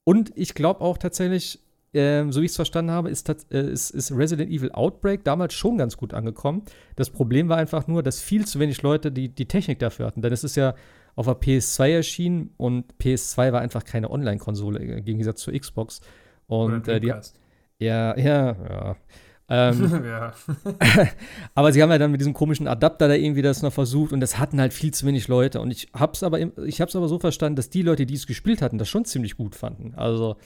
und 0.04 0.32
ich 0.36 0.54
glaube 0.54 0.80
auch 0.80 0.98
tatsächlich, 0.98 1.60
ähm, 1.94 2.32
so 2.32 2.40
wie 2.40 2.46
ich 2.46 2.50
es 2.50 2.56
verstanden 2.56 2.90
habe, 2.90 3.10
ist, 3.10 3.28
äh, 3.28 3.70
ist, 3.70 3.90
ist, 3.90 4.12
Resident 4.12 4.50
Evil 4.50 4.72
Outbreak 4.72 5.24
damals 5.24 5.54
schon 5.54 5.78
ganz 5.78 5.96
gut 5.96 6.14
angekommen. 6.14 6.62
Das 6.96 7.10
Problem 7.10 7.48
war 7.48 7.58
einfach 7.58 7.86
nur, 7.86 8.02
dass 8.02 8.20
viel 8.20 8.46
zu 8.46 8.58
wenig 8.58 8.82
Leute 8.82 9.12
die, 9.12 9.28
die 9.28 9.46
Technik 9.46 9.78
dafür 9.78 10.06
hatten. 10.06 10.22
Denn 10.22 10.32
es 10.32 10.44
ist 10.44 10.56
ja 10.56 10.74
auf 11.20 11.26
der 11.26 11.38
PS2 11.38 11.96
erschienen 11.96 12.54
und 12.56 12.94
PS2 12.94 13.52
war 13.52 13.60
einfach 13.60 13.84
keine 13.84 14.10
Online-Konsole 14.10 14.78
im 14.78 15.04
Gegensatz 15.04 15.42
zur 15.42 15.52
Xbox. 15.52 16.00
Und 16.46 16.88
äh, 16.88 16.98
die, 16.98 17.12
ja, 17.78 18.16
ja, 18.16 18.16
ja. 18.16 18.96
Ähm, 19.50 20.04
ja. 20.06 20.32
aber 21.54 21.72
sie 21.72 21.82
haben 21.82 21.90
ja 21.90 21.98
dann 21.98 22.10
mit 22.10 22.20
diesem 22.20 22.32
komischen 22.32 22.66
Adapter 22.66 23.06
da 23.06 23.14
irgendwie 23.14 23.42
das 23.42 23.60
noch 23.60 23.72
versucht 23.72 24.14
und 24.14 24.20
das 24.20 24.38
hatten 24.38 24.58
halt 24.62 24.72
viel 24.72 24.94
zu 24.94 25.04
wenig 25.04 25.28
Leute. 25.28 25.60
Und 25.60 25.70
ich 25.70 25.88
hab's 25.92 26.22
aber, 26.22 26.40
ich 26.40 26.80
hab's 26.80 26.96
aber 26.96 27.06
so 27.06 27.18
verstanden, 27.18 27.56
dass 27.56 27.68
die 27.68 27.82
Leute, 27.82 28.06
die 28.06 28.14
es 28.14 28.26
gespielt 28.26 28.62
hatten, 28.62 28.78
das 28.78 28.88
schon 28.88 29.04
ziemlich 29.04 29.36
gut 29.36 29.54
fanden. 29.54 29.92
Also. 29.96 30.38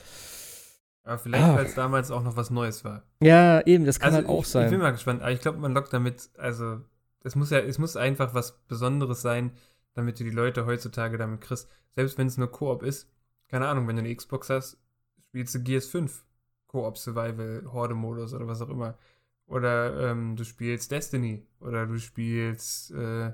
Aber 1.04 1.18
vielleicht, 1.18 1.44
ah. 1.44 1.54
weil 1.54 1.66
es 1.66 1.76
damals 1.76 2.10
auch 2.10 2.24
noch 2.24 2.36
was 2.36 2.50
Neues 2.50 2.84
war. 2.84 3.04
Ja, 3.22 3.64
eben, 3.64 3.84
das 3.84 4.00
kann 4.00 4.12
also 4.12 4.16
halt 4.16 4.28
auch 4.28 4.42
ich, 4.42 4.48
sein. 4.48 4.64
Ich 4.64 4.70
bin 4.72 4.80
mal 4.80 4.90
gespannt, 4.90 5.22
aber 5.22 5.30
ich 5.30 5.40
glaube, 5.40 5.58
man 5.58 5.72
lockt 5.72 5.92
damit, 5.92 6.30
also, 6.36 6.80
es 7.22 7.36
muss 7.36 7.50
ja, 7.50 7.60
es 7.60 7.78
muss 7.78 7.96
einfach 7.96 8.34
was 8.34 8.58
Besonderes 8.66 9.22
sein, 9.22 9.52
damit 9.94 10.20
du 10.20 10.24
die 10.24 10.30
Leute 10.30 10.66
heutzutage 10.66 11.18
damit 11.18 11.40
kriegst. 11.40 11.68
Selbst 11.94 12.18
wenn 12.18 12.26
es 12.26 12.36
nur 12.36 12.50
Koop 12.50 12.82
ist, 12.82 13.08
keine 13.48 13.68
Ahnung, 13.68 13.86
wenn 13.88 13.96
du 13.96 14.02
eine 14.02 14.14
Xbox 14.14 14.50
hast, 14.50 14.78
spielst 15.22 15.54
du 15.54 15.62
Gears 15.62 15.86
5 15.86 16.24
Koop 16.66 16.98
Survival 16.98 17.64
Horde 17.72 17.94
Modus 17.94 18.34
oder 18.34 18.46
was 18.46 18.60
auch 18.60 18.68
immer. 18.68 18.98
Oder 19.46 20.10
ähm, 20.10 20.36
du 20.36 20.44
spielst 20.44 20.90
Destiny 20.90 21.46
oder 21.60 21.86
du 21.86 21.98
spielst 21.98 22.90
äh, 22.92 23.32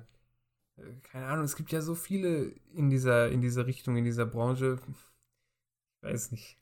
keine 1.03 1.27
Ahnung, 1.27 1.45
es 1.45 1.57
gibt 1.57 1.73
ja 1.73 1.81
so 1.81 1.95
viele 1.95 2.53
in 2.74 2.91
dieser 2.91 3.31
in 3.31 3.41
dieser 3.41 3.66
Richtung 3.66 3.97
in 3.97 4.05
dieser 4.05 4.27
Branche. 4.27 4.78
Ich 5.97 6.09
weiß 6.09 6.32
nicht. 6.32 6.59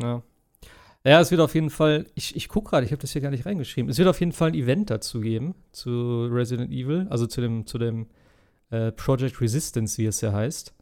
Ja. 0.00 0.22
Ja, 1.04 1.20
es 1.20 1.30
wird 1.30 1.40
auf 1.40 1.54
jeden 1.54 1.70
Fall, 1.70 2.06
ich, 2.16 2.34
ich 2.34 2.48
gucke 2.48 2.70
gerade, 2.70 2.84
ich 2.84 2.90
habe 2.90 3.00
das 3.00 3.12
hier 3.12 3.22
gar 3.22 3.30
nicht 3.30 3.46
reingeschrieben. 3.46 3.88
Es 3.88 3.96
wird 3.96 4.08
auf 4.08 4.18
jeden 4.18 4.32
Fall 4.32 4.48
ein 4.48 4.54
Event 4.54 4.90
dazu 4.90 5.20
geben, 5.20 5.54
zu 5.70 6.26
Resident 6.26 6.72
Evil, 6.72 7.06
also 7.10 7.28
zu 7.28 7.40
dem, 7.40 7.64
zu 7.64 7.78
dem 7.78 8.08
äh, 8.70 8.92
Project 8.92 9.40
Resistance, 9.40 9.98
wie 9.98 10.06
es 10.06 10.20
ja 10.20 10.32
heißt. 10.32 10.74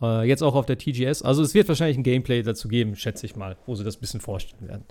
Äh, 0.00 0.28
jetzt 0.28 0.42
auch 0.42 0.54
auf 0.54 0.66
der 0.66 0.78
TGS. 0.78 1.22
Also 1.22 1.42
es 1.42 1.54
wird 1.54 1.68
wahrscheinlich 1.68 1.98
ein 1.98 2.02
Gameplay 2.02 2.42
dazu 2.42 2.68
geben, 2.68 2.96
schätze 2.96 3.26
ich 3.26 3.36
mal, 3.36 3.56
wo 3.66 3.74
sie 3.74 3.84
das 3.84 3.96
ein 3.96 4.00
bisschen 4.00 4.20
vorstellen 4.20 4.68
werden. 4.68 4.84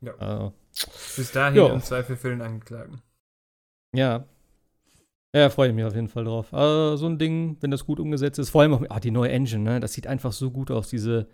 Ja. 0.00 0.46
Äh, 0.46 0.50
Bis 1.16 1.32
dahin 1.32 1.56
jo. 1.56 1.68
im 1.68 1.82
Zweifel 1.82 2.16
für 2.16 2.30
den 2.30 2.42
Angeklagten. 2.42 3.00
Ja. 3.94 4.24
Ja, 5.32 5.48
freue 5.48 5.68
ich 5.68 5.74
mich 5.74 5.84
auf 5.84 5.94
jeden 5.94 6.08
Fall 6.08 6.24
drauf. 6.24 6.52
Also, 6.52 6.96
so 6.96 7.06
ein 7.06 7.18
Ding, 7.18 7.56
wenn 7.60 7.70
das 7.70 7.86
gut 7.86 8.00
umgesetzt 8.00 8.38
ist, 8.40 8.50
vor 8.50 8.62
allem 8.62 8.74
auch 8.74 8.82
ah, 8.88 8.98
die 8.98 9.12
neue 9.12 9.30
Engine, 9.30 9.62
ne? 9.62 9.80
Das 9.80 9.92
sieht 9.92 10.08
einfach 10.08 10.32
so 10.32 10.50
gut 10.50 10.72
aus, 10.72 10.88
diese, 10.88 11.28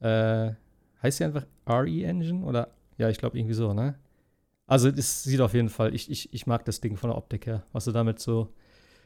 äh, 0.00 0.52
heißt 1.02 1.18
sie 1.18 1.24
einfach 1.24 1.44
RE 1.68 2.04
Engine? 2.04 2.42
Oder, 2.44 2.68
ja, 2.96 3.10
ich 3.10 3.18
glaube 3.18 3.38
irgendwie 3.38 3.54
so, 3.54 3.74
ne? 3.74 3.98
Also, 4.66 4.88
es 4.88 5.24
sieht 5.24 5.42
auf 5.42 5.52
jeden 5.52 5.68
Fall, 5.68 5.94
ich, 5.94 6.10
ich, 6.10 6.32
ich 6.32 6.46
mag 6.46 6.64
das 6.64 6.80
Ding 6.80 6.96
von 6.96 7.10
der 7.10 7.18
Optik 7.18 7.44
her, 7.44 7.64
was 7.72 7.84
sie 7.84 7.92
damit 7.92 8.18
so 8.18 8.50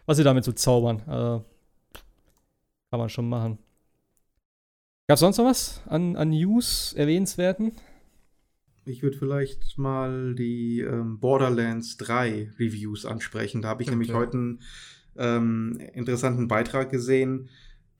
was 0.09 0.17
sie 0.17 0.25
damit 0.25 0.43
so 0.43 0.53
zaubern. 0.53 1.03
Also, 1.07 1.45
kann 2.91 2.99
man 2.99 3.11
schon 3.11 3.29
machen. 3.29 3.59
Gab 5.07 5.17
es 5.17 5.21
sonst 5.21 5.37
noch 5.37 5.45
was 5.45 5.83
an, 5.87 6.17
an 6.17 6.31
News 6.31 6.95
erwähnenswerten? 6.95 7.73
Ich 8.87 9.03
würde 9.03 9.19
vielleicht 9.19 9.77
mal 9.77 10.35
die 10.35 10.81
ähm, 10.81 11.21
Borderlands 11.21 11.99
3 11.99 12.53
Reviews 12.59 13.05
ansprechen. 13.05 13.61
Da 13.61 13.69
habe 13.69 13.83
ich 13.83 13.89
okay. 13.89 13.97
nämlich 13.97 14.15
heute 14.15 14.33
einen 14.39 14.63
ähm, 15.19 15.79
interessanten 15.93 16.49
Beitrag 16.49 16.91
gesehen. 16.91 17.51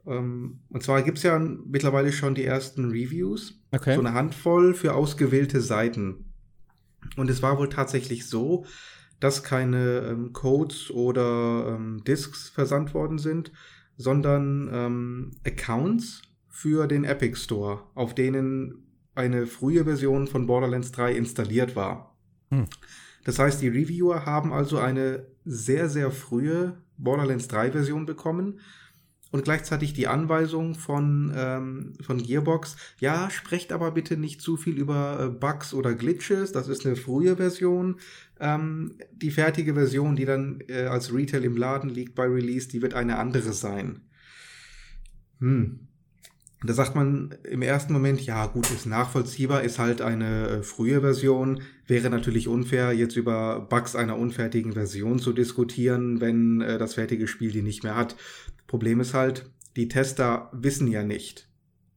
Ähm, 0.07 0.61
und 0.71 0.83
zwar 0.83 1.03
gibt 1.03 1.19
es 1.19 1.25
ja 1.25 1.39
mittlerweile 1.39 2.11
schon 2.13 2.35
die 2.35 2.45
ersten 2.45 2.87
Reviews. 2.87 3.61
Okay. 3.71 3.97
So 3.97 4.01
eine 4.01 4.15
Handvoll 4.15 4.73
für 4.73 4.95
ausgewählte 4.95 5.61
Seiten. 5.61 6.33
Und 7.19 7.29
es 7.29 7.43
war 7.43 7.59
wohl 7.59 7.69
tatsächlich 7.69 8.27
so, 8.27 8.65
dass 9.21 9.43
keine 9.43 10.01
ähm, 10.01 10.33
Codes 10.33 10.91
oder 10.91 11.75
ähm, 11.75 12.03
Disks 12.07 12.49
versandt 12.49 12.95
worden 12.95 13.19
sind, 13.19 13.53
sondern 13.97 14.71
ähm, 14.73 15.31
Accounts 15.45 16.23
für 16.49 16.87
den 16.87 17.05
Epic 17.05 17.37
Store, 17.37 17.83
auf 17.95 18.15
denen 18.15 18.87
eine 19.15 19.47
frühe 19.47 19.85
Version 19.85 20.29
von 20.29 20.47
Borderlands 20.47 20.93
3 20.93 21.13
installiert 21.13 21.75
war. 21.75 22.17
Hm. 22.51 22.67
Das 23.25 23.39
heißt, 23.39 23.61
die 23.61 23.69
Reviewer 23.69 24.25
haben 24.27 24.53
also 24.53 24.79
eine 24.79 25.27
sehr, 25.45 25.89
sehr 25.89 26.11
frühe 26.11 26.79
Borderlands 26.97 27.49
3 27.49 27.73
Version 27.73 28.07
bekommen, 28.07 28.61
und 29.31 29.45
gleichzeitig 29.45 29.93
die 29.93 30.07
Anweisung 30.07 30.75
von, 30.75 31.33
ähm, 31.37 31.93
von 32.01 32.19
Gearbox, 32.23 32.77
ja, 32.99 33.31
sprecht 33.31 33.73
aber 33.73 33.91
bitte 33.91 34.17
nicht 34.17 34.41
zu 34.41 34.57
viel 34.57 34.79
über 34.79 35.21
äh, 35.21 35.29
Bugs 35.29 35.75
oder 35.75 35.95
Glitches, 35.95 36.53
das 36.53 36.69
ist 36.69 36.87
eine 36.87 36.97
frühe 36.97 37.37
Version. 37.37 37.97
Ähm, 38.41 38.95
die 39.13 39.31
fertige 39.31 39.75
Version, 39.75 40.17
die 40.17 40.25
dann 40.25 40.63
äh, 40.69 40.85
als 40.85 41.13
Retail 41.13 41.45
im 41.45 41.57
Laden 41.57 41.91
liegt 41.91 42.15
bei 42.15 42.27
Release, 42.27 42.69
die 42.69 42.83
wird 42.83 42.95
eine 42.95 43.19
andere 43.19 43.53
sein. 43.53 44.03
Hm. 45.41 45.81
Da 46.65 46.73
sagt 46.73 46.97
man 46.97 47.37
im 47.45 47.63
ersten 47.63 47.93
Moment, 47.93 48.21
ja 48.21 48.47
gut, 48.47 48.69
ist 48.73 48.85
nachvollziehbar, 48.85 49.63
ist 49.63 49.79
halt 49.79 50.03
eine 50.03 50.49
äh, 50.49 50.63
frühe 50.65 51.01
Version. 51.01 51.63
Wäre 51.87 52.11
natürlich 52.11 52.49
unfair, 52.49 52.93
jetzt 52.93 53.17
über 53.17 53.61
Bugs 53.61 53.95
einer 53.95 54.19
unfertigen 54.19 54.73
Version 54.73 55.21
zu 55.21 55.33
diskutieren, 55.33 56.21
wenn 56.21 56.61
äh, 56.61 56.79
das 56.79 56.95
fertige 56.95 57.29
Spiel 57.29 57.53
die 57.53 57.63
nicht 57.63 57.85
mehr 57.85 57.95
hat. 57.95 58.17
Problem 58.69 59.01
ist 59.01 59.15
halt, 59.15 59.51
die 59.75 59.89
Tester 59.89 60.51
wissen 60.53 60.87
ja 60.87 61.03
nicht, 61.03 61.49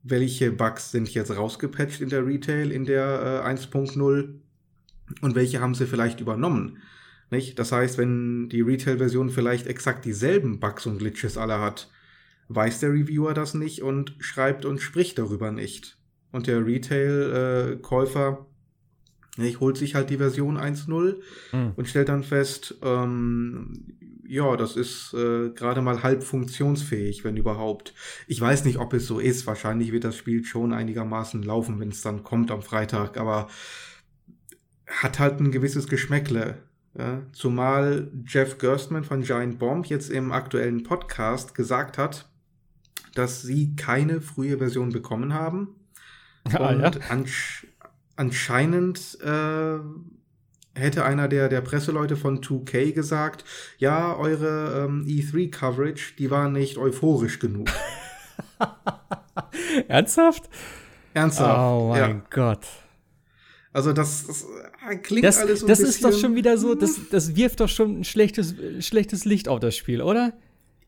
welche 0.01 0.51
Bugs 0.51 0.91
sind 0.91 1.13
jetzt 1.13 1.35
rausgepatcht 1.35 2.01
in 2.01 2.09
der 2.09 2.25
Retail, 2.25 2.71
in 2.71 2.85
der 2.85 3.43
äh, 3.45 3.49
1.0 3.49 4.33
und 5.21 5.35
welche 5.35 5.61
haben 5.61 5.75
sie 5.75 5.85
vielleicht 5.85 6.21
übernommen. 6.21 6.79
Nicht? 7.29 7.59
Das 7.59 7.71
heißt, 7.71 7.97
wenn 7.97 8.49
die 8.49 8.61
Retail-Version 8.61 9.29
vielleicht 9.29 9.67
exakt 9.67 10.05
dieselben 10.05 10.59
Bugs 10.59 10.85
und 10.85 10.97
Glitches 10.97 11.37
alle 11.37 11.59
hat, 11.59 11.89
weiß 12.47 12.79
der 12.79 12.91
Reviewer 12.91 13.33
das 13.33 13.53
nicht 13.53 13.81
und 13.81 14.15
schreibt 14.19 14.65
und 14.65 14.81
spricht 14.81 15.19
darüber 15.19 15.51
nicht. 15.51 15.97
Und 16.31 16.47
der 16.47 16.65
Retail-Käufer 16.65 18.45
äh, 19.37 19.55
holt 19.55 19.77
sich 19.77 19.95
halt 19.95 20.09
die 20.09 20.17
Version 20.17 20.57
1.0 20.57 21.15
hm. 21.51 21.71
und 21.75 21.87
stellt 21.87 22.09
dann 22.09 22.23
fest, 22.23 22.75
ähm, 22.83 23.85
ja, 24.27 24.55
das 24.55 24.77
ist 24.77 25.13
äh, 25.13 25.49
gerade 25.49 25.81
mal 25.81 26.03
halb 26.03 26.23
funktionsfähig, 26.23 27.25
wenn 27.25 27.35
überhaupt. 27.35 27.93
Ich 28.27 28.39
weiß 28.39 28.63
nicht, 28.63 28.77
ob 28.77 28.93
es 28.93 29.05
so 29.05 29.19
ist. 29.19 29.45
Wahrscheinlich 29.45 29.91
wird 29.91 30.05
das 30.05 30.15
Spiel 30.15 30.45
schon 30.45 30.71
einigermaßen 30.71 31.43
laufen, 31.43 31.79
wenn 31.81 31.89
es 31.89 32.01
dann 32.01 32.23
kommt 32.23 32.49
am 32.49 32.61
Freitag, 32.61 33.17
aber 33.17 33.49
hat 34.87 35.19
halt 35.19 35.39
ein 35.39 35.51
gewisses 35.51 35.87
Geschmäckle. 35.87 36.59
Ja? 36.97 37.23
Zumal 37.33 38.09
Jeff 38.25 38.57
Gerstmann 38.57 39.03
von 39.03 39.23
Giant 39.23 39.59
Bomb 39.59 39.87
jetzt 39.87 40.09
im 40.09 40.31
aktuellen 40.31 40.83
Podcast 40.83 41.53
gesagt 41.53 41.97
hat, 41.97 42.29
dass 43.15 43.41
sie 43.41 43.75
keine 43.75 44.21
frühe 44.21 44.57
Version 44.57 44.91
bekommen 44.91 45.33
haben. 45.33 45.75
Ah, 46.53 46.69
und 46.69 46.81
ja? 46.81 46.91
Ansch 48.21 48.49
anscheinend 48.49 49.17
äh, 49.21 49.79
hätte 50.79 51.03
einer 51.03 51.27
der, 51.27 51.49
der 51.49 51.61
Presseleute 51.61 52.15
von 52.15 52.41
2K 52.41 52.93
gesagt, 52.93 53.43
ja, 53.77 54.15
eure 54.15 54.85
ähm, 54.85 55.05
E3-Coverage, 55.05 56.15
die 56.17 56.31
war 56.31 56.49
nicht 56.49 56.77
euphorisch 56.77 57.39
genug. 57.39 57.69
Ernsthaft? 59.87 60.49
Ernsthaft. 61.13 61.59
Oh 61.59 61.89
mein 61.89 61.99
ja. 61.99 62.21
Gott. 62.29 62.65
Also 63.73 63.93
das, 63.93 64.27
das 64.27 64.45
äh, 64.89 64.97
klingt 64.97 65.25
das, 65.25 65.37
alles 65.37 65.61
so 65.61 65.67
Das 65.67 65.79
ist 65.79 66.03
doch 66.03 66.13
schon 66.13 66.35
wieder 66.35 66.57
so, 66.57 66.75
das, 66.75 66.99
das 67.09 67.35
wirft 67.35 67.59
doch 67.59 67.69
schon 67.69 68.01
ein 68.01 68.03
schlechtes, 68.03 68.55
schlechtes 68.79 69.25
Licht 69.25 69.47
auf 69.47 69.59
das 69.59 69.75
Spiel, 69.75 70.01
oder? 70.01 70.33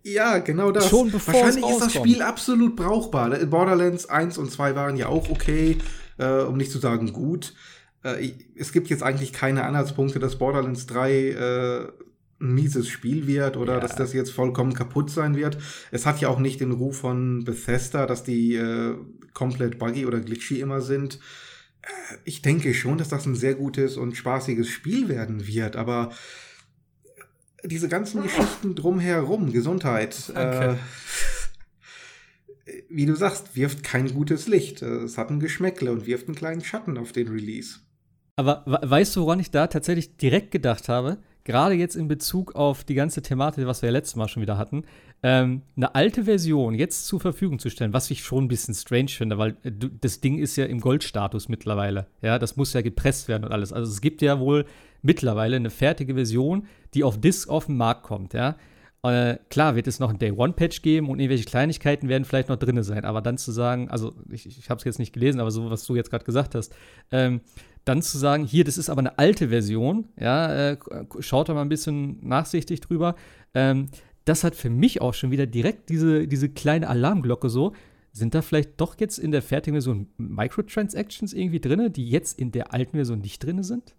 Ja, 0.03 0.39
genau 0.39 0.72
das. 0.72 0.89
Schon 0.89 1.11
bevor 1.11 1.34
Wahrscheinlich 1.34 1.65
ist 1.65 1.80
das 1.80 1.93
Spiel 1.93 2.22
absolut 2.22 2.76
brauchbar. 2.76 3.30
Borderlands 3.45 4.05
1 4.05 4.38
und 4.38 4.51
2 4.51 4.76
waren 4.76 4.97
ja 4.97 5.07
auch 5.07 5.30
okay, 5.30 5.77
äh, 6.18 6.41
um 6.41 6.57
nicht 6.57 6.72
zu 6.72 6.80
sagen 6.80 7.14
gut 7.14 7.53
äh, 8.03 8.34
es 8.56 8.72
gibt 8.72 8.90
jetzt 8.90 9.03
eigentlich 9.03 9.34
keine 9.34 9.64
Anhaltspunkte, 9.64 10.19
dass 10.19 10.38
Borderlands 10.38 10.85
3 10.88 11.11
äh, 11.11 11.88
ein 12.44 12.53
mieses 12.53 12.88
Spiel 12.88 13.26
wird 13.26 13.57
oder 13.57 13.76
ja. 13.76 13.80
dass 13.80 13.95
das 13.95 14.14
jetzt 14.14 14.31
vollkommen 14.31 14.73
kaputt 14.73 15.10
sein 15.10 15.35
wird. 15.35 15.57
Es 15.91 16.06
hat 16.06 16.19
ja 16.19 16.27
auch 16.27 16.40
nicht 16.40 16.60
den 16.60 16.72
Ruf 16.72 16.98
von 16.98 17.44
Bethesda, 17.45 18.06
dass 18.06 18.23
die 18.23 18.56
äh, 18.56 18.95
komplett 19.34 19.80
buggy 19.80 20.06
oder 20.06 20.19
glitchy 20.19 20.60
immer 20.60 20.81
sind. 20.81 21.19
Äh, 21.81 21.88
ich 22.26 22.41
denke 22.41 22.73
schon, 22.73 22.98
dass 22.98 23.10
das 23.10 23.26
ein 23.26 23.35
sehr 23.35 23.56
gutes 23.56 23.98
und 23.98 24.15
spaßiges 24.18 24.68
Spiel 24.68 25.07
werden 25.07 25.48
wird, 25.48 25.76
aber 25.76 26.11
diese 27.64 27.88
ganzen 27.88 28.22
Geschichten 28.23 28.76
drumherum, 28.76 29.53
Gesundheit, 29.53 30.30
äh, 30.35 30.76
wie 32.90 33.06
du 33.06 33.15
sagst, 33.15 33.56
wirft 33.56 33.84
kein 33.84 34.14
gutes 34.14 34.48
Licht. 34.48 34.81
Es 34.81 35.18
hat 35.18 35.30
ein 35.30 35.40
Geschmäckle 35.40 35.91
und 35.91 36.06
wirft 36.06 36.27
einen 36.27 36.35
kleinen 36.35 36.64
Schatten 36.64 36.98
auf 36.98 37.11
den 37.11 37.27
Release. 37.27 37.80
Aber 38.35 38.64
weißt 38.65 39.15
du, 39.15 39.22
woran 39.22 39.40
ich 39.40 39.52
da 39.52 39.68
tatsächlich 39.68 40.18
direkt 40.18 40.52
gedacht 40.52 40.90
habe? 40.90 41.18
Gerade 41.44 41.76
jetzt 41.76 41.95
in 41.95 42.07
Bezug 42.07 42.56
auf 42.56 42.85
die 42.85 42.94
ganze 42.94 43.22
Thematik, 43.22 43.68
was 43.68 43.81
wir 43.81 43.90
ja 43.90 43.94
letztes 43.94 44.15
Mal 44.15 44.30
schon 44.30 44.41
wieder 44.41 44.57
hatten, 44.57 44.85
ähm, 45.23 45.61
eine 45.76 45.94
alte 45.94 46.23
Version 46.23 46.73
jetzt 46.73 47.06
zur 47.06 47.19
Verfügung 47.19 47.60
zu 47.60 47.69
stellen, 47.69 47.91
was 47.91 48.10
ich 48.11 48.23
schon 48.23 48.45
ein 48.45 48.48
bisschen 48.48 48.73
strange 48.73 49.10
finde, 49.10 49.38
weil 49.38 49.57
äh, 49.64 49.72
das 49.99 50.22
Ding 50.22 50.38
ist 50.40 50.56
ja 50.56 50.65
im 50.65 50.80
Goldstatus 50.80 51.49
mittlerweile. 51.49 52.07
Ja, 52.22 52.40
das 52.40 52.56
muss 52.56 52.73
ja 52.73 52.81
gepresst 52.81 53.27
werden 53.27 53.44
und 53.44 53.52
alles. 53.52 53.73
Also 53.73 53.91
es 53.91 53.99
gibt 53.99 54.22
ja 54.22 54.40
wohl 54.40 54.65
mittlerweile 55.02 55.57
eine 55.57 55.69
fertige 55.69 56.15
Version, 56.15 56.65
die 56.94 57.03
auf 57.03 57.19
Disk 57.19 57.49
auf 57.49 57.65
den 57.65 57.76
Markt 57.76 58.03
kommt, 58.03 58.34
ja. 58.34 58.56
Äh, 59.05 59.38
klar 59.49 59.75
wird 59.75 59.88
es 59.88 59.99
noch 59.99 60.11
ein 60.11 60.17
Day-One-Patch 60.17 60.81
geben 60.81 61.09
und 61.09 61.19
irgendwelche 61.19 61.43
Kleinigkeiten 61.43 62.07
werden 62.07 62.23
vielleicht 62.23 62.47
noch 62.47 62.55
drin 62.55 62.81
sein, 62.84 63.03
aber 63.03 63.21
dann 63.21 63.38
zu 63.38 63.51
sagen, 63.51 63.89
also 63.89 64.13
ich, 64.31 64.45
ich 64.45 64.69
habe 64.69 64.80
es 64.80 64.85
jetzt 64.85 64.97
nicht 64.97 65.11
gelesen, 65.11 65.41
aber 65.41 65.51
so, 65.51 65.69
was 65.69 65.85
du 65.85 65.95
jetzt 65.95 66.09
gerade 66.09 66.23
gesagt 66.23 66.55
hast, 66.55 66.73
ähm, 67.11 67.41
dann 67.84 68.01
zu 68.01 68.17
sagen, 68.17 68.45
hier, 68.45 68.63
das 68.63 68.77
ist 68.77 68.89
aber 68.89 68.99
eine 68.99 69.19
alte 69.19 69.49
Version, 69.49 70.07
ja, 70.17 70.71
äh, 70.71 70.77
schaut 71.19 71.49
da 71.49 71.53
mal 71.53 71.63
ein 71.63 71.69
bisschen 71.69 72.25
nachsichtig 72.25 72.80
drüber. 72.80 73.15
Ähm, 73.53 73.89
das 74.23 74.45
hat 74.45 74.55
für 74.55 74.69
mich 74.69 75.01
auch 75.01 75.13
schon 75.13 75.31
wieder 75.31 75.47
direkt 75.47 75.89
diese, 75.89 76.25
diese 76.25 76.47
kleine 76.47 76.88
Alarmglocke 76.88 77.49
so. 77.49 77.73
Sind 78.13 78.35
da 78.35 78.41
vielleicht 78.41 78.80
doch 78.80 78.97
jetzt 78.99 79.17
in 79.17 79.31
der 79.31 79.41
fertigen 79.41 79.75
Version 79.75 80.07
Microtransactions 80.17 81.34
irgendwie 81.34 81.59
drin, 81.59 81.91
die 81.91 82.09
jetzt 82.09 82.39
in 82.39 82.51
der 82.51 82.73
alten 82.73 82.95
Version 82.95 83.19
nicht 83.19 83.43
drin 83.43 83.63
sind? 83.63 83.95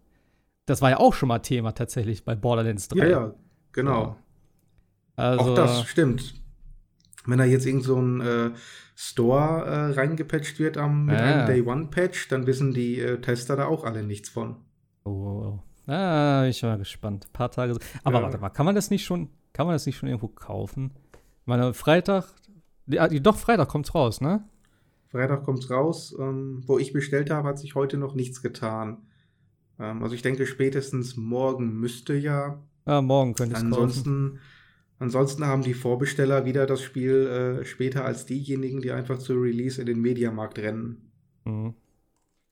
Das 0.65 0.81
war 0.81 0.91
ja 0.91 0.97
auch 0.99 1.13
schon 1.13 1.29
mal 1.29 1.41
Thema 1.41 1.73
tatsächlich 1.73 2.25
bei 2.25 2.35
Borderlands 2.35 2.89
3. 2.89 2.99
Ja, 2.99 3.11
ja, 3.11 3.35
genau. 3.73 4.17
Also, 5.17 5.45
auch 5.45 5.55
das 5.55 5.85
stimmt. 5.89 6.35
Wenn 7.27 7.39
da 7.39 7.45
jetzt 7.45 7.67
irgend 7.67 7.85
so 7.85 8.01
ein 8.01 8.21
äh, 8.21 8.51
Store 8.97 9.65
äh, 9.65 9.93
reingepatcht 9.95 10.59
wird 10.59 10.77
am, 10.77 11.07
mit 11.07 11.17
ah. 11.17 11.23
einem 11.23 11.47
Day-One-Patch, 11.47 12.29
dann 12.29 12.47
wissen 12.47 12.75
die 12.75 13.01
äh, 13.01 13.21
Tester 13.21 13.57
da 13.57 13.67
auch 13.67 13.85
alle 13.85 14.03
nichts 14.03 14.29
von. 14.29 14.57
Oh, 15.05 15.11
oh, 15.11 15.61
oh. 15.87 15.91
Ah, 15.91 16.43
bin 16.43 16.51
ich 16.51 16.63
mal 16.63 16.79
gespannt. 16.79 17.27
Ein 17.27 17.33
paar 17.33 17.51
Tage. 17.51 17.77
Aber 18.05 18.19
ja. 18.19 18.23
warte 18.23 18.39
mal, 18.39 18.51
kann 18.51 18.67
man 18.67 18.75
das 18.75 18.91
nicht 18.91 19.05
schon, 19.05 19.29
kann 19.53 19.67
man 19.67 19.75
das 19.75 19.87
nicht 19.87 19.97
schon 19.97 20.09
irgendwo 20.09 20.29
kaufen? 20.29 20.93
Ich 21.13 21.47
meine, 21.47 21.75
Freitag, 21.75 22.27
die, 22.87 23.01
ah, 23.01 23.09
doch, 23.09 23.37
Freitag 23.37 23.69
kommt's 23.69 23.95
raus, 23.95 24.21
ne? 24.21 24.45
Freitag 25.09 25.45
kommt's 25.45 25.71
raus. 25.71 26.15
Ähm, 26.19 26.63
wo 26.67 26.79
ich 26.79 26.93
bestellt 26.93 27.31
habe, 27.31 27.49
hat 27.49 27.59
sich 27.59 27.75
heute 27.75 27.99
noch 27.99 28.15
nichts 28.15 28.43
getan. 28.43 28.99
Ähm, 29.79 30.03
also 30.03 30.15
ich 30.15 30.23
denke, 30.23 30.47
spätestens 30.47 31.17
morgen 31.17 31.75
müsste 31.81 32.15
ja. 32.15 32.63
Ja, 32.87 33.03
morgen 33.03 33.35
könnte 33.35 33.57
es 33.57 33.63
Ansonsten 33.63 34.35
kaufen. 34.35 34.41
Ansonsten 34.99 35.47
haben 35.47 35.63
die 35.63 35.75
Vorbesteller 35.75 36.45
wieder 36.45 36.67
das 36.67 36.83
Spiel 36.83 37.61
äh, 37.61 37.65
später 37.65 38.05
als 38.05 38.27
diejenigen, 38.27 38.81
die 38.81 38.93
einfach 38.93 39.19
zu 39.19 39.35
Release 39.35 39.81
in 39.81 39.87
den 39.87 40.01
Mediamarkt 40.01 40.59
rennen. 40.59 41.11
Mhm. 41.45 41.75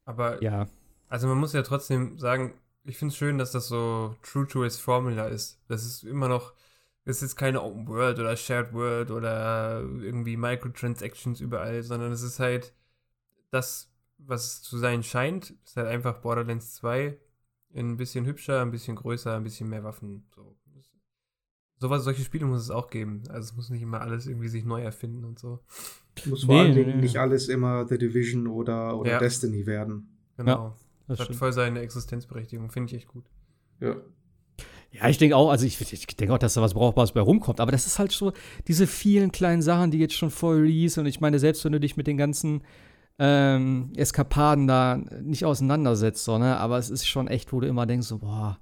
Aber 0.04 0.42
ja. 0.42 0.68
Also 1.08 1.28
man 1.28 1.38
muss 1.38 1.52
ja 1.52 1.62
trotzdem 1.62 2.18
sagen, 2.18 2.54
ich 2.84 2.96
finde 2.96 3.12
es 3.12 3.18
schön, 3.18 3.38
dass 3.38 3.52
das 3.52 3.68
so 3.68 4.16
true 4.22 4.46
to 4.46 4.64
its 4.64 4.78
Formula 4.78 5.26
ist. 5.26 5.60
Das 5.68 5.84
ist 5.84 6.02
immer 6.02 6.28
noch, 6.28 6.54
es 7.04 7.22
ist 7.22 7.36
keine 7.36 7.62
Open 7.62 7.86
World 7.86 8.18
oder 8.18 8.36
Shared 8.36 8.72
World 8.72 9.10
oder 9.10 9.82
irgendwie 10.00 10.36
Microtransactions 10.36 11.40
überall, 11.40 11.82
sondern 11.82 12.12
es 12.12 12.22
ist 12.22 12.40
halt 12.40 12.74
das, 13.50 13.92
was 14.18 14.46
es 14.46 14.62
zu 14.62 14.78
sein 14.78 15.02
scheint, 15.02 15.54
ist 15.64 15.76
halt 15.76 15.88
einfach 15.88 16.20
Borderlands 16.20 16.74
2 16.74 17.18
ein 17.74 17.96
bisschen 17.96 18.26
hübscher, 18.26 18.60
ein 18.60 18.70
bisschen 18.70 18.96
größer, 18.96 19.36
ein 19.36 19.44
bisschen 19.44 19.68
mehr 19.68 19.84
Waffen. 19.84 20.26
So 20.34 20.56
sowas, 21.82 22.04
solche 22.04 22.22
Spiele 22.22 22.46
muss 22.46 22.62
es 22.62 22.70
auch 22.70 22.88
geben. 22.88 23.24
Also 23.28 23.50
es 23.50 23.56
muss 23.56 23.68
nicht 23.68 23.82
immer 23.82 24.00
alles 24.00 24.26
irgendwie 24.26 24.48
sich 24.48 24.64
neu 24.64 24.80
erfinden 24.80 25.24
und 25.24 25.38
so. 25.38 25.58
Muss 26.26 26.44
vor 26.44 26.54
nee, 26.54 26.60
allen 26.60 26.74
Dingen 26.74 26.96
nee. 26.96 27.02
nicht 27.02 27.18
alles 27.18 27.48
immer 27.48 27.86
The 27.86 27.98
Division 27.98 28.46
oder, 28.46 28.96
oder 28.96 29.12
ja. 29.12 29.18
Destiny 29.18 29.66
werden. 29.66 30.08
Genau. 30.36 30.50
Ja, 30.50 30.74
das, 31.08 31.18
das 31.18 31.28
hat 31.28 31.36
voll 31.36 31.52
seine 31.52 31.80
Existenzberechtigung, 31.80 32.70
finde 32.70 32.90
ich 32.90 33.02
echt 33.02 33.08
gut. 33.08 33.24
Ja. 33.80 33.96
Ja, 34.92 35.08
ich 35.08 35.16
denke 35.16 35.36
auch, 35.36 35.50
also 35.50 35.64
ich, 35.64 35.80
ich 35.80 36.06
denke 36.06 36.34
auch, 36.34 36.38
dass 36.38 36.54
da 36.54 36.60
was 36.60 36.74
Brauchbares 36.74 37.12
bei 37.12 37.20
rumkommt, 37.20 37.60
aber 37.60 37.72
das 37.72 37.86
ist 37.86 37.98
halt 37.98 38.12
so 38.12 38.32
diese 38.68 38.86
vielen 38.86 39.32
kleinen 39.32 39.62
Sachen, 39.62 39.90
die 39.90 39.98
jetzt 39.98 40.14
schon 40.14 40.30
vor 40.30 40.54
Release 40.54 41.00
und 41.00 41.06
ich 41.06 41.18
meine, 41.18 41.38
selbst 41.38 41.64
wenn 41.64 41.72
du 41.72 41.80
dich 41.80 41.96
mit 41.96 42.06
den 42.06 42.18
ganzen 42.18 42.62
ähm, 43.18 43.90
Eskapaden 43.96 44.66
da 44.66 44.98
nicht 45.22 45.46
auseinandersetzt, 45.46 46.24
so, 46.24 46.36
ne, 46.36 46.58
aber 46.58 46.76
es 46.76 46.90
ist 46.90 47.06
schon 47.06 47.26
echt, 47.26 47.54
wo 47.54 47.60
du 47.60 47.66
immer 47.66 47.86
denkst, 47.86 48.06
so, 48.06 48.18
boah, 48.18 48.58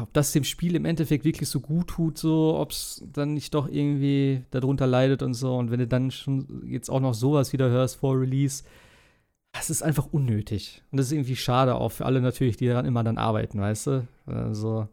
ob 0.00 0.12
das 0.12 0.32
dem 0.32 0.44
Spiel 0.44 0.76
im 0.76 0.84
Endeffekt 0.84 1.24
wirklich 1.24 1.48
so 1.48 1.60
gut 1.60 1.88
tut, 1.88 2.16
so, 2.16 2.56
ob 2.56 2.70
es 2.70 3.04
dann 3.12 3.34
nicht 3.34 3.52
doch 3.54 3.68
irgendwie 3.68 4.44
darunter 4.50 4.86
leidet 4.86 5.22
und 5.22 5.34
so. 5.34 5.56
Und 5.56 5.70
wenn 5.70 5.80
du 5.80 5.88
dann 5.88 6.10
schon 6.10 6.62
jetzt 6.66 6.88
auch 6.88 7.00
noch 7.00 7.14
sowas 7.14 7.52
wieder 7.52 7.68
hörst 7.68 7.96
vor 7.96 8.18
Release, 8.18 8.62
das 9.52 9.70
ist 9.70 9.82
einfach 9.82 10.06
unnötig. 10.12 10.82
Und 10.90 10.98
das 10.98 11.06
ist 11.06 11.12
irgendwie 11.12 11.36
schade 11.36 11.74
auch 11.74 11.90
für 11.90 12.06
alle 12.06 12.20
natürlich, 12.20 12.56
die 12.56 12.66
daran 12.66 12.86
immer 12.86 13.04
dann 13.04 13.18
arbeiten, 13.18 13.60
weißt 13.60 13.86
du? 13.88 14.08
Also, 14.26 14.88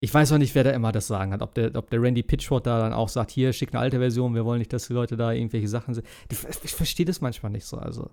ich 0.00 0.12
weiß 0.12 0.32
auch 0.32 0.38
nicht, 0.38 0.54
wer 0.54 0.64
da 0.64 0.70
immer 0.70 0.92
das 0.92 1.06
sagen 1.06 1.32
hat. 1.32 1.42
Ob 1.42 1.54
der, 1.54 1.74
ob 1.74 1.88
der 1.90 2.02
Randy 2.02 2.22
Pitchford 2.22 2.66
da 2.66 2.80
dann 2.80 2.92
auch 2.92 3.08
sagt, 3.08 3.30
hier, 3.30 3.52
schick 3.52 3.72
eine 3.72 3.80
alte 3.80 3.98
Version, 3.98 4.34
wir 4.34 4.44
wollen 4.44 4.58
nicht, 4.58 4.72
dass 4.72 4.88
die 4.88 4.92
Leute 4.92 5.16
da 5.16 5.32
irgendwelche 5.32 5.68
Sachen 5.68 5.94
sind. 5.94 6.06
Ich, 6.30 6.38
ich 6.64 6.74
verstehe 6.74 7.06
das 7.06 7.20
manchmal 7.20 7.52
nicht 7.52 7.64
so. 7.64 7.78
Also, 7.78 8.10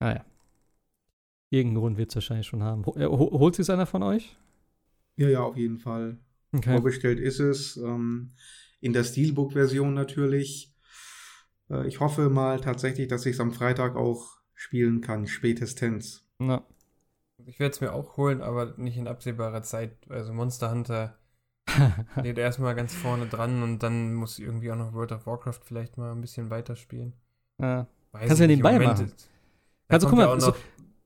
naja. 0.00 0.24
Irgendeinen 1.50 1.80
Grund 1.80 1.98
wird 1.98 2.10
es 2.10 2.16
wahrscheinlich 2.16 2.46
schon 2.46 2.62
haben. 2.64 2.82
Äh, 2.96 3.06
holt 3.06 3.54
sich 3.54 3.70
einer 3.70 3.86
von 3.86 4.02
euch? 4.02 4.36
Ja, 5.16 5.28
ja, 5.28 5.40
auf 5.40 5.56
jeden 5.56 5.78
Fall. 5.78 6.18
Okay. 6.52 6.72
Vorbestellt 6.72 7.18
ist 7.18 7.40
es. 7.40 7.76
Ähm, 7.76 8.32
in 8.80 8.92
der 8.92 9.04
Steelbook-Version 9.04 9.94
natürlich. 9.94 10.74
Äh, 11.70 11.86
ich 11.88 12.00
hoffe 12.00 12.28
mal 12.28 12.60
tatsächlich, 12.60 13.08
dass 13.08 13.26
ich 13.26 13.34
es 13.34 13.40
am 13.40 13.52
Freitag 13.52 13.96
auch 13.96 14.38
spielen 14.54 15.00
kann, 15.00 15.26
spätestens. 15.26 16.26
Na. 16.38 16.64
Ich 17.44 17.60
werde 17.60 17.74
es 17.74 17.80
mir 17.80 17.92
auch 17.92 18.16
holen, 18.16 18.40
aber 18.40 18.74
nicht 18.76 18.96
in 18.96 19.06
absehbarer 19.06 19.62
Zeit. 19.62 19.96
Also 20.08 20.32
Monster 20.32 20.70
Hunter 20.70 21.18
steht 22.18 22.38
erstmal 22.38 22.74
ganz 22.74 22.94
vorne 22.94 23.26
dran 23.26 23.62
und 23.62 23.82
dann 23.82 24.14
muss 24.14 24.38
irgendwie 24.38 24.70
auch 24.72 24.76
noch 24.76 24.94
World 24.94 25.12
of 25.12 25.26
Warcraft 25.26 25.60
vielleicht 25.62 25.98
mal 25.98 26.12
ein 26.12 26.20
bisschen 26.20 26.50
weiterspielen. 26.50 27.12
Ja. 27.60 27.86
Weiß 28.12 28.28
Kannst 28.28 28.40
du 28.40 28.44
ja 28.44 28.48
nebenbei 28.48 28.78
machen. 28.78 29.12
Also 29.88 30.08
guck 30.08 30.18
mal, 30.18 30.40
so, 30.40 30.54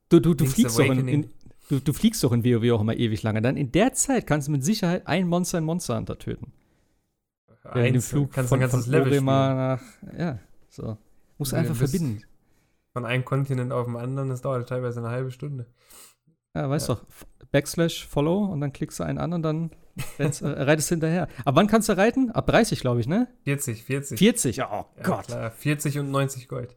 du, 0.09 0.21
du, 0.21 0.35
du 0.35 0.47
fliegst 0.47 0.79
doch 0.79 0.85
in, 0.85 1.09
in, 1.09 1.31
du, 1.71 1.81
du 1.81 1.93
fliegst 1.93 2.23
doch 2.25 2.33
in 2.33 2.45
WoW 2.45 2.73
auch 2.73 2.81
immer 2.81 2.97
ewig 2.97 3.23
lange. 3.23 3.41
Dann 3.41 3.57
in 3.57 3.73
der 3.73 3.93
Zeit 3.93 4.27
kannst 4.27 4.49
du 4.49 4.53
mit 4.53 4.65
Sicherheit 4.65 5.07
ein 5.07 5.29
Monster 5.29 5.59
in 5.59 5.65
Monster 5.65 5.97
Hunter 5.97 6.19
töten. 6.19 6.53
Ja, 7.65 7.83
in 7.83 7.93
dem 7.95 8.03
Flug 8.03 8.33
kannst 8.33 8.49
von, 8.49 8.59
ein 8.59 8.63
ganzes 8.63 8.85
von 8.85 8.93
Level 8.93 9.21
nach, 9.21 9.81
ja, 10.19 10.39
so. 10.69 10.97
Musst 11.39 11.53
du 11.53 11.57
einfach 11.57 11.77
verbinden. 11.77 12.23
Von 12.93 13.05
einem 13.05 13.25
Kontinent 13.25 13.73
auf 13.73 13.87
den 13.87 13.97
anderen, 13.97 14.31
das 14.31 14.43
dauert 14.43 14.69
teilweise 14.69 15.01
eine 15.01 15.11
halbe 15.11 15.31
Stunde. 15.31 15.67
Ja, 16.55 16.69
weißt 16.69 16.89
ja. 16.89 16.95
doch, 16.97 17.05
Backslash 17.53 18.07
Follow 18.07 18.45
und 18.47 18.61
dann 18.61 18.73
klickst 18.73 18.99
du 18.99 19.05
einen 19.05 19.19
an 19.19 19.33
und 19.33 19.43
dann 19.43 19.71
äh, 20.19 20.25
reitest 20.43 20.91
du 20.91 20.95
hinterher. 20.95 21.29
Ab 21.45 21.55
wann 21.55 21.67
kannst 21.69 21.89
du 21.89 21.97
reiten? 21.97 22.31
Ab 22.31 22.47
30, 22.47 22.81
glaube 22.81 23.01
ich, 23.01 23.07
ne? 23.07 23.29
40, 23.45 23.85
40. 23.85 24.19
40, 24.19 24.59
oh 24.59 24.63
ja, 24.63 24.87
Gott. 25.03 25.27
Klar, 25.27 25.51
40 25.51 25.99
und 26.01 26.11
90 26.11 26.49
Gold. 26.49 26.77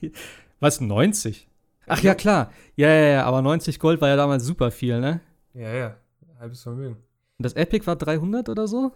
Was, 0.60 0.80
90? 0.80 1.49
Ach 1.90 2.02
ja, 2.02 2.14
klar. 2.14 2.52
Ja, 2.76 2.88
ja, 2.88 3.08
ja, 3.08 3.24
aber 3.24 3.42
90 3.42 3.78
Gold 3.80 4.00
war 4.00 4.08
ja 4.08 4.16
damals 4.16 4.44
super 4.44 4.70
viel, 4.70 5.00
ne? 5.00 5.20
Ja, 5.54 5.72
ja, 5.72 5.96
halbes 6.38 6.62
Vermögen. 6.62 6.96
Und 7.38 7.44
das 7.44 7.54
Epic 7.54 7.86
war 7.86 7.96
300 7.96 8.48
oder 8.48 8.68
so? 8.68 8.92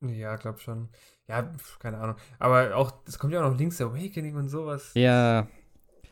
Ja, 0.00 0.34
glaub 0.36 0.58
schon. 0.58 0.88
Ja, 1.28 1.52
keine 1.78 1.98
Ahnung. 1.98 2.16
Aber 2.38 2.74
auch, 2.74 2.92
es 3.06 3.18
kommt 3.18 3.32
ja 3.32 3.44
auch 3.44 3.50
noch 3.50 3.58
Link's 3.58 3.80
Awakening 3.80 4.34
und 4.34 4.48
sowas. 4.48 4.90
Ja, 4.94 5.46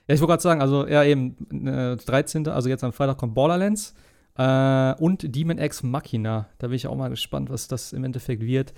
ja, 0.09 0.15
ich 0.15 0.20
wollte 0.20 0.33
gerade 0.33 0.43
sagen, 0.43 0.61
also 0.61 0.87
ja, 0.87 1.03
eben 1.03 1.37
äh, 1.66 1.97
13. 1.97 2.47
Also 2.49 2.69
jetzt 2.69 2.85
am 2.85 2.93
Freitag 2.93 3.19
kommt 3.19 3.35
Borderlands 3.35 3.95
äh, 4.37 4.95
und 4.95 5.35
Demon 5.35 5.59
X 5.59 5.83
Machina. 5.83 6.49
Da 6.59 6.69
bin 6.69 6.77
ich 6.77 6.87
auch 6.87 6.95
mal 6.95 7.11
gespannt, 7.11 7.51
was 7.51 7.66
das 7.66 7.93
im 7.93 8.05
Endeffekt 8.05 8.43
wird. 8.43 8.73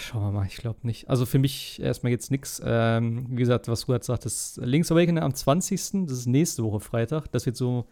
Schauen 0.00 0.22
wir 0.22 0.32
mal, 0.32 0.46
ich 0.46 0.56
glaube 0.56 0.80
nicht. 0.82 1.08
Also 1.08 1.26
für 1.26 1.38
mich 1.38 1.80
erstmal 1.80 2.12
jetzt 2.12 2.30
nichts. 2.30 2.60
Ähm, 2.64 3.26
wie 3.30 3.36
gesagt, 3.36 3.68
was 3.68 3.88
Ruhrt 3.88 4.04
sagt, 4.04 4.24
das 4.24 4.60
Link's 4.62 4.90
Awakening 4.90 5.22
am 5.22 5.34
20. 5.34 6.06
Das 6.06 6.18
ist 6.18 6.26
nächste 6.26 6.64
Woche 6.64 6.80
Freitag. 6.80 7.30
Das 7.32 7.46
wird 7.46 7.56
so 7.56 7.86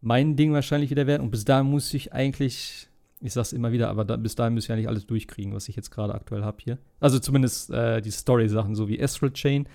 mein 0.00 0.36
Ding 0.36 0.52
wahrscheinlich 0.52 0.90
wieder 0.90 1.06
werden. 1.06 1.22
Und 1.22 1.30
bis 1.30 1.44
dahin 1.44 1.66
muss 1.66 1.92
ich 1.94 2.12
eigentlich, 2.12 2.88
ich 3.20 3.32
sag's 3.32 3.52
immer 3.52 3.72
wieder, 3.72 3.88
aber 3.88 4.04
da, 4.04 4.16
bis 4.16 4.34
dahin 4.34 4.54
muss 4.54 4.64
ich 4.64 4.72
eigentlich 4.72 4.88
alles 4.88 5.06
durchkriegen, 5.06 5.54
was 5.54 5.68
ich 5.68 5.76
jetzt 5.76 5.90
gerade 5.90 6.14
aktuell 6.14 6.42
habe 6.42 6.58
hier. 6.62 6.78
Also 7.00 7.18
zumindest 7.18 7.70
äh, 7.70 8.00
die 8.00 8.10
Story-Sachen, 8.10 8.74
so 8.74 8.88
wie 8.88 9.02
Astral 9.02 9.32
Chain. 9.32 9.68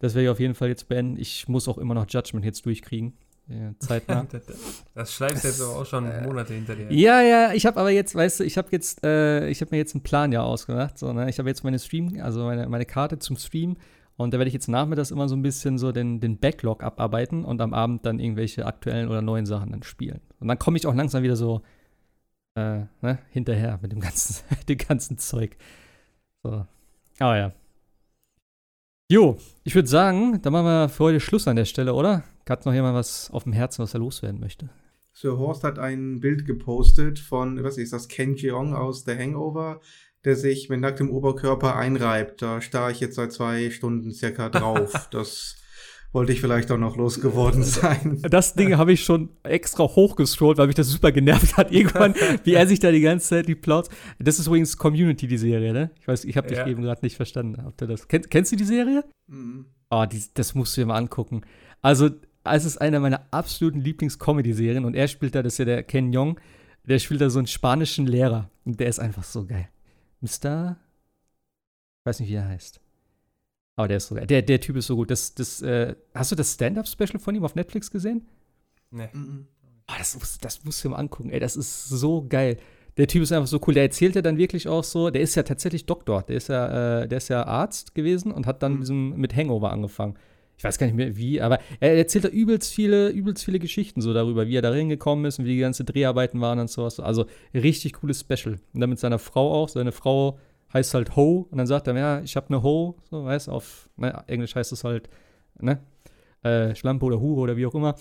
Das 0.00 0.14
werde 0.14 0.24
ich 0.24 0.30
auf 0.30 0.40
jeden 0.40 0.54
Fall 0.54 0.68
jetzt 0.68 0.88
beenden. 0.88 1.18
Ich 1.18 1.48
muss 1.48 1.68
auch 1.68 1.78
immer 1.78 1.94
noch 1.94 2.06
Judgment 2.08 2.44
jetzt 2.44 2.64
durchkriegen. 2.66 3.14
Ja, 3.48 3.72
zeitnah. 3.78 4.26
das 4.94 5.12
schleifst 5.12 5.44
jetzt 5.44 5.62
aber 5.62 5.80
auch 5.80 5.86
schon 5.86 6.10
äh, 6.10 6.22
Monate 6.22 6.52
hinter 6.52 6.76
dir. 6.76 6.92
Ja, 6.92 7.22
ja, 7.22 7.52
ich 7.54 7.64
habe 7.64 7.80
aber 7.80 7.90
jetzt, 7.90 8.14
weißt 8.14 8.40
du, 8.40 8.44
ich 8.44 8.58
habe 8.58 8.68
jetzt, 8.72 9.02
äh, 9.04 9.48
ich 9.48 9.60
habe 9.62 9.70
mir 9.70 9.78
jetzt 9.78 9.94
einen 9.94 10.02
Plan 10.02 10.32
ja 10.32 10.42
ausgemacht. 10.42 10.98
So, 10.98 11.12
ne? 11.12 11.30
Ich 11.30 11.38
habe 11.38 11.48
jetzt 11.48 11.64
meine 11.64 11.78
Stream, 11.78 12.20
also 12.20 12.44
meine, 12.44 12.68
meine 12.68 12.84
Karte 12.84 13.18
zum 13.18 13.36
Stream 13.36 13.76
und 14.18 14.34
da 14.34 14.38
werde 14.38 14.48
ich 14.48 14.54
jetzt 14.54 14.68
nachmittags 14.68 15.12
immer 15.12 15.28
so 15.28 15.36
ein 15.36 15.42
bisschen 15.42 15.78
so 15.78 15.92
den, 15.92 16.20
den 16.20 16.38
Backlog 16.38 16.82
abarbeiten 16.82 17.44
und 17.44 17.60
am 17.60 17.72
Abend 17.72 18.04
dann 18.04 18.18
irgendwelche 18.18 18.66
aktuellen 18.66 19.08
oder 19.08 19.22
neuen 19.22 19.46
Sachen 19.46 19.70
dann 19.70 19.84
spielen. 19.84 20.20
Und 20.40 20.48
dann 20.48 20.58
komme 20.58 20.76
ich 20.76 20.86
auch 20.86 20.94
langsam 20.94 21.22
wieder 21.22 21.36
so 21.36 21.62
äh, 22.56 22.80
ne, 23.00 23.18
hinterher 23.30 23.78
mit 23.80 23.92
dem 23.92 24.00
ganzen, 24.00 24.42
dem 24.68 24.76
ganzen 24.76 25.18
Zeug. 25.18 25.56
So. 26.42 26.66
Aber 27.20 27.36
ja. 27.36 27.52
Jo, 29.10 29.38
ich 29.62 29.76
würde 29.76 29.88
sagen, 29.88 30.42
dann 30.42 30.52
machen 30.52 30.66
wir 30.66 30.88
für 30.88 31.04
heute 31.04 31.20
Schluss 31.20 31.46
an 31.46 31.56
der 31.56 31.64
Stelle, 31.64 31.94
oder? 31.94 32.24
Hat 32.50 32.66
noch 32.66 32.74
jemand 32.74 32.94
was 32.94 33.30
auf 33.30 33.44
dem 33.44 33.52
Herzen, 33.52 33.82
was 33.82 33.94
er 33.94 34.00
loswerden 34.00 34.40
möchte? 34.40 34.70
Sir 35.12 35.36
Horst 35.36 35.64
hat 35.64 35.78
ein 35.78 36.20
Bild 36.20 36.46
gepostet 36.46 37.18
von, 37.18 37.62
was 37.64 37.76
ist 37.76 37.92
das, 37.92 38.08
Ken 38.08 38.36
Jeong 38.36 38.74
aus 38.74 39.04
The 39.04 39.16
Hangover, 39.16 39.80
der 40.24 40.36
sich 40.36 40.68
mit 40.68 40.80
nacktem 40.80 41.10
Oberkörper 41.10 41.76
einreibt. 41.76 42.40
Da 42.42 42.60
starre 42.60 42.92
ich 42.92 43.00
jetzt 43.00 43.16
seit 43.16 43.32
zwei 43.32 43.70
Stunden 43.70 44.12
circa 44.12 44.48
drauf. 44.48 45.08
das 45.10 45.56
wollte 46.12 46.32
ich 46.32 46.40
vielleicht 46.40 46.70
auch 46.70 46.78
noch 46.78 46.96
losgeworden 46.96 47.62
sein. 47.62 48.22
Das 48.22 48.54
Ding 48.54 48.76
habe 48.76 48.92
ich 48.92 49.04
schon 49.04 49.30
extra 49.42 49.84
hochgescrollt, 49.84 50.56
weil 50.58 50.68
mich 50.68 50.76
das 50.76 50.88
super 50.88 51.12
genervt 51.12 51.56
hat. 51.56 51.70
Irgendwann, 51.70 52.14
wie 52.44 52.54
er 52.54 52.66
sich 52.66 52.78
da 52.78 52.90
die 52.90 53.00
ganze 53.00 53.28
Zeit 53.28 53.48
die 53.48 53.54
Plots. 53.54 53.90
Das 54.18 54.38
ist 54.38 54.46
übrigens 54.46 54.76
Community, 54.76 55.26
die 55.26 55.38
Serie, 55.38 55.72
ne? 55.72 55.90
Ich 56.00 56.08
weiß, 56.08 56.24
ich 56.24 56.36
habe 56.36 56.48
dich 56.48 56.58
ja. 56.58 56.66
eben 56.66 56.82
gerade 56.82 57.04
nicht 57.04 57.16
verstanden. 57.16 57.62
Habt 57.62 57.82
ihr 57.82 57.88
das? 57.88 58.08
Kenn, 58.08 58.22
kennst 58.22 58.52
du 58.52 58.56
die 58.56 58.64
Serie? 58.64 59.04
Mhm. 59.26 59.66
Oh, 59.90 60.04
die, 60.10 60.22
das 60.34 60.54
musst 60.54 60.76
du 60.76 60.80
dir 60.80 60.86
mal 60.86 60.96
angucken. 60.96 61.42
Also, 61.82 62.10
es 62.56 62.64
ist 62.64 62.78
eine 62.78 63.00
meiner 63.00 63.26
absoluten 63.30 63.80
Lieblings-Comedy-Serien 63.80 64.84
und 64.84 64.94
er 64.94 65.08
spielt 65.08 65.34
da, 65.34 65.42
das 65.42 65.54
ist 65.54 65.58
ja 65.58 65.64
der 65.64 65.82
Ken 65.82 66.12
Yong, 66.12 66.38
der 66.84 66.98
spielt 66.98 67.20
da 67.20 67.30
so 67.30 67.38
einen 67.38 67.46
spanischen 67.46 68.06
Lehrer 68.06 68.50
und 68.64 68.80
der 68.80 68.88
ist 68.88 68.98
einfach 68.98 69.24
so 69.24 69.46
geil. 69.46 69.68
Mr. 70.20 70.76
Ich 72.00 72.06
weiß 72.06 72.20
nicht, 72.20 72.30
wie 72.30 72.34
er 72.34 72.48
heißt. 72.48 72.80
Aber 73.76 73.86
der 73.86 73.98
ist 73.98 74.08
so, 74.08 74.14
der, 74.16 74.42
der 74.42 74.60
Typ 74.60 74.76
ist 74.76 74.86
so 74.86 74.96
gut. 74.96 75.10
Das, 75.10 75.34
das, 75.34 75.62
äh, 75.62 75.94
hast 76.14 76.32
du 76.32 76.36
das 76.36 76.54
Stand-Up-Special 76.54 77.20
von 77.20 77.34
ihm 77.34 77.44
auf 77.44 77.54
Netflix 77.54 77.90
gesehen? 77.90 78.26
Nee. 78.90 79.08
Oh, 79.14 79.94
das, 79.96 80.18
muss, 80.18 80.38
das 80.38 80.64
musst 80.64 80.82
du 80.82 80.88
ihm 80.88 80.94
angucken. 80.94 81.30
Ey, 81.30 81.38
das 81.38 81.56
ist 81.56 81.88
so 81.88 82.26
geil. 82.28 82.56
Der 82.96 83.06
Typ 83.06 83.22
ist 83.22 83.30
einfach 83.30 83.46
so 83.46 83.60
cool. 83.66 83.74
Der 83.74 83.84
erzählt 83.84 84.16
ja 84.16 84.22
dann 84.22 84.36
wirklich 84.36 84.66
auch 84.66 84.82
so, 84.82 85.10
der 85.10 85.22
ist 85.22 85.36
ja 85.36 85.44
tatsächlich 85.44 85.86
Doktor. 85.86 86.22
Der 86.24 86.36
ist 86.36 86.48
ja, 86.48 87.02
äh, 87.02 87.08
der 87.08 87.18
ist 87.18 87.28
ja 87.28 87.46
Arzt 87.46 87.94
gewesen 87.94 88.32
und 88.32 88.46
hat 88.46 88.62
dann 88.62 88.74
mhm. 88.74 88.80
diesem, 88.80 89.16
mit 89.16 89.36
Hangover 89.36 89.70
angefangen. 89.70 90.16
Ich 90.58 90.64
weiß 90.64 90.76
gar 90.76 90.86
nicht 90.86 90.96
mehr 90.96 91.16
wie, 91.16 91.40
aber 91.40 91.60
er 91.78 91.96
erzählt 91.96 92.24
da 92.24 92.28
übelst 92.28 92.74
viele, 92.74 93.10
übelst 93.10 93.44
viele 93.44 93.60
Geschichten 93.60 94.00
so 94.00 94.12
darüber, 94.12 94.48
wie 94.48 94.56
er 94.56 94.62
da 94.62 94.70
reingekommen 94.70 95.24
ist 95.24 95.38
und 95.38 95.44
wie 95.44 95.54
die 95.54 95.60
ganze 95.60 95.84
Dreharbeiten 95.84 96.40
waren 96.40 96.58
und 96.58 96.68
sowas. 96.68 96.98
Also 96.98 97.26
richtig 97.54 97.92
cooles 97.94 98.20
Special. 98.20 98.58
Und 98.74 98.80
dann 98.80 98.90
mit 98.90 98.98
seiner 98.98 99.20
Frau 99.20 99.52
auch. 99.54 99.68
Seine 99.68 99.92
Frau 99.92 100.36
heißt 100.72 100.94
halt 100.94 101.14
Ho 101.14 101.46
und 101.48 101.58
dann 101.58 101.68
sagt 101.68 101.86
er, 101.86 101.96
ja, 101.96 102.20
ich 102.22 102.34
habe 102.34 102.48
eine 102.48 102.62
Ho, 102.62 102.96
so, 103.08 103.24
weißt 103.24 103.48
auf 103.48 103.88
ne, 103.96 104.24
Englisch 104.26 104.54
heißt 104.56 104.72
es 104.72 104.82
halt, 104.82 105.08
ne, 105.60 105.78
äh, 106.42 106.74
Schlampe 106.74 107.06
oder 107.06 107.20
Hure 107.20 107.40
oder 107.40 107.56
wie 107.56 107.64
auch 107.64 107.74
immer. 107.74 107.94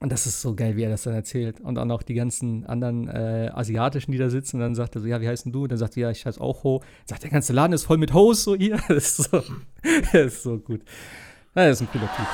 Und 0.00 0.12
das 0.12 0.26
ist 0.26 0.40
so 0.40 0.54
geil, 0.54 0.76
wie 0.76 0.82
er 0.82 0.90
das 0.90 1.02
dann 1.02 1.14
erzählt. 1.14 1.60
Und 1.60 1.74
dann 1.74 1.90
auch 1.90 2.02
die 2.02 2.14
ganzen 2.14 2.64
anderen 2.64 3.08
äh, 3.08 3.50
Asiatischen, 3.52 4.12
die 4.12 4.18
da 4.18 4.30
sitzen. 4.30 4.56
Und 4.56 4.62
dann 4.62 4.74
sagt 4.74 4.94
er 4.94 5.02
so, 5.02 5.06
ja, 5.06 5.20
wie 5.20 5.28
heißt 5.28 5.44
denn 5.44 5.52
du? 5.52 5.64
Und 5.64 5.72
dann 5.72 5.78
sagt 5.78 5.96
er, 5.96 6.04
ja, 6.04 6.10
ich 6.10 6.24
heiße 6.24 6.40
auch 6.40 6.64
Ho. 6.64 6.82
Sagt, 7.04 7.22
der 7.22 7.30
ganze 7.30 7.52
Laden 7.52 7.74
ist 7.74 7.84
voll 7.84 7.98
mit 7.98 8.14
Hoes, 8.14 8.44
so 8.44 8.54
hier. 8.56 8.78
Das 8.88 9.18
ist 9.18 9.30
so, 9.30 9.42
das 10.12 10.34
ist 10.34 10.42
so 10.42 10.58
gut. 10.58 10.82
Das 11.54 11.80
ist 11.80 11.80
ein 11.82 11.88
cooler 11.90 12.08
Typ. 12.16 12.26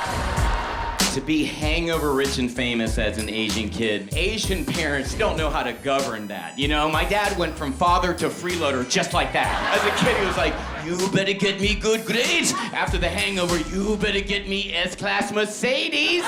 to 1.15 1.23
be 1.23 1.45
hangover 1.47 2.13
rich 2.13 2.39
and 2.39 2.51
famous 2.51 2.99
as 2.99 3.17
an 3.17 3.31
Asian 3.31 3.71
kid. 3.71 4.15
Asian 4.15 4.67
parents 4.67 5.15
don't 5.15 5.39
know 5.39 5.49
how 5.49 5.63
to 5.63 5.73
govern 5.73 6.29
that. 6.29 6.59
You 6.59 6.69
know, 6.69 6.91
my 6.91 7.07
dad 7.07 7.39
went 7.39 7.57
from 7.57 7.73
father 7.73 8.13
to 8.13 8.29
freeloader 8.29 8.87
just 8.87 9.15
like 9.15 9.33
that. 9.33 9.49
As 9.75 9.83
a 9.87 10.05
kid, 10.05 10.15
he 10.19 10.27
was 10.27 10.37
like, 10.37 10.53
you 10.85 11.09
better 11.17 11.33
get 11.33 11.59
me 11.59 11.75
good 11.75 12.05
grades. 12.05 12.53
After 12.75 12.99
the 12.99 13.09
hangover, 13.09 13.57
you 13.75 13.97
better 13.97 14.21
get 14.21 14.47
me 14.47 14.75
S-Class 14.75 15.33
Mercedes. 15.33 16.23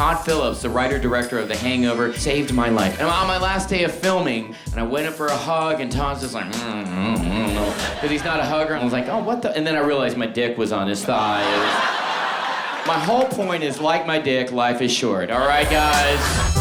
Todd 0.00 0.24
Phillips, 0.24 0.62
the 0.62 0.70
writer 0.70 0.98
director 0.98 1.38
of 1.38 1.48
The 1.48 1.56
Hangover, 1.58 2.14
saved 2.14 2.54
my 2.54 2.70
life. 2.70 2.98
And 3.00 3.06
on 3.06 3.26
my 3.26 3.36
last 3.36 3.68
day 3.68 3.84
of 3.84 3.92
filming, 3.92 4.54
and 4.70 4.80
I 4.80 4.82
went 4.82 5.06
in 5.06 5.12
for 5.12 5.26
a 5.26 5.36
hug, 5.36 5.82
and 5.82 5.92
Todd's 5.92 6.22
just 6.22 6.32
like, 6.32 6.46
because 6.46 6.62
mm, 6.62 7.16
mm, 7.18 7.98
mm, 8.00 8.08
he's 8.08 8.24
not 8.24 8.40
a 8.40 8.42
hugger. 8.42 8.72
And 8.72 8.80
I 8.80 8.84
was 8.84 8.94
like, 8.94 9.08
oh, 9.08 9.22
what 9.22 9.42
the? 9.42 9.54
And 9.54 9.66
then 9.66 9.76
I 9.76 9.80
realized 9.80 10.16
my 10.16 10.26
dick 10.26 10.56
was 10.56 10.72
on 10.72 10.88
his 10.88 11.04
thigh. 11.04 11.42
Was... 11.42 12.86
my 12.86 12.98
whole 12.98 13.26
point 13.26 13.62
is, 13.62 13.78
like 13.78 14.06
my 14.06 14.18
dick, 14.18 14.52
life 14.52 14.80
is 14.80 14.90
short. 14.90 15.30
All 15.30 15.46
right, 15.46 15.68
guys? 15.68 16.56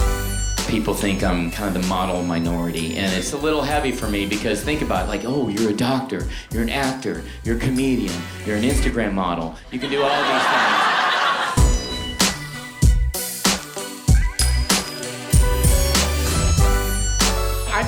people 0.68 0.94
think 0.94 1.24
I'm 1.24 1.50
kind 1.50 1.74
of 1.74 1.82
the 1.82 1.88
model 1.88 2.22
minority, 2.22 2.98
and 2.98 3.12
it's 3.16 3.32
a 3.32 3.38
little 3.38 3.62
heavy 3.62 3.94
for 3.94 4.10
me 4.10 4.28
because 4.28 4.62
think 4.62 4.82
about 4.82 5.06
it, 5.06 5.08
like, 5.08 5.24
oh, 5.24 5.48
you're 5.48 5.72
a 5.72 5.74
doctor, 5.74 6.28
you're 6.52 6.62
an 6.62 6.70
actor, 6.70 7.24
you're 7.46 7.56
a 7.56 7.60
comedian, 7.60 8.14
you're 8.46 8.58
an 8.58 8.64
Instagram 8.64 9.14
model, 9.14 9.56
you 9.72 9.80
can 9.80 9.90
do 9.90 10.04
all 10.04 10.10
these 10.10 10.44
things. 10.44 10.89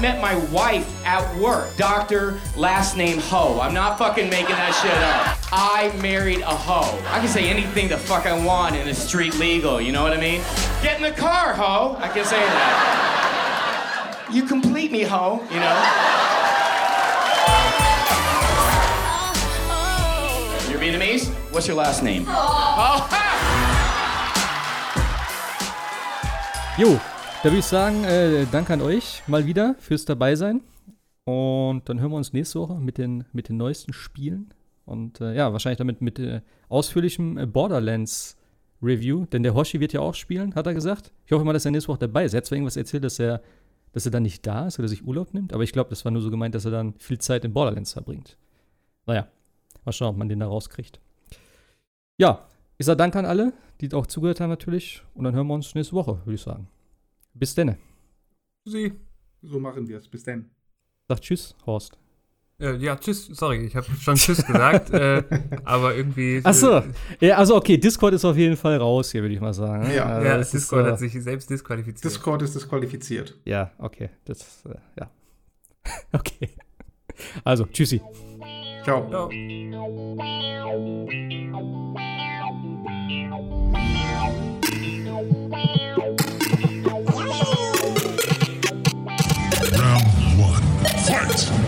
Met 0.02 0.20
my 0.20 0.36
wife 0.46 0.88
at 1.06 1.24
work. 1.38 1.78
Doctor, 1.78 2.40
last 2.58 2.98
name 2.98 3.20
Ho. 3.20 3.60
I'm 3.62 3.74
not 3.74 4.00
fucking 4.00 4.30
making 4.30 4.56
that 4.56 4.74
shit 4.82 4.92
up. 4.92 5.38
I 5.54 5.96
married 6.02 6.40
a 6.40 6.56
hoe. 6.56 6.98
I 7.10 7.20
can 7.20 7.28
say 7.28 7.50
anything 7.50 7.88
the 7.88 7.98
fuck 7.98 8.26
I 8.26 8.44
want 8.44 8.76
in 8.76 8.88
the 8.88 8.96
street 8.96 9.36
legal, 9.36 9.80
you 9.80 9.92
know 9.92 10.02
what 10.02 10.14
I 10.14 10.20
mean? 10.20 10.42
Get 10.82 10.98
in 10.98 11.04
the 11.04 11.12
car, 11.12 11.54
ho. 11.54 11.96
I 12.00 12.08
can 12.08 12.26
say 12.26 12.40
that. 12.40 14.28
You 14.32 14.44
complete 14.44 14.92
me, 14.92 15.04
ho. 15.04 15.44
You 15.52 15.60
know. 15.60 15.78
You're 20.72 20.80
Vietnamese? 20.80 21.30
What's 21.52 21.68
your 21.68 21.76
last 21.76 22.02
name? 22.02 22.26
Oh, 22.28 23.08
ha! 23.12 23.28
Jo, 26.80 27.00
da 27.44 27.46
würde 27.46 27.58
ich 27.58 27.66
sagen, 27.66 28.04
äh, 28.04 28.46
danke 28.52 28.74
an 28.74 28.82
euch 28.82 29.24
mal 29.26 29.48
wieder 29.48 29.74
fürs 29.80 30.06
Dabeisein. 30.06 30.62
Und 31.24 31.90
dann 31.90 32.00
hören 32.00 32.12
wir 32.12 32.18
uns 32.18 32.34
nächste 32.34 32.60
Woche 32.60 32.76
mit 32.76 33.00
den, 33.00 33.26
mit 33.34 33.50
den 33.50 33.58
neuesten 33.58 33.94
Spielen. 33.94 34.54
Und 34.86 35.22
äh, 35.22 35.34
ja, 35.34 35.52
wahrscheinlich 35.52 35.80
damit 35.80 36.02
mit 36.02 36.20
äh, 36.20 36.42
ausführlichem 36.70 37.40
äh, 37.40 37.48
Borderlands 37.48 38.38
Review. 38.82 39.26
Denn 39.26 39.42
der 39.42 39.56
Hoshi 39.56 39.80
wird 39.80 39.92
ja 39.92 40.02
auch 40.02 40.14
spielen, 40.14 40.54
hat 40.54 40.68
er 40.68 40.76
gesagt. 40.76 41.12
Ich 41.26 41.32
hoffe 41.32 41.44
mal, 41.44 41.54
dass 41.54 41.66
er 41.66 41.72
nächste 41.72 41.88
Woche 41.90 42.00
dabei 42.00 42.26
ist. 42.26 42.34
Er 42.34 42.38
hat 42.38 42.46
zwar 42.46 42.58
irgendwas 42.58 42.78
erzählt, 42.78 43.04
dass 43.04 43.18
er, 43.18 43.42
dass 43.92 44.06
er 44.06 44.12
dann 44.12 44.24
nicht 44.24 44.46
da 44.46 44.68
ist 44.68 44.78
oder 44.78 44.88
sich 44.88 45.04
Urlaub 45.04 45.34
nimmt, 45.34 45.52
aber 45.52 45.64
ich 45.64 45.72
glaube, 45.72 45.90
das 45.90 46.06
war 46.06 46.12
nur 46.12 46.22
so 46.22 46.30
gemeint, 46.30 46.54
dass 46.54 46.66
er 46.66 46.72
dann 46.72 46.94
viel 47.00 47.18
Zeit 47.18 47.44
in 47.44 47.54
Borderlands 47.54 47.94
verbringt. 47.94 48.38
Naja, 49.08 49.28
mal 49.84 49.92
schauen, 49.92 50.10
ob 50.10 50.18
man 50.18 50.30
den 50.30 50.40
da 50.40 50.48
rauskriegt. 50.48 51.00
Ja, 52.18 52.46
ich 52.78 52.86
sage 52.86 52.98
Danke 52.98 53.18
an 53.18 53.26
alle, 53.26 53.54
die 53.80 53.92
auch 53.94 54.06
zugehört 54.06 54.40
haben 54.40 54.52
natürlich. 54.52 55.02
Und 55.16 55.24
dann 55.24 55.34
hören 55.34 55.48
wir 55.48 55.56
uns 55.56 55.74
nächste 55.74 55.96
Woche, 55.96 56.20
würde 56.24 56.36
ich 56.36 56.42
sagen. 56.42 56.68
Bis 57.34 57.56
denn. 57.56 57.78
Sie, 58.66 58.94
so 59.42 59.60
machen 59.60 59.88
wir 59.88 59.98
es. 59.98 60.08
Bis 60.08 60.24
denn. 60.24 60.52
Sag 61.08 61.22
Tschüss, 61.22 61.56
Horst. 61.66 61.98
Äh, 62.62 62.76
ja, 62.76 62.96
tschüss, 62.96 63.26
sorry, 63.26 63.66
ich 63.66 63.76
habe 63.76 63.88
schon 64.00 64.16
Tschüss 64.16 64.46
gesagt, 64.46 64.92
äh, 64.92 65.24
aber 65.64 65.96
irgendwie. 65.96 66.36
Äh, 66.36 66.42
Achso. 66.44 66.84
ja, 67.20 67.38
also 67.38 67.56
okay, 67.56 67.78
Discord 67.78 68.14
ist 68.14 68.24
auf 68.24 68.38
jeden 68.38 68.56
Fall 68.56 68.78
raus 68.78 69.12
hier, 69.12 69.24
würde 69.24 69.34
ich 69.34 69.42
mal 69.42 69.54
sagen. 69.54 69.92
Ja, 69.92 70.06
also, 70.06 70.28
ja 70.28 70.38
Discord 70.38 70.86
ist, 70.86 70.92
hat 70.92 71.02
äh, 71.02 71.10
sich 71.10 71.24
selbst 71.24 71.50
disqualifiziert. 71.50 72.04
Discord 72.04 72.44
ist 72.44 72.54
disqualifiziert. 72.54 73.36
Ja, 73.46 73.72
okay, 73.80 74.10
das, 74.26 74.64
äh, 74.66 74.76
ja. 75.00 75.10
okay. 76.14 76.50
Also, 77.44 77.66
tschüssi. 77.66 78.00
Ciao. 78.84 79.10
Ciao. 79.10 79.30
Fight! 91.12 91.61